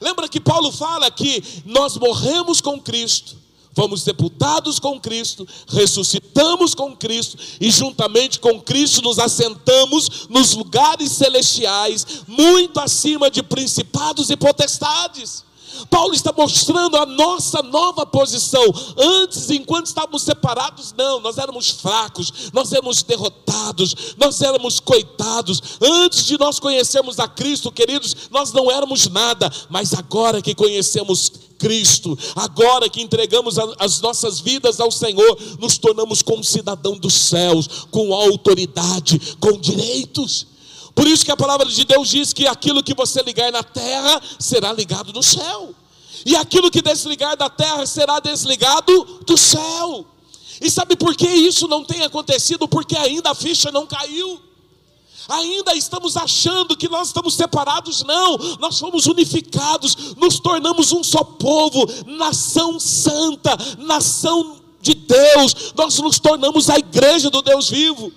Lembra 0.00 0.28
que 0.28 0.40
Paulo 0.40 0.72
fala 0.72 1.10
que 1.10 1.42
nós 1.66 1.96
morremos 1.96 2.60
com 2.60 2.80
Cristo 2.80 3.39
fomos 3.80 4.02
sepultados 4.02 4.78
com 4.78 5.00
Cristo, 5.00 5.48
ressuscitamos 5.66 6.74
com 6.74 6.94
Cristo 6.94 7.38
e 7.58 7.70
juntamente 7.70 8.38
com 8.38 8.60
Cristo 8.60 9.00
nos 9.00 9.18
assentamos 9.18 10.28
nos 10.28 10.52
lugares 10.52 11.12
celestiais, 11.12 12.24
muito 12.28 12.78
acima 12.78 13.30
de 13.30 13.42
principados 13.42 14.28
e 14.28 14.36
potestades. 14.36 15.44
Paulo 15.88 16.12
está 16.12 16.30
mostrando 16.30 16.94
a 16.98 17.06
nossa 17.06 17.62
nova 17.62 18.04
posição. 18.04 18.62
Antes, 18.98 19.48
enquanto 19.48 19.86
estávamos 19.86 20.24
separados, 20.24 20.92
não, 20.92 21.18
nós 21.20 21.38
éramos 21.38 21.70
fracos, 21.70 22.50
nós 22.52 22.70
éramos 22.72 23.02
derrotados, 23.02 24.14
nós 24.18 24.42
éramos 24.42 24.78
coitados. 24.78 25.62
Antes 25.80 26.26
de 26.26 26.38
nós 26.38 26.60
conhecermos 26.60 27.18
a 27.18 27.26
Cristo, 27.26 27.72
queridos, 27.72 28.14
nós 28.30 28.52
não 28.52 28.70
éramos 28.70 29.08
nada, 29.08 29.50
mas 29.70 29.94
agora 29.94 30.42
que 30.42 30.54
conhecemos 30.54 31.32
Cristo, 31.60 32.18
agora 32.34 32.88
que 32.88 33.02
entregamos 33.02 33.56
as 33.78 34.00
nossas 34.00 34.40
vidas 34.40 34.80
ao 34.80 34.90
Senhor, 34.90 35.38
nos 35.60 35.76
tornamos 35.76 36.22
como 36.22 36.42
cidadão 36.42 36.96
dos 36.96 37.12
céus, 37.12 37.86
com 37.90 38.14
autoridade, 38.14 39.36
com 39.38 39.52
direitos. 39.58 40.46
Por 40.94 41.06
isso 41.06 41.24
que 41.24 41.30
a 41.30 41.36
palavra 41.36 41.66
de 41.66 41.84
Deus 41.84 42.08
diz 42.08 42.32
que 42.32 42.46
aquilo 42.46 42.82
que 42.82 42.94
você 42.94 43.22
ligar 43.22 43.52
na 43.52 43.62
terra 43.62 44.20
será 44.38 44.72
ligado 44.72 45.12
no 45.12 45.22
céu. 45.22 45.74
E 46.24 46.34
aquilo 46.34 46.70
que 46.70 46.82
desligar 46.82 47.36
da 47.36 47.50
terra 47.50 47.86
será 47.86 48.18
desligado 48.20 49.20
do 49.26 49.36
céu. 49.36 50.06
E 50.60 50.70
sabe 50.70 50.96
por 50.96 51.14
que 51.14 51.28
isso 51.28 51.68
não 51.68 51.84
tem 51.84 52.02
acontecido? 52.02 52.66
Porque 52.66 52.96
ainda 52.96 53.30
a 53.30 53.34
ficha 53.34 53.70
não 53.70 53.86
caiu. 53.86 54.40
Ainda 55.28 55.74
estamos 55.74 56.16
achando 56.16 56.76
que 56.76 56.88
nós 56.88 57.08
estamos 57.08 57.34
separados, 57.34 58.02
não, 58.04 58.36
nós 58.58 58.78
fomos 58.78 59.06
unificados, 59.06 60.14
nos 60.16 60.38
tornamos 60.40 60.92
um 60.92 61.02
só 61.04 61.22
povo, 61.22 61.86
nação 62.06 62.80
santa, 62.80 63.56
nação 63.78 64.56
de 64.80 64.94
Deus, 64.94 65.72
nós 65.76 65.98
nos 65.98 66.18
tornamos 66.18 66.70
a 66.70 66.78
igreja 66.78 67.30
do 67.30 67.42
Deus 67.42 67.68
vivo. 67.68 68.12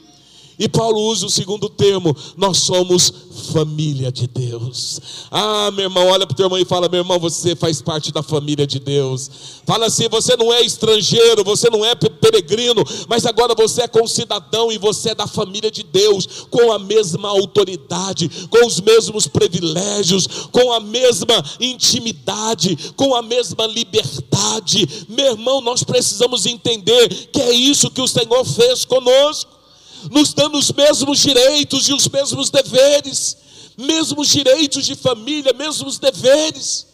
E 0.57 0.69
Paulo 0.69 0.99
usa 1.01 1.25
o 1.25 1.30
segundo 1.30 1.69
termo: 1.69 2.15
nós 2.38 2.59
somos 2.59 3.11
família 3.51 4.11
de 4.11 4.27
Deus. 4.27 4.99
Ah, 5.32 5.72
meu 5.72 5.85
irmão, 5.85 6.07
olha 6.07 6.25
para 6.25 6.33
o 6.33 6.35
teu 6.35 6.45
irmão 6.45 6.59
e 6.59 6.65
fala: 6.65 6.88
meu 6.88 6.99
irmão, 6.99 7.19
você 7.19 7.56
faz 7.56 7.82
parte 7.82 8.11
da 8.11 8.22
família 8.22 8.67
de 8.67 8.80
Deus. 8.80 9.30
Fala 9.65 9.88
assim: 9.88 10.07
você 10.07 10.35
não 10.38 10.53
é 10.53 10.61
estrangeiro, 10.61 11.43
você 11.43 11.69
não 11.69 11.83
é 11.83 11.95
peregrino, 11.95 12.83
mas 13.07 13.25
agora 13.25 13.56
você 13.56 13.83
é 13.83 13.88
concidadão 13.88 14.72
e 14.72 14.77
você 14.77 15.09
é 15.09 15.15
da 15.15 15.27
família 15.27 15.72
de 15.72 15.83
Deus, 15.83 16.45
com 16.49 16.72
a 16.72 16.80
mesma 16.80 17.30
autoridade, 17.30 18.30
com 18.49 18.65
os 18.65 18.80
mesmos 18.80 19.27
privilégios, 19.27 20.27
com 20.51 20.72
a 20.72 20.80
mesma 20.80 21.43
intimidade, 21.59 22.77
com 22.95 23.15
a 23.15 23.22
mesma 23.22 23.65
liberdade. 23.65 25.06
Meu 25.09 25.32
irmão, 25.32 25.61
nós 25.61 25.83
precisamos 25.83 26.45
entender 26.45 27.09
que 27.32 27.41
é 27.41 27.51
isso 27.51 27.90
que 27.90 28.01
o 28.01 28.07
Senhor 28.07 28.45
fez 28.45 28.85
conosco 28.85 29.62
nos 30.11 30.33
dando 30.33 30.57
os 30.57 30.72
mesmos 30.72 31.19
direitos 31.19 31.88
e 31.90 31.93
os 31.93 32.07
mesmos 32.07 32.49
deveres, 32.49 33.38
mesmos 33.77 34.27
direitos 34.30 34.85
de 34.85 34.95
família, 34.95 35.53
mesmos 35.53 35.98
deveres. 35.99 36.88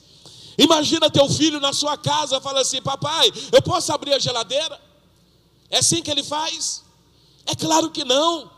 Imagina 0.58 1.10
teu 1.10 1.30
filho 1.30 1.60
na 1.60 1.72
sua 1.72 1.98
casa 1.98 2.42
fala 2.42 2.62
assim: 2.62 2.82
Papai, 2.82 3.32
eu 3.52 3.62
posso 3.62 3.92
abrir 3.94 4.14
a 4.14 4.20
geladeira? 4.20 4.80
É 5.70 5.80
assim 5.80 6.02
que 6.02 6.12
ele 6.12 6.24
faz? 6.24 6.84
É 7.46 7.56
claro 7.56 7.90
que 7.90 8.04
não. 8.04 8.52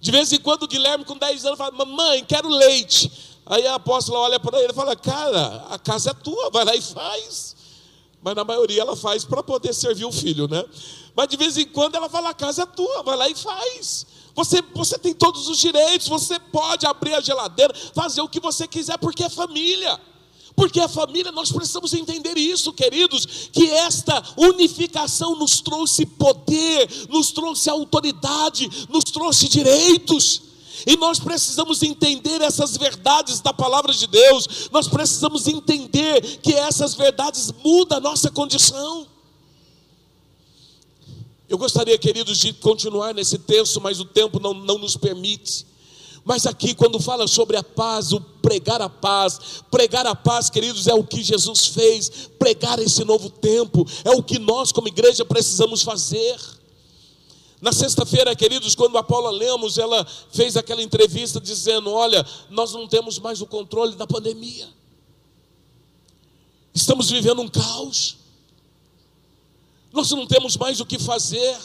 De 0.00 0.10
vez 0.10 0.32
em 0.32 0.38
quando 0.40 0.64
o 0.64 0.68
Guilherme, 0.68 1.04
com 1.04 1.16
10 1.16 1.44
anos, 1.44 1.58
fala: 1.58 1.72
Mamãe, 1.72 2.24
quero 2.24 2.48
leite. 2.48 3.12
Aí 3.44 3.66
a 3.66 3.74
apóstola 3.74 4.20
olha 4.20 4.40
para 4.40 4.58
ele 4.60 4.72
e 4.72 4.74
fala: 4.74 4.96
Cara, 4.96 5.66
a 5.70 5.78
casa 5.78 6.10
é 6.10 6.14
tua, 6.14 6.50
vai 6.50 6.64
lá 6.64 6.74
e 6.74 6.80
faz. 6.80 7.54
Mas 8.22 8.34
na 8.34 8.44
maioria 8.44 8.82
ela 8.82 8.96
faz 8.96 9.24
para 9.24 9.42
poder 9.42 9.74
servir 9.74 10.04
o 10.04 10.12
filho, 10.12 10.48
né? 10.48 10.64
Mas 11.14 11.28
de 11.28 11.36
vez 11.36 11.56
em 11.56 11.66
quando 11.66 11.94
ela 11.94 12.08
fala: 12.08 12.30
A 12.30 12.34
casa 12.34 12.62
é 12.62 12.66
tua, 12.66 13.02
vai 13.02 13.16
lá 13.16 13.28
e 13.28 13.34
faz. 13.34 14.06
Você, 14.34 14.62
você 14.74 14.98
tem 14.98 15.12
todos 15.12 15.48
os 15.48 15.58
direitos, 15.58 16.08
você 16.08 16.38
pode 16.38 16.86
abrir 16.86 17.14
a 17.14 17.20
geladeira, 17.20 17.74
fazer 17.94 18.22
o 18.22 18.28
que 18.28 18.40
você 18.40 18.66
quiser, 18.66 18.98
porque 18.98 19.24
é 19.24 19.28
família. 19.28 20.00
Porque 20.54 20.80
a 20.80 20.88
família, 20.88 21.32
nós 21.32 21.50
precisamos 21.50 21.94
entender 21.94 22.36
isso, 22.36 22.72
queridos, 22.72 23.48
que 23.52 23.70
esta 23.70 24.22
unificação 24.36 25.34
nos 25.34 25.60
trouxe 25.60 26.04
poder, 26.04 26.88
nos 27.08 27.30
trouxe 27.30 27.70
autoridade, 27.70 28.68
nos 28.88 29.04
trouxe 29.04 29.48
direitos. 29.48 30.42
E 30.86 30.96
nós 30.96 31.18
precisamos 31.18 31.82
entender 31.82 32.40
essas 32.42 32.76
verdades 32.76 33.40
da 33.40 33.52
palavra 33.52 33.92
de 33.92 34.06
Deus, 34.06 34.68
nós 34.70 34.88
precisamos 34.88 35.46
entender 35.46 36.40
que 36.42 36.54
essas 36.54 36.94
verdades 36.94 37.52
mudam 37.62 37.98
a 37.98 38.00
nossa 38.00 38.30
condição. 38.30 39.06
Eu 41.52 41.58
gostaria, 41.58 41.98
queridos, 41.98 42.38
de 42.38 42.50
continuar 42.54 43.12
nesse 43.12 43.36
texto, 43.36 43.78
mas 43.78 44.00
o 44.00 44.06
tempo 44.06 44.40
não, 44.40 44.54
não 44.54 44.78
nos 44.78 44.96
permite. 44.96 45.66
Mas 46.24 46.46
aqui, 46.46 46.74
quando 46.74 46.98
fala 46.98 47.28
sobre 47.28 47.58
a 47.58 47.62
paz, 47.62 48.10
o 48.10 48.22
pregar 48.22 48.80
a 48.80 48.88
paz, 48.88 49.62
pregar 49.70 50.06
a 50.06 50.14
paz, 50.14 50.48
queridos, 50.48 50.86
é 50.86 50.94
o 50.94 51.04
que 51.04 51.22
Jesus 51.22 51.66
fez, 51.66 52.30
pregar 52.38 52.78
esse 52.78 53.04
novo 53.04 53.28
tempo, 53.28 53.86
é 54.02 54.12
o 54.12 54.22
que 54.22 54.38
nós, 54.38 54.72
como 54.72 54.88
igreja, 54.88 55.26
precisamos 55.26 55.82
fazer. 55.82 56.40
Na 57.60 57.70
sexta-feira, 57.70 58.34
queridos, 58.34 58.74
quando 58.74 58.96
a 58.96 59.02
Paula 59.02 59.30
Lemos, 59.30 59.76
ela 59.76 60.06
fez 60.30 60.56
aquela 60.56 60.82
entrevista 60.82 61.38
dizendo: 61.38 61.92
Olha, 61.92 62.26
nós 62.48 62.72
não 62.72 62.88
temos 62.88 63.18
mais 63.18 63.42
o 63.42 63.46
controle 63.46 63.94
da 63.94 64.06
pandemia, 64.06 64.70
estamos 66.72 67.10
vivendo 67.10 67.42
um 67.42 67.48
caos, 67.48 68.21
nós 69.92 70.10
não 70.10 70.26
temos 70.26 70.56
mais 70.56 70.80
o 70.80 70.86
que 70.86 70.98
fazer. 70.98 71.56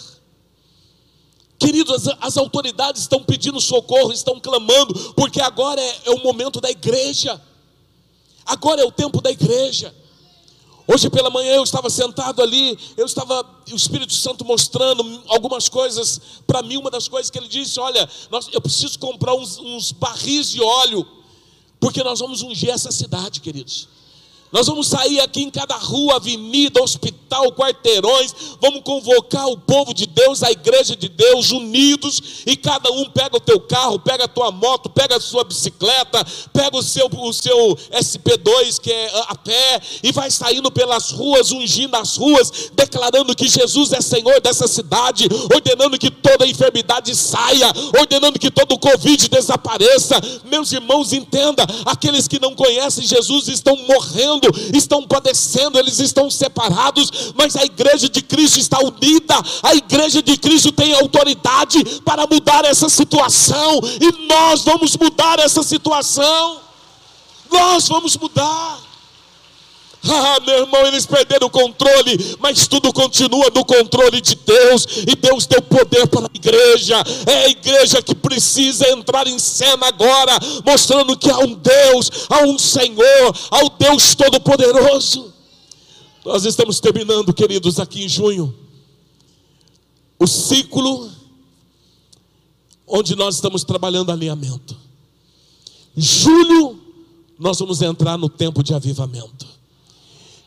Queridos, 1.59 2.07
as, 2.07 2.17
as, 2.21 2.37
autoridades 2.37 3.01
estão 3.01 3.23
pedindo 3.23 3.59
socorro, 3.59 4.11
estão 4.11 4.39
clamando, 4.39 5.13
porque 5.13 5.41
agora 5.41 5.81
é, 5.81 6.01
é 6.05 6.11
o 6.11 6.21
momento 6.21 6.61
da 6.61 6.69
igreja, 6.69 7.41
agora 8.45 8.81
é 8.81 8.85
o 8.85 8.91
tempo 8.91 9.21
da 9.21 9.31
igreja. 9.31 9.93
Hoje 10.89 11.09
pela 11.09 11.29
manhã 11.29 11.55
eu 11.55 11.63
estava 11.63 11.89
sentado 11.89 12.41
ali, 12.41 12.77
eu 12.95 13.05
estava, 13.05 13.43
o 13.71 13.75
Espírito 13.75 14.13
Santo 14.13 14.45
mostrando 14.45 15.03
algumas 15.27 15.67
coisas 15.67 16.21
para 16.45 16.61
mim. 16.61 16.77
Uma 16.77 16.89
das 16.89 17.09
coisas 17.09 17.29
que 17.29 17.37
ele 17.37 17.49
disse: 17.49 17.77
Olha, 17.79 18.07
nós, 18.31 18.47
eu 18.53 18.61
preciso 18.61 18.97
comprar 18.97 19.33
uns, 19.33 19.57
uns 19.57 19.91
barris 19.91 20.49
de 20.51 20.61
óleo, 20.61 21.05
porque 21.79 22.01
nós 22.03 22.19
vamos 22.19 22.41
ungir 22.41 22.69
essa 22.69 22.91
cidade, 22.91 23.41
queridos. 23.41 23.89
Nós 24.51 24.67
vamos 24.67 24.87
sair 24.87 25.19
aqui 25.19 25.43
em 25.43 25.49
cada 25.49 25.75
rua, 25.75 26.15
avenida, 26.15 26.81
hospital, 26.81 27.51
quarteirões, 27.51 28.33
vamos 28.61 28.81
convocar 28.81 29.45
o 29.47 29.57
povo 29.57 29.93
de 29.93 30.05
Deus, 30.05 30.41
a 30.41 30.49
igreja 30.49 30.95
de 30.95 31.09
Deus, 31.09 31.51
unidos, 31.51 32.43
e 32.45 32.55
cada 32.55 32.89
um 32.91 33.09
pega 33.09 33.35
o 33.35 33.41
teu 33.41 33.59
carro, 33.59 33.99
pega 33.99 34.23
a 34.23 34.27
tua 34.27 34.49
moto, 34.51 34.89
pega 34.89 35.17
a 35.17 35.19
sua 35.19 35.43
bicicleta, 35.43 36.25
pega 36.53 36.77
o 36.77 36.81
seu, 36.81 37.07
o 37.07 37.33
seu 37.33 37.75
SP2, 37.91 38.79
que 38.79 38.91
é 38.91 39.11
a 39.27 39.35
pé, 39.35 39.81
e 40.01 40.13
vai 40.13 40.31
saindo 40.31 40.71
pelas 40.71 41.11
ruas, 41.11 41.51
ungindo 41.51 41.95
as 41.97 42.15
ruas, 42.15 42.71
declarando 42.73 43.35
que 43.35 43.49
Jesus 43.49 43.91
é 43.91 43.99
Senhor 43.99 44.39
dessa 44.39 44.67
cidade, 44.67 45.27
ordenando 45.53 45.99
que 45.99 46.09
toda 46.09 46.47
enfermidade 46.47 47.13
saia, 47.15 47.67
ordenando 47.99 48.39
que 48.39 48.49
todo 48.49 48.79
Covid 48.79 49.27
desapareça. 49.27 50.15
Meus 50.45 50.71
irmãos, 50.71 51.11
entenda, 51.11 51.67
aqueles 51.85 52.29
que 52.29 52.39
não 52.39 52.55
conhecem 52.55 53.05
Jesus 53.05 53.49
estão 53.49 53.75
morrendo 53.75 54.36
estão 54.73 55.03
padecendo, 55.07 55.77
eles 55.77 55.99
estão 55.99 56.29
separados, 56.29 57.33
mas 57.35 57.55
a 57.55 57.63
igreja 57.63 58.09
de 58.09 58.21
Cristo 58.21 58.59
está 58.59 58.79
unida, 58.79 59.35
a 59.63 59.75
igreja 59.75 60.21
de 60.21 60.37
Cristo 60.37 60.71
tem 60.71 60.93
autoridade 60.93 61.83
para 62.05 62.25
mudar 62.27 62.65
essa 62.65 62.89
situação, 62.89 63.79
e 64.01 64.27
nós 64.27 64.63
vamos 64.63 64.95
mudar 64.95 65.39
essa 65.39 65.63
situação. 65.63 66.61
Nós 67.51 67.87
vamos 67.87 68.17
mudar. 68.17 68.86
Ah, 70.03 70.39
meu 70.45 70.59
irmão, 70.59 70.85
eles 70.85 71.05
perderam 71.05 71.47
o 71.47 71.49
controle, 71.49 72.37
mas 72.39 72.67
tudo 72.67 72.93
continua 72.93 73.49
no 73.53 73.65
controle 73.65 74.21
de 74.21 74.35
Deus, 74.35 74.85
e 75.07 75.15
Deus 75.15 75.45
deu 75.45 75.61
poder 75.61 76.07
para 76.07 76.25
a 76.25 76.29
igreja. 76.33 76.95
É 77.25 77.45
a 77.45 77.49
igreja 77.49 78.01
que 78.01 78.15
precisa 78.15 78.89
entrar 78.89 79.27
em 79.27 79.37
cena 79.39 79.87
agora, 79.87 80.37
mostrando 80.65 81.17
que 81.17 81.29
há 81.29 81.39
um 81.39 81.53
Deus, 81.53 82.11
há 82.29 82.43
um 82.43 82.57
Senhor, 82.57 83.37
há 83.51 83.65
o 83.65 83.69
Deus 83.69 84.15
Todo-Poderoso. 84.15 85.33
Nós 86.23 86.45
estamos 86.45 86.79
terminando, 86.79 87.33
queridos, 87.33 87.79
aqui 87.79 88.03
em 88.03 88.09
junho, 88.09 88.53
o 90.19 90.27
ciclo 90.27 91.11
onde 92.87 93.15
nós 93.15 93.35
estamos 93.35 93.63
trabalhando 93.63 94.11
alinhamento. 94.11 94.77
Julho, 95.95 96.79
nós 97.37 97.59
vamos 97.59 97.81
entrar 97.81 98.17
no 98.17 98.29
tempo 98.29 98.63
de 98.63 98.73
avivamento. 98.73 99.56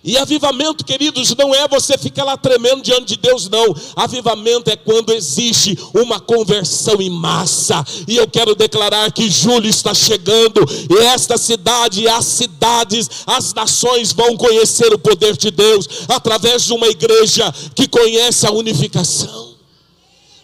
E 0.02 0.16
avivamento, 0.16 0.84
queridos, 0.84 1.34
não 1.36 1.54
é 1.54 1.68
você 1.68 1.98
ficar 1.98 2.24
lá 2.24 2.36
tremendo 2.36 2.82
diante 2.82 3.14
de 3.14 3.16
Deus, 3.18 3.48
não. 3.50 3.74
Avivamento 3.94 4.70
é 4.70 4.76
quando 4.76 5.12
existe 5.12 5.78
uma 5.94 6.18
conversão 6.18 7.02
em 7.02 7.10
massa. 7.10 7.84
E 8.08 8.16
eu 8.16 8.26
quero 8.26 8.54
declarar 8.54 9.12
que 9.12 9.28
julho 9.28 9.68
está 9.68 9.92
chegando, 9.92 10.64
e 10.90 11.04
esta 11.04 11.36
cidade, 11.36 12.08
as 12.08 12.24
cidades, 12.24 13.10
as 13.26 13.52
nações 13.52 14.12
vão 14.12 14.36
conhecer 14.36 14.92
o 14.92 14.98
poder 14.98 15.36
de 15.36 15.50
Deus 15.50 15.86
através 16.08 16.64
de 16.64 16.72
uma 16.72 16.88
igreja 16.88 17.52
que 17.74 17.86
conhece 17.86 18.46
a 18.46 18.52
unificação. 18.52 19.49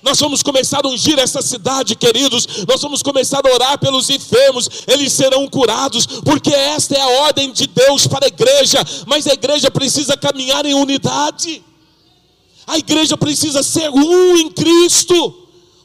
Nós 0.06 0.20
vamos 0.20 0.40
começar 0.40 0.86
a 0.86 0.88
ungir 0.88 1.18
essa 1.18 1.42
cidade, 1.42 1.96
queridos. 1.96 2.46
Nós 2.68 2.80
vamos 2.80 3.02
começar 3.02 3.44
a 3.44 3.52
orar 3.52 3.76
pelos 3.76 4.08
enfermos, 4.08 4.70
eles 4.86 5.12
serão 5.12 5.48
curados, 5.48 6.06
porque 6.06 6.50
esta 6.54 6.94
é 6.94 7.00
a 7.00 7.22
ordem 7.24 7.50
de 7.52 7.66
Deus 7.66 8.06
para 8.06 8.24
a 8.24 8.28
igreja. 8.28 8.78
Mas 9.04 9.26
a 9.26 9.32
igreja 9.32 9.68
precisa 9.68 10.16
caminhar 10.16 10.64
em 10.64 10.74
unidade. 10.74 11.60
A 12.68 12.78
igreja 12.78 13.16
precisa 13.16 13.64
ser 13.64 13.90
um 13.90 14.36
em 14.36 14.48
Cristo 14.48 15.42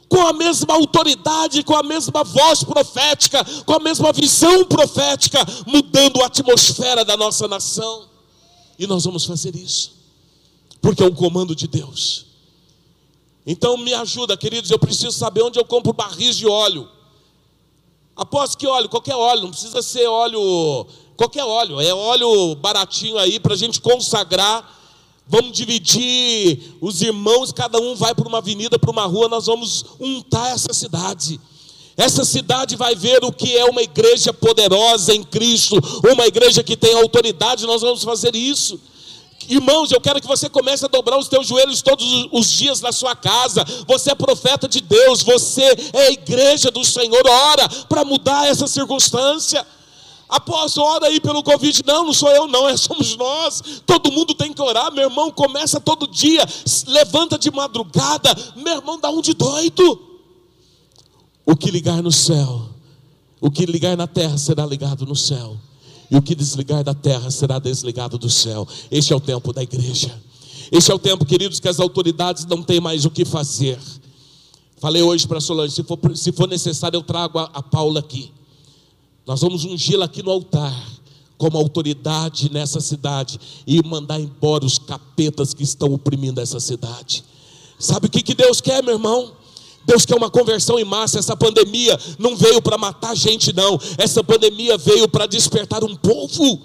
com 0.08 0.24
a 0.24 0.32
mesma 0.32 0.72
autoridade, 0.74 1.64
com 1.64 1.74
a 1.74 1.82
mesma 1.82 2.22
voz 2.22 2.62
profética, 2.62 3.44
com 3.66 3.74
a 3.74 3.80
mesma 3.80 4.12
visão 4.12 4.64
profética, 4.66 5.44
mudando 5.66 6.22
a 6.22 6.26
atmosfera 6.26 7.04
da 7.04 7.16
nossa 7.16 7.48
nação. 7.48 8.04
E 8.78 8.86
nós 8.86 9.04
vamos 9.04 9.24
fazer 9.24 9.56
isso, 9.56 9.94
porque 10.80 11.02
é 11.02 11.06
um 11.06 11.14
comando 11.14 11.56
de 11.56 11.66
Deus. 11.66 12.31
Então 13.46 13.76
me 13.76 13.92
ajuda, 13.92 14.36
queridos, 14.36 14.70
eu 14.70 14.78
preciso 14.78 15.12
saber 15.12 15.42
onde 15.42 15.58
eu 15.58 15.64
compro 15.64 15.92
barris 15.92 16.36
de 16.36 16.46
óleo. 16.46 16.88
Aposto 18.14 18.58
que 18.58 18.66
óleo, 18.66 18.88
qualquer 18.88 19.16
óleo, 19.16 19.42
não 19.42 19.50
precisa 19.50 19.82
ser 19.82 20.06
óleo, 20.06 20.86
qualquer 21.16 21.44
óleo, 21.44 21.80
é 21.80 21.92
óleo 21.92 22.54
baratinho 22.56 23.18
aí 23.18 23.40
para 23.40 23.54
a 23.54 23.56
gente 23.56 23.80
consagrar. 23.80 24.80
Vamos 25.26 25.56
dividir 25.56 26.76
os 26.80 27.00
irmãos, 27.00 27.52
cada 27.52 27.80
um 27.80 27.94
vai 27.94 28.14
para 28.14 28.28
uma 28.28 28.38
avenida, 28.38 28.78
para 28.78 28.90
uma 28.90 29.06
rua, 29.06 29.28
nós 29.28 29.46
vamos 29.46 29.84
untar 29.98 30.52
essa 30.52 30.72
cidade. 30.72 31.40
Essa 31.96 32.24
cidade 32.24 32.76
vai 32.76 32.94
ver 32.94 33.24
o 33.24 33.32
que 33.32 33.56
é 33.56 33.64
uma 33.64 33.82
igreja 33.82 34.32
poderosa 34.32 35.14
em 35.14 35.22
Cristo, 35.22 35.76
uma 36.12 36.26
igreja 36.26 36.62
que 36.62 36.76
tem 36.76 36.94
autoridade, 36.94 37.66
nós 37.66 37.82
vamos 37.82 38.02
fazer 38.02 38.34
isso. 38.34 38.80
Irmãos, 39.48 39.90
eu 39.90 40.00
quero 40.00 40.20
que 40.20 40.26
você 40.26 40.48
comece 40.48 40.84
a 40.84 40.88
dobrar 40.88 41.18
os 41.18 41.28
teus 41.28 41.46
joelhos 41.46 41.82
todos 41.82 42.28
os 42.30 42.50
dias 42.50 42.80
na 42.80 42.92
sua 42.92 43.14
casa. 43.14 43.64
Você 43.86 44.10
é 44.10 44.14
profeta 44.14 44.68
de 44.68 44.80
Deus, 44.80 45.22
você 45.22 45.62
é 45.92 46.06
a 46.06 46.10
igreja 46.10 46.70
do 46.70 46.84
Senhor. 46.84 47.22
Ora 47.26 47.68
para 47.88 48.04
mudar 48.04 48.46
essa 48.46 48.66
circunstância. 48.66 49.66
Apóstolo, 50.28 50.86
ora 50.86 51.08
aí 51.08 51.20
pelo 51.20 51.42
Covid. 51.42 51.82
Não, 51.86 52.06
não 52.06 52.12
sou 52.12 52.30
eu, 52.30 52.46
não, 52.46 52.68
é 52.68 52.76
somos 52.76 53.16
nós. 53.16 53.82
Todo 53.84 54.10
mundo 54.10 54.34
tem 54.34 54.52
que 54.52 54.62
orar, 54.62 54.92
meu 54.92 55.04
irmão. 55.04 55.30
Começa 55.30 55.80
todo 55.80 56.06
dia, 56.06 56.44
levanta 56.86 57.38
de 57.38 57.50
madrugada. 57.50 58.34
Meu 58.56 58.76
irmão, 58.76 58.98
dá 58.98 59.10
um 59.10 59.20
de 59.20 59.34
doido. 59.34 60.00
O 61.44 61.56
que 61.56 61.70
ligar 61.70 62.02
no 62.02 62.12
céu, 62.12 62.68
o 63.40 63.50
que 63.50 63.66
ligar 63.66 63.96
na 63.96 64.06
terra 64.06 64.38
será 64.38 64.64
ligado 64.64 65.04
no 65.04 65.16
céu 65.16 65.58
e 66.12 66.16
o 66.18 66.20
que 66.20 66.34
desligar 66.34 66.84
da 66.84 66.92
terra 66.92 67.30
será 67.30 67.58
desligado 67.58 68.18
do 68.18 68.28
céu. 68.28 68.68
Este 68.90 69.14
é 69.14 69.16
o 69.16 69.20
tempo 69.20 69.50
da 69.50 69.62
igreja. 69.62 70.14
Este 70.70 70.92
é 70.92 70.94
o 70.94 70.98
tempo, 70.98 71.24
queridos, 71.24 71.58
que 71.58 71.66
as 71.66 71.80
autoridades 71.80 72.44
não 72.44 72.62
têm 72.62 72.80
mais 72.80 73.06
o 73.06 73.10
que 73.10 73.24
fazer. 73.24 73.78
Falei 74.76 75.02
hoje 75.02 75.26
para 75.26 75.40
Solange: 75.40 75.74
se 75.74 75.82
for, 75.82 75.98
se 76.14 76.30
for 76.30 76.46
necessário, 76.46 76.98
eu 76.98 77.02
trago 77.02 77.38
a, 77.38 77.44
a 77.44 77.62
Paula 77.62 78.00
aqui. 78.00 78.30
Nós 79.26 79.40
vamos 79.40 79.64
ungí-la 79.64 80.04
aqui 80.04 80.22
no 80.22 80.30
altar, 80.30 80.86
como 81.38 81.56
autoridade 81.56 82.52
nessa 82.52 82.82
cidade, 82.82 83.40
e 83.66 83.82
mandar 83.82 84.20
embora 84.20 84.66
os 84.66 84.78
capetas 84.78 85.54
que 85.54 85.62
estão 85.62 85.94
oprimindo 85.94 86.42
essa 86.42 86.60
cidade. 86.60 87.24
Sabe 87.78 88.08
o 88.08 88.10
que, 88.10 88.22
que 88.22 88.34
Deus 88.34 88.60
quer, 88.60 88.82
meu 88.82 88.96
irmão? 88.96 89.32
Deus 89.84 90.04
quer 90.06 90.16
uma 90.16 90.30
conversão 90.30 90.78
em 90.78 90.84
massa. 90.84 91.18
Essa 91.18 91.36
pandemia 91.36 91.98
não 92.18 92.36
veio 92.36 92.62
para 92.62 92.78
matar 92.78 93.14
gente, 93.14 93.52
não. 93.52 93.78
Essa 93.98 94.22
pandemia 94.22 94.78
veio 94.78 95.08
para 95.08 95.26
despertar 95.26 95.84
um 95.84 95.96
povo. 95.96 96.60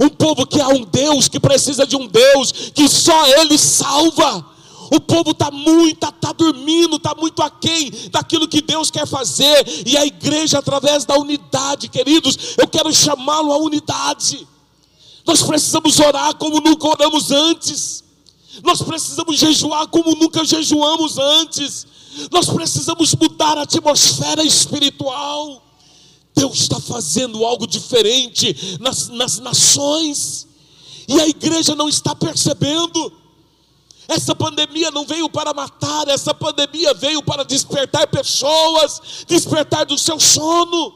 Um 0.00 0.08
povo 0.08 0.46
que 0.46 0.60
há 0.60 0.68
um 0.68 0.84
Deus, 0.84 1.26
que 1.26 1.40
precisa 1.40 1.86
de 1.86 1.96
um 1.96 2.06
Deus, 2.06 2.52
que 2.74 2.88
só 2.88 3.26
Ele 3.40 3.58
salva. 3.58 4.46
O 4.90 5.00
povo 5.00 5.32
está 5.32 5.50
muito, 5.50 5.94
está 5.94 6.12
tá 6.12 6.32
dormindo, 6.32 6.96
está 6.96 7.14
muito 7.14 7.42
aquém 7.42 7.90
daquilo 8.10 8.48
que 8.48 8.62
Deus 8.62 8.90
quer 8.90 9.06
fazer. 9.06 9.66
E 9.86 9.96
a 9.96 10.06
igreja, 10.06 10.58
através 10.58 11.04
da 11.04 11.16
unidade, 11.16 11.88
queridos, 11.88 12.56
eu 12.56 12.66
quero 12.66 12.92
chamá-lo 12.92 13.52
à 13.52 13.58
unidade. 13.58 14.46
Nós 15.26 15.42
precisamos 15.42 15.98
orar 16.00 16.34
como 16.36 16.60
nunca 16.60 16.86
oramos 16.88 17.30
antes. 17.30 18.04
Nós 18.62 18.82
precisamos 18.82 19.38
jejuar 19.38 19.86
como 19.88 20.14
nunca 20.14 20.44
jejuamos 20.44 21.18
antes. 21.18 21.86
Nós 22.30 22.48
precisamos 22.48 23.14
mudar 23.14 23.58
a 23.58 23.62
atmosfera 23.62 24.42
espiritual. 24.42 25.62
Deus 26.34 26.60
está 26.60 26.80
fazendo 26.80 27.44
algo 27.44 27.66
diferente 27.66 28.78
nas, 28.80 29.08
nas 29.08 29.38
nações, 29.40 30.46
e 31.08 31.20
a 31.20 31.26
igreja 31.26 31.74
não 31.74 31.88
está 31.88 32.14
percebendo. 32.14 33.12
Essa 34.06 34.34
pandemia 34.34 34.90
não 34.90 35.04
veio 35.04 35.28
para 35.28 35.52
matar, 35.52 36.08
essa 36.08 36.32
pandemia 36.32 36.94
veio 36.94 37.22
para 37.22 37.44
despertar 37.44 38.06
pessoas, 38.06 39.00
despertar 39.26 39.84
do 39.84 39.98
seu 39.98 40.18
sono, 40.18 40.94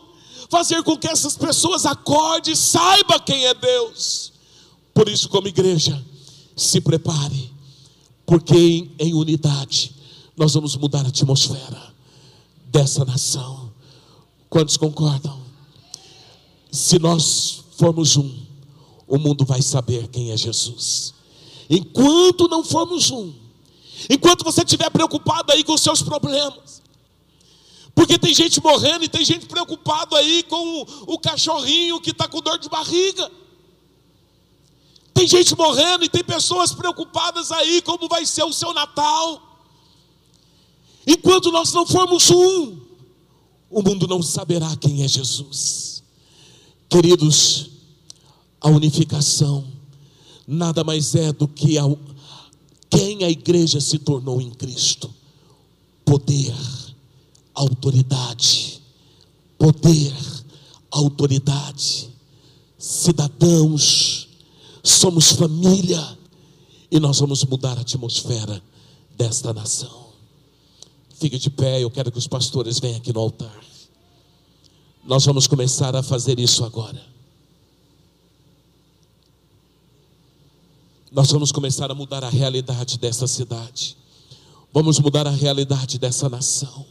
fazer 0.48 0.82
com 0.82 0.96
que 0.96 1.08
essas 1.08 1.36
pessoas 1.36 1.84
acordem 1.84 2.54
e 2.54 2.56
saibam 2.56 3.18
quem 3.20 3.44
é 3.44 3.52
Deus. 3.52 4.32
Por 4.94 5.08
isso, 5.08 5.28
como 5.28 5.48
igreja, 5.48 6.02
se 6.56 6.80
prepare, 6.80 7.50
porque 8.26 8.54
em, 8.56 8.94
em 8.98 9.14
unidade 9.14 9.94
nós 10.36 10.54
vamos 10.54 10.76
mudar 10.76 11.04
a 11.04 11.08
atmosfera 11.08 11.92
dessa 12.66 13.04
nação. 13.04 13.70
Quantos 14.48 14.76
concordam? 14.76 15.40
Se 16.70 16.98
nós 16.98 17.64
formos 17.76 18.16
um, 18.16 18.30
o 19.06 19.18
mundo 19.18 19.44
vai 19.44 19.60
saber 19.60 20.08
quem 20.08 20.30
é 20.30 20.36
Jesus. 20.36 21.14
Enquanto 21.68 22.48
não 22.48 22.64
formos 22.64 23.10
um, 23.10 23.32
enquanto 24.08 24.44
você 24.44 24.62
estiver 24.62 24.90
preocupado 24.90 25.52
aí 25.52 25.62
com 25.64 25.74
os 25.74 25.80
seus 25.80 26.02
problemas, 26.02 26.82
porque 27.94 28.18
tem 28.18 28.34
gente 28.34 28.62
morrendo 28.62 29.04
e 29.04 29.08
tem 29.08 29.24
gente 29.24 29.46
preocupado 29.46 30.16
aí 30.16 30.42
com 30.44 30.80
o, 30.80 31.14
o 31.14 31.18
cachorrinho 31.18 32.00
que 32.00 32.10
está 32.10 32.26
com 32.26 32.40
dor 32.40 32.58
de 32.58 32.68
barriga. 32.68 33.30
Tem 35.14 35.26
gente 35.26 35.56
morrendo 35.56 36.04
e 36.04 36.08
tem 36.08 36.24
pessoas 36.24 36.72
preocupadas 36.72 37.52
aí 37.52 37.82
como 37.82 38.08
vai 38.08 38.24
ser 38.24 38.44
o 38.44 38.52
seu 38.52 38.72
Natal. 38.72 39.40
Enquanto 41.06 41.50
nós 41.50 41.72
não 41.72 41.86
formos 41.86 42.30
um, 42.30 42.78
o 43.70 43.82
mundo 43.82 44.06
não 44.06 44.22
saberá 44.22 44.74
quem 44.76 45.02
é 45.02 45.08
Jesus. 45.08 46.02
Queridos, 46.88 47.70
a 48.60 48.68
unificação 48.68 49.64
nada 50.46 50.84
mais 50.84 51.14
é 51.14 51.32
do 51.32 51.48
que 51.48 51.78
a, 51.78 51.84
quem 52.90 53.24
a 53.24 53.30
igreja 53.30 53.80
se 53.80 53.98
tornou 53.98 54.40
em 54.40 54.50
Cristo: 54.50 55.12
poder, 56.04 56.54
autoridade, 57.54 58.80
poder, 59.58 60.14
autoridade, 60.90 62.08
cidadãos, 62.78 64.28
somos 64.82 65.32
família 65.32 66.18
e 66.90 66.98
nós 66.98 67.20
vamos 67.20 67.44
mudar 67.44 67.78
a 67.78 67.82
atmosfera 67.82 68.62
desta 69.16 69.52
nação. 69.52 70.08
Fique 71.14 71.38
de 71.38 71.50
pé, 71.50 71.82
eu 71.82 71.90
quero 71.90 72.10
que 72.10 72.18
os 72.18 72.26
pastores 72.26 72.80
venham 72.80 72.96
aqui 72.96 73.12
no 73.12 73.20
altar. 73.20 73.60
Nós 75.04 75.24
vamos 75.24 75.46
começar 75.46 75.94
a 75.94 76.02
fazer 76.02 76.38
isso 76.38 76.64
agora. 76.64 77.00
Nós 81.10 81.30
vamos 81.30 81.52
começar 81.52 81.90
a 81.90 81.94
mudar 81.94 82.24
a 82.24 82.28
realidade 82.30 82.98
dessa 82.98 83.26
cidade. 83.26 83.96
Vamos 84.72 84.98
mudar 84.98 85.26
a 85.26 85.30
realidade 85.30 85.98
dessa 85.98 86.28
nação. 86.28 86.86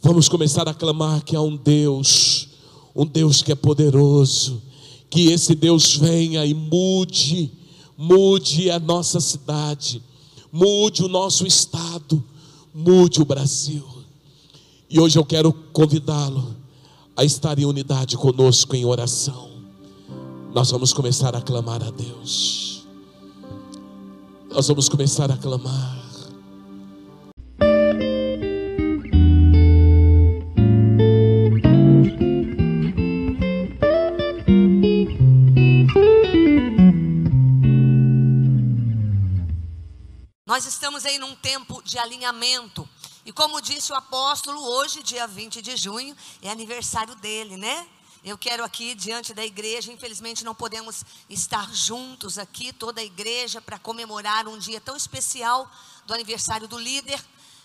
Vamos 0.00 0.28
começar 0.28 0.68
a 0.68 0.74
clamar 0.74 1.24
que 1.24 1.34
há 1.34 1.40
um 1.40 1.56
Deus, 1.56 2.48
um 2.94 3.04
Deus 3.04 3.42
que 3.42 3.50
é 3.50 3.54
poderoso, 3.54 4.62
que 5.14 5.30
esse 5.30 5.54
Deus 5.54 5.96
venha 5.96 6.44
e 6.44 6.52
mude, 6.52 7.48
mude 7.96 8.68
a 8.68 8.80
nossa 8.80 9.20
cidade, 9.20 10.02
mude 10.50 11.04
o 11.04 11.08
nosso 11.08 11.46
estado, 11.46 12.20
mude 12.74 13.22
o 13.22 13.24
Brasil. 13.24 13.84
E 14.90 14.98
hoje 14.98 15.16
eu 15.16 15.24
quero 15.24 15.52
convidá-lo 15.72 16.56
a 17.16 17.24
estar 17.24 17.56
em 17.60 17.64
unidade 17.64 18.16
conosco 18.16 18.74
em 18.74 18.84
oração. 18.84 19.50
Nós 20.52 20.72
vamos 20.72 20.92
começar 20.92 21.36
a 21.36 21.40
clamar 21.40 21.80
a 21.84 21.92
Deus. 21.92 22.84
Nós 24.50 24.66
vamos 24.66 24.88
começar 24.88 25.30
a 25.30 25.36
clamar. 25.36 26.03
Nós 40.54 40.66
estamos 40.66 41.04
aí 41.04 41.18
num 41.18 41.34
tempo 41.34 41.82
de 41.82 41.98
alinhamento. 41.98 42.88
E 43.26 43.32
como 43.32 43.60
disse 43.60 43.90
o 43.90 43.96
apóstolo, 43.96 44.62
hoje, 44.62 45.02
dia 45.02 45.26
20 45.26 45.60
de 45.60 45.76
junho, 45.76 46.16
é 46.40 46.48
aniversário 46.48 47.16
dele, 47.16 47.56
né? 47.56 47.84
Eu 48.22 48.38
quero 48.38 48.62
aqui 48.62 48.94
diante 48.94 49.34
da 49.34 49.44
igreja, 49.44 49.92
infelizmente 49.92 50.44
não 50.44 50.54
podemos 50.54 51.04
estar 51.28 51.74
juntos 51.74 52.38
aqui, 52.38 52.72
toda 52.72 53.00
a 53.00 53.04
igreja, 53.04 53.60
para 53.60 53.80
comemorar 53.80 54.46
um 54.46 54.56
dia 54.56 54.80
tão 54.80 54.94
especial 54.96 55.68
do 56.06 56.14
aniversário 56.14 56.68
do 56.68 56.78
líder. 56.78 57.20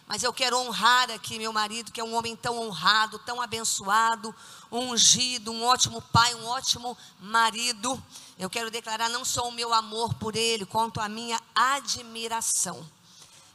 Mas 0.07 0.23
eu 0.23 0.33
quero 0.33 0.57
honrar 0.57 1.11
aqui 1.11 1.37
meu 1.37 1.53
marido, 1.53 1.91
que 1.91 2.01
é 2.01 2.03
um 2.03 2.15
homem 2.15 2.35
tão 2.35 2.57
honrado, 2.57 3.19
tão 3.19 3.39
abençoado, 3.39 4.33
ungido, 4.71 5.51
um 5.51 5.63
ótimo 5.63 6.01
pai, 6.01 6.33
um 6.33 6.47
ótimo 6.47 6.97
marido. 7.19 8.03
Eu 8.39 8.49
quero 8.49 8.71
declarar 8.71 9.09
não 9.09 9.25
só 9.25 9.49
o 9.49 9.51
meu 9.51 9.73
amor 9.73 10.13
por 10.13 10.33
ele, 10.33 10.65
quanto 10.65 11.01
a 11.01 11.09
minha 11.09 11.37
admiração. 11.53 12.89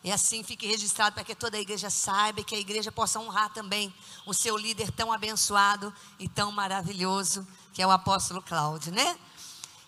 E 0.04 0.12
assim 0.12 0.42
fique 0.42 0.66
registrado 0.66 1.14
para 1.14 1.24
que 1.24 1.34
toda 1.34 1.56
a 1.56 1.60
igreja 1.60 1.88
saiba 1.88 2.40
e 2.40 2.44
que 2.44 2.54
a 2.54 2.58
igreja 2.58 2.92
possa 2.92 3.18
honrar 3.18 3.50
também 3.54 3.92
o 4.26 4.34
seu 4.34 4.58
líder 4.58 4.90
tão 4.90 5.10
abençoado 5.10 5.90
e 6.18 6.28
tão 6.28 6.52
maravilhoso, 6.52 7.48
que 7.72 7.80
é 7.80 7.86
o 7.86 7.90
apóstolo 7.90 8.42
Cláudio, 8.42 8.92
né? 8.92 9.18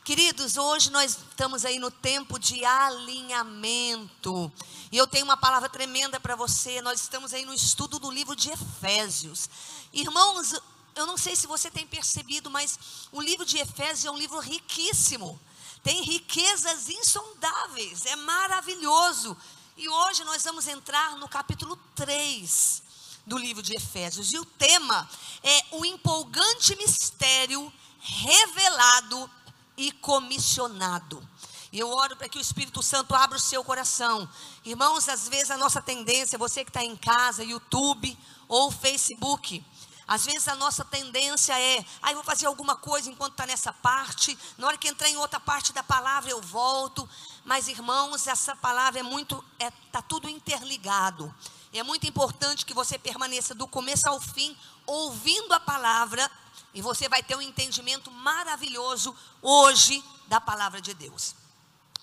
Queridos, 0.03 0.57
hoje 0.57 0.91
nós 0.91 1.19
estamos 1.31 1.67
aí 1.67 1.79
no 1.79 1.91
tempo 1.91 2.39
de 2.39 2.65
alinhamento. 2.65 4.51
E 4.91 4.97
eu 4.97 5.07
tenho 5.07 5.27
uma 5.27 5.37
palavra 5.37 5.69
tremenda 5.69 6.19
para 6.19 6.35
você. 6.35 6.81
Nós 6.81 7.03
estamos 7.03 7.35
aí 7.35 7.45
no 7.45 7.53
estudo 7.53 7.99
do 7.99 8.11
livro 8.11 8.35
de 8.35 8.49
Efésios. 8.49 9.51
Irmãos, 9.93 10.55
eu 10.97 11.07
não 11.07 11.19
sei 11.19 11.37
se 11.37 11.47
você 11.47 11.71
tem 11.71 11.87
percebido, 11.87 12.51
mas 12.51 12.79
o 13.13 13.21
livro 13.21 13.45
de 13.45 13.59
Efésios 13.59 14.07
é 14.07 14.11
um 14.11 14.17
livro 14.17 14.39
riquíssimo. 14.41 15.39
Tem 15.83 16.03
riquezas 16.03 16.89
insondáveis, 16.89 18.07
é 18.07 18.17
maravilhoso. 18.17 19.37
E 19.77 19.89
hoje 19.89 20.25
nós 20.25 20.43
vamos 20.43 20.67
entrar 20.67 21.17
no 21.19 21.29
capítulo 21.29 21.77
3 21.95 22.83
do 23.27 23.37
livro 23.37 23.63
de 23.63 23.77
Efésios. 23.77 24.33
E 24.33 24.39
o 24.39 24.45
tema 24.45 25.09
é 25.43 25.65
o 25.73 25.85
empolgante 25.85 26.75
mistério 26.77 27.71
revelado 28.01 29.31
e 29.77 29.93
comissionado. 29.93 31.23
E 31.71 31.79
eu 31.79 31.91
oro 31.91 32.17
para 32.17 32.29
que 32.29 32.39
o 32.39 32.41
Espírito 32.41 32.83
Santo 32.83 33.15
abra 33.15 33.37
o 33.37 33.41
seu 33.41 33.63
coração. 33.63 34.27
Irmãos, 34.65 35.11
às 35.11 35.29
vezes 35.29 35.51
a 35.51 35.59
nossa 35.59 35.83
tendência, 35.83 36.39
você 36.39 36.65
que 36.65 36.71
está 36.71 36.83
em 36.83 36.97
casa, 36.97 37.45
YouTube 37.45 38.17
ou 38.49 38.71
Facebook, 38.71 39.63
às 40.07 40.25
vezes 40.25 40.47
a 40.47 40.55
nossa 40.55 40.85
tendência 40.85 41.59
é, 41.59 41.85
ah, 42.01 42.13
vou 42.15 42.23
fazer 42.23 42.47
alguma 42.47 42.77
coisa 42.77 43.11
enquanto 43.11 43.33
está 43.33 43.45
nessa 43.47 43.73
parte, 43.73 44.39
na 44.57 44.69
hora 44.69 44.79
que 44.79 44.89
entrar 44.89 45.09
em 45.09 45.17
outra 45.17 45.41
parte 45.41 45.73
da 45.73 45.83
palavra 45.83 46.31
eu 46.31 46.41
volto. 46.41 47.09
Mas 47.45 47.67
irmãos, 47.67 48.27
essa 48.27 48.55
palavra 48.55 49.01
é 49.01 49.03
muito, 49.03 49.43
está 49.55 49.67
é, 49.67 49.71
tá 49.91 50.03
tudo 50.03 50.29
interligado. 50.29 51.35
E 51.73 51.79
é 51.79 51.83
muito 51.83 52.07
importante 52.07 52.65
que 52.65 52.73
você 52.73 52.97
permaneça 52.99 53.55
do 53.55 53.67
começo 53.67 54.09
ao 54.09 54.21
fim, 54.21 54.57
ouvindo 54.87 55.53
a 55.53 55.61
palavra 55.61 56.31
e 56.73 56.81
você 56.81 57.09
vai 57.09 57.23
ter 57.23 57.35
um 57.35 57.43
entendimento 57.43 58.11
maravilhoso 58.11 59.15
hoje 59.43 60.03
da 60.29 60.41
palavra 60.41 60.81
de 60.81 60.95
Deus. 60.95 61.35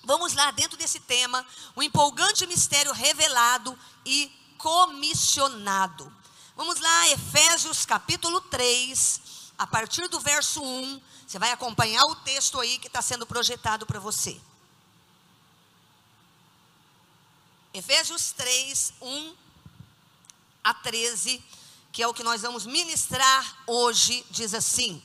Vamos 0.03 0.33
lá, 0.33 0.51
dentro 0.51 0.77
desse 0.77 0.99
tema, 0.99 1.45
o 1.75 1.81
empolgante 1.81 2.45
mistério 2.45 2.91
revelado 2.91 3.77
e 4.05 4.29
comissionado. 4.57 6.11
Vamos 6.55 6.79
lá, 6.79 7.09
Efésios 7.09 7.83
capítulo 7.83 8.39
3, 8.39 9.21
a 9.57 9.65
partir 9.65 10.07
do 10.07 10.19
verso 10.19 10.61
1. 10.61 11.01
Você 11.25 11.39
vai 11.39 11.51
acompanhar 11.51 12.03
o 12.03 12.15
texto 12.17 12.59
aí 12.59 12.77
que 12.77 12.85
está 12.85 13.01
sendo 13.01 13.25
projetado 13.25 13.87
para 13.87 13.99
você. 13.99 14.39
Efésios 17.73 18.31
3, 18.33 18.93
1 19.01 19.35
a 20.63 20.75
13, 20.75 21.43
que 21.91 22.03
é 22.03 22.07
o 22.07 22.13
que 22.13 22.21
nós 22.21 22.43
vamos 22.43 22.67
ministrar 22.67 23.63
hoje, 23.65 24.23
diz 24.29 24.53
assim: 24.53 25.01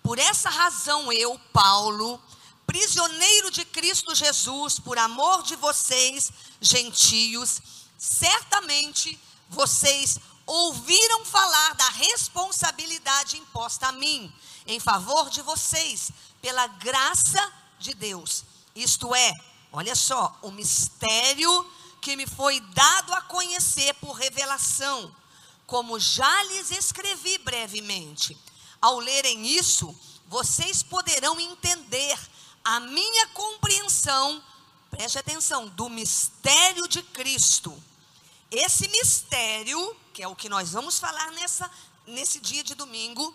Por 0.00 0.16
essa 0.16 0.48
razão 0.48 1.12
eu, 1.12 1.36
Paulo, 1.52 2.22
prisioneiro 2.68 3.50
de 3.50 3.64
Cristo 3.64 4.14
Jesus, 4.14 4.78
por 4.78 4.96
amor 4.96 5.42
de 5.42 5.56
vocês, 5.56 6.30
gentios, 6.60 7.60
certamente 7.98 9.18
vocês 9.48 10.20
ouviram 10.46 11.24
falar 11.24 11.74
da 11.74 11.88
responsabilidade 11.90 13.36
imposta 13.38 13.88
a 13.88 13.92
mim, 13.92 14.32
em 14.66 14.78
favor 14.78 15.30
de 15.30 15.42
vocês, 15.42 16.10
pela 16.40 16.66
graça 16.66 17.52
de 17.78 17.94
Deus. 17.94 18.44
Isto 18.74 19.14
é, 19.14 19.32
olha 19.72 19.94
só, 19.94 20.36
o 20.42 20.50
mistério 20.50 21.70
que 22.00 22.16
me 22.16 22.26
foi 22.26 22.60
dado 22.60 23.14
a 23.14 23.22
conhecer 23.22 23.94
por 23.94 24.12
revelação, 24.12 25.14
como 25.66 25.98
já 25.98 26.42
lhes 26.44 26.70
escrevi 26.70 27.38
brevemente. 27.38 28.36
Ao 28.80 28.98
lerem 28.98 29.46
isso, 29.46 29.98
vocês 30.26 30.82
poderão 30.82 31.40
entender 31.40 32.18
a 32.62 32.80
minha 32.80 33.28
compreensão, 33.28 34.42
preste 34.90 35.18
atenção, 35.18 35.66
do 35.68 35.88
mistério 35.88 36.86
de 36.88 37.02
Cristo. 37.02 37.82
Esse 38.54 38.86
mistério, 38.86 39.96
que 40.12 40.22
é 40.22 40.28
o 40.28 40.36
que 40.36 40.48
nós 40.48 40.70
vamos 40.70 40.96
falar 40.96 41.32
nessa, 41.32 41.68
nesse 42.06 42.38
dia 42.38 42.62
de 42.62 42.76
domingo, 42.76 43.34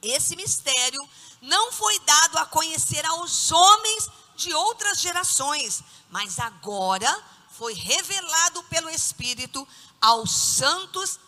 esse 0.00 0.34
mistério 0.34 0.98
não 1.42 1.70
foi 1.70 1.98
dado 2.00 2.38
a 2.38 2.46
conhecer 2.46 3.04
aos 3.04 3.52
homens 3.52 4.08
de 4.34 4.54
outras 4.54 5.00
gerações, 5.00 5.82
mas 6.10 6.38
agora 6.38 7.22
foi 7.50 7.74
revelado 7.74 8.62
pelo 8.64 8.88
Espírito 8.88 9.68
aos 10.00 10.32
santos 10.32 11.20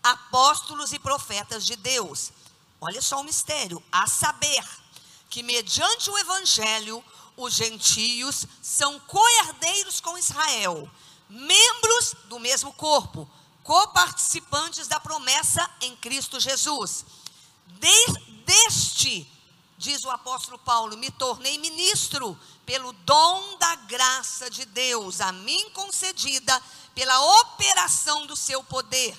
apóstolos 0.00 0.92
e 0.92 1.00
profetas 1.00 1.66
de 1.66 1.74
Deus. 1.74 2.30
Olha 2.80 3.02
só 3.02 3.20
o 3.20 3.24
mistério, 3.24 3.82
a 3.90 4.06
saber, 4.06 4.64
que 5.28 5.42
mediante 5.42 6.08
o 6.10 6.18
evangelho 6.18 7.04
os 7.36 7.54
gentios 7.54 8.46
são 8.62 9.00
coerdeiros 9.00 10.00
com 10.00 10.16
Israel, 10.16 10.88
membros 11.28 12.14
do 12.26 12.38
mesmo 12.38 12.72
corpo, 12.72 13.28
coparticipantes 13.62 14.86
da 14.86 15.00
promessa 15.00 15.68
em 15.80 15.96
Cristo 15.96 16.38
Jesus. 16.38 17.04
De, 17.66 18.06
deste, 18.44 19.30
diz 19.76 20.04
o 20.04 20.10
apóstolo 20.10 20.58
Paulo, 20.58 20.96
me 20.96 21.10
tornei 21.10 21.58
ministro 21.58 22.38
pelo 22.64 22.92
dom 22.92 23.58
da 23.58 23.76
graça 23.76 24.50
de 24.50 24.64
Deus, 24.66 25.20
a 25.20 25.32
mim 25.32 25.70
concedida 25.70 26.62
pela 26.94 27.20
operação 27.40 28.26
do 28.26 28.36
seu 28.36 28.62
poder. 28.64 29.16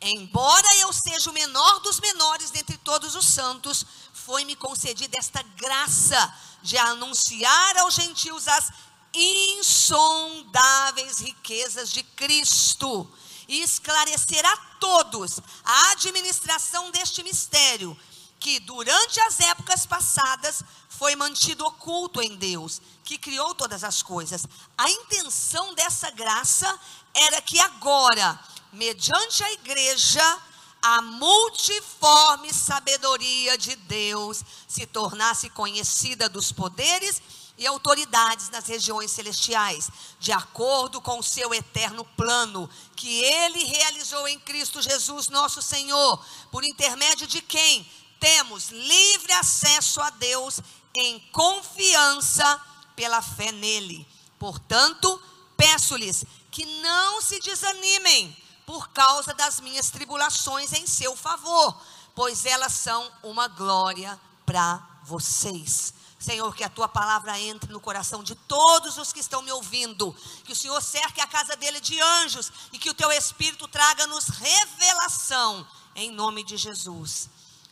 Embora 0.00 0.66
eu 0.76 0.92
seja 0.92 1.28
o 1.28 1.34
menor 1.34 1.80
dos 1.80 2.00
menores 2.00 2.50
dentre 2.50 2.78
todos 2.78 3.14
os 3.14 3.26
santos, 3.26 3.84
foi-me 4.14 4.56
concedida 4.56 5.18
esta 5.18 5.42
graça 5.42 6.34
de 6.62 6.78
anunciar 6.78 7.76
aos 7.78 7.94
gentios 7.94 8.48
as 8.48 8.72
insondáveis 9.14 11.18
riquezas 11.18 11.90
de 11.90 12.02
Cristo 12.02 13.10
e 13.48 13.62
esclarecer 13.62 14.44
a 14.46 14.56
todos 14.78 15.40
a 15.64 15.90
administração 15.92 16.90
deste 16.90 17.22
mistério, 17.22 17.96
que 18.38 18.60
durante 18.60 19.20
as 19.20 19.40
épocas 19.40 19.84
passadas 19.84 20.62
foi 20.88 21.16
mantido 21.16 21.64
oculto 21.64 22.22
em 22.22 22.36
Deus, 22.36 22.80
que 23.04 23.18
criou 23.18 23.54
todas 23.54 23.82
as 23.82 24.02
coisas. 24.02 24.46
A 24.78 24.88
intenção 24.88 25.74
dessa 25.74 26.10
graça 26.10 26.78
era 27.12 27.42
que 27.42 27.58
agora, 27.58 28.38
mediante 28.72 29.42
a 29.42 29.52
igreja, 29.52 30.38
a 30.82 31.02
multiforme 31.02 32.54
sabedoria 32.54 33.58
de 33.58 33.76
Deus 33.76 34.42
se 34.66 34.86
tornasse 34.86 35.50
conhecida 35.50 36.28
dos 36.28 36.52
poderes 36.52 37.20
e 37.60 37.66
autoridades 37.66 38.48
nas 38.48 38.66
regiões 38.66 39.10
celestiais, 39.10 39.90
de 40.18 40.32
acordo 40.32 40.98
com 40.98 41.18
o 41.18 41.22
seu 41.22 41.52
eterno 41.52 42.06
plano, 42.16 42.70
que 42.96 43.22
ele 43.22 43.64
realizou 43.64 44.26
em 44.26 44.40
Cristo 44.40 44.80
Jesus, 44.80 45.28
nosso 45.28 45.60
Senhor, 45.60 46.24
por 46.50 46.64
intermédio 46.64 47.26
de 47.26 47.42
quem 47.42 47.86
temos 48.18 48.70
livre 48.70 49.32
acesso 49.34 50.00
a 50.00 50.08
Deus 50.08 50.60
em 50.94 51.20
confiança 51.32 52.58
pela 52.96 53.20
fé 53.20 53.52
nele. 53.52 54.08
Portanto, 54.38 55.22
peço-lhes 55.54 56.24
que 56.50 56.64
não 56.80 57.20
se 57.20 57.38
desanimem 57.40 58.34
por 58.64 58.88
causa 58.88 59.34
das 59.34 59.60
minhas 59.60 59.90
tribulações 59.90 60.72
em 60.72 60.86
seu 60.86 61.14
favor, 61.14 61.78
pois 62.14 62.46
elas 62.46 62.72
são 62.72 63.12
uma 63.22 63.48
glória 63.48 64.18
para 64.46 64.82
vocês. 65.04 65.99
Senhor, 66.20 66.54
que 66.54 66.62
a 66.62 66.68
tua 66.68 66.86
palavra 66.86 67.40
entre 67.40 67.72
no 67.72 67.80
coração 67.80 68.22
de 68.22 68.34
todos 68.34 68.98
os 68.98 69.10
que 69.10 69.20
estão 69.20 69.40
me 69.40 69.50
ouvindo, 69.50 70.14
que 70.44 70.52
o 70.52 70.56
Senhor 70.56 70.80
cerque 70.82 71.18
a 71.18 71.26
casa 71.26 71.56
dele 71.56 71.80
de 71.80 71.98
anjos 71.98 72.52
e 72.72 72.78
que 72.78 72.90
o 72.90 72.94
teu 72.94 73.10
Espírito 73.10 73.66
traga-nos 73.66 74.26
revelação, 74.28 75.66
em 75.94 76.10
nome 76.10 76.44
de 76.44 76.58
Jesus. 76.58 77.30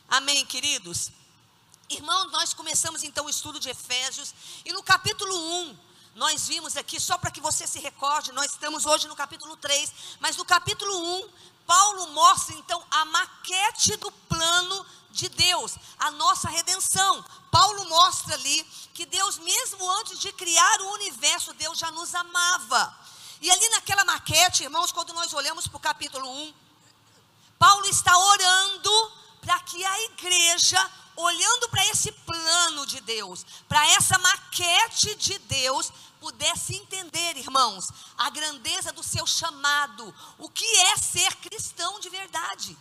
Amém, 0.09 0.43
queridos? 0.47 1.11
Irmãos, 1.89 2.31
nós 2.31 2.51
começamos 2.51 3.03
então 3.03 3.27
o 3.27 3.29
estudo 3.29 3.59
de 3.59 3.69
Efésios 3.69 4.33
e 4.65 4.73
no 4.73 4.81
capítulo 4.81 5.35
1, 5.69 5.77
nós 6.15 6.47
vimos 6.47 6.75
aqui, 6.75 6.99
só 6.99 7.19
para 7.19 7.29
que 7.29 7.39
você 7.39 7.67
se 7.67 7.79
recorde, 7.79 8.31
nós 8.31 8.51
estamos 8.51 8.87
hoje 8.87 9.07
no 9.07 9.15
capítulo 9.15 9.55
3, 9.57 9.93
mas 10.19 10.35
no 10.35 10.43
capítulo 10.43 11.21
1, 11.21 11.29
Paulo 11.67 12.07
mostra 12.13 12.55
então 12.55 12.83
a 12.89 13.05
maquete 13.05 13.95
do 13.97 14.11
plano 14.11 14.85
de 15.11 15.29
Deus, 15.29 15.75
a 15.97 16.11
nossa 16.11 16.49
redenção. 16.49 17.23
Paulo 17.51 17.85
mostra 17.85 18.35
ali 18.35 18.63
que 18.93 19.05
Deus, 19.05 19.37
mesmo 19.37 19.89
antes 19.99 20.19
de 20.19 20.31
criar 20.33 20.81
o 20.81 20.93
universo, 20.93 21.53
Deus 21.53 21.77
já 21.77 21.91
nos 21.91 22.13
amava. 22.13 22.97
E 23.41 23.49
ali 23.49 23.69
naquela 23.69 24.03
maquete, 24.03 24.63
irmãos, 24.63 24.91
quando 24.91 25.13
nós 25.13 25.33
olhamos 25.33 25.67
para 25.67 25.77
o 25.77 25.79
capítulo 25.79 26.29
1, 26.29 26.53
Paulo 27.57 27.85
está 27.87 28.17
orando 28.17 29.11
para 29.41 29.59
que 29.61 29.83
a 29.83 30.01
igreja, 30.03 30.91
olhando 31.15 31.69
para 31.69 31.85
esse 31.87 32.11
plano 32.11 32.85
de 32.85 32.99
Deus, 33.01 33.45
para 33.67 33.85
essa 33.91 34.17
maquete 34.17 35.15
de 35.15 35.37
Deus, 35.39 35.91
pudesse 36.19 36.75
entender, 36.75 37.37
irmãos, 37.37 37.89
a 38.17 38.29
grandeza 38.29 38.91
do 38.91 39.01
seu 39.01 39.25
chamado, 39.25 40.13
o 40.37 40.49
que 40.49 40.65
é 40.65 40.97
ser 40.97 41.33
cristão 41.37 41.99
de 41.99 42.09
verdade. 42.09 42.77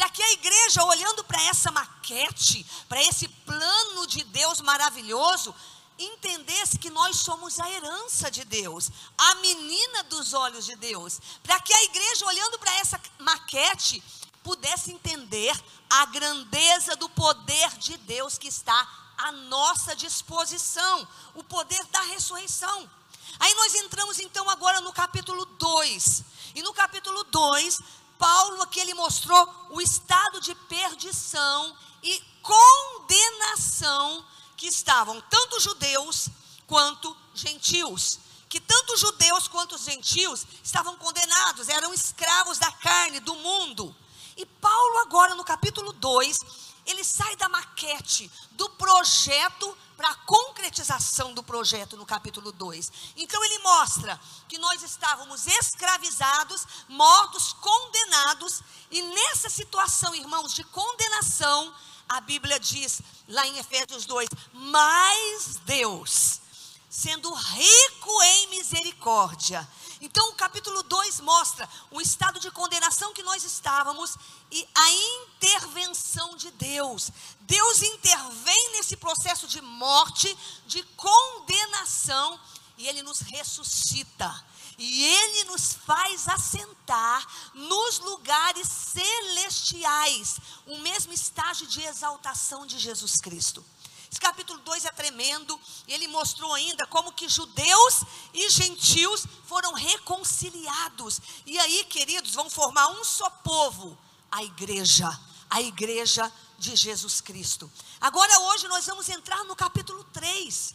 Para 0.00 0.08
que 0.08 0.22
a 0.22 0.32
igreja, 0.32 0.82
olhando 0.82 1.22
para 1.24 1.42
essa 1.42 1.70
maquete, 1.70 2.64
para 2.88 3.02
esse 3.02 3.28
plano 3.28 4.06
de 4.06 4.24
Deus 4.24 4.62
maravilhoso, 4.62 5.54
entendesse 5.98 6.78
que 6.78 6.88
nós 6.88 7.16
somos 7.16 7.60
a 7.60 7.70
herança 7.70 8.30
de 8.30 8.42
Deus, 8.46 8.90
a 9.18 9.34
menina 9.34 10.02
dos 10.04 10.32
olhos 10.32 10.64
de 10.64 10.74
Deus. 10.76 11.20
Para 11.42 11.60
que 11.60 11.74
a 11.74 11.84
igreja, 11.84 12.24
olhando 12.24 12.58
para 12.58 12.74
essa 12.76 12.98
maquete, 13.18 14.02
pudesse 14.42 14.90
entender 14.90 15.54
a 15.90 16.06
grandeza 16.06 16.96
do 16.96 17.10
poder 17.10 17.68
de 17.76 17.98
Deus 17.98 18.38
que 18.38 18.48
está 18.48 19.12
à 19.18 19.32
nossa 19.32 19.94
disposição, 19.94 21.06
o 21.34 21.44
poder 21.44 21.84
da 21.88 22.00
ressurreição. 22.04 22.90
Aí 23.38 23.54
nós 23.54 23.74
entramos 23.74 24.18
então 24.18 24.48
agora 24.48 24.80
no 24.80 24.94
capítulo 24.94 25.44
2. 25.44 26.24
E 26.54 26.62
no 26.62 26.72
capítulo 26.72 27.22
2, 27.24 27.80
Paulo 28.20 28.60
aqui 28.60 28.78
ele 28.78 28.92
mostrou 28.92 29.48
o 29.70 29.80
estado 29.80 30.42
de 30.42 30.54
perdição 30.54 31.74
e 32.02 32.22
condenação 32.42 34.22
que 34.58 34.66
estavam 34.66 35.18
tanto 35.22 35.58
judeus 35.58 36.28
quanto 36.66 37.16
gentios. 37.34 38.20
Que 38.46 38.60
tanto 38.60 38.98
judeus 38.98 39.48
quanto 39.48 39.78
gentios 39.78 40.46
estavam 40.62 40.96
condenados, 40.98 41.70
eram 41.70 41.94
escravos 41.94 42.58
da 42.58 42.70
carne, 42.70 43.20
do 43.20 43.34
mundo. 43.36 43.96
E 44.36 44.44
Paulo, 44.44 44.98
agora 44.98 45.34
no 45.34 45.44
capítulo 45.44 45.90
2, 45.94 46.38
ele 46.86 47.04
sai 47.04 47.36
da 47.36 47.48
maquete, 47.48 48.30
do 48.52 48.68
projeto 48.70 49.76
para 49.96 50.10
a 50.10 50.14
concretização 50.14 51.34
do 51.34 51.42
projeto 51.42 51.96
no 51.96 52.06
capítulo 52.06 52.52
2. 52.52 52.92
Então 53.16 53.44
ele 53.44 53.58
mostra 53.58 54.18
que 54.48 54.58
nós 54.58 54.82
estávamos 54.82 55.46
escravizados, 55.46 56.66
mortos, 56.88 57.52
condenados, 57.54 58.62
e 58.90 59.02
nessa 59.02 59.50
situação, 59.50 60.14
irmãos, 60.14 60.54
de 60.54 60.64
condenação, 60.64 61.74
a 62.08 62.20
Bíblia 62.20 62.58
diz 62.58 63.02
lá 63.28 63.46
em 63.46 63.58
Efésios 63.58 64.04
2: 64.04 64.28
Mas 64.52 65.60
Deus, 65.64 66.40
sendo 66.88 67.32
rico 67.32 68.22
em 68.22 68.46
misericórdia, 68.48 69.68
então, 70.00 70.30
o 70.30 70.34
capítulo 70.34 70.82
2 70.82 71.20
mostra 71.20 71.68
o 71.90 72.00
estado 72.00 72.40
de 72.40 72.50
condenação 72.50 73.12
que 73.12 73.22
nós 73.22 73.44
estávamos 73.44 74.16
e 74.50 74.66
a 74.74 74.90
intervenção 74.90 76.36
de 76.36 76.50
Deus. 76.52 77.10
Deus 77.40 77.82
intervém 77.82 78.72
nesse 78.72 78.96
processo 78.96 79.46
de 79.46 79.60
morte, 79.60 80.34
de 80.66 80.82
condenação, 80.96 82.40
e 82.78 82.88
ele 82.88 83.02
nos 83.02 83.20
ressuscita. 83.20 84.44
E 84.78 85.04
ele 85.04 85.44
nos 85.44 85.74
faz 85.74 86.26
assentar 86.26 87.26
nos 87.52 87.98
lugares 87.98 88.66
celestiais, 88.66 90.38
o 90.64 90.78
mesmo 90.78 91.12
estágio 91.12 91.66
de 91.66 91.82
exaltação 91.82 92.64
de 92.64 92.78
Jesus 92.78 93.16
Cristo. 93.20 93.62
Esse 94.10 94.20
capítulo 94.20 94.58
2 94.60 94.86
é 94.86 94.90
tremendo, 94.90 95.58
e 95.86 95.92
ele 95.92 96.08
mostrou 96.08 96.52
ainda 96.52 96.84
como 96.88 97.12
que 97.12 97.28
judeus 97.28 98.02
e 98.34 98.50
gentios 98.50 99.24
foram 99.46 99.72
reconciliados. 99.72 101.20
E 101.46 101.56
aí, 101.60 101.84
queridos, 101.84 102.34
vão 102.34 102.50
formar 102.50 102.88
um 102.88 103.04
só 103.04 103.30
povo, 103.30 103.96
a 104.28 104.42
igreja, 104.42 105.08
a 105.48 105.62
igreja 105.62 106.30
de 106.58 106.74
Jesus 106.74 107.20
Cristo. 107.20 107.70
Agora, 108.00 108.36
hoje, 108.40 108.66
nós 108.66 108.84
vamos 108.84 109.08
entrar 109.08 109.44
no 109.44 109.54
capítulo 109.54 110.02
3. 110.12 110.74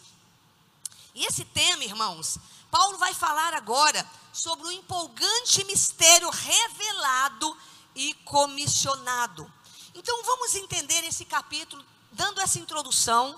E 1.14 1.26
esse 1.26 1.44
tema, 1.44 1.84
irmãos, 1.84 2.38
Paulo 2.72 2.98
vai 2.98 3.14
falar 3.14 3.54
agora 3.54 4.10
sobre 4.32 4.68
o 4.68 4.72
empolgante 4.72 5.64
mistério 5.66 6.30
revelado 6.30 7.58
e 7.94 8.14
comissionado. 8.26 9.52
Então, 9.94 10.24
vamos 10.24 10.56
entender 10.56 11.04
esse 11.04 11.26
capítulo, 11.26 11.86
dando 12.16 12.40
essa 12.40 12.58
introdução. 12.58 13.38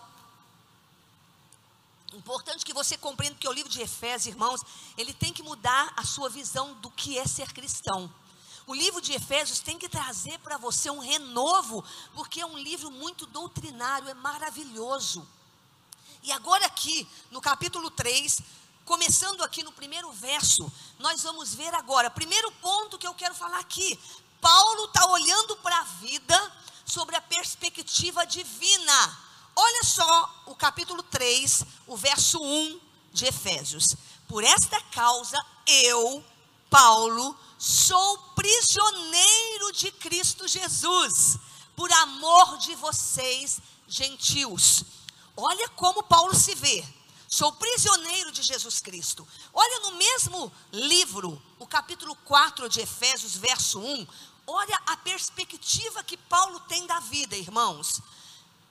Importante 2.14 2.64
que 2.64 2.74
você 2.74 2.98
compreenda 2.98 3.38
que 3.38 3.48
o 3.48 3.52
livro 3.52 3.70
de 3.70 3.82
Efésios, 3.82 4.34
irmãos, 4.34 4.62
ele 4.98 5.14
tem 5.14 5.34
que 5.34 5.44
mudar 5.44 5.94
a 5.98 6.04
sua 6.06 6.30
visão 6.30 6.74
do 6.76 6.90
que 6.92 7.18
é 7.18 7.28
ser 7.28 7.52
cristão. 7.52 8.12
O 8.66 8.74
livro 8.74 9.02
de 9.02 9.14
Efésios 9.14 9.60
tem 9.60 9.78
que 9.78 9.90
trazer 9.90 10.38
para 10.40 10.58
você 10.58 10.90
um 10.90 11.00
renovo, 11.00 11.84
porque 12.14 12.42
é 12.42 12.46
um 12.46 12.58
livro 12.58 12.92
muito 12.92 13.26
doutrinário, 13.26 14.10
é 14.10 14.14
maravilhoso. 14.14 15.28
E 16.24 16.32
agora, 16.32 16.66
aqui, 16.66 17.08
no 17.32 17.42
capítulo 17.42 17.90
3, 17.90 18.42
começando 18.86 19.44
aqui 19.44 19.64
no 19.64 19.72
primeiro 19.72 20.12
verso, 20.12 20.72
nós 21.00 21.24
vamos 21.24 21.56
ver 21.56 21.74
agora. 21.76 22.10
Primeiro 22.10 22.52
ponto 22.54 22.98
que 22.98 23.08
eu 23.08 23.14
quero 23.14 23.34
falar 23.34 23.60
aqui: 23.60 23.98
Paulo 24.42 24.86
está 24.86 25.06
olhando 25.06 25.56
para 25.58 25.80
a 25.80 25.84
vida 25.84 26.54
sobre 26.88 27.18
a 27.18 27.22
perspectiva 27.22 28.26
divina. 28.26 29.20
Olha 29.54 29.84
só 29.84 30.44
o 30.46 30.56
capítulo 30.56 31.04
3, 31.04 31.66
o 31.86 31.98
verso 31.98 32.42
1 32.42 32.80
de 33.12 33.26
Efésios. 33.26 33.96
Por 34.28 34.44
esta 34.44 34.80
causa, 34.92 35.38
eu, 35.68 36.24
Paulo, 36.70 37.38
sou 37.58 38.18
prisioneiro 38.36 39.74
de 39.74 39.92
Cristo 39.92 40.48
Jesus, 40.48 41.38
por 41.76 41.92
amor 41.92 42.58
de 42.60 42.74
vocês, 42.76 43.60
gentios. 43.88 44.84
Olha 45.36 45.68
como 45.70 46.04
Paulo 46.04 46.34
se 46.34 46.56
vê. 46.56 46.86
Sou 47.28 47.52
prisioneiro 47.52 48.32
de 48.32 48.42
Jesus 48.42 48.80
Cristo. 48.80 49.28
Olha 49.54 49.80
no 49.82 49.98
mesmo 49.98 50.52
livro, 50.72 51.42
o 51.60 51.68
capítulo 51.68 52.16
4 52.24 52.70
de 52.70 52.80
Efésios, 52.80 53.36
verso 53.36 53.80
1. 53.80 54.08
Olha 54.50 54.82
a 54.86 54.96
perspectiva 54.96 56.02
que 56.06 56.16
Paulo 56.16 56.62
tem 56.62 56.86
da 56.88 57.02
vida, 57.02 57.36
irmãos. 57.36 58.00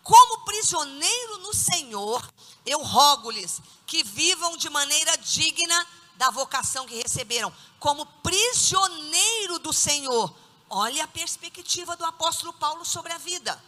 Como 0.03 0.45
prisioneiro 0.47 1.39
no 1.39 1.53
Senhor, 1.53 2.27
eu 2.65 2.83
rogo-lhes 2.83 3.61
que 3.87 4.03
vivam 4.03 4.57
de 4.57 4.71
maneira 4.71 5.19
digna 5.19 5.87
da 6.15 6.31
vocação 6.31 6.87
que 6.87 6.97
receberam, 6.97 7.53
como 7.79 8.07
prisioneiro 8.23 9.59
do 9.59 9.71
Senhor. 9.71 10.35
Olha 10.71 11.05
a 11.05 11.09
perspectiva 11.09 11.95
do 11.95 12.07
apóstolo 12.07 12.55
Paulo 12.55 12.83
sobre 12.83 13.13
a 13.13 13.19
vida. 13.19 13.63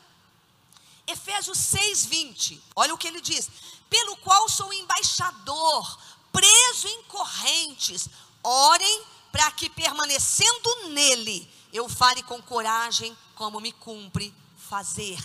Efésios 1.06 1.58
6:20. 1.58 2.58
Olha 2.74 2.94
o 2.94 2.98
que 2.98 3.06
ele 3.06 3.20
diz: 3.20 3.50
"Pelo 3.90 4.16
qual 4.16 4.48
sou 4.48 4.72
embaixador, 4.72 5.98
preso 6.32 6.88
em 6.88 7.02
correntes. 7.02 8.08
Orem 8.42 9.02
para 9.30 9.50
que 9.52 9.68
permanecendo 9.68 10.88
nele, 10.88 11.50
eu 11.72 11.88
fale 11.88 12.22
com 12.22 12.40
coragem 12.42 13.16
como 13.34 13.60
me 13.60 13.72
cumpre 13.72 14.34
fazer." 14.56 15.18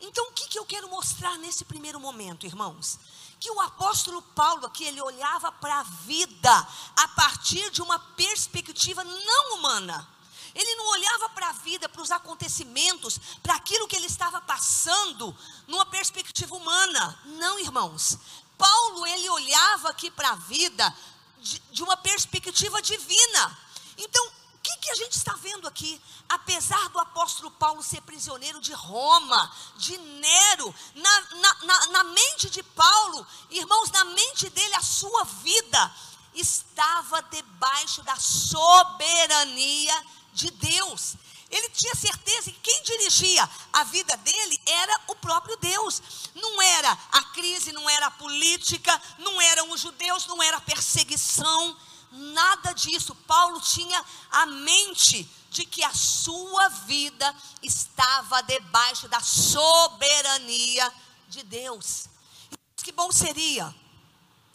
Então, 0.00 0.28
o 0.28 0.32
que, 0.32 0.48
que 0.48 0.58
eu 0.58 0.64
quero 0.64 0.88
mostrar 0.88 1.38
nesse 1.38 1.64
primeiro 1.64 2.00
momento, 2.00 2.44
irmãos? 2.44 2.98
que 3.42 3.50
o 3.50 3.60
apóstolo 3.60 4.22
Paulo 4.22 4.66
aqui 4.66 4.84
ele 4.84 5.02
olhava 5.02 5.50
para 5.50 5.80
a 5.80 5.82
vida 5.82 6.68
a 6.96 7.08
partir 7.08 7.72
de 7.72 7.82
uma 7.82 7.98
perspectiva 7.98 9.02
não 9.02 9.56
humana. 9.56 10.08
Ele 10.54 10.76
não 10.76 10.86
olhava 10.90 11.28
para 11.30 11.48
a 11.48 11.52
vida, 11.52 11.88
para 11.88 12.02
os 12.02 12.12
acontecimentos, 12.12 13.18
para 13.42 13.56
aquilo 13.56 13.88
que 13.88 13.96
ele 13.96 14.06
estava 14.06 14.40
passando 14.42 15.36
numa 15.66 15.84
perspectiva 15.84 16.54
humana. 16.54 17.18
Não, 17.24 17.58
irmãos. 17.58 18.16
Paulo 18.56 19.04
ele 19.08 19.28
olhava 19.28 19.88
aqui 19.88 20.08
para 20.08 20.30
a 20.30 20.36
vida 20.36 20.96
de, 21.40 21.58
de 21.72 21.82
uma 21.82 21.96
perspectiva 21.96 22.80
divina. 22.80 23.58
Então, 23.98 24.30
que, 24.62 24.76
que 24.78 24.90
a 24.90 24.94
gente 24.94 25.12
está 25.12 25.34
vendo 25.34 25.66
aqui? 25.66 26.00
Apesar 26.28 26.88
do 26.90 26.98
apóstolo 26.98 27.50
Paulo 27.50 27.82
ser 27.82 28.00
prisioneiro 28.02 28.60
de 28.60 28.72
Roma, 28.72 29.52
de 29.76 29.98
Nero, 29.98 30.74
na, 30.94 31.20
na, 31.20 31.54
na, 31.64 31.86
na 31.88 32.04
mente 32.04 32.48
de 32.48 32.62
Paulo, 32.62 33.26
irmãos, 33.50 33.90
na 33.90 34.04
mente 34.04 34.48
dele, 34.50 34.74
a 34.76 34.82
sua 34.82 35.24
vida 35.24 35.94
estava 36.34 37.20
debaixo 37.22 38.02
da 38.02 38.16
soberania 38.16 40.04
de 40.32 40.50
Deus. 40.52 41.16
Ele 41.50 41.68
tinha 41.68 41.94
certeza 41.94 42.50
que 42.50 42.60
quem 42.60 42.82
dirigia 42.82 43.48
a 43.74 43.84
vida 43.84 44.16
dele 44.18 44.60
era 44.64 45.00
o 45.08 45.14
próprio 45.16 45.54
Deus. 45.58 46.00
Não 46.34 46.62
era 46.62 46.98
a 47.12 47.22
crise, 47.24 47.72
não 47.72 47.90
era 47.90 48.06
a 48.06 48.10
política, 48.10 49.02
não 49.18 49.38
eram 49.40 49.70
os 49.70 49.80
judeus, 49.80 50.26
não 50.26 50.42
era 50.42 50.56
a 50.56 50.62
perseguição 50.62 51.76
Nada 52.12 52.72
disso. 52.72 53.14
Paulo 53.14 53.60
tinha 53.60 54.04
a 54.30 54.46
mente 54.46 55.28
de 55.50 55.64
que 55.64 55.82
a 55.82 55.94
sua 55.94 56.68
vida 56.68 57.34
estava 57.62 58.42
debaixo 58.42 59.08
da 59.08 59.20
soberania 59.20 60.92
de 61.28 61.42
Deus. 61.42 62.06
Que 62.76 62.92
bom 62.92 63.10
seria 63.12 63.74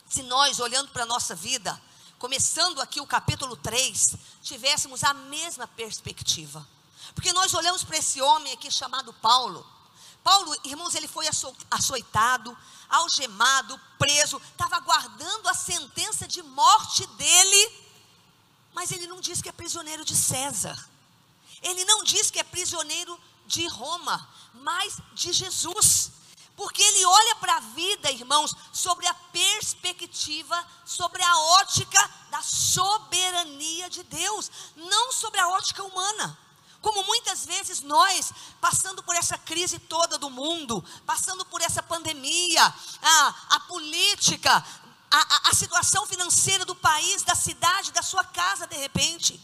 se 0.07 0.23
nós, 0.23 0.59
olhando 0.59 0.89
para 0.89 1.03
a 1.03 1.07
nossa 1.07 1.35
vida, 1.35 1.79
começando 2.17 2.81
aqui 2.81 3.01
o 3.01 3.07
capítulo 3.07 3.55
3, 3.55 4.15
tivéssemos 4.41 5.03
a 5.03 5.13
mesma 5.13 5.67
perspectiva. 5.67 6.67
Porque 7.13 7.33
nós 7.33 7.53
olhamos 7.53 7.83
para 7.83 7.97
esse 7.97 8.21
homem 8.21 8.53
aqui 8.53 8.71
chamado 8.71 9.13
Paulo. 9.13 9.65
Paulo, 10.23 10.55
irmãos, 10.63 10.93
ele 10.95 11.07
foi 11.07 11.25
açoitado, 11.71 12.57
algemado, 12.89 13.79
preso, 13.97 14.37
estava 14.37 14.77
aguardando 14.77 15.49
a 15.49 15.53
sentença 15.53 16.27
de 16.27 16.41
morte 16.43 17.05
dele, 17.07 17.87
mas 18.73 18.91
ele 18.91 19.07
não 19.07 19.19
diz 19.19 19.41
que 19.41 19.49
é 19.49 19.51
prisioneiro 19.51 20.05
de 20.05 20.15
César, 20.15 20.77
ele 21.61 21.83
não 21.85 22.03
diz 22.03 22.29
que 22.29 22.39
é 22.39 22.43
prisioneiro 22.43 23.19
de 23.45 23.67
Roma, 23.67 24.27
mas 24.53 24.97
de 25.13 25.31
Jesus. 25.33 26.11
Porque 26.55 26.81
ele 26.81 27.05
olha 27.05 27.35
para 27.35 27.57
a 27.57 27.59
vida, 27.59 28.11
irmãos, 28.11 28.55
sobre 28.73 29.05
a 29.05 29.13
perspectiva, 29.13 30.67
sobre 30.83 31.21
a 31.21 31.37
ótica 31.37 32.11
da 32.31 32.41
soberania 32.41 33.87
de 33.91 34.01
Deus, 34.03 34.49
não 34.75 35.11
sobre 35.11 35.39
a 35.39 35.49
ótica 35.49 35.83
humana. 35.83 36.37
Como 36.87 37.03
muitas 37.03 37.45
vezes 37.45 37.81
nós, 37.81 38.31
passando 38.61 39.03
por 39.03 39.13
essa 39.13 39.37
crise 39.37 39.77
toda 39.77 40.17
do 40.17 40.29
mundo, 40.29 40.81
passando 41.05 41.43
por 41.43 41.59
essa 41.59 41.83
pandemia, 41.83 42.63
a, 43.01 43.35
a 43.49 43.59
política, 43.59 44.65
a, 45.11 45.17
a, 45.17 45.49
a 45.49 45.53
situação 45.53 46.07
financeira 46.07 46.63
do 46.63 46.73
país, 46.73 47.23
da 47.23 47.35
cidade, 47.35 47.91
da 47.91 48.01
sua 48.01 48.23
casa, 48.23 48.65
de 48.67 48.77
repente. 48.77 49.37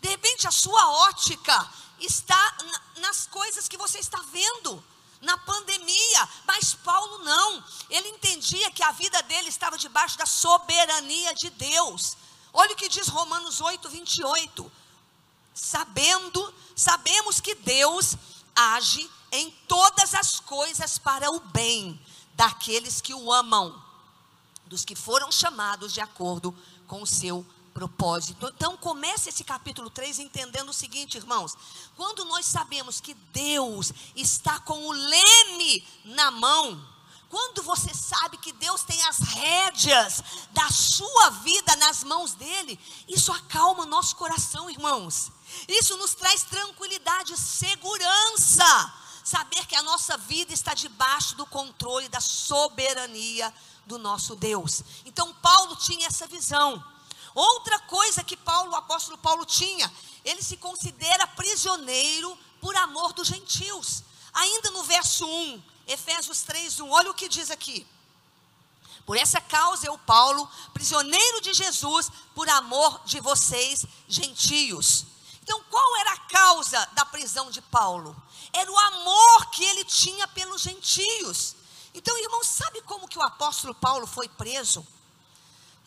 De 0.00 0.08
repente 0.08 0.48
a 0.48 0.50
sua 0.50 0.84
ótica 1.06 1.72
está 2.00 2.56
nas 2.96 3.24
coisas 3.28 3.68
que 3.68 3.76
você 3.76 4.00
está 4.00 4.20
vendo, 4.32 4.82
na 5.20 5.38
pandemia, 5.38 6.28
mas 6.44 6.74
Paulo 6.74 7.18
não, 7.18 7.64
ele 7.88 8.08
entendia 8.08 8.68
que 8.72 8.82
a 8.82 8.90
vida 8.90 9.22
dele 9.22 9.48
estava 9.48 9.78
debaixo 9.78 10.18
da 10.18 10.26
soberania 10.26 11.32
de 11.34 11.50
Deus. 11.50 12.16
Olha 12.52 12.72
o 12.72 12.76
que 12.76 12.88
diz 12.88 13.06
Romanos 13.06 13.60
8, 13.60 13.88
28 13.88 14.79
sabendo, 15.60 16.54
sabemos 16.74 17.38
que 17.38 17.54
Deus 17.54 18.16
age 18.54 19.08
em 19.30 19.50
todas 19.68 20.14
as 20.14 20.40
coisas 20.40 20.98
para 20.98 21.30
o 21.30 21.40
bem 21.40 22.00
daqueles 22.34 23.00
que 23.00 23.12
o 23.12 23.30
amam, 23.30 23.80
dos 24.66 24.84
que 24.84 24.96
foram 24.96 25.30
chamados 25.30 25.92
de 25.92 26.00
acordo 26.00 26.56
com 26.88 27.02
o 27.02 27.06
seu 27.06 27.46
propósito. 27.74 28.48
Então, 28.48 28.76
comece 28.78 29.28
esse 29.28 29.44
capítulo 29.44 29.90
3 29.90 30.18
entendendo 30.20 30.70
o 30.70 30.74
seguinte, 30.74 31.18
irmãos: 31.18 31.54
quando 31.94 32.24
nós 32.24 32.46
sabemos 32.46 32.98
que 32.98 33.12
Deus 33.32 33.92
está 34.16 34.58
com 34.60 34.86
o 34.86 34.92
leme 34.92 35.86
na 36.06 36.30
mão, 36.30 36.82
quando 37.28 37.62
você 37.62 37.94
sabe 37.94 38.38
que 38.38 38.52
Deus 38.52 38.82
tem 38.82 39.00
as 39.04 39.18
rédeas 39.18 40.24
da 40.52 40.68
sua 40.70 41.30
vida 41.30 41.76
nas 41.76 42.02
mãos 42.02 42.32
dele, 42.32 42.80
isso 43.06 43.30
acalma 43.30 43.86
nosso 43.86 44.16
coração, 44.16 44.68
irmãos. 44.68 45.30
Isso 45.68 45.96
nos 45.96 46.14
traz 46.14 46.42
tranquilidade, 46.42 47.36
segurança. 47.36 48.94
saber 49.22 49.66
que 49.66 49.76
a 49.76 49.82
nossa 49.82 50.16
vida 50.16 50.52
está 50.52 50.74
debaixo 50.74 51.36
do 51.36 51.46
controle 51.46 52.08
da 52.08 52.20
soberania 52.20 53.52
do 53.86 53.98
nosso 53.98 54.34
Deus. 54.34 54.82
Então 55.04 55.32
Paulo 55.34 55.76
tinha 55.76 56.06
essa 56.06 56.26
visão. 56.26 56.82
Outra 57.34 57.78
coisa 57.80 58.24
que 58.24 58.36
Paulo, 58.36 58.72
o 58.72 58.76
apóstolo 58.76 59.18
Paulo 59.18 59.44
tinha, 59.44 59.92
ele 60.24 60.42
se 60.42 60.56
considera 60.56 61.26
prisioneiro 61.26 62.36
por 62.60 62.74
amor 62.76 63.12
dos 63.12 63.28
gentios. 63.28 64.02
Ainda 64.32 64.70
no 64.70 64.82
verso 64.84 65.26
1, 65.26 65.62
Efésios 65.86 66.42
3:1, 66.42 66.88
olha 66.90 67.10
o 67.10 67.14
que 67.14 67.28
diz 67.28 67.50
aqui. 67.50 67.86
Por 69.06 69.16
essa 69.16 69.40
causa 69.40 69.86
eu, 69.86 69.98
Paulo, 69.98 70.48
prisioneiro 70.72 71.40
de 71.40 71.52
Jesus, 71.52 72.10
por 72.34 72.48
amor 72.48 73.00
de 73.04 73.20
vocês, 73.20 73.84
gentios. 74.06 75.06
Então, 75.50 75.64
qual 75.68 75.96
era 75.96 76.12
a 76.12 76.18
causa 76.18 76.88
da 76.92 77.04
prisão 77.04 77.50
de 77.50 77.60
Paulo? 77.60 78.16
Era 78.52 78.70
o 78.70 78.78
amor 78.78 79.50
que 79.50 79.64
ele 79.64 79.84
tinha 79.84 80.28
pelos 80.28 80.62
gentios. 80.62 81.56
Então, 81.92 82.16
irmão, 82.18 82.44
sabe 82.44 82.80
como 82.82 83.08
que 83.08 83.18
o 83.18 83.22
apóstolo 83.22 83.74
Paulo 83.74 84.06
foi 84.06 84.28
preso? 84.28 84.86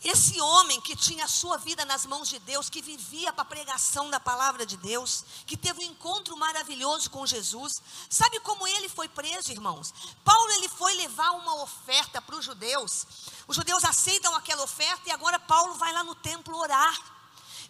Esse 0.03 0.41
homem 0.41 0.81
que 0.81 0.97
tinha 0.97 1.23
a 1.23 1.29
sua 1.29 1.55
vida 1.55 1.85
nas 1.85 2.05
mãos 2.05 2.27
de 2.27 2.39
Deus, 2.39 2.69
que 2.69 2.81
vivia 2.81 3.31
para 3.31 3.43
a 3.43 3.45
pregação 3.45 4.09
da 4.09 4.19
palavra 4.19 4.65
de 4.65 4.75
Deus, 4.75 5.23
que 5.47 5.55
teve 5.55 5.79
um 5.79 5.91
encontro 5.91 6.35
maravilhoso 6.35 7.09
com 7.09 7.25
Jesus, 7.25 7.81
sabe 8.09 8.41
como 8.41 8.67
ele 8.67 8.89
foi 8.89 9.07
preso, 9.07 9.53
irmãos? 9.53 9.93
Paulo 10.25 10.51
ele 10.55 10.67
foi 10.67 10.93
levar 10.95 11.31
uma 11.31 11.55
oferta 11.63 12.21
para 12.21 12.35
os 12.35 12.43
judeus. 12.43 13.07
Os 13.47 13.55
judeus 13.55 13.85
aceitam 13.85 14.35
aquela 14.35 14.63
oferta 14.63 15.07
e 15.07 15.11
agora 15.13 15.39
Paulo 15.39 15.75
vai 15.75 15.93
lá 15.93 16.03
no 16.03 16.15
templo 16.15 16.57
orar. 16.57 17.12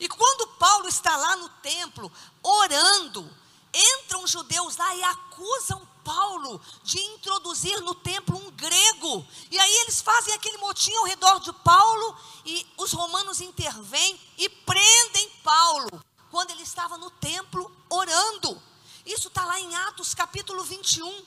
E 0.04 0.08
quando 0.10 0.48
Paulo 0.60 0.90
está 0.90 1.16
lá 1.16 1.38
no 1.38 1.48
templo 1.48 2.12
orando, 2.44 3.26
entram 3.74 4.28
judeus 4.28 4.76
lá 4.76 4.94
e 4.94 5.02
acusam 5.02 5.88
Paulo 6.04 6.60
de 6.84 7.00
introduzir 7.00 7.80
no 7.80 7.96
templo 7.96 8.36
um 8.36 8.52
grego. 8.52 9.26
E 9.50 9.58
aí 9.58 9.74
eles 9.78 10.02
fazem 10.02 10.34
aquele 10.34 10.58
motim 10.58 10.94
ao 10.98 11.06
redor 11.06 11.40
de 11.40 11.54
Paulo 11.54 12.18
e 12.46 12.68
os 12.78 12.92
romanos 12.92 13.40
intervêm 13.40 14.20
e 14.38 14.50
prendem 14.50 15.30
Paulo 15.42 16.04
quando 16.30 16.52
ele 16.52 16.64
estava 16.64 16.98
no 16.98 17.10
templo 17.10 17.72
orando. 17.90 18.62
Isso 19.06 19.30
está 19.30 19.46
lá 19.46 19.58
em 19.58 19.74
Atos 19.74 20.14
capítulo 20.14 20.66
21. 20.66 21.26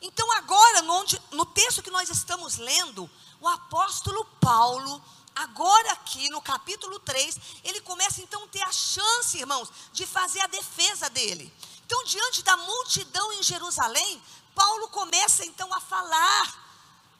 Então, 0.00 0.32
agora, 0.32 0.80
no, 0.80 1.04
no 1.32 1.44
texto 1.44 1.82
que 1.82 1.90
nós 1.90 2.08
estamos 2.08 2.56
lendo, 2.56 3.10
o 3.38 3.46
apóstolo 3.46 4.24
Paulo 4.40 5.02
Agora, 5.34 5.92
aqui 5.92 6.28
no 6.30 6.40
capítulo 6.40 6.98
3, 7.00 7.36
ele 7.64 7.80
começa 7.80 8.20
então 8.20 8.44
a 8.44 8.48
ter 8.48 8.62
a 8.62 8.72
chance, 8.72 9.38
irmãos, 9.38 9.68
de 9.92 10.06
fazer 10.06 10.40
a 10.40 10.46
defesa 10.46 11.10
dele. 11.10 11.52
Então, 11.84 12.04
diante 12.04 12.42
da 12.42 12.56
multidão 12.56 13.32
em 13.32 13.42
Jerusalém, 13.42 14.22
Paulo 14.54 14.88
começa 14.88 15.44
então 15.44 15.72
a 15.74 15.80
falar 15.80 16.64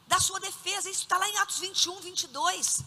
da 0.07 0.21
sua 0.21 0.39
defesa. 0.39 0.89
Isso 0.89 1.03
está 1.03 1.19
lá 1.19 1.29
em 1.29 1.39
Atos 1.39 1.59
21, 1.59 2.01
22. 2.01 2.85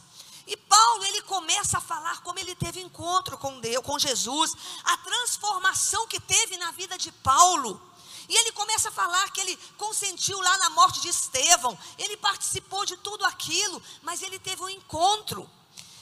E 0.47 0.55
Paulo, 0.55 1.03
ele 1.03 1.21
começa 1.23 1.77
a 1.77 1.81
falar 1.81 2.21
como 2.21 2.39
ele 2.39 2.55
teve 2.55 2.79
encontro 2.79 3.37
com 3.37 3.59
Deus, 3.59 3.85
com 3.85 3.99
Jesus, 3.99 4.55
a 4.85 4.97
transformação 4.97 6.07
que 6.07 6.21
teve 6.21 6.55
na 6.57 6.71
vida 6.71 6.97
de 6.97 7.11
Paulo. 7.11 7.81
E 8.29 8.35
ele 8.35 8.51
começa 8.51 8.89
a 8.89 8.91
falar 8.91 9.31
que 9.31 9.39
ele 9.39 9.57
consentiu 9.77 10.39
lá 10.41 10.57
na 10.57 10.69
morte 10.71 10.99
de 11.01 11.09
Estevão, 11.09 11.77
ele 11.97 12.17
participou 12.17 12.85
de 12.85 12.97
tudo 12.97 13.25
aquilo, 13.25 13.81
mas 14.01 14.21
ele 14.21 14.37
teve 14.37 14.61
um 14.61 14.69
encontro. 14.69 15.49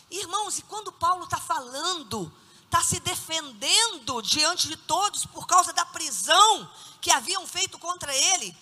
Irmãos, 0.09 0.57
e 0.57 0.61
quando 0.63 0.91
Paulo 0.91 1.25
está 1.25 1.37
falando 1.37 2.31
está 2.65 2.81
se 2.81 2.99
defendendo 2.99 4.21
diante 4.21 4.67
de 4.67 4.75
todos 4.75 5.25
por 5.25 5.47
causa 5.47 5.71
da 5.71 5.85
prisão 5.85 6.69
que 6.99 7.11
haviam 7.11 7.47
feito 7.47 7.77
contra 7.79 8.13
ele. 8.13 8.57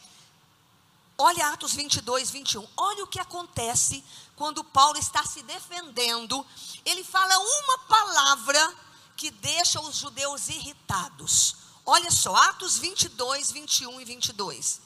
Olha 1.18 1.48
Atos 1.50 1.74
22, 1.74 2.30
21. 2.30 2.68
Olha 2.76 3.04
o 3.04 3.08
que 3.08 3.20
acontece 3.20 4.04
quando 4.36 4.64
Paulo 4.64 5.00
está 5.00 5.24
se 5.26 5.42
defendendo. 5.44 6.46
Ele 6.86 7.04
fala 7.04 7.38
uma 7.38 7.78
palavra 7.80 8.76
que 9.16 9.32
deixa 9.32 9.80
os 9.80 9.96
judeus 9.96 10.50
irritados. 10.50 11.63
Olha 11.86 12.12
só, 12.12 12.36
Atos 12.36 12.78
22, 12.78 13.52
21 13.52 14.02
e 14.02 14.06
22. 14.06 14.82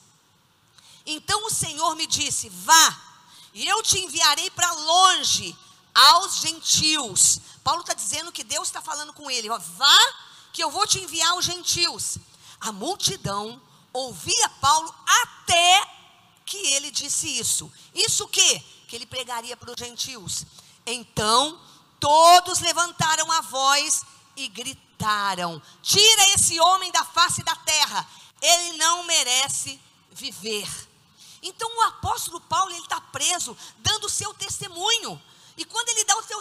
Então 1.06 1.46
o 1.46 1.50
Senhor 1.50 1.96
me 1.96 2.08
disse: 2.08 2.50
Vá, 2.50 3.02
e 3.54 3.68
eu 3.68 3.82
te 3.84 4.00
enviarei 4.00 4.50
para 4.52 4.72
longe 4.72 5.56
aos 5.94 6.38
gentios. 6.38 7.40
Paulo 7.64 7.82
está 7.82 7.94
dizendo 7.94 8.32
que 8.32 8.44
Deus 8.44 8.68
está 8.68 8.82
falando 8.82 9.14
com 9.14 9.30
ele: 9.30 9.50
ó, 9.50 9.58
vá, 9.58 10.16
que 10.54 10.64
eu 10.64 10.72
vou 10.72 10.86
te 10.88 11.00
enviar 11.00 11.32
aos 11.32 11.46
gentios. 11.46 12.18
A 12.60 12.72
multidão 12.72 13.62
ouvia 13.94 14.50
Paulo 14.62 14.94
até 15.06 15.88
que 16.46 16.58
ele 16.58 16.92
disse 16.92 17.28
isso. 17.28 17.72
Isso 17.94 18.24
o 18.24 18.28
quê? 18.28 18.64
Que 18.88 18.96
ele 18.96 19.06
pregaria 19.06 19.56
para 19.58 19.72
os 19.72 19.78
gentios. 19.78 20.46
Então, 20.86 21.60
todos 22.00 22.60
levantaram 22.60 23.32
a 23.32 23.42
voz 23.42 24.04
e 24.36 24.48
gritaram: 24.48 24.87
Tira 25.82 26.30
esse 26.34 26.60
homem 26.60 26.92
da 26.92 27.06
face 27.06 27.44
da 27.44 27.56
terra, 27.56 28.08
ele 28.42 28.78
não 28.78 29.04
merece 29.04 29.80
viver. 30.12 30.68
Então 31.42 31.70
o 31.78 31.82
apóstolo 31.84 32.42
Paulo 32.42 32.72
ele 32.72 32.82
está 32.82 33.00
preso, 33.00 33.56
dando 33.80 34.06
o 34.06 34.10
seu 34.10 34.34
testemunho. 34.34 35.22
E 35.56 35.66
quando 35.66 35.90
ele 35.90 36.04
dá 36.04 36.16
o 36.18 36.24
seu, 36.24 36.40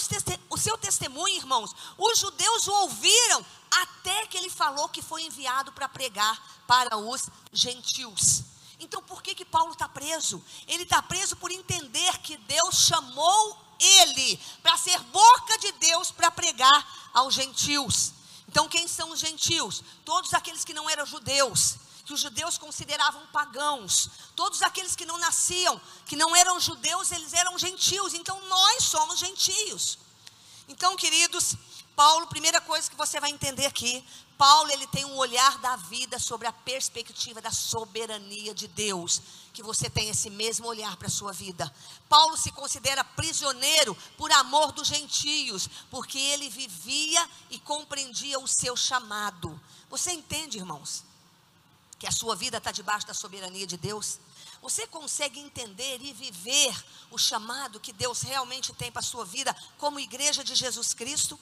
o 0.50 0.58
seu 0.58 0.76
testemunho, 0.76 1.36
irmãos, 1.36 1.74
os 1.96 2.18
judeus 2.18 2.66
o 2.66 2.72
ouviram 2.72 3.44
até 3.70 4.26
que 4.26 4.36
ele 4.36 4.50
falou 4.50 4.88
que 4.88 5.00
foi 5.00 5.22
enviado 5.22 5.72
para 5.72 5.88
pregar 5.88 6.64
para 6.66 6.96
os 6.98 7.28
gentios. 7.52 8.42
Então, 8.78 9.02
por 9.02 9.22
que 9.22 9.34
que 9.34 9.44
Paulo 9.44 9.72
está 9.72 9.88
preso? 9.88 10.42
Ele 10.66 10.82
está 10.82 11.00
preso 11.00 11.34
por 11.36 11.50
entender 11.50 12.18
que 12.18 12.36
Deus 12.36 12.74
chamou 12.76 13.58
ele 13.78 14.38
para 14.62 14.76
ser 14.76 14.98
boca 15.00 15.58
de 15.58 15.72
Deus 15.72 16.10
para 16.10 16.30
pregar 16.30 17.10
aos 17.14 17.32
gentios. 17.34 18.12
Então, 18.48 18.68
quem 18.68 18.86
são 18.86 19.10
os 19.10 19.18
gentios? 19.20 19.82
Todos 20.04 20.32
aqueles 20.34 20.64
que 20.64 20.74
não 20.74 20.88
eram 20.88 21.04
judeus 21.04 21.78
que 22.06 22.14
os 22.14 22.20
judeus 22.20 22.56
consideravam 22.56 23.26
pagãos. 23.32 24.08
Todos 24.36 24.62
aqueles 24.62 24.94
que 24.94 25.04
não 25.04 25.18
nasciam, 25.18 25.78
que 26.06 26.14
não 26.14 26.36
eram 26.36 26.58
judeus, 26.60 27.10
eles 27.10 27.32
eram 27.32 27.58
gentios. 27.58 28.14
Então 28.14 28.40
nós 28.46 28.84
somos 28.84 29.18
gentios. 29.18 29.98
Então, 30.68 30.96
queridos, 30.96 31.56
Paulo, 31.96 32.28
primeira 32.28 32.60
coisa 32.60 32.88
que 32.88 32.96
você 32.96 33.18
vai 33.18 33.30
entender 33.30 33.66
aqui, 33.66 34.06
Paulo 34.38 34.70
ele 34.70 34.86
tem 34.88 35.04
um 35.04 35.16
olhar 35.16 35.58
da 35.58 35.76
vida 35.76 36.18
sobre 36.18 36.46
a 36.46 36.52
perspectiva 36.52 37.40
da 37.40 37.50
soberania 37.50 38.54
de 38.54 38.68
Deus, 38.68 39.22
que 39.52 39.62
você 39.62 39.88
tem 39.88 40.08
esse 40.08 40.28
mesmo 40.28 40.66
olhar 40.66 40.96
para 40.96 41.08
a 41.08 41.10
sua 41.10 41.32
vida. 41.32 41.72
Paulo 42.08 42.36
se 42.36 42.52
considera 42.52 43.02
prisioneiro 43.02 43.94
por 44.16 44.30
amor 44.32 44.72
dos 44.72 44.88
gentios, 44.88 45.68
porque 45.90 46.18
ele 46.18 46.50
vivia 46.50 47.28
e 47.50 47.58
compreendia 47.58 48.38
o 48.38 48.46
seu 48.46 48.76
chamado. 48.76 49.58
Você 49.88 50.12
entende, 50.12 50.58
irmãos? 50.58 51.04
que 51.98 52.06
a 52.06 52.12
sua 52.12 52.36
vida 52.36 52.58
está 52.58 52.70
debaixo 52.70 53.06
da 53.06 53.14
soberania 53.14 53.66
de 53.66 53.76
Deus? 53.76 54.18
Você 54.60 54.86
consegue 54.86 55.40
entender 55.40 55.98
e 56.00 56.12
viver 56.12 56.84
o 57.10 57.18
chamado 57.18 57.80
que 57.80 57.92
Deus 57.92 58.22
realmente 58.22 58.72
tem 58.74 58.90
para 58.90 59.00
a 59.00 59.04
sua 59.04 59.24
vida 59.24 59.54
como 59.78 60.00
igreja 60.00 60.42
de 60.42 60.54
Jesus 60.54 60.92
Cristo? 60.92 61.38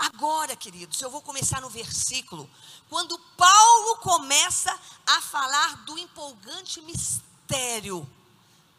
Agora, 0.00 0.56
queridos, 0.56 0.98
eu 1.02 1.10
vou 1.10 1.20
começar 1.20 1.60
no 1.60 1.68
versículo, 1.68 2.48
quando 2.88 3.18
Paulo 3.36 3.96
começa 3.98 4.74
a 5.06 5.20
falar 5.20 5.84
do 5.84 5.98
empolgante 5.98 6.80
mistério 6.80 8.08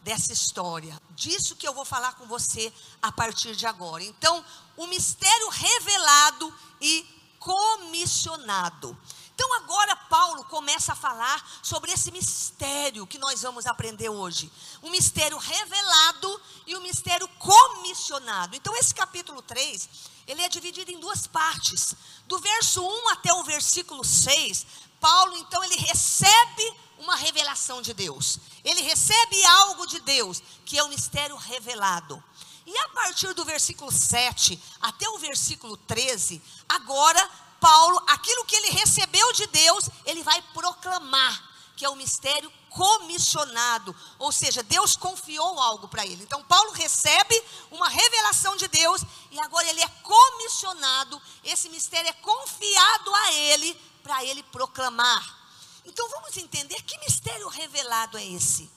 dessa 0.01 0.33
história, 0.33 1.00
disso 1.11 1.56
que 1.56 1.67
eu 1.67 1.75
vou 1.75 1.85
falar 1.85 2.14
com 2.14 2.25
você 2.25 2.74
a 3.00 3.11
partir 3.11 3.56
de 3.56 3.67
agora. 3.67 4.03
Então, 4.03 4.43
o 4.75 4.88
mistério 4.88 5.48
revelado 5.50 6.51
e 6.82 7.06
comissionado. 7.38 8.98
Então 9.41 9.56
agora 9.56 9.95
Paulo 9.95 10.43
começa 10.43 10.93
a 10.93 10.95
falar 10.95 11.43
sobre 11.64 11.91
esse 11.91 12.11
mistério 12.11 13.08
que 13.08 13.17
nós 13.17 13.41
vamos 13.41 13.66
aprender 13.66 14.08
hoje. 14.08 14.51
Um 14.83 14.91
mistério 14.91 15.35
revelado 15.35 16.41
e 16.67 16.75
um 16.75 16.82
mistério 16.82 17.27
comissionado. 17.40 18.56
Então 18.56 18.75
esse 18.75 18.93
capítulo 18.93 19.41
3, 19.41 19.90
ele 20.32 20.42
é 20.42 20.48
dividido 20.48 20.90
em 20.90 21.00
duas 21.00 21.27
partes. 21.27 21.93
Do 22.26 22.40
verso 22.40 22.82
1 22.82 23.10
até 23.10 23.34
o 23.34 23.43
versículo 23.43 24.01
6, 24.01 24.66
Paulo 25.00 25.35
então 25.38 25.61
ele 25.61 25.76
recebe 25.76 26.74
uma 27.00 27.18
revelação 27.18 27.82
de 27.82 27.93
Deus. 27.93 28.40
Ele 28.64 28.82
recebe 28.82 29.43
algo 29.43 29.85
de 29.85 30.00
Deus, 30.00 30.42
que 30.66 30.77
é 30.77 30.84
o 30.84 30.88
mistério 30.88 31.35
revelado. 31.35 32.24
E 32.66 32.77
a 32.77 32.90
partir 32.90 33.34
do 33.34 33.43
versículo 33.43 33.92
7 33.92 34.58
até 34.82 35.10
o 35.10 35.18
versículo 35.18 35.76
13, 35.76 36.42
agora 36.69 37.30
Paulo, 37.60 38.01
aquilo 38.08 38.45
que 38.45 38.56
ele 38.56 38.69
recebeu 38.69 39.34
de 39.34 39.45
Deus, 39.48 39.90
ele 40.06 40.24
vai 40.24 40.42
proclamar, 40.53 41.43
que 41.76 41.84
é 41.84 41.90
o 41.90 41.95
mistério 41.95 42.51
comissionado, 42.72 43.95
ou 44.17 44.32
seja, 44.32 44.64
Deus 44.64 44.95
confiou 44.95 45.59
algo 45.59 45.88
para 45.88 46.06
ele. 46.06 46.24
Então, 46.24 46.43
Paulo 46.43 46.72
recebe 46.72 47.43
uma 47.69 47.90
revelação 47.90 48.56
de 48.56 48.67
Deus 48.67 49.03
e 49.30 49.40
agora 49.40 49.69
ele 49.69 49.82
é 49.82 49.88
comissionado, 49.88 51.22
esse 51.43 51.69
mistério 51.69 52.09
é 52.09 52.14
confiado 52.14 53.14
a 53.14 53.33
ele 53.33 53.74
para 54.01 54.24
ele 54.25 54.41
proclamar. 54.43 55.41
Então 55.85 56.08
vamos 56.09 56.38
entender 56.38 56.82
que 56.83 56.98
mistério 57.00 57.48
revelado 57.48 58.17
é 58.17 58.25
esse? 58.25 58.69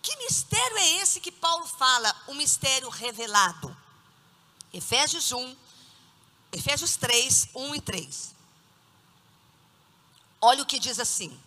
Que 0.00 0.16
mistério 0.16 0.76
é 0.78 0.88
esse 0.96 1.20
que 1.20 1.30
Paulo 1.30 1.66
fala, 1.66 2.14
o 2.26 2.34
mistério 2.34 2.88
revelado? 2.88 3.74
Efésios 4.72 5.30
1, 5.30 5.56
Efésios 6.52 6.96
3, 6.96 7.48
1 7.54 7.74
e 7.74 7.80
3. 7.80 8.34
Olha 10.40 10.62
o 10.62 10.66
que 10.66 10.78
diz 10.78 10.98
assim: 10.98 11.38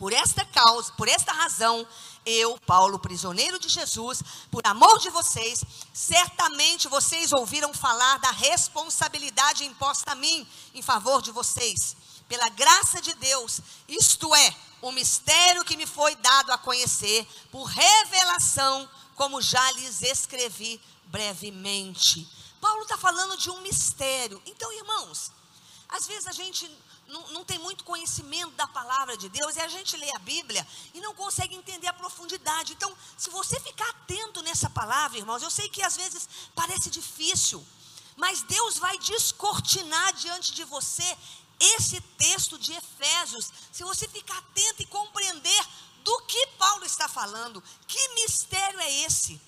Por 0.00 0.14
esta 0.14 0.46
causa, 0.46 0.90
por 0.94 1.08
esta 1.08 1.30
razão, 1.30 1.86
eu, 2.24 2.58
Paulo, 2.60 2.98
prisioneiro 2.98 3.58
de 3.58 3.68
Jesus, 3.68 4.22
por 4.50 4.66
amor 4.66 4.98
de 4.98 5.10
vocês, 5.10 5.62
certamente 5.92 6.88
vocês 6.88 7.34
ouviram 7.34 7.74
falar 7.74 8.18
da 8.18 8.30
responsabilidade 8.30 9.62
imposta 9.62 10.12
a 10.12 10.14
mim 10.14 10.48
em 10.72 10.80
favor 10.80 11.20
de 11.20 11.30
vocês, 11.30 11.94
pela 12.30 12.48
graça 12.48 13.02
de 13.02 13.12
Deus, 13.12 13.60
isto 13.86 14.34
é, 14.34 14.56
o 14.80 14.90
mistério 14.90 15.66
que 15.66 15.76
me 15.76 15.86
foi 15.86 16.16
dado 16.16 16.50
a 16.50 16.56
conhecer, 16.56 17.28
por 17.52 17.64
revelação, 17.64 18.88
como 19.14 19.42
já 19.42 19.70
lhes 19.72 20.00
escrevi 20.00 20.80
brevemente. 21.08 22.26
Paulo 22.58 22.84
está 22.84 22.96
falando 22.96 23.36
de 23.36 23.50
um 23.50 23.60
mistério. 23.60 24.40
Então, 24.46 24.72
irmãos, 24.72 25.30
às 25.90 26.06
vezes 26.06 26.26
a 26.26 26.32
gente 26.32 26.70
não, 27.10 27.28
não, 27.32 27.44
tem 27.44 27.58
muito 27.58 27.84
conhecimento 27.84 28.52
da 28.52 28.66
palavra 28.66 29.16
de 29.16 29.28
Deus 29.28 29.56
e 29.56 29.60
a 29.60 29.68
gente 29.68 29.96
lê 29.96 30.10
a 30.14 30.18
Bíblia 30.20 30.66
e 30.94 31.00
não 31.00 31.14
consegue 31.14 31.54
entender 31.54 31.86
a 31.88 31.92
profundidade. 31.92 32.72
Então, 32.72 32.96
se 33.16 33.30
você 33.30 33.58
ficar 33.60 33.88
atento 33.90 34.42
nessa 34.42 34.70
palavra, 34.70 35.18
irmãos, 35.18 35.42
eu 35.42 35.50
sei 35.50 35.68
que 35.68 35.82
às 35.82 35.96
vezes 35.96 36.28
parece 36.54 36.88
difícil, 36.90 37.64
mas 38.16 38.42
Deus 38.42 38.78
vai 38.78 38.96
descortinar 38.98 40.12
diante 40.14 40.52
de 40.52 40.64
você 40.64 41.18
esse 41.58 42.00
texto 42.16 42.58
de 42.58 42.72
Efésios. 42.72 43.52
Se 43.70 43.84
você 43.84 44.08
ficar 44.08 44.38
atento 44.38 44.82
e 44.82 44.86
compreender 44.86 45.66
do 46.02 46.22
que 46.22 46.46
Paulo 46.58 46.84
está 46.84 47.08
falando, 47.08 47.62
que 47.86 48.08
mistério 48.14 48.80
é 48.80 48.92
esse? 49.02 49.40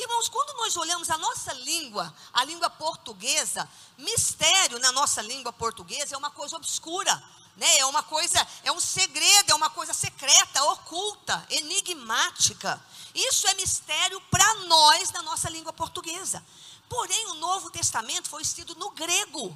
Irmãos, 0.00 0.30
quando 0.30 0.56
nós 0.56 0.78
olhamos 0.78 1.10
a 1.10 1.18
nossa 1.18 1.52
língua, 1.52 2.14
a 2.32 2.42
língua 2.42 2.70
portuguesa, 2.70 3.68
mistério 3.98 4.78
na 4.78 4.90
nossa 4.92 5.20
língua 5.20 5.52
portuguesa 5.52 6.14
é 6.14 6.18
uma 6.18 6.30
coisa 6.30 6.56
obscura, 6.56 7.22
né? 7.54 7.76
É 7.76 7.84
uma 7.84 8.02
coisa, 8.02 8.48
é 8.64 8.72
um 8.72 8.80
segredo, 8.80 9.52
é 9.52 9.54
uma 9.54 9.68
coisa 9.68 9.92
secreta, 9.92 10.64
oculta, 10.64 11.46
enigmática. 11.50 12.82
Isso 13.14 13.46
é 13.46 13.52
mistério 13.52 14.18
para 14.30 14.54
nós 14.64 15.10
na 15.10 15.20
nossa 15.20 15.50
língua 15.50 15.70
portuguesa. 15.70 16.42
Porém, 16.88 17.26
o 17.26 17.34
Novo 17.34 17.70
Testamento 17.70 18.30
foi 18.30 18.40
escrito 18.40 18.74
no 18.76 18.88
grego. 18.92 19.54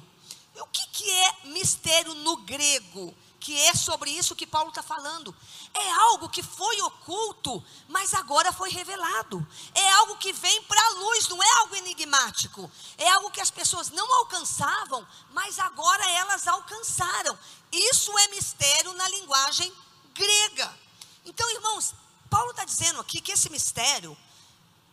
E 0.55 0.61
o 0.61 0.67
que, 0.67 0.87
que 0.89 1.09
é 1.09 1.33
mistério 1.45 2.13
no 2.13 2.37
grego? 2.37 3.11
Que 3.45 3.55
é 3.61 3.75
sobre 3.75 4.09
isso 4.09 4.35
que 4.35 4.47
Paulo 4.47 4.69
está 4.69 4.81
falando. 4.81 5.33
É 5.71 5.91
algo 5.91 6.27
que 6.27 6.41
foi 6.41 6.81
oculto, 6.81 7.63
mas 7.87 8.11
agora 8.15 8.51
foi 8.51 8.71
revelado. 8.71 9.47
É 9.75 9.91
algo 9.91 10.17
que 10.17 10.33
vem 10.33 10.63
para 10.63 10.83
a 10.83 10.89
luz, 10.93 11.27
não 11.27 11.43
é 11.43 11.51
algo 11.59 11.75
enigmático. 11.75 12.71
É 12.97 13.07
algo 13.07 13.29
que 13.29 13.39
as 13.39 13.51
pessoas 13.51 13.91
não 13.91 14.11
alcançavam, 14.15 15.07
mas 15.31 15.59
agora 15.59 16.03
elas 16.09 16.47
alcançaram. 16.47 17.37
Isso 17.71 18.17
é 18.17 18.29
mistério 18.29 18.93
na 18.93 19.07
linguagem 19.09 19.71
grega. 20.15 20.79
Então, 21.23 21.47
irmãos, 21.51 21.93
Paulo 22.27 22.49
está 22.49 22.65
dizendo 22.65 22.99
aqui 22.99 23.21
que 23.21 23.33
esse 23.33 23.51
mistério 23.51 24.17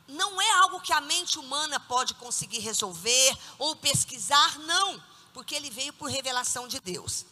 não 0.06 0.38
é 0.42 0.52
algo 0.58 0.82
que 0.82 0.92
a 0.92 1.00
mente 1.00 1.38
humana 1.38 1.80
pode 1.80 2.12
conseguir 2.12 2.58
resolver 2.58 3.34
ou 3.58 3.74
pesquisar, 3.76 4.58
não, 4.58 5.02
porque 5.32 5.54
ele 5.54 5.70
veio 5.70 5.94
por 5.94 6.10
revelação 6.10 6.68
de 6.68 6.78
Deus. 6.80 7.31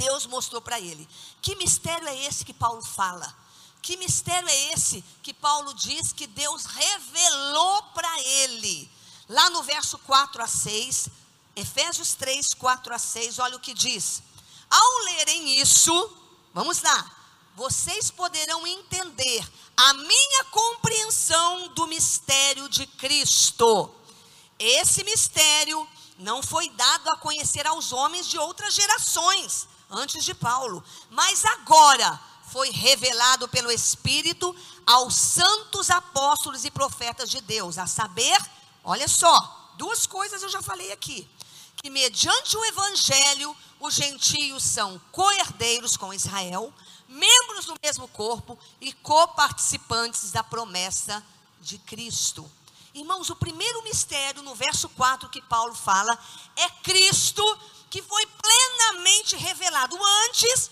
Deus 0.00 0.24
mostrou 0.24 0.62
para 0.62 0.80
ele. 0.80 1.06
Que 1.42 1.54
mistério 1.56 2.08
é 2.08 2.24
esse 2.24 2.42
que 2.42 2.54
Paulo 2.54 2.82
fala? 2.82 3.36
Que 3.82 3.98
mistério 3.98 4.48
é 4.48 4.72
esse 4.72 5.04
que 5.22 5.34
Paulo 5.34 5.74
diz 5.74 6.10
que 6.10 6.26
Deus 6.26 6.64
revelou 6.64 7.82
para 7.94 8.20
ele? 8.22 8.90
Lá 9.28 9.50
no 9.50 9.62
verso 9.62 9.98
4 9.98 10.42
a 10.42 10.46
6, 10.46 11.08
Efésios 11.54 12.14
3, 12.14 12.54
4 12.54 12.94
a 12.94 12.98
6, 12.98 13.38
olha 13.40 13.56
o 13.56 13.60
que 13.60 13.74
diz. 13.74 14.22
Ao 14.70 14.98
lerem 15.04 15.60
isso, 15.60 16.16
vamos 16.54 16.80
lá, 16.80 17.16
vocês 17.54 18.10
poderão 18.10 18.66
entender 18.66 19.46
a 19.76 19.92
minha 19.92 20.44
compreensão 20.44 21.68
do 21.74 21.86
mistério 21.86 22.70
de 22.70 22.86
Cristo. 22.86 23.94
Esse 24.58 25.04
mistério 25.04 25.86
não 26.18 26.42
foi 26.42 26.70
dado 26.70 27.10
a 27.10 27.18
conhecer 27.18 27.66
aos 27.66 27.92
homens 27.92 28.26
de 28.26 28.38
outras 28.38 28.72
gerações 28.74 29.68
antes 29.90 30.24
de 30.24 30.34
Paulo, 30.34 30.82
mas 31.10 31.44
agora 31.44 32.20
foi 32.50 32.70
revelado 32.70 33.48
pelo 33.48 33.70
Espírito 33.70 34.54
aos 34.86 35.14
santos 35.14 35.90
apóstolos 35.90 36.64
e 36.64 36.70
profetas 36.70 37.30
de 37.30 37.40
Deus, 37.40 37.78
a 37.78 37.86
saber, 37.86 38.38
olha 38.82 39.06
só, 39.08 39.72
duas 39.76 40.06
coisas 40.06 40.42
eu 40.42 40.48
já 40.48 40.62
falei 40.62 40.92
aqui, 40.92 41.28
que 41.82 41.90
mediante 41.90 42.56
o 42.56 42.64
evangelho 42.64 43.56
os 43.78 43.94
gentios 43.94 44.62
são 44.62 45.00
coerdeiros 45.10 45.96
com 45.96 46.12
Israel, 46.12 46.72
membros 47.08 47.66
do 47.66 47.74
mesmo 47.82 48.06
corpo 48.08 48.58
e 48.80 48.92
coparticipantes 48.92 50.30
da 50.30 50.44
promessa 50.44 51.24
de 51.60 51.78
Cristo. 51.78 52.50
Irmãos, 52.92 53.30
o 53.30 53.36
primeiro 53.36 53.82
mistério 53.84 54.42
no 54.42 54.54
verso 54.54 54.88
4 54.90 55.28
que 55.28 55.40
Paulo 55.42 55.74
fala 55.74 56.18
é 56.56 56.68
Cristo 56.82 57.42
que 57.90 58.00
foi 58.00 58.24
plenamente 58.26 59.36
revelado. 59.36 59.98
Antes, 60.26 60.70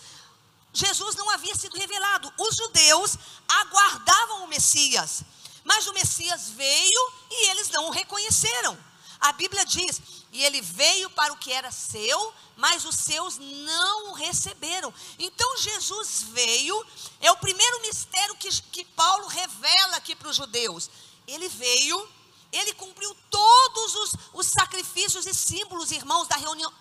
Jesus 0.73 1.17
não 1.17 1.29
havia 1.31 1.55
sido 1.57 1.77
revelado. 1.77 2.33
Os 2.39 2.57
judeus 2.57 3.17
aguardavam 3.49 4.45
o 4.45 4.49
Messias, 4.49 5.25
mas 5.65 5.87
o 5.89 5.93
Messias 5.93 6.51
veio 6.51 7.13
e 7.31 7.51
eles 7.51 7.69
não 7.71 7.89
o 7.89 7.91
reconheceram. 7.91 8.79
A 9.21 9.33
Bíblia 9.33 9.65
diz: 9.67 10.01
e 10.33 10.45
ele 10.45 10.61
veio 10.61 11.11
para 11.11 11.33
o 11.33 11.37
que 11.37 11.53
era 11.53 11.71
seu, 11.73 12.35
mas 12.57 12.85
os 12.85 12.95
seus 12.95 13.39
não 13.39 14.11
o 14.11 14.13
receberam. 14.13 14.93
Então 15.19 15.57
Jesus 15.57 16.25
veio, 16.29 16.87
é 17.21 17.31
o 17.33 17.37
primeiro 17.37 17.81
mistério 17.81 18.37
que, 18.37 18.49
que 18.63 18.85
Paulo 18.85 19.27
revela 19.27 19.97
aqui 19.97 20.15
para 20.15 20.29
os 20.29 20.37
judeus. 20.37 20.91
Ele 21.27 21.49
veio 21.49 22.09
ele 22.53 22.73
cumpriu 22.75 23.15
todos 23.31 23.95
os, 23.95 24.13
os 24.35 24.47
sacrifícios 24.47 25.27
e 25.27 25.35
símbolos, 25.35 25.93
irmãos, 25.93 26.27
da, 26.29 26.37
reunião, 26.37 26.73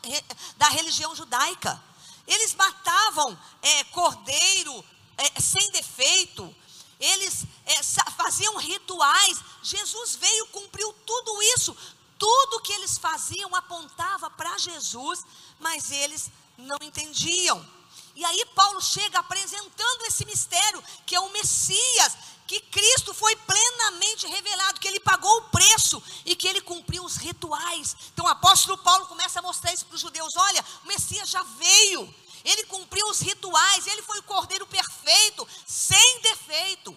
da 0.57 0.69
religião 0.69 1.15
judaica. 1.15 1.81
Eles 2.25 2.55
matavam 2.55 3.37
é, 3.61 3.83
cordeiro 3.85 4.83
é, 5.17 5.41
sem 5.41 5.71
defeito, 5.71 6.55
eles 6.99 7.45
é, 7.65 7.83
faziam 7.83 8.57
rituais. 8.57 9.37
Jesus 9.61 10.15
veio, 10.15 10.47
cumpriu 10.47 10.93
tudo 11.05 11.41
isso. 11.55 11.75
Tudo 12.17 12.61
que 12.61 12.73
eles 12.73 12.97
faziam 12.97 13.53
apontava 13.55 14.29
para 14.29 14.57
Jesus, 14.57 15.23
mas 15.59 15.91
eles 15.91 16.31
não 16.57 16.77
entendiam. 16.81 17.77
E 18.15 18.25
aí 18.25 18.45
Paulo 18.55 18.81
chega 18.81 19.19
apresentando 19.19 20.01
esse 20.05 20.25
mistério, 20.25 20.83
que 21.05 21.15
é 21.15 21.19
o 21.19 21.29
Messias, 21.29 22.17
que 22.47 22.61
Cristo 22.61 23.13
foi 23.13 23.35
plenamente 23.35 24.25
revelado, 24.25 24.79
que 24.79 24.87
ele 24.87 25.01
pagou 25.01 25.37
o 25.37 25.49
preço 25.49 26.01
e 26.25 26.33
que 26.33 26.47
ele 26.47 26.61
cumpriu 26.61 27.03
os 27.03 27.17
rituais. 27.17 27.95
Então 28.13 28.25
o 28.25 28.29
apóstolo 28.29 28.77
Paulo 28.77 29.05
começa 29.07 29.39
a 29.39 29.41
mostrar 29.41 29.73
isso 29.73 29.85
para 29.85 29.95
os 29.95 30.01
judeus: 30.01 30.35
olha, 30.37 30.65
o 30.85 30.87
Messias 30.87 31.29
já 31.29 31.43
veio, 31.43 32.15
ele 32.45 32.63
cumpriu 32.63 33.05
os 33.09 33.19
rituais, 33.19 33.85
ele 33.85 34.01
foi 34.01 34.17
o 34.19 34.23
cordeiro 34.23 34.65
perfeito, 34.65 35.45
sem 35.67 36.21
defeito. 36.21 36.95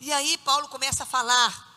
E 0.00 0.10
aí 0.12 0.38
Paulo 0.38 0.66
começa 0.68 1.02
a 1.02 1.06
falar 1.06 1.72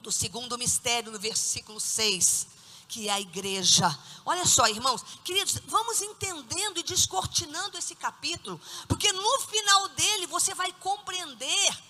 do 0.00 0.10
segundo 0.10 0.58
mistério 0.58 1.12
no 1.12 1.18
versículo 1.18 1.78
6 1.78 2.48
que 2.88 3.08
é 3.08 3.12
a 3.12 3.20
igreja. 3.20 3.96
Olha 4.26 4.44
só, 4.44 4.66
irmãos, 4.66 5.04
queridos, 5.24 5.60
vamos 5.66 6.02
entendendo 6.02 6.80
e 6.80 6.82
descortinando 6.82 7.78
esse 7.78 7.94
capítulo, 7.94 8.60
porque 8.88 9.12
no 9.12 9.40
final 9.42 9.88
dele 9.90 10.26
você 10.26 10.52
vai 10.54 10.72
compreender 10.72 11.89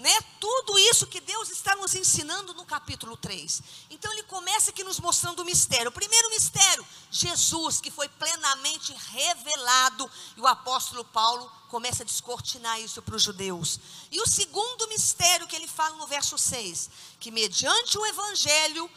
né, 0.00 0.20
tudo 0.40 0.78
isso 0.78 1.06
que 1.06 1.20
Deus 1.20 1.50
está 1.50 1.76
nos 1.76 1.94
ensinando 1.94 2.54
no 2.54 2.64
capítulo 2.64 3.16
3. 3.16 3.62
Então 3.90 4.10
ele 4.12 4.22
começa 4.24 4.70
aqui 4.70 4.82
nos 4.82 4.98
mostrando 4.98 5.40
o 5.40 5.44
mistério. 5.44 5.90
O 5.90 5.92
primeiro 5.92 6.30
mistério, 6.30 6.84
Jesus, 7.10 7.80
que 7.80 7.90
foi 7.90 8.08
plenamente 8.08 8.94
revelado, 9.12 10.10
e 10.36 10.40
o 10.40 10.46
apóstolo 10.46 11.04
Paulo 11.04 11.50
começa 11.68 12.02
a 12.02 12.06
descortinar 12.06 12.80
isso 12.80 13.02
para 13.02 13.14
os 13.14 13.22
judeus. 13.22 13.78
E 14.10 14.20
o 14.20 14.26
segundo 14.26 14.88
mistério 14.88 15.46
que 15.46 15.54
ele 15.54 15.68
fala 15.68 15.96
no 15.96 16.06
verso 16.06 16.38
6, 16.38 16.90
que 17.20 17.30
mediante 17.30 17.98
o 17.98 18.06
evangelho 18.06 18.90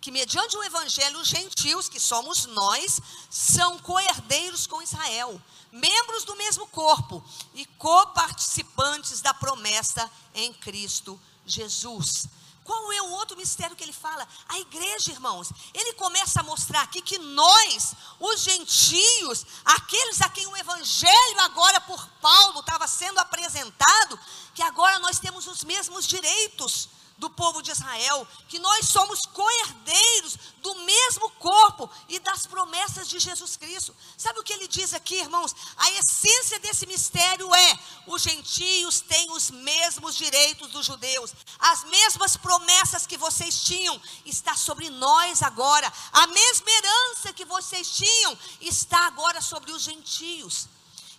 que 0.00 0.12
mediante 0.12 0.56
o 0.56 0.62
evangelho 0.62 1.18
os 1.18 1.28
gentios, 1.28 1.88
que 1.88 1.98
somos 1.98 2.46
nós, 2.46 3.00
são 3.28 3.78
coerdeiros 3.80 4.66
com 4.66 4.80
Israel, 4.80 5.40
membros 5.72 6.24
do 6.24 6.36
mesmo 6.36 6.66
corpo 6.68 7.24
e 7.54 7.64
coparticipantes 7.66 9.20
da 9.20 9.34
promessa 9.34 10.10
em 10.34 10.52
Cristo 10.52 11.20
Jesus. 11.46 12.28
Qual 12.64 12.92
é 12.92 13.00
o 13.00 13.12
outro 13.12 13.34
mistério 13.34 13.74
que 13.74 13.82
ele 13.82 13.94
fala? 13.94 14.28
A 14.46 14.58
igreja, 14.58 15.10
irmãos. 15.10 15.50
Ele 15.72 15.94
começa 15.94 16.40
a 16.40 16.42
mostrar 16.42 16.82
aqui 16.82 17.00
que 17.00 17.16
nós, 17.16 17.94
os 18.20 18.42
gentios, 18.42 19.46
aqueles 19.64 20.20
a 20.20 20.28
quem 20.28 20.46
o 20.46 20.56
evangelho 20.56 21.40
agora 21.40 21.80
por 21.80 22.06
Paulo 22.20 22.60
estava 22.60 22.86
sendo 22.86 23.18
apresentado, 23.20 24.20
que 24.54 24.62
agora 24.62 24.98
nós 24.98 25.18
temos 25.18 25.46
os 25.46 25.64
mesmos 25.64 26.06
direitos 26.06 26.90
do 27.18 27.28
povo 27.28 27.60
de 27.60 27.72
Israel, 27.72 28.26
que 28.48 28.58
nós 28.60 28.88
somos 28.88 29.26
coerdeiros 29.26 30.38
do 30.62 30.74
mesmo 30.76 31.28
corpo 31.32 31.90
e 32.08 32.18
das 32.20 32.46
promessas 32.46 33.08
de 33.08 33.18
Jesus 33.18 33.56
Cristo. 33.56 33.94
Sabe 34.16 34.38
o 34.38 34.44
que 34.44 34.52
ele 34.52 34.68
diz 34.68 34.94
aqui, 34.94 35.16
irmãos? 35.16 35.54
A 35.76 35.90
essência 35.90 36.60
desse 36.60 36.86
mistério 36.86 37.52
é: 37.52 37.78
os 38.06 38.22
gentios 38.22 39.00
têm 39.00 39.30
os 39.32 39.50
mesmos 39.50 40.14
direitos 40.14 40.70
dos 40.70 40.86
judeus, 40.86 41.34
as 41.58 41.84
mesmas 41.84 42.36
promessas 42.36 43.06
que 43.06 43.16
vocês 43.16 43.62
tinham 43.62 44.00
está 44.24 44.54
sobre 44.54 44.88
nós 44.88 45.42
agora, 45.42 45.92
a 46.12 46.26
mesma 46.28 46.70
herança 46.70 47.32
que 47.32 47.44
vocês 47.44 47.90
tinham 47.90 48.38
está 48.60 49.06
agora 49.06 49.40
sobre 49.40 49.72
os 49.72 49.82
gentios. 49.82 50.68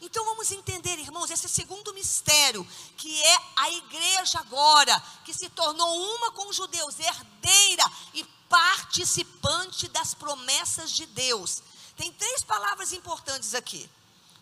Então 0.02 0.24
vamos 0.24 0.50
entender, 0.52 0.98
irmãos, 0.98 1.30
esse 1.30 1.50
segundo 1.50 1.94
mistério, 1.94 2.66
que 2.96 3.22
é 3.22 3.38
a 3.58 3.70
igreja 3.72 4.40
agora, 4.40 4.98
que 5.26 5.34
se 5.34 5.50
tornou 5.50 6.16
uma 6.16 6.32
com 6.32 6.48
os 6.48 6.56
judeus, 6.56 6.98
herdeira 7.00 7.84
e 8.14 8.24
participante 8.48 9.88
das 9.90 10.14
promessas 10.14 10.92
de 10.92 11.06
Deus. 11.06 11.62
Tem 11.98 12.12
três 12.14 12.44
palavras 12.44 12.94
importantes 12.94 13.54
aqui. 13.54 13.90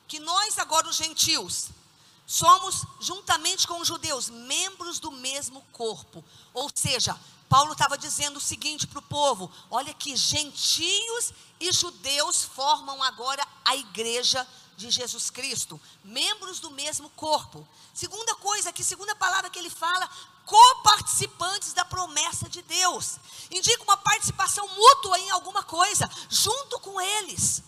Que 0.08 0.20
nós, 0.20 0.60
agora 0.60 0.88
os 0.88 0.96
gentios, 0.96 1.70
somos, 2.26 2.86
juntamente 3.00 3.68
com 3.68 3.80
os 3.82 3.88
judeus, 3.88 4.30
membros 4.30 5.00
do 5.00 5.12
mesmo 5.12 5.62
corpo. 5.74 6.24
Ou 6.54 6.70
seja, 6.74 7.20
Paulo 7.50 7.74
estava 7.74 7.98
dizendo 7.98 8.38
o 8.38 8.42
seguinte 8.42 8.86
para 8.86 9.00
o 9.00 9.02
povo: 9.02 9.52
olha 9.72 9.94
que 9.94 10.16
gentios 10.16 11.34
e 11.60 11.72
judeus 11.72 12.44
formam 12.44 13.02
agora 13.02 13.46
a 13.66 13.76
igreja 13.76 14.48
de 14.78 14.92
Jesus 14.92 15.32
Cristo, 15.32 15.82
membros 16.04 16.60
do 16.60 16.70
mesmo 16.70 17.10
corpo. 17.10 17.68
Segunda 17.96 18.36
coisa 18.36 18.72
que 18.72 18.84
segunda 18.84 19.16
palavra 19.16 19.50
que 19.50 19.58
ele 19.58 19.72
fala, 19.72 20.08
coparticipantes 20.46 21.74
da 21.74 21.84
promessa 21.84 22.48
de 22.48 22.62
Deus. 22.62 23.18
Indica 23.50 23.84
uma 23.84 23.98
participação 23.98 24.68
mútua 24.68 25.20
em 25.20 25.32
alguma 25.32 25.64
coisa, 25.64 26.08
junto 26.30 26.80
com 26.80 27.02
eles. 27.02 27.64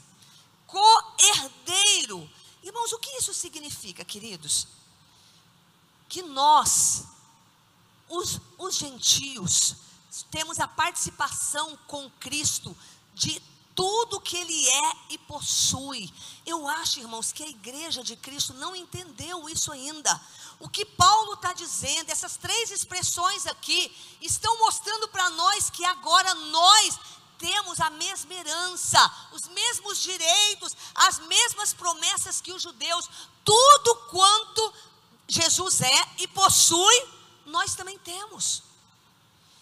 Co-herdeiro. 0.68 2.30
Irmãos, 2.62 2.94
o 2.94 3.00
que 3.00 3.18
isso 3.18 3.34
significa, 3.34 4.06
queridos? 4.06 4.68
Que 6.08 6.22
nós, 6.22 7.06
os, 8.08 8.40
os 8.60 8.76
gentios, 8.76 9.76
temos 10.30 10.60
a 10.60 10.68
participação 10.68 11.76
com 11.88 12.08
Cristo 12.20 12.78
de 13.16 13.42
tudo 13.80 14.20
que 14.20 14.36
ele 14.36 14.68
é 14.68 14.92
e 15.12 15.18
possui. 15.20 16.12
Eu 16.46 16.68
acho, 16.68 17.00
irmãos, 17.00 17.32
que 17.32 17.42
a 17.42 17.48
igreja 17.48 18.04
de 18.04 18.14
Cristo 18.18 18.54
não 18.56 18.76
entendeu 18.76 19.48
isso 19.48 19.72
ainda. 19.72 20.20
O 20.60 20.68
que 20.68 20.84
Paulo 20.84 21.36
está 21.36 21.54
dizendo, 21.54 22.10
essas 22.10 22.36
três 22.36 22.72
expressões 22.72 23.48
aqui, 23.48 23.90
estão 24.20 24.60
mostrando 24.60 25.08
para 25.08 25.30
nós 25.30 25.70
que 25.70 25.86
agora 25.86 26.36
nós 26.36 27.00
temos 27.38 27.80
a 27.80 27.90
mesma 27.92 28.34
herança, 28.34 29.00
os 29.32 29.48
mesmos 29.48 30.02
direitos, 30.02 30.76
as 30.94 31.20
mesmas 31.20 31.74
promessas 31.74 32.42
que 32.42 32.52
os 32.52 32.62
judeus, 32.62 33.10
tudo 33.46 33.96
quanto 34.12 34.74
Jesus 35.26 35.80
é 35.80 36.08
e 36.18 36.28
possui, 36.28 37.08
nós 37.46 37.76
também 37.76 37.98
temos. 38.00 38.62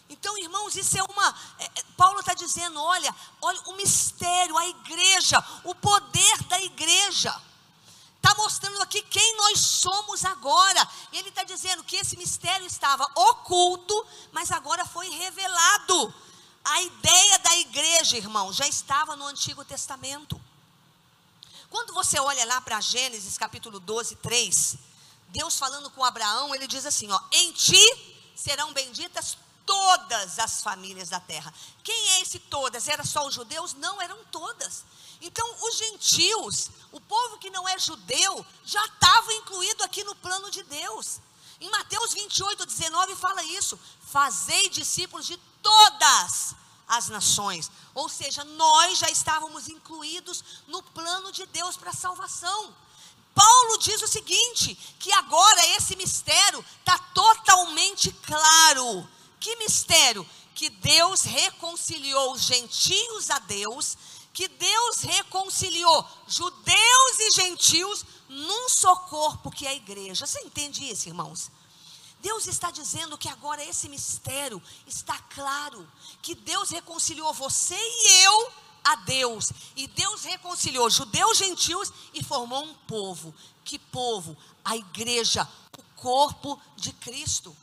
Então, 0.09 0.37
irmãos, 0.37 0.75
isso 0.75 0.97
é 0.97 1.03
uma. 1.03 1.35
É, 1.59 1.65
é 1.65 1.83
Paulo 1.95 2.19
está 2.19 2.33
dizendo: 2.33 2.81
olha, 2.81 3.13
olha 3.41 3.59
o 3.67 3.73
mistério, 3.73 4.57
a 4.57 4.67
igreja, 4.67 5.43
o 5.63 5.75
poder 5.75 6.43
da 6.43 6.61
igreja. 6.61 7.35
Está 8.15 8.33
mostrando 8.35 8.81
aqui 8.81 9.01
quem 9.03 9.37
nós 9.37 9.59
somos 9.59 10.25
agora. 10.25 10.87
E 11.11 11.17
ele 11.17 11.29
está 11.29 11.43
dizendo 11.43 11.83
que 11.83 11.95
esse 11.95 12.17
mistério 12.17 12.65
estava 12.65 13.05
oculto, 13.15 14.05
mas 14.31 14.51
agora 14.51 14.85
foi 14.85 15.09
revelado. 15.09 16.13
A 16.63 16.81
ideia 16.81 17.39
da 17.39 17.55
igreja, 17.57 18.17
irmão, 18.17 18.51
já 18.51 18.67
estava 18.67 19.15
no 19.15 19.25
Antigo 19.25 19.63
Testamento. 19.63 20.39
Quando 21.69 21.93
você 21.93 22.19
olha 22.19 22.45
lá 22.45 22.59
para 22.59 22.81
Gênesis 22.81 23.37
capítulo 23.37 23.79
12, 23.79 24.15
3, 24.17 24.77
Deus 25.29 25.57
falando 25.57 25.89
com 25.89 26.03
Abraão, 26.03 26.53
ele 26.55 26.67
diz 26.67 26.85
assim: 26.85 27.09
ó, 27.11 27.19
em 27.31 27.51
ti 27.53 28.33
serão 28.35 28.73
benditas 28.73 29.37
todas 29.67 30.39
as 30.39 30.63
famílias 30.63 31.09
da 31.09 31.19
terra. 31.19 31.53
Quem 31.83 32.09
é 32.11 32.21
esse 32.21 32.39
todas? 32.39 32.87
Era 32.87 33.03
só 33.03 33.27
os 33.27 33.35
judeus? 33.35 33.73
Não, 33.73 34.01
eram 34.01 34.17
todas. 34.31 34.85
Então, 35.21 35.45
os 35.61 35.77
gentios, 35.77 36.69
o 36.91 37.01
povo 37.01 37.37
que 37.37 37.49
não 37.49 37.67
é 37.67 37.77
judeu, 37.77 38.45
já 38.63 38.83
estava 38.85 39.33
incluído 39.33 39.83
aqui 39.83 40.03
no 40.05 40.15
plano 40.15 40.49
de 40.49 40.63
Deus. 40.63 41.19
Em 41.59 41.69
Mateus 41.69 42.13
28, 42.13 42.65
19 42.65 43.15
fala 43.15 43.43
isso: 43.43 43.77
fazei 44.07 44.69
discípulos 44.69 45.27
de 45.27 45.37
todas 45.61 46.55
as 46.87 47.09
nações. 47.09 47.69
Ou 47.93 48.07
seja, 48.07 48.43
nós 48.45 48.99
já 48.99 49.09
estávamos 49.09 49.67
incluídos 49.67 50.43
no 50.67 50.81
plano 50.81 51.31
de 51.31 51.45
Deus 51.47 51.75
para 51.75 51.89
a 51.89 51.93
salvação. 51.93 52.73
Paulo 53.33 53.77
diz 53.79 54.01
o 54.01 54.07
seguinte: 54.07 54.75
que 54.99 55.11
agora 55.11 55.67
esse 55.75 55.95
mistério 55.95 56.63
está 56.79 56.97
totalmente 57.13 58.11
claro. 58.11 59.16
Que 59.39 59.55
mistério? 59.57 60.27
Que 60.55 60.69
Deus 60.69 61.21
reconciliou 61.23 62.33
os 62.33 62.41
gentios 62.41 63.29
a 63.29 63.39
Deus, 63.39 63.97
que 64.33 64.47
Deus 64.47 65.01
reconciliou 65.01 66.07
judeus 66.27 67.19
e 67.19 67.31
gentios 67.31 68.05
num 68.29 68.69
só 68.69 68.95
corpo 68.95 69.51
que 69.51 69.65
é 69.65 69.69
a 69.69 69.75
igreja. 69.75 70.25
Você 70.25 70.39
entende 70.41 70.89
isso, 70.89 71.07
irmãos? 71.07 71.51
Deus 72.19 72.47
está 72.47 72.71
dizendo 72.71 73.17
que 73.17 73.29
agora 73.29 73.63
esse 73.63 73.87
mistério 73.87 74.61
está 74.85 75.17
claro, 75.29 75.87
que 76.21 76.33
Deus 76.33 76.71
reconciliou 76.71 77.33
você 77.33 77.77
e 77.77 78.23
eu 78.23 78.51
a 78.83 78.95
Deus, 78.95 79.51
e 79.75 79.87
Deus 79.87 80.23
reconciliou 80.23 80.89
judeus, 80.89 81.37
gentios 81.37 81.91
e 82.13 82.23
formou 82.23 82.63
um 82.63 82.73
povo. 82.73 83.33
Que 83.63 83.77
povo? 83.77 84.35
A 84.63 84.75
igreja, 84.75 85.47
o 85.77 85.83
corpo 85.95 86.59
de 86.75 86.91
Cristo. 86.93 87.55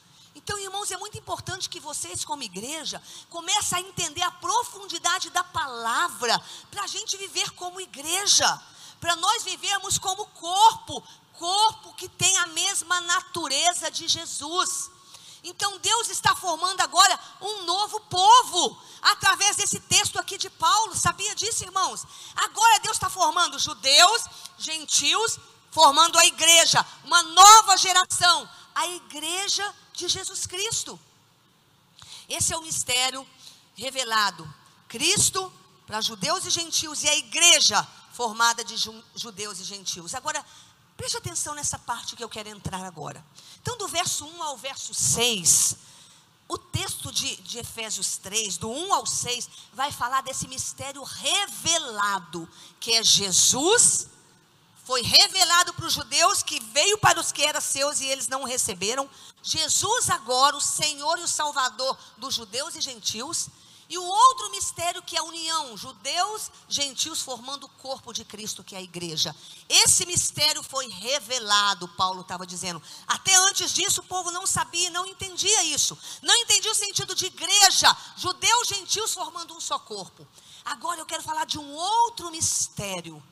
Então, 0.44 0.58
irmãos, 0.58 0.90
é 0.90 0.96
muito 0.98 1.16
importante 1.16 1.70
que 1.70 1.80
vocês, 1.80 2.22
como 2.22 2.42
igreja, 2.42 3.00
comecem 3.30 3.78
a 3.78 3.80
entender 3.80 4.20
a 4.20 4.30
profundidade 4.30 5.30
da 5.30 5.42
palavra 5.42 6.38
para 6.70 6.82
a 6.82 6.86
gente 6.86 7.16
viver 7.16 7.50
como 7.52 7.80
igreja, 7.80 8.60
para 9.00 9.16
nós 9.16 9.42
vivermos 9.42 9.96
como 9.96 10.26
corpo, 10.26 11.02
corpo 11.32 11.94
que 11.94 12.10
tem 12.10 12.36
a 12.36 12.48
mesma 12.48 13.00
natureza 13.00 13.90
de 13.90 14.06
Jesus. 14.06 14.90
Então 15.42 15.78
Deus 15.78 16.10
está 16.10 16.36
formando 16.36 16.82
agora 16.82 17.18
um 17.40 17.62
novo 17.62 17.98
povo, 18.02 18.78
através 19.00 19.56
desse 19.56 19.80
texto 19.80 20.18
aqui 20.18 20.36
de 20.36 20.50
Paulo. 20.50 20.94
Sabia 20.94 21.34
disso, 21.34 21.64
irmãos? 21.64 22.04
Agora 22.36 22.80
Deus 22.80 22.96
está 22.96 23.08
formando 23.08 23.58
judeus, 23.58 24.24
gentios, 24.58 25.38
formando 25.70 26.18
a 26.18 26.26
igreja, 26.26 26.84
uma 27.02 27.22
nova 27.22 27.78
geração, 27.78 28.46
a 28.74 28.86
igreja 28.88 29.74
de 29.94 30.08
Jesus 30.08 30.46
Cristo. 30.46 30.98
Esse 32.28 32.52
é 32.52 32.56
o 32.56 32.62
mistério 32.62 33.26
revelado. 33.74 34.52
Cristo 34.88 35.52
para 35.86 36.00
judeus 36.00 36.44
e 36.44 36.50
gentios 36.50 37.02
e 37.02 37.08
a 37.08 37.16
igreja 37.16 37.86
formada 38.12 38.64
de 38.64 38.76
judeus 39.14 39.58
e 39.60 39.64
gentios. 39.64 40.14
Agora, 40.14 40.44
preste 40.96 41.16
atenção 41.16 41.54
nessa 41.54 41.78
parte 41.78 42.16
que 42.16 42.24
eu 42.24 42.28
quero 42.28 42.48
entrar 42.48 42.84
agora. 42.84 43.24
Então, 43.60 43.76
do 43.76 43.88
verso 43.88 44.24
1 44.24 44.42
ao 44.42 44.56
verso 44.56 44.94
6, 44.94 45.76
o 46.48 46.58
texto 46.58 47.10
de, 47.10 47.36
de 47.36 47.58
Efésios 47.58 48.16
3, 48.18 48.56
do 48.56 48.70
1 48.70 48.94
ao 48.94 49.06
6, 49.06 49.48
vai 49.72 49.90
falar 49.90 50.22
desse 50.22 50.46
mistério 50.46 51.02
revelado, 51.02 52.48
que 52.78 52.92
é 52.92 53.02
Jesus 53.02 54.08
foi 54.84 55.02
revelado 55.02 55.72
para 55.72 55.86
os 55.86 55.94
judeus 55.94 56.42
que 56.42 56.60
veio 56.60 56.98
para 56.98 57.18
os 57.18 57.32
que 57.32 57.42
eram 57.42 57.60
seus 57.60 58.00
e 58.00 58.06
eles 58.06 58.28
não 58.28 58.42
o 58.42 58.46
receberam. 58.46 59.08
Jesus 59.42 60.10
agora, 60.10 60.56
o 60.56 60.60
Senhor 60.60 61.18
e 61.18 61.22
o 61.22 61.28
Salvador 61.28 61.98
dos 62.18 62.34
judeus 62.34 62.76
e 62.76 62.80
gentios. 62.80 63.48
E 63.88 63.98
o 63.98 64.02
outro 64.02 64.50
mistério 64.50 65.02
que 65.02 65.14
é 65.14 65.20
a 65.20 65.22
união, 65.22 65.76
judeus, 65.76 66.50
gentios 66.68 67.20
formando 67.20 67.64
o 67.64 67.68
corpo 67.68 68.14
de 68.14 68.24
Cristo, 68.24 68.64
que 68.64 68.74
é 68.74 68.78
a 68.78 68.82
igreja. 68.82 69.36
Esse 69.68 70.06
mistério 70.06 70.62
foi 70.62 70.88
revelado, 70.88 71.86
Paulo 71.88 72.22
estava 72.22 72.46
dizendo. 72.46 72.82
Até 73.06 73.34
antes 73.36 73.72
disso 73.72 74.00
o 74.00 74.04
povo 74.04 74.30
não 74.30 74.46
sabia, 74.46 74.88
não 74.90 75.06
entendia 75.06 75.64
isso. 75.64 75.98
Não 76.22 76.34
entendia 76.36 76.72
o 76.72 76.74
sentido 76.74 77.14
de 77.14 77.26
igreja, 77.26 77.94
judeus, 78.16 78.68
gentios 78.68 79.12
formando 79.12 79.54
um 79.54 79.60
só 79.60 79.78
corpo. 79.78 80.26
Agora 80.64 80.98
eu 80.98 81.06
quero 81.06 81.22
falar 81.22 81.44
de 81.44 81.58
um 81.58 81.74
outro 81.74 82.30
mistério 82.30 83.22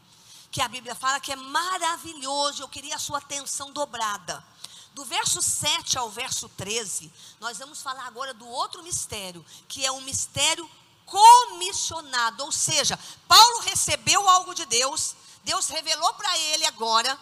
que 0.52 0.60
a 0.60 0.68
Bíblia 0.68 0.94
fala 0.94 1.18
que 1.18 1.32
é 1.32 1.36
maravilhoso. 1.36 2.62
Eu 2.62 2.68
queria 2.68 2.94
a 2.96 2.98
sua 2.98 3.18
atenção 3.18 3.72
dobrada. 3.72 4.44
Do 4.92 5.02
verso 5.06 5.40
7 5.40 5.96
ao 5.96 6.10
verso 6.10 6.50
13, 6.50 7.10
nós 7.40 7.56
vamos 7.56 7.80
falar 7.80 8.06
agora 8.06 8.34
do 8.34 8.46
outro 8.46 8.82
mistério, 8.82 9.44
que 9.66 9.86
é 9.86 9.90
um 9.90 10.02
mistério 10.02 10.70
comissionado, 11.06 12.44
ou 12.44 12.52
seja, 12.52 12.98
Paulo 13.26 13.60
recebeu 13.60 14.28
algo 14.28 14.54
de 14.54 14.66
Deus, 14.66 15.16
Deus 15.42 15.68
revelou 15.68 16.12
para 16.12 16.38
ele 16.38 16.66
agora, 16.66 17.18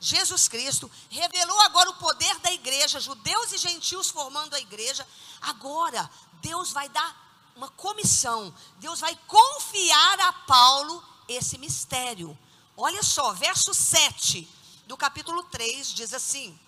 Jesus 0.00 0.48
Cristo, 0.48 0.90
revelou 1.08 1.60
agora 1.60 1.90
o 1.90 1.94
poder 1.94 2.36
da 2.40 2.52
igreja, 2.52 2.98
judeus 2.98 3.52
e 3.52 3.58
gentios 3.58 4.10
formando 4.10 4.54
a 4.54 4.60
igreja. 4.60 5.06
Agora, 5.40 6.10
Deus 6.40 6.72
vai 6.72 6.88
dar 6.88 7.52
uma 7.54 7.68
comissão, 7.68 8.52
Deus 8.78 8.98
vai 8.98 9.16
confiar 9.28 10.20
a 10.20 10.32
Paulo 10.32 11.02
esse 11.28 11.56
mistério. 11.56 12.36
Olha 12.76 13.02
só, 13.02 13.32
verso 13.32 13.74
7 13.74 14.48
do 14.86 14.96
capítulo 14.96 15.42
3 15.44 15.92
diz 15.92 16.14
assim: 16.14 16.58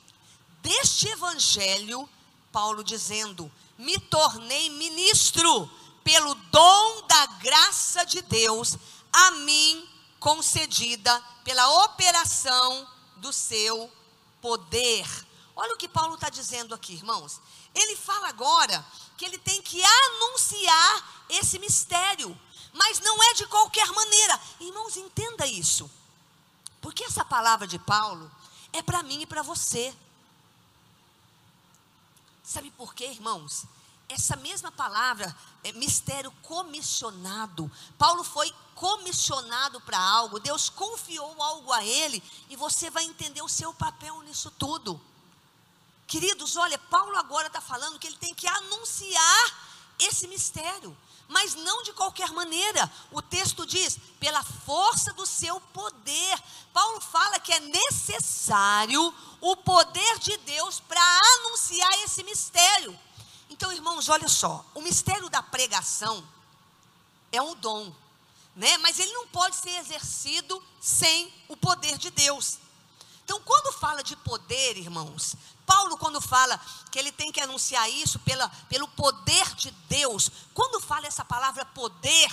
Deste 0.63 1.09
evangelho, 1.09 2.09
Paulo 2.53 2.85
dizendo: 2.85 3.51
Me 3.79 3.99
tornei 3.99 4.69
ministro 4.71 5.71
pelo 6.03 6.35
dom 6.35 7.07
da 7.07 7.27
graça 7.27 8.05
de 8.05 8.21
Deus 8.23 8.77
a 9.13 9.31
mim 9.33 9.89
concedida 10.21 11.23
pela 11.43 11.85
operação 11.85 12.87
do 13.17 13.33
seu 13.33 13.91
poder. 14.41 15.07
Olha 15.57 15.75
o 15.75 15.79
que 15.79 15.89
Paulo 15.89 16.15
está 16.15 16.29
dizendo 16.29 16.75
aqui, 16.75 16.95
irmãos. 16.95 17.41
Ele 17.75 17.97
fala 17.97 18.29
agora 18.29 18.85
que 19.17 19.25
ele 19.25 19.39
tem 19.39 19.63
que 19.63 19.83
anunciar 19.83 21.27
esse 21.29 21.59
mistério, 21.59 22.39
mas 22.75 23.01
não 23.01 23.23
é 23.23 23.35
de 23.35 23.47
qualquer 23.47 23.87
maneira. 23.93 24.41
Irmãos, 24.61 24.97
entenda 24.97 25.47
isso. 25.47 25.91
Porque 26.83 27.05
essa 27.05 27.25
palavra 27.25 27.67
de 27.67 27.79
Paulo 27.79 28.31
é 28.73 28.83
para 28.83 29.03
mim 29.03 29.23
e 29.23 29.27
para 29.27 29.43
você. 29.43 29.95
Sabe 32.43 32.71
por 32.73 32.93
quê, 32.95 33.07
irmãos? 33.07 33.65
Essa 34.09 34.37
mesma 34.37 34.71
palavra, 34.71 35.35
é 35.63 35.73
mistério 35.73 36.31
comissionado. 36.43 37.71
Paulo 37.97 38.23
foi 38.23 38.55
comissionado 38.75 39.81
para 39.81 39.99
algo, 39.99 40.39
Deus 40.39 40.69
confiou 40.69 41.43
algo 41.43 41.73
a 41.73 41.83
ele, 41.83 42.23
e 42.51 42.57
você 42.57 42.91
vai 42.91 43.05
entender 43.05 43.41
o 43.41 43.49
seu 43.49 43.73
papel 43.73 44.21
nisso 44.23 44.51
tudo. 44.51 45.01
Queridos, 46.07 46.57
olha, 46.57 46.79
Paulo 46.79 47.17
agora 47.17 47.47
está 47.47 47.61
falando 47.61 47.99
que 47.99 48.07
ele 48.07 48.19
tem 48.19 48.35
que 48.35 48.47
anunciar 48.47 49.75
esse 49.99 50.29
mistério, 50.29 50.95
mas 51.35 51.57
não 51.57 51.83
de 51.83 51.93
qualquer 51.93 52.31
maneira. 52.31 52.89
O 53.11 53.21
texto 53.21 53.67
diz, 53.67 53.99
pela 54.21 54.45
força 54.45 55.13
do 55.15 55.27
seu 55.27 55.61
poder. 55.61 56.41
Paulo 56.73 57.01
fala 57.01 57.41
que 57.41 57.53
é 57.53 57.59
necessário 57.59 59.13
o 59.41 59.57
poder 59.57 60.21
de 60.21 60.37
Deus 60.39 60.79
para 60.79 61.03
anunciar 61.37 61.93
esse 62.05 62.23
mistério. 62.23 62.97
Então, 63.51 63.73
irmãos, 63.73 64.09
olha 64.09 64.29
só, 64.29 64.65
o 64.75 64.81
mistério 64.81 65.29
da 65.29 65.43
pregação 65.43 66.25
é 67.33 67.43
um 67.43 67.57
dom, 67.57 67.93
né? 68.55 68.79
Mas 68.79 69.01
ele 69.01 69.13
não 69.13 69.27
pode 69.27 69.57
ser 69.57 69.77
exercido 69.81 70.63
sem 70.81 71.35
o 71.49 71.57
poder 71.57 71.99
de 71.99 72.11
Deus. 72.11 72.59
Então, 73.25 73.41
quando 73.41 73.73
fala 73.73 74.05
de 74.05 74.15
poder, 74.15 74.77
irmãos, 74.77 75.35
Paulo, 75.67 75.97
quando 75.97 76.21
fala 76.21 76.61
que 76.91 76.99
ele 76.99 77.13
tem 77.13 77.33
que 77.33 77.41
anunciar 77.41 77.89
isso 77.91 78.19
pela, 78.21 78.49
pelo 78.69 78.89
poder 78.89 79.55
de 79.55 79.71
Deus, 79.89 80.31
quando 80.53 80.81
fala 80.81 81.07
essa 81.07 81.25
palavra 81.25 81.65
poder, 81.65 82.31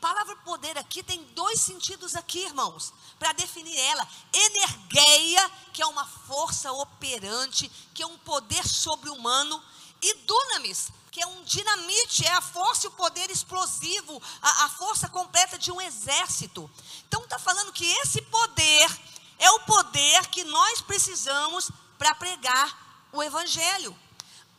palavra 0.00 0.34
poder 0.36 0.76
aqui 0.76 1.02
tem 1.02 1.22
dois 1.34 1.60
sentidos 1.60 2.16
aqui, 2.16 2.40
irmãos, 2.40 2.92
para 3.18 3.32
definir 3.32 3.78
ela. 3.78 4.06
Energeia, 4.32 5.50
que 5.72 5.80
é 5.80 5.86
uma 5.86 6.04
força 6.04 6.72
operante, 6.72 7.70
que 7.94 8.02
é 8.02 8.06
um 8.06 8.18
poder 8.18 8.66
sobre-humano, 8.66 9.62
e 10.02 10.14
dunamis, 10.14 10.90
que 11.12 11.22
é 11.22 11.26
um 11.26 11.44
dinamite, 11.44 12.26
é 12.26 12.32
a 12.32 12.40
força 12.40 12.86
e 12.86 12.88
o 12.88 12.92
poder 12.92 13.30
explosivo, 13.30 14.20
a, 14.42 14.64
a 14.64 14.68
força 14.70 15.08
completa 15.08 15.56
de 15.56 15.70
um 15.70 15.80
exército. 15.80 16.68
Então 17.06 17.22
está 17.22 17.38
falando 17.38 17.72
que 17.72 17.84
esse 17.84 18.20
poder 18.22 19.00
é 19.38 19.50
o 19.52 19.60
poder 19.60 20.26
que 20.28 20.42
nós 20.42 20.80
precisamos 20.80 21.70
para 22.02 22.16
pregar 22.16 23.06
o 23.12 23.22
evangelho. 23.22 23.96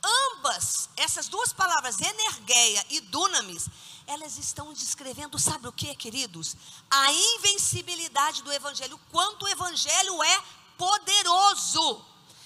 Ambas, 0.02 0.90
essas 0.96 1.28
duas 1.28 1.52
palavras, 1.52 2.00
energeia 2.00 2.86
e 2.90 3.02
dunamis, 3.02 3.68
elas 4.08 4.38
estão 4.38 4.72
descrevendo, 4.72 5.38
sabe 5.38 5.68
o 5.68 5.74
que, 5.74 5.94
queridos? 5.94 6.56
A 6.90 7.12
invencibilidade 7.12 8.44
do 8.44 8.52
evangelho, 8.52 8.98
quanto 9.12 9.44
o 9.44 9.50
evangelho 9.50 10.24
é 10.24 10.44
poderoso. 10.78 12.06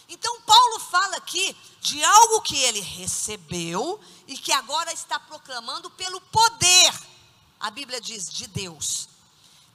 Então, 0.10 0.42
Paulo 0.42 0.80
fala 0.80 1.18
aqui 1.18 1.56
de 1.80 2.04
algo 2.04 2.42
que 2.42 2.58
ele 2.58 2.80
recebeu 2.80 4.00
e 4.26 4.36
que 4.36 4.52
agora 4.52 4.92
está 4.92 5.20
proclamando 5.20 5.92
pelo 5.92 6.20
poder, 6.22 6.92
a 7.60 7.70
Bíblia 7.70 8.02
diz, 8.02 8.32
de 8.32 8.48
Deus. 8.48 9.10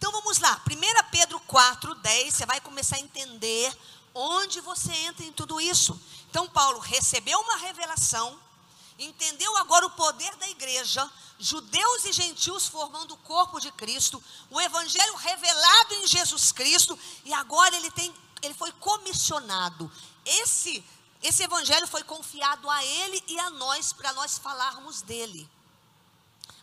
Então 0.03 0.11
vamos 0.11 0.41
lá, 0.41 0.61
1 0.69 1.11
Pedro 1.13 1.39
4, 1.47 1.95
10, 1.95 2.35
você 2.35 2.45
vai 2.45 2.61
começar 2.61 2.97
a 2.97 3.01
entender 3.01 3.73
onde 4.15 4.61
você 4.61 4.93
entra 4.93 5.25
em 5.25 5.33
tudo 5.33 5.61
isso. 5.61 5.99
Então, 6.31 6.49
Paulo 6.49 6.79
recebeu 6.79 7.39
uma 7.41 7.57
revelação, 7.57 8.39
entendeu 8.99 9.57
agora 9.59 9.87
o 9.87 9.91
poder 9.91 10.35
da 10.37 10.49
igreja, 10.49 11.11
judeus 11.39 12.05
e 12.05 12.13
gentios 12.13 12.67
formando 12.67 13.15
o 13.15 13.19
corpo 13.19 13.61
de 13.61 13.71
Cristo, 13.73 14.23
o 14.51 14.61
evangelho 14.61 15.15
revelado 15.17 15.95
em 15.95 16.07
Jesus 16.07 16.53
Cristo, 16.53 16.99
e 17.25 17.33
agora 17.33 17.77
ele 17.77 17.91
tem 17.91 18.15
ele 18.43 18.55
foi 18.55 18.73
comissionado. 18.73 19.91
Esse 20.25 20.85
esse 21.23 21.45
evangelho 21.45 21.87
foi 21.87 22.03
confiado 22.03 22.69
a 22.69 22.85
ele 22.85 23.23
e 23.29 23.39
a 23.39 23.51
nós 23.51 23.93
para 23.93 24.13
nós 24.13 24.39
falarmos 24.39 25.03
dele. 25.03 25.49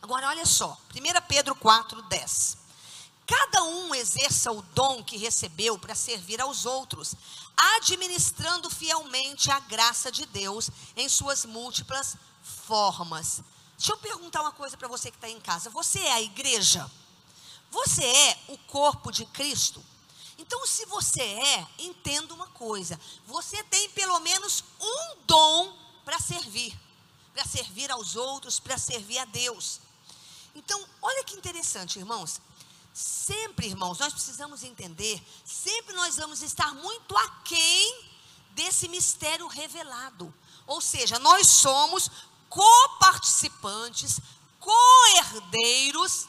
Agora 0.01 0.27
olha 0.27 0.45
só, 0.45 0.77
1 0.93 1.27
Pedro 1.27 1.55
4, 1.55 2.01
10. 2.01 2.57
Cada 3.25 3.63
um 3.63 3.95
exerça 3.95 4.51
o 4.51 4.61
dom 4.61 5.03
que 5.03 5.15
recebeu 5.15 5.77
para 5.77 5.95
servir 5.95 6.41
aos 6.41 6.65
outros, 6.65 7.13
administrando 7.75 8.69
fielmente 8.69 9.51
a 9.51 9.59
graça 9.59 10.11
de 10.11 10.25
Deus 10.25 10.69
em 10.95 11.09
suas 11.09 11.45
múltiplas 11.45 12.15
formas. 12.41 13.41
Deixa 13.77 13.93
eu 13.93 13.97
perguntar 13.97 14.41
uma 14.41 14.51
coisa 14.51 14.77
para 14.77 14.88
você 14.88 15.11
que 15.11 15.17
está 15.17 15.29
em 15.29 15.39
casa: 15.39 15.69
você 15.69 15.99
é 15.99 16.13
a 16.13 16.21
igreja? 16.21 16.89
Você 17.71 18.03
é 18.03 18.39
o 18.47 18.57
corpo 18.57 19.11
de 19.11 19.25
Cristo? 19.25 19.83
Então, 20.38 20.65
se 20.65 20.85
você 20.85 21.21
é, 21.21 21.67
entenda 21.77 22.33
uma 22.33 22.47
coisa: 22.47 22.99
você 23.27 23.61
tem 23.63 23.89
pelo 23.89 24.19
menos 24.21 24.63
um 24.79 25.17
dom 25.25 25.77
para 26.05 26.19
servir, 26.19 26.77
para 27.33 27.45
servir 27.45 27.91
aos 27.91 28.15
outros, 28.15 28.59
para 28.59 28.77
servir 28.77 29.19
a 29.19 29.25
Deus. 29.25 29.81
Então, 30.55 30.83
olha 31.01 31.23
que 31.23 31.35
interessante, 31.35 31.99
irmãos. 31.99 32.41
Sempre, 32.93 33.68
irmãos, 33.68 34.00
nós 34.00 34.14
precisamos 34.14 34.64
entender, 34.64 35.22
sempre 35.45 35.95
nós 35.95 36.18
vamos 36.18 36.42
estar 36.42 36.74
muito 36.74 37.16
aquém 37.16 38.09
desse 38.51 38.88
mistério 38.88 39.48
revelado. 39.48 40.34
Ou 40.68 40.82
seja, 40.82 41.18
nós 41.19 41.48
somos 41.48 42.09
coparticipantes, 42.50 44.19
co-herdeiros 44.59 46.27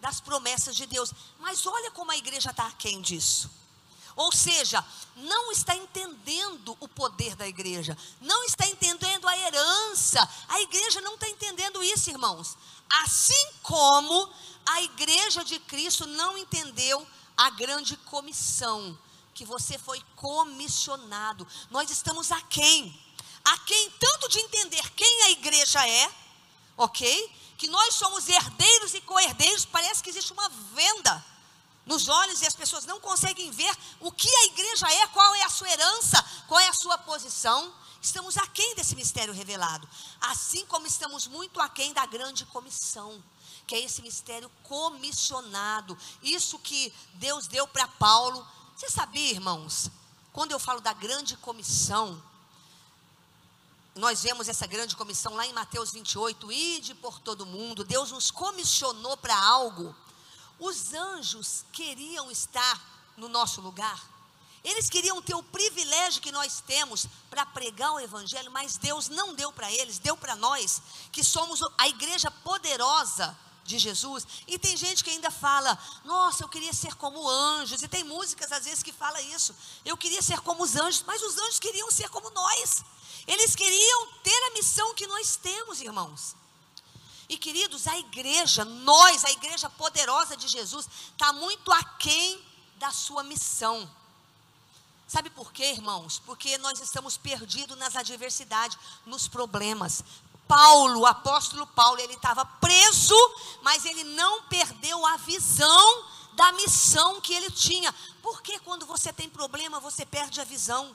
das 0.00 0.20
promessas 0.20 0.76
de 0.76 0.84
Deus. 0.86 1.12
Mas 1.38 1.64
olha 1.66 1.90
como 1.92 2.10
a 2.10 2.16
igreja 2.16 2.50
está 2.50 2.66
aquém 2.66 3.00
disso. 3.00 3.50
Ou 4.14 4.30
seja, 4.30 4.84
não 5.16 5.50
está 5.50 5.74
entendendo 5.74 6.76
o 6.80 6.88
poder 6.88 7.34
da 7.34 7.48
igreja, 7.48 7.96
não 8.20 8.44
está 8.44 8.66
entendendo 8.66 9.26
a 9.26 9.38
herança. 9.38 10.28
A 10.48 10.60
igreja 10.60 11.00
não 11.00 11.14
está 11.14 11.28
entendendo 11.28 11.82
isso, 11.82 12.10
irmãos. 12.10 12.56
Assim 13.02 13.52
como 13.62 14.30
a 14.66 14.82
igreja 14.82 15.44
de 15.44 15.58
Cristo 15.60 16.06
não 16.06 16.36
entendeu 16.36 17.06
a 17.36 17.50
grande 17.50 17.96
comissão, 17.96 18.98
que 19.34 19.44
você 19.44 19.78
foi 19.78 20.02
comissionado. 20.16 21.46
Nós 21.70 21.90
estamos 21.90 22.30
a 22.30 22.40
quem? 22.42 22.98
A 23.44 23.58
quem 23.58 23.90
tanto 23.98 24.28
de 24.28 24.38
entender 24.38 24.90
quem 24.92 25.22
a 25.22 25.30
igreja 25.30 25.86
é, 25.88 26.12
ok? 26.76 27.42
que 27.62 27.68
nós 27.68 27.94
somos 27.94 28.28
herdeiros 28.28 28.92
e 28.92 29.00
co-herdeiros, 29.02 29.64
parece 29.64 30.02
que 30.02 30.10
existe 30.10 30.32
uma 30.32 30.48
venda 30.48 31.24
nos 31.86 32.08
olhos 32.08 32.42
e 32.42 32.46
as 32.46 32.56
pessoas 32.56 32.84
não 32.86 32.98
conseguem 32.98 33.52
ver 33.52 33.72
o 34.00 34.10
que 34.10 34.28
a 34.28 34.44
igreja 34.46 34.92
é, 34.92 35.06
qual 35.06 35.32
é 35.36 35.44
a 35.44 35.48
sua 35.48 35.70
herança, 35.70 36.20
qual 36.48 36.58
é 36.58 36.66
a 36.66 36.72
sua 36.72 36.98
posição. 36.98 37.72
Estamos 38.00 38.36
aquém 38.36 38.74
desse 38.74 38.96
mistério 38.96 39.32
revelado, 39.32 39.88
assim 40.22 40.66
como 40.66 40.88
estamos 40.88 41.28
muito 41.28 41.60
aquém 41.60 41.92
da 41.92 42.04
grande 42.04 42.44
comissão, 42.46 43.22
que 43.66 43.74
é 43.74 43.80
esse 43.80 44.02
mistério 44.02 44.50
comissionado. 44.62 45.96
Isso 46.22 46.58
que 46.58 46.92
Deus 47.14 47.46
deu 47.46 47.66
para 47.66 47.88
Paulo. 47.88 48.46
Você 48.76 48.90
sabia, 48.90 49.30
irmãos, 49.30 49.90
quando 50.32 50.52
eu 50.52 50.58
falo 50.58 50.80
da 50.80 50.92
grande 50.92 51.36
comissão, 51.36 52.22
nós 53.94 54.22
vemos 54.22 54.48
essa 54.48 54.66
grande 54.66 54.96
comissão 54.96 55.34
lá 55.34 55.46
em 55.46 55.52
Mateus 55.52 55.92
28, 55.92 56.50
ide 56.50 56.94
por 56.94 57.18
todo 57.20 57.44
mundo. 57.44 57.84
Deus 57.84 58.10
nos 58.10 58.30
comissionou 58.30 59.16
para 59.16 59.38
algo. 59.38 59.94
Os 60.58 60.94
anjos 60.94 61.64
queriam 61.72 62.30
estar 62.30 63.12
no 63.16 63.28
nosso 63.28 63.60
lugar. 63.60 64.10
Eles 64.64 64.88
queriam 64.88 65.20
ter 65.20 65.34
o 65.34 65.42
privilégio 65.42 66.22
que 66.22 66.30
nós 66.30 66.62
temos 66.64 67.06
para 67.28 67.44
pregar 67.44 67.92
o 67.92 68.00
Evangelho, 68.00 68.50
mas 68.50 68.76
Deus 68.76 69.08
não 69.08 69.34
deu 69.34 69.52
para 69.52 69.70
eles, 69.72 69.98
deu 69.98 70.16
para 70.16 70.36
nós, 70.36 70.80
que 71.10 71.24
somos 71.24 71.60
a 71.76 71.88
igreja 71.88 72.30
poderosa 72.30 73.36
de 73.64 73.78
Jesus. 73.78 74.26
E 74.46 74.58
tem 74.58 74.76
gente 74.76 75.02
que 75.04 75.10
ainda 75.10 75.30
fala: 75.30 75.78
Nossa, 76.04 76.44
eu 76.44 76.48
queria 76.48 76.72
ser 76.72 76.94
como 76.94 77.28
anjos. 77.28 77.82
E 77.82 77.88
tem 77.88 78.04
músicas 78.04 78.50
às 78.52 78.64
vezes 78.64 78.82
que 78.82 78.92
fala 78.92 79.20
isso. 79.20 79.54
Eu 79.84 79.96
queria 79.96 80.22
ser 80.22 80.40
como 80.40 80.62
os 80.62 80.76
anjos, 80.76 81.02
mas 81.06 81.22
os 81.22 81.38
anjos 81.38 81.58
queriam 81.58 81.90
ser 81.90 82.08
como 82.08 82.30
nós. 82.30 82.84
Eles 83.26 83.54
queriam 83.54 84.06
ter 84.22 84.44
a 84.46 84.50
missão 84.50 84.94
que 84.94 85.06
nós 85.06 85.36
temos, 85.36 85.80
irmãos. 85.80 86.34
E 87.28 87.38
queridos, 87.38 87.86
a 87.86 87.98
igreja, 87.98 88.64
nós, 88.64 89.24
a 89.24 89.30
igreja 89.30 89.70
poderosa 89.70 90.36
de 90.36 90.48
Jesus, 90.48 90.88
está 91.12 91.32
muito 91.32 91.72
aquém 91.72 92.44
da 92.76 92.90
sua 92.90 93.22
missão. 93.22 93.88
Sabe 95.06 95.30
por 95.30 95.52
quê, 95.52 95.72
irmãos? 95.72 96.20
Porque 96.24 96.56
nós 96.58 96.80
estamos 96.80 97.16
perdidos 97.16 97.76
nas 97.76 97.96
adversidades, 97.96 98.78
nos 99.04 99.28
problemas. 99.28 100.02
Paulo, 100.52 101.00
o 101.00 101.06
apóstolo 101.06 101.66
Paulo, 101.68 101.98
ele 101.98 102.12
estava 102.12 102.44
preso, 102.44 103.16
mas 103.62 103.86
ele 103.86 104.04
não 104.04 104.42
perdeu 104.42 105.06
a 105.06 105.16
visão 105.16 106.04
da 106.34 106.52
missão 106.52 107.22
que 107.22 107.32
ele 107.32 107.50
tinha. 107.50 107.90
Porque 108.20 108.58
quando 108.58 108.84
você 108.84 109.10
tem 109.14 109.30
problema, 109.30 109.80
você 109.80 110.04
perde 110.04 110.42
a 110.42 110.44
visão? 110.44 110.94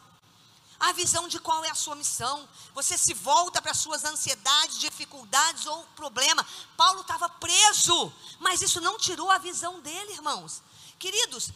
A 0.80 0.92
visão 0.92 1.28
de 1.28 1.40
qual 1.40 1.66
é 1.66 1.72
a 1.72 1.76
sua 1.76 1.96
missão. 1.96 2.48
Você 2.76 3.00
se 3.00 3.16
volta 3.16 3.60
para 3.60 3.74
suas 3.74 4.06
ansiedades, 4.06 4.78
dificuldades 4.78 5.66
ou 5.66 5.84
problema. 5.96 6.46
Paulo 6.78 7.02
estava 7.02 7.28
preso, 7.28 8.14
mas 8.40 8.62
isso 8.62 8.80
não 8.80 9.00
tirou 9.00 9.32
a 9.32 9.40
visão 9.40 9.80
dele, 9.80 10.14
irmãos. 10.14 10.62
Queridos, 11.00 11.50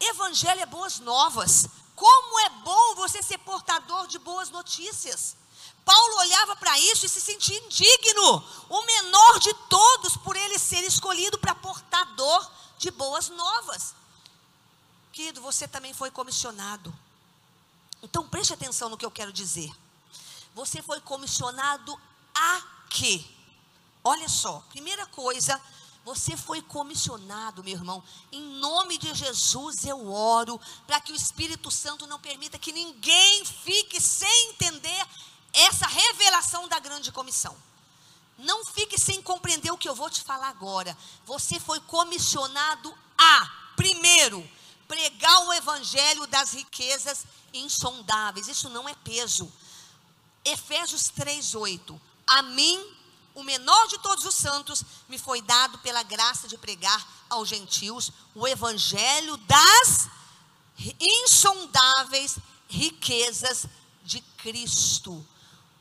evangelho 0.00 0.62
é 0.62 0.66
boas 0.66 0.98
novas. 0.98 1.68
Como 1.94 2.40
é 2.40 2.48
bom 2.64 2.96
você 2.96 3.22
ser 3.22 3.38
portador 3.38 4.08
de 4.08 4.18
boas 4.18 4.50
notícias. 4.50 5.36
Paulo 5.86 6.16
olhava 6.18 6.54
para 6.56 6.78
isso 6.80 7.06
e 7.06 7.08
se 7.08 7.20
sentia 7.22 7.58
indigno, 7.64 8.44
o 8.68 8.82
menor 8.82 9.38
de 9.38 9.54
todos, 9.70 10.18
por 10.18 10.36
ele 10.36 10.58
ser 10.58 10.84
escolhido 10.84 11.38
para 11.38 11.54
portador 11.54 12.50
de 12.76 12.90
boas 12.90 13.30
novas. 13.30 13.94
Querido, 15.12 15.40
você 15.40 15.66
também 15.66 15.94
foi 15.94 16.10
comissionado 16.10 16.92
então 18.02 18.28
preste 18.28 18.52
atenção 18.52 18.88
no 18.88 18.96
que 18.96 19.04
eu 19.04 19.10
quero 19.10 19.32
dizer. 19.32 19.72
Você 20.54 20.80
foi 20.80 21.00
comissionado 21.00 21.98
a 22.34 22.62
quê? 22.88 23.24
Olha 24.04 24.28
só, 24.28 24.62
primeira 24.70 25.04
coisa, 25.06 25.60
você 26.04 26.36
foi 26.36 26.62
comissionado, 26.62 27.64
meu 27.64 27.74
irmão. 27.74 28.02
Em 28.30 28.40
nome 28.40 28.96
de 28.96 29.12
Jesus 29.12 29.84
eu 29.84 30.08
oro 30.08 30.60
para 30.86 31.00
que 31.00 31.12
o 31.12 31.16
Espírito 31.16 31.70
Santo 31.70 32.06
não 32.06 32.20
permita 32.20 32.58
que 32.58 32.72
ninguém 32.72 33.44
fique 33.44 34.00
sem 34.00 34.50
entender 34.50 35.06
essa 35.52 35.86
revelação 35.86 36.68
da 36.68 36.78
grande 36.78 37.10
comissão. 37.12 37.56
Não 38.38 38.64
fique 38.66 38.98
sem 38.98 39.22
compreender 39.22 39.70
o 39.70 39.78
que 39.78 39.88
eu 39.88 39.94
vou 39.94 40.10
te 40.10 40.22
falar 40.22 40.48
agora. 40.48 40.96
Você 41.24 41.58
foi 41.58 41.80
comissionado 41.80 42.96
a, 43.16 43.46
primeiro, 43.76 44.46
pregar 44.86 45.46
o 45.46 45.52
evangelho 45.54 46.26
das 46.26 46.52
riquezas 46.52 47.24
insondáveis. 47.52 48.48
Isso 48.48 48.68
não 48.68 48.88
é 48.88 48.94
peso. 48.94 49.50
Efésios 50.44 51.10
3:8. 51.10 51.98
A 52.26 52.42
mim, 52.42 52.84
o 53.34 53.42
menor 53.42 53.88
de 53.88 53.98
todos 53.98 54.24
os 54.24 54.34
santos, 54.34 54.84
me 55.08 55.18
foi 55.18 55.40
dado 55.40 55.78
pela 55.78 56.02
graça 56.02 56.46
de 56.46 56.58
pregar 56.58 57.06
aos 57.28 57.48
gentios 57.48 58.10
o 58.34 58.46
evangelho 58.46 59.36
das 59.38 60.08
insondáveis 61.00 62.38
riquezas 62.68 63.66
de 64.04 64.20
Cristo. 64.38 65.26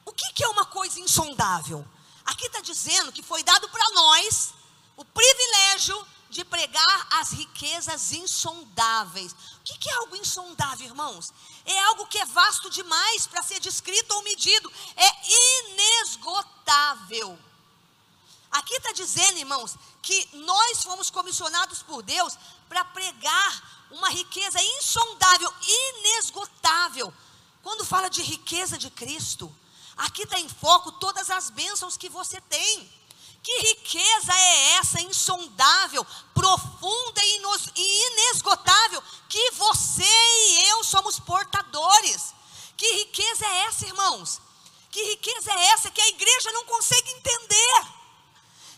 O 0.05 0.13
que, 0.13 0.31
que 0.33 0.43
é 0.43 0.47
uma 0.47 0.65
coisa 0.65 0.99
insondável? 0.99 1.85
Aqui 2.23 2.45
está 2.45 2.61
dizendo 2.61 3.11
que 3.11 3.23
foi 3.23 3.43
dado 3.43 3.67
para 3.69 3.89
nós 3.91 4.53
o 4.95 5.03
privilégio 5.03 6.07
de 6.29 6.45
pregar 6.45 7.07
as 7.11 7.31
riquezas 7.31 8.11
insondáveis. 8.11 9.33
O 9.33 9.63
que 9.63 9.89
é 9.89 9.93
algo 9.93 10.15
insondável, 10.15 10.85
irmãos? 10.85 11.33
É 11.65 11.79
algo 11.85 12.07
que 12.07 12.19
é 12.19 12.25
vasto 12.25 12.69
demais 12.69 13.25
para 13.25 13.41
ser 13.41 13.59
descrito 13.59 14.13
ou 14.13 14.23
medido. 14.23 14.71
É 14.95 15.11
inesgotável. 15.71 17.39
Aqui 18.51 18.75
está 18.75 18.91
dizendo, 18.93 19.39
irmãos, 19.39 19.75
que 20.01 20.29
nós 20.33 20.83
fomos 20.83 21.09
comissionados 21.09 21.81
por 21.83 22.01
Deus 22.03 22.37
para 22.69 22.85
pregar 22.85 23.87
uma 23.91 24.09
riqueza 24.09 24.61
insondável, 24.61 25.53
inesgotável. 25.67 27.13
Quando 27.61 27.85
fala 27.85 28.09
de 28.09 28.21
riqueza 28.21 28.77
de 28.77 28.89
Cristo, 28.89 29.53
aqui 29.97 30.23
está 30.23 30.39
em 30.39 30.49
foco 30.49 30.91
todas 30.93 31.29
as 31.29 31.49
bênçãos 31.49 31.97
que 31.97 32.09
você 32.09 32.39
tem. 32.41 32.89
Que 33.41 33.59
riqueza 33.59 34.33
é 34.33 34.71
essa 34.77 35.01
insondável, 35.01 36.05
profunda 36.33 37.21
e 37.23 38.07
inesgotável 38.07 39.03
que 39.29 39.51
você 39.51 40.03
e 40.03 40.69
eu 40.69 40.83
somos 40.83 41.19
portadores? 41.19 42.33
Que 42.75 42.91
riqueza 42.93 43.45
é 43.45 43.57
essa, 43.65 43.85
irmãos? 43.85 44.41
Que 44.89 45.03
riqueza 45.11 45.51
é 45.51 45.65
essa 45.67 45.91
que 45.91 46.01
a 46.01 46.07
igreja 46.07 46.51
não 46.53 46.65
consegue 46.65 47.11
entender? 47.11 47.85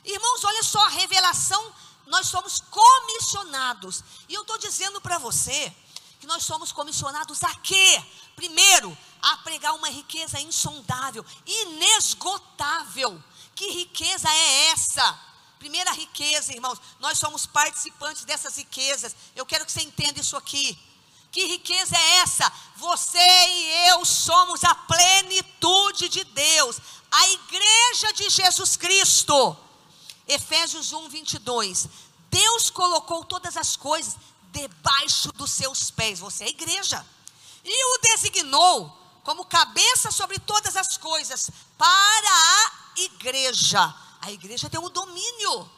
Irmãos, 0.03 0.43
olha 0.43 0.63
só 0.63 0.79
a 0.85 0.89
revelação, 0.89 1.73
nós 2.05 2.27
somos 2.27 2.59
comissionados. 2.59 4.03
E 4.27 4.33
eu 4.33 4.41
estou 4.41 4.57
dizendo 4.57 4.99
para 4.99 5.17
você 5.17 5.73
que 6.19 6.27
nós 6.27 6.43
somos 6.43 6.71
comissionados 6.71 7.43
a 7.43 7.55
quê? 7.55 8.03
Primeiro, 8.35 8.97
a 9.21 9.37
pregar 9.37 9.75
uma 9.75 9.89
riqueza 9.89 10.39
insondável, 10.39 11.25
inesgotável 11.45 13.23
que 13.57 13.71
riqueza 13.71 14.29
é 14.29 14.69
essa? 14.69 15.19
Primeira 15.57 15.91
riqueza, 15.91 16.53
irmãos, 16.53 16.79
nós 16.99 17.17
somos 17.17 17.47
participantes 17.47 18.23
dessas 18.23 18.55
riquezas. 18.55 19.15
Eu 19.35 19.47
quero 19.47 19.65
que 19.65 19.71
você 19.71 19.81
entenda 19.81 20.19
isso 20.19 20.37
aqui. 20.37 20.77
Que 21.31 21.43
riqueza 21.47 21.97
é 21.97 22.17
essa? 22.17 22.53
Você 22.75 23.17
e 23.17 23.89
eu 23.89 24.05
somos 24.05 24.63
a 24.63 24.75
plenitude 24.75 26.07
de 26.07 26.23
Deus, 26.23 26.79
a 27.09 27.29
igreja 27.29 28.13
de 28.13 28.29
Jesus 28.29 28.77
Cristo. 28.77 29.57
Efésios 30.27 30.93
1, 30.93 31.09
22. 31.09 31.89
Deus 32.29 32.69
colocou 32.69 33.25
todas 33.25 33.57
as 33.57 33.75
coisas 33.75 34.15
debaixo 34.57 35.31
dos 35.33 35.51
seus 35.51 35.91
pés. 35.91 36.19
Você 36.19 36.43
é 36.43 36.47
a 36.47 36.49
igreja. 36.49 37.05
E 37.63 37.85
o 37.85 37.97
designou 38.01 38.89
como 39.23 39.45
cabeça 39.45 40.11
sobre 40.11 40.39
todas 40.39 40.75
as 40.75 40.97
coisas 40.97 41.51
para 41.77 42.29
a 42.29 42.71
igreja. 42.97 43.93
A 44.21 44.31
igreja 44.31 44.69
tem 44.69 44.79
um 44.79 44.89
domínio. 44.89 45.69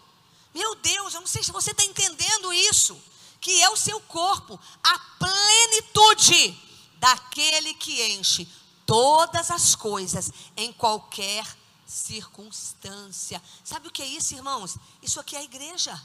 Meu 0.54 0.76
Deus, 0.76 1.14
eu 1.14 1.20
não 1.20 1.28
sei 1.28 1.44
se 1.44 1.52
você 1.52 1.72
está 1.72 1.84
entendendo 1.84 2.54
isso. 2.54 3.00
Que 3.42 3.62
é 3.62 3.70
o 3.70 3.78
seu 3.78 4.00
corpo, 4.02 4.60
a 4.84 5.00
plenitude 5.18 6.58
daquele 7.00 7.74
que 7.74 8.04
enche 8.12 8.48
todas 8.86 9.50
as 9.50 9.76
coisas 9.76 10.32
em 10.58 10.74
qualquer 10.74 11.46
circunstância. 11.86 13.42
Sabe 13.64 13.88
o 13.88 13.92
que 13.92 14.02
é 14.02 14.06
isso, 14.06 14.36
irmãos? 14.36 14.78
Isso 15.02 15.20
aqui 15.20 15.36
é 15.36 15.40
a 15.40 15.44
igreja. 15.44 16.00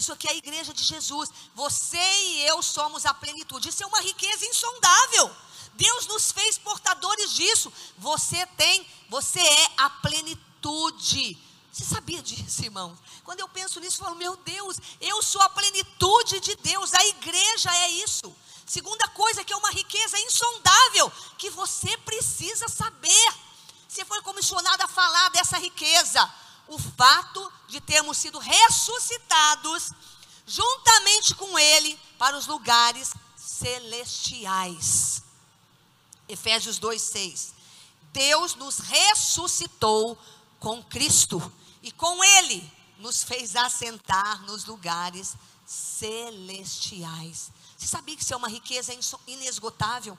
Isso 0.00 0.14
aqui 0.14 0.26
é 0.26 0.32
a 0.32 0.36
igreja 0.36 0.72
de 0.72 0.82
Jesus. 0.82 1.28
Você 1.54 1.98
e 1.98 2.46
eu 2.46 2.62
somos 2.62 3.04
a 3.04 3.12
plenitude. 3.12 3.68
Isso 3.68 3.82
é 3.82 3.86
uma 3.86 4.00
riqueza 4.00 4.46
insondável. 4.46 5.30
Deus 5.74 6.06
nos 6.06 6.32
fez 6.32 6.56
portadores 6.56 7.34
disso. 7.34 7.70
Você 7.98 8.46
tem, 8.56 8.86
você 9.10 9.40
é 9.40 9.70
a 9.76 9.90
plenitude. 9.90 11.36
Você 11.70 11.84
sabia 11.84 12.22
disso, 12.22 12.64
irmão? 12.64 12.98
Quando 13.24 13.40
eu 13.40 13.48
penso 13.48 13.78
nisso, 13.78 14.00
eu 14.00 14.06
falo, 14.06 14.16
meu 14.16 14.36
Deus, 14.36 14.78
eu 15.02 15.22
sou 15.22 15.42
a 15.42 15.50
plenitude 15.50 16.40
de 16.40 16.56
Deus, 16.56 16.94
a 16.94 17.06
igreja 17.06 17.70
é 17.70 17.90
isso. 17.90 18.34
Segunda 18.64 19.06
coisa, 19.08 19.44
que 19.44 19.52
é 19.52 19.56
uma 19.56 19.70
riqueza 19.70 20.18
insondável, 20.18 21.12
que 21.36 21.50
você 21.50 21.94
precisa 21.98 22.68
saber. 22.68 23.34
Você 23.86 24.04
foi 24.06 24.22
comissionado 24.22 24.82
a 24.82 24.88
falar 24.88 25.28
dessa 25.28 25.58
riqueza. 25.58 26.22
O 26.70 26.78
fato 26.78 27.52
de 27.66 27.80
termos 27.80 28.16
sido 28.16 28.38
ressuscitados 28.38 29.90
juntamente 30.46 31.34
com 31.34 31.58
Ele 31.58 31.98
para 32.16 32.38
os 32.38 32.46
lugares 32.46 33.12
celestiais. 33.36 35.22
Efésios 36.28 36.78
2,6. 36.78 37.50
Deus 38.12 38.54
nos 38.54 38.78
ressuscitou 38.78 40.16
com 40.60 40.80
Cristo 40.84 41.52
e 41.82 41.90
com 41.90 42.22
Ele 42.22 42.72
nos 42.98 43.24
fez 43.24 43.56
assentar 43.56 44.40
nos 44.42 44.64
lugares 44.64 45.34
celestiais. 45.66 47.50
Você 47.76 47.88
sabia 47.88 48.16
que 48.16 48.22
isso 48.22 48.32
é 48.34 48.36
uma 48.36 48.48
riqueza 48.48 48.96
inesgotável? 49.26 50.16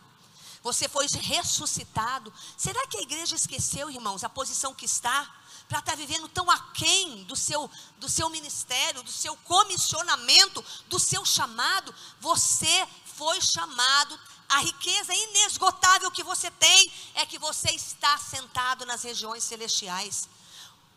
Você 0.61 0.89
foi 0.89 1.07
ressuscitado. 1.07 2.33
Será 2.57 2.85
que 2.87 2.97
a 2.97 3.01
igreja 3.01 3.37
esqueceu, 3.37 3.89
irmãos, 3.89 4.23
a 4.25 4.29
posição 4.29 4.75
que 4.75 4.85
está? 4.85 5.40
Para 5.71 5.79
estar 5.79 5.91
tá 5.93 5.97
vivendo 5.97 6.27
tão 6.27 6.51
aquém 6.51 7.23
do 7.23 7.33
seu, 7.33 7.71
do 7.97 8.09
seu 8.09 8.29
ministério, 8.29 9.01
do 9.03 9.09
seu 9.09 9.37
comissionamento, 9.37 10.61
do 10.89 10.99
seu 10.99 11.23
chamado? 11.23 11.95
Você 12.19 12.85
foi 13.05 13.39
chamado 13.39 14.19
A 14.49 14.59
riqueza 14.59 15.15
inesgotável 15.15 16.11
que 16.11 16.23
você 16.23 16.51
tem 16.51 16.91
é 17.15 17.25
que 17.25 17.39
você 17.39 17.71
está 17.71 18.17
sentado 18.17 18.85
nas 18.85 19.03
regiões 19.03 19.45
celestiais. 19.45 20.27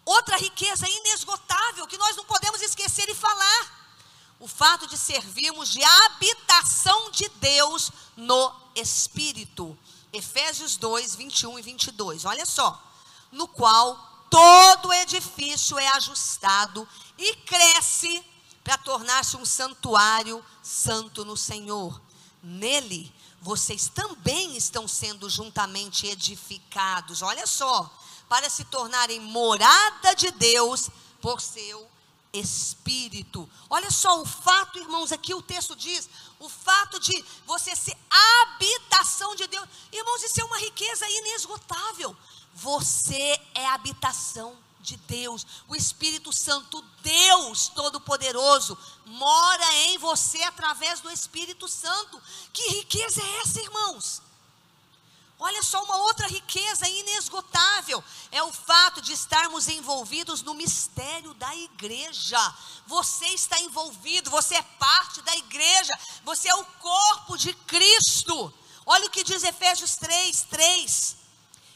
Outra 0.05 0.37
riqueza 0.39 0.89
inesgotável 0.89 1.87
que 1.87 1.97
nós 1.97 2.17
não 2.17 2.25
podemos 2.25 2.61
esquecer 2.61 3.09
e 3.09 3.15
falar. 3.15 3.95
O 4.41 4.49
fato 4.49 4.89
de 4.89 4.99
servirmos 4.99 5.69
de 5.69 5.85
habitação 5.85 7.13
de 7.13 7.29
Deus 7.37 7.93
no 8.17 8.53
Espírito. 8.75 9.79
Efésios 10.13 10.77
2, 10.77 11.15
21 11.15 11.61
e 11.61 11.63
22. 11.63 12.25
Olha 12.25 12.45
só. 12.45 12.83
No 13.31 13.47
qual 13.47 14.14
todo 14.35 14.93
edifício 14.93 15.79
é 15.79 15.87
ajustado 15.91 16.89
e 17.17 17.37
cresce 17.37 18.21
para 18.65 18.77
tornar-se 18.77 19.37
um 19.37 19.45
santuário 19.45 20.45
santo 20.61 21.25
no 21.25 21.37
Senhor. 21.37 22.03
Nele, 22.43 23.15
vocês 23.41 23.89
também 23.89 24.57
estão 24.57 24.89
sendo 24.89 25.31
juntamente 25.31 26.09
edificados. 26.09 27.23
Olha 27.23 27.47
só 27.47 27.89
para 28.29 28.51
se 28.51 28.65
tornarem 28.65 29.21
morada 29.21 30.17
de 30.17 30.33
Deus 30.33 30.91
por 31.21 31.41
seu 31.41 31.89
Espírito. 32.33 33.49
Olha 33.71 33.93
só 33.93 34.21
o 34.21 34.27
fato, 34.27 34.81
irmãos, 34.81 35.13
aqui 35.13 35.33
o 35.33 35.43
texto 35.43 35.77
diz: 35.77 36.11
o 36.41 36.49
fato 36.49 36.99
de 36.99 37.25
você 37.47 37.77
ser 37.77 37.97
habitação 38.11 39.37
de 39.37 39.47
Deus. 39.47 39.69
Irmãos, 39.93 40.25
isso 40.25 40.41
é 40.41 40.45
uma 40.45 40.59
riqueza 40.59 41.09
inesgotável. 41.09 42.17
Você 42.55 43.41
é 43.55 43.67
habitação 43.67 44.57
de 44.81 44.97
Deus. 44.99 45.47
O 45.67 45.75
Espírito 45.75 46.33
Santo, 46.33 46.85
Deus 47.03 47.69
Todo-Poderoso, 47.69 48.79
mora 49.07 49.75
em 49.87 49.99
você 49.99 50.43
através 50.43 51.01
do 51.01 51.11
Espírito 51.11 51.67
Santo. 51.67 52.21
Que 52.53 52.69
riqueza 52.69 53.21
é 53.21 53.41
essa, 53.41 53.61
irmãos? 53.61 54.23
Olha 55.39 55.63
só 55.63 55.83
uma 55.83 55.97
outra 55.97 56.29
riqueza 56.29 56.89
inesgotável, 56.89 58.03
é 58.31 58.43
o 58.43 58.53
fato 58.53 59.01
de 59.01 59.13
estarmos 59.13 59.69
envolvidos 59.69 60.43
no 60.43 60.55
mistério 60.55 61.35
da 61.35 61.55
igreja. 61.57 62.39
Você 62.87 63.27
está 63.27 63.59
envolvido, 63.61 64.31
você 64.31 64.55
é 64.55 64.63
parte 64.63 65.21
da 65.23 65.37
igreja, 65.37 65.93
você 66.25 66.49
é 66.49 66.55
o 66.55 66.65
corpo 66.65 67.37
de 67.37 67.53
Cristo. 67.53 68.55
Olha 68.87 69.07
o 69.07 69.11
que 69.11 69.25
diz 69.25 69.43
Efésios 69.43 69.97
3, 69.97 70.43
3. 70.43 71.24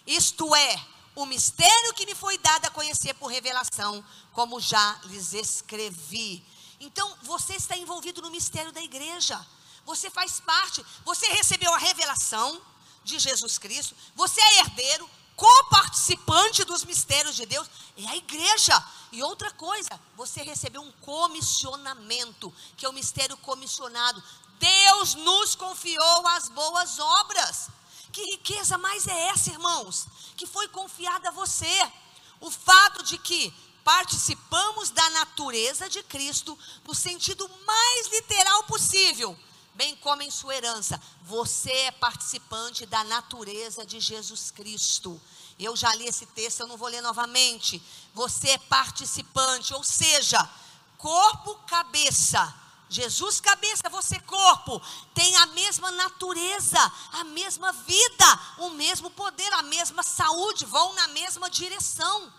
Isto 0.08 0.54
é, 0.54 0.84
o 1.14 1.26
mistério 1.26 1.94
que 1.94 2.06
me 2.06 2.14
foi 2.14 2.36
dado 2.38 2.64
a 2.64 2.70
conhecer 2.70 3.14
por 3.14 3.28
revelação, 3.28 4.04
como 4.32 4.60
já 4.60 4.98
lhes 5.04 5.34
escrevi. 5.34 6.44
Então, 6.80 7.16
você 7.22 7.54
está 7.54 7.76
envolvido 7.76 8.22
no 8.22 8.30
mistério 8.30 8.72
da 8.72 8.82
igreja. 8.82 9.38
Você 9.84 10.10
faz 10.10 10.40
parte, 10.40 10.84
você 11.04 11.26
recebeu 11.28 11.72
a 11.72 11.78
revelação, 11.78 12.60
de 13.08 13.18
Jesus 13.18 13.58
Cristo, 13.58 13.96
você 14.14 14.40
é 14.40 14.58
herdeiro, 14.58 15.08
coparticipante 15.34 16.64
dos 16.64 16.84
mistérios 16.84 17.36
de 17.36 17.46
Deus, 17.46 17.68
é 17.96 18.06
a 18.06 18.16
igreja. 18.16 18.84
E 19.12 19.22
outra 19.22 19.50
coisa, 19.52 19.88
você 20.16 20.42
recebeu 20.42 20.82
um 20.82 20.92
comissionamento, 21.00 22.52
que 22.76 22.84
é 22.84 22.88
o 22.88 22.92
mistério 22.92 23.36
comissionado. 23.38 24.22
Deus 24.58 25.14
nos 25.14 25.54
confiou 25.54 26.26
as 26.28 26.48
boas 26.48 26.98
obras. 26.98 27.70
Que 28.12 28.22
riqueza 28.22 28.78
mais 28.78 29.06
é 29.06 29.28
essa, 29.28 29.50
irmãos? 29.50 30.06
Que 30.36 30.46
foi 30.46 30.68
confiada 30.68 31.28
a 31.28 31.32
você. 31.32 31.92
O 32.40 32.50
fato 32.50 33.02
de 33.02 33.18
que 33.18 33.52
participamos 33.84 34.90
da 34.90 35.10
natureza 35.10 35.88
de 35.88 36.02
Cristo 36.02 36.58
no 36.86 36.94
sentido 36.94 37.48
mais 37.66 38.08
literal 38.08 38.64
possível 38.64 39.38
bem 39.78 39.94
como 39.94 40.22
em 40.22 40.30
sua 40.30 40.56
herança. 40.56 41.00
Você 41.22 41.70
é 41.70 41.92
participante 41.92 42.84
da 42.84 43.04
natureza 43.04 43.86
de 43.86 44.00
Jesus 44.00 44.50
Cristo. 44.50 45.20
Eu 45.56 45.76
já 45.76 45.94
li 45.94 46.04
esse 46.04 46.26
texto, 46.26 46.60
eu 46.60 46.66
não 46.66 46.76
vou 46.76 46.88
ler 46.88 47.00
novamente. 47.00 47.80
Você 48.12 48.50
é 48.50 48.58
participante, 48.58 49.72
ou 49.72 49.84
seja, 49.84 50.50
corpo, 50.96 51.54
cabeça. 51.68 52.52
Jesus, 52.90 53.40
cabeça, 53.40 53.88
você, 53.90 54.18
corpo, 54.20 54.80
tem 55.14 55.36
a 55.36 55.46
mesma 55.46 55.90
natureza, 55.90 56.80
a 57.12 57.24
mesma 57.24 57.72
vida, 57.72 58.40
o 58.58 58.70
mesmo 58.70 59.10
poder, 59.10 59.52
a 59.54 59.62
mesma 59.62 60.02
saúde, 60.02 60.64
vão 60.64 60.94
na 60.94 61.08
mesma 61.08 61.50
direção. 61.50 62.32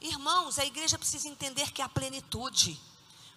Irmãos, 0.00 0.58
a 0.58 0.64
igreja 0.64 0.98
precisa 0.98 1.28
entender 1.28 1.70
que 1.72 1.82
é 1.82 1.84
a 1.84 1.88
plenitude. 1.88 2.80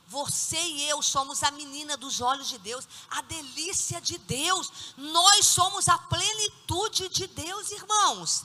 Você 0.08 0.60
e 0.60 0.90
eu 0.90 1.02
somos 1.02 1.42
a 1.42 1.52
menina 1.52 1.96
dos 1.96 2.20
olhos 2.20 2.50
de 2.50 2.58
Deus, 2.58 2.88
a 3.10 3.22
delícia 3.22 4.02
de 4.02 4.18
Deus. 4.18 4.94
Nós 4.98 5.48
somos 5.48 5.88
a 5.88 5.98
plenitude 5.98 7.10
de 7.10 7.28
Deus, 7.28 7.72
irmãos. 7.72 8.44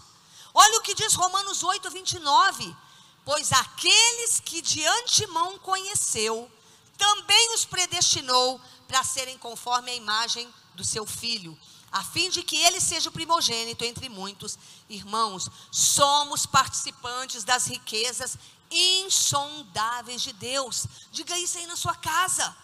Olha 0.55 0.79
o 0.79 0.83
que 0.83 0.95
diz 0.95 1.15
Romanos 1.15 1.65
8, 1.65 1.91
29. 1.91 2.77
Pois 3.25 3.51
aqueles 3.53 4.41
que 4.41 4.63
de 4.63 4.87
antemão 4.87 5.59
conheceu, 5.59 6.51
também 6.97 7.55
os 7.55 7.65
predestinou 7.65 8.61
para 8.87 9.05
serem 9.05 9.39
conforme 9.39 9.91
a 9.91 9.95
imagem 9.95 10.53
do 10.75 10.85
seu 10.85 11.07
filho, 11.07 11.59
a 11.91 12.03
fim 12.05 12.29
de 12.31 12.43
que 12.43 12.57
ele 12.57 12.81
seja 12.81 13.09
o 13.09 13.13
primogênito 13.13 13.85
entre 13.85 14.09
muitos 14.09 14.59
irmãos. 14.89 15.49
Somos 15.71 16.47
participantes 16.47 17.45
das 17.45 17.67
riquezas 17.67 18.37
insondáveis 18.71 20.23
de 20.23 20.33
Deus. 20.33 20.87
Diga 21.11 21.39
isso 21.39 21.59
aí 21.59 21.67
na 21.67 21.77
sua 21.77 21.95
casa. 21.95 22.57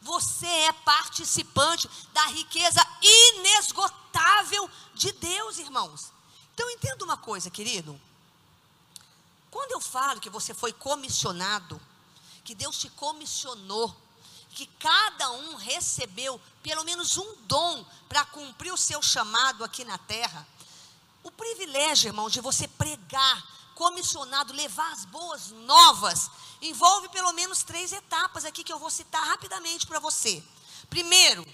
Você 0.00 0.46
é 0.46 0.72
participante 0.72 1.88
da 2.12 2.26
riqueza 2.26 2.86
inesgotável 3.02 4.70
de 4.94 5.12
Deus, 5.12 5.58
irmãos. 5.58 6.12
Então 6.54 6.70
entenda 6.70 7.04
uma 7.04 7.16
coisa, 7.16 7.50
querido. 7.50 8.00
Quando 9.50 9.72
eu 9.72 9.80
falo 9.80 10.20
que 10.20 10.30
você 10.30 10.54
foi 10.54 10.72
comissionado, 10.72 11.80
que 12.48 12.54
Deus 12.54 12.78
te 12.78 12.88
comissionou, 12.88 13.94
que 14.52 14.64
cada 14.78 15.30
um 15.32 15.56
recebeu 15.56 16.40
pelo 16.62 16.82
menos 16.82 17.18
um 17.18 17.34
dom 17.42 17.84
para 18.08 18.24
cumprir 18.24 18.72
o 18.72 18.76
seu 18.78 19.02
chamado 19.02 19.62
aqui 19.62 19.84
na 19.84 19.98
terra, 19.98 20.48
o 21.22 21.30
privilégio, 21.30 22.08
irmão, 22.08 22.30
de 22.30 22.40
você 22.40 22.66
pregar 22.66 23.46
comissionado 23.74 24.54
levar 24.54 24.90
as 24.92 25.04
boas 25.04 25.50
novas, 25.50 26.30
envolve 26.62 27.10
pelo 27.10 27.34
menos 27.34 27.62
três 27.62 27.92
etapas 27.92 28.46
aqui 28.46 28.64
que 28.64 28.72
eu 28.72 28.78
vou 28.78 28.90
citar 28.90 29.22
rapidamente 29.24 29.86
para 29.86 30.00
você. 30.00 30.42
Primeiro, 30.88 31.46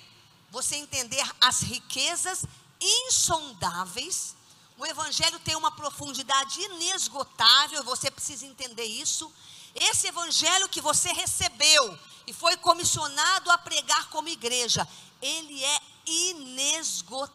você 0.53 0.77
entender 0.77 1.29
as 1.41 1.61
riquezas 1.61 2.45
insondáveis. 2.81 4.37
O 4.79 4.87
evangelho 4.87 5.41
tem 5.41 5.57
uma 5.57 5.73
profundidade 5.73 6.61
inesgotável, 6.61 7.83
você 7.83 8.13
precisa 8.13 8.47
entender 8.47 8.85
isso. 8.85 9.29
Esse 9.75 10.07
evangelho 10.09 10.69
que 10.69 10.81
você 10.81 11.13
recebeu 11.13 11.99
e 12.27 12.33
foi 12.33 12.57
comissionado 12.57 13.51
a 13.51 13.59
pregar 13.59 14.09
como 14.09 14.29
igreja, 14.29 14.89
ele 15.21 15.63
é 15.65 15.81
inesgotável. 16.07 17.35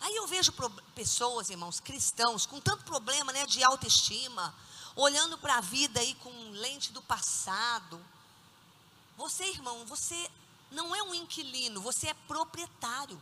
Aí 0.00 0.14
eu 0.14 0.26
vejo 0.26 0.52
pessoas, 0.94 1.50
irmãos, 1.50 1.80
cristãos, 1.80 2.46
com 2.46 2.60
tanto 2.60 2.84
problema 2.84 3.32
né, 3.32 3.44
de 3.46 3.64
autoestima, 3.64 4.54
olhando 4.94 5.36
para 5.36 5.56
a 5.56 5.60
vida 5.60 5.98
aí 6.00 6.14
com 6.16 6.30
lente 6.52 6.92
do 6.92 7.02
passado. 7.02 8.00
Você, 9.16 9.44
irmão, 9.44 9.84
você 9.86 10.30
não 10.70 10.94
é 10.94 11.02
um 11.02 11.12
inquilino, 11.14 11.80
você 11.80 12.08
é 12.08 12.14
proprietário. 12.14 13.20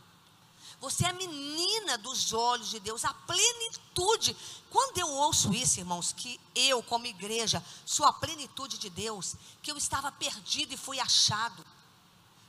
Você 0.79 1.05
é 1.05 1.09
a 1.09 1.13
menina 1.13 1.97
dos 1.97 2.33
olhos 2.33 2.69
de 2.69 2.79
Deus, 2.79 3.03
a 3.03 3.13
plenitude. 3.13 4.37
Quando 4.69 4.97
eu 4.97 5.09
ouço 5.09 5.53
isso, 5.53 5.79
irmãos, 5.79 6.13
que 6.13 6.39
eu, 6.53 6.83
como 6.83 7.05
igreja, 7.07 7.63
sou 7.85 8.05
a 8.05 8.13
plenitude 8.13 8.77
de 8.77 8.89
Deus, 8.89 9.35
que 9.61 9.71
eu 9.71 9.77
estava 9.77 10.11
perdido 10.11 10.73
e 10.73 10.77
fui 10.77 10.99
achado. 10.99 11.65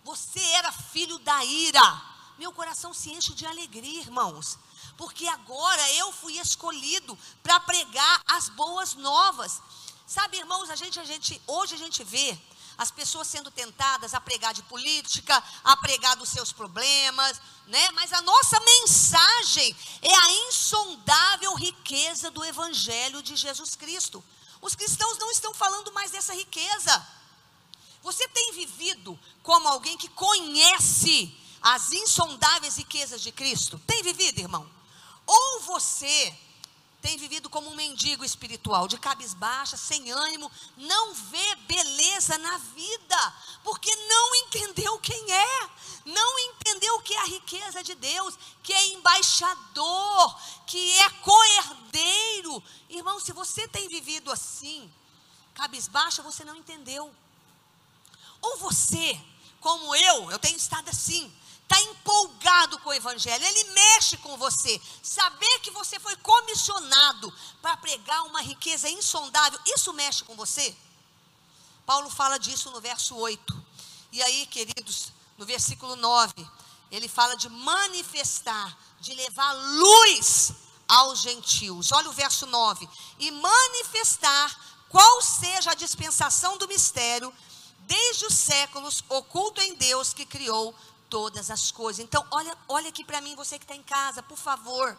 Você 0.04 0.40
era 0.40 0.70
filho 0.72 1.18
da 1.18 1.44
ira 1.44 2.18
meu 2.38 2.52
coração 2.52 2.94
se 2.94 3.10
enche 3.10 3.34
de 3.34 3.44
alegria, 3.44 4.00
irmãos, 4.00 4.56
porque 4.96 5.26
agora 5.26 5.92
eu 5.94 6.12
fui 6.12 6.38
escolhido 6.38 7.18
para 7.42 7.58
pregar 7.58 8.22
as 8.28 8.48
boas 8.50 8.94
novas. 8.94 9.60
Sabe, 10.06 10.38
irmãos, 10.38 10.70
a 10.70 10.76
gente, 10.76 11.00
a 11.00 11.04
gente, 11.04 11.42
hoje 11.46 11.74
a 11.74 11.78
gente 11.78 12.04
vê 12.04 12.38
as 12.78 12.92
pessoas 12.92 13.26
sendo 13.26 13.50
tentadas 13.50 14.14
a 14.14 14.20
pregar 14.20 14.54
de 14.54 14.62
política, 14.62 15.42
a 15.64 15.76
pregar 15.76 16.14
dos 16.16 16.28
seus 16.28 16.52
problemas, 16.52 17.40
né? 17.66 17.90
Mas 17.90 18.12
a 18.12 18.22
nossa 18.22 18.60
mensagem 18.60 19.76
é 20.00 20.14
a 20.14 20.32
insondável 20.46 21.54
riqueza 21.54 22.30
do 22.30 22.44
evangelho 22.44 23.20
de 23.20 23.34
Jesus 23.34 23.74
Cristo. 23.74 24.24
Os 24.62 24.76
cristãos 24.76 25.18
não 25.18 25.30
estão 25.32 25.52
falando 25.52 25.92
mais 25.92 26.12
dessa 26.12 26.32
riqueza. 26.32 27.06
Você 28.00 28.28
tem 28.28 28.52
vivido 28.52 29.18
como 29.42 29.66
alguém 29.66 29.98
que 29.98 30.08
conhece 30.10 31.36
as 31.60 31.90
insondáveis 31.90 32.76
riquezas 32.76 33.20
de 33.20 33.32
Cristo? 33.32 33.80
Tem 33.88 34.04
vivido, 34.04 34.38
irmão? 34.38 34.70
Ou 35.26 35.60
você 35.62 36.32
tem 37.00 37.16
vivido 37.16 37.48
como 37.48 37.70
um 37.70 37.76
mendigo 37.76 38.24
espiritual, 38.24 38.88
de 38.88 38.98
cabisbaixa, 38.98 39.76
sem 39.76 40.10
ânimo, 40.10 40.50
não 40.76 41.14
vê 41.14 41.54
beleza 41.66 42.36
na 42.38 42.58
vida, 42.58 43.34
porque 43.62 43.94
não 43.94 44.34
entendeu 44.36 44.98
quem 44.98 45.32
é, 45.32 45.70
não 46.04 46.38
entendeu 46.40 47.00
que 47.00 47.14
é 47.14 47.20
a 47.20 47.26
riqueza 47.26 47.84
de 47.84 47.94
Deus, 47.94 48.36
que 48.62 48.72
é 48.72 48.88
embaixador, 48.88 50.40
que 50.66 50.98
é 50.98 51.10
coerdeiro. 51.10 52.62
Irmão, 52.88 53.20
se 53.20 53.32
você 53.32 53.68
tem 53.68 53.88
vivido 53.88 54.32
assim, 54.32 54.92
cabisbaixa, 55.54 56.22
você 56.22 56.44
não 56.44 56.56
entendeu. 56.56 57.14
Ou 58.40 58.56
você, 58.58 59.20
como 59.60 59.94
eu, 59.94 60.30
eu 60.30 60.38
tenho 60.38 60.56
estado 60.56 60.88
assim, 60.88 61.32
está 61.68 61.80
empolgado 61.82 62.78
com 62.78 62.88
o 62.88 62.94
Evangelho, 62.94 63.44
ele 63.44 63.64
mexe 63.72 64.16
com 64.16 64.36
você. 64.38 64.80
Saber 65.02 65.60
que 65.60 65.70
você 65.70 66.00
foi 66.00 66.16
comissionado 66.16 67.32
para 67.60 67.76
pregar 67.76 68.24
uma 68.24 68.40
riqueza 68.40 68.88
insondável, 68.88 69.60
isso 69.66 69.92
mexe 69.92 70.24
com 70.24 70.34
você? 70.34 70.74
Paulo 71.84 72.08
fala 72.08 72.38
disso 72.38 72.70
no 72.70 72.80
verso 72.80 73.14
8. 73.14 73.64
E 74.12 74.22
aí, 74.22 74.46
queridos, 74.46 75.12
no 75.36 75.44
versículo 75.44 75.94
9, 75.94 76.32
ele 76.90 77.08
fala 77.08 77.36
de 77.36 77.50
manifestar, 77.50 78.76
de 79.00 79.14
levar 79.14 79.52
luz 79.52 80.52
aos 80.88 81.20
gentios. 81.20 81.92
Olha 81.92 82.08
o 82.08 82.12
verso 82.12 82.46
9: 82.46 82.88
e 83.18 83.30
manifestar 83.30 84.58
qual 84.88 85.20
seja 85.20 85.72
a 85.72 85.74
dispensação 85.74 86.56
do 86.56 86.66
mistério 86.66 87.32
desde 87.80 88.26
os 88.26 88.34
séculos 88.34 89.02
oculto 89.08 89.60
em 89.62 89.74
Deus 89.74 90.12
que 90.12 90.26
criou 90.26 90.74
todas 91.08 91.50
as 91.50 91.70
coisas. 91.70 92.04
Então, 92.04 92.26
olha, 92.30 92.56
olha 92.68 92.88
aqui 92.88 93.04
para 93.04 93.20
mim, 93.20 93.34
você 93.34 93.58
que 93.58 93.64
está 93.64 93.74
em 93.74 93.82
casa, 93.82 94.22
por 94.22 94.38
favor. 94.38 94.96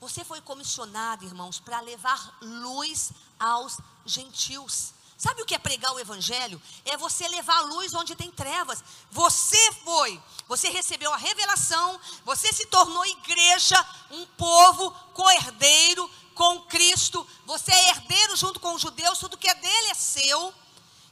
Você 0.00 0.24
foi 0.24 0.40
comissionado, 0.40 1.24
irmãos, 1.24 1.60
para 1.60 1.80
levar 1.80 2.38
luz 2.42 3.12
aos 3.38 3.78
gentios. 4.04 4.92
Sabe 5.16 5.40
o 5.40 5.46
que 5.46 5.54
é 5.54 5.58
pregar 5.58 5.92
o 5.94 6.00
evangelho? 6.00 6.60
É 6.84 6.96
você 6.96 7.26
levar 7.28 7.60
luz 7.62 7.94
onde 7.94 8.14
tem 8.14 8.30
trevas. 8.30 8.84
Você 9.10 9.72
foi, 9.84 10.20
você 10.46 10.68
recebeu 10.68 11.12
a 11.12 11.16
revelação, 11.16 11.98
você 12.24 12.52
se 12.52 12.66
tornou 12.66 13.06
igreja, 13.06 13.86
um 14.10 14.26
povo 14.26 14.90
coerdeiro 15.14 16.10
com 16.34 16.60
Cristo. 16.62 17.26
Você 17.46 17.72
é 17.72 17.88
herdeiro 17.90 18.36
junto 18.36 18.60
com 18.60 18.74
os 18.74 18.82
judeus, 18.82 19.18
tudo 19.18 19.38
que 19.38 19.48
é 19.48 19.54
dele 19.54 19.90
é 19.90 19.94
seu. 19.94 20.52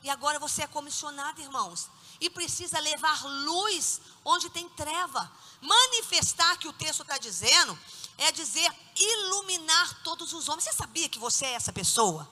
E 0.02 0.10
agora 0.10 0.38
você 0.38 0.64
é 0.64 0.66
comissionado, 0.66 1.40
irmãos, 1.40 1.88
e 2.22 2.30
precisa 2.30 2.78
levar 2.78 3.24
luz 3.24 4.00
onde 4.24 4.48
tem 4.48 4.68
treva. 4.68 5.30
Manifestar 5.60 6.56
que 6.56 6.68
o 6.68 6.72
texto 6.72 7.02
está 7.02 7.18
dizendo 7.18 7.76
é 8.16 8.30
dizer 8.30 8.72
iluminar 8.94 10.02
todos 10.04 10.32
os 10.32 10.48
homens. 10.48 10.62
Você 10.62 10.72
sabia 10.72 11.08
que 11.08 11.18
você 11.18 11.46
é 11.46 11.54
essa 11.54 11.72
pessoa? 11.72 12.30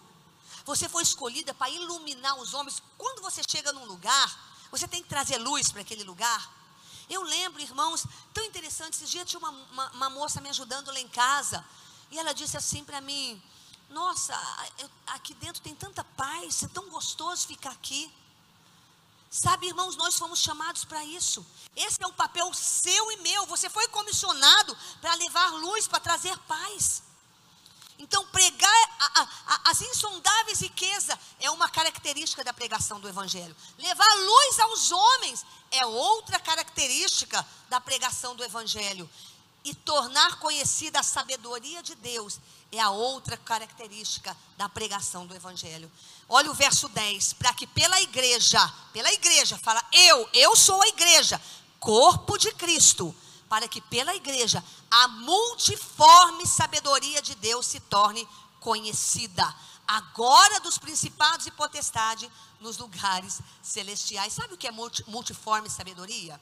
Você 0.65 0.89
foi 0.89 1.03
escolhida 1.03 1.53
para 1.53 1.71
iluminar 1.71 2.39
os 2.39 2.55
homens. 2.55 2.81
Quando 2.97 3.21
você 3.21 3.43
chega 3.51 3.73
num 3.73 3.85
lugar, 3.85 4.29
você 4.71 4.87
tem 4.87 5.03
que 5.03 5.09
trazer 5.09 5.39
luz 5.39 5.73
para 5.73 5.81
aquele 5.81 6.05
lugar. 6.05 6.49
Eu 7.09 7.23
lembro, 7.25 7.61
irmãos, 7.61 8.07
tão 8.33 8.45
interessante. 8.45 8.95
Esse 8.95 9.07
dia 9.07 9.25
tinha 9.25 9.41
uma, 9.41 9.51
uma, 9.51 9.91
uma 9.91 10.11
moça 10.11 10.41
me 10.41 10.49
ajudando 10.51 10.93
lá 10.93 11.01
em 11.01 11.09
casa. 11.09 11.65
E 12.13 12.19
ela 12.19 12.33
disse 12.33 12.57
assim 12.57 12.85
para 12.85 13.01
mim: 13.01 13.43
Nossa, 13.89 14.35
eu, 14.79 14.89
aqui 15.09 15.35
dentro 15.35 15.61
tem 15.61 15.75
tanta 15.75 16.05
paz, 16.05 16.63
é 16.63 16.69
tão 16.69 16.89
gostoso 16.91 17.49
ficar 17.49 17.73
aqui. 17.73 18.09
Sabe, 19.31 19.69
irmãos, 19.69 19.95
nós 19.95 20.19
fomos 20.19 20.41
chamados 20.41 20.85
para 20.85 21.05
isso. 21.05 21.47
Esse 21.77 22.03
é 22.03 22.07
um 22.07 22.13
papel 22.13 22.53
seu 22.53 23.13
e 23.13 23.19
meu. 23.19 23.47
Você 23.47 23.71
foi 23.71 23.87
comissionado 23.87 24.77
para 25.01 25.15
levar 25.15 25.51
luz, 25.53 25.87
para 25.87 26.01
trazer 26.01 26.37
paz. 26.41 27.05
Então, 27.97 28.27
pregar 28.29 28.91
a, 28.99 29.23
a, 29.23 29.71
as 29.71 29.81
insondáveis 29.83 30.61
riquezas 30.61 31.17
é 31.39 31.49
uma 31.51 31.69
característica 31.69 32.43
da 32.43 32.53
pregação 32.53 32.99
do 32.99 33.09
Evangelho. 33.09 33.55
Levar 33.79 34.15
luz 34.17 34.59
aos 34.59 34.91
homens 34.91 35.47
é 35.71 35.87
outra 35.87 36.41
característica 36.41 37.47
da 37.69 37.81
pregação 37.81 38.35
do 38.35 38.43
Evangelho. 38.43 39.09
E 39.63 39.75
tornar 39.75 40.41
conhecida 40.41 40.99
a 40.99 41.05
sabedoria 41.05 41.83
de 41.83 41.95
Deus 41.95 42.41
é 42.73 42.81
a 42.81 42.91
outra 42.91 43.37
característica 43.37 44.37
da 44.57 44.69
pregação 44.69 45.27
do 45.27 45.37
Evangelho. 45.37 45.93
Olha 46.33 46.49
o 46.49 46.55
verso 46.55 46.89
10, 46.89 47.33
para 47.33 47.53
que 47.53 47.67
pela 47.67 48.01
igreja, 48.01 48.65
pela 48.93 49.13
igreja, 49.13 49.59
fala 49.59 49.85
eu, 49.93 50.31
eu 50.33 50.55
sou 50.55 50.81
a 50.81 50.87
igreja, 50.87 51.43
corpo 51.81 52.39
de 52.39 52.53
Cristo, 52.53 53.13
para 53.49 53.67
que 53.67 53.81
pela 53.81 54.15
igreja 54.15 54.63
a 54.89 55.09
multiforme 55.09 56.47
sabedoria 56.47 57.21
de 57.21 57.35
Deus 57.35 57.67
se 57.67 57.81
torne 57.81 58.29
conhecida, 58.61 59.53
agora 59.89 60.61
dos 60.61 60.79
principados 60.79 61.47
e 61.47 61.51
potestade 61.51 62.31
nos 62.61 62.79
lugares 62.79 63.41
celestiais. 63.61 64.33
Sabe 64.33 64.55
o 64.55 64.57
que 64.57 64.69
é 64.69 64.71
multiforme 64.71 65.69
sabedoria? 65.69 66.41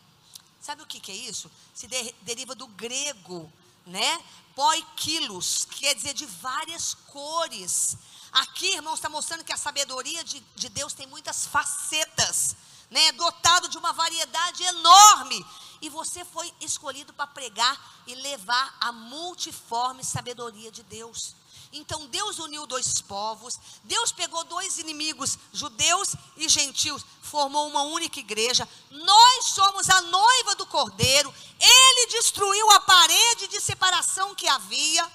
Sabe 0.61 0.83
o 0.83 0.87
que, 0.87 1.01
que 1.01 1.11
é 1.11 1.17
isso? 1.17 1.51
Se 1.73 1.87
de, 1.87 2.15
deriva 2.21 2.55
do 2.55 2.67
grego, 2.67 3.51
né? 3.87 4.23
Poikilos, 4.55 5.65
que 5.65 5.81
quer 5.81 5.95
dizer 5.95 6.13
de 6.13 6.27
várias 6.27 6.93
cores. 6.93 7.97
Aqui, 8.39 8.75
irmãos, 8.75 8.95
está 8.95 9.09
mostrando 9.09 9.43
que 9.43 9.53
a 9.53 9.57
sabedoria 9.57 10.23
de, 10.23 10.39
de 10.55 10.69
Deus 10.69 10.93
tem 10.93 11.09
muitas 11.09 11.45
facetas, 11.45 12.55
né? 12.89 13.11
Dotado 13.11 13.69
de 13.69 13.77
uma 13.77 13.93
variedade 13.93 14.63
enorme. 14.63 15.45
E 15.83 15.89
você 15.89 16.25
foi 16.25 16.53
escolhido 16.61 17.13
para 17.13 17.27
pregar 17.27 17.77
e 18.07 18.15
levar 18.15 18.77
a 18.81 18.93
multiforme 18.93 20.05
sabedoria 20.05 20.71
de 20.71 20.85
Deus. 20.85 21.35
Então 21.73 22.07
Deus 22.07 22.39
uniu 22.39 22.65
dois 22.65 23.01
povos, 23.01 23.59
Deus 23.83 24.13
pegou 24.13 24.45
dois 24.45 24.79
inimigos, 24.79 25.37
judeus 25.53 26.15
e 26.37 26.49
gentios, 26.49 27.05
formou 27.21 27.67
uma 27.67 27.83
única 27.83 28.21
igreja. 28.21 28.69
Nós 28.89 29.47
somos 29.47 29.91
a 29.91 30.01
noiva 30.01 30.55
do 30.55 30.65
Cordeiro. 30.65 31.35
Ele 31.59 32.07
destruiu 32.13 32.71
a 32.71 32.81
parede 32.83 33.49
de 33.49 33.61
separação 33.61 34.33
que 34.37 34.47
havia. 34.47 35.11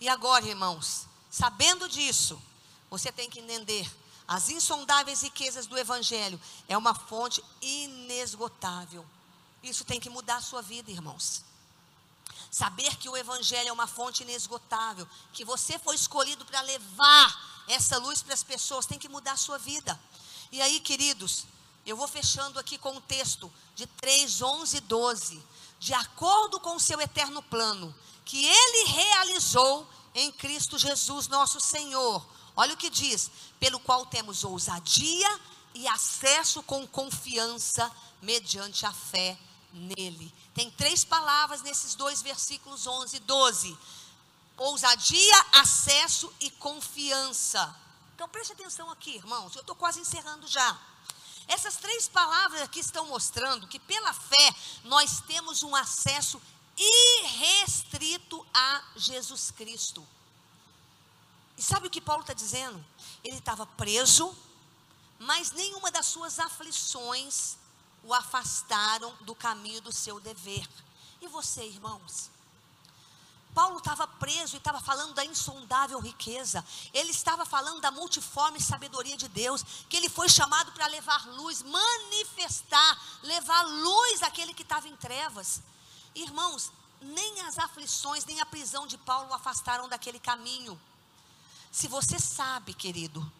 E 0.00 0.08
agora, 0.08 0.44
irmãos, 0.44 1.11
Sabendo 1.32 1.88
disso, 1.88 2.38
você 2.90 3.10
tem 3.10 3.30
que 3.30 3.40
entender: 3.40 3.90
as 4.28 4.50
insondáveis 4.50 5.22
riquezas 5.22 5.66
do 5.66 5.78
Evangelho 5.78 6.38
é 6.68 6.76
uma 6.76 6.94
fonte 6.94 7.42
inesgotável. 7.62 9.02
Isso 9.62 9.82
tem 9.82 9.98
que 9.98 10.10
mudar 10.10 10.36
a 10.36 10.42
sua 10.42 10.60
vida, 10.60 10.90
irmãos. 10.90 11.42
Saber 12.50 12.94
que 12.96 13.08
o 13.08 13.16
Evangelho 13.16 13.70
é 13.70 13.72
uma 13.72 13.86
fonte 13.86 14.22
inesgotável, 14.22 15.08
que 15.32 15.42
você 15.42 15.78
foi 15.78 15.96
escolhido 15.96 16.44
para 16.44 16.60
levar 16.60 17.64
essa 17.66 17.96
luz 17.96 18.20
para 18.20 18.34
as 18.34 18.42
pessoas, 18.42 18.84
tem 18.84 18.98
que 18.98 19.08
mudar 19.08 19.32
a 19.32 19.36
sua 19.38 19.56
vida. 19.56 19.98
E 20.50 20.60
aí, 20.60 20.80
queridos, 20.80 21.46
eu 21.86 21.96
vou 21.96 22.06
fechando 22.06 22.58
aqui 22.58 22.76
com 22.76 22.94
o 22.94 23.00
texto 23.00 23.50
de 23.74 23.86
3, 23.86 24.42
11 24.42 24.76
e 24.76 24.80
12. 24.80 25.42
De 25.78 25.94
acordo 25.94 26.60
com 26.60 26.76
o 26.76 26.80
seu 26.80 27.00
eterno 27.00 27.42
plano, 27.42 27.94
que 28.22 28.44
ele 28.44 28.90
realizou 28.90 29.88
em 30.14 30.30
Cristo 30.32 30.78
Jesus, 30.78 31.28
nosso 31.28 31.60
Senhor. 31.60 32.26
Olha 32.56 32.74
o 32.74 32.76
que 32.76 32.90
diz: 32.90 33.30
pelo 33.58 33.80
qual 33.80 34.06
temos 34.06 34.44
ousadia 34.44 35.40
e 35.74 35.88
acesso 35.88 36.62
com 36.62 36.86
confiança 36.86 37.90
mediante 38.20 38.84
a 38.86 38.92
fé 38.92 39.38
nele. 39.72 40.32
Tem 40.54 40.70
três 40.70 41.04
palavras 41.04 41.62
nesses 41.62 41.94
dois 41.94 42.22
versículos 42.22 42.86
11 42.86 43.16
e 43.16 43.20
12: 43.20 43.78
ousadia, 44.56 45.46
acesso 45.52 46.32
e 46.40 46.50
confiança. 46.50 47.74
Então 48.14 48.28
preste 48.28 48.52
atenção 48.52 48.90
aqui, 48.90 49.16
irmãos, 49.16 49.54
eu 49.54 49.62
estou 49.62 49.74
quase 49.74 50.00
encerrando 50.00 50.46
já. 50.46 50.78
Essas 51.48 51.76
três 51.76 52.08
palavras 52.08 52.62
aqui 52.62 52.78
estão 52.78 53.06
mostrando 53.06 53.66
que 53.66 53.80
pela 53.80 54.12
fé 54.12 54.54
nós 54.84 55.20
temos 55.26 55.62
um 55.62 55.74
acesso 55.74 56.40
irrestrito 56.76 58.46
a 58.52 58.82
Jesus 58.96 59.50
Cristo. 59.50 60.06
E 61.56 61.62
sabe 61.62 61.86
o 61.86 61.90
que 61.90 62.00
Paulo 62.00 62.22
está 62.22 62.32
dizendo? 62.32 62.84
Ele 63.22 63.36
estava 63.36 63.66
preso, 63.66 64.34
mas 65.18 65.52
nenhuma 65.52 65.90
das 65.90 66.06
suas 66.06 66.38
aflições 66.38 67.56
o 68.02 68.12
afastaram 68.12 69.14
do 69.20 69.34
caminho 69.34 69.80
do 69.80 69.92
seu 69.92 70.18
dever. 70.20 70.68
E 71.20 71.28
você, 71.28 71.64
irmãos? 71.64 72.30
Paulo 73.54 73.78
estava 73.78 74.06
preso 74.06 74.56
e 74.56 74.58
estava 74.58 74.80
falando 74.80 75.14
da 75.14 75.24
insondável 75.24 76.00
riqueza. 76.00 76.64
Ele 76.92 77.10
estava 77.10 77.44
falando 77.44 77.80
da 77.80 77.90
multiforme 77.90 78.60
sabedoria 78.60 79.16
de 79.16 79.28
Deus, 79.28 79.62
que 79.88 79.96
ele 79.96 80.08
foi 80.08 80.28
chamado 80.28 80.72
para 80.72 80.86
levar 80.86 81.26
luz, 81.28 81.62
manifestar, 81.62 83.18
levar 83.22 83.62
luz 83.62 84.22
àquele 84.22 84.54
que 84.54 84.62
estava 84.62 84.88
em 84.88 84.96
trevas. 84.96 85.60
Irmãos, 86.14 86.70
nem 87.00 87.40
as 87.42 87.58
aflições, 87.58 88.24
nem 88.24 88.40
a 88.40 88.46
prisão 88.46 88.86
de 88.86 88.96
Paulo 88.98 89.30
o 89.30 89.34
afastaram 89.34 89.88
daquele 89.88 90.18
caminho. 90.18 90.80
Se 91.70 91.88
você 91.88 92.18
sabe, 92.18 92.74
querido, 92.74 93.30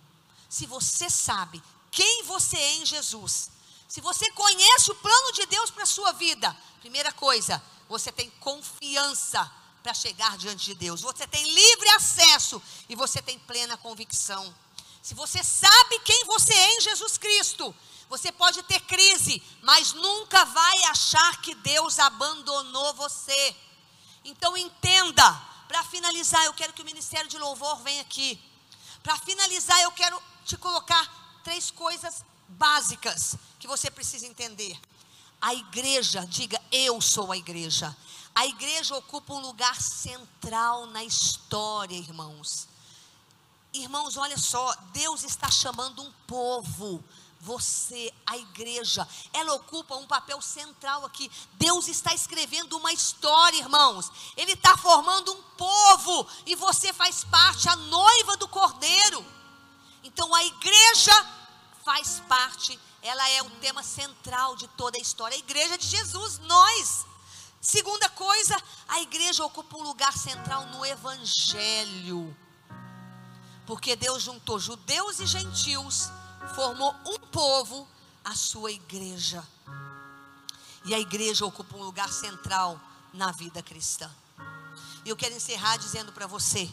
se 0.48 0.66
você 0.66 1.08
sabe 1.08 1.62
quem 1.90 2.22
você 2.24 2.56
é 2.56 2.74
em 2.76 2.86
Jesus, 2.86 3.50
se 3.86 4.00
você 4.00 4.30
conhece 4.32 4.90
o 4.90 4.94
plano 4.94 5.32
de 5.32 5.46
Deus 5.46 5.70
para 5.70 5.82
a 5.82 5.86
sua 5.86 6.12
vida, 6.12 6.56
primeira 6.80 7.12
coisa, 7.12 7.62
você 7.88 8.10
tem 8.10 8.30
confiança 8.40 9.50
para 9.82 9.92
chegar 9.92 10.38
diante 10.38 10.64
de 10.64 10.74
Deus. 10.74 11.02
Você 11.02 11.26
tem 11.26 11.44
livre 11.52 11.88
acesso 11.90 12.62
e 12.88 12.96
você 12.96 13.20
tem 13.20 13.38
plena 13.40 13.76
convicção. 13.76 14.54
Se 15.02 15.14
você 15.14 15.42
sabe 15.44 15.98
quem 16.00 16.24
você 16.24 16.54
é 16.54 16.76
em 16.76 16.80
Jesus 16.80 17.18
Cristo, 17.18 17.74
você 18.12 18.30
pode 18.30 18.62
ter 18.64 18.78
crise, 18.80 19.42
mas 19.62 19.94
nunca 19.94 20.44
vai 20.44 20.84
achar 20.84 21.40
que 21.40 21.54
Deus 21.54 21.98
abandonou 21.98 22.92
você. 22.92 23.56
Então 24.22 24.54
entenda, 24.54 25.32
para 25.66 25.82
finalizar, 25.84 26.44
eu 26.44 26.52
quero 26.52 26.74
que 26.74 26.82
o 26.82 26.84
Ministério 26.84 27.26
de 27.26 27.38
Louvor 27.38 27.76
venha 27.76 28.02
aqui. 28.02 28.38
Para 29.02 29.16
finalizar, 29.16 29.80
eu 29.80 29.92
quero 29.92 30.22
te 30.44 30.58
colocar 30.58 31.40
três 31.42 31.70
coisas 31.70 32.22
básicas 32.48 33.34
que 33.58 33.66
você 33.66 33.90
precisa 33.90 34.26
entender. 34.26 34.78
A 35.40 35.54
igreja, 35.54 36.26
diga, 36.26 36.60
eu 36.70 37.00
sou 37.00 37.32
a 37.32 37.36
igreja. 37.38 37.96
A 38.34 38.44
igreja 38.44 38.94
ocupa 38.94 39.32
um 39.32 39.40
lugar 39.40 39.80
central 39.80 40.84
na 40.84 41.02
história, 41.02 41.96
irmãos. 41.96 42.68
Irmãos, 43.72 44.18
olha 44.18 44.36
só, 44.36 44.70
Deus 44.92 45.24
está 45.24 45.50
chamando 45.50 46.02
um 46.02 46.12
povo 46.26 47.02
você, 47.42 48.14
a 48.24 48.38
igreja, 48.38 49.06
ela 49.32 49.54
ocupa 49.54 49.96
um 49.96 50.06
papel 50.06 50.40
central 50.40 51.04
aqui. 51.04 51.28
Deus 51.54 51.88
está 51.88 52.14
escrevendo 52.14 52.78
uma 52.78 52.92
história, 52.92 53.58
irmãos. 53.58 54.12
Ele 54.36 54.52
está 54.52 54.76
formando 54.76 55.32
um 55.32 55.42
povo 55.56 56.24
e 56.46 56.54
você 56.54 56.92
faz 56.92 57.24
parte, 57.24 57.68
a 57.68 57.74
noiva 57.74 58.36
do 58.36 58.46
cordeiro. 58.46 59.26
Então 60.04 60.32
a 60.32 60.44
igreja 60.44 61.26
faz 61.84 62.22
parte, 62.28 62.78
ela 63.02 63.28
é 63.30 63.42
um 63.42 63.50
tema 63.58 63.82
central 63.82 64.54
de 64.54 64.68
toda 64.68 64.96
a 64.96 65.00
história. 65.00 65.34
A 65.34 65.40
igreja 65.40 65.76
de 65.76 65.88
Jesus, 65.88 66.38
nós. 66.38 67.04
Segunda 67.60 68.08
coisa, 68.10 68.56
a 68.86 69.00
igreja 69.00 69.44
ocupa 69.44 69.76
um 69.78 69.82
lugar 69.82 70.16
central 70.16 70.66
no 70.66 70.86
evangelho. 70.86 72.36
Porque 73.66 73.96
Deus 73.96 74.22
juntou 74.22 74.60
judeus 74.60 75.18
e 75.18 75.26
gentios 75.26 76.08
formou 76.54 76.94
um 77.06 77.18
povo, 77.18 77.88
a 78.24 78.34
sua 78.34 78.70
igreja. 78.70 79.42
E 80.84 80.94
a 80.94 80.98
igreja 80.98 81.46
ocupa 81.46 81.76
um 81.76 81.82
lugar 81.82 82.12
central 82.12 82.80
na 83.12 83.30
vida 83.32 83.62
cristã. 83.62 84.10
E 85.04 85.08
eu 85.08 85.16
quero 85.16 85.34
encerrar 85.34 85.76
dizendo 85.76 86.12
para 86.12 86.26
você 86.26 86.70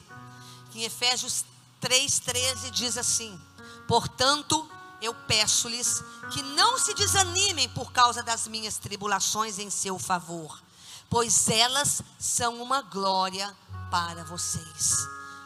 que 0.72 0.80
em 0.80 0.84
Efésios 0.84 1.46
3,13 1.82 2.72
diz 2.72 2.98
assim: 2.98 3.40
Portanto, 3.88 4.70
eu 5.02 5.14
peço-lhes 5.14 6.04
que 6.32 6.42
não 6.44 6.78
se 6.78 6.94
desanimem 6.94 7.70
por 7.70 7.92
causa 7.92 8.22
das 8.22 8.48
minhas 8.48 8.78
tribulações 8.78 9.58
em 9.58 9.70
seu 9.70 9.98
favor, 9.98 10.62
pois 11.10 11.50
elas 11.50 12.02
são 12.20 12.62
uma 12.62 12.82
glória 12.82 13.56
para 13.90 14.24
vocês. 14.24 14.96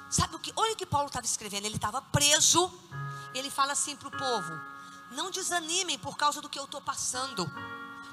Sabe 0.09 0.35
o 0.35 0.39
que? 0.39 0.51
Olha 0.55 0.73
o 0.73 0.75
que 0.75 0.85
Paulo 0.85 1.07
estava 1.07 1.25
escrevendo. 1.25 1.65
Ele 1.65 1.75
estava 1.75 2.01
preso 2.01 2.71
ele 3.33 3.49
fala 3.49 3.73
assim 3.73 3.95
para 3.95 4.07
o 4.07 4.11
povo: 4.11 4.59
não 5.11 5.31
desanimem 5.31 5.97
por 5.99 6.17
causa 6.17 6.41
do 6.41 6.49
que 6.49 6.59
eu 6.59 6.65
estou 6.65 6.81
passando, 6.81 7.49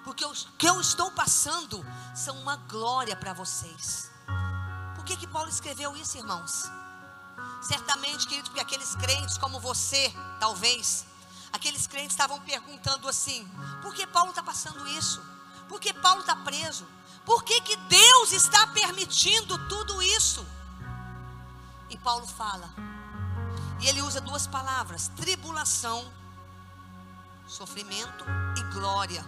porque 0.04 0.24
o 0.24 0.32
que 0.58 0.68
eu 0.68 0.80
estou 0.80 1.10
passando 1.12 1.84
são 2.14 2.38
uma 2.40 2.56
glória 2.56 3.16
para 3.16 3.32
vocês. 3.32 4.10
Por 4.94 5.04
que, 5.04 5.16
que 5.16 5.26
Paulo 5.26 5.48
escreveu 5.48 5.96
isso, 5.96 6.18
irmãos? 6.18 6.70
Certamente, 7.62 8.26
querido, 8.26 8.50
porque 8.50 8.60
aqueles 8.60 8.94
crentes 8.96 9.36
como 9.36 9.60
você, 9.60 10.12
talvez, 10.38 11.06
aqueles 11.52 11.86
crentes 11.86 12.12
estavam 12.12 12.40
perguntando 12.40 13.08
assim: 13.08 13.48
por 13.82 13.94
que 13.94 14.06
Paulo 14.06 14.30
está 14.30 14.42
passando 14.42 14.86
isso? 14.88 15.22
Por 15.68 15.80
que 15.80 15.92
Paulo 15.92 16.20
está 16.20 16.36
preso? 16.36 16.86
Por 17.24 17.44
que, 17.44 17.60
que 17.60 17.76
Deus 17.76 18.32
está 18.32 18.66
permitindo 18.68 19.56
tudo 19.68 20.02
isso? 20.02 20.44
E 21.88 21.96
Paulo 21.98 22.26
fala: 22.26 22.68
e 23.80 23.86
ele 23.88 24.02
usa 24.02 24.20
duas 24.20 24.46
palavras: 24.46 25.08
tribulação, 25.16 26.10
sofrimento 27.46 28.24
e 28.56 28.62
glória. 28.74 29.24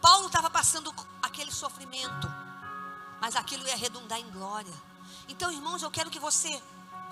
Paulo 0.00 0.26
estava 0.26 0.50
passando 0.50 0.92
aquele 1.22 1.52
sofrimento, 1.52 2.28
mas 3.20 3.36
aquilo 3.36 3.66
ia 3.66 3.76
redundar 3.76 4.18
em 4.18 4.30
glória. 4.30 4.74
Então, 5.28 5.52
irmãos, 5.52 5.82
eu 5.82 5.90
quero 5.90 6.10
que 6.10 6.18
você 6.18 6.62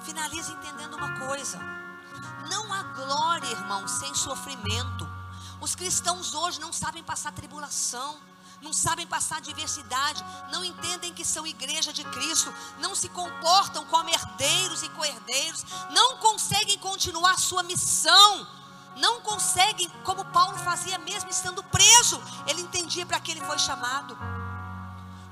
finalize 0.05 0.53
entendendo 0.53 0.95
uma 0.95 1.27
coisa: 1.27 1.59
não 2.49 2.73
há 2.73 2.83
glória, 2.83 3.49
irmão, 3.49 3.87
sem 3.87 4.15
sofrimento. 4.15 5.09
Os 5.61 5.75
cristãos 5.75 6.35
hoje 6.35 6.59
não 6.61 6.73
sabem 6.73 7.03
passar 7.05 7.33
tribulação 7.33 8.30
não 8.63 8.73
sabem 8.73 9.07
passar 9.07 9.39
adversidade, 9.39 10.25
não 10.53 10.65
entendem 10.65 11.15
que 11.15 11.25
são 11.25 11.47
igreja 11.47 11.93
de 11.93 12.05
Cristo, 12.05 12.53
não 12.79 12.95
se 12.95 13.09
comportam 13.09 13.85
como 13.87 14.11
herdeiros 14.11 14.83
e 14.83 14.89
co-herdeiros, 14.91 15.65
não 15.91 16.19
conseguem 16.19 16.79
continuar 16.79 17.39
sua 17.39 17.63
missão, 17.63 18.47
não 18.97 19.21
conseguem, 19.23 19.89
como 20.05 20.25
Paulo 20.27 20.59
fazia 20.59 20.99
mesmo 20.99 21.31
estando 21.31 21.63
preso, 21.65 22.21
ele 22.47 22.61
entendia 22.61 23.07
para 23.07 23.21
que 23.21 23.31
ele 23.31 23.41
foi 23.41 23.59
chamado. 23.59 24.17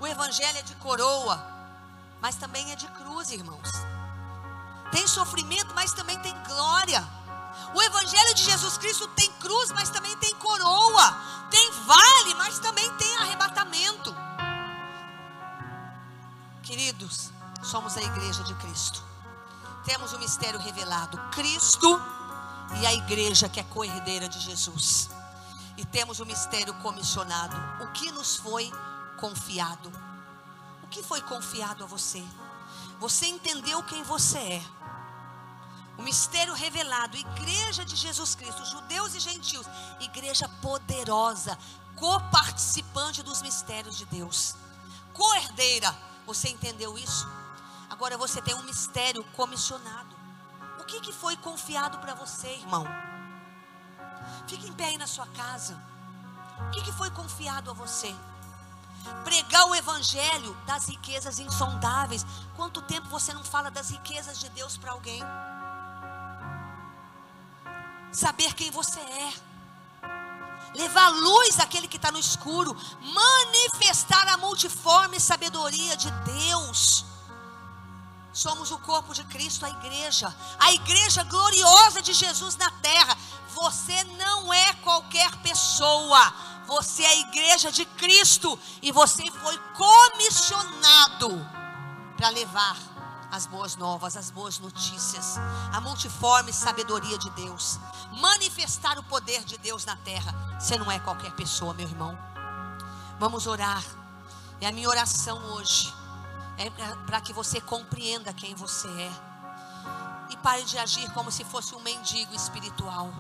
O 0.00 0.07
evangelho 0.07 0.58
é 0.58 0.62
de 0.62 0.74
coroa, 0.76 1.44
mas 2.20 2.36
também 2.36 2.70
é 2.73 2.76
de 2.76 2.86
cruz, 2.89 3.31
irmãos. 3.31 3.68
Tem 4.90 5.07
sofrimento, 5.07 5.74
mas 5.74 5.92
também 5.92 6.18
tem 6.20 6.34
glória. 6.44 7.07
O 7.74 7.82
Evangelho 7.82 8.34
de 8.34 8.42
Jesus 8.42 8.78
Cristo 8.78 9.06
tem 9.08 9.30
cruz, 9.34 9.70
mas 9.70 9.90
também 9.90 10.16
tem 10.16 10.34
coroa. 10.36 11.16
Tem 11.50 11.70
vale, 11.86 12.34
mas 12.34 12.58
também 12.58 12.90
tem 12.97 13.16
arrebatamento. 13.18 14.14
Queridos, 16.62 17.30
somos 17.62 17.97
a 17.97 18.02
igreja 18.02 18.42
de 18.44 18.55
Cristo. 18.55 19.02
Temos 19.84 20.12
o 20.12 20.18
mistério 20.18 20.58
revelado: 20.58 21.18
Cristo 21.32 22.00
e 22.80 22.86
a 22.86 22.92
igreja 22.92 23.48
que 23.48 23.60
é 23.60 23.62
co-herdeira 23.64 24.28
de 24.28 24.38
Jesus. 24.40 25.10
E 25.76 25.84
temos 25.84 26.20
o 26.20 26.26
mistério 26.26 26.74
comissionado. 26.74 27.56
O 27.84 27.92
que 27.92 28.10
nos 28.10 28.36
foi 28.36 28.70
confiado? 29.18 29.90
O 30.82 30.88
que 30.88 31.02
foi 31.02 31.20
confiado 31.22 31.84
a 31.84 31.86
você? 31.86 32.24
Você 32.98 33.26
entendeu 33.26 33.82
quem 33.84 34.02
você 34.02 34.38
é 34.38 34.77
o 35.99 36.02
mistério 36.02 36.55
revelado, 36.55 37.17
igreja 37.17 37.85
de 37.85 37.97
Jesus 37.97 38.36
Cristo, 38.36 38.65
judeus 38.65 39.17
e 39.17 39.20
gentios, 39.20 39.67
igreja 40.01 40.49
poderosa, 40.62 41.59
coparticipante 41.97 43.20
dos 43.20 43.43
mistérios 43.43 43.99
de 43.99 44.07
Deus, 44.07 44.55
co-herdeira. 45.12 45.93
Você 46.25 46.49
entendeu 46.49 46.97
isso? 46.97 47.28
Agora 47.91 48.17
você 48.17 48.41
tem 48.41 48.55
um 48.55 48.62
mistério 48.62 49.25
comissionado. 49.33 50.17
O 50.78 50.85
que, 50.85 51.01
que 51.01 51.12
foi 51.12 51.36
confiado 51.36 51.99
para 51.99 52.15
você, 52.15 52.47
irmão? 52.55 52.86
Fique 54.47 54.68
em 54.68 54.73
pé 54.73 54.86
aí 54.86 54.99
na 54.99 55.07
sua 55.07 55.27
casa. 55.27 55.77
O 56.68 56.70
que, 56.70 56.83
que 56.83 56.93
foi 56.93 57.10
confiado 57.10 57.70
a 57.70 57.75
você? 57.75 58.15
Pregar 59.25 59.67
o 59.67 59.75
evangelho 59.75 60.55
das 60.67 60.86
riquezas 60.86 61.39
insondáveis. 61.39 62.25
Quanto 62.57 62.83
tempo 62.83 63.09
você 63.09 63.35
não 63.35 63.43
fala 63.43 63.70
das 63.70 63.91
riquezas 63.91 64.39
de 64.39 64.49
Deus 64.51 64.77
para 64.77 64.93
alguém? 64.93 65.23
Saber 68.12 68.54
quem 68.54 68.70
você 68.70 69.00
é, 69.00 69.32
levar 70.74 71.08
luz 71.08 71.58
àquele 71.58 71.88
que 71.88 71.96
está 71.96 72.10
no 72.10 72.18
escuro, 72.18 72.76
manifestar 73.00 74.28
a 74.28 74.36
multiforme 74.36 75.20
sabedoria 75.20 75.96
de 75.96 76.10
Deus. 76.10 77.04
Somos 78.32 78.70
o 78.70 78.78
corpo 78.78 79.12
de 79.12 79.24
Cristo, 79.24 79.66
a 79.66 79.70
igreja, 79.70 80.34
a 80.60 80.72
igreja 80.72 81.24
gloriosa 81.24 82.00
de 82.00 82.12
Jesus 82.12 82.56
na 82.56 82.70
terra. 82.70 83.16
Você 83.54 84.04
não 84.16 84.52
é 84.54 84.74
qualquer 84.74 85.34
pessoa, 85.38 86.32
você 86.66 87.02
é 87.02 87.08
a 87.08 87.16
igreja 87.16 87.72
de 87.72 87.84
Cristo. 87.84 88.58
E 88.80 88.92
você 88.92 89.28
foi 89.30 89.58
comissionado 89.76 91.44
para 92.16 92.28
levar 92.28 92.76
as 93.31 93.47
boas 93.47 93.76
novas, 93.76 94.16
as 94.16 94.31
boas 94.31 94.58
notícias, 94.58 95.36
a 95.73 95.81
multiforme 95.81 96.52
sabedoria 96.52 97.18
de 97.18 97.31
Deus, 97.31 97.78
manifestar 98.20 98.98
o 98.98 99.02
poder 99.02 99.44
de 99.44 99.58
Deus 99.58 99.84
na 99.84 99.97
terra. 99.97 100.58
Você 100.58 100.76
não 100.78 100.90
é 100.90 100.98
qualquer 100.98 101.32
pessoa, 101.32 101.74
meu 101.74 101.86
irmão. 101.86 102.18
Vamos 103.18 103.47
orar. 103.47 103.82
E 104.60 104.66
a 104.66 104.73
minha 104.73 104.89
oração 104.89 105.39
hoje 105.52 105.92
é 106.57 106.70
para 107.07 107.20
que 107.20 107.32
você 107.32 107.60
compreenda 107.60 108.32
quem 108.32 108.55
você 108.55 108.89
é 108.89 109.12
e 110.31 110.36
pare 110.39 110.65
de 110.65 110.78
agir 110.78 111.10
como 111.12 111.31
se 111.31 111.44
fosse 111.44 111.74
um 111.74 111.81
mendigo 111.81 112.34
espiritual. 112.34 113.12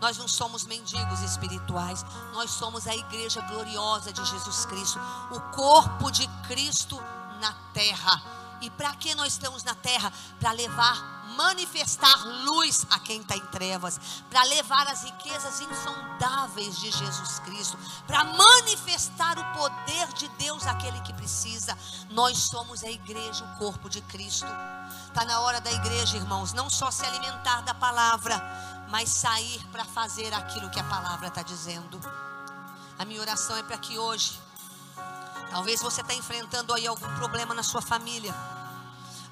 Nós 0.00 0.18
não 0.18 0.28
somos 0.28 0.64
mendigos 0.64 1.20
espirituais, 1.20 2.04
nós 2.32 2.50
somos 2.50 2.86
a 2.86 2.94
igreja 2.94 3.40
gloriosa 3.42 4.12
de 4.12 4.22
Jesus 4.24 4.66
Cristo, 4.66 5.00
o 5.30 5.40
corpo 5.54 6.10
de 6.10 6.26
Cristo 6.46 7.00
na 7.40 7.52
terra 7.72 8.45
E 8.60 8.70
para 8.70 8.94
que 8.94 9.14
nós 9.14 9.34
estamos 9.34 9.62
na 9.62 9.74
terra? 9.74 10.12
Para 10.40 10.52
levar 10.52 11.16
manifestar 11.36 12.16
luz 12.44 12.86
a 12.90 12.98
quem 12.98 13.20
está 13.20 13.36
em 13.36 13.46
trevas, 13.46 14.00
para 14.30 14.42
levar 14.44 14.88
as 14.88 15.02
riquezas 15.04 15.60
insondáveis 15.60 16.78
de 16.78 16.90
Jesus 16.90 17.38
Cristo, 17.40 17.78
para 18.06 18.24
manifestar 18.24 19.38
o 19.38 19.58
poder 19.58 20.08
de 20.14 20.28
Deus 20.38 20.66
àquele 20.66 21.00
que 21.02 21.12
precisa. 21.12 21.76
Nós 22.10 22.38
somos 22.38 22.82
a 22.82 22.90
igreja, 22.90 23.44
o 23.44 23.58
corpo 23.58 23.88
de 23.88 24.00
Cristo. 24.02 24.46
Está 25.08 25.24
na 25.24 25.40
hora 25.40 25.60
da 25.60 25.70
igreja, 25.70 26.16
irmãos, 26.16 26.52
não 26.52 26.70
só 26.70 26.90
se 26.90 27.04
alimentar 27.04 27.62
da 27.62 27.74
palavra, 27.74 28.42
mas 28.88 29.08
sair 29.10 29.64
para 29.70 29.84
fazer 29.84 30.32
aquilo 30.32 30.70
que 30.70 30.80
a 30.80 30.84
palavra 30.84 31.28
está 31.28 31.42
dizendo. 31.42 32.00
A 32.98 33.04
minha 33.04 33.20
oração 33.20 33.56
é 33.56 33.62
para 33.62 33.76
que 33.76 33.98
hoje, 33.98 34.40
talvez 35.50 35.80
você 35.80 36.00
está 36.00 36.14
enfrentando 36.14 36.72
aí 36.74 36.86
algum 36.86 37.08
problema 37.16 37.54
na 37.54 37.62
sua 37.62 37.82
família 37.82 38.34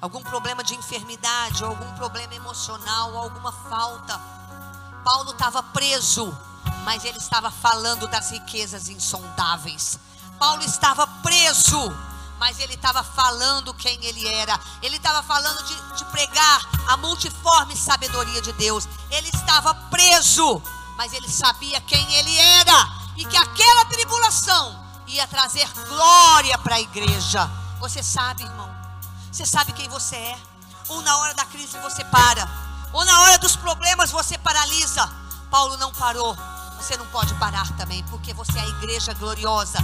algum 0.01 0.21
problema 0.21 0.63
de 0.63 0.75
enfermidade, 0.75 1.63
algum 1.63 1.91
problema 1.93 2.35
emocional, 2.35 3.17
alguma 3.17 3.51
falta. 3.51 4.19
Paulo 5.03 5.31
estava 5.31 5.61
preso, 5.63 6.35
mas 6.83 7.03
ele 7.03 7.17
estava 7.17 7.49
falando 7.49 8.07
das 8.07 8.31
riquezas 8.31 8.87
insondáveis. 8.87 9.99
Paulo 10.39 10.63
estava 10.63 11.07
preso, 11.23 11.91
mas 12.37 12.59
ele 12.59 12.73
estava 12.73 13.03
falando 13.03 13.73
quem 13.73 14.03
ele 14.05 14.27
era. 14.27 14.59
Ele 14.81 14.97
estava 14.97 15.23
falando 15.23 15.63
de, 15.63 15.97
de, 15.97 16.05
pregar 16.05 16.69
a 16.87 16.97
multiforme 16.97 17.75
sabedoria 17.75 18.41
de 18.41 18.51
Deus. 18.53 18.87
Ele 19.09 19.29
estava 19.29 19.73
preso, 19.73 20.61
mas 20.97 21.13
ele 21.13 21.29
sabia 21.29 21.79
quem 21.81 22.13
ele 22.13 22.37
era 22.37 22.89
e 23.15 23.25
que 23.25 23.37
aquela 23.37 23.85
tribulação 23.85 24.84
ia 25.07 25.27
trazer 25.27 25.67
glória 25.87 26.57
para 26.57 26.75
a 26.75 26.81
igreja. 26.81 27.49
Você 27.79 28.01
sabe, 28.01 28.43
irmão, 28.43 28.69
você 29.31 29.45
sabe 29.45 29.71
quem 29.73 29.87
você 29.89 30.15
é. 30.15 30.37
Ou 30.87 31.01
na 31.01 31.17
hora 31.17 31.33
da 31.33 31.45
crise 31.45 31.77
você 31.79 32.03
para. 32.05 32.47
Ou 32.93 33.03
na 33.03 33.21
hora 33.21 33.37
dos 33.39 33.55
problemas 33.55 34.11
você 34.11 34.37
paralisa. 34.37 35.09
Paulo 35.49 35.77
não 35.77 35.91
parou. 35.93 36.35
Você 36.77 36.97
não 36.97 37.05
pode 37.07 37.33
parar 37.35 37.67
também, 37.77 38.03
porque 38.05 38.33
você 38.33 38.57
é 38.59 38.61
a 38.61 38.67
igreja 38.67 39.13
gloriosa, 39.13 39.79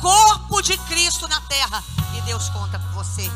corpo 0.00 0.62
de 0.62 0.76
Cristo 0.78 1.26
na 1.26 1.40
terra. 1.42 1.82
E 2.14 2.20
Deus 2.22 2.48
conta 2.50 2.78
com 2.78 2.90
você. 2.90 3.30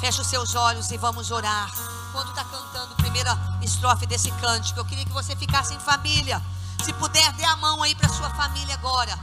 Feche 0.00 0.20
os 0.20 0.26
seus 0.26 0.54
olhos 0.54 0.90
e 0.90 0.96
vamos 0.96 1.30
orar. 1.30 1.70
Quando 2.12 2.30
está 2.30 2.44
cantando 2.44 2.94
a 2.94 2.96
primeira 2.96 3.38
estrofe 3.62 4.06
desse 4.06 4.30
cântico, 4.32 4.80
eu 4.80 4.84
queria 4.84 5.04
que 5.04 5.12
você 5.12 5.36
ficasse 5.36 5.74
em 5.74 5.78
família. 5.78 6.42
Se 6.84 6.92
puder, 6.94 7.32
dê 7.34 7.44
a 7.44 7.56
mão 7.56 7.82
aí 7.82 7.94
para 7.94 8.08
sua 8.08 8.30
família 8.30 8.74
agora. 8.74 9.18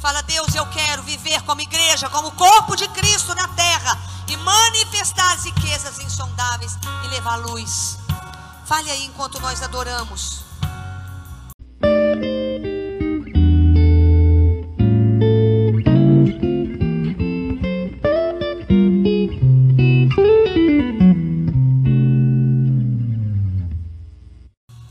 Fala: 0.00 0.22
Deus, 0.22 0.54
eu 0.54 0.64
quero 0.66 1.02
viver 1.02 1.42
como 1.42 1.60
igreja, 1.60 2.08
como 2.08 2.30
corpo 2.32 2.76
de 2.76 2.86
Cristo 2.88 3.34
na 3.34 3.48
terra 3.48 3.98
e 4.28 4.36
manifestar 4.36 5.32
as 5.32 5.44
riquezas 5.44 5.98
insondáveis 5.98 6.78
e 7.04 7.08
levar 7.08 7.36
luz. 7.36 7.98
Fale 8.64 8.90
aí 8.90 9.04
enquanto 9.06 9.40
nós 9.40 9.60
adoramos. 9.62 10.44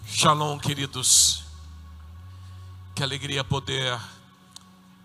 Shalom, 0.05 0.59
queridos. 0.59 1.43
Que 2.93 3.03
alegria 3.03 3.43
poder 3.43 3.97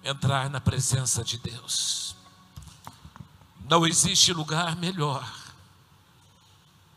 entrar 0.02 0.50
na 0.50 0.60
presença 0.60 1.22
de 1.22 1.38
Deus. 1.38 2.16
Não 3.68 3.86
existe 3.86 4.32
lugar 4.32 4.76
melhor 4.76 5.30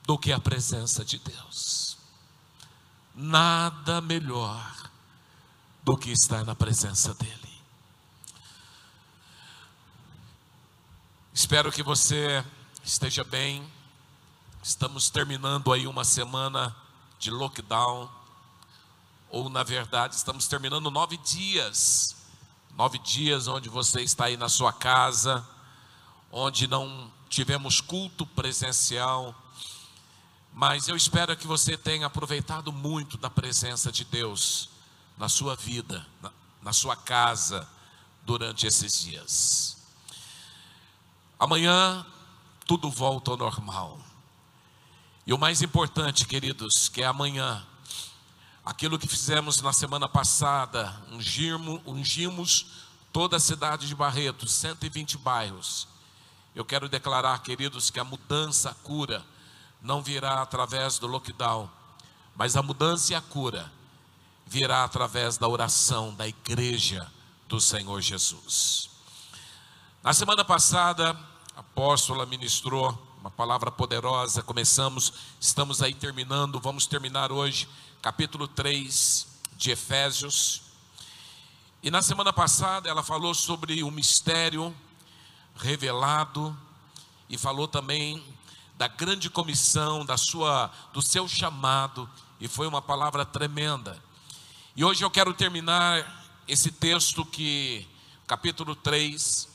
do 0.03 0.17
que 0.17 0.31
a 0.31 0.39
presença 0.39 1.05
de 1.05 1.17
Deus. 1.19 1.97
Nada 3.13 4.01
melhor 4.01 4.89
do 5.83 5.95
que 5.97 6.11
estar 6.11 6.43
na 6.43 6.55
presença 6.55 7.13
dEle. 7.13 7.61
Espero 11.33 11.71
que 11.71 11.83
você 11.83 12.43
esteja 12.83 13.23
bem. 13.23 13.69
Estamos 14.63 15.09
terminando 15.09 15.71
aí 15.71 15.85
uma 15.85 16.03
semana 16.03 16.75
de 17.19 17.29
lockdown, 17.29 18.09
ou 19.29 19.49
na 19.49 19.63
verdade, 19.63 20.15
estamos 20.15 20.47
terminando 20.47 20.89
nove 20.89 21.17
dias. 21.17 22.15
Nove 22.75 22.99
dias 22.99 23.47
onde 23.47 23.69
você 23.69 24.01
está 24.01 24.25
aí 24.25 24.37
na 24.37 24.49
sua 24.49 24.73
casa 24.73 25.47
onde 26.37 26.67
não 26.67 27.09
tivemos 27.29 27.79
culto 27.79 28.25
presencial, 28.25 29.33
mas 30.53 30.89
eu 30.89 30.95
espero 30.97 31.37
que 31.37 31.47
você 31.47 31.77
tenha 31.77 32.07
aproveitado 32.07 32.73
muito 32.73 33.17
da 33.17 33.29
presença 33.29 33.89
de 33.89 34.03
Deus 34.03 34.69
na 35.17 35.29
sua 35.29 35.55
vida, 35.55 36.05
na, 36.21 36.31
na 36.61 36.73
sua 36.73 36.97
casa, 36.97 37.65
durante 38.23 38.67
esses 38.67 38.99
dias. 38.99 39.77
Amanhã 41.39 42.05
tudo 42.65 42.91
volta 42.91 43.31
ao 43.31 43.37
normal. 43.37 43.97
E 45.25 45.33
o 45.33 45.37
mais 45.37 45.61
importante, 45.61 46.25
queridos, 46.25 46.89
que 46.89 47.01
é 47.01 47.05
amanhã, 47.05 47.65
aquilo 48.65 48.97
que 48.97 49.07
fizemos 49.07 49.61
na 49.61 49.71
semana 49.71 50.09
passada, 50.09 50.93
ungimos, 51.85 52.65
toda 53.13 53.37
a 53.37 53.39
cidade 53.39 53.87
de 53.87 53.95
Barretos, 53.95 54.51
120 54.53 55.17
bairros 55.17 55.87
eu 56.55 56.63
quero 56.63 56.87
declarar, 56.87 57.43
queridos, 57.43 57.89
que 57.89 57.99
a 57.99 58.03
mudança, 58.05 58.69
a 58.69 58.73
cura, 58.73 59.25
não 59.81 60.01
virá 60.01 60.41
através 60.41 60.97
do 60.97 61.05
lockdown, 61.05 61.69
mas 62.33 62.55
a 62.55 62.63
mudança 62.63 63.11
e 63.11 63.15
a 63.15 63.21
cura 63.21 63.69
virá 64.45 64.85
através 64.85 65.37
da 65.37 65.49
oração 65.49 66.15
da 66.15 66.25
igreja 66.25 67.11
do 67.49 67.59
Senhor 67.59 67.99
Jesus. 67.99 68.89
Na 70.01 70.13
semana 70.13 70.45
passada, 70.45 71.11
a 71.55 71.59
apóstola 71.59 72.25
ministrou 72.25 72.97
uma 73.19 73.29
palavra 73.29 73.69
poderosa. 73.69 74.41
Começamos, 74.41 75.11
estamos 75.41 75.81
aí 75.81 75.93
terminando, 75.93 76.59
vamos 76.59 76.85
terminar 76.85 77.33
hoje, 77.33 77.67
capítulo 78.05 78.47
3 78.47 79.25
de 79.57 79.71
Efésios. 79.71 80.61
E 81.81 81.89
na 81.89 82.03
semana 82.03 82.31
passada 82.31 82.87
ela 82.87 83.01
falou 83.01 83.33
sobre 83.33 83.81
o 83.81 83.89
mistério 83.89 84.75
revelado 85.55 86.55
e 87.27 87.35
falou 87.35 87.67
também 87.67 88.23
da 88.77 88.87
grande 88.87 89.27
comissão, 89.27 90.05
da 90.05 90.17
sua, 90.17 90.71
do 90.93 91.01
seu 91.01 91.27
chamado, 91.27 92.07
e 92.39 92.47
foi 92.47 92.67
uma 92.67 92.79
palavra 92.79 93.25
tremenda. 93.25 93.99
E 94.75 94.85
hoje 94.85 95.03
eu 95.03 95.09
quero 95.09 95.33
terminar 95.33 96.29
esse 96.47 96.71
texto 96.71 97.25
que, 97.25 97.87
capítulo 98.27 98.75
3, 98.75 99.49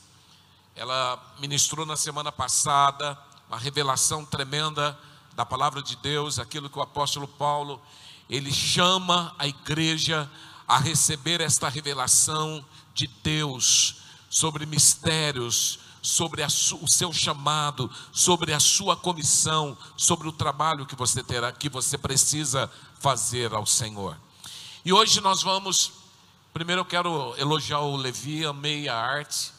ela 0.75 1.35
ministrou 1.39 1.85
na 1.85 1.95
semana 1.95 2.33
passada, 2.33 3.17
uma 3.47 3.57
revelação 3.57 4.25
tremenda 4.25 4.99
da 5.35 5.45
palavra 5.45 5.81
de 5.81 5.95
Deus, 5.95 6.37
aquilo 6.37 6.69
que 6.69 6.77
o 6.77 6.81
apóstolo 6.81 7.29
Paulo, 7.29 7.81
ele 8.31 8.49
chama 8.49 9.35
a 9.37 9.45
igreja 9.45 10.31
a 10.65 10.77
receber 10.77 11.41
esta 11.41 11.67
revelação 11.67 12.63
de 12.93 13.05
Deus 13.21 13.97
sobre 14.29 14.65
mistérios, 14.65 15.79
sobre 16.01 16.41
o 16.41 16.87
seu 16.87 17.11
chamado, 17.11 17.91
sobre 18.13 18.53
a 18.53 18.59
sua 18.59 18.95
comissão, 18.95 19.77
sobre 19.97 20.29
o 20.29 20.31
trabalho 20.31 20.85
que 20.85 20.95
você 20.95 21.21
terá, 21.21 21.51
que 21.51 21.67
você 21.67 21.97
precisa 21.97 22.71
fazer 23.01 23.53
ao 23.53 23.65
Senhor. 23.65 24.17
E 24.85 24.93
hoje 24.93 25.19
nós 25.19 25.43
vamos, 25.43 25.91
primeiro 26.53 26.81
eu 26.81 26.85
quero 26.85 27.35
elogiar 27.37 27.81
o 27.81 27.97
Levi, 27.97 28.45
amei 28.45 28.87
a 28.87 28.95
arte, 28.95 29.51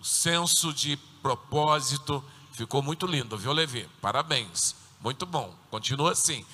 o 0.00 0.04
senso 0.04 0.72
de 0.72 0.96
propósito, 1.22 2.22
ficou 2.52 2.82
muito 2.82 3.06
lindo, 3.06 3.38
viu 3.38 3.52
Levi? 3.52 3.88
Parabéns, 4.02 4.74
muito 5.00 5.24
bom, 5.24 5.54
continua 5.70 6.10
assim. 6.12 6.44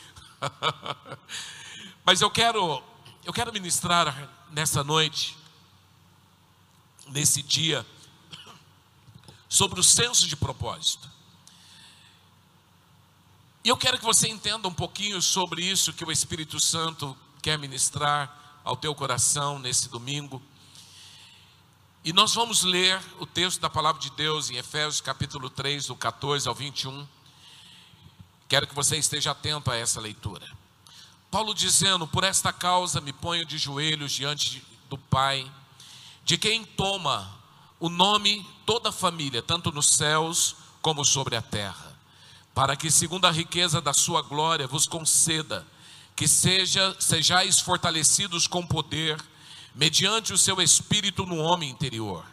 Mas 2.05 2.21
eu 2.21 2.31
quero, 2.31 2.83
eu 3.25 3.33
quero 3.33 3.53
ministrar 3.53 4.29
nessa 4.51 4.85
noite, 4.85 5.37
nesse 7.09 7.43
dia, 7.43 7.87
sobre 9.49 9.81
o 9.81 9.85
senso 9.85 10.27
de 10.27 10.37
propósito. 10.37 11.11
E 13.65 13.69
eu 13.69 13.77
quero 13.77 13.99
que 13.99 14.05
você 14.05 14.29
entenda 14.29 14.69
um 14.69 14.75
pouquinho 14.75 15.23
sobre 15.23 15.63
isso 15.63 15.93
que 15.93 16.05
o 16.05 16.13
Espírito 16.13 16.61
Santo 16.61 17.17
quer 17.41 17.59
ministrar 17.59 18.61
ao 18.63 18.77
teu 18.77 18.95
coração 18.95 19.59
nesse 19.59 19.89
domingo. 19.89 20.43
E 22.05 22.13
nós 22.13 22.35
vamos 22.35 22.63
ler 22.63 23.01
o 23.19 23.25
texto 23.25 23.61
da 23.61 23.71
palavra 23.71 24.01
de 24.03 24.11
Deus 24.11 24.51
em 24.51 24.57
Efésios 24.57 25.01
capítulo 25.01 25.49
3, 25.49 25.87
do 25.87 25.97
14 25.97 26.47
ao 26.47 26.55
21. 26.55 27.09
Quero 28.55 28.69
que 28.69 28.75
você 28.77 28.97
esteja 28.97 29.33
atento 29.33 29.69
a 29.69 29.77
essa 29.77 30.01
leitura. 30.01 30.47
Paulo 31.29 31.53
dizendo: 31.53 32.07
Por 32.07 32.23
esta 32.23 32.53
causa 32.53 33.01
me 33.01 33.13
ponho 33.13 33.45
de 33.45 33.59
joelhos 33.59 34.13
diante 34.13 34.65
do 34.89 34.97
Pai, 34.97 35.51
de 36.25 36.39
quem 36.39 36.65
toma 36.65 37.37
o 37.81 37.89
nome 37.89 38.49
toda 38.65 38.91
a 38.91 38.93
família, 38.93 39.43
tanto 39.43 39.73
nos 39.73 39.89
céus 39.89 40.55
como 40.81 41.05
sobre 41.05 41.35
a 41.35 41.43
terra, 41.43 41.99
para 42.55 42.77
que, 42.77 42.93
segundo 42.93 43.27
a 43.27 43.33
riqueza 43.33 43.81
da 43.81 43.93
sua 43.93 44.23
glória, 44.23 44.69
vos 44.69 44.87
conceda 44.87 45.67
que 46.15 46.29
seja, 46.29 46.97
sejais 47.01 47.59
fortalecidos 47.59 48.47
com 48.47 48.65
poder, 48.65 49.21
mediante 49.75 50.33
o 50.33 50.39
seu 50.39 50.63
espírito 50.63 51.27
no 51.27 51.39
homem 51.39 51.71
interior. 51.71 52.25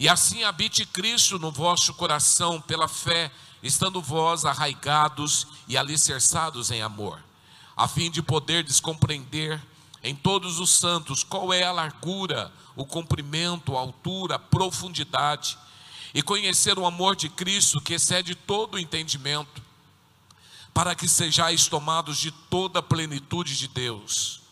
E 0.00 0.08
assim 0.08 0.42
habite 0.42 0.84
Cristo 0.84 1.38
no 1.38 1.52
vosso 1.52 1.94
coração 1.94 2.60
pela 2.60 2.88
fé, 2.88 3.30
estando 3.64 4.00
vós 4.02 4.44
arraigados 4.44 5.46
e 5.66 5.76
alicerçados 5.76 6.70
em 6.70 6.82
amor, 6.82 7.18
a 7.74 7.88
fim 7.88 8.10
de 8.10 8.22
poder 8.22 8.62
descompreender 8.62 9.60
em 10.02 10.14
todos 10.14 10.60
os 10.60 10.70
santos 10.70 11.24
qual 11.24 11.50
é 11.50 11.64
a 11.64 11.72
largura, 11.72 12.52
o 12.76 12.84
comprimento, 12.84 13.74
a 13.74 13.80
altura, 13.80 14.34
a 14.34 14.38
profundidade, 14.38 15.56
e 16.12 16.22
conhecer 16.22 16.78
o 16.78 16.86
amor 16.86 17.16
de 17.16 17.30
Cristo 17.30 17.80
que 17.80 17.94
excede 17.94 18.34
todo 18.34 18.74
o 18.74 18.78
entendimento, 18.78 19.62
para 20.74 20.94
que 20.94 21.08
sejais 21.08 21.66
tomados 21.66 22.18
de 22.18 22.30
toda 22.30 22.80
a 22.80 22.82
plenitude 22.82 23.56
de 23.56 23.66
Deus. 23.66 24.42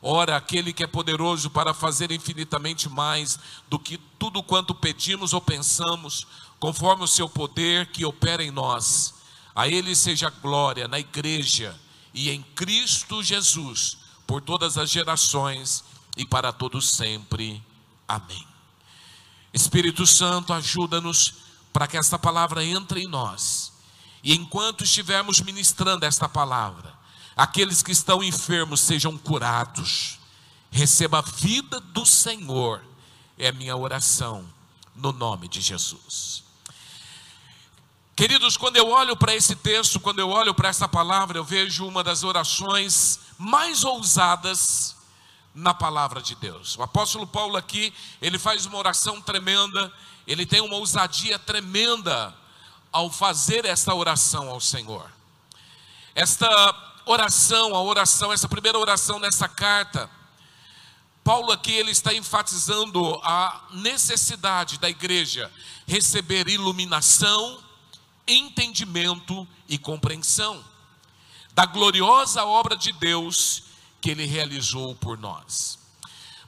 Ora, 0.00 0.36
aquele 0.36 0.72
que 0.72 0.82
é 0.82 0.86
poderoso 0.86 1.50
para 1.50 1.74
fazer 1.74 2.10
infinitamente 2.10 2.88
mais 2.88 3.38
do 3.68 3.78
que 3.78 3.98
tudo 4.18 4.42
quanto 4.42 4.74
pedimos 4.74 5.32
ou 5.32 5.40
pensamos, 5.40 6.26
conforme 6.62 7.02
o 7.02 7.08
seu 7.08 7.28
poder 7.28 7.86
que 7.88 8.04
opera 8.04 8.40
em 8.40 8.52
nós. 8.52 9.14
A 9.52 9.66
ele 9.66 9.96
seja 9.96 10.30
glória 10.30 10.86
na 10.86 11.00
igreja 11.00 11.76
e 12.14 12.30
em 12.30 12.40
Cristo 12.40 13.20
Jesus, 13.20 13.98
por 14.28 14.40
todas 14.40 14.78
as 14.78 14.88
gerações 14.88 15.82
e 16.16 16.24
para 16.24 16.52
todos 16.52 16.88
sempre. 16.90 17.60
Amém. 18.06 18.46
Espírito 19.52 20.06
Santo, 20.06 20.52
ajuda-nos 20.52 21.34
para 21.72 21.88
que 21.88 21.96
esta 21.96 22.16
palavra 22.16 22.64
entre 22.64 23.00
em 23.00 23.08
nós. 23.08 23.72
E 24.22 24.32
enquanto 24.32 24.84
estivermos 24.84 25.40
ministrando 25.40 26.06
esta 26.06 26.28
palavra, 26.28 26.94
aqueles 27.36 27.82
que 27.82 27.90
estão 27.90 28.22
enfermos 28.22 28.78
sejam 28.78 29.18
curados. 29.18 30.20
Receba 30.70 31.18
a 31.18 31.22
vida 31.22 31.80
do 31.80 32.06
Senhor. 32.06 32.84
É 33.36 33.50
minha 33.50 33.76
oração 33.76 34.48
no 34.94 35.12
nome 35.12 35.48
de 35.48 35.60
Jesus. 35.60 36.51
Queridos, 38.14 38.58
quando 38.58 38.76
eu 38.76 38.90
olho 38.90 39.16
para 39.16 39.34
esse 39.34 39.56
texto, 39.56 39.98
quando 39.98 40.18
eu 40.18 40.28
olho 40.28 40.52
para 40.52 40.68
essa 40.68 40.86
palavra, 40.86 41.38
eu 41.38 41.44
vejo 41.44 41.86
uma 41.86 42.04
das 42.04 42.22
orações 42.22 43.20
mais 43.38 43.84
ousadas 43.84 44.94
na 45.54 45.72
palavra 45.72 46.20
de 46.20 46.34
Deus. 46.34 46.76
O 46.76 46.82
apóstolo 46.82 47.26
Paulo 47.26 47.56
aqui, 47.56 47.92
ele 48.20 48.38
faz 48.38 48.66
uma 48.66 48.76
oração 48.76 49.20
tremenda, 49.20 49.90
ele 50.26 50.44
tem 50.44 50.60
uma 50.60 50.76
ousadia 50.76 51.38
tremenda 51.38 52.34
ao 52.92 53.10
fazer 53.10 53.64
esta 53.64 53.94
oração 53.94 54.50
ao 54.50 54.60
Senhor. 54.60 55.10
Esta 56.14 56.46
oração, 57.06 57.74
a 57.74 57.82
oração, 57.82 58.30
essa 58.30 58.46
primeira 58.46 58.78
oração 58.78 59.18
nessa 59.18 59.48
carta, 59.48 60.08
Paulo 61.24 61.50
aqui 61.50 61.72
ele 61.72 61.92
está 61.92 62.12
enfatizando 62.12 63.18
a 63.24 63.68
necessidade 63.70 64.78
da 64.78 64.90
igreja 64.90 65.50
receber 65.86 66.48
iluminação, 66.48 67.71
entendimento 68.26 69.46
e 69.68 69.78
compreensão 69.78 70.64
da 71.54 71.66
gloriosa 71.66 72.44
obra 72.44 72.76
de 72.76 72.92
Deus 72.92 73.64
que 74.00 74.10
ele 74.10 74.26
realizou 74.26 74.94
por 74.96 75.18
nós. 75.18 75.78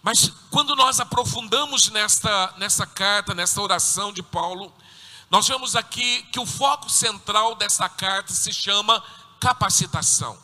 Mas 0.03 0.31
quando 0.51 0.75
nós 0.77 1.01
aprofundamos 1.01 1.89
nesta, 1.91 2.55
nessa 2.59 2.87
carta, 2.87 3.35
nessa 3.35 3.61
oração 3.61 4.13
de 4.13 4.23
Paulo, 4.23 4.73
nós 5.31 5.49
vemos 5.49 5.75
aqui 5.75 6.23
que 6.25 6.39
o 6.39 6.47
foco 6.47 6.91
central 6.91 7.55
dessa 7.55 7.89
carta 7.89 8.33
se 8.33 8.53
chama 8.53 9.03
capacitação. 9.41 10.39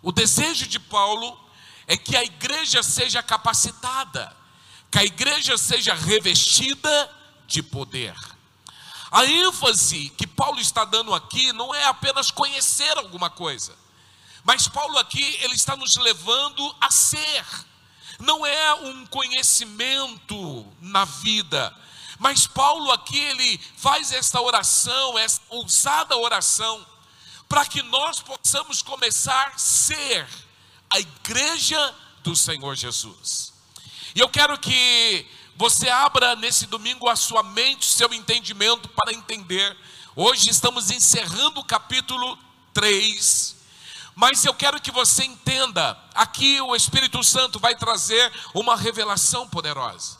O 0.00 0.12
desejo 0.12 0.66
de 0.66 0.78
Paulo 0.78 1.38
é 1.86 1.96
que 1.96 2.16
a 2.16 2.24
igreja 2.24 2.82
seja 2.82 3.22
capacitada, 3.22 4.34
que 4.90 4.98
a 4.98 5.04
igreja 5.04 5.58
seja 5.58 5.94
revestida 5.94 7.10
de 7.46 7.62
poder. 7.62 8.14
A 9.14 9.24
ênfase 9.24 10.08
que 10.18 10.26
Paulo 10.26 10.58
está 10.58 10.84
dando 10.84 11.14
aqui 11.14 11.52
não 11.52 11.72
é 11.72 11.84
apenas 11.84 12.32
conhecer 12.32 12.98
alguma 12.98 13.30
coisa, 13.30 13.72
mas 14.42 14.66
Paulo 14.66 14.98
aqui, 14.98 15.22
ele 15.40 15.54
está 15.54 15.76
nos 15.76 15.94
levando 15.94 16.74
a 16.80 16.90
ser. 16.90 17.46
Não 18.18 18.44
é 18.44 18.74
um 18.74 19.06
conhecimento 19.06 20.66
na 20.80 21.04
vida, 21.04 21.72
mas 22.18 22.48
Paulo 22.48 22.90
aqui 22.90 23.16
ele 23.16 23.60
faz 23.76 24.10
esta 24.10 24.40
oração, 24.40 25.16
essa 25.16 25.40
ousada 25.48 26.16
oração, 26.16 26.84
para 27.48 27.64
que 27.64 27.82
nós 27.82 28.20
possamos 28.20 28.82
começar 28.82 29.52
a 29.54 29.58
ser 29.58 30.26
a 30.90 30.98
igreja 30.98 31.94
do 32.24 32.34
Senhor 32.34 32.74
Jesus. 32.74 33.52
E 34.12 34.18
eu 34.18 34.28
quero 34.28 34.58
que 34.58 35.24
você 35.56 35.88
abra 35.88 36.36
nesse 36.36 36.66
domingo 36.66 37.08
a 37.08 37.16
sua 37.16 37.42
mente, 37.42 37.86
seu 37.86 38.12
entendimento 38.12 38.88
para 38.88 39.12
entender. 39.12 39.76
Hoje 40.16 40.50
estamos 40.50 40.90
encerrando 40.90 41.60
o 41.60 41.64
capítulo 41.64 42.38
3 42.72 43.54
mas 44.14 44.44
eu 44.44 44.54
quero 44.54 44.80
que 44.80 44.92
você 44.92 45.24
entenda, 45.24 45.98
aqui 46.14 46.60
o 46.60 46.76
Espírito 46.76 47.22
Santo 47.24 47.58
vai 47.58 47.74
trazer 47.74 48.32
uma 48.54 48.76
revelação 48.76 49.48
poderosa. 49.48 50.18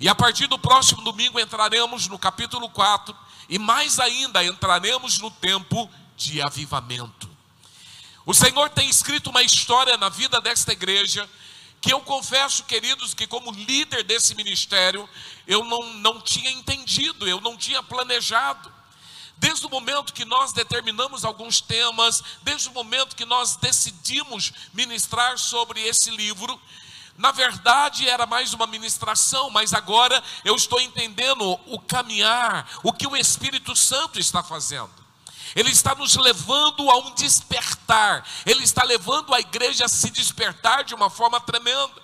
E 0.00 0.08
a 0.08 0.14
partir 0.14 0.48
do 0.48 0.58
próximo 0.58 1.02
domingo 1.02 1.38
entraremos 1.38 2.08
no 2.08 2.18
capítulo 2.18 2.68
4 2.68 3.16
e 3.48 3.58
mais 3.58 4.00
ainda 4.00 4.44
entraremos 4.44 5.18
no 5.18 5.30
tempo 5.30 5.88
de 6.16 6.42
avivamento. 6.42 7.30
O 8.26 8.34
Senhor 8.34 8.68
tem 8.70 8.88
escrito 8.88 9.30
uma 9.30 9.42
história 9.42 9.96
na 9.96 10.08
vida 10.08 10.40
desta 10.40 10.72
igreja 10.72 11.28
que 11.82 11.92
eu 11.92 12.00
confesso, 12.00 12.62
queridos, 12.62 13.12
que 13.12 13.26
como 13.26 13.50
líder 13.50 14.04
desse 14.04 14.36
ministério, 14.36 15.08
eu 15.48 15.64
não, 15.64 15.92
não 15.94 16.20
tinha 16.20 16.48
entendido, 16.48 17.28
eu 17.28 17.40
não 17.40 17.56
tinha 17.56 17.82
planejado. 17.82 18.72
Desde 19.36 19.66
o 19.66 19.68
momento 19.68 20.12
que 20.12 20.24
nós 20.24 20.52
determinamos 20.52 21.24
alguns 21.24 21.60
temas, 21.60 22.22
desde 22.42 22.68
o 22.68 22.72
momento 22.72 23.16
que 23.16 23.24
nós 23.24 23.56
decidimos 23.56 24.52
ministrar 24.72 25.36
sobre 25.36 25.82
esse 25.82 26.08
livro, 26.12 26.58
na 27.18 27.32
verdade 27.32 28.08
era 28.08 28.26
mais 28.26 28.54
uma 28.54 28.68
ministração, 28.68 29.50
mas 29.50 29.74
agora 29.74 30.22
eu 30.44 30.54
estou 30.54 30.80
entendendo 30.80 31.58
o 31.66 31.80
caminhar, 31.80 32.78
o 32.84 32.92
que 32.92 33.08
o 33.08 33.16
Espírito 33.16 33.74
Santo 33.74 34.20
está 34.20 34.40
fazendo. 34.40 35.01
Ele 35.54 35.70
está 35.70 35.94
nos 35.94 36.16
levando 36.16 36.90
a 36.90 36.98
um 36.98 37.14
despertar, 37.14 38.26
ele 38.46 38.64
está 38.64 38.82
levando 38.84 39.34
a 39.34 39.40
igreja 39.40 39.84
a 39.84 39.88
se 39.88 40.10
despertar 40.10 40.84
de 40.84 40.94
uma 40.94 41.10
forma 41.10 41.40
tremenda. 41.40 42.02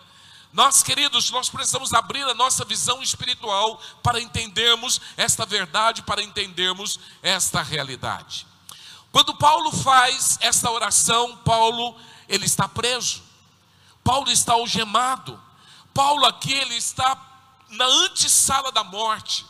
Nós, 0.52 0.82
queridos, 0.82 1.30
nós 1.30 1.48
precisamos 1.48 1.92
abrir 1.92 2.22
a 2.24 2.34
nossa 2.34 2.64
visão 2.64 3.02
espiritual 3.02 3.80
para 4.02 4.20
entendermos 4.20 5.00
esta 5.16 5.44
verdade, 5.44 6.02
para 6.02 6.22
entendermos 6.22 6.98
esta 7.22 7.62
realidade. 7.62 8.46
Quando 9.12 9.34
Paulo 9.34 9.70
faz 9.72 10.38
esta 10.40 10.70
oração, 10.70 11.36
Paulo, 11.38 11.96
ele 12.28 12.46
está 12.46 12.68
preso. 12.68 13.22
Paulo 14.02 14.30
está 14.30 14.54
algemado. 14.54 15.40
Paulo 15.92 16.24
aqui, 16.26 16.52
ele 16.52 16.76
está 16.76 17.20
na 17.68 17.84
antessala 17.84 18.72
da 18.72 18.84
morte. 18.84 19.44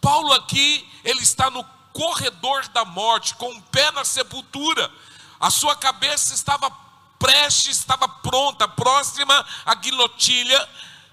Paulo 0.00 0.32
aqui, 0.32 0.88
ele 1.04 1.22
está 1.22 1.50
no 1.50 1.64
corredor 1.96 2.68
da 2.68 2.84
morte, 2.84 3.34
com 3.36 3.50
o 3.50 3.62
pé 3.62 3.90
na 3.92 4.04
sepultura. 4.04 4.92
A 5.40 5.50
sua 5.50 5.74
cabeça 5.74 6.34
estava 6.34 6.70
prestes, 7.18 7.78
estava 7.78 8.06
pronta, 8.06 8.68
próxima 8.68 9.46
à 9.64 9.74
guilhotilha 9.74 10.68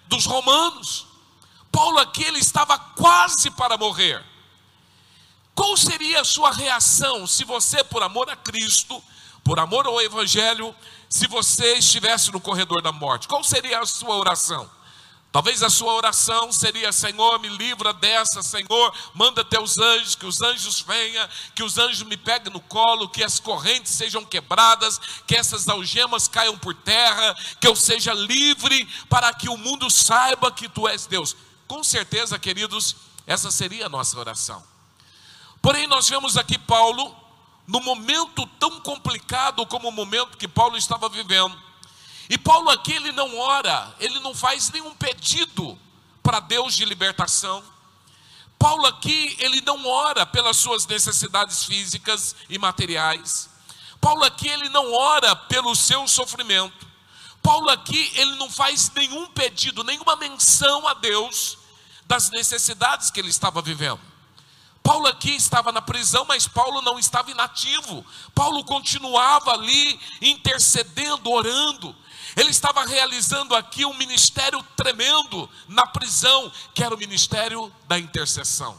dos 0.08 0.26
romanos. 0.26 1.08
Paulo 1.72 2.00
aqui 2.00 2.24
ele 2.26 2.40
estava 2.40 2.78
quase 2.78 3.50
para 3.50 3.78
morrer. 3.78 4.22
Qual 5.56 5.78
seria 5.78 6.20
a 6.20 6.26
sua 6.26 6.52
reação 6.52 7.26
se 7.26 7.46
você, 7.46 7.82
por 7.84 8.04
amor 8.04 8.30
a 8.30 8.36
Cristo, 8.36 9.02
por 9.42 9.60
amor 9.60 9.88
ao 9.88 10.02
Evangelho, 10.02 10.76
se 11.10 11.28
você 11.28 11.76
estivesse 11.76 12.32
no 12.32 12.42
corredor 12.42 12.82
da 12.82 12.92
morte? 12.92 13.28
Qual 13.28 13.44
seria 13.44 13.80
a 13.80 13.86
sua 13.86 14.16
oração? 14.18 14.70
Talvez 15.34 15.64
a 15.64 15.70
sua 15.70 15.92
oração 15.94 16.52
seria: 16.52 16.92
Senhor, 16.92 17.40
me 17.40 17.50
livra 17.50 17.92
dessa, 17.92 18.44
Senhor, 18.44 18.94
manda 19.16 19.44
teus 19.44 19.80
anjos, 19.80 20.14
que 20.14 20.28
os 20.28 20.44
anjos 20.44 20.80
venham, 20.82 21.28
que 21.56 21.64
os 21.64 21.80
anjos 21.80 22.04
me 22.04 22.16
peguem 22.16 22.54
no 22.54 22.60
colo, 22.60 23.10
que 23.10 23.24
as 23.24 23.40
correntes 23.40 23.92
sejam 23.94 24.24
quebradas, 24.24 25.02
que 25.26 25.36
essas 25.36 25.68
algemas 25.68 26.28
caiam 26.28 26.56
por 26.56 26.76
terra, 26.76 27.36
que 27.60 27.68
eu 27.68 27.76
seja 27.76 28.14
livre, 28.14 28.88
para 29.10 29.34
que 29.34 29.50
o 29.50 29.58
mundo 29.58 29.90
saiba 29.90 30.52
que 30.52 30.70
tu 30.70 30.88
és 30.88 31.08
Deus. 31.08 31.36
Com 31.68 31.84
certeza, 31.84 32.38
queridos, 32.38 32.96
essa 33.26 33.50
seria 33.50 33.88
a 33.88 33.90
nossa 33.90 34.20
oração. 34.20 34.64
Porém, 35.64 35.88
nós 35.88 36.08
vemos 36.08 36.38
aqui 36.38 36.60
Paulo, 36.60 37.16
no 37.66 37.82
momento 37.82 38.46
tão 38.60 38.80
complicado 38.82 39.66
como 39.66 39.90
o 39.90 39.92
momento 39.92 40.38
que 40.38 40.48
Paulo 40.48 40.78
estava 40.78 41.10
vivendo 41.10 41.73
e 42.30 42.38
Paulo 42.38 42.70
aqui 42.70 42.94
ele 42.94 43.12
não 43.12 43.38
ora, 43.38 43.94
ele 44.00 44.20
não 44.20 44.34
faz 44.34 44.72
nenhum 44.72 44.94
pedido 44.96 45.78
para 46.22 46.40
Deus 46.40 46.76
de 46.76 46.86
libertação. 46.86 47.64
Paulo 48.58 48.86
aqui, 48.86 49.36
ele 49.40 49.60
não 49.62 49.86
ora 49.86 50.26
pelas 50.26 50.56
suas 50.56 50.88
necessidades 50.88 51.66
físicas 51.66 52.34
e 52.50 52.58
materiais. 52.58 53.50
Paulo 54.00 54.24
aqui, 54.24 54.48
ele 54.48 54.70
não 54.70 54.94
ora 54.94 55.36
pelo 55.36 55.76
seu 55.76 56.08
sofrimento. 56.08 56.88
Paulo 57.42 57.70
aqui, 57.70 58.12
ele 58.16 58.38
não 58.38 58.50
faz 58.50 58.90
nenhum 58.96 59.28
pedido, 59.28 59.84
nenhuma 59.84 60.16
menção 60.16 60.88
a 60.88 60.94
Deus 60.94 61.58
das 62.06 62.30
necessidades 62.30 63.12
que 63.12 63.20
ele 63.20 63.30
estava 63.30 63.62
vivendo. 63.62 64.00
Paulo 64.82 65.08
aqui 65.08 65.32
estava 65.32 65.72
na 65.72 65.82
prisão, 65.82 66.26
mas 66.26 66.48
Paulo 66.48 66.82
não 66.82 66.98
estava 66.98 67.32
inativo. 67.32 68.06
Paulo 68.36 68.64
continuava 68.64 69.52
ali 69.52 70.00
intercedendo, 70.22 71.30
orando. 71.30 71.96
Ele 72.36 72.50
estava 72.50 72.86
realizando 72.86 73.56
aqui 73.56 73.86
um 73.86 73.94
ministério 73.94 74.62
tremendo 74.76 75.50
na 75.68 75.86
prisão, 75.86 76.52
que 76.74 76.84
era 76.84 76.94
o 76.94 76.98
ministério 76.98 77.72
da 77.88 78.00
intercessão. 78.00 78.78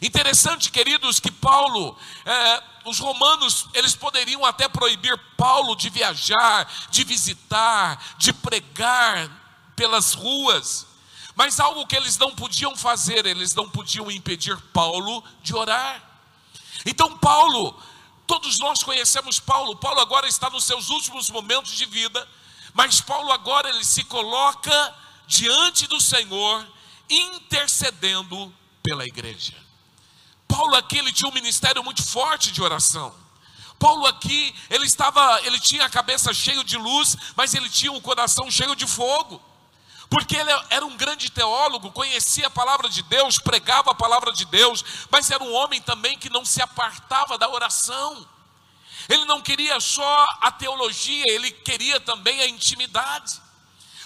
Interessante, 0.00 0.70
queridos, 0.70 1.20
que 1.20 1.30
Paulo, 1.30 1.96
é, 2.24 2.62
os 2.84 2.98
romanos, 2.98 3.66
eles 3.74 3.94
poderiam 3.94 4.44
até 4.44 4.68
proibir 4.68 5.18
Paulo 5.36 5.74
de 5.74 5.88
viajar, 5.90 6.70
de 6.90 7.04
visitar, 7.04 8.16
de 8.18 8.32
pregar 8.32 9.30
pelas 9.74 10.12
ruas. 10.12 10.86
Mas 11.34 11.60
algo 11.60 11.86
que 11.86 11.96
eles 11.96 12.16
não 12.16 12.34
podiam 12.34 12.74
fazer, 12.76 13.26
eles 13.26 13.54
não 13.54 13.68
podiam 13.68 14.10
impedir 14.10 14.56
Paulo 14.72 15.22
de 15.42 15.54
orar. 15.54 16.02
Então, 16.84 17.16
Paulo, 17.18 17.78
todos 18.26 18.58
nós 18.58 18.82
conhecemos 18.82 19.38
Paulo, 19.38 19.76
Paulo 19.76 20.00
agora 20.00 20.26
está 20.26 20.48
nos 20.50 20.64
seus 20.64 20.88
últimos 20.88 21.30
momentos 21.30 21.72
de 21.72 21.84
vida, 21.86 22.26
mas 22.76 23.00
Paulo 23.00 23.32
agora 23.32 23.68
ele 23.70 23.84
se 23.84 24.04
coloca 24.04 24.94
diante 25.26 25.86
do 25.86 26.00
Senhor, 26.00 26.66
intercedendo 27.08 28.54
pela 28.82 29.04
igreja. 29.04 29.54
Paulo 30.46 30.76
aqui 30.76 30.98
ele 30.98 31.12
tinha 31.12 31.28
um 31.28 31.34
ministério 31.34 31.82
muito 31.82 32.04
forte 32.04 32.52
de 32.52 32.62
oração. 32.62 33.12
Paulo 33.78 34.06
aqui, 34.06 34.54
ele 34.70 34.86
estava, 34.86 35.40
ele 35.42 35.58
tinha 35.58 35.84
a 35.84 35.90
cabeça 35.90 36.32
cheia 36.32 36.62
de 36.62 36.76
luz, 36.76 37.16
mas 37.34 37.54
ele 37.54 37.68
tinha 37.68 37.92
o 37.92 37.96
um 37.96 38.00
coração 38.00 38.50
cheio 38.50 38.76
de 38.76 38.86
fogo 38.86 39.42
porque 40.08 40.36
ele 40.36 40.50
era 40.70 40.86
um 40.86 40.96
grande 40.96 41.30
teólogo, 41.30 41.90
conhecia 41.90 42.46
a 42.46 42.50
palavra 42.50 42.88
de 42.88 43.02
Deus, 43.02 43.38
pregava 43.38 43.90
a 43.90 43.94
palavra 43.94 44.32
de 44.32 44.44
Deus, 44.44 44.84
mas 45.10 45.30
era 45.30 45.42
um 45.42 45.52
homem 45.52 45.80
também 45.80 46.16
que 46.16 46.30
não 46.30 46.44
se 46.44 46.62
apartava 46.62 47.36
da 47.36 47.48
oração. 47.48 48.26
Ele 49.08 49.24
não 49.24 49.40
queria 49.40 49.78
só 49.80 50.26
a 50.40 50.50
teologia, 50.50 51.24
ele 51.28 51.50
queria 51.50 52.00
também 52.00 52.40
a 52.40 52.48
intimidade. 52.48 53.40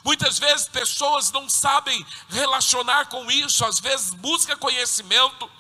Muitas 0.05 0.39
vezes 0.39 0.69
pessoas 0.69 1.31
não 1.31 1.49
sabem 1.49 2.05
relacionar 2.29 3.07
com 3.07 3.31
isso, 3.31 3.65
às 3.65 3.79
vezes 3.79 4.15
busca 4.15 4.57
conhecimento, 4.57 5.51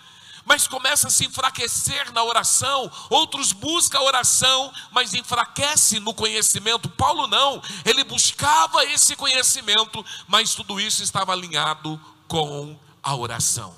mas 0.44 0.66
começa 0.66 1.08
a 1.08 1.10
se 1.10 1.26
enfraquecer 1.26 2.10
na 2.12 2.24
oração. 2.24 2.90
Outros 3.10 3.52
buscam 3.52 3.98
a 3.98 4.02
oração, 4.02 4.72
mas 4.90 5.14
enfraquece 5.14 6.00
no 6.00 6.14
conhecimento. 6.14 6.88
Paulo 6.88 7.26
não, 7.26 7.62
ele 7.84 8.02
buscava 8.04 8.84
esse 8.86 9.14
conhecimento, 9.14 10.04
mas 10.26 10.54
tudo 10.54 10.80
isso 10.80 11.02
estava 11.02 11.32
alinhado 11.32 12.00
com 12.26 12.78
a 13.02 13.14
oração. 13.14 13.74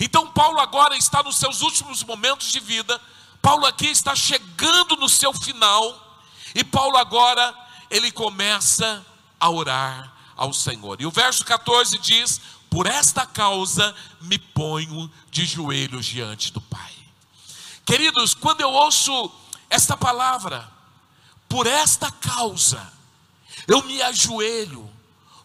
Então 0.00 0.30
Paulo 0.32 0.60
agora 0.60 0.96
está 0.96 1.22
nos 1.22 1.36
seus 1.36 1.62
últimos 1.62 2.02
momentos 2.02 2.50
de 2.50 2.60
vida. 2.60 3.00
Paulo 3.44 3.66
aqui 3.66 3.88
está 3.88 4.16
chegando 4.16 4.96
no 4.96 5.06
seu 5.06 5.30
final 5.34 6.18
e 6.54 6.64
Paulo 6.64 6.96
agora 6.96 7.54
ele 7.90 8.10
começa 8.10 9.04
a 9.38 9.50
orar 9.50 10.10
ao 10.34 10.50
Senhor. 10.54 10.98
E 10.98 11.04
o 11.04 11.10
verso 11.10 11.44
14 11.44 11.98
diz: 11.98 12.40
por 12.70 12.86
esta 12.86 13.26
causa 13.26 13.94
me 14.22 14.38
ponho 14.38 15.12
de 15.30 15.44
joelhos 15.44 16.06
diante 16.06 16.50
do 16.54 16.60
Pai. 16.62 16.90
Queridos, 17.84 18.32
quando 18.32 18.62
eu 18.62 18.70
ouço 18.70 19.30
esta 19.68 19.94
palavra, 19.94 20.66
por 21.46 21.66
esta 21.66 22.10
causa, 22.10 22.90
eu 23.68 23.82
me 23.82 24.00
ajoelho, 24.00 24.90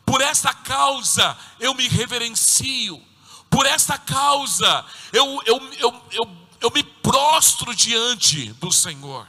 por 0.05 0.21
esta 0.21 0.53
causa, 0.53 1.37
eu 1.59 1.73
me 1.73 1.89
reverencio, 1.89 3.03
por 3.49 3.65
esta 3.65 3.97
causa, 3.97 4.85
eu, 5.11 5.41
eu, 5.45 5.73
eu, 5.73 6.01
eu, 6.11 6.38
eu 6.61 6.71
me 6.71 6.83
prostro 6.83 7.73
diante 7.75 8.51
do 8.53 8.71
Senhor. 8.71 9.27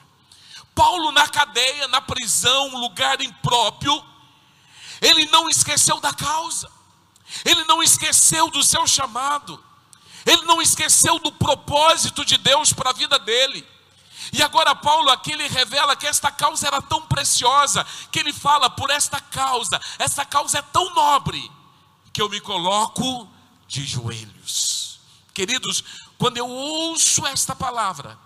Paulo, 0.75 1.13
na 1.13 1.29
cadeia, 1.29 1.89
na 1.89 2.01
prisão, 2.01 2.69
lugar 2.79 3.21
impróprio, 3.21 4.05
ele 5.01 5.27
não 5.27 5.49
esqueceu 5.49 6.01
da 6.01 6.13
causa. 6.13 6.71
Ele 7.45 7.65
não 7.65 7.83
esqueceu 7.83 8.51
do 8.51 8.63
seu 8.63 8.87
chamado, 8.87 9.63
ele 10.27 10.43
não 10.43 10.61
esqueceu 10.61 11.19
do 11.19 11.33
propósito 11.33 12.25
de 12.25 12.37
Deus 12.37 12.73
para 12.73 12.91
a 12.91 12.95
vida 12.95 13.19
dele. 13.19 13.67
E 14.33 14.43
agora 14.43 14.75
Paulo 14.75 15.11
aqui 15.11 15.33
ele 15.33 15.49
revela 15.49 15.97
que 15.97 16.07
esta 16.07 16.31
causa 16.31 16.67
era 16.67 16.83
tão 16.83 17.03
preciosa, 17.03 17.87
que 18.13 18.19
ele 18.19 18.33
fala 18.33 18.69
por 18.69 18.91
esta 18.91 19.21
causa, 19.21 19.81
essa 19.99 20.25
causa 20.25 20.59
é 20.59 20.63
tão 20.63 20.95
nobre, 20.95 21.51
que 22.13 22.21
eu 22.21 22.29
me 22.29 22.41
coloco 22.41 23.29
de 23.67 23.85
joelhos. 23.87 25.01
Queridos, 25.33 25.83
quando 26.21 26.37
eu 26.37 26.47
ouço 26.47 27.27
esta 27.27 27.57
palavra, 27.57 28.19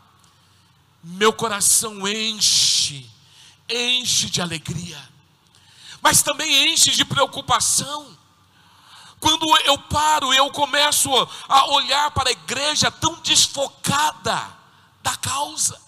meu 1.01 1.33
coração 1.33 2.09
enche, 2.09 3.09
enche 3.71 4.29
de 4.29 4.43
alegria, 4.43 5.01
mas 6.03 6.21
também 6.21 6.73
enche 6.73 6.91
de 6.91 7.05
preocupação. 7.05 8.19
Quando 9.21 9.47
eu 9.59 9.79
paro, 9.79 10.35
eu 10.35 10.51
começo 10.51 11.09
a 11.49 11.67
olhar 11.67 12.11
para 12.11 12.31
a 12.31 12.33
igreja 12.33 12.91
tão 12.91 13.15
desfocada 13.21 14.53
da 15.01 15.17
causa, 15.17 15.81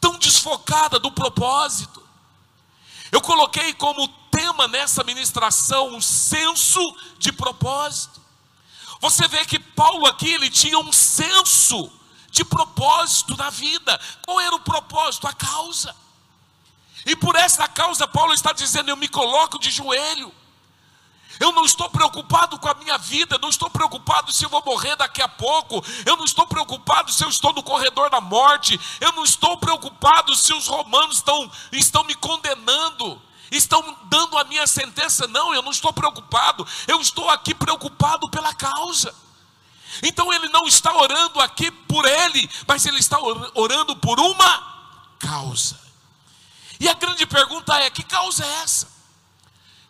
tão 0.00 0.16
desfocada 0.20 1.00
do 1.00 1.10
propósito. 1.10 2.00
Eu 3.10 3.20
coloquei 3.20 3.74
como 3.74 4.06
tema 4.30 4.68
nessa 4.68 5.02
ministração 5.02 5.96
um 5.96 6.00
senso 6.00 6.78
de 7.18 7.32
propósito. 7.32 8.17
Você 9.00 9.28
vê 9.28 9.44
que 9.44 9.58
Paulo 9.58 10.06
aqui 10.06 10.32
ele 10.32 10.50
tinha 10.50 10.78
um 10.78 10.92
senso 10.92 11.90
de 12.30 12.44
propósito 12.44 13.36
na 13.36 13.50
vida. 13.50 13.98
Qual 14.24 14.40
era 14.40 14.54
o 14.54 14.60
propósito? 14.60 15.26
A 15.26 15.32
causa. 15.32 15.94
E 17.06 17.16
por 17.16 17.36
essa 17.36 17.66
causa 17.68 18.06
Paulo 18.06 18.32
está 18.32 18.52
dizendo: 18.52 18.90
eu 18.90 18.96
me 18.96 19.08
coloco 19.08 19.58
de 19.58 19.70
joelho. 19.70 20.32
Eu 21.40 21.52
não 21.52 21.64
estou 21.64 21.88
preocupado 21.88 22.58
com 22.58 22.68
a 22.68 22.74
minha 22.74 22.98
vida, 22.98 23.38
não 23.40 23.48
estou 23.48 23.70
preocupado 23.70 24.32
se 24.32 24.44
eu 24.44 24.48
vou 24.48 24.62
morrer 24.64 24.96
daqui 24.96 25.22
a 25.22 25.28
pouco, 25.28 25.84
eu 26.04 26.16
não 26.16 26.24
estou 26.24 26.46
preocupado 26.46 27.12
se 27.12 27.22
eu 27.22 27.28
estou 27.28 27.52
no 27.52 27.62
corredor 27.62 28.10
da 28.10 28.20
morte, 28.20 28.80
eu 29.00 29.12
não 29.12 29.22
estou 29.22 29.56
preocupado 29.56 30.34
se 30.34 30.52
os 30.52 30.66
romanos 30.66 31.18
estão, 31.18 31.50
estão 31.70 32.02
me 32.04 32.14
condenando, 32.16 33.22
estão 33.50 33.96
dando 34.04 34.36
a 34.38 34.44
minha 34.44 34.66
sentença, 34.66 35.26
não, 35.26 35.54
eu 35.54 35.62
não 35.62 35.70
estou 35.70 35.92
preocupado, 35.92 36.66
eu 36.86 37.00
estou 37.00 37.28
aqui 37.30 37.54
preocupado 37.54 38.28
pela 38.30 38.54
causa. 38.54 39.14
Então 40.02 40.32
ele 40.32 40.48
não 40.48 40.66
está 40.66 40.94
orando 40.94 41.40
aqui 41.40 41.70
por 41.70 42.04
ele, 42.04 42.48
mas 42.66 42.84
ele 42.86 42.98
está 42.98 43.18
orando 43.54 43.96
por 43.96 44.20
uma 44.20 45.14
causa. 45.18 45.78
E 46.78 46.88
a 46.88 46.94
grande 46.94 47.26
pergunta 47.26 47.74
é: 47.80 47.90
que 47.90 48.02
causa 48.02 48.44
é 48.44 48.62
essa? 48.62 48.88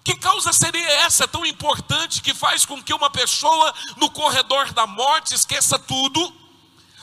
Que 0.04 0.16
causa 0.16 0.52
seria 0.52 0.90
essa 1.00 1.28
tão 1.28 1.44
importante 1.44 2.22
que 2.22 2.32
faz 2.32 2.64
com 2.64 2.82
que 2.82 2.94
uma 2.94 3.10
pessoa 3.10 3.74
no 3.96 4.10
corredor 4.10 4.72
da 4.72 4.86
morte 4.86 5.34
esqueça 5.34 5.78
tudo 5.78 6.34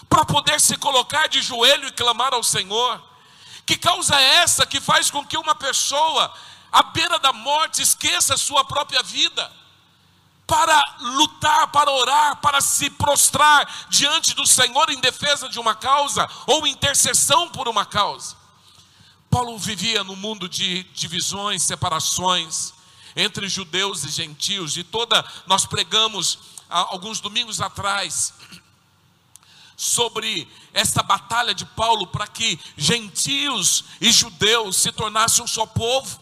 para 0.10 0.26
poder 0.26 0.60
se 0.60 0.76
colocar 0.78 1.28
de 1.28 1.42
joelho 1.42 1.88
e 1.88 1.92
clamar 1.92 2.34
ao 2.34 2.42
Senhor? 2.42 3.15
Que 3.66 3.78
causa 3.78 4.16
é 4.20 4.36
essa 4.38 4.66
que 4.66 4.80
faz 4.80 5.10
com 5.10 5.26
que 5.26 5.38
uma 5.38 5.56
pessoa 5.56 6.34
à 6.72 6.84
beira 6.84 7.18
da 7.20 7.34
morte 7.34 7.82
esqueça 7.82 8.36
a 8.36 8.38
sua 8.38 8.64
própria 8.64 9.02
vida? 9.02 9.52
Para 10.46 10.80
lutar, 11.00 11.68
para 11.70 11.90
orar, 11.90 12.36
para 12.38 12.62
se 12.62 12.90
prostrar 12.92 13.88
diante 13.90 14.36
do 14.36 14.46
Senhor 14.46 14.92
em 14.92 15.00
defesa 15.00 15.50
de 15.50 15.60
uma 15.60 15.74
causa 15.74 16.30
ou 16.46 16.68
intercessão 16.68 17.50
por 17.50 17.68
uma 17.68 17.84
causa. 17.84 18.36
Paulo 19.30 19.58
vivia 19.58 20.04
no 20.04 20.16
mundo 20.16 20.48
de 20.48 20.84
divisões, 20.94 21.64
separações, 21.64 22.74
entre 23.16 23.50
judeus 23.50 24.04
e 24.04 24.10
gentios, 24.10 24.78
e 24.78 24.84
toda 24.84 25.26
nós 25.48 25.66
pregamos 25.66 26.38
alguns 26.70 27.20
domingos 27.20 27.60
atrás 27.60 28.34
sobre 29.78 30.48
essa 30.74 31.04
batalha 31.04 31.54
de 31.54 31.66
Paulo 31.66 32.08
para 32.08 32.28
que 32.28 32.60
gentios 32.78 33.86
e 34.00 34.12
judeus 34.12 34.78
se 34.78 34.92
tornassem 34.92 35.44
um 35.44 35.48
só 35.48 35.66
povo. 35.66 36.20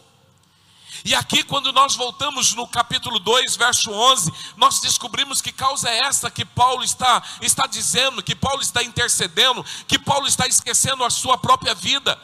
E 1.04 1.14
aqui, 1.14 1.42
quando 1.42 1.72
nós 1.72 1.96
voltamos 1.96 2.54
no 2.54 2.66
capítulo 2.66 3.18
2, 3.18 3.56
verso 3.56 3.90
11, 3.90 4.32
nós 4.56 4.80
descobrimos 4.80 5.42
que 5.42 5.52
causa 5.52 5.90
é 5.90 5.98
essa 5.98 6.30
que 6.30 6.44
Paulo 6.44 6.82
está, 6.82 7.22
está 7.42 7.66
dizendo, 7.66 8.22
que 8.22 8.34
Paulo 8.34 8.62
está 8.62 8.82
intercedendo, 8.82 9.64
que 9.86 9.98
Paulo 9.98 10.26
está 10.26 10.46
esquecendo 10.46 11.04
a 11.04 11.10
sua 11.10 11.36
própria 11.36 11.74
vida. 11.74 12.18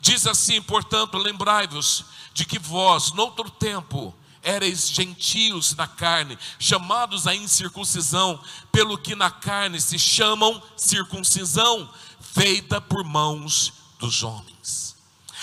Diz 0.00 0.26
assim, 0.26 0.60
portanto, 0.60 1.18
lembrai-vos 1.18 2.04
de 2.34 2.44
que 2.44 2.58
vós, 2.58 3.12
noutro 3.12 3.48
tempo, 3.48 4.14
éreis 4.46 4.88
gentios 4.88 5.74
na 5.74 5.88
carne, 5.88 6.38
chamados 6.58 7.26
à 7.26 7.34
incircuncisão, 7.34 8.40
pelo 8.70 8.96
que 8.96 9.16
na 9.16 9.30
carne 9.30 9.80
se 9.80 9.98
chamam 9.98 10.62
circuncisão, 10.76 11.90
feita 12.20 12.80
por 12.80 13.02
mãos 13.04 13.72
dos 13.98 14.22
homens. 14.22 14.94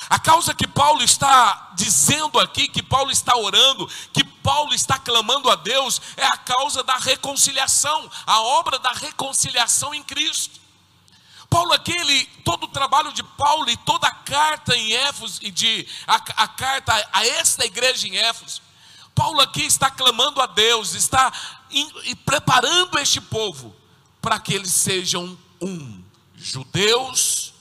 A 0.10 0.20
causa 0.20 0.54
que 0.54 0.68
Paulo 0.68 1.04
está 1.04 1.72
dizendo 1.76 2.40
aqui, 2.40 2.68
que 2.68 2.84
Paulo 2.84 3.12
está 3.12 3.36
orando, 3.36 3.90
que 4.14 4.24
Paulo 4.24 4.74
está 4.74 4.98
clamando 4.98 5.50
a 5.50 5.56
Deus, 5.56 6.02
é 6.16 6.26
a 6.26 6.38
causa 6.38 6.84
da 6.84 6.98
reconciliação, 6.98 8.10
a 8.26 8.42
obra 8.42 8.80
da 8.80 8.92
reconciliação 8.92 9.94
em 9.94 10.04
Cristo. 10.04 10.64
Paulo 11.54 11.72
aquele, 11.72 12.26
todo 12.44 12.64
o 12.64 12.68
trabalho 12.68 13.14
de 13.14 13.22
Paulo 13.22 13.70
e 13.70 13.78
toda 13.78 14.08
a 14.08 14.12
carta 14.12 14.76
em 14.76 14.92
Éfeso 14.94 15.40
de 15.52 15.88
a, 16.08 16.16
a 16.16 16.48
carta 16.48 17.10
a 17.14 17.28
esta 17.28 17.64
igreja 17.64 18.08
em 18.08 18.18
Éfeso, 18.18 18.60
Paulo 19.16 19.42
aqui 19.42 19.64
está 19.64 19.92
clamando 19.92 20.42
a 20.42 20.46
Deus, 20.48 20.94
está 20.94 21.32
in, 21.70 22.16
preparando 22.26 22.98
este 23.00 23.22
povo 23.22 23.76
para 24.22 24.40
que 24.40 24.54
eles 24.54 24.72
sejam 24.72 25.38
um, 25.62 26.04
judeus 26.36 27.54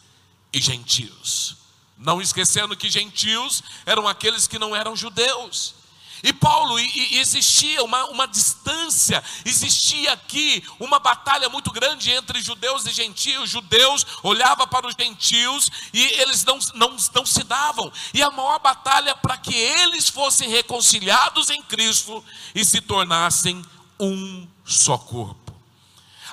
e 0.52 0.60
gentios. 0.60 1.56
Não 1.98 2.20
esquecendo 2.20 2.76
que 2.76 2.90
gentios 2.90 3.62
eram 3.86 4.08
aqueles 4.08 4.46
que 4.46 4.58
não 4.58 4.74
eram 4.74 4.96
judeus. 4.96 5.74
E 6.22 6.32
Paulo, 6.32 6.78
e, 6.78 7.14
e 7.14 7.18
existia 7.18 7.82
uma, 7.82 8.04
uma 8.06 8.28
distância, 8.28 9.22
existia 9.44 10.12
aqui 10.12 10.64
uma 10.78 11.00
batalha 11.00 11.48
muito 11.48 11.72
grande 11.72 12.12
entre 12.12 12.40
judeus 12.40 12.86
e 12.86 12.92
gentios. 12.92 13.50
Judeus 13.50 14.06
olhavam 14.22 14.66
para 14.68 14.86
os 14.86 14.94
gentios 14.94 15.68
e 15.92 16.00
eles 16.20 16.44
não, 16.44 16.58
não, 16.74 16.96
não 17.12 17.26
se 17.26 17.42
davam. 17.42 17.92
E 18.14 18.22
a 18.22 18.30
maior 18.30 18.60
batalha 18.60 19.16
para 19.16 19.36
que 19.36 19.54
eles 19.54 20.08
fossem 20.08 20.48
reconciliados 20.48 21.50
em 21.50 21.60
Cristo 21.62 22.24
e 22.54 22.64
se 22.64 22.80
tornassem 22.80 23.64
um 23.98 24.46
só 24.64 24.96
corpo. 24.96 25.52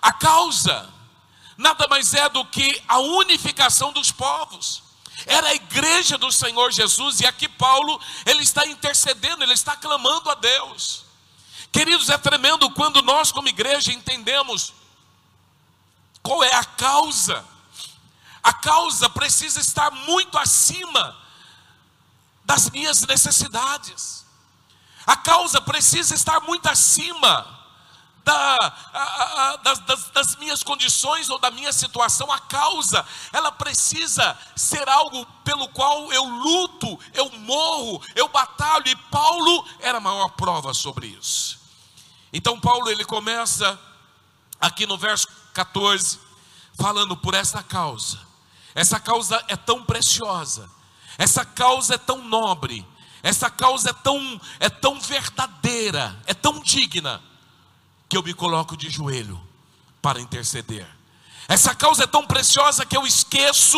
A 0.01 0.13
causa 0.13 0.87
nada 1.57 1.87
mais 1.87 2.13
é 2.13 2.29
do 2.29 2.45
que 2.45 2.81
a 2.87 2.99
unificação 2.99 3.91
dos 3.91 4.11
povos 4.11 4.88
era 5.25 5.47
a 5.47 5.55
igreja 5.55 6.17
do 6.17 6.31
Senhor 6.31 6.71
Jesus, 6.71 7.19
e 7.19 7.25
aqui 7.25 7.47
Paulo, 7.47 7.99
ele 8.25 8.43
está 8.43 8.65
intercedendo, 8.65 9.43
ele 9.43 9.53
está 9.53 9.75
clamando 9.75 10.29
a 10.29 10.35
Deus. 10.35 11.05
Queridos, 11.71 12.09
é 12.09 12.17
tremendo 12.17 12.69
quando 12.71 13.01
nós, 13.01 13.31
como 13.31 13.47
igreja, 13.47 13.91
entendemos 13.91 14.73
qual 16.23 16.43
é 16.43 16.53
a 16.55 16.63
causa. 16.63 17.45
A 18.41 18.53
causa 18.53 19.09
precisa 19.09 19.59
estar 19.59 19.91
muito 19.91 20.37
acima 20.37 21.17
das 22.45 22.69
minhas 22.69 23.01
necessidades. 23.05 24.25
A 25.05 25.15
causa 25.15 25.61
precisa 25.61 26.15
estar 26.15 26.39
muito 26.41 26.67
acima 26.67 27.58
da, 28.29 28.73
a, 28.93 29.53
a, 29.53 29.55
das, 29.57 29.79
das, 29.79 30.09
das 30.11 30.35
minhas 30.35 30.61
condições 30.61 31.29
ou 31.29 31.39
da 31.39 31.49
minha 31.49 31.73
situação, 31.73 32.31
a 32.31 32.37
causa, 32.37 33.03
ela 33.33 33.51
precisa 33.51 34.37
ser 34.55 34.87
algo 34.87 35.25
pelo 35.43 35.67
qual 35.69 36.13
eu 36.13 36.23
luto, 36.23 36.99
eu 37.15 37.31
morro, 37.39 37.99
eu 38.15 38.27
batalho, 38.27 38.87
e 38.87 38.95
Paulo 38.95 39.65
era 39.79 39.97
a 39.97 40.01
maior 40.01 40.29
prova 40.29 40.75
sobre 40.75 41.07
isso. 41.07 41.59
Então, 42.31 42.59
Paulo 42.59 42.87
ele 42.91 43.03
começa 43.03 43.79
aqui 44.61 44.85
no 44.85 44.95
verso 44.95 45.27
14, 45.55 46.19
falando 46.79 47.17
por 47.17 47.33
essa 47.33 47.63
causa. 47.63 48.19
Essa 48.75 48.99
causa 48.99 49.43
é 49.47 49.57
tão 49.57 49.83
preciosa, 49.83 50.69
essa 51.17 51.43
causa 51.43 51.95
é 51.95 51.97
tão 51.97 52.23
nobre, 52.23 52.85
essa 53.23 53.49
causa 53.49 53.89
é 53.89 53.93
tão, 53.93 54.39
é 54.59 54.69
tão 54.69 54.99
verdadeira, 55.01 56.15
é 56.27 56.33
tão 56.35 56.61
digna 56.61 57.27
que 58.09 58.17
eu 58.17 58.23
me 58.23 58.33
coloco 58.33 58.75
de 58.75 58.89
joelho 58.89 59.39
para 60.01 60.19
interceder. 60.19 60.87
Essa 61.47 61.75
causa 61.75 62.03
é 62.03 62.07
tão 62.07 62.25
preciosa 62.25 62.85
que 62.85 62.97
eu 62.97 63.05
esqueço 63.05 63.77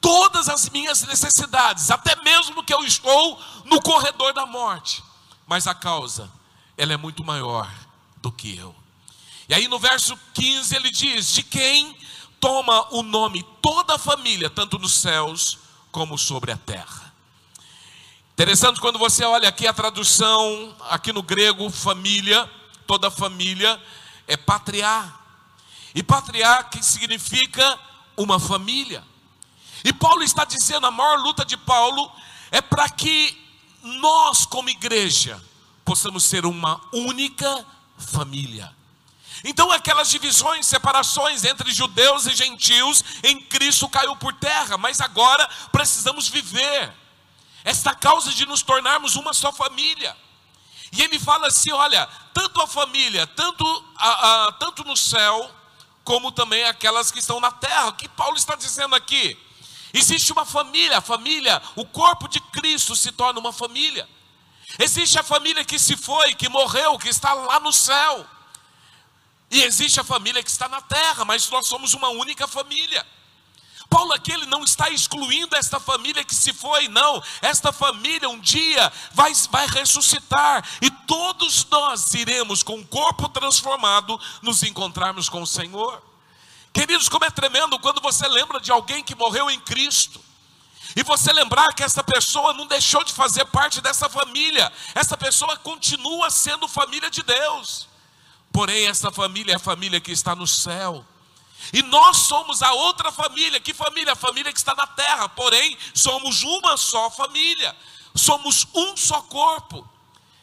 todas 0.00 0.48
as 0.48 0.68
minhas 0.68 1.02
necessidades, 1.02 1.90
até 1.90 2.14
mesmo 2.22 2.62
que 2.62 2.72
eu 2.72 2.84
estou 2.84 3.42
no 3.64 3.80
corredor 3.80 4.32
da 4.34 4.46
morte. 4.46 5.02
Mas 5.46 5.66
a 5.66 5.74
causa, 5.74 6.30
ela 6.76 6.92
é 6.92 6.96
muito 6.96 7.24
maior 7.24 7.68
do 8.18 8.30
que 8.30 8.56
eu. 8.56 8.74
E 9.48 9.54
aí 9.54 9.66
no 9.66 9.78
verso 9.78 10.16
15 10.34 10.76
ele 10.76 10.90
diz: 10.90 11.32
De 11.32 11.42
quem 11.42 11.96
toma 12.38 12.86
o 12.94 13.02
nome 13.02 13.42
toda 13.62 13.94
a 13.94 13.98
família, 13.98 14.50
tanto 14.50 14.78
nos 14.78 14.94
céus 14.94 15.58
como 15.90 16.18
sobre 16.18 16.52
a 16.52 16.56
terra. 16.56 17.12
Interessante 18.32 18.78
quando 18.78 18.98
você 18.98 19.24
olha 19.24 19.48
aqui 19.48 19.66
a 19.66 19.72
tradução, 19.72 20.76
aqui 20.88 21.12
no 21.12 21.22
grego, 21.22 21.68
família, 21.70 22.48
toda 22.88 23.10
família 23.10 23.80
é 24.26 24.34
patriar. 24.34 25.20
E 25.94 26.02
patriar 26.02 26.70
que 26.70 26.82
significa 26.82 27.78
uma 28.16 28.40
família. 28.40 29.04
E 29.84 29.92
Paulo 29.92 30.22
está 30.22 30.44
dizendo, 30.44 30.86
a 30.86 30.90
maior 30.90 31.18
luta 31.18 31.44
de 31.44 31.56
Paulo 31.56 32.10
é 32.50 32.62
para 32.62 32.88
que 32.88 33.38
nós, 33.82 34.46
como 34.46 34.70
igreja, 34.70 35.40
possamos 35.84 36.24
ser 36.24 36.46
uma 36.46 36.80
única 36.92 37.64
família. 37.98 38.74
Então, 39.44 39.70
aquelas 39.70 40.08
divisões, 40.08 40.66
separações 40.66 41.44
entre 41.44 41.70
judeus 41.72 42.26
e 42.26 42.34
gentios 42.34 43.04
em 43.22 43.40
Cristo 43.40 43.88
caiu 43.88 44.16
por 44.16 44.32
terra, 44.32 44.76
mas 44.78 45.00
agora 45.00 45.46
precisamos 45.70 46.28
viver 46.28 46.92
esta 47.64 47.94
causa 47.94 48.32
de 48.32 48.46
nos 48.46 48.62
tornarmos 48.62 49.14
uma 49.14 49.34
só 49.34 49.52
família. 49.52 50.16
E 50.92 51.02
ele 51.02 51.18
fala 51.18 51.48
assim: 51.48 51.72
olha, 51.72 52.06
tanto 52.32 52.60
a 52.60 52.66
família, 52.66 53.26
tanto, 53.26 53.64
a, 53.96 54.46
a, 54.46 54.52
tanto 54.52 54.84
no 54.84 54.96
céu, 54.96 55.50
como 56.04 56.32
também 56.32 56.64
aquelas 56.64 57.10
que 57.10 57.18
estão 57.18 57.40
na 57.40 57.50
terra. 57.50 57.88
O 57.88 57.92
que 57.94 58.08
Paulo 58.08 58.36
está 58.36 58.54
dizendo 58.54 58.94
aqui? 58.94 59.36
Existe 59.92 60.32
uma 60.32 60.44
família, 60.44 60.98
a 60.98 61.02
família, 61.02 61.62
o 61.74 61.84
corpo 61.84 62.28
de 62.28 62.40
Cristo 62.40 62.94
se 62.94 63.10
torna 63.12 63.40
uma 63.40 63.52
família. 63.52 64.08
Existe 64.78 65.18
a 65.18 65.22
família 65.22 65.64
que 65.64 65.78
se 65.78 65.96
foi, 65.96 66.34
que 66.34 66.48
morreu, 66.48 66.98
que 66.98 67.08
está 67.08 67.32
lá 67.32 67.58
no 67.60 67.72
céu. 67.72 68.26
E 69.50 69.62
existe 69.62 69.98
a 69.98 70.04
família 70.04 70.42
que 70.42 70.50
está 70.50 70.68
na 70.68 70.80
terra, 70.82 71.24
mas 71.24 71.48
nós 71.48 71.66
somos 71.66 71.94
uma 71.94 72.08
única 72.08 72.46
família. 72.46 73.04
Paulo 73.88 74.12
aqui 74.12 74.32
ele 74.32 74.46
não 74.46 74.62
está 74.64 74.90
excluindo 74.90 75.56
esta 75.56 75.80
família 75.80 76.24
que 76.24 76.34
se 76.34 76.52
foi, 76.52 76.88
não. 76.88 77.22
Esta 77.40 77.72
família 77.72 78.28
um 78.28 78.38
dia 78.38 78.92
vai, 79.12 79.32
vai 79.50 79.66
ressuscitar 79.66 80.66
e 80.82 80.90
todos 80.90 81.64
nós 81.70 82.12
iremos 82.14 82.62
com 82.62 82.78
o 82.78 82.86
corpo 82.86 83.28
transformado 83.28 84.20
nos 84.42 84.62
encontrarmos 84.62 85.28
com 85.28 85.42
o 85.42 85.46
Senhor. 85.46 86.02
Queridos, 86.72 87.08
como 87.08 87.24
é 87.24 87.30
tremendo 87.30 87.78
quando 87.78 88.00
você 88.00 88.28
lembra 88.28 88.60
de 88.60 88.70
alguém 88.70 89.02
que 89.02 89.14
morreu 89.14 89.50
em 89.50 89.58
Cristo. 89.60 90.20
E 90.94 91.02
você 91.02 91.32
lembrar 91.32 91.72
que 91.74 91.82
essa 91.82 92.02
pessoa 92.02 92.52
não 92.52 92.66
deixou 92.66 93.02
de 93.04 93.12
fazer 93.12 93.44
parte 93.46 93.80
dessa 93.80 94.08
família, 94.08 94.72
essa 94.94 95.16
pessoa 95.16 95.56
continua 95.56 96.30
sendo 96.30 96.68
família 96.68 97.10
de 97.10 97.22
Deus. 97.22 97.88
Porém, 98.52 98.86
essa 98.86 99.10
família 99.10 99.52
é 99.52 99.56
a 99.56 99.60
família 99.60 100.00
que 100.00 100.12
está 100.12 100.34
no 100.34 100.46
céu. 100.46 101.04
E 101.72 101.82
nós 101.82 102.18
somos 102.18 102.62
a 102.62 102.72
outra 102.72 103.12
família. 103.12 103.60
Que 103.60 103.74
família? 103.74 104.12
A 104.12 104.16
família 104.16 104.52
que 104.52 104.58
está 104.58 104.74
na 104.74 104.86
terra. 104.86 105.28
Porém, 105.28 105.76
somos 105.94 106.42
uma 106.42 106.76
só 106.76 107.10
família. 107.10 107.74
Somos 108.14 108.66
um 108.74 108.96
só 108.96 109.20
corpo. 109.22 109.88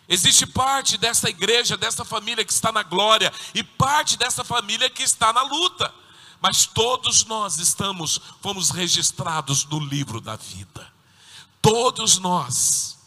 Existe 0.07 0.45
parte 0.45 0.97
dessa 0.97 1.29
igreja, 1.29 1.75
dessa 1.75 2.05
família 2.05 2.45
que 2.45 2.53
está 2.53 2.71
na 2.71 2.83
glória, 2.83 3.33
e 3.55 3.63
parte 3.63 4.17
dessa 4.17 4.43
família 4.43 4.89
que 4.89 5.01
está 5.01 5.33
na 5.33 5.41
luta. 5.41 5.93
Mas 6.39 6.65
todos 6.65 7.25
nós 7.25 7.57
estamos, 7.57 8.21
fomos 8.41 8.69
registrados 8.69 9.65
no 9.65 9.79
livro 9.79 10.21
da 10.21 10.35
vida. 10.35 10.93
Todos 11.59 12.19
nós 12.19 12.99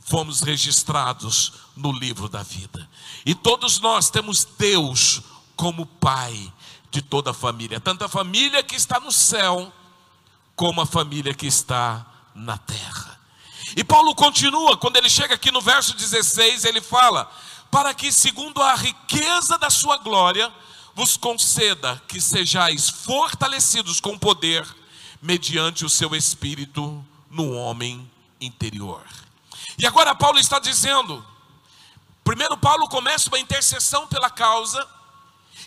fomos 0.00 0.40
registrados 0.40 1.52
no 1.76 1.92
livro 1.92 2.28
da 2.28 2.42
vida. 2.42 2.88
E 3.26 3.34
todos 3.34 3.80
nós 3.80 4.08
temos 4.08 4.44
Deus 4.44 5.20
como 5.54 5.84
Pai 5.84 6.52
de 6.96 7.02
toda 7.02 7.30
a 7.30 7.34
família, 7.34 7.78
tanto 7.78 8.04
a 8.04 8.08
família 8.08 8.62
que 8.62 8.74
está 8.74 8.98
no 8.98 9.12
céu, 9.12 9.70
como 10.54 10.80
a 10.80 10.86
família 10.86 11.34
que 11.34 11.46
está 11.46 12.06
na 12.34 12.56
terra. 12.56 13.20
E 13.76 13.84
Paulo 13.84 14.14
continua, 14.14 14.78
quando 14.78 14.96
ele 14.96 15.10
chega 15.10 15.34
aqui 15.34 15.50
no 15.50 15.60
verso 15.60 15.94
16, 15.94 16.64
ele 16.64 16.80
fala: 16.80 17.30
Para 17.70 17.92
que, 17.92 18.10
segundo 18.10 18.62
a 18.62 18.74
riqueza 18.74 19.58
da 19.58 19.68
sua 19.68 19.98
glória, 19.98 20.50
vos 20.94 21.18
conceda 21.18 22.02
que 22.08 22.18
sejais 22.18 22.88
fortalecidos 22.88 24.00
com 24.00 24.18
poder, 24.18 24.66
mediante 25.20 25.84
o 25.84 25.90
seu 25.90 26.14
espírito 26.14 27.04
no 27.30 27.52
homem 27.52 28.10
interior. 28.40 29.04
E 29.78 29.86
agora 29.86 30.14
Paulo 30.14 30.38
está 30.38 30.58
dizendo, 30.58 31.22
primeiro 32.24 32.56
Paulo 32.56 32.88
começa 32.88 33.28
uma 33.28 33.38
intercessão 33.38 34.06
pela 34.06 34.30
causa, 34.30 34.95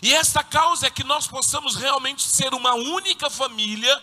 e 0.02 0.14
esta 0.14 0.42
causa 0.42 0.86
é 0.86 0.90
que 0.90 1.04
nós 1.04 1.26
possamos 1.26 1.76
realmente 1.76 2.22
ser 2.22 2.54
uma 2.54 2.74
única 2.74 3.28
família, 3.28 4.02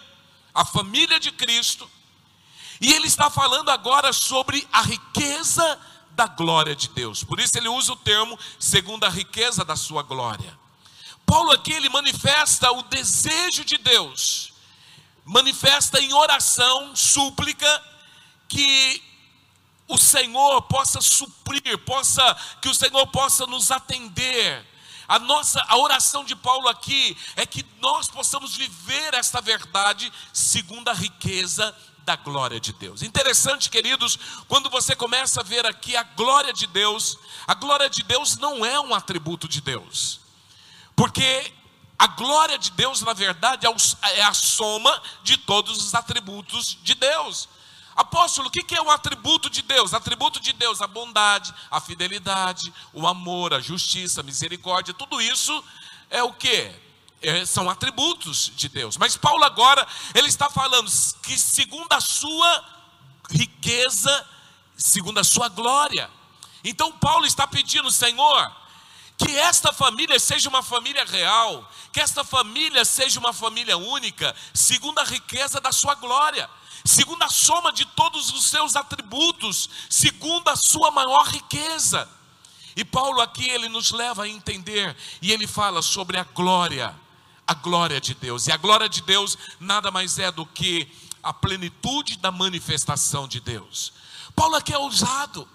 a 0.53 0.64
família 0.64 1.19
de 1.19 1.32
Cristo. 1.32 1.90
E 2.80 2.93
ele 2.93 3.08
está 3.08 3.30
falando 3.30 3.69
agora 3.69 4.14
sobre 4.14 4.67
a 4.72 4.82
riqueza 4.82 5.80
da 6.11 6.27
glória 6.27 6.76
de 6.76 6.90
Deus. 6.90 7.24
Por 7.24 7.40
isso 7.40 7.58
ele 7.58 7.67
usa 7.67 7.93
o 7.93 7.95
termo 7.95 8.38
segundo 8.59 9.03
a 9.06 9.09
riqueza 9.09 9.66
da 9.66 9.76
sua 9.76 10.03
glória. 10.03 10.58
Paulo 11.26 11.51
aqui 11.51 11.74
ele 11.74 11.90
manifesta 11.90 12.72
o 12.72 12.84
desejo 12.84 13.66
de 13.66 13.77
Deus, 13.77 14.53
manifesta 15.26 16.00
em 16.00 16.14
oração, 16.14 16.95
súplica, 16.95 17.84
que 18.48 19.03
o 19.88 19.98
Senhor 19.98 20.61
possa 20.64 21.01
suprir, 21.01 21.77
possa 21.80 22.35
que 22.61 22.69
o 22.69 22.74
Senhor 22.74 23.06
possa 23.08 23.45
nos 23.45 23.72
atender. 23.72 24.66
A 25.08 25.19
nossa 25.19 25.64
a 25.68 25.77
oração 25.77 26.24
de 26.24 26.36
Paulo 26.36 26.68
aqui 26.68 27.18
é 27.36 27.45
que 27.45 27.66
nós 27.80 28.08
possamos 28.08 28.56
viver 28.56 29.14
esta 29.14 29.40
verdade 29.40 30.11
segundo 30.34 30.90
a 30.90 30.94
riqueza 30.94 31.76
da 32.08 32.16
glória 32.16 32.60
de 32.60 32.72
Deus. 32.74 33.02
Interessante, 33.03 33.69
queridos, 33.69 34.18
quando 34.48 34.69
você 34.69 34.95
começa 34.95 35.42
a 35.42 35.44
ver 35.44 35.66
aqui 35.66 35.95
a 35.95 36.03
glória 36.03 36.53
de 36.53 36.66
Deus, 36.68 37.18
a 37.45 37.53
glória 37.53 37.90
de 37.90 38.02
Deus 38.03 38.38
não 38.38 38.66
é 38.66 38.80
um 38.80 38.94
atributo 38.94 39.48
de 39.48 39.61
Deus. 39.61 40.22
Porque 40.95 41.53
a 42.00 42.08
glória 42.08 42.58
de 42.58 42.72
Deus, 42.72 43.02
na 43.02 43.14
verdade, 43.14 43.66
é, 43.66 44.19
é 44.19 44.24
a 44.24 44.34
soma 44.34 45.02
de 45.24 45.36
todos 45.38 45.84
os 45.84 45.95
atributos 45.95 46.77
de 46.84 46.95
Deus. 46.95 47.50
Apóstolo, 47.98 48.48
o 48.48 48.51
que 48.51 48.76
é 48.76 48.82
um 48.82 48.92
atributo 48.92 49.50
de 49.50 49.64
Deus? 49.64 49.92
Atributo 49.92 50.40
de 50.40 50.53
Deus, 50.53 50.82
a 50.82 50.88
bondade, 50.88 51.51
a 51.72 51.82
fidelidade, 51.82 52.72
o 52.93 53.08
amor, 53.08 53.56
a 53.56 53.59
justiça, 53.59 54.22
a 54.22 54.24
misericórdia, 54.24 54.93
tudo 54.93 55.19
isso 55.19 55.64
é 56.11 56.22
o 56.22 56.32
que? 56.32 56.72
É, 57.19 57.43
são 57.43 57.67
atributos 57.67 58.51
de 58.56 58.69
Deus. 58.69 58.98
Mas 58.98 59.17
Paulo 59.17 59.43
agora, 59.43 59.85
ele 60.14 60.27
está 60.27 60.48
falando 60.48 60.88
que 61.24 61.35
segundo 61.40 61.92
a 61.92 62.00
sua 62.00 62.64
riqueza, 63.32 64.27
segundo 64.77 65.19
a 65.19 65.24
sua 65.24 65.50
glória. 65.50 66.08
Então 66.64 66.92
Paulo 66.92 67.26
está 67.26 67.48
pedindo, 67.48 67.90
Senhor, 67.90 68.56
que 69.18 69.36
esta 69.36 69.74
família 69.74 70.20
seja 70.20 70.48
uma 70.48 70.62
família 70.62 71.04
real, 71.04 71.68
que 71.92 72.00
esta 72.00 72.24
família 72.24 72.86
seja 72.86 73.20
uma 73.20 73.34
família 73.34 73.76
única, 73.76 74.36
segundo 74.54 75.00
a 75.00 75.04
riqueza 75.04 75.60
da 75.60 75.72
sua 75.72 75.96
glória, 75.96 76.48
segundo 76.86 77.24
a 77.24 77.30
soma 77.30 77.74
de 77.74 77.84
todos 77.84 78.32
os 78.32 78.46
seus 78.46 78.76
atributos, 78.76 79.70
segundo 79.90 80.48
a 80.50 80.56
sua 80.56 80.92
maior 80.92 81.26
riqueza. 81.28 82.08
E 82.76 82.86
Paulo 82.86 83.20
aqui 83.20 83.50
ele 83.50 83.68
nos 83.68 83.92
leva 83.92 84.24
a 84.24 84.30
entender 84.30 84.96
e 85.20 85.32
ele 85.32 85.48
fala 85.48 85.82
sobre 85.82 86.20
a 86.20 86.24
glória, 86.24 86.96
a 87.48 87.56
glória 87.56 88.00
de 88.00 88.14
Deus. 88.14 88.46
E 88.46 88.52
a 88.52 88.58
glória 88.58 88.88
de 88.88 89.02
Deus 89.02 89.36
nada 89.60 89.90
mais 89.90 90.20
é 90.20 90.32
do 90.32 90.46
que 90.46 90.88
a 91.24 91.34
plenitude 91.34 92.18
da 92.18 92.32
manifestação 92.32 93.28
de 93.28 93.40
Deus. 93.40 93.92
Paulo 94.36 94.56
aqui 94.56 94.72
é 94.72 94.78
ousado. 94.78 95.50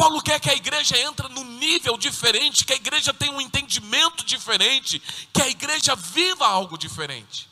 Paulo 0.00 0.22
quer 0.22 0.40
que 0.40 0.48
a 0.48 0.54
igreja 0.54 0.96
entre 0.96 1.28
num 1.28 1.44
nível 1.44 1.98
diferente, 1.98 2.64
que 2.64 2.72
a 2.72 2.76
igreja 2.76 3.12
tenha 3.12 3.32
um 3.32 3.40
entendimento 3.40 4.24
diferente, 4.24 4.98
que 5.30 5.42
a 5.42 5.48
igreja 5.48 5.94
viva 5.94 6.46
algo 6.46 6.78
diferente. 6.78 7.46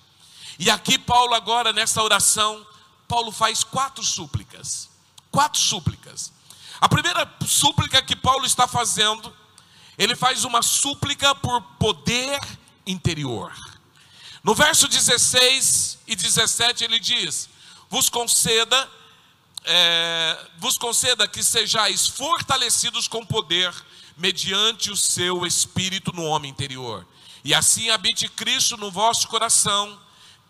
E 0.58 0.70
aqui 0.70 0.98
Paulo 0.98 1.34
agora 1.34 1.74
nessa 1.74 2.02
oração, 2.02 2.66
Paulo 3.06 3.30
faz 3.32 3.62
quatro 3.62 4.02
súplicas. 4.02 4.88
Quatro 5.30 5.60
súplicas. 5.60 6.32
A 6.80 6.88
primeira 6.88 7.30
súplica 7.46 8.00
que 8.00 8.16
Paulo 8.16 8.46
está 8.46 8.66
fazendo, 8.66 9.30
ele 9.98 10.16
faz 10.16 10.42
uma 10.42 10.62
súplica 10.62 11.34
por 11.34 11.60
poder 11.78 12.40
interior. 12.86 13.52
No 14.42 14.54
verso 14.54 14.88
16 14.88 15.98
e 16.06 16.16
17 16.16 16.82
ele 16.82 16.98
diz: 16.98 17.46
Vos 17.90 18.08
conceda 18.08 18.90
é, 19.70 20.46
vos 20.56 20.78
conceda 20.78 21.28
que 21.28 21.42
sejais 21.42 22.08
fortalecidos 22.08 23.06
com 23.06 23.24
poder, 23.24 23.70
mediante 24.16 24.90
o 24.90 24.96
seu 24.96 25.46
espírito 25.46 26.10
no 26.12 26.24
homem 26.24 26.50
interior. 26.50 27.06
E 27.44 27.54
assim 27.54 27.90
habite 27.90 28.28
Cristo 28.28 28.78
no 28.78 28.90
vosso 28.90 29.28
coração, 29.28 30.00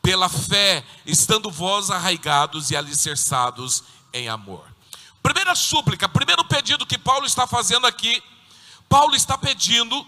pela 0.00 0.28
fé, 0.28 0.84
estando 1.04 1.50
vós 1.50 1.90
arraigados 1.90 2.70
e 2.70 2.76
alicerçados 2.76 3.82
em 4.12 4.28
amor. 4.28 4.64
Primeira 5.20 5.54
súplica, 5.56 6.08
primeiro 6.08 6.44
pedido 6.44 6.86
que 6.86 6.96
Paulo 6.96 7.26
está 7.26 7.46
fazendo 7.46 7.86
aqui, 7.88 8.22
Paulo 8.88 9.16
está 9.16 9.36
pedindo 9.36 10.06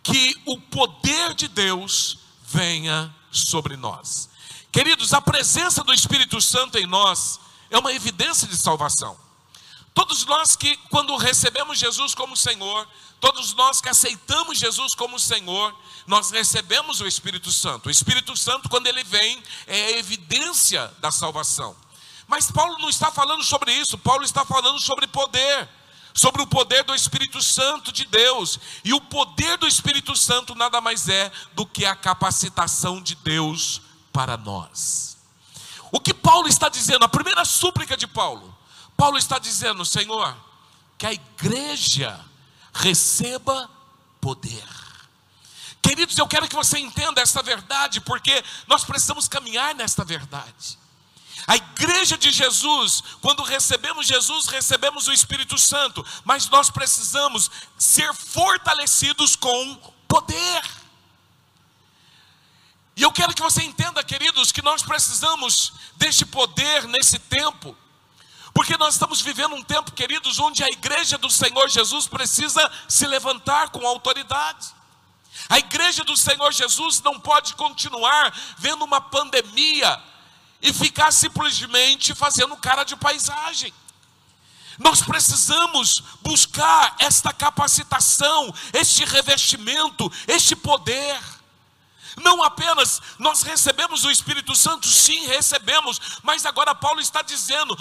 que 0.00 0.40
o 0.46 0.58
poder 0.60 1.34
de 1.34 1.48
Deus 1.48 2.18
venha 2.46 3.12
sobre 3.32 3.76
nós. 3.76 4.30
Queridos, 4.70 5.12
a 5.12 5.20
presença 5.20 5.82
do 5.82 5.92
Espírito 5.92 6.40
Santo 6.40 6.78
em 6.78 6.86
nós 6.86 7.40
é 7.70 7.78
uma 7.78 7.92
evidência 7.92 8.46
de 8.46 8.56
salvação. 8.56 9.16
Todos 9.94 10.24
nós 10.26 10.56
que, 10.56 10.76
quando 10.90 11.16
recebemos 11.16 11.78
Jesus 11.78 12.16
como 12.16 12.36
Senhor, 12.36 12.88
todos 13.20 13.54
nós 13.54 13.80
que 13.80 13.88
aceitamos 13.88 14.58
Jesus 14.58 14.92
como 14.94 15.20
Senhor, 15.20 15.72
nós 16.04 16.30
recebemos 16.30 17.00
o 17.00 17.06
Espírito 17.06 17.52
Santo. 17.52 17.86
O 17.86 17.90
Espírito 17.90 18.36
Santo, 18.36 18.68
quando 18.68 18.88
ele 18.88 19.04
vem, 19.04 19.40
é 19.68 19.84
a 19.84 19.98
evidência 19.98 20.92
da 20.98 21.12
salvação. 21.12 21.76
Mas 22.26 22.50
Paulo 22.50 22.76
não 22.78 22.88
está 22.88 23.12
falando 23.12 23.44
sobre 23.44 23.72
isso, 23.72 23.96
Paulo 23.96 24.24
está 24.24 24.44
falando 24.44 24.80
sobre 24.80 25.06
poder, 25.06 25.68
sobre 26.12 26.42
o 26.42 26.46
poder 26.46 26.82
do 26.82 26.94
Espírito 26.94 27.40
Santo 27.40 27.92
de 27.92 28.04
Deus. 28.04 28.58
E 28.84 28.92
o 28.92 29.00
poder 29.00 29.58
do 29.58 29.66
Espírito 29.68 30.16
Santo 30.16 30.56
nada 30.56 30.80
mais 30.80 31.08
é 31.08 31.30
do 31.52 31.64
que 31.64 31.86
a 31.86 31.94
capacitação 31.94 33.00
de 33.00 33.14
Deus 33.14 33.80
para 34.12 34.36
nós. 34.36 35.13
O 35.94 36.00
que 36.00 36.12
Paulo 36.12 36.48
está 36.48 36.68
dizendo, 36.68 37.04
a 37.04 37.08
primeira 37.08 37.44
súplica 37.44 37.96
de 37.96 38.08
Paulo, 38.08 38.52
Paulo 38.96 39.16
está 39.16 39.38
dizendo, 39.38 39.84
Senhor, 39.84 40.36
que 40.98 41.06
a 41.06 41.12
igreja 41.12 42.20
receba 42.72 43.70
poder. 44.20 44.66
Queridos, 45.80 46.18
eu 46.18 46.26
quero 46.26 46.48
que 46.48 46.56
você 46.56 46.80
entenda 46.80 47.20
essa 47.20 47.40
verdade, 47.44 48.00
porque 48.00 48.44
nós 48.66 48.82
precisamos 48.82 49.28
caminhar 49.28 49.72
nesta 49.76 50.04
verdade. 50.04 50.76
A 51.46 51.54
igreja 51.54 52.18
de 52.18 52.32
Jesus, 52.32 53.00
quando 53.20 53.44
recebemos 53.44 54.04
Jesus, 54.04 54.46
recebemos 54.46 55.06
o 55.06 55.12
Espírito 55.12 55.56
Santo, 55.56 56.04
mas 56.24 56.50
nós 56.50 56.70
precisamos 56.70 57.48
ser 57.78 58.12
fortalecidos 58.12 59.36
com 59.36 59.76
poder. 60.08 60.83
E 62.96 63.02
eu 63.02 63.10
quero 63.10 63.34
que 63.34 63.42
você 63.42 63.62
entenda, 63.62 64.02
queridos, 64.04 64.52
que 64.52 64.62
nós 64.62 64.82
precisamos 64.82 65.72
deste 65.96 66.24
poder 66.24 66.86
nesse 66.86 67.18
tempo, 67.18 67.76
porque 68.52 68.76
nós 68.76 68.94
estamos 68.94 69.20
vivendo 69.20 69.56
um 69.56 69.62
tempo, 69.64 69.90
queridos, 69.92 70.38
onde 70.38 70.62
a 70.62 70.68
igreja 70.68 71.18
do 71.18 71.28
Senhor 71.28 71.68
Jesus 71.68 72.06
precisa 72.06 72.70
se 72.88 73.06
levantar 73.06 73.70
com 73.70 73.84
autoridade. 73.86 74.68
A 75.48 75.58
igreja 75.58 76.04
do 76.04 76.16
Senhor 76.16 76.52
Jesus 76.52 77.02
não 77.02 77.18
pode 77.18 77.54
continuar 77.54 78.32
vendo 78.58 78.84
uma 78.84 79.00
pandemia 79.00 80.00
e 80.62 80.72
ficar 80.72 81.12
simplesmente 81.12 82.14
fazendo 82.14 82.56
cara 82.56 82.84
de 82.84 82.94
paisagem. 82.94 83.74
Nós 84.78 85.02
precisamos 85.02 86.02
buscar 86.22 86.96
esta 86.98 87.32
capacitação, 87.32 88.52
este 88.72 89.04
revestimento, 89.04 90.10
este 90.26 90.56
poder. 90.56 91.20
Não 92.16 92.42
apenas 92.42 93.02
nós 93.18 93.42
recebemos 93.42 94.04
o 94.04 94.10
Espírito 94.10 94.54
Santo, 94.54 94.86
sim, 94.86 95.26
recebemos, 95.26 96.00
mas 96.22 96.46
agora 96.46 96.74
Paulo 96.74 97.00
está 97.00 97.22
dizendo: 97.22 97.76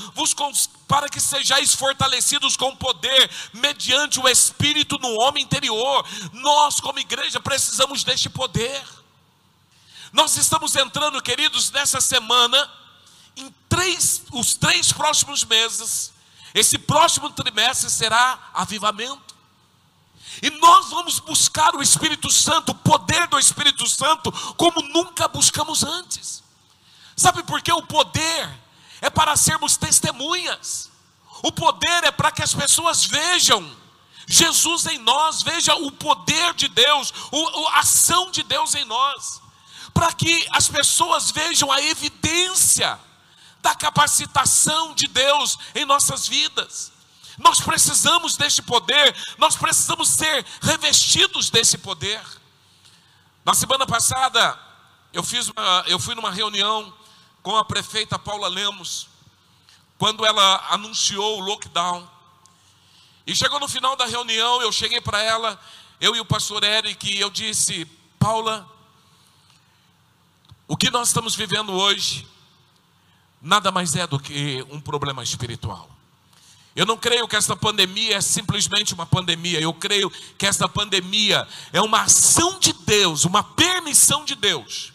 para 0.87 1.07
que 1.07 1.19
sejais 1.19 1.73
fortalecidos 1.73 2.57
com 2.57 2.75
poder, 2.75 3.29
mediante 3.53 4.19
o 4.19 4.27
Espírito 4.27 4.97
no 4.99 5.19
homem 5.19 5.43
interior. 5.43 6.05
Nós, 6.33 6.79
como 6.79 6.99
igreja, 6.99 7.39
precisamos 7.39 8.03
deste 8.03 8.29
poder. 8.29 8.83
Nós 10.11 10.37
estamos 10.37 10.75
entrando, 10.75 11.21
queridos, 11.21 11.71
nessa 11.71 11.99
semana, 11.99 12.71
em 13.35 13.53
três, 13.67 14.23
os 14.31 14.53
três 14.53 14.91
próximos 14.91 15.43
meses. 15.43 16.13
Esse 16.53 16.77
próximo 16.77 17.31
trimestre 17.31 17.89
será 17.89 18.51
avivamento. 18.53 19.32
E 20.41 20.49
nós 20.49 20.89
vamos 20.89 21.19
buscar 21.19 21.75
o 21.75 21.81
Espírito 21.81 22.29
Santo, 22.29 22.71
o 22.71 22.75
poder 22.75 23.27
do 23.27 23.39
Espírito 23.39 23.87
Santo, 23.87 24.31
como 24.55 24.81
nunca 24.81 25.27
buscamos 25.27 25.83
antes. 25.83 26.43
Sabe 27.15 27.43
por 27.43 27.61
que 27.61 27.71
o 27.71 27.83
poder 27.83 28.49
é 29.01 29.09
para 29.09 29.35
sermos 29.35 29.77
testemunhas? 29.77 30.89
O 31.43 31.51
poder 31.51 32.05
é 32.05 32.11
para 32.11 32.31
que 32.31 32.41
as 32.41 32.53
pessoas 32.53 33.05
vejam 33.05 33.83
Jesus 34.25 34.85
em 34.85 34.97
nós, 34.99 35.43
veja 35.43 35.75
o 35.75 35.91
poder 35.91 36.53
de 36.53 36.69
Deus, 36.69 37.13
a 37.73 37.79
ação 37.79 38.31
de 38.31 38.41
Deus 38.43 38.73
em 38.75 38.85
nós, 38.85 39.41
para 39.93 40.13
que 40.13 40.47
as 40.51 40.69
pessoas 40.69 41.29
vejam 41.31 41.71
a 41.71 41.81
evidência 41.81 42.97
da 43.61 43.75
capacitação 43.75 44.93
de 44.93 45.07
Deus 45.07 45.57
em 45.75 45.85
nossas 45.85 46.27
vidas. 46.27 46.92
Nós 47.43 47.59
precisamos 47.59 48.37
deste 48.37 48.61
poder, 48.61 49.15
nós 49.37 49.55
precisamos 49.55 50.07
ser 50.09 50.45
revestidos 50.61 51.49
desse 51.49 51.77
poder. 51.77 52.21
Na 53.43 53.53
semana 53.53 53.85
passada, 53.85 54.57
eu, 55.11 55.21
fiz 55.21 55.49
uma, 55.49 55.83
eu 55.85 55.99
fui 55.99 56.15
numa 56.15 56.31
reunião 56.31 56.93
com 57.41 57.57
a 57.57 57.65
prefeita 57.65 58.17
Paula 58.17 58.47
Lemos, 58.47 59.09
quando 59.97 60.25
ela 60.25 60.65
anunciou 60.69 61.37
o 61.37 61.41
lockdown. 61.41 62.09
E 63.27 63.35
chegou 63.35 63.59
no 63.59 63.67
final 63.67 63.95
da 63.97 64.05
reunião, 64.05 64.61
eu 64.61 64.71
cheguei 64.71 65.01
para 65.01 65.21
ela, 65.21 65.59
eu 65.99 66.15
e 66.15 66.21
o 66.21 66.25
pastor 66.25 66.63
Eric, 66.63 67.09
e 67.11 67.19
eu 67.19 67.29
disse: 67.29 67.85
Paula, 68.17 68.65
o 70.65 70.77
que 70.77 70.89
nós 70.89 71.09
estamos 71.09 71.35
vivendo 71.35 71.73
hoje 71.73 72.25
nada 73.41 73.69
mais 73.69 73.93
é 73.95 74.07
do 74.07 74.17
que 74.17 74.65
um 74.71 74.79
problema 74.79 75.21
espiritual. 75.21 75.92
Eu 76.75 76.85
não 76.85 76.97
creio 76.97 77.27
que 77.27 77.35
esta 77.35 77.55
pandemia 77.55 78.17
é 78.17 78.21
simplesmente 78.21 78.93
uma 78.93 79.05
pandemia, 79.05 79.59
eu 79.59 79.73
creio 79.73 80.09
que 80.37 80.45
esta 80.45 80.67
pandemia 80.67 81.47
é 81.71 81.79
uma 81.81 82.01
ação 82.01 82.59
de 82.59 82.73
Deus, 82.73 83.25
uma 83.25 83.43
permissão 83.43 84.25
de 84.25 84.33
Deus, 84.33 84.91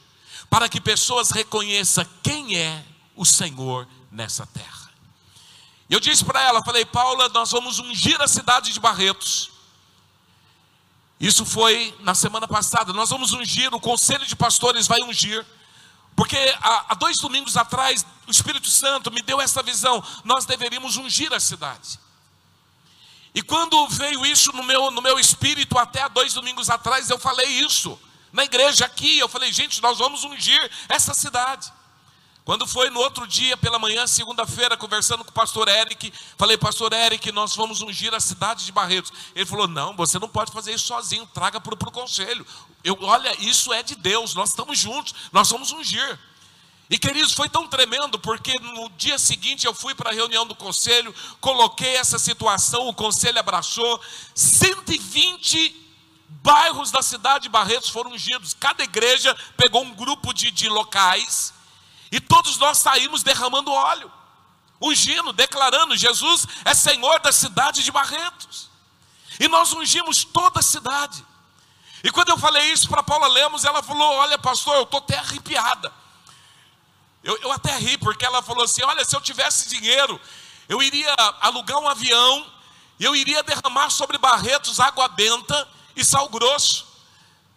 para 0.51 0.69
que 0.69 0.81
pessoas 0.81 1.31
reconheçam 1.31 2.05
quem 2.23 2.57
é 2.57 2.85
o 3.15 3.25
Senhor 3.25 3.87
nessa 4.11 4.45
terra. 4.47 4.91
Eu 5.89 6.01
disse 6.01 6.25
para 6.25 6.43
ela, 6.43 6.63
falei, 6.63 6.85
Paula, 6.85 7.29
nós 7.31 7.51
vamos 7.51 7.79
ungir 7.79 8.21
a 8.21 8.29
cidade 8.29 8.73
de 8.73 8.81
Barretos. 8.81 9.51
Isso 11.19 11.45
foi 11.45 11.95
na 12.01 12.15
semana 12.15 12.47
passada. 12.47 12.93
Nós 12.93 13.11
vamos 13.11 13.33
ungir, 13.33 13.75
o 13.75 13.81
conselho 13.81 14.27
de 14.27 14.37
pastores 14.37 14.87
vai 14.87 15.01
ungir. 15.03 15.45
Porque 16.19 16.37
há, 16.61 16.87
há 16.89 16.95
dois 16.97 17.17
domingos 17.19 17.57
atrás, 17.57 18.05
o 18.27 18.31
Espírito 18.33 18.69
Santo 18.69 19.09
me 19.09 19.23
deu 19.23 19.41
essa 19.41 19.63
visão. 19.63 20.03
Nós 20.25 20.45
deveríamos 20.45 20.97
ungir 20.97 21.33
a 21.33 21.39
cidade. 21.39 21.97
E 23.33 23.41
quando 23.41 23.87
veio 23.87 24.27
isso 24.27 24.51
no 24.53 24.65
meu, 24.65 24.91
no 24.91 25.01
meu 25.01 25.17
espírito, 25.17 25.79
até 25.79 26.03
há 26.03 26.09
dois 26.09 26.35
domingos 26.35 26.69
atrás, 26.71 27.09
eu 27.09 27.21
falei 27.21 27.47
isso. 27.47 27.97
Na 28.33 28.43
igreja 28.43 28.85
aqui, 28.85 29.17
eu 29.21 29.29
falei, 29.29 29.53
gente, 29.53 29.81
nós 29.81 29.99
vamos 29.99 30.25
ungir 30.25 30.59
essa 30.89 31.15
cidade. 31.15 31.73
Quando 32.49 32.67
foi 32.67 32.89
no 32.89 33.01
outro 33.01 33.27
dia, 33.27 33.59
pela 33.59 33.79
manhã, 33.79 34.07
segunda-feira, 34.07 34.75
conversando 34.75 35.23
com 35.23 35.29
o 35.29 35.35
pastor 35.35 35.69
Eric, 35.69 36.11
falei, 36.39 36.57
pastor 36.57 36.95
Eric, 36.95 37.31
nós 37.31 37.55
vamos 37.55 37.83
ungir 37.83 38.15
a 38.15 38.21
cidade 38.21 38.65
de 38.65 38.73
Barretos. 38.73 39.13
Ele 39.35 39.45
falou: 39.45 39.69
não, 39.69 39.95
você 39.95 40.19
não 40.19 40.31
pode 40.31 40.51
fazer 40.51 40.73
isso 40.73 40.87
sozinho, 40.87 41.27
traga 41.35 41.61
para 41.61 41.75
o 41.75 41.93
conselho. 41.93 42.47
Eu, 42.83 42.97
olha, 43.03 43.37
isso 43.39 43.71
é 43.71 43.83
de 43.83 43.95
Deus, 43.97 44.35
nós 44.35 44.49
estamos 44.49 44.79
juntos, 44.79 45.15
nós 45.31 45.51
vamos 45.51 45.73
ungir. 45.73 46.19
E 46.89 46.99
queridos, 46.99 47.35
foi 47.35 47.51
tão 47.51 47.69
tremendo, 47.69 48.19
porque 48.19 48.59
no 48.61 48.89
dia 48.97 49.19
seguinte 49.19 49.67
eu 49.67 49.75
fui 49.75 49.95
para 49.95 50.09
a 50.09 50.15
reunião 50.15 50.47
do 50.47 50.55
conselho, 50.55 51.15
coloquei 51.43 51.97
essa 51.97 52.19
situação, 52.19 52.89
o 52.89 52.95
conselho 52.95 53.39
abraçou, 53.39 54.01
120 54.35 55.77
bairros 56.43 56.91
da 56.91 57.03
cidade 57.03 57.43
de 57.43 57.49
Barretos 57.51 57.91
foram 57.91 58.13
ungidos, 58.13 58.55
cada 58.55 58.83
igreja 58.83 59.37
pegou 59.55 59.83
um 59.83 59.95
grupo 59.95 60.33
de, 60.33 60.51
de 60.51 60.67
locais 60.67 61.58
e 62.11 62.21
todos 62.21 62.57
nós 62.59 62.79
saímos 62.79 63.23
derramando 63.23 63.71
óleo, 63.71 64.11
ungindo, 64.81 65.33
declarando: 65.33 65.97
Jesus 65.97 66.47
é 66.65 66.75
Senhor 66.75 67.21
da 67.21 67.33
cidade 67.33 67.83
de 67.83 67.93
Barretos. 67.93 68.69
E 69.39 69.47
nós 69.49 69.73
ungimos 69.73 70.25
toda 70.25 70.61
a 70.61 70.63
cidade. 70.63 71.25
E 72.03 72.11
quando 72.11 72.31
eu 72.31 72.39
falei 72.39 72.73
isso 72.73 72.89
para 72.89 73.03
Paula 73.03 73.29
Lemos, 73.29 73.65
ela 73.65 73.83
falou: 73.83 74.09
Olha, 74.15 74.39
pastor, 74.39 74.75
eu 74.77 74.83
estou 74.85 74.99
até 74.99 75.19
arrepiada. 75.19 75.93
Eu, 77.23 77.37
eu 77.43 77.53
até 77.53 77.77
ri, 77.77 77.99
porque 77.99 78.25
ela 78.25 78.43
falou 78.43 78.65
assim: 78.65 78.83
Olha, 78.83 79.05
se 79.05 79.15
eu 79.15 79.21
tivesse 79.21 79.69
dinheiro, 79.69 80.21
eu 80.69 80.83
iria 80.83 81.15
alugar 81.41 81.79
um 81.79 81.89
avião, 81.89 82.47
eu 82.99 83.15
iria 83.15 83.43
derramar 83.43 83.91
sobre 83.91 84.19
Barretos 84.19 84.81
água 84.81 85.09
benta 85.09 85.69
e 85.95 86.05
sal 86.05 86.29
grosso. 86.29 86.88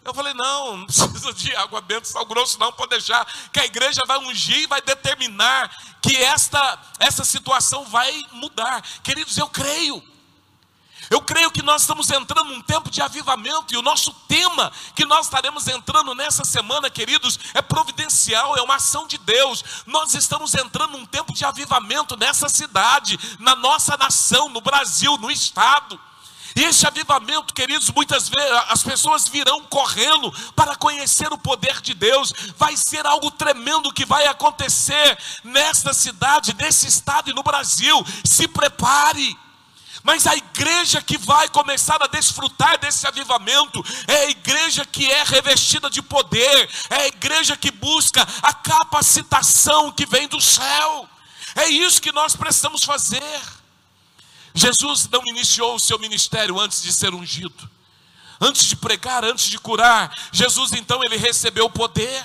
Eu 0.04 0.12
falei, 0.12 0.34
não, 0.34 0.78
não 0.78 0.86
precisa 0.86 1.32
de 1.32 1.54
água 1.54 1.80
benta, 1.80 2.04
sal 2.06 2.26
grosso, 2.26 2.58
não, 2.58 2.72
pode 2.72 2.90
deixar, 2.90 3.24
que 3.52 3.60
a 3.60 3.64
igreja 3.64 4.00
vai 4.06 4.18
ungir 4.18 4.58
e 4.58 4.66
vai 4.66 4.82
determinar 4.82 5.70
que 6.02 6.16
esta, 6.16 6.78
essa 6.98 7.24
situação 7.24 7.84
vai 7.84 8.12
mudar. 8.32 8.82
Queridos, 9.04 9.38
eu 9.38 9.48
creio. 9.48 10.02
Eu 11.08 11.20
creio 11.20 11.50
que 11.50 11.62
nós 11.62 11.82
estamos 11.82 12.10
entrando 12.10 12.48
num 12.48 12.62
tempo 12.62 12.90
de 12.90 13.02
avivamento 13.02 13.74
e 13.74 13.76
o 13.76 13.82
nosso 13.82 14.12
tema 14.26 14.72
que 14.94 15.04
nós 15.04 15.26
estaremos 15.26 15.68
entrando 15.68 16.14
nessa 16.14 16.44
semana, 16.44 16.88
queridos, 16.88 17.38
é 17.54 17.60
providencial, 17.60 18.56
é 18.56 18.62
uma 18.62 18.76
ação 18.76 19.06
de 19.06 19.18
Deus. 19.18 19.62
Nós 19.86 20.14
estamos 20.14 20.54
entrando 20.54 20.92
num 20.92 21.04
tempo 21.06 21.32
de 21.32 21.44
avivamento 21.44 22.16
nessa 22.16 22.48
cidade, 22.48 23.18
na 23.38 23.54
nossa 23.54 23.96
nação, 23.96 24.48
no 24.48 24.60
Brasil, 24.60 25.16
no 25.18 25.30
estado. 25.30 26.00
E 26.54 26.64
esse 26.64 26.86
avivamento, 26.86 27.54
queridos, 27.54 27.90
muitas 27.90 28.28
vezes 28.28 28.52
as 28.68 28.82
pessoas 28.82 29.28
virão 29.28 29.62
correndo 29.64 30.30
para 30.54 30.76
conhecer 30.76 31.32
o 31.32 31.38
poder 31.38 31.80
de 31.80 31.94
Deus. 31.94 32.32
Vai 32.58 32.76
ser 32.76 33.06
algo 33.06 33.30
tremendo 33.30 33.92
que 33.92 34.04
vai 34.04 34.26
acontecer 34.26 35.18
nesta 35.44 35.92
cidade, 35.94 36.54
nesse 36.54 36.86
estado 36.86 37.30
e 37.30 37.34
no 37.34 37.42
Brasil. 37.42 38.04
Se 38.24 38.46
prepare. 38.46 39.38
Mas 40.02 40.26
a 40.26 40.34
igreja 40.34 41.00
que 41.00 41.16
vai 41.16 41.48
começar 41.48 42.02
a 42.02 42.08
desfrutar 42.08 42.76
desse 42.78 43.06
avivamento 43.06 43.82
é 44.08 44.16
a 44.16 44.30
igreja 44.30 44.84
que 44.84 45.10
é 45.10 45.22
revestida 45.22 45.88
de 45.88 46.02
poder, 46.02 46.68
é 46.90 46.96
a 46.96 47.06
igreja 47.06 47.56
que 47.56 47.70
busca 47.70 48.26
a 48.42 48.52
capacitação 48.52 49.92
que 49.92 50.04
vem 50.04 50.26
do 50.26 50.40
céu. 50.40 51.08
É 51.54 51.68
isso 51.68 52.02
que 52.02 52.10
nós 52.10 52.34
precisamos 52.34 52.82
fazer. 52.82 53.61
Jesus 54.54 55.08
não 55.10 55.22
iniciou 55.26 55.74
o 55.74 55.80
seu 55.80 55.98
ministério 55.98 56.58
antes 56.60 56.82
de 56.82 56.92
ser 56.92 57.14
ungido, 57.14 57.68
antes 58.40 58.64
de 58.64 58.76
pregar, 58.76 59.24
antes 59.24 59.46
de 59.46 59.58
curar. 59.58 60.14
Jesus 60.32 60.72
então 60.72 61.02
ele 61.02 61.16
recebeu 61.16 61.70
poder. 61.70 62.22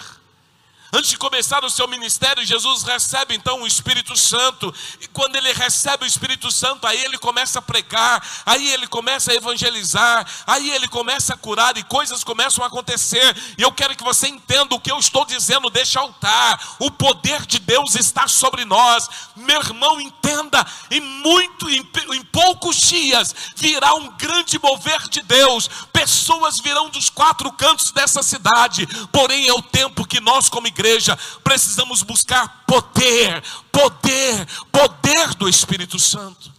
Antes 0.94 1.10
de 1.10 1.18
começar 1.18 1.66
o 1.66 1.70
seu 1.70 1.86
ministério, 1.86 2.46
Jesus 2.46 2.84
recebe 2.84 3.36
então 3.36 3.62
o 3.62 3.68
Espírito 3.68 4.16
Santo. 4.16 4.74
E 5.02 5.08
quando 5.08 5.36
ele 5.36 5.52
recebe 5.52 6.06
o 6.06 6.08
Espírito 6.08 6.50
Santo, 6.50 6.88
aí 6.88 7.04
ele 7.04 7.18
começa 7.18 7.60
a 7.60 7.62
pregar, 7.62 8.26
aí 8.46 8.72
ele 8.72 8.88
começa 8.88 9.32
a 9.32 9.36
evangelizar, 9.36 10.26
aí 10.48 10.72
ele 10.72 10.88
começa 10.88 11.34
a 11.34 11.38
curar 11.38 11.76
e 11.78 11.84
coisas 11.84 12.24
começam 12.24 12.64
a 12.64 12.68
acontecer. 12.68 13.36
E 13.58 13.62
eu 13.62 13.72
quero 13.72 13.98
que 13.98 14.04
você 14.04 14.30
entenda 14.30 14.76
o 14.76 14.80
que 14.80 14.90
eu 14.90 14.98
estou 14.98 15.26
dizendo 15.26 15.70
deste 15.70 15.98
altar. 15.98 16.78
O 16.80 16.90
poder 16.90 17.46
de 17.46 17.60
Deus 17.60 17.96
está 17.96 18.26
sobre 18.30 18.64
nós. 18.64 19.10
Meu 19.36 19.60
irmão, 19.60 20.00
entenda, 20.00 20.66
em 20.90 21.02
muito 21.02 21.70
em, 21.70 21.86
em 22.14 22.24
poucos 22.24 22.78
dias 22.78 23.36
virá 23.58 23.94
um 23.96 24.16
grande 24.16 24.58
mover 24.58 25.10
de 25.10 25.22
Deus. 25.22 25.70
Pessoas 25.92 26.62
virão 26.62 26.90
dos 26.90 27.10
quatro 27.10 27.52
cantos 27.52 27.92
dessa 27.92 28.24
cidade. 28.24 28.88
Porém 29.12 29.50
é 29.50 29.54
o 29.54 29.62
tempo 29.62 30.08
que 30.08 30.22
nós 30.22 30.48
como 30.48 30.68
igreja, 30.78 31.18
precisamos 31.44 32.04
buscar 32.04 32.64
poder, 32.68 33.44
poder, 33.72 34.46
poder 34.72 35.34
do 35.36 35.50
Espírito 35.50 35.98
Santo. 35.98 36.54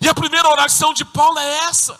E 0.00 0.08
a 0.08 0.14
primeira 0.14 0.48
oração 0.48 0.92
de 0.92 1.04
Paulo 1.04 1.38
é 1.38 1.58
essa. 1.66 1.98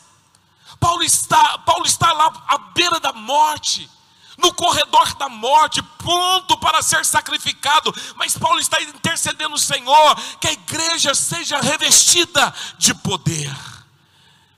Paulo 0.81 1.05
está, 1.05 1.58
Paulo 1.58 1.86
está 1.86 2.12
lá 2.12 2.44
à 2.49 2.58
beira 2.74 2.99
da 2.99 3.12
morte, 3.12 3.89
no 4.36 4.52
corredor 4.52 5.15
da 5.15 5.28
morte, 5.28 5.81
pronto 5.97 6.58
para 6.58 6.83
ser 6.83 7.05
sacrificado. 7.05 7.94
Mas 8.16 8.36
Paulo 8.36 8.58
está 8.58 8.83
intercedendo 8.83 9.55
o 9.55 9.58
Senhor 9.58 10.16
que 10.41 10.49
a 10.49 10.52
igreja 10.52 11.15
seja 11.15 11.60
revestida 11.60 12.52
de 12.76 12.92
poder. 12.94 13.55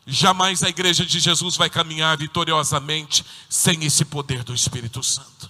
Jamais 0.06 0.62
a 0.62 0.68
igreja 0.68 1.04
de 1.04 1.20
Jesus 1.20 1.56
vai 1.56 1.68
caminhar 1.68 2.16
vitoriosamente 2.16 3.24
sem 3.50 3.84
esse 3.84 4.04
poder 4.04 4.44
do 4.44 4.54
Espírito 4.54 5.02
Santo. 5.02 5.45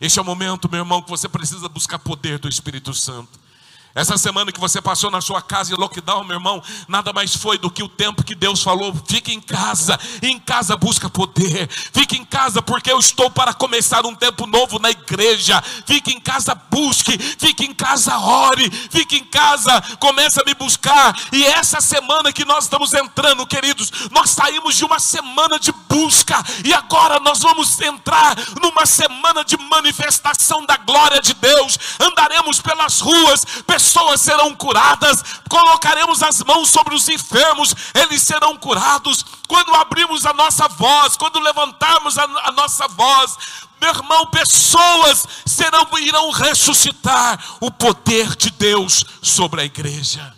Este 0.00 0.18
é 0.18 0.22
o 0.22 0.24
momento, 0.24 0.70
meu 0.70 0.80
irmão, 0.80 1.02
que 1.02 1.10
você 1.10 1.28
precisa 1.28 1.68
buscar 1.68 1.98
poder 1.98 2.38
do 2.38 2.48
Espírito 2.48 2.94
Santo. 2.94 3.47
Essa 3.94 4.18
semana 4.18 4.52
que 4.52 4.60
você 4.60 4.82
passou 4.82 5.10
na 5.10 5.20
sua 5.20 5.40
casa 5.40 5.72
em 5.72 5.76
lockdown, 5.76 6.22
meu 6.22 6.36
irmão, 6.36 6.62
nada 6.86 7.12
mais 7.12 7.34
foi 7.34 7.56
do 7.56 7.70
que 7.70 7.82
o 7.82 7.88
tempo 7.88 8.22
que 8.22 8.34
Deus 8.34 8.62
falou: 8.62 8.94
fique 9.08 9.32
em 9.32 9.40
casa, 9.40 9.98
em 10.22 10.38
casa 10.38 10.76
busca 10.76 11.08
poder, 11.08 11.68
fique 11.68 12.16
em 12.16 12.24
casa 12.24 12.60
porque 12.60 12.92
eu 12.92 12.98
estou 12.98 13.30
para 13.30 13.54
começar 13.54 14.04
um 14.04 14.14
tempo 14.14 14.46
novo 14.46 14.78
na 14.78 14.90
igreja. 14.90 15.62
Fique 15.86 16.12
em 16.12 16.20
casa, 16.20 16.54
busque, 16.54 17.18
fique 17.18 17.64
em 17.64 17.74
casa, 17.74 18.16
ore, 18.18 18.70
fique 18.70 19.16
em 19.16 19.24
casa, 19.24 19.80
comece 19.98 20.40
a 20.40 20.44
me 20.44 20.54
buscar. 20.54 21.18
E 21.32 21.44
essa 21.46 21.80
semana 21.80 22.32
que 22.32 22.44
nós 22.44 22.64
estamos 22.64 22.92
entrando, 22.92 23.46
queridos, 23.46 23.90
nós 24.10 24.30
saímos 24.30 24.76
de 24.76 24.84
uma 24.84 24.98
semana 24.98 25.58
de 25.58 25.72
busca, 25.88 26.44
e 26.64 26.74
agora 26.74 27.18
nós 27.20 27.40
vamos 27.40 27.80
entrar 27.80 28.36
numa 28.60 28.84
semana 28.84 29.44
de 29.44 29.56
manifestação 29.56 30.64
da 30.66 30.76
glória 30.76 31.20
de 31.22 31.32
Deus. 31.34 31.78
Andaremos 31.98 32.60
pelas 32.60 33.00
ruas, 33.00 33.44
pessoas 33.66 33.77
pessoas 33.78 34.20
serão 34.20 34.52
curadas, 34.56 35.22
colocaremos 35.48 36.20
as 36.20 36.42
mãos 36.42 36.68
sobre 36.68 36.96
os 36.96 37.08
enfermos, 37.08 37.72
eles 37.94 38.22
serão 38.22 38.56
curados. 38.56 39.24
Quando 39.46 39.72
abrimos 39.72 40.26
a 40.26 40.32
nossa 40.32 40.66
voz, 40.66 41.16
quando 41.16 41.38
levantarmos 41.38 42.18
a, 42.18 42.24
a 42.24 42.52
nossa 42.52 42.88
voz, 42.88 43.36
meu 43.80 43.90
irmão, 43.90 44.26
pessoas 44.26 45.24
serão 45.46 45.86
irão 46.00 46.30
ressuscitar 46.32 47.38
o 47.60 47.70
poder 47.70 48.34
de 48.34 48.50
Deus 48.50 49.04
sobre 49.22 49.60
a 49.60 49.64
igreja. 49.64 50.34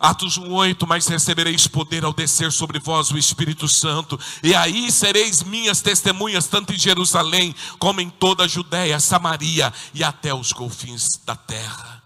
Atos 0.00 0.36
1:8, 0.36 0.84
mas 0.84 1.06
recebereis 1.06 1.68
poder 1.68 2.04
ao 2.04 2.12
descer 2.12 2.50
sobre 2.50 2.80
vós 2.80 3.12
o 3.12 3.18
Espírito 3.18 3.68
Santo, 3.68 4.18
e 4.42 4.52
aí 4.52 4.90
sereis 4.90 5.44
minhas 5.44 5.80
testemunhas 5.80 6.48
tanto 6.48 6.72
em 6.74 6.78
Jerusalém 6.78 7.54
como 7.78 8.00
em 8.00 8.10
toda 8.10 8.42
a 8.42 8.48
Judéia, 8.48 8.98
Samaria 8.98 9.72
e 9.94 10.02
até 10.02 10.34
os 10.34 10.52
confins 10.52 11.20
da 11.24 11.36
terra. 11.36 12.01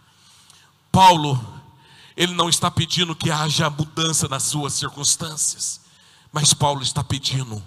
Paulo, 0.97 1.39
Ele 2.17 2.33
não 2.33 2.49
está 2.49 2.71
pedindo 2.71 3.15
que 3.15 3.31
haja 3.31 3.69
mudança 3.69 4.27
nas 4.29 4.45
suas 4.45 4.73
circunstâncias, 4.73 5.79
mas 6.33 6.55
Paulo 6.55 6.83
está 6.83 7.05
pedindo 7.05 7.63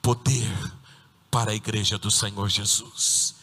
poder 0.00 0.50
para 1.30 1.50
a 1.50 1.54
igreja 1.54 1.98
do 1.98 2.10
Senhor 2.10 2.48
Jesus. 2.48 3.34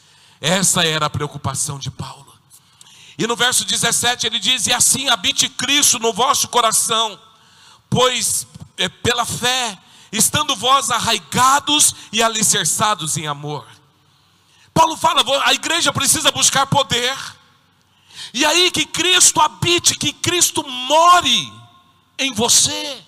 Essa 0.42 0.84
era 0.84 1.06
a 1.06 1.10
preocupação 1.12 1.78
de 1.78 1.92
Paulo. 1.92 2.34
E 3.20 3.28
no 3.28 3.36
verso 3.36 3.66
17 3.66 4.26
ele 4.26 4.40
diz: 4.40 4.66
E 4.66 4.74
assim 4.74 5.10
habite 5.10 5.48
Cristo 5.48 6.00
no 6.00 6.12
vosso 6.12 6.48
coração, 6.48 7.20
pois 7.88 8.48
é, 8.78 8.90
pela 8.90 9.26
fé, 9.26 9.78
estando 10.12 10.56
vós 10.56 10.90
arraigados 10.90 11.94
e 12.12 12.24
alicerçados 12.24 13.16
em 13.16 13.28
amor. 13.28 13.68
Paulo 14.74 14.98
fala: 14.98 15.24
a 15.46 15.54
igreja 15.54 15.94
precisa 15.94 16.32
buscar 16.32 16.66
poder, 16.66 17.16
e 18.34 18.46
aí 18.46 18.72
que 18.72 18.86
Cristo 18.86 19.40
habite, 19.42 19.96
que 19.96 20.14
Cristo 20.14 20.64
more 20.68 21.54
em 22.18 22.34
você. 22.34 23.04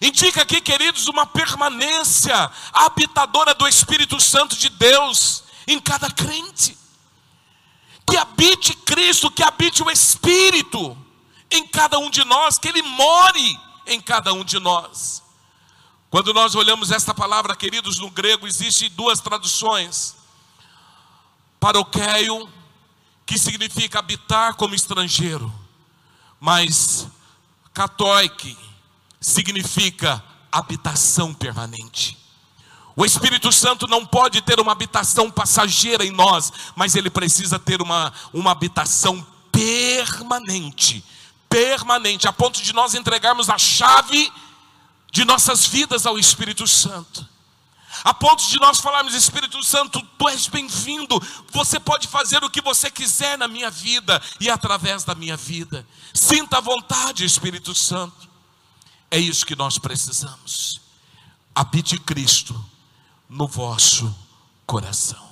Indica 0.00 0.42
aqui, 0.42 0.60
queridos, 0.60 1.08
uma 1.08 1.26
permanência 1.26 2.50
habitadora 2.72 3.52
do 3.54 3.66
Espírito 3.66 4.20
Santo 4.20 4.56
de 4.56 4.68
Deus 4.68 5.42
em 5.66 5.80
cada 5.80 6.10
crente 6.10 6.78
que 8.08 8.16
habite 8.16 8.74
Cristo, 8.74 9.30
que 9.30 9.42
habite 9.42 9.82
o 9.82 9.90
Espírito 9.90 10.96
em 11.50 11.66
cada 11.66 11.98
um 11.98 12.08
de 12.08 12.24
nós, 12.24 12.58
que 12.58 12.68
Ele 12.68 12.82
more 12.82 13.60
em 13.86 14.00
cada 14.00 14.32
um 14.32 14.42
de 14.42 14.58
nós. 14.58 15.22
Quando 16.10 16.32
nós 16.32 16.54
olhamos 16.54 16.90
esta 16.90 17.12
palavra, 17.12 17.54
queridos, 17.54 17.98
no 17.98 18.10
grego 18.10 18.46
existem 18.46 18.88
duas 18.90 19.20
traduções. 19.20 20.16
Paroqueio, 21.60 22.48
que 23.28 23.38
significa 23.38 23.98
habitar 23.98 24.54
como 24.54 24.74
estrangeiro, 24.74 25.52
mas 26.40 27.06
catoique 27.74 28.56
significa 29.20 30.24
habitação 30.50 31.34
permanente. 31.34 32.16
O 32.96 33.04
Espírito 33.04 33.52
Santo 33.52 33.86
não 33.86 34.06
pode 34.06 34.40
ter 34.40 34.58
uma 34.58 34.72
habitação 34.72 35.30
passageira 35.30 36.06
em 36.06 36.10
nós, 36.10 36.50
mas 36.74 36.96
ele 36.96 37.10
precisa 37.10 37.58
ter 37.58 37.82
uma, 37.82 38.14
uma 38.32 38.50
habitação 38.50 39.24
permanente 39.52 41.04
permanente, 41.50 42.26
a 42.28 42.32
ponto 42.32 42.62
de 42.62 42.72
nós 42.72 42.94
entregarmos 42.94 43.50
a 43.50 43.58
chave 43.58 44.32
de 45.10 45.24
nossas 45.24 45.66
vidas 45.66 46.06
ao 46.06 46.18
Espírito 46.18 46.66
Santo. 46.66 47.26
A 48.08 48.14
ponto 48.14 48.42
de 48.48 48.58
nós 48.58 48.80
falarmos, 48.80 49.12
Espírito 49.12 49.62
Santo, 49.62 50.00
tu 50.16 50.28
és 50.30 50.46
bem-vindo, 50.46 51.20
você 51.52 51.78
pode 51.78 52.08
fazer 52.08 52.42
o 52.42 52.48
que 52.48 52.62
você 52.62 52.90
quiser 52.90 53.36
na 53.36 53.46
minha 53.46 53.70
vida 53.70 54.18
e 54.40 54.48
através 54.48 55.04
da 55.04 55.14
minha 55.14 55.36
vida. 55.36 55.86
Sinta 56.14 56.56
a 56.56 56.60
vontade, 56.62 57.22
Espírito 57.22 57.74
Santo. 57.74 58.26
É 59.10 59.18
isso 59.18 59.44
que 59.44 59.54
nós 59.54 59.76
precisamos. 59.76 60.80
Habite 61.54 61.98
Cristo 61.98 62.58
no 63.28 63.46
vosso 63.46 64.16
coração. 64.66 65.28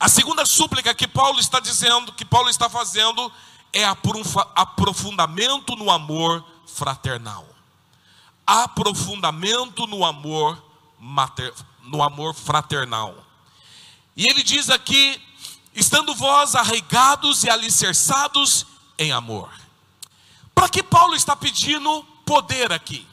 A 0.00 0.08
segunda 0.08 0.44
súplica 0.44 0.92
que 0.92 1.06
Paulo 1.06 1.38
está 1.38 1.60
dizendo, 1.60 2.12
que 2.12 2.24
Paulo 2.24 2.50
está 2.50 2.68
fazendo, 2.68 3.30
é 3.72 3.84
aprofundamento 3.84 5.76
no 5.76 5.92
amor 5.92 6.44
fraternal. 6.66 7.46
Aprofundamento 8.44 9.86
no 9.86 10.04
amor 10.04 10.60
no 11.82 12.02
amor 12.02 12.34
fraternal. 12.34 13.14
E 14.16 14.26
ele 14.26 14.42
diz 14.42 14.70
aqui: 14.70 15.20
estando 15.74 16.14
vós 16.14 16.54
arraigados 16.54 17.44
e 17.44 17.50
alicerçados 17.50 18.66
em 18.98 19.12
amor. 19.12 19.50
Para 20.54 20.68
que 20.68 20.82
Paulo 20.82 21.14
está 21.14 21.34
pedindo 21.34 22.04
poder 22.24 22.72
aqui? 22.72 23.06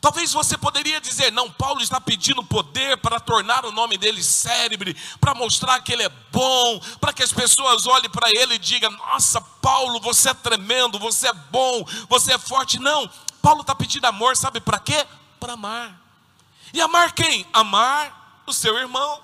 Talvez 0.00 0.32
você 0.32 0.56
poderia 0.56 1.00
dizer, 1.00 1.32
não, 1.32 1.50
Paulo 1.50 1.80
está 1.80 2.00
pedindo 2.00 2.44
poder 2.44 2.98
para 2.98 3.18
tornar 3.18 3.64
o 3.64 3.72
nome 3.72 3.98
dele 3.98 4.22
célebre, 4.22 4.96
para 5.20 5.34
mostrar 5.34 5.80
que 5.80 5.92
ele 5.92 6.04
é 6.04 6.08
bom, 6.30 6.80
para 7.00 7.12
que 7.12 7.22
as 7.22 7.32
pessoas 7.32 7.84
olhem 7.84 8.08
para 8.08 8.30
ele 8.30 8.54
e 8.54 8.58
digam, 8.58 8.92
nossa, 8.92 9.40
Paulo, 9.40 9.98
você 9.98 10.30
é 10.30 10.34
tremendo, 10.34 11.00
você 11.00 11.26
é 11.26 11.32
bom, 11.32 11.84
você 12.08 12.34
é 12.34 12.38
forte. 12.38 12.78
Não, 12.78 13.10
Paulo 13.42 13.62
está 13.62 13.74
pedindo 13.74 14.04
amor, 14.04 14.36
sabe 14.36 14.60
para 14.60 14.78
quê? 14.78 15.04
Para 15.40 15.54
amar. 15.54 16.07
E 16.72 16.80
amar 16.80 17.12
quem? 17.12 17.46
Amar 17.52 18.42
o 18.46 18.52
seu 18.52 18.76
irmão. 18.78 19.22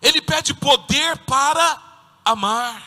Ele 0.00 0.20
pede 0.20 0.52
poder 0.54 1.16
para 1.18 1.82
amar. 2.24 2.82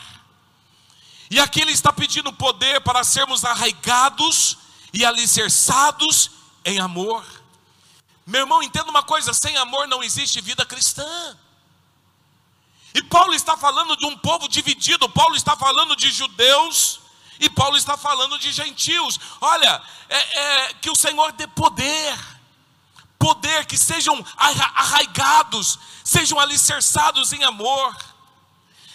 E 1.30 1.38
aqui 1.40 1.60
ele 1.60 1.72
está 1.72 1.92
pedindo 1.92 2.32
poder 2.32 2.80
para 2.80 3.04
sermos 3.04 3.44
arraigados 3.44 4.58
e 4.92 5.04
alicerçados 5.04 6.30
em 6.64 6.78
amor. 6.78 7.24
Meu 8.26 8.42
irmão, 8.42 8.62
entenda 8.62 8.90
uma 8.90 9.02
coisa: 9.02 9.32
sem 9.32 9.56
amor 9.56 9.86
não 9.88 10.02
existe 10.02 10.40
vida 10.40 10.64
cristã. 10.64 11.36
E 12.94 13.02
Paulo 13.02 13.34
está 13.34 13.56
falando 13.56 13.96
de 13.96 14.06
um 14.06 14.16
povo 14.16 14.48
dividido, 14.48 15.08
Paulo 15.08 15.36
está 15.36 15.54
falando 15.56 15.94
de 15.94 16.10
judeus 16.10 17.00
e 17.38 17.48
Paulo 17.48 17.76
está 17.76 17.96
falando 17.96 18.38
de 18.38 18.50
gentios. 18.50 19.18
Olha, 19.40 19.82
é, 20.08 20.38
é, 20.38 20.74
que 20.74 20.90
o 20.90 20.96
Senhor 20.96 21.32
dê 21.32 21.46
poder, 21.46 22.18
poder 23.18 23.66
que 23.66 23.76
sejam 23.76 24.24
arraigados, 24.36 25.78
sejam 26.04 26.38
alicerçados 26.38 27.32
em 27.32 27.42
amor. 27.44 27.96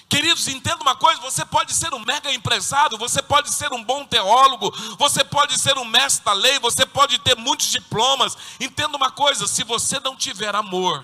Queridos, 0.09 0.47
entenda 0.47 0.81
uma 0.81 0.95
coisa: 0.95 1.19
você 1.21 1.43
pode 1.43 1.73
ser 1.73 1.93
um 1.93 1.99
mega 1.99 2.31
empresário, 2.31 2.97
você 2.97 3.21
pode 3.21 3.49
ser 3.49 3.73
um 3.73 3.83
bom 3.83 4.05
teólogo, 4.05 4.71
você 4.97 5.23
pode 5.23 5.59
ser 5.59 5.77
um 5.77 5.85
mestre 5.85 6.23
da 6.23 6.33
lei, 6.33 6.59
você 6.59 6.85
pode 6.85 7.17
ter 7.19 7.35
muitos 7.35 7.67
diplomas. 7.71 8.37
Entenda 8.59 8.95
uma 8.95 9.11
coisa: 9.11 9.47
se 9.47 9.63
você 9.63 9.99
não 9.99 10.15
tiver 10.15 10.55
amor, 10.55 11.03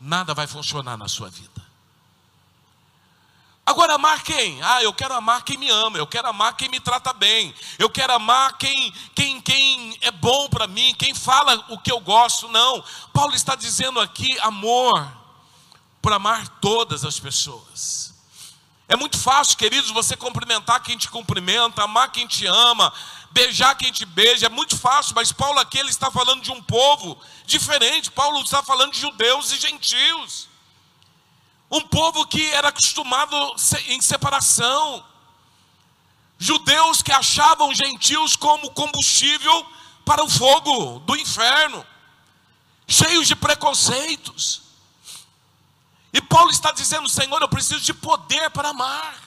nada 0.00 0.32
vai 0.32 0.46
funcionar 0.46 0.96
na 0.96 1.08
sua 1.08 1.28
vida. 1.28 1.53
Agora, 3.66 3.94
amar 3.94 4.22
quem? 4.22 4.62
Ah, 4.62 4.82
eu 4.82 4.92
quero 4.92 5.14
amar 5.14 5.42
quem 5.42 5.56
me 5.56 5.70
ama, 5.70 5.96
eu 5.96 6.06
quero 6.06 6.28
amar 6.28 6.54
quem 6.54 6.68
me 6.68 6.78
trata 6.80 7.14
bem, 7.14 7.54
eu 7.78 7.88
quero 7.88 8.12
amar 8.12 8.58
quem, 8.58 8.92
quem, 9.14 9.40
quem 9.40 9.96
é 10.02 10.10
bom 10.10 10.50
para 10.50 10.66
mim, 10.66 10.94
quem 10.98 11.14
fala 11.14 11.64
o 11.70 11.78
que 11.78 11.90
eu 11.90 11.98
gosto. 11.98 12.46
Não, 12.48 12.84
Paulo 13.12 13.34
está 13.34 13.54
dizendo 13.54 14.00
aqui: 14.00 14.38
amor 14.40 15.10
por 16.02 16.12
amar 16.12 16.46
todas 16.60 17.06
as 17.06 17.18
pessoas. 17.18 18.12
É 18.86 18.96
muito 18.96 19.18
fácil, 19.18 19.56
queridos, 19.56 19.90
você 19.90 20.14
cumprimentar 20.14 20.82
quem 20.82 20.98
te 20.98 21.08
cumprimenta, 21.08 21.82
amar 21.82 22.12
quem 22.12 22.26
te 22.26 22.44
ama, 22.46 22.92
beijar 23.30 23.74
quem 23.76 23.90
te 23.90 24.04
beija, 24.04 24.44
é 24.44 24.50
muito 24.50 24.76
fácil, 24.76 25.14
mas 25.14 25.32
Paulo 25.32 25.58
aqui 25.58 25.78
ele 25.78 25.88
está 25.88 26.10
falando 26.10 26.42
de 26.42 26.52
um 26.52 26.62
povo 26.62 27.18
diferente. 27.46 28.10
Paulo 28.10 28.42
está 28.42 28.62
falando 28.62 28.92
de 28.92 29.00
judeus 29.00 29.50
e 29.52 29.56
gentios. 29.56 30.52
Um 31.70 31.80
povo 31.80 32.26
que 32.26 32.46
era 32.50 32.68
acostumado 32.68 33.36
em 33.86 34.00
separação. 34.00 35.04
Judeus 36.38 37.02
que 37.02 37.12
achavam 37.12 37.74
gentios 37.74 38.36
como 38.36 38.70
combustível 38.72 39.66
para 40.04 40.22
o 40.22 40.28
fogo 40.28 40.98
do 41.00 41.16
inferno, 41.16 41.84
cheios 42.86 43.26
de 43.26 43.34
preconceitos. 43.34 44.62
E 46.12 46.20
Paulo 46.20 46.50
está 46.50 46.70
dizendo: 46.70 47.08
Senhor, 47.08 47.40
eu 47.40 47.48
preciso 47.48 47.80
de 47.80 47.94
poder 47.94 48.50
para 48.50 48.68
amar. 48.68 49.24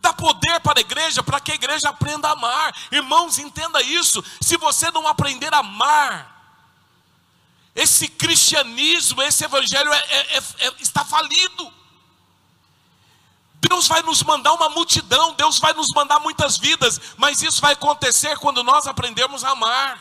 Dá 0.00 0.12
poder 0.12 0.60
para 0.60 0.78
a 0.78 0.80
igreja, 0.80 1.22
para 1.22 1.40
que 1.40 1.52
a 1.52 1.54
igreja 1.54 1.88
aprenda 1.88 2.28
a 2.28 2.32
amar. 2.32 2.74
Irmãos, 2.90 3.38
entenda 3.38 3.82
isso. 3.82 4.22
Se 4.40 4.56
você 4.56 4.90
não 4.90 5.08
aprender 5.08 5.52
a 5.52 5.58
amar, 5.58 6.37
esse 7.78 8.08
cristianismo, 8.08 9.22
esse 9.22 9.44
evangelho 9.44 9.92
é, 9.92 9.98
é, 9.98 10.38
é, 10.38 10.66
é 10.66 10.74
está 10.80 11.04
falido. 11.04 11.72
Deus 13.60 13.86
vai 13.86 14.02
nos 14.02 14.20
mandar 14.24 14.52
uma 14.54 14.68
multidão, 14.70 15.32
Deus 15.34 15.60
vai 15.60 15.72
nos 15.74 15.86
mandar 15.94 16.18
muitas 16.18 16.58
vidas, 16.58 17.00
mas 17.16 17.40
isso 17.40 17.60
vai 17.60 17.74
acontecer 17.74 18.36
quando 18.38 18.64
nós 18.64 18.88
aprendermos 18.88 19.44
a 19.44 19.50
amar. 19.50 19.96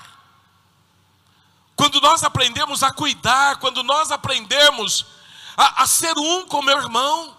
Quando 1.75 2.01
nós 2.01 2.23
aprendemos 2.23 2.81
a 2.81 2.91
cuidar, 2.91 3.57
quando 3.57 3.83
nós 3.83 4.11
aprendemos 4.11 5.05
a, 5.55 5.83
a 5.83 5.87
ser 5.87 6.17
um 6.17 6.47
com 6.47 6.63
meu 6.63 6.79
irmão. 6.79 7.37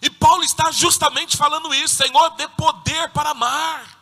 E 0.00 0.08
Paulo 0.08 0.44
está 0.44 0.70
justamente 0.70 1.36
falando 1.36 1.74
isso, 1.74 1.96
Senhor, 1.96 2.30
dê 2.36 2.46
poder 2.46 3.10
para 3.10 3.30
amar. 3.30 3.95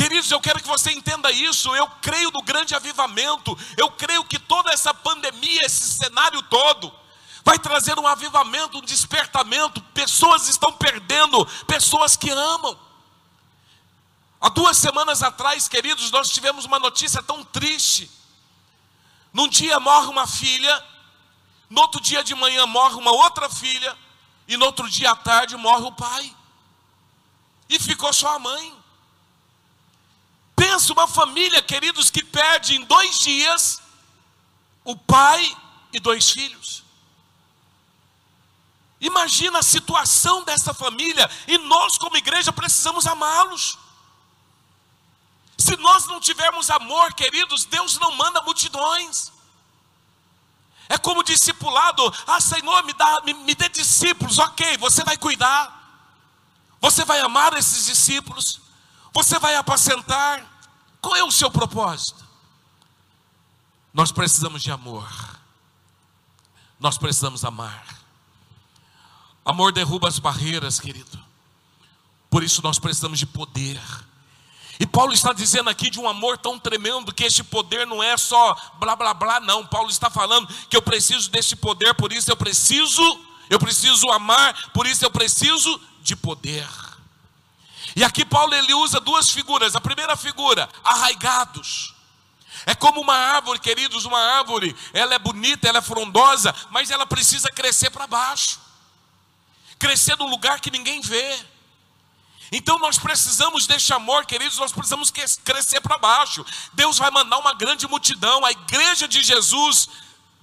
Queridos, 0.00 0.30
eu 0.30 0.40
quero 0.40 0.62
que 0.62 0.66
você 0.66 0.90
entenda 0.92 1.30
isso. 1.30 1.76
Eu 1.76 1.86
creio 2.00 2.30
no 2.30 2.40
grande 2.40 2.74
avivamento. 2.74 3.54
Eu 3.76 3.90
creio 3.90 4.24
que 4.24 4.38
toda 4.38 4.72
essa 4.72 4.94
pandemia, 4.94 5.60
esse 5.60 5.98
cenário 5.98 6.40
todo, 6.44 6.90
vai 7.44 7.58
trazer 7.58 7.98
um 7.98 8.06
avivamento, 8.06 8.78
um 8.78 8.80
despertamento. 8.80 9.78
Pessoas 9.92 10.48
estão 10.48 10.72
perdendo, 10.72 11.44
pessoas 11.66 12.16
que 12.16 12.30
amam. 12.30 12.78
Há 14.40 14.48
duas 14.48 14.78
semanas 14.78 15.22
atrás, 15.22 15.68
queridos, 15.68 16.10
nós 16.10 16.30
tivemos 16.30 16.64
uma 16.64 16.78
notícia 16.78 17.22
tão 17.22 17.44
triste. 17.44 18.10
Num 19.34 19.48
dia 19.48 19.78
morre 19.78 20.06
uma 20.06 20.26
filha, 20.26 20.82
no 21.68 21.78
outro 21.82 22.00
dia 22.00 22.24
de 22.24 22.34
manhã 22.34 22.64
morre 22.64 22.94
uma 22.94 23.12
outra 23.12 23.50
filha, 23.50 23.94
e 24.48 24.56
no 24.56 24.64
outro 24.64 24.88
dia 24.88 25.10
à 25.10 25.16
tarde 25.16 25.58
morre 25.58 25.84
o 25.84 25.92
pai. 25.92 26.34
E 27.68 27.78
ficou 27.78 28.14
só 28.14 28.36
a 28.36 28.38
mãe. 28.38 28.79
Pensa 30.60 30.92
uma 30.92 31.08
família, 31.08 31.62
queridos, 31.62 32.10
que 32.10 32.22
perde 32.22 32.76
em 32.76 32.84
dois 32.84 33.18
dias 33.18 33.80
o 34.84 34.94
pai 34.94 35.56
e 35.90 35.98
dois 35.98 36.28
filhos. 36.28 36.84
Imagina 39.00 39.60
a 39.60 39.62
situação 39.62 40.44
dessa 40.44 40.74
família 40.74 41.30
e 41.48 41.56
nós, 41.56 41.96
como 41.96 42.14
igreja, 42.18 42.52
precisamos 42.52 43.06
amá-los. 43.06 43.78
Se 45.56 45.74
nós 45.78 46.04
não 46.04 46.20
tivermos 46.20 46.68
amor, 46.68 47.14
queridos, 47.14 47.64
Deus 47.64 47.98
não 47.98 48.14
manda 48.16 48.42
multidões. 48.42 49.32
É 50.90 50.98
como 50.98 51.22
discipulado: 51.22 52.02
ah, 52.26 52.38
Senhor, 52.38 52.84
me, 52.84 52.92
dá, 52.92 53.22
me, 53.22 53.32
me 53.32 53.54
dê 53.54 53.66
discípulos, 53.70 54.38
ok, 54.38 54.76
você 54.76 55.02
vai 55.04 55.16
cuidar, 55.16 56.04
você 56.82 57.02
vai 57.02 57.18
amar 57.20 57.54
esses 57.54 57.86
discípulos, 57.86 58.60
você 59.10 59.38
vai 59.38 59.56
apacentar. 59.56 60.49
Qual 61.00 61.16
é 61.16 61.24
o 61.24 61.30
seu 61.30 61.50
propósito? 61.50 62.24
Nós 63.92 64.12
precisamos 64.12 64.62
de 64.62 64.70
amor, 64.70 65.08
nós 66.78 66.96
precisamos 66.96 67.44
amar. 67.44 67.98
Amor 69.44 69.72
derruba 69.72 70.06
as 70.06 70.18
barreiras, 70.18 70.78
querido. 70.78 71.18
Por 72.28 72.44
isso 72.44 72.62
nós 72.62 72.78
precisamos 72.78 73.18
de 73.18 73.26
poder. 73.26 73.80
E 74.78 74.86
Paulo 74.86 75.12
está 75.12 75.32
dizendo 75.32 75.68
aqui 75.68 75.90
de 75.90 75.98
um 75.98 76.08
amor 76.08 76.38
tão 76.38 76.58
tremendo 76.58 77.12
que 77.12 77.24
este 77.24 77.42
poder 77.42 77.86
não 77.86 78.02
é 78.02 78.16
só 78.16 78.56
blá 78.78 78.94
blá 78.94 79.12
blá, 79.12 79.40
não. 79.40 79.66
Paulo 79.66 79.90
está 79.90 80.08
falando 80.08 80.46
que 80.68 80.76
eu 80.76 80.80
preciso 80.80 81.30
deste 81.30 81.56
poder, 81.56 81.94
por 81.94 82.12
isso 82.12 82.30
eu 82.30 82.36
preciso, 82.36 83.02
eu 83.50 83.58
preciso 83.58 84.08
amar, 84.10 84.70
por 84.70 84.86
isso 84.86 85.04
eu 85.04 85.10
preciso 85.10 85.80
de 86.00 86.14
poder. 86.16 86.66
E 87.96 88.04
aqui 88.04 88.24
Paulo 88.24 88.54
ele 88.54 88.72
usa 88.74 89.00
duas 89.00 89.30
figuras. 89.30 89.74
A 89.74 89.80
primeira 89.80 90.16
figura, 90.16 90.68
arraigados. 90.84 91.94
É 92.66 92.74
como 92.74 93.00
uma 93.00 93.14
árvore, 93.14 93.58
queridos, 93.58 94.04
uma 94.04 94.20
árvore, 94.38 94.76
ela 94.92 95.14
é 95.14 95.18
bonita, 95.18 95.68
ela 95.68 95.78
é 95.78 95.82
frondosa, 95.82 96.54
mas 96.70 96.90
ela 96.90 97.06
precisa 97.06 97.50
crescer 97.50 97.90
para 97.90 98.06
baixo. 98.06 98.60
Crescer 99.78 100.16
num 100.18 100.28
lugar 100.28 100.60
que 100.60 100.70
ninguém 100.70 101.00
vê. 101.00 101.38
Então 102.52 102.78
nós 102.78 102.98
precisamos 102.98 103.66
deste 103.66 103.92
amor, 103.92 104.26
queridos, 104.26 104.58
nós 104.58 104.72
precisamos 104.72 105.10
crescer 105.10 105.80
para 105.80 105.96
baixo. 105.98 106.44
Deus 106.72 106.98
vai 106.98 107.10
mandar 107.10 107.38
uma 107.38 107.54
grande 107.54 107.86
multidão, 107.86 108.44
a 108.44 108.50
igreja 108.50 109.06
de 109.06 109.22
Jesus 109.22 109.88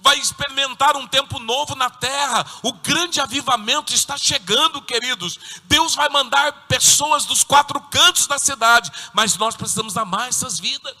vai 0.00 0.18
experimentar 0.18 0.96
um 0.96 1.06
tempo 1.06 1.38
novo 1.38 1.74
na 1.74 1.90
terra. 1.90 2.46
O 2.62 2.72
grande 2.72 3.20
avivamento 3.20 3.92
está 3.92 4.16
chegando, 4.16 4.82
queridos. 4.82 5.38
Deus 5.64 5.94
vai 5.94 6.08
mandar 6.08 6.66
pessoas 6.66 7.24
dos 7.24 7.42
quatro 7.44 7.80
cantos 7.82 8.26
da 8.26 8.38
cidade, 8.38 8.90
mas 9.12 9.36
nós 9.36 9.56
precisamos 9.56 9.96
amar 9.96 10.28
essas 10.28 10.58
vidas. 10.58 10.96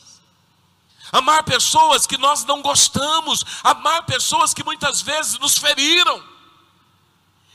Amar 1.10 1.42
pessoas 1.42 2.06
que 2.06 2.18
nós 2.18 2.44
não 2.44 2.60
gostamos, 2.60 3.44
amar 3.64 4.04
pessoas 4.04 4.52
que 4.52 4.62
muitas 4.62 5.00
vezes 5.00 5.38
nos 5.38 5.56
feriram. 5.56 6.22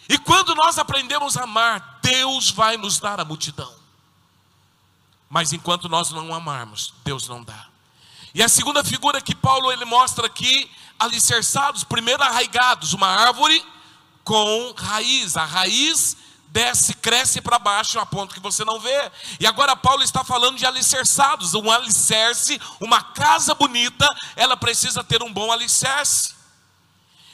E 0.10 0.18
quando 0.18 0.56
nós 0.56 0.78
aprendemos 0.78 1.38
a 1.38 1.44
amar, 1.44 2.00
Deus 2.02 2.50
vai 2.50 2.78
nos 2.78 3.00
dar 3.00 3.20
a 3.20 3.26
multidão. 3.26 3.74
Mas 5.30 5.54
enquanto 5.54 5.88
nós 5.88 6.12
não 6.12 6.34
amarmos, 6.34 6.94
Deus 7.04 7.28
não 7.28 7.44
dá. 7.44 7.68
E 8.34 8.42
a 8.42 8.50
segunda 8.50 8.84
figura 8.84 9.22
que 9.22 9.36
Paulo 9.36 9.72
ele 9.72 9.86
mostra 9.86 10.26
aqui, 10.26 10.70
alicerçados, 11.03 11.83
primeiro 11.83 12.23
arraigados, 12.23 12.93
uma 12.93 13.07
árvore 13.07 13.64
com 14.23 14.73
raiz. 14.77 15.38
A 15.38 15.45
raiz 15.45 16.17
desce, 16.48 16.93
cresce 16.93 17.41
para 17.41 17.57
baixo 17.57 17.99
a 17.99 18.06
ponto 18.06 18.33
que 18.33 18.40
você 18.40 18.64
não 18.64 18.80
vê. 18.80 19.11
E 19.40 19.48
agora 19.48 19.75
Paulo 19.75 20.03
está 20.03 20.23
falando 20.23 20.57
de 20.57 20.65
alicerçados, 20.65 21.53
um 21.53 21.72
alicerce, 21.72 22.61
uma 22.80 23.01
casa 23.01 23.56
bonita, 23.56 24.07
ela 24.35 24.56
precisa 24.56 25.03
ter 25.03 25.23
um 25.23 25.33
bom 25.33 25.51
alicerce. 25.51 26.35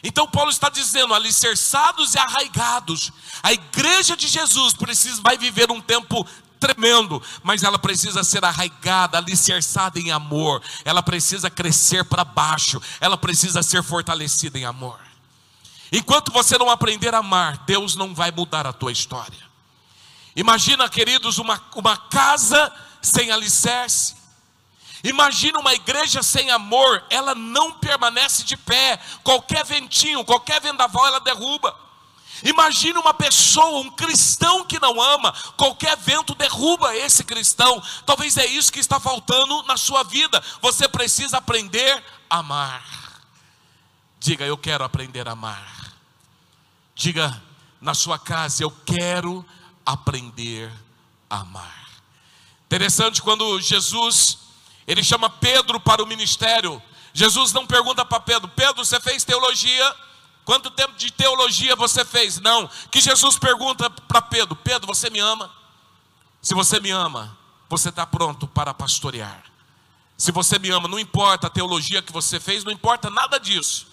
Então 0.02 0.26
Paulo 0.26 0.50
está 0.50 0.70
dizendo, 0.70 1.14
alicerçados 1.14 2.16
e 2.16 2.20
arraigados. 2.20 3.12
A 3.44 3.52
igreja 3.52 4.16
de 4.16 4.28
Jesus 4.28 4.74
precisa 4.74 5.22
vai 5.22 5.38
viver 5.38 5.70
um 5.72 5.82
tempo 5.82 6.26
tremendo, 6.60 7.22
mas 7.42 7.64
ela 7.64 7.80
precisa 7.80 8.24
ser 8.24 8.44
arraigada, 8.44 9.18
alicerçada 9.18 10.00
em 10.00 10.12
amor. 10.12 10.62
Ela 10.84 11.02
precisa 11.02 11.50
crescer 11.50 12.04
para 12.04 12.24
baixo, 12.24 12.82
ela 13.00 13.18
precisa 13.18 13.64
ser 13.64 13.82
fortalecida 13.84 14.58
em 14.60 14.66
amor. 14.66 15.00
Enquanto 15.92 16.32
você 16.32 16.58
não 16.58 16.70
aprender 16.70 17.16
a 17.16 17.20
amar, 17.20 17.64
Deus 17.66 17.96
não 17.96 18.14
vai 18.14 18.32
mudar 18.32 18.68
a 18.68 18.74
tua 18.74 18.92
história. 18.92 19.50
Imagina, 20.36 20.88
queridos, 20.88 21.40
uma, 21.40 21.60
uma 21.76 21.98
casa 21.98 22.72
sem 23.02 23.32
alicerce, 23.32 24.20
Imagina 25.04 25.60
uma 25.60 25.74
igreja 25.74 26.22
sem 26.22 26.52
amor, 26.52 27.04
ela 27.10 27.34
não 27.34 27.72
permanece 27.72 28.44
de 28.44 28.58
pé. 28.58 29.00
Qualquer 29.24 29.64
ventinho, 29.64 30.26
qualquer 30.26 30.60
vendaval, 30.60 31.08
ela 31.08 31.20
derruba. 31.20 31.74
Imagina 32.44 33.00
uma 33.00 33.14
pessoa, 33.14 33.82
um 33.82 33.90
cristão 33.90 34.66
que 34.66 34.80
não 34.80 35.02
ama, 35.02 35.34
qualquer 35.58 35.98
vento 35.98 36.36
derruba 36.36 36.96
esse 36.96 37.24
cristão. 37.24 37.82
Talvez 38.06 38.38
é 38.38 38.46
isso 38.46 38.72
que 38.72 38.80
está 38.80 39.00
faltando 39.00 39.64
na 39.64 39.78
sua 39.78 40.04
vida. 40.04 40.44
Você 40.62 40.88
precisa 40.88 41.38
aprender 41.38 42.04
a 42.30 42.38
amar. 42.38 43.22
Diga, 44.20 44.46
eu 44.46 44.58
quero 44.58 44.84
aprender 44.84 45.28
a 45.28 45.32
amar. 45.32 45.94
Diga 46.96 47.42
na 47.80 47.94
sua 47.94 48.20
casa, 48.20 48.64
eu 48.64 48.72
quero 48.86 49.46
aprender 49.86 50.72
a 51.30 51.40
amar. 51.40 51.88
Interessante 52.66 53.22
quando 53.22 53.60
Jesus 53.62 54.38
ele 54.86 55.04
chama 55.04 55.30
Pedro 55.30 55.80
para 55.80 56.04
o 56.04 56.08
ministério. 56.08 56.82
Jesus 57.14 57.54
não 57.54 57.66
pergunta 57.66 58.04
para 58.04 58.20
Pedro: 58.20 58.48
Pedro, 58.50 58.84
você 58.84 59.00
fez 59.00 59.24
teologia? 59.24 59.96
Quanto 60.50 60.72
tempo 60.72 60.96
de 60.96 61.12
teologia 61.12 61.76
você 61.76 62.04
fez? 62.04 62.40
Não. 62.40 62.68
Que 62.90 63.00
Jesus 63.00 63.38
pergunta 63.38 63.88
para 63.88 64.20
Pedro: 64.20 64.56
Pedro, 64.56 64.88
você 64.88 65.08
me 65.08 65.20
ama? 65.20 65.52
Se 66.42 66.56
você 66.56 66.80
me 66.80 66.90
ama, 66.90 67.38
você 67.70 67.90
está 67.90 68.04
pronto 68.04 68.48
para 68.48 68.74
pastorear. 68.74 69.44
Se 70.18 70.32
você 70.32 70.58
me 70.58 70.72
ama, 70.72 70.88
não 70.88 70.98
importa 70.98 71.46
a 71.46 71.50
teologia 71.52 72.02
que 72.02 72.12
você 72.12 72.40
fez, 72.40 72.64
não 72.64 72.72
importa 72.72 73.12
nada 73.12 73.40
disso. 73.40 73.86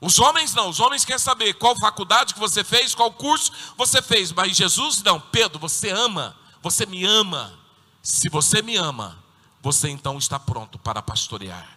Os 0.00 0.20
homens 0.20 0.54
não, 0.54 0.68
os 0.68 0.78
homens 0.78 1.04
querem 1.04 1.18
saber 1.18 1.54
qual 1.54 1.76
faculdade 1.76 2.32
que 2.32 2.38
você 2.38 2.62
fez, 2.62 2.94
qual 2.94 3.10
curso 3.10 3.50
você 3.76 4.00
fez, 4.00 4.30
mas 4.30 4.56
Jesus 4.56 5.02
não. 5.02 5.18
Pedro, 5.18 5.58
você 5.58 5.90
ama, 5.90 6.36
você 6.62 6.86
me 6.86 7.04
ama. 7.04 7.58
Se 8.00 8.28
você 8.28 8.62
me 8.62 8.76
ama, 8.76 9.18
você 9.60 9.88
então 9.88 10.16
está 10.16 10.38
pronto 10.38 10.78
para 10.78 11.02
pastorear. 11.02 11.76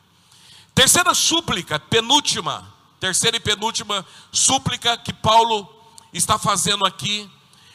Terceira 0.76 1.16
súplica, 1.16 1.80
penúltima, 1.80 2.75
terceira 3.06 3.38
e 3.38 3.40
penúltima 3.40 4.04
súplica 4.32 4.98
que 4.98 5.14
Paulo 5.14 5.70
está 6.12 6.40
fazendo 6.40 6.84
aqui, 6.88 7.30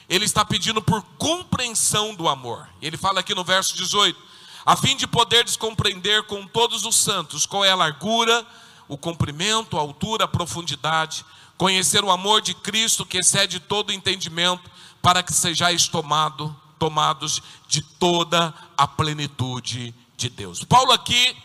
ele 0.09 0.25
está 0.25 0.45
pedindo 0.45 0.83
por 0.83 1.03
compreensão 1.17 2.17
do 2.17 2.29
amor. 2.29 2.69
Ele 2.83 2.97
fala 2.97 3.21
aqui 3.21 3.33
no 3.33 3.45
verso 3.45 3.77
18: 3.77 4.21
a 4.67 4.77
fim 4.77 4.97
de 4.97 5.07
poderes 5.07 5.57
compreender 5.57 6.25
com 6.25 6.45
todos 6.49 6.85
os 6.85 6.97
santos 6.97 7.47
qual 7.47 7.65
é 7.65 7.71
a 7.71 7.77
largura, 7.77 8.45
o 8.89 8.99
comprimento, 8.99 9.77
a 9.77 9.81
altura, 9.81 10.25
a 10.25 10.29
profundidade, 10.29 11.25
conhecer 11.57 12.03
o 12.03 12.11
amor 12.11 12.41
de 12.43 12.53
Cristo 12.53 13.07
que 13.07 13.19
excede 13.19 13.61
todo 13.61 13.93
entendimento, 13.93 14.69
para 15.01 15.23
que 15.23 15.33
sejais 15.33 15.87
tomado, 15.87 16.55
tomados 16.77 17.41
de 17.69 17.83
toda 17.83 18.53
a 18.77 18.89
plenitude 18.89 19.95
de 20.17 20.29
Deus. 20.29 20.65
Paulo 20.65 20.91
aqui, 20.91 21.37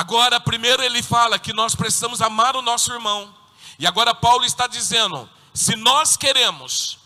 agora, 0.00 0.40
primeiro 0.40 0.82
ele 0.82 1.02
fala 1.02 1.38
que 1.38 1.52
nós 1.52 1.74
precisamos 1.74 2.22
amar 2.22 2.56
o 2.56 2.62
nosso 2.62 2.90
irmão, 2.92 3.34
e 3.78 3.86
agora 3.86 4.14
Paulo 4.14 4.44
está 4.44 4.66
dizendo: 4.66 5.28
se 5.52 5.76
nós 5.76 6.16
queremos 6.16 6.98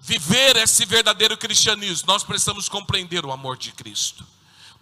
viver 0.00 0.56
esse 0.56 0.84
verdadeiro 0.84 1.36
cristianismo, 1.36 2.08
nós 2.08 2.24
precisamos 2.24 2.68
compreender 2.68 3.24
o 3.24 3.30
amor 3.30 3.56
de 3.56 3.72
Cristo. 3.72 4.26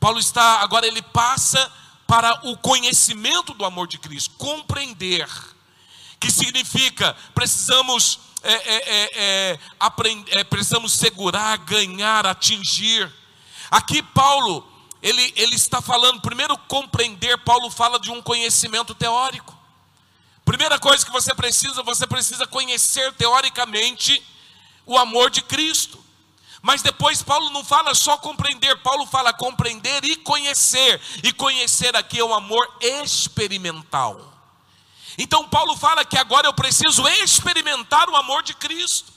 Paulo 0.01 0.19
está, 0.19 0.61
agora 0.63 0.87
ele 0.87 1.03
passa 1.03 1.71
para 2.07 2.49
o 2.49 2.57
conhecimento 2.57 3.55
do 3.55 3.65
amor 3.65 3.87
de 3.87 3.99
Cristo, 3.99 4.35
compreender, 4.37 5.29
que 6.19 6.31
significa 6.31 7.15
precisamos 7.35 8.19
é, 8.43 8.53
é, 8.53 8.77
é, 8.77 9.11
é 9.15 9.59
é, 10.31 10.45
precisamos 10.45 10.95
segurar, 10.95 11.59
ganhar, 11.59 12.27
atingir. 12.27 13.13
Aqui 13.71 14.03
Paulo 14.03 14.72
ele, 15.03 15.33
ele 15.37 15.57
está 15.57 15.83
falando, 15.83 16.21
primeiro 16.21 16.57
compreender, 16.57 17.37
Paulo 17.39 17.69
fala 17.71 17.99
de 17.99 18.11
um 18.11 18.23
conhecimento 18.23 18.95
teórico. 18.95 19.59
Primeira 20.45 20.79
coisa 20.79 21.05
que 21.05 21.11
você 21.11 21.35
precisa, 21.35 21.83
você 21.83 22.07
precisa 22.07 22.47
conhecer 22.47 23.13
teoricamente 23.15 24.23
o 24.87 24.97
amor 24.97 25.31
de 25.31 25.43
Cristo. 25.43 26.03
Mas 26.63 26.81
depois 26.81 27.21
Paulo 27.23 27.51
não 27.51 27.65
fala 27.65 27.93
só 27.95 28.17
compreender, 28.17 28.77
Paulo 28.83 29.05
fala 29.07 29.33
compreender 29.33 30.05
e 30.05 30.15
conhecer. 30.17 31.01
E 31.25 31.33
conhecer 31.33 31.97
aqui 31.97 32.21
é 32.21 32.25
um 32.25 32.33
amor 32.33 32.77
experimental. 32.81 34.33
Então 35.19 35.49
Paulo 35.49 35.77
fala 35.77 36.05
que 36.05 36.17
agora 36.17 36.47
eu 36.47 36.55
preciso 36.55 37.07
experimentar 37.09 38.09
o 38.09 38.17
amor 38.17 38.45
de 38.45 38.55
Cristo. 38.55 39.12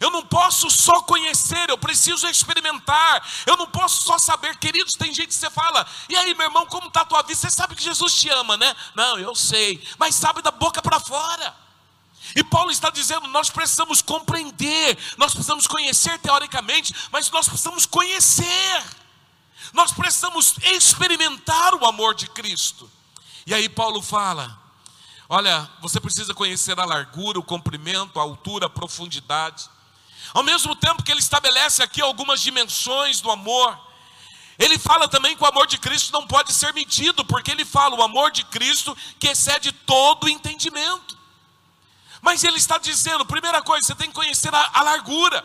Eu 0.00 0.10
não 0.10 0.24
posso 0.24 0.70
só 0.70 1.02
conhecer, 1.02 1.68
eu 1.68 1.76
preciso 1.76 2.26
experimentar. 2.26 3.22
Eu 3.44 3.54
não 3.58 3.66
posso 3.66 4.02
só 4.02 4.18
saber, 4.18 4.56
queridos. 4.56 4.94
Tem 4.94 5.12
gente 5.12 5.28
que 5.28 5.34
você 5.34 5.50
fala, 5.50 5.86
e 6.08 6.16
aí, 6.16 6.34
meu 6.34 6.46
irmão, 6.46 6.64
como 6.64 6.88
está 6.88 7.02
a 7.02 7.04
tua 7.04 7.20
vida? 7.20 7.34
Você 7.38 7.50
sabe 7.50 7.74
que 7.74 7.84
Jesus 7.84 8.14
te 8.14 8.30
ama, 8.30 8.56
né? 8.56 8.74
Não, 8.94 9.18
eu 9.18 9.34
sei, 9.34 9.86
mas 9.98 10.14
sabe 10.14 10.40
da 10.40 10.50
boca 10.50 10.80
para 10.80 10.98
fora. 10.98 11.54
E 12.34 12.42
Paulo 12.42 12.70
está 12.70 12.88
dizendo: 12.88 13.28
nós 13.28 13.50
precisamos 13.50 14.00
compreender, 14.00 14.96
nós 15.18 15.32
precisamos 15.32 15.66
conhecer 15.66 16.18
teoricamente, 16.18 16.94
mas 17.10 17.30
nós 17.30 17.46
precisamos 17.46 17.84
conhecer, 17.84 18.84
nós 19.72 19.92
precisamos 19.92 20.54
experimentar 20.62 21.74
o 21.74 21.84
amor 21.84 22.14
de 22.14 22.26
Cristo. 22.28 22.90
E 23.46 23.52
aí 23.52 23.68
Paulo 23.68 24.00
fala: 24.00 24.58
olha, 25.28 25.68
você 25.80 26.00
precisa 26.00 26.32
conhecer 26.32 26.78
a 26.78 26.84
largura, 26.84 27.38
o 27.38 27.42
comprimento, 27.42 28.18
a 28.18 28.22
altura, 28.22 28.66
a 28.66 28.70
profundidade. 28.70 29.68
Ao 30.32 30.42
mesmo 30.42 30.74
tempo 30.76 31.02
que 31.02 31.10
ele 31.10 31.20
estabelece 31.20 31.82
aqui 31.82 32.00
algumas 32.00 32.40
dimensões 32.40 33.20
do 33.20 33.30
amor, 33.30 33.78
ele 34.58 34.78
fala 34.78 35.08
também 35.08 35.36
que 35.36 35.42
o 35.42 35.46
amor 35.46 35.66
de 35.66 35.78
Cristo 35.78 36.12
não 36.12 36.26
pode 36.26 36.52
ser 36.52 36.72
medido, 36.74 37.24
porque 37.24 37.50
ele 37.50 37.64
fala 37.64 37.96
o 37.96 38.02
amor 38.02 38.30
de 38.30 38.44
Cristo 38.44 38.96
que 39.18 39.28
excede 39.28 39.72
todo 39.72 40.24
o 40.24 40.28
entendimento. 40.28 41.18
Mas 42.20 42.44
ele 42.44 42.58
está 42.58 42.76
dizendo, 42.78 43.24
primeira 43.24 43.62
coisa, 43.62 43.86
você 43.86 43.94
tem 43.94 44.08
que 44.08 44.14
conhecer 44.14 44.54
a, 44.54 44.70
a 44.74 44.82
largura. 44.82 45.44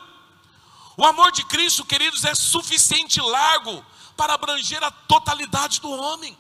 O 0.98 1.06
amor 1.06 1.32
de 1.32 1.46
Cristo, 1.46 1.86
queridos, 1.86 2.26
é 2.26 2.36
suficiente 2.36 3.22
largo 3.22 3.86
para 4.16 4.34
abranger 4.34 4.84
a 4.84 4.92
totalidade 4.92 5.82
do 5.82 5.90
homem. 5.92 6.38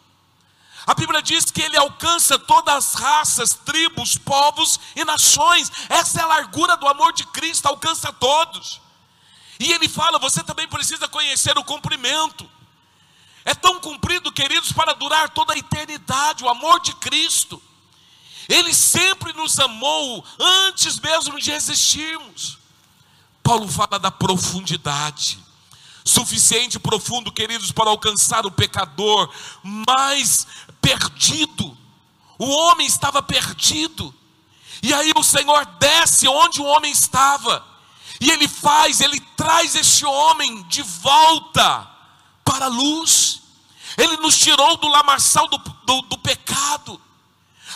A 0.87 0.93
Bíblia 0.93 1.21
diz 1.21 1.45
que 1.45 1.61
ele 1.61 1.77
alcança 1.77 2.37
todas 2.37 2.75
as 2.75 2.93
raças, 2.93 3.53
tribos, 3.65 4.17
povos 4.17 4.79
e 4.95 5.03
nações. 5.03 5.71
Essa 5.89 6.19
é 6.19 6.23
a 6.23 6.27
largura 6.27 6.77
do 6.77 6.87
amor 6.87 7.11
de 7.13 7.25
Cristo, 7.27 7.65
alcança 7.65 8.13
todos. 8.13 8.79
E 9.59 9.71
ele 9.71 9.89
fala: 9.89 10.19
você 10.19 10.43
também 10.43 10.67
precisa 10.67 11.07
conhecer 11.07 11.57
o 11.57 11.63
cumprimento. 11.63 12.47
É 13.43 13.53
tão 13.53 13.79
cumprido, 13.79 14.31
queridos, 14.31 14.71
para 14.71 14.93
durar 14.93 15.29
toda 15.29 15.53
a 15.53 15.57
eternidade, 15.57 16.43
o 16.43 16.49
amor 16.49 16.79
de 16.79 16.93
Cristo. 16.95 17.61
Ele 18.47 18.73
sempre 18.73 19.33
nos 19.33 19.59
amou 19.59 20.23
antes 20.39 20.99
mesmo 20.99 21.39
de 21.39 21.51
existirmos. 21.51 22.59
Paulo 23.41 23.67
fala 23.67 23.97
da 23.99 24.11
profundidade 24.11 25.45
suficiente 26.05 26.75
e 26.75 26.79
profundo, 26.79 27.31
queridos, 27.31 27.71
para 27.71 27.89
alcançar 27.89 28.45
o 28.45 28.51
pecador 28.51 29.27
mais 29.63 30.45
perdido. 30.85 31.75
O 32.37 32.45
homem 32.45 32.85
estava 32.85 33.23
perdido. 33.23 34.13
E 34.83 34.93
aí 34.93 35.11
o 35.15 35.23
Senhor 35.23 35.65
desce 35.79 36.27
onde 36.27 36.61
o 36.61 36.65
homem 36.65 36.91
estava. 36.91 37.65
E 38.21 38.29
ele 38.29 38.47
faz, 38.47 39.01
ele 39.01 39.19
traz 39.35 39.75
este 39.75 40.05
homem 40.05 40.61
de 40.63 40.83
volta 40.83 41.89
para 42.43 42.65
a 42.65 42.69
luz. 42.69 43.41
Ele 43.97 44.17
nos 44.17 44.37
tirou 44.37 44.77
do 44.77 44.87
lamaçal 44.87 45.47
do, 45.47 45.57
do, 45.57 46.01
do 46.03 46.17
pecado. 46.19 47.01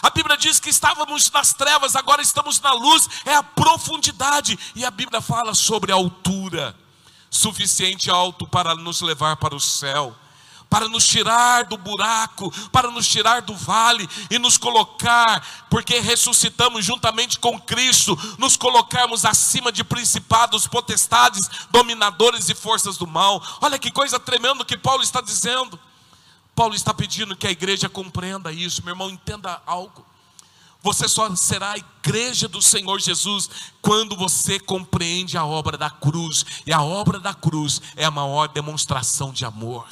A 0.03 0.11
Bíblia 0.11 0.37
diz 0.37 0.59
que 0.59 0.69
estávamos 0.69 1.29
nas 1.31 1.51
trevas, 1.53 1.95
agora 1.95 2.21
estamos 2.21 2.61
na 2.61 2.71
luz, 2.73 3.09
é 3.25 3.33
a 3.33 3.43
profundidade. 3.43 4.57
E 4.75 4.85
a 4.85 4.91
Bíblia 4.91 5.19
fala 5.19 5.55
sobre 5.55 5.91
a 5.91 5.95
altura 5.95 6.77
suficiente 7.29 8.09
alto 8.09 8.47
para 8.47 8.75
nos 8.75 9.01
levar 9.01 9.37
para 9.37 9.55
o 9.55 9.59
céu, 9.59 10.15
para 10.69 10.87
nos 10.87 11.05
tirar 11.05 11.65
do 11.65 11.77
buraco, 11.77 12.51
para 12.69 12.91
nos 12.91 13.07
tirar 13.07 13.41
do 13.41 13.55
vale 13.55 14.07
e 14.29 14.37
nos 14.37 14.57
colocar, 14.57 15.65
porque 15.69 15.99
ressuscitamos 15.99 16.85
juntamente 16.85 17.39
com 17.39 17.59
Cristo, 17.59 18.17
nos 18.37 18.55
colocarmos 18.55 19.25
acima 19.25 19.71
de 19.71 19.83
principados, 19.83 20.67
potestades, 20.67 21.49
dominadores 21.71 22.47
e 22.49 22.55
forças 22.55 22.97
do 22.97 23.07
mal. 23.07 23.41
Olha 23.61 23.79
que 23.79 23.89
coisa 23.89 24.19
tremenda 24.19 24.63
que 24.63 24.77
Paulo 24.77 25.01
está 25.01 25.21
dizendo. 25.21 25.79
Paulo 26.55 26.75
está 26.75 26.93
pedindo 26.93 27.35
que 27.35 27.47
a 27.47 27.51
igreja 27.51 27.89
compreenda 27.89 28.51
isso, 28.51 28.83
meu 28.83 28.93
irmão, 28.93 29.09
entenda 29.09 29.61
algo. 29.65 30.05
Você 30.81 31.09
só 31.09 31.33
será 31.35 31.71
a 31.71 31.77
igreja 31.77 32.47
do 32.47 32.61
Senhor 32.61 32.99
Jesus 33.01 33.49
quando 33.81 34.15
você 34.15 34.59
compreende 34.59 35.37
a 35.37 35.45
obra 35.45 35.77
da 35.77 35.89
cruz. 35.89 36.45
E 36.65 36.71
a 36.71 36.81
obra 36.81 37.19
da 37.19 37.33
cruz 37.33 37.81
é 37.97 38.05
a 38.05 38.11
maior 38.11 38.47
demonstração 38.47 39.33
de 39.33 39.43
amor. 39.43 39.85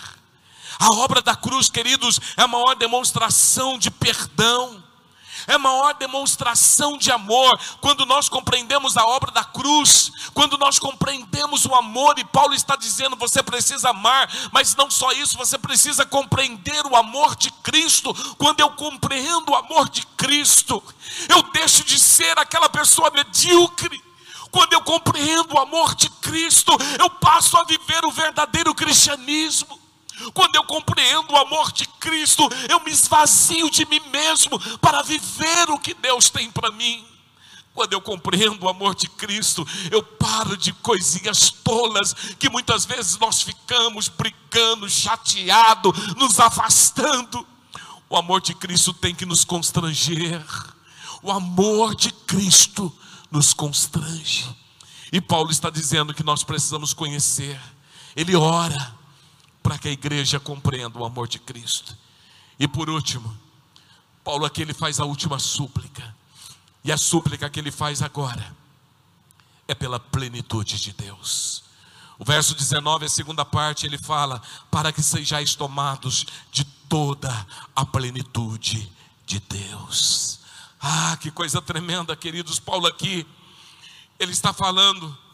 A 0.79 0.91
obra 0.91 1.21
da 1.21 1.35
cruz, 1.35 1.69
queridos, 1.69 2.19
é 2.35 2.43
a 2.43 2.47
maior 2.47 2.75
demonstração 2.75 3.77
de 3.77 3.89
perdão 3.89 4.83
é 5.47 5.53
a 5.53 5.59
maior 5.59 5.93
demonstração 5.93 6.97
de 6.97 7.09
amor 7.09 7.57
quando 7.79 8.05
nós 8.05 8.27
compreendemos 8.27 8.97
a 8.97 9.05
obra 9.05 9.31
da 9.31 9.45
cruz, 9.45 10.11
quando 10.33 10.57
nós 10.57 10.77
compreendemos 10.77 11.65
o 11.65 11.73
amor, 11.73 12.19
e 12.19 12.25
Paulo 12.25 12.53
está 12.53 12.75
dizendo: 12.75 13.15
você 13.15 13.41
precisa 13.41 13.89
amar, 13.89 14.29
mas 14.51 14.75
não 14.75 14.91
só 14.91 15.09
isso, 15.13 15.37
você 15.37 15.57
precisa 15.57 16.05
compreender 16.05 16.85
o 16.85 16.97
amor 16.97 17.35
de 17.37 17.49
Cristo. 17.63 18.13
Quando 18.37 18.59
eu 18.59 18.69
compreendo 18.71 19.51
o 19.51 19.55
amor 19.55 19.87
de 19.87 20.05
Cristo, 20.17 20.83
eu 21.29 21.41
deixo 21.53 21.83
de 21.85 21.97
ser 21.97 22.37
aquela 22.37 22.67
pessoa 22.67 23.09
medíocre. 23.09 24.03
Quando 24.51 24.73
eu 24.73 24.81
compreendo 24.81 25.53
o 25.53 25.59
amor 25.59 25.95
de 25.95 26.09
Cristo, 26.09 26.71
eu 26.99 27.09
passo 27.09 27.55
a 27.57 27.63
viver 27.63 28.03
o 28.03 28.11
verdadeiro 28.11 28.75
cristianismo. 28.75 29.86
Quando 30.33 30.55
eu 30.55 30.63
compreendo 30.63 31.31
o 31.31 31.37
amor 31.37 31.71
de 31.71 31.85
Cristo, 31.85 32.47
eu 32.69 32.79
me 32.81 32.91
esvazio 32.91 33.69
de 33.69 33.85
mim 33.85 34.01
mesmo 34.09 34.59
para 34.79 35.01
viver 35.03 35.69
o 35.69 35.79
que 35.79 35.93
Deus 35.93 36.29
tem 36.29 36.49
para 36.51 36.71
mim. 36.71 37.05
Quando 37.73 37.93
eu 37.93 38.01
compreendo 38.01 38.65
o 38.65 38.69
amor 38.69 38.95
de 38.95 39.07
Cristo, 39.07 39.65
eu 39.91 40.01
paro 40.01 40.57
de 40.57 40.73
coisinhas 40.73 41.51
tolas 41.51 42.15
que 42.39 42.49
muitas 42.49 42.85
vezes 42.85 43.19
nós 43.19 43.43
ficamos 43.43 44.07
brigando, 44.07 44.89
chateado, 44.89 45.93
nos 46.17 46.39
afastando. 46.39 47.45
O 48.09 48.17
amor 48.17 48.41
de 48.41 48.55
Cristo 48.55 48.93
tem 48.93 49.13
que 49.13 49.27
nos 49.27 49.43
constranger. 49.43 50.43
O 51.21 51.31
amor 51.31 51.93
de 51.93 52.11
Cristo 52.11 52.91
nos 53.29 53.53
constrange. 53.53 54.49
E 55.11 55.21
Paulo 55.21 55.51
está 55.51 55.69
dizendo 55.69 56.15
que 56.15 56.23
nós 56.23 56.43
precisamos 56.43 56.93
conhecer. 56.93 57.61
Ele 58.15 58.35
ora 58.35 58.96
para 59.67 59.77
que 59.77 59.89
a 59.89 59.91
igreja 59.91 60.39
compreenda 60.39 60.97
o 60.97 61.03
amor 61.03 61.27
de 61.27 61.39
Cristo. 61.39 61.93
E 62.57 62.69
por 62.69 62.89
último, 62.89 63.37
Paulo 64.23 64.45
aqui 64.45 64.61
ele 64.61 64.73
faz 64.73 64.97
a 64.97 65.03
última 65.03 65.39
súplica. 65.39 66.15
E 66.85 66.91
a 66.91 66.97
súplica 66.97 67.49
que 67.49 67.59
ele 67.59 67.69
faz 67.69 68.01
agora 68.01 68.55
é 69.67 69.75
pela 69.75 69.99
plenitude 69.99 70.79
de 70.79 70.93
Deus. 70.93 71.65
O 72.17 72.23
verso 72.23 72.55
19, 72.55 73.07
a 73.07 73.09
segunda 73.09 73.43
parte, 73.43 73.85
ele 73.85 73.97
fala: 73.97 74.41
para 74.71 74.93
que 74.93 75.03
sejais 75.03 75.53
tomados 75.53 76.25
de 76.49 76.63
toda 76.63 77.45
a 77.75 77.85
plenitude 77.85 78.89
de 79.25 79.41
Deus. 79.41 80.39
Ah, 80.79 81.17
que 81.19 81.29
coisa 81.29 81.61
tremenda, 81.61 82.15
queridos. 82.15 82.57
Paulo 82.57 82.87
aqui, 82.87 83.27
ele 84.17 84.31
está 84.31 84.53
falando 84.53 85.26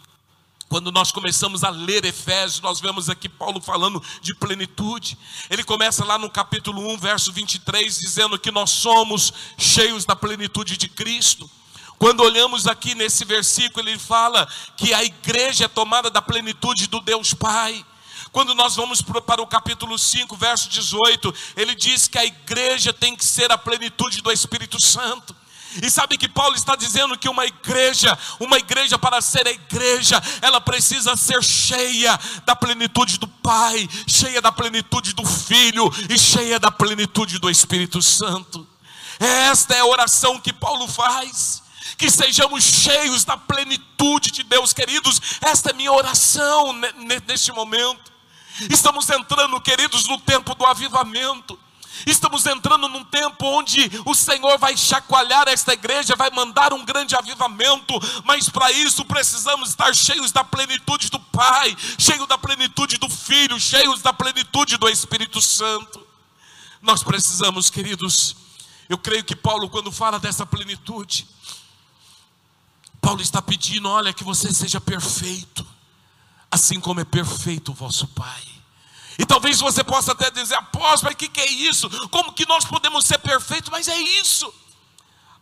quando 0.73 0.91
nós 0.91 1.11
começamos 1.11 1.63
a 1.63 1.69
ler 1.69 2.03
Efésios, 2.03 2.59
nós 2.59 2.79
vemos 2.79 3.07
aqui 3.07 3.29
Paulo 3.29 3.61
falando 3.61 4.01
de 4.23 4.33
plenitude. 4.33 5.15
Ele 5.47 5.63
começa 5.63 6.03
lá 6.03 6.17
no 6.17 6.31
capítulo 6.31 6.91
1, 6.93 6.97
verso 6.97 7.31
23, 7.31 7.99
dizendo 7.99 8.39
que 8.39 8.49
nós 8.49 8.71
somos 8.71 9.31
cheios 9.55 10.03
da 10.03 10.15
plenitude 10.15 10.75
de 10.75 10.89
Cristo. 10.89 11.47
Quando 11.99 12.23
olhamos 12.23 12.65
aqui 12.65 12.95
nesse 12.95 13.23
versículo, 13.23 13.87
ele 13.87 13.99
fala 13.99 14.47
que 14.75 14.95
a 14.95 15.03
igreja 15.03 15.65
é 15.65 15.67
tomada 15.67 16.09
da 16.09 16.23
plenitude 16.23 16.87
do 16.87 16.99
Deus 17.01 17.35
Pai. 17.35 17.85
Quando 18.31 18.55
nós 18.55 18.75
vamos 18.75 18.99
para 18.99 19.43
o 19.43 19.45
capítulo 19.45 19.95
5, 19.99 20.35
verso 20.35 20.69
18, 20.69 21.35
ele 21.55 21.75
diz 21.75 22.07
que 22.07 22.17
a 22.17 22.25
igreja 22.25 22.91
tem 22.91 23.15
que 23.15 23.23
ser 23.23 23.51
a 23.51 23.59
plenitude 23.59 24.23
do 24.23 24.31
Espírito 24.31 24.81
Santo. 24.81 25.35
E 25.81 25.89
sabe 25.89 26.17
que 26.17 26.27
Paulo 26.27 26.55
está 26.55 26.75
dizendo 26.75 27.17
que 27.17 27.29
uma 27.29 27.45
igreja, 27.45 28.17
uma 28.39 28.57
igreja 28.57 28.97
para 28.97 29.21
ser 29.21 29.47
a 29.47 29.51
igreja, 29.51 30.21
ela 30.41 30.61
precisa 30.61 31.15
ser 31.15 31.43
cheia 31.43 32.19
da 32.45 32.55
plenitude 32.55 33.17
do 33.17 33.27
Pai, 33.27 33.89
cheia 34.07 34.41
da 34.41 34.51
plenitude 34.51 35.13
do 35.13 35.25
Filho 35.25 35.91
e 36.09 36.17
cheia 36.17 36.59
da 36.59 36.71
plenitude 36.71 37.39
do 37.39 37.49
Espírito 37.49 38.01
Santo. 38.01 38.67
Esta 39.19 39.75
é 39.75 39.79
a 39.79 39.85
oração 39.85 40.39
que 40.39 40.53
Paulo 40.53 40.87
faz. 40.87 41.63
Que 41.97 42.09
sejamos 42.09 42.63
cheios 42.63 43.23
da 43.23 43.37
plenitude 43.37 44.31
de 44.31 44.43
Deus, 44.43 44.73
queridos. 44.73 45.21
Esta 45.41 45.69
é 45.69 45.73
minha 45.73 45.91
oração 45.91 46.73
neste 47.27 47.51
momento. 47.51 48.11
Estamos 48.69 49.09
entrando, 49.09 49.59
queridos, 49.61 50.07
no 50.07 50.19
tempo 50.19 50.55
do 50.55 50.65
avivamento. 50.65 51.59
Estamos 52.05 52.45
entrando 52.45 52.87
num 52.87 53.03
tempo 53.03 53.45
onde 53.45 53.89
o 54.05 54.13
Senhor 54.13 54.57
vai 54.57 54.75
chacoalhar 54.75 55.47
esta 55.47 55.73
igreja, 55.73 56.15
vai 56.15 56.29
mandar 56.31 56.73
um 56.73 56.83
grande 56.83 57.15
avivamento, 57.15 57.93
mas 58.23 58.49
para 58.49 58.71
isso 58.71 59.05
precisamos 59.05 59.69
estar 59.69 59.93
cheios 59.95 60.31
da 60.31 60.43
plenitude 60.43 61.09
do 61.09 61.19
Pai, 61.19 61.75
cheios 61.97 62.27
da 62.27 62.37
plenitude 62.37 62.97
do 62.97 63.09
Filho, 63.09 63.59
cheios 63.59 64.01
da 64.01 64.11
plenitude 64.11 64.77
do 64.77 64.89
Espírito 64.89 65.41
Santo. 65.41 66.05
Nós 66.81 67.01
precisamos, 67.03 67.69
queridos, 67.69 68.35
Eu 68.89 68.97
creio 68.97 69.23
que 69.23 69.35
Paulo, 69.35 69.69
quando 69.69 69.91
fala 69.91 70.19
dessa 70.19 70.45
plenitude, 70.45 71.27
Paulo 73.01 73.21
está 73.21 73.41
pedindo: 73.41 73.89
olha, 73.89 74.13
que 74.13 74.23
você 74.23 74.53
seja 74.53 74.79
perfeito, 74.79 75.65
assim 76.51 76.79
como 76.79 76.99
é 76.99 77.05
perfeito 77.05 77.71
o 77.71 77.73
vosso 77.73 78.07
Pai. 78.07 78.52
E 79.17 79.25
talvez 79.25 79.59
você 79.59 79.83
possa 79.83 80.11
até 80.11 80.31
dizer, 80.31 80.55
apóstolo, 80.55 81.11
o 81.11 81.15
que, 81.15 81.27
que 81.27 81.39
é 81.39 81.51
isso? 81.51 81.89
Como 82.09 82.33
que 82.33 82.47
nós 82.47 82.65
podemos 82.65 83.05
ser 83.05 83.19
perfeitos? 83.19 83.69
Mas 83.69 83.87
é 83.87 83.97
isso. 83.97 84.51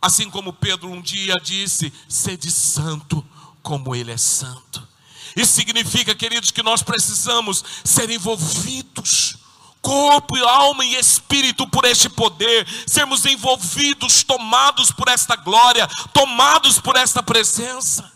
Assim 0.01 0.30
como 0.30 0.51
Pedro 0.51 0.90
um 0.90 1.01
dia 1.01 1.40
disse: 1.40 1.93
sede 2.09 2.51
santo, 2.51 3.25
como 3.61 3.95
Ele 3.95 4.11
é 4.11 4.17
santo. 4.17 4.88
Isso 5.35 5.53
significa, 5.53 6.14
queridos, 6.14 6.51
que 6.51 6.64
nós 6.64 6.82
precisamos 6.82 7.64
ser 7.85 8.09
envolvidos, 8.09 9.38
corpo, 9.82 10.35
alma 10.45 10.83
e 10.83 10.95
espírito, 10.95 11.66
por 11.67 11.85
este 11.85 12.09
poder, 12.09 12.67
sermos 12.85 13.25
envolvidos, 13.25 14.24
tomados 14.24 14.91
por 14.91 15.08
esta 15.08 15.38
glória, 15.38 15.88
tomados 16.14 16.80
por 16.80 16.98
esta 16.98 17.24
presença. 17.24 18.11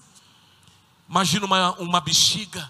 Imagina 1.08 1.46
uma, 1.46 1.72
uma 1.74 2.02
bexiga 2.02 2.70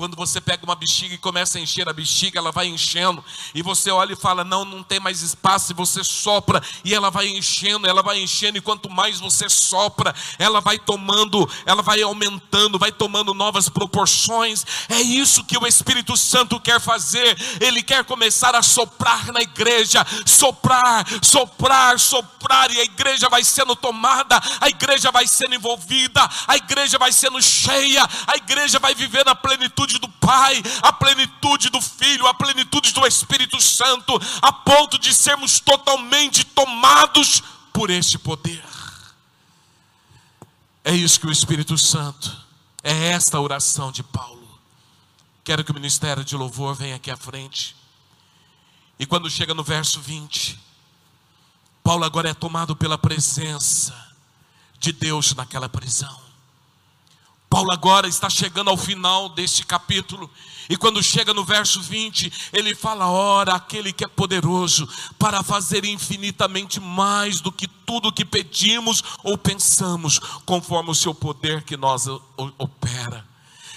quando 0.00 0.16
você 0.16 0.40
pega 0.40 0.64
uma 0.64 0.74
bexiga 0.74 1.14
e 1.14 1.18
começa 1.18 1.58
a 1.58 1.60
encher 1.60 1.86
a 1.86 1.92
bexiga, 1.92 2.38
ela 2.38 2.50
vai 2.50 2.66
enchendo, 2.66 3.22
e 3.54 3.60
você 3.60 3.90
olha 3.90 4.14
e 4.14 4.16
fala: 4.16 4.42
Não, 4.42 4.64
não 4.64 4.82
tem 4.82 4.98
mais 4.98 5.20
espaço, 5.20 5.72
e 5.72 5.74
você 5.74 6.02
sopra, 6.02 6.62
e 6.82 6.94
ela 6.94 7.10
vai 7.10 7.28
enchendo, 7.28 7.86
ela 7.86 8.02
vai 8.02 8.18
enchendo, 8.18 8.56
e 8.56 8.62
quanto 8.62 8.88
mais 8.88 9.20
você 9.20 9.46
sopra, 9.50 10.14
ela 10.38 10.58
vai 10.58 10.78
tomando, 10.78 11.46
ela 11.66 11.82
vai 11.82 12.00
aumentando, 12.00 12.78
vai 12.78 12.90
tomando 12.90 13.34
novas 13.34 13.68
proporções. 13.68 14.64
É 14.88 15.02
isso 15.02 15.44
que 15.44 15.58
o 15.58 15.66
Espírito 15.66 16.16
Santo 16.16 16.58
quer 16.58 16.80
fazer, 16.80 17.36
ele 17.60 17.82
quer 17.82 18.02
começar 18.02 18.56
a 18.56 18.62
soprar 18.62 19.30
na 19.34 19.42
igreja, 19.42 20.02
soprar, 20.24 21.06
soprar, 21.20 22.00
soprar, 22.00 22.70
e 22.70 22.80
a 22.80 22.84
igreja 22.84 23.28
vai 23.28 23.44
sendo 23.44 23.76
tomada, 23.76 24.40
a 24.62 24.68
igreja 24.70 25.10
vai 25.10 25.26
sendo 25.26 25.56
envolvida, 25.56 26.26
a 26.48 26.56
igreja 26.56 26.98
vai 26.98 27.12
sendo 27.12 27.42
cheia, 27.42 28.02
a 28.26 28.36
igreja 28.36 28.78
vai 28.78 28.94
viver 28.94 29.26
na 29.26 29.34
plenitude 29.34 29.89
plenitude 29.90 29.98
do 29.98 30.08
Pai, 30.08 30.62
a 30.82 30.92
plenitude 30.92 31.70
do 31.70 31.80
Filho, 31.80 32.26
a 32.26 32.34
plenitude 32.34 32.92
do 32.92 33.06
Espírito 33.06 33.60
Santo, 33.60 34.12
a 34.40 34.52
ponto 34.52 34.98
de 34.98 35.12
sermos 35.12 35.58
totalmente 35.58 36.44
tomados 36.44 37.42
por 37.72 37.90
este 37.90 38.18
poder. 38.18 38.64
É 40.84 40.94
isso 40.94 41.18
que 41.18 41.26
o 41.26 41.32
Espírito 41.32 41.76
Santo, 41.76 42.36
é 42.82 43.08
esta 43.08 43.40
oração 43.40 43.90
de 43.90 44.02
Paulo. 44.02 44.60
Quero 45.42 45.64
que 45.64 45.70
o 45.70 45.74
ministério 45.74 46.24
de 46.24 46.36
louvor 46.36 46.74
venha 46.74 46.96
aqui 46.96 47.10
à 47.10 47.16
frente. 47.16 47.76
E 48.98 49.06
quando 49.06 49.30
chega 49.30 49.54
no 49.54 49.64
verso 49.64 50.00
20, 50.00 50.58
Paulo 51.82 52.04
agora 52.04 52.30
é 52.30 52.34
tomado 52.34 52.76
pela 52.76 52.98
presença 52.98 53.94
de 54.78 54.92
Deus 54.92 55.34
naquela 55.34 55.68
prisão. 55.68 56.29
Paulo 57.50 57.72
agora 57.72 58.06
está 58.06 58.30
chegando 58.30 58.70
ao 58.70 58.76
final 58.76 59.28
deste 59.28 59.66
capítulo, 59.66 60.30
e 60.68 60.76
quando 60.76 61.02
chega 61.02 61.34
no 61.34 61.44
verso 61.44 61.82
20, 61.82 62.32
ele 62.52 62.76
fala: 62.76 63.08
Ora, 63.08 63.54
aquele 63.54 63.92
que 63.92 64.04
é 64.04 64.08
poderoso 64.08 64.88
para 65.18 65.42
fazer 65.42 65.84
infinitamente 65.84 66.78
mais 66.78 67.40
do 67.40 67.50
que 67.50 67.66
tudo 67.66 68.12
que 68.12 68.24
pedimos 68.24 69.02
ou 69.24 69.36
pensamos, 69.36 70.20
conforme 70.46 70.90
o 70.92 70.94
seu 70.94 71.12
poder 71.12 71.64
que 71.64 71.76
nós 71.76 72.06
opera. 72.56 73.28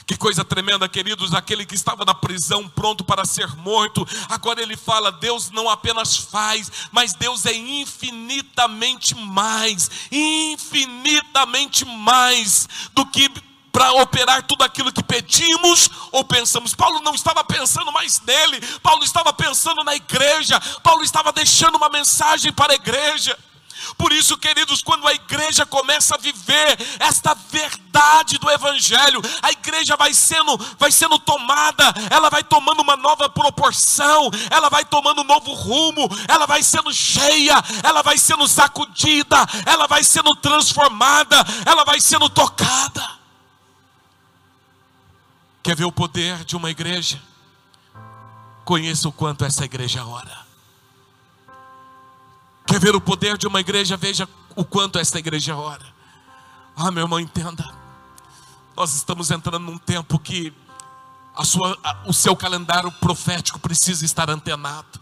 Que 0.05 0.15
coisa 0.15 0.45
tremenda, 0.45 0.87
queridos, 0.87 1.33
aquele 1.33 1.65
que 1.65 1.73
estava 1.73 2.05
na 2.05 2.13
prisão 2.13 2.69
pronto 2.69 3.03
para 3.03 3.25
ser 3.25 3.55
morto, 3.55 4.07
agora 4.29 4.61
ele 4.61 4.77
fala: 4.77 5.11
Deus 5.11 5.49
não 5.49 5.67
apenas 5.67 6.15
faz, 6.15 6.69
mas 6.91 7.15
Deus 7.15 7.47
é 7.47 7.55
infinitamente 7.55 9.15
mais, 9.15 9.89
infinitamente 10.11 11.85
mais 11.85 12.69
do 12.93 13.03
que 13.07 13.31
para 13.73 13.91
operar 13.93 14.43
tudo 14.43 14.63
aquilo 14.63 14.93
que 14.93 15.03
pedimos 15.03 15.89
ou 16.11 16.23
pensamos. 16.23 16.75
Paulo 16.75 16.99
não 17.01 17.15
estava 17.15 17.43
pensando 17.43 17.91
mais 17.91 18.21
nele, 18.21 18.61
Paulo 18.83 19.03
estava 19.03 19.33
pensando 19.33 19.83
na 19.83 19.95
igreja, 19.95 20.61
Paulo 20.83 21.03
estava 21.03 21.33
deixando 21.33 21.75
uma 21.75 21.89
mensagem 21.89 22.53
para 22.53 22.73
a 22.73 22.75
igreja. 22.75 23.35
Por 23.97 24.13
isso, 24.13 24.37
queridos, 24.37 24.81
quando 24.81 25.07
a 25.07 25.13
igreja 25.13 25.65
começa 25.65 26.15
a 26.15 26.17
viver 26.17 26.77
esta 26.99 27.33
verdade 27.49 28.37
do 28.37 28.49
evangelho, 28.49 29.21
a 29.41 29.51
igreja 29.51 29.97
vai 29.97 30.13
sendo 30.13 30.55
vai 30.77 30.91
sendo 30.91 31.17
tomada, 31.17 31.93
ela 32.09 32.29
vai 32.29 32.43
tomando 32.43 32.81
uma 32.81 32.95
nova 32.95 33.27
proporção, 33.27 34.29
ela 34.51 34.69
vai 34.69 34.85
tomando 34.85 35.21
um 35.21 35.25
novo 35.25 35.51
rumo, 35.53 36.07
ela 36.27 36.45
vai 36.45 36.61
sendo 36.61 36.93
cheia, 36.93 37.55
ela 37.83 38.03
vai 38.03 38.19
sendo 38.19 38.47
sacudida, 38.47 39.37
ela 39.65 39.87
vai 39.87 40.03
sendo 40.03 40.35
transformada, 40.35 41.43
ela 41.65 41.83
vai 41.83 41.99
sendo 41.99 42.29
tocada. 42.29 43.22
Quer 45.63 45.77
ver 45.77 45.85
o 45.85 45.91
poder 45.91 46.43
de 46.43 46.57
uma 46.57 46.69
igreja? 46.69 47.21
Conheça 48.65 49.07
o 49.07 49.13
quanto 49.13 49.45
essa 49.45 49.63
igreja 49.63 50.05
ora. 50.05 50.45
Quer 52.67 52.79
ver 52.79 52.93
o 52.95 52.99
poder 52.99 53.37
de 53.37 53.47
uma 53.47 53.61
igreja? 53.61 53.95
Veja 53.95 54.27
o 54.55 54.65
quanto 54.65 54.99
essa 54.99 55.17
igreja 55.17 55.55
ora. 55.55 55.85
Ah, 56.75 56.91
meu 56.91 57.03
irmão, 57.03 57.19
entenda. 57.19 57.63
Nós 58.75 58.93
estamos 58.93 59.31
entrando 59.31 59.59
num 59.59 59.77
tempo 59.77 60.19
que 60.19 60.53
a 61.35 61.45
sua, 61.45 61.77
a, 61.81 62.03
o 62.07 62.13
seu 62.13 62.35
calendário 62.35 62.91
profético 62.91 63.57
precisa 63.57 64.03
estar 64.03 64.29
antenado. 64.29 64.99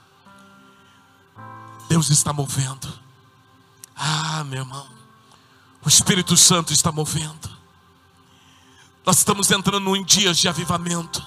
Deus 1.90 2.10
está 2.10 2.32
movendo. 2.32 2.88
Ah, 3.96 4.44
meu 4.44 4.60
irmão, 4.60 4.88
o 5.84 5.90
Espírito 5.90 6.38
Santo 6.38 6.72
está 6.72 6.92
movendo. 6.92 7.61
Nós 9.06 9.18
estamos 9.18 9.50
entrando 9.50 9.96
em 9.96 10.04
dias 10.04 10.38
de 10.38 10.48
avivamento. 10.48 11.26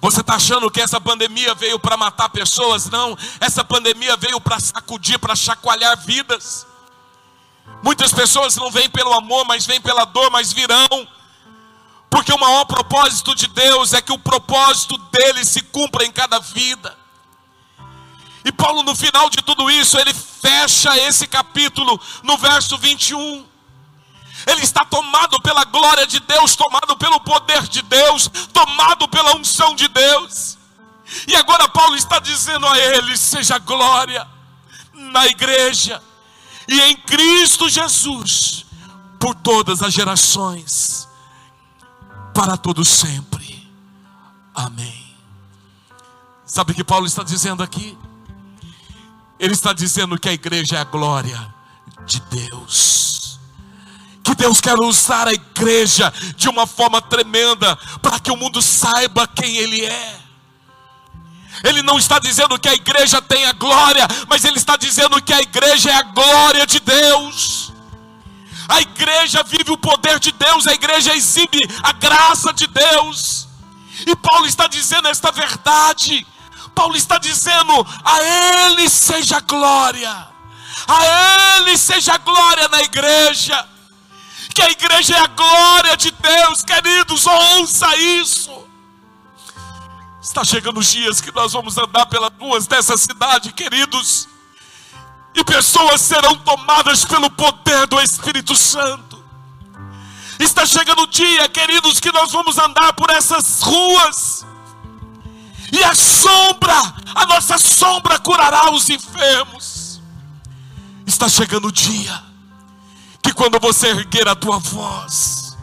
Você 0.00 0.20
está 0.20 0.34
achando 0.34 0.70
que 0.70 0.82
essa 0.82 1.00
pandemia 1.00 1.54
veio 1.54 1.78
para 1.78 1.96
matar 1.96 2.28
pessoas? 2.28 2.90
Não, 2.90 3.16
essa 3.40 3.64
pandemia 3.64 4.16
veio 4.18 4.38
para 4.38 4.60
sacudir, 4.60 5.18
para 5.18 5.34
chacoalhar 5.34 5.96
vidas. 6.04 6.66
Muitas 7.82 8.12
pessoas 8.12 8.54
não 8.56 8.70
vêm 8.70 8.90
pelo 8.90 9.14
amor, 9.14 9.46
mas 9.46 9.64
vêm 9.64 9.80
pela 9.80 10.04
dor, 10.04 10.30
mas 10.30 10.52
virão. 10.52 11.08
Porque 12.10 12.32
o 12.34 12.38
maior 12.38 12.66
propósito 12.66 13.34
de 13.34 13.46
Deus 13.46 13.94
é 13.94 14.02
que 14.02 14.12
o 14.12 14.18
propósito 14.18 14.98
dele 15.10 15.42
se 15.42 15.62
cumpra 15.62 16.04
em 16.04 16.12
cada 16.12 16.38
vida. 16.38 16.94
E 18.44 18.52
Paulo, 18.52 18.82
no 18.82 18.94
final 18.94 19.30
de 19.30 19.38
tudo 19.38 19.70
isso, 19.70 19.98
ele 19.98 20.12
fecha 20.12 20.98
esse 20.98 21.26
capítulo 21.26 21.98
no 22.22 22.36
verso 22.36 22.76
21 22.76 23.53
ele 24.46 24.62
está 24.62 24.84
tomado 24.84 25.40
pela 25.40 25.64
glória 25.64 26.06
de 26.06 26.20
Deus, 26.20 26.54
tomado 26.54 26.96
pelo 26.96 27.20
poder 27.20 27.62
de 27.62 27.82
Deus, 27.82 28.28
tomado 28.52 29.08
pela 29.08 29.36
unção 29.36 29.74
de 29.74 29.88
Deus. 29.88 30.58
E 31.26 31.34
agora 31.36 31.68
Paulo 31.68 31.96
está 31.96 32.18
dizendo 32.18 32.66
a 32.66 32.78
ele: 32.78 33.16
seja 33.16 33.58
glória 33.58 34.26
na 34.92 35.26
igreja 35.26 36.02
e 36.68 36.80
em 36.80 36.96
Cristo 36.96 37.68
Jesus 37.68 38.66
por 39.18 39.34
todas 39.34 39.82
as 39.82 39.92
gerações, 39.92 41.08
para 42.34 42.56
todos 42.56 42.88
sempre. 42.88 43.44
Amém. 44.54 45.02
Sabe 46.44 46.72
o 46.72 46.74
que 46.74 46.84
Paulo 46.84 47.06
está 47.06 47.22
dizendo 47.22 47.62
aqui? 47.62 47.96
Ele 49.38 49.54
está 49.54 49.72
dizendo 49.72 50.18
que 50.18 50.28
a 50.28 50.32
igreja 50.32 50.76
é 50.76 50.80
a 50.80 50.84
glória 50.84 51.54
de 52.06 52.20
Deus 52.20 53.03
Deus 54.44 54.60
quer 54.60 54.78
usar 54.78 55.26
a 55.26 55.32
igreja 55.32 56.12
de 56.36 56.50
uma 56.50 56.66
forma 56.66 57.00
tremenda 57.00 57.74
para 58.02 58.20
que 58.20 58.30
o 58.30 58.36
mundo 58.36 58.60
saiba 58.60 59.26
quem 59.26 59.56
Ele 59.56 59.82
é. 59.86 60.20
Ele 61.64 61.80
não 61.80 61.98
está 61.98 62.18
dizendo 62.18 62.58
que 62.58 62.68
a 62.68 62.74
igreja 62.74 63.22
tem 63.22 63.46
a 63.46 63.52
glória, 63.52 64.06
mas 64.28 64.44
ele 64.44 64.58
está 64.58 64.76
dizendo 64.76 65.22
que 65.22 65.32
a 65.32 65.40
igreja 65.40 65.88
é 65.90 65.94
a 65.94 66.02
glória 66.02 66.66
de 66.66 66.78
Deus. 66.78 67.72
A 68.68 68.82
igreja 68.82 69.42
vive 69.44 69.70
o 69.70 69.78
poder 69.78 70.18
de 70.18 70.30
Deus, 70.32 70.66
a 70.66 70.74
igreja 70.74 71.14
exibe 71.14 71.66
a 71.82 71.92
graça 71.92 72.52
de 72.52 72.66
Deus. 72.66 73.48
E 74.06 74.14
Paulo 74.14 74.44
está 74.46 74.66
dizendo 74.66 75.08
esta 75.08 75.32
verdade. 75.32 76.26
Paulo 76.74 76.96
está 76.96 77.16
dizendo: 77.16 77.86
a 78.04 78.20
Ele 78.20 78.90
seja 78.90 79.40
glória, 79.40 80.28
a 80.86 81.60
Ele 81.60 81.78
seja 81.78 82.18
glória 82.18 82.68
na 82.68 82.82
igreja 82.82 83.73
que 84.54 84.62
a 84.62 84.70
igreja 84.70 85.16
é 85.16 85.20
a 85.20 85.26
glória 85.26 85.96
de 85.96 86.12
Deus, 86.12 86.62
queridos, 86.62 87.26
ouça 87.26 87.96
isso. 87.96 88.64
Está 90.22 90.44
chegando 90.44 90.78
os 90.78 90.90
dias 90.90 91.20
que 91.20 91.32
nós 91.32 91.52
vamos 91.52 91.76
andar 91.76 92.06
pelas 92.06 92.32
ruas 92.40 92.66
dessa 92.68 92.96
cidade, 92.96 93.52
queridos, 93.52 94.28
e 95.34 95.44
pessoas 95.44 96.00
serão 96.00 96.36
tomadas 96.36 97.04
pelo 97.04 97.28
poder 97.30 97.86
do 97.88 98.00
Espírito 98.00 98.54
Santo. 98.54 99.22
Está 100.38 100.64
chegando 100.64 101.02
o 101.02 101.06
dia, 101.08 101.48
queridos, 101.48 101.98
que 101.98 102.12
nós 102.12 102.30
vamos 102.30 102.56
andar 102.56 102.92
por 102.92 103.10
essas 103.10 103.60
ruas, 103.60 104.46
e 105.72 105.82
a 105.82 105.94
sombra, 105.96 106.94
a 107.12 107.26
nossa 107.26 107.58
sombra 107.58 108.20
curará 108.20 108.70
os 108.70 108.88
enfermos. 108.88 110.00
Está 111.04 111.28
chegando 111.28 111.68
o 111.68 111.72
dia 111.72 112.33
quando 113.34 113.58
você 113.60 113.88
erguer 113.88 114.28
a 114.28 114.34
tua 114.34 114.58
voz, 114.58 115.56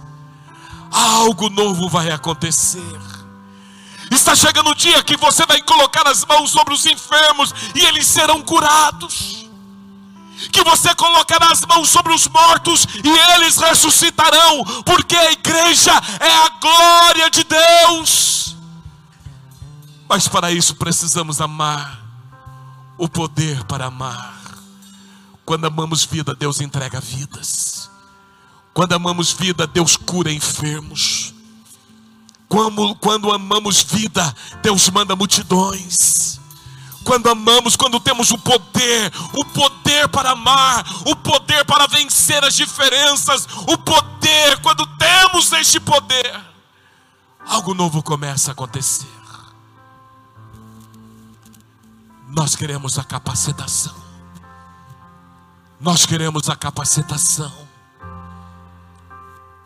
algo 0.91 1.49
novo 1.49 1.89
vai 1.89 2.11
acontecer. 2.11 2.99
Está 4.11 4.35
chegando 4.35 4.71
o 4.71 4.75
dia 4.75 5.01
que 5.03 5.15
você 5.15 5.45
vai 5.45 5.61
colocar 5.61 6.05
as 6.07 6.25
mãos 6.25 6.51
sobre 6.51 6.73
os 6.73 6.85
enfermos 6.85 7.53
e 7.73 7.79
eles 7.85 8.05
serão 8.05 8.41
curados. 8.41 9.47
Que 10.51 10.63
você 10.63 10.93
colocará 10.95 11.51
as 11.51 11.61
mãos 11.65 11.89
sobre 11.89 12.13
os 12.13 12.27
mortos 12.27 12.85
e 13.03 13.33
eles 13.33 13.57
ressuscitarão, 13.57 14.65
porque 14.85 15.15
a 15.15 15.31
igreja 15.31 15.93
é 16.19 16.45
a 16.45 16.49
glória 16.59 17.29
de 17.29 17.43
Deus. 17.43 18.57
Mas 20.09 20.27
para 20.27 20.51
isso 20.51 20.75
precisamos 20.75 21.39
amar 21.39 22.01
o 22.97 23.07
poder 23.07 23.63
para 23.63 23.85
amar. 23.85 24.40
Quando 25.45 25.65
amamos 25.65 26.05
vida, 26.05 26.35
Deus 26.35 26.61
entrega 26.61 26.99
vidas. 26.99 27.89
Quando 28.73 28.93
amamos 28.93 29.33
vida, 29.33 29.67
Deus 29.67 29.97
cura 29.97 30.31
enfermos. 30.31 31.33
Quando, 32.47 32.95
quando 32.95 33.31
amamos 33.31 33.81
vida, 33.81 34.35
Deus 34.61 34.89
manda 34.89 35.15
multidões. 35.15 36.39
Quando 37.03 37.29
amamos, 37.29 37.75
quando 37.75 37.99
temos 37.99 38.29
o 38.31 38.37
poder, 38.37 39.11
o 39.33 39.45
poder 39.45 40.07
para 40.09 40.31
amar, 40.31 40.85
o 41.07 41.15
poder 41.15 41.65
para 41.65 41.87
vencer 41.87 42.43
as 42.43 42.55
diferenças, 42.55 43.47
o 43.67 43.77
poder, 43.77 44.61
quando 44.61 44.85
temos 44.97 45.51
este 45.53 45.79
poder, 45.79 46.39
algo 47.45 47.73
novo 47.73 48.03
começa 48.03 48.51
a 48.51 48.53
acontecer. 48.53 49.07
Nós 52.27 52.55
queremos 52.55 52.97
a 52.99 53.03
capacitação. 53.03 54.10
Nós 55.81 56.05
queremos 56.05 56.47
a 56.47 56.55
capacitação. 56.55 57.51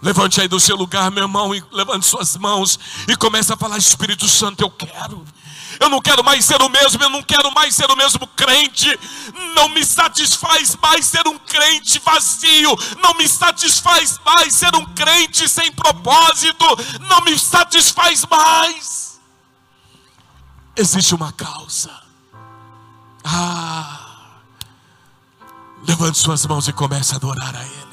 Levante 0.02 0.40
aí 0.40 0.48
do 0.48 0.60
seu 0.60 0.76
lugar, 0.76 1.11
meu 1.11 1.24
irmão, 1.24 1.53
e 1.53 1.64
levante 1.72 2.06
suas 2.06 2.38
mãos 2.38 2.80
e 3.07 3.16
comece 3.18 3.52
a 3.52 3.57
falar: 3.57 3.77
Espírito 3.77 4.27
Santo, 4.27 4.61
eu 4.61 4.72
quero. 4.72 5.25
Eu 5.77 5.90
não 5.90 6.02
quero 6.02 6.23
mais 6.23 6.45
ser 6.45 6.61
o 6.61 6.70
mesmo, 6.70 7.04
eu 7.04 7.09
não 7.09 7.22
quero 7.22 7.52
mais 7.52 7.75
ser 7.75 7.91
o 7.91 7.98
mesmo 7.98 8.25
crente. 8.27 8.98
Não 9.56 9.68
me 9.70 9.84
satisfaz 9.84 10.77
mais 10.82 11.06
ser 11.06 11.27
um 11.27 11.38
crente 11.38 12.00
vazio. 12.00 12.77
Não 13.02 13.14
me 13.16 13.27
satisfaz 13.27 14.18
mais 14.23 14.54
ser 14.56 14.73
um 14.73 14.86
crente 14.93 15.50
sem 15.50 15.70
propósito. 15.73 16.66
Não 17.09 17.22
me 17.22 17.38
satisfaz 17.38 18.25
mais. 18.25 19.20
Existe 20.77 21.14
uma 21.14 21.34
causa. 21.34 21.91
Ah. 23.23 24.05
Levante 25.87 26.18
suas 26.18 26.45
mãos 26.48 26.68
e 26.68 26.73
comece 26.73 27.14
a 27.14 27.18
adorar 27.18 27.55
a 27.55 27.64
Ele. 27.64 27.84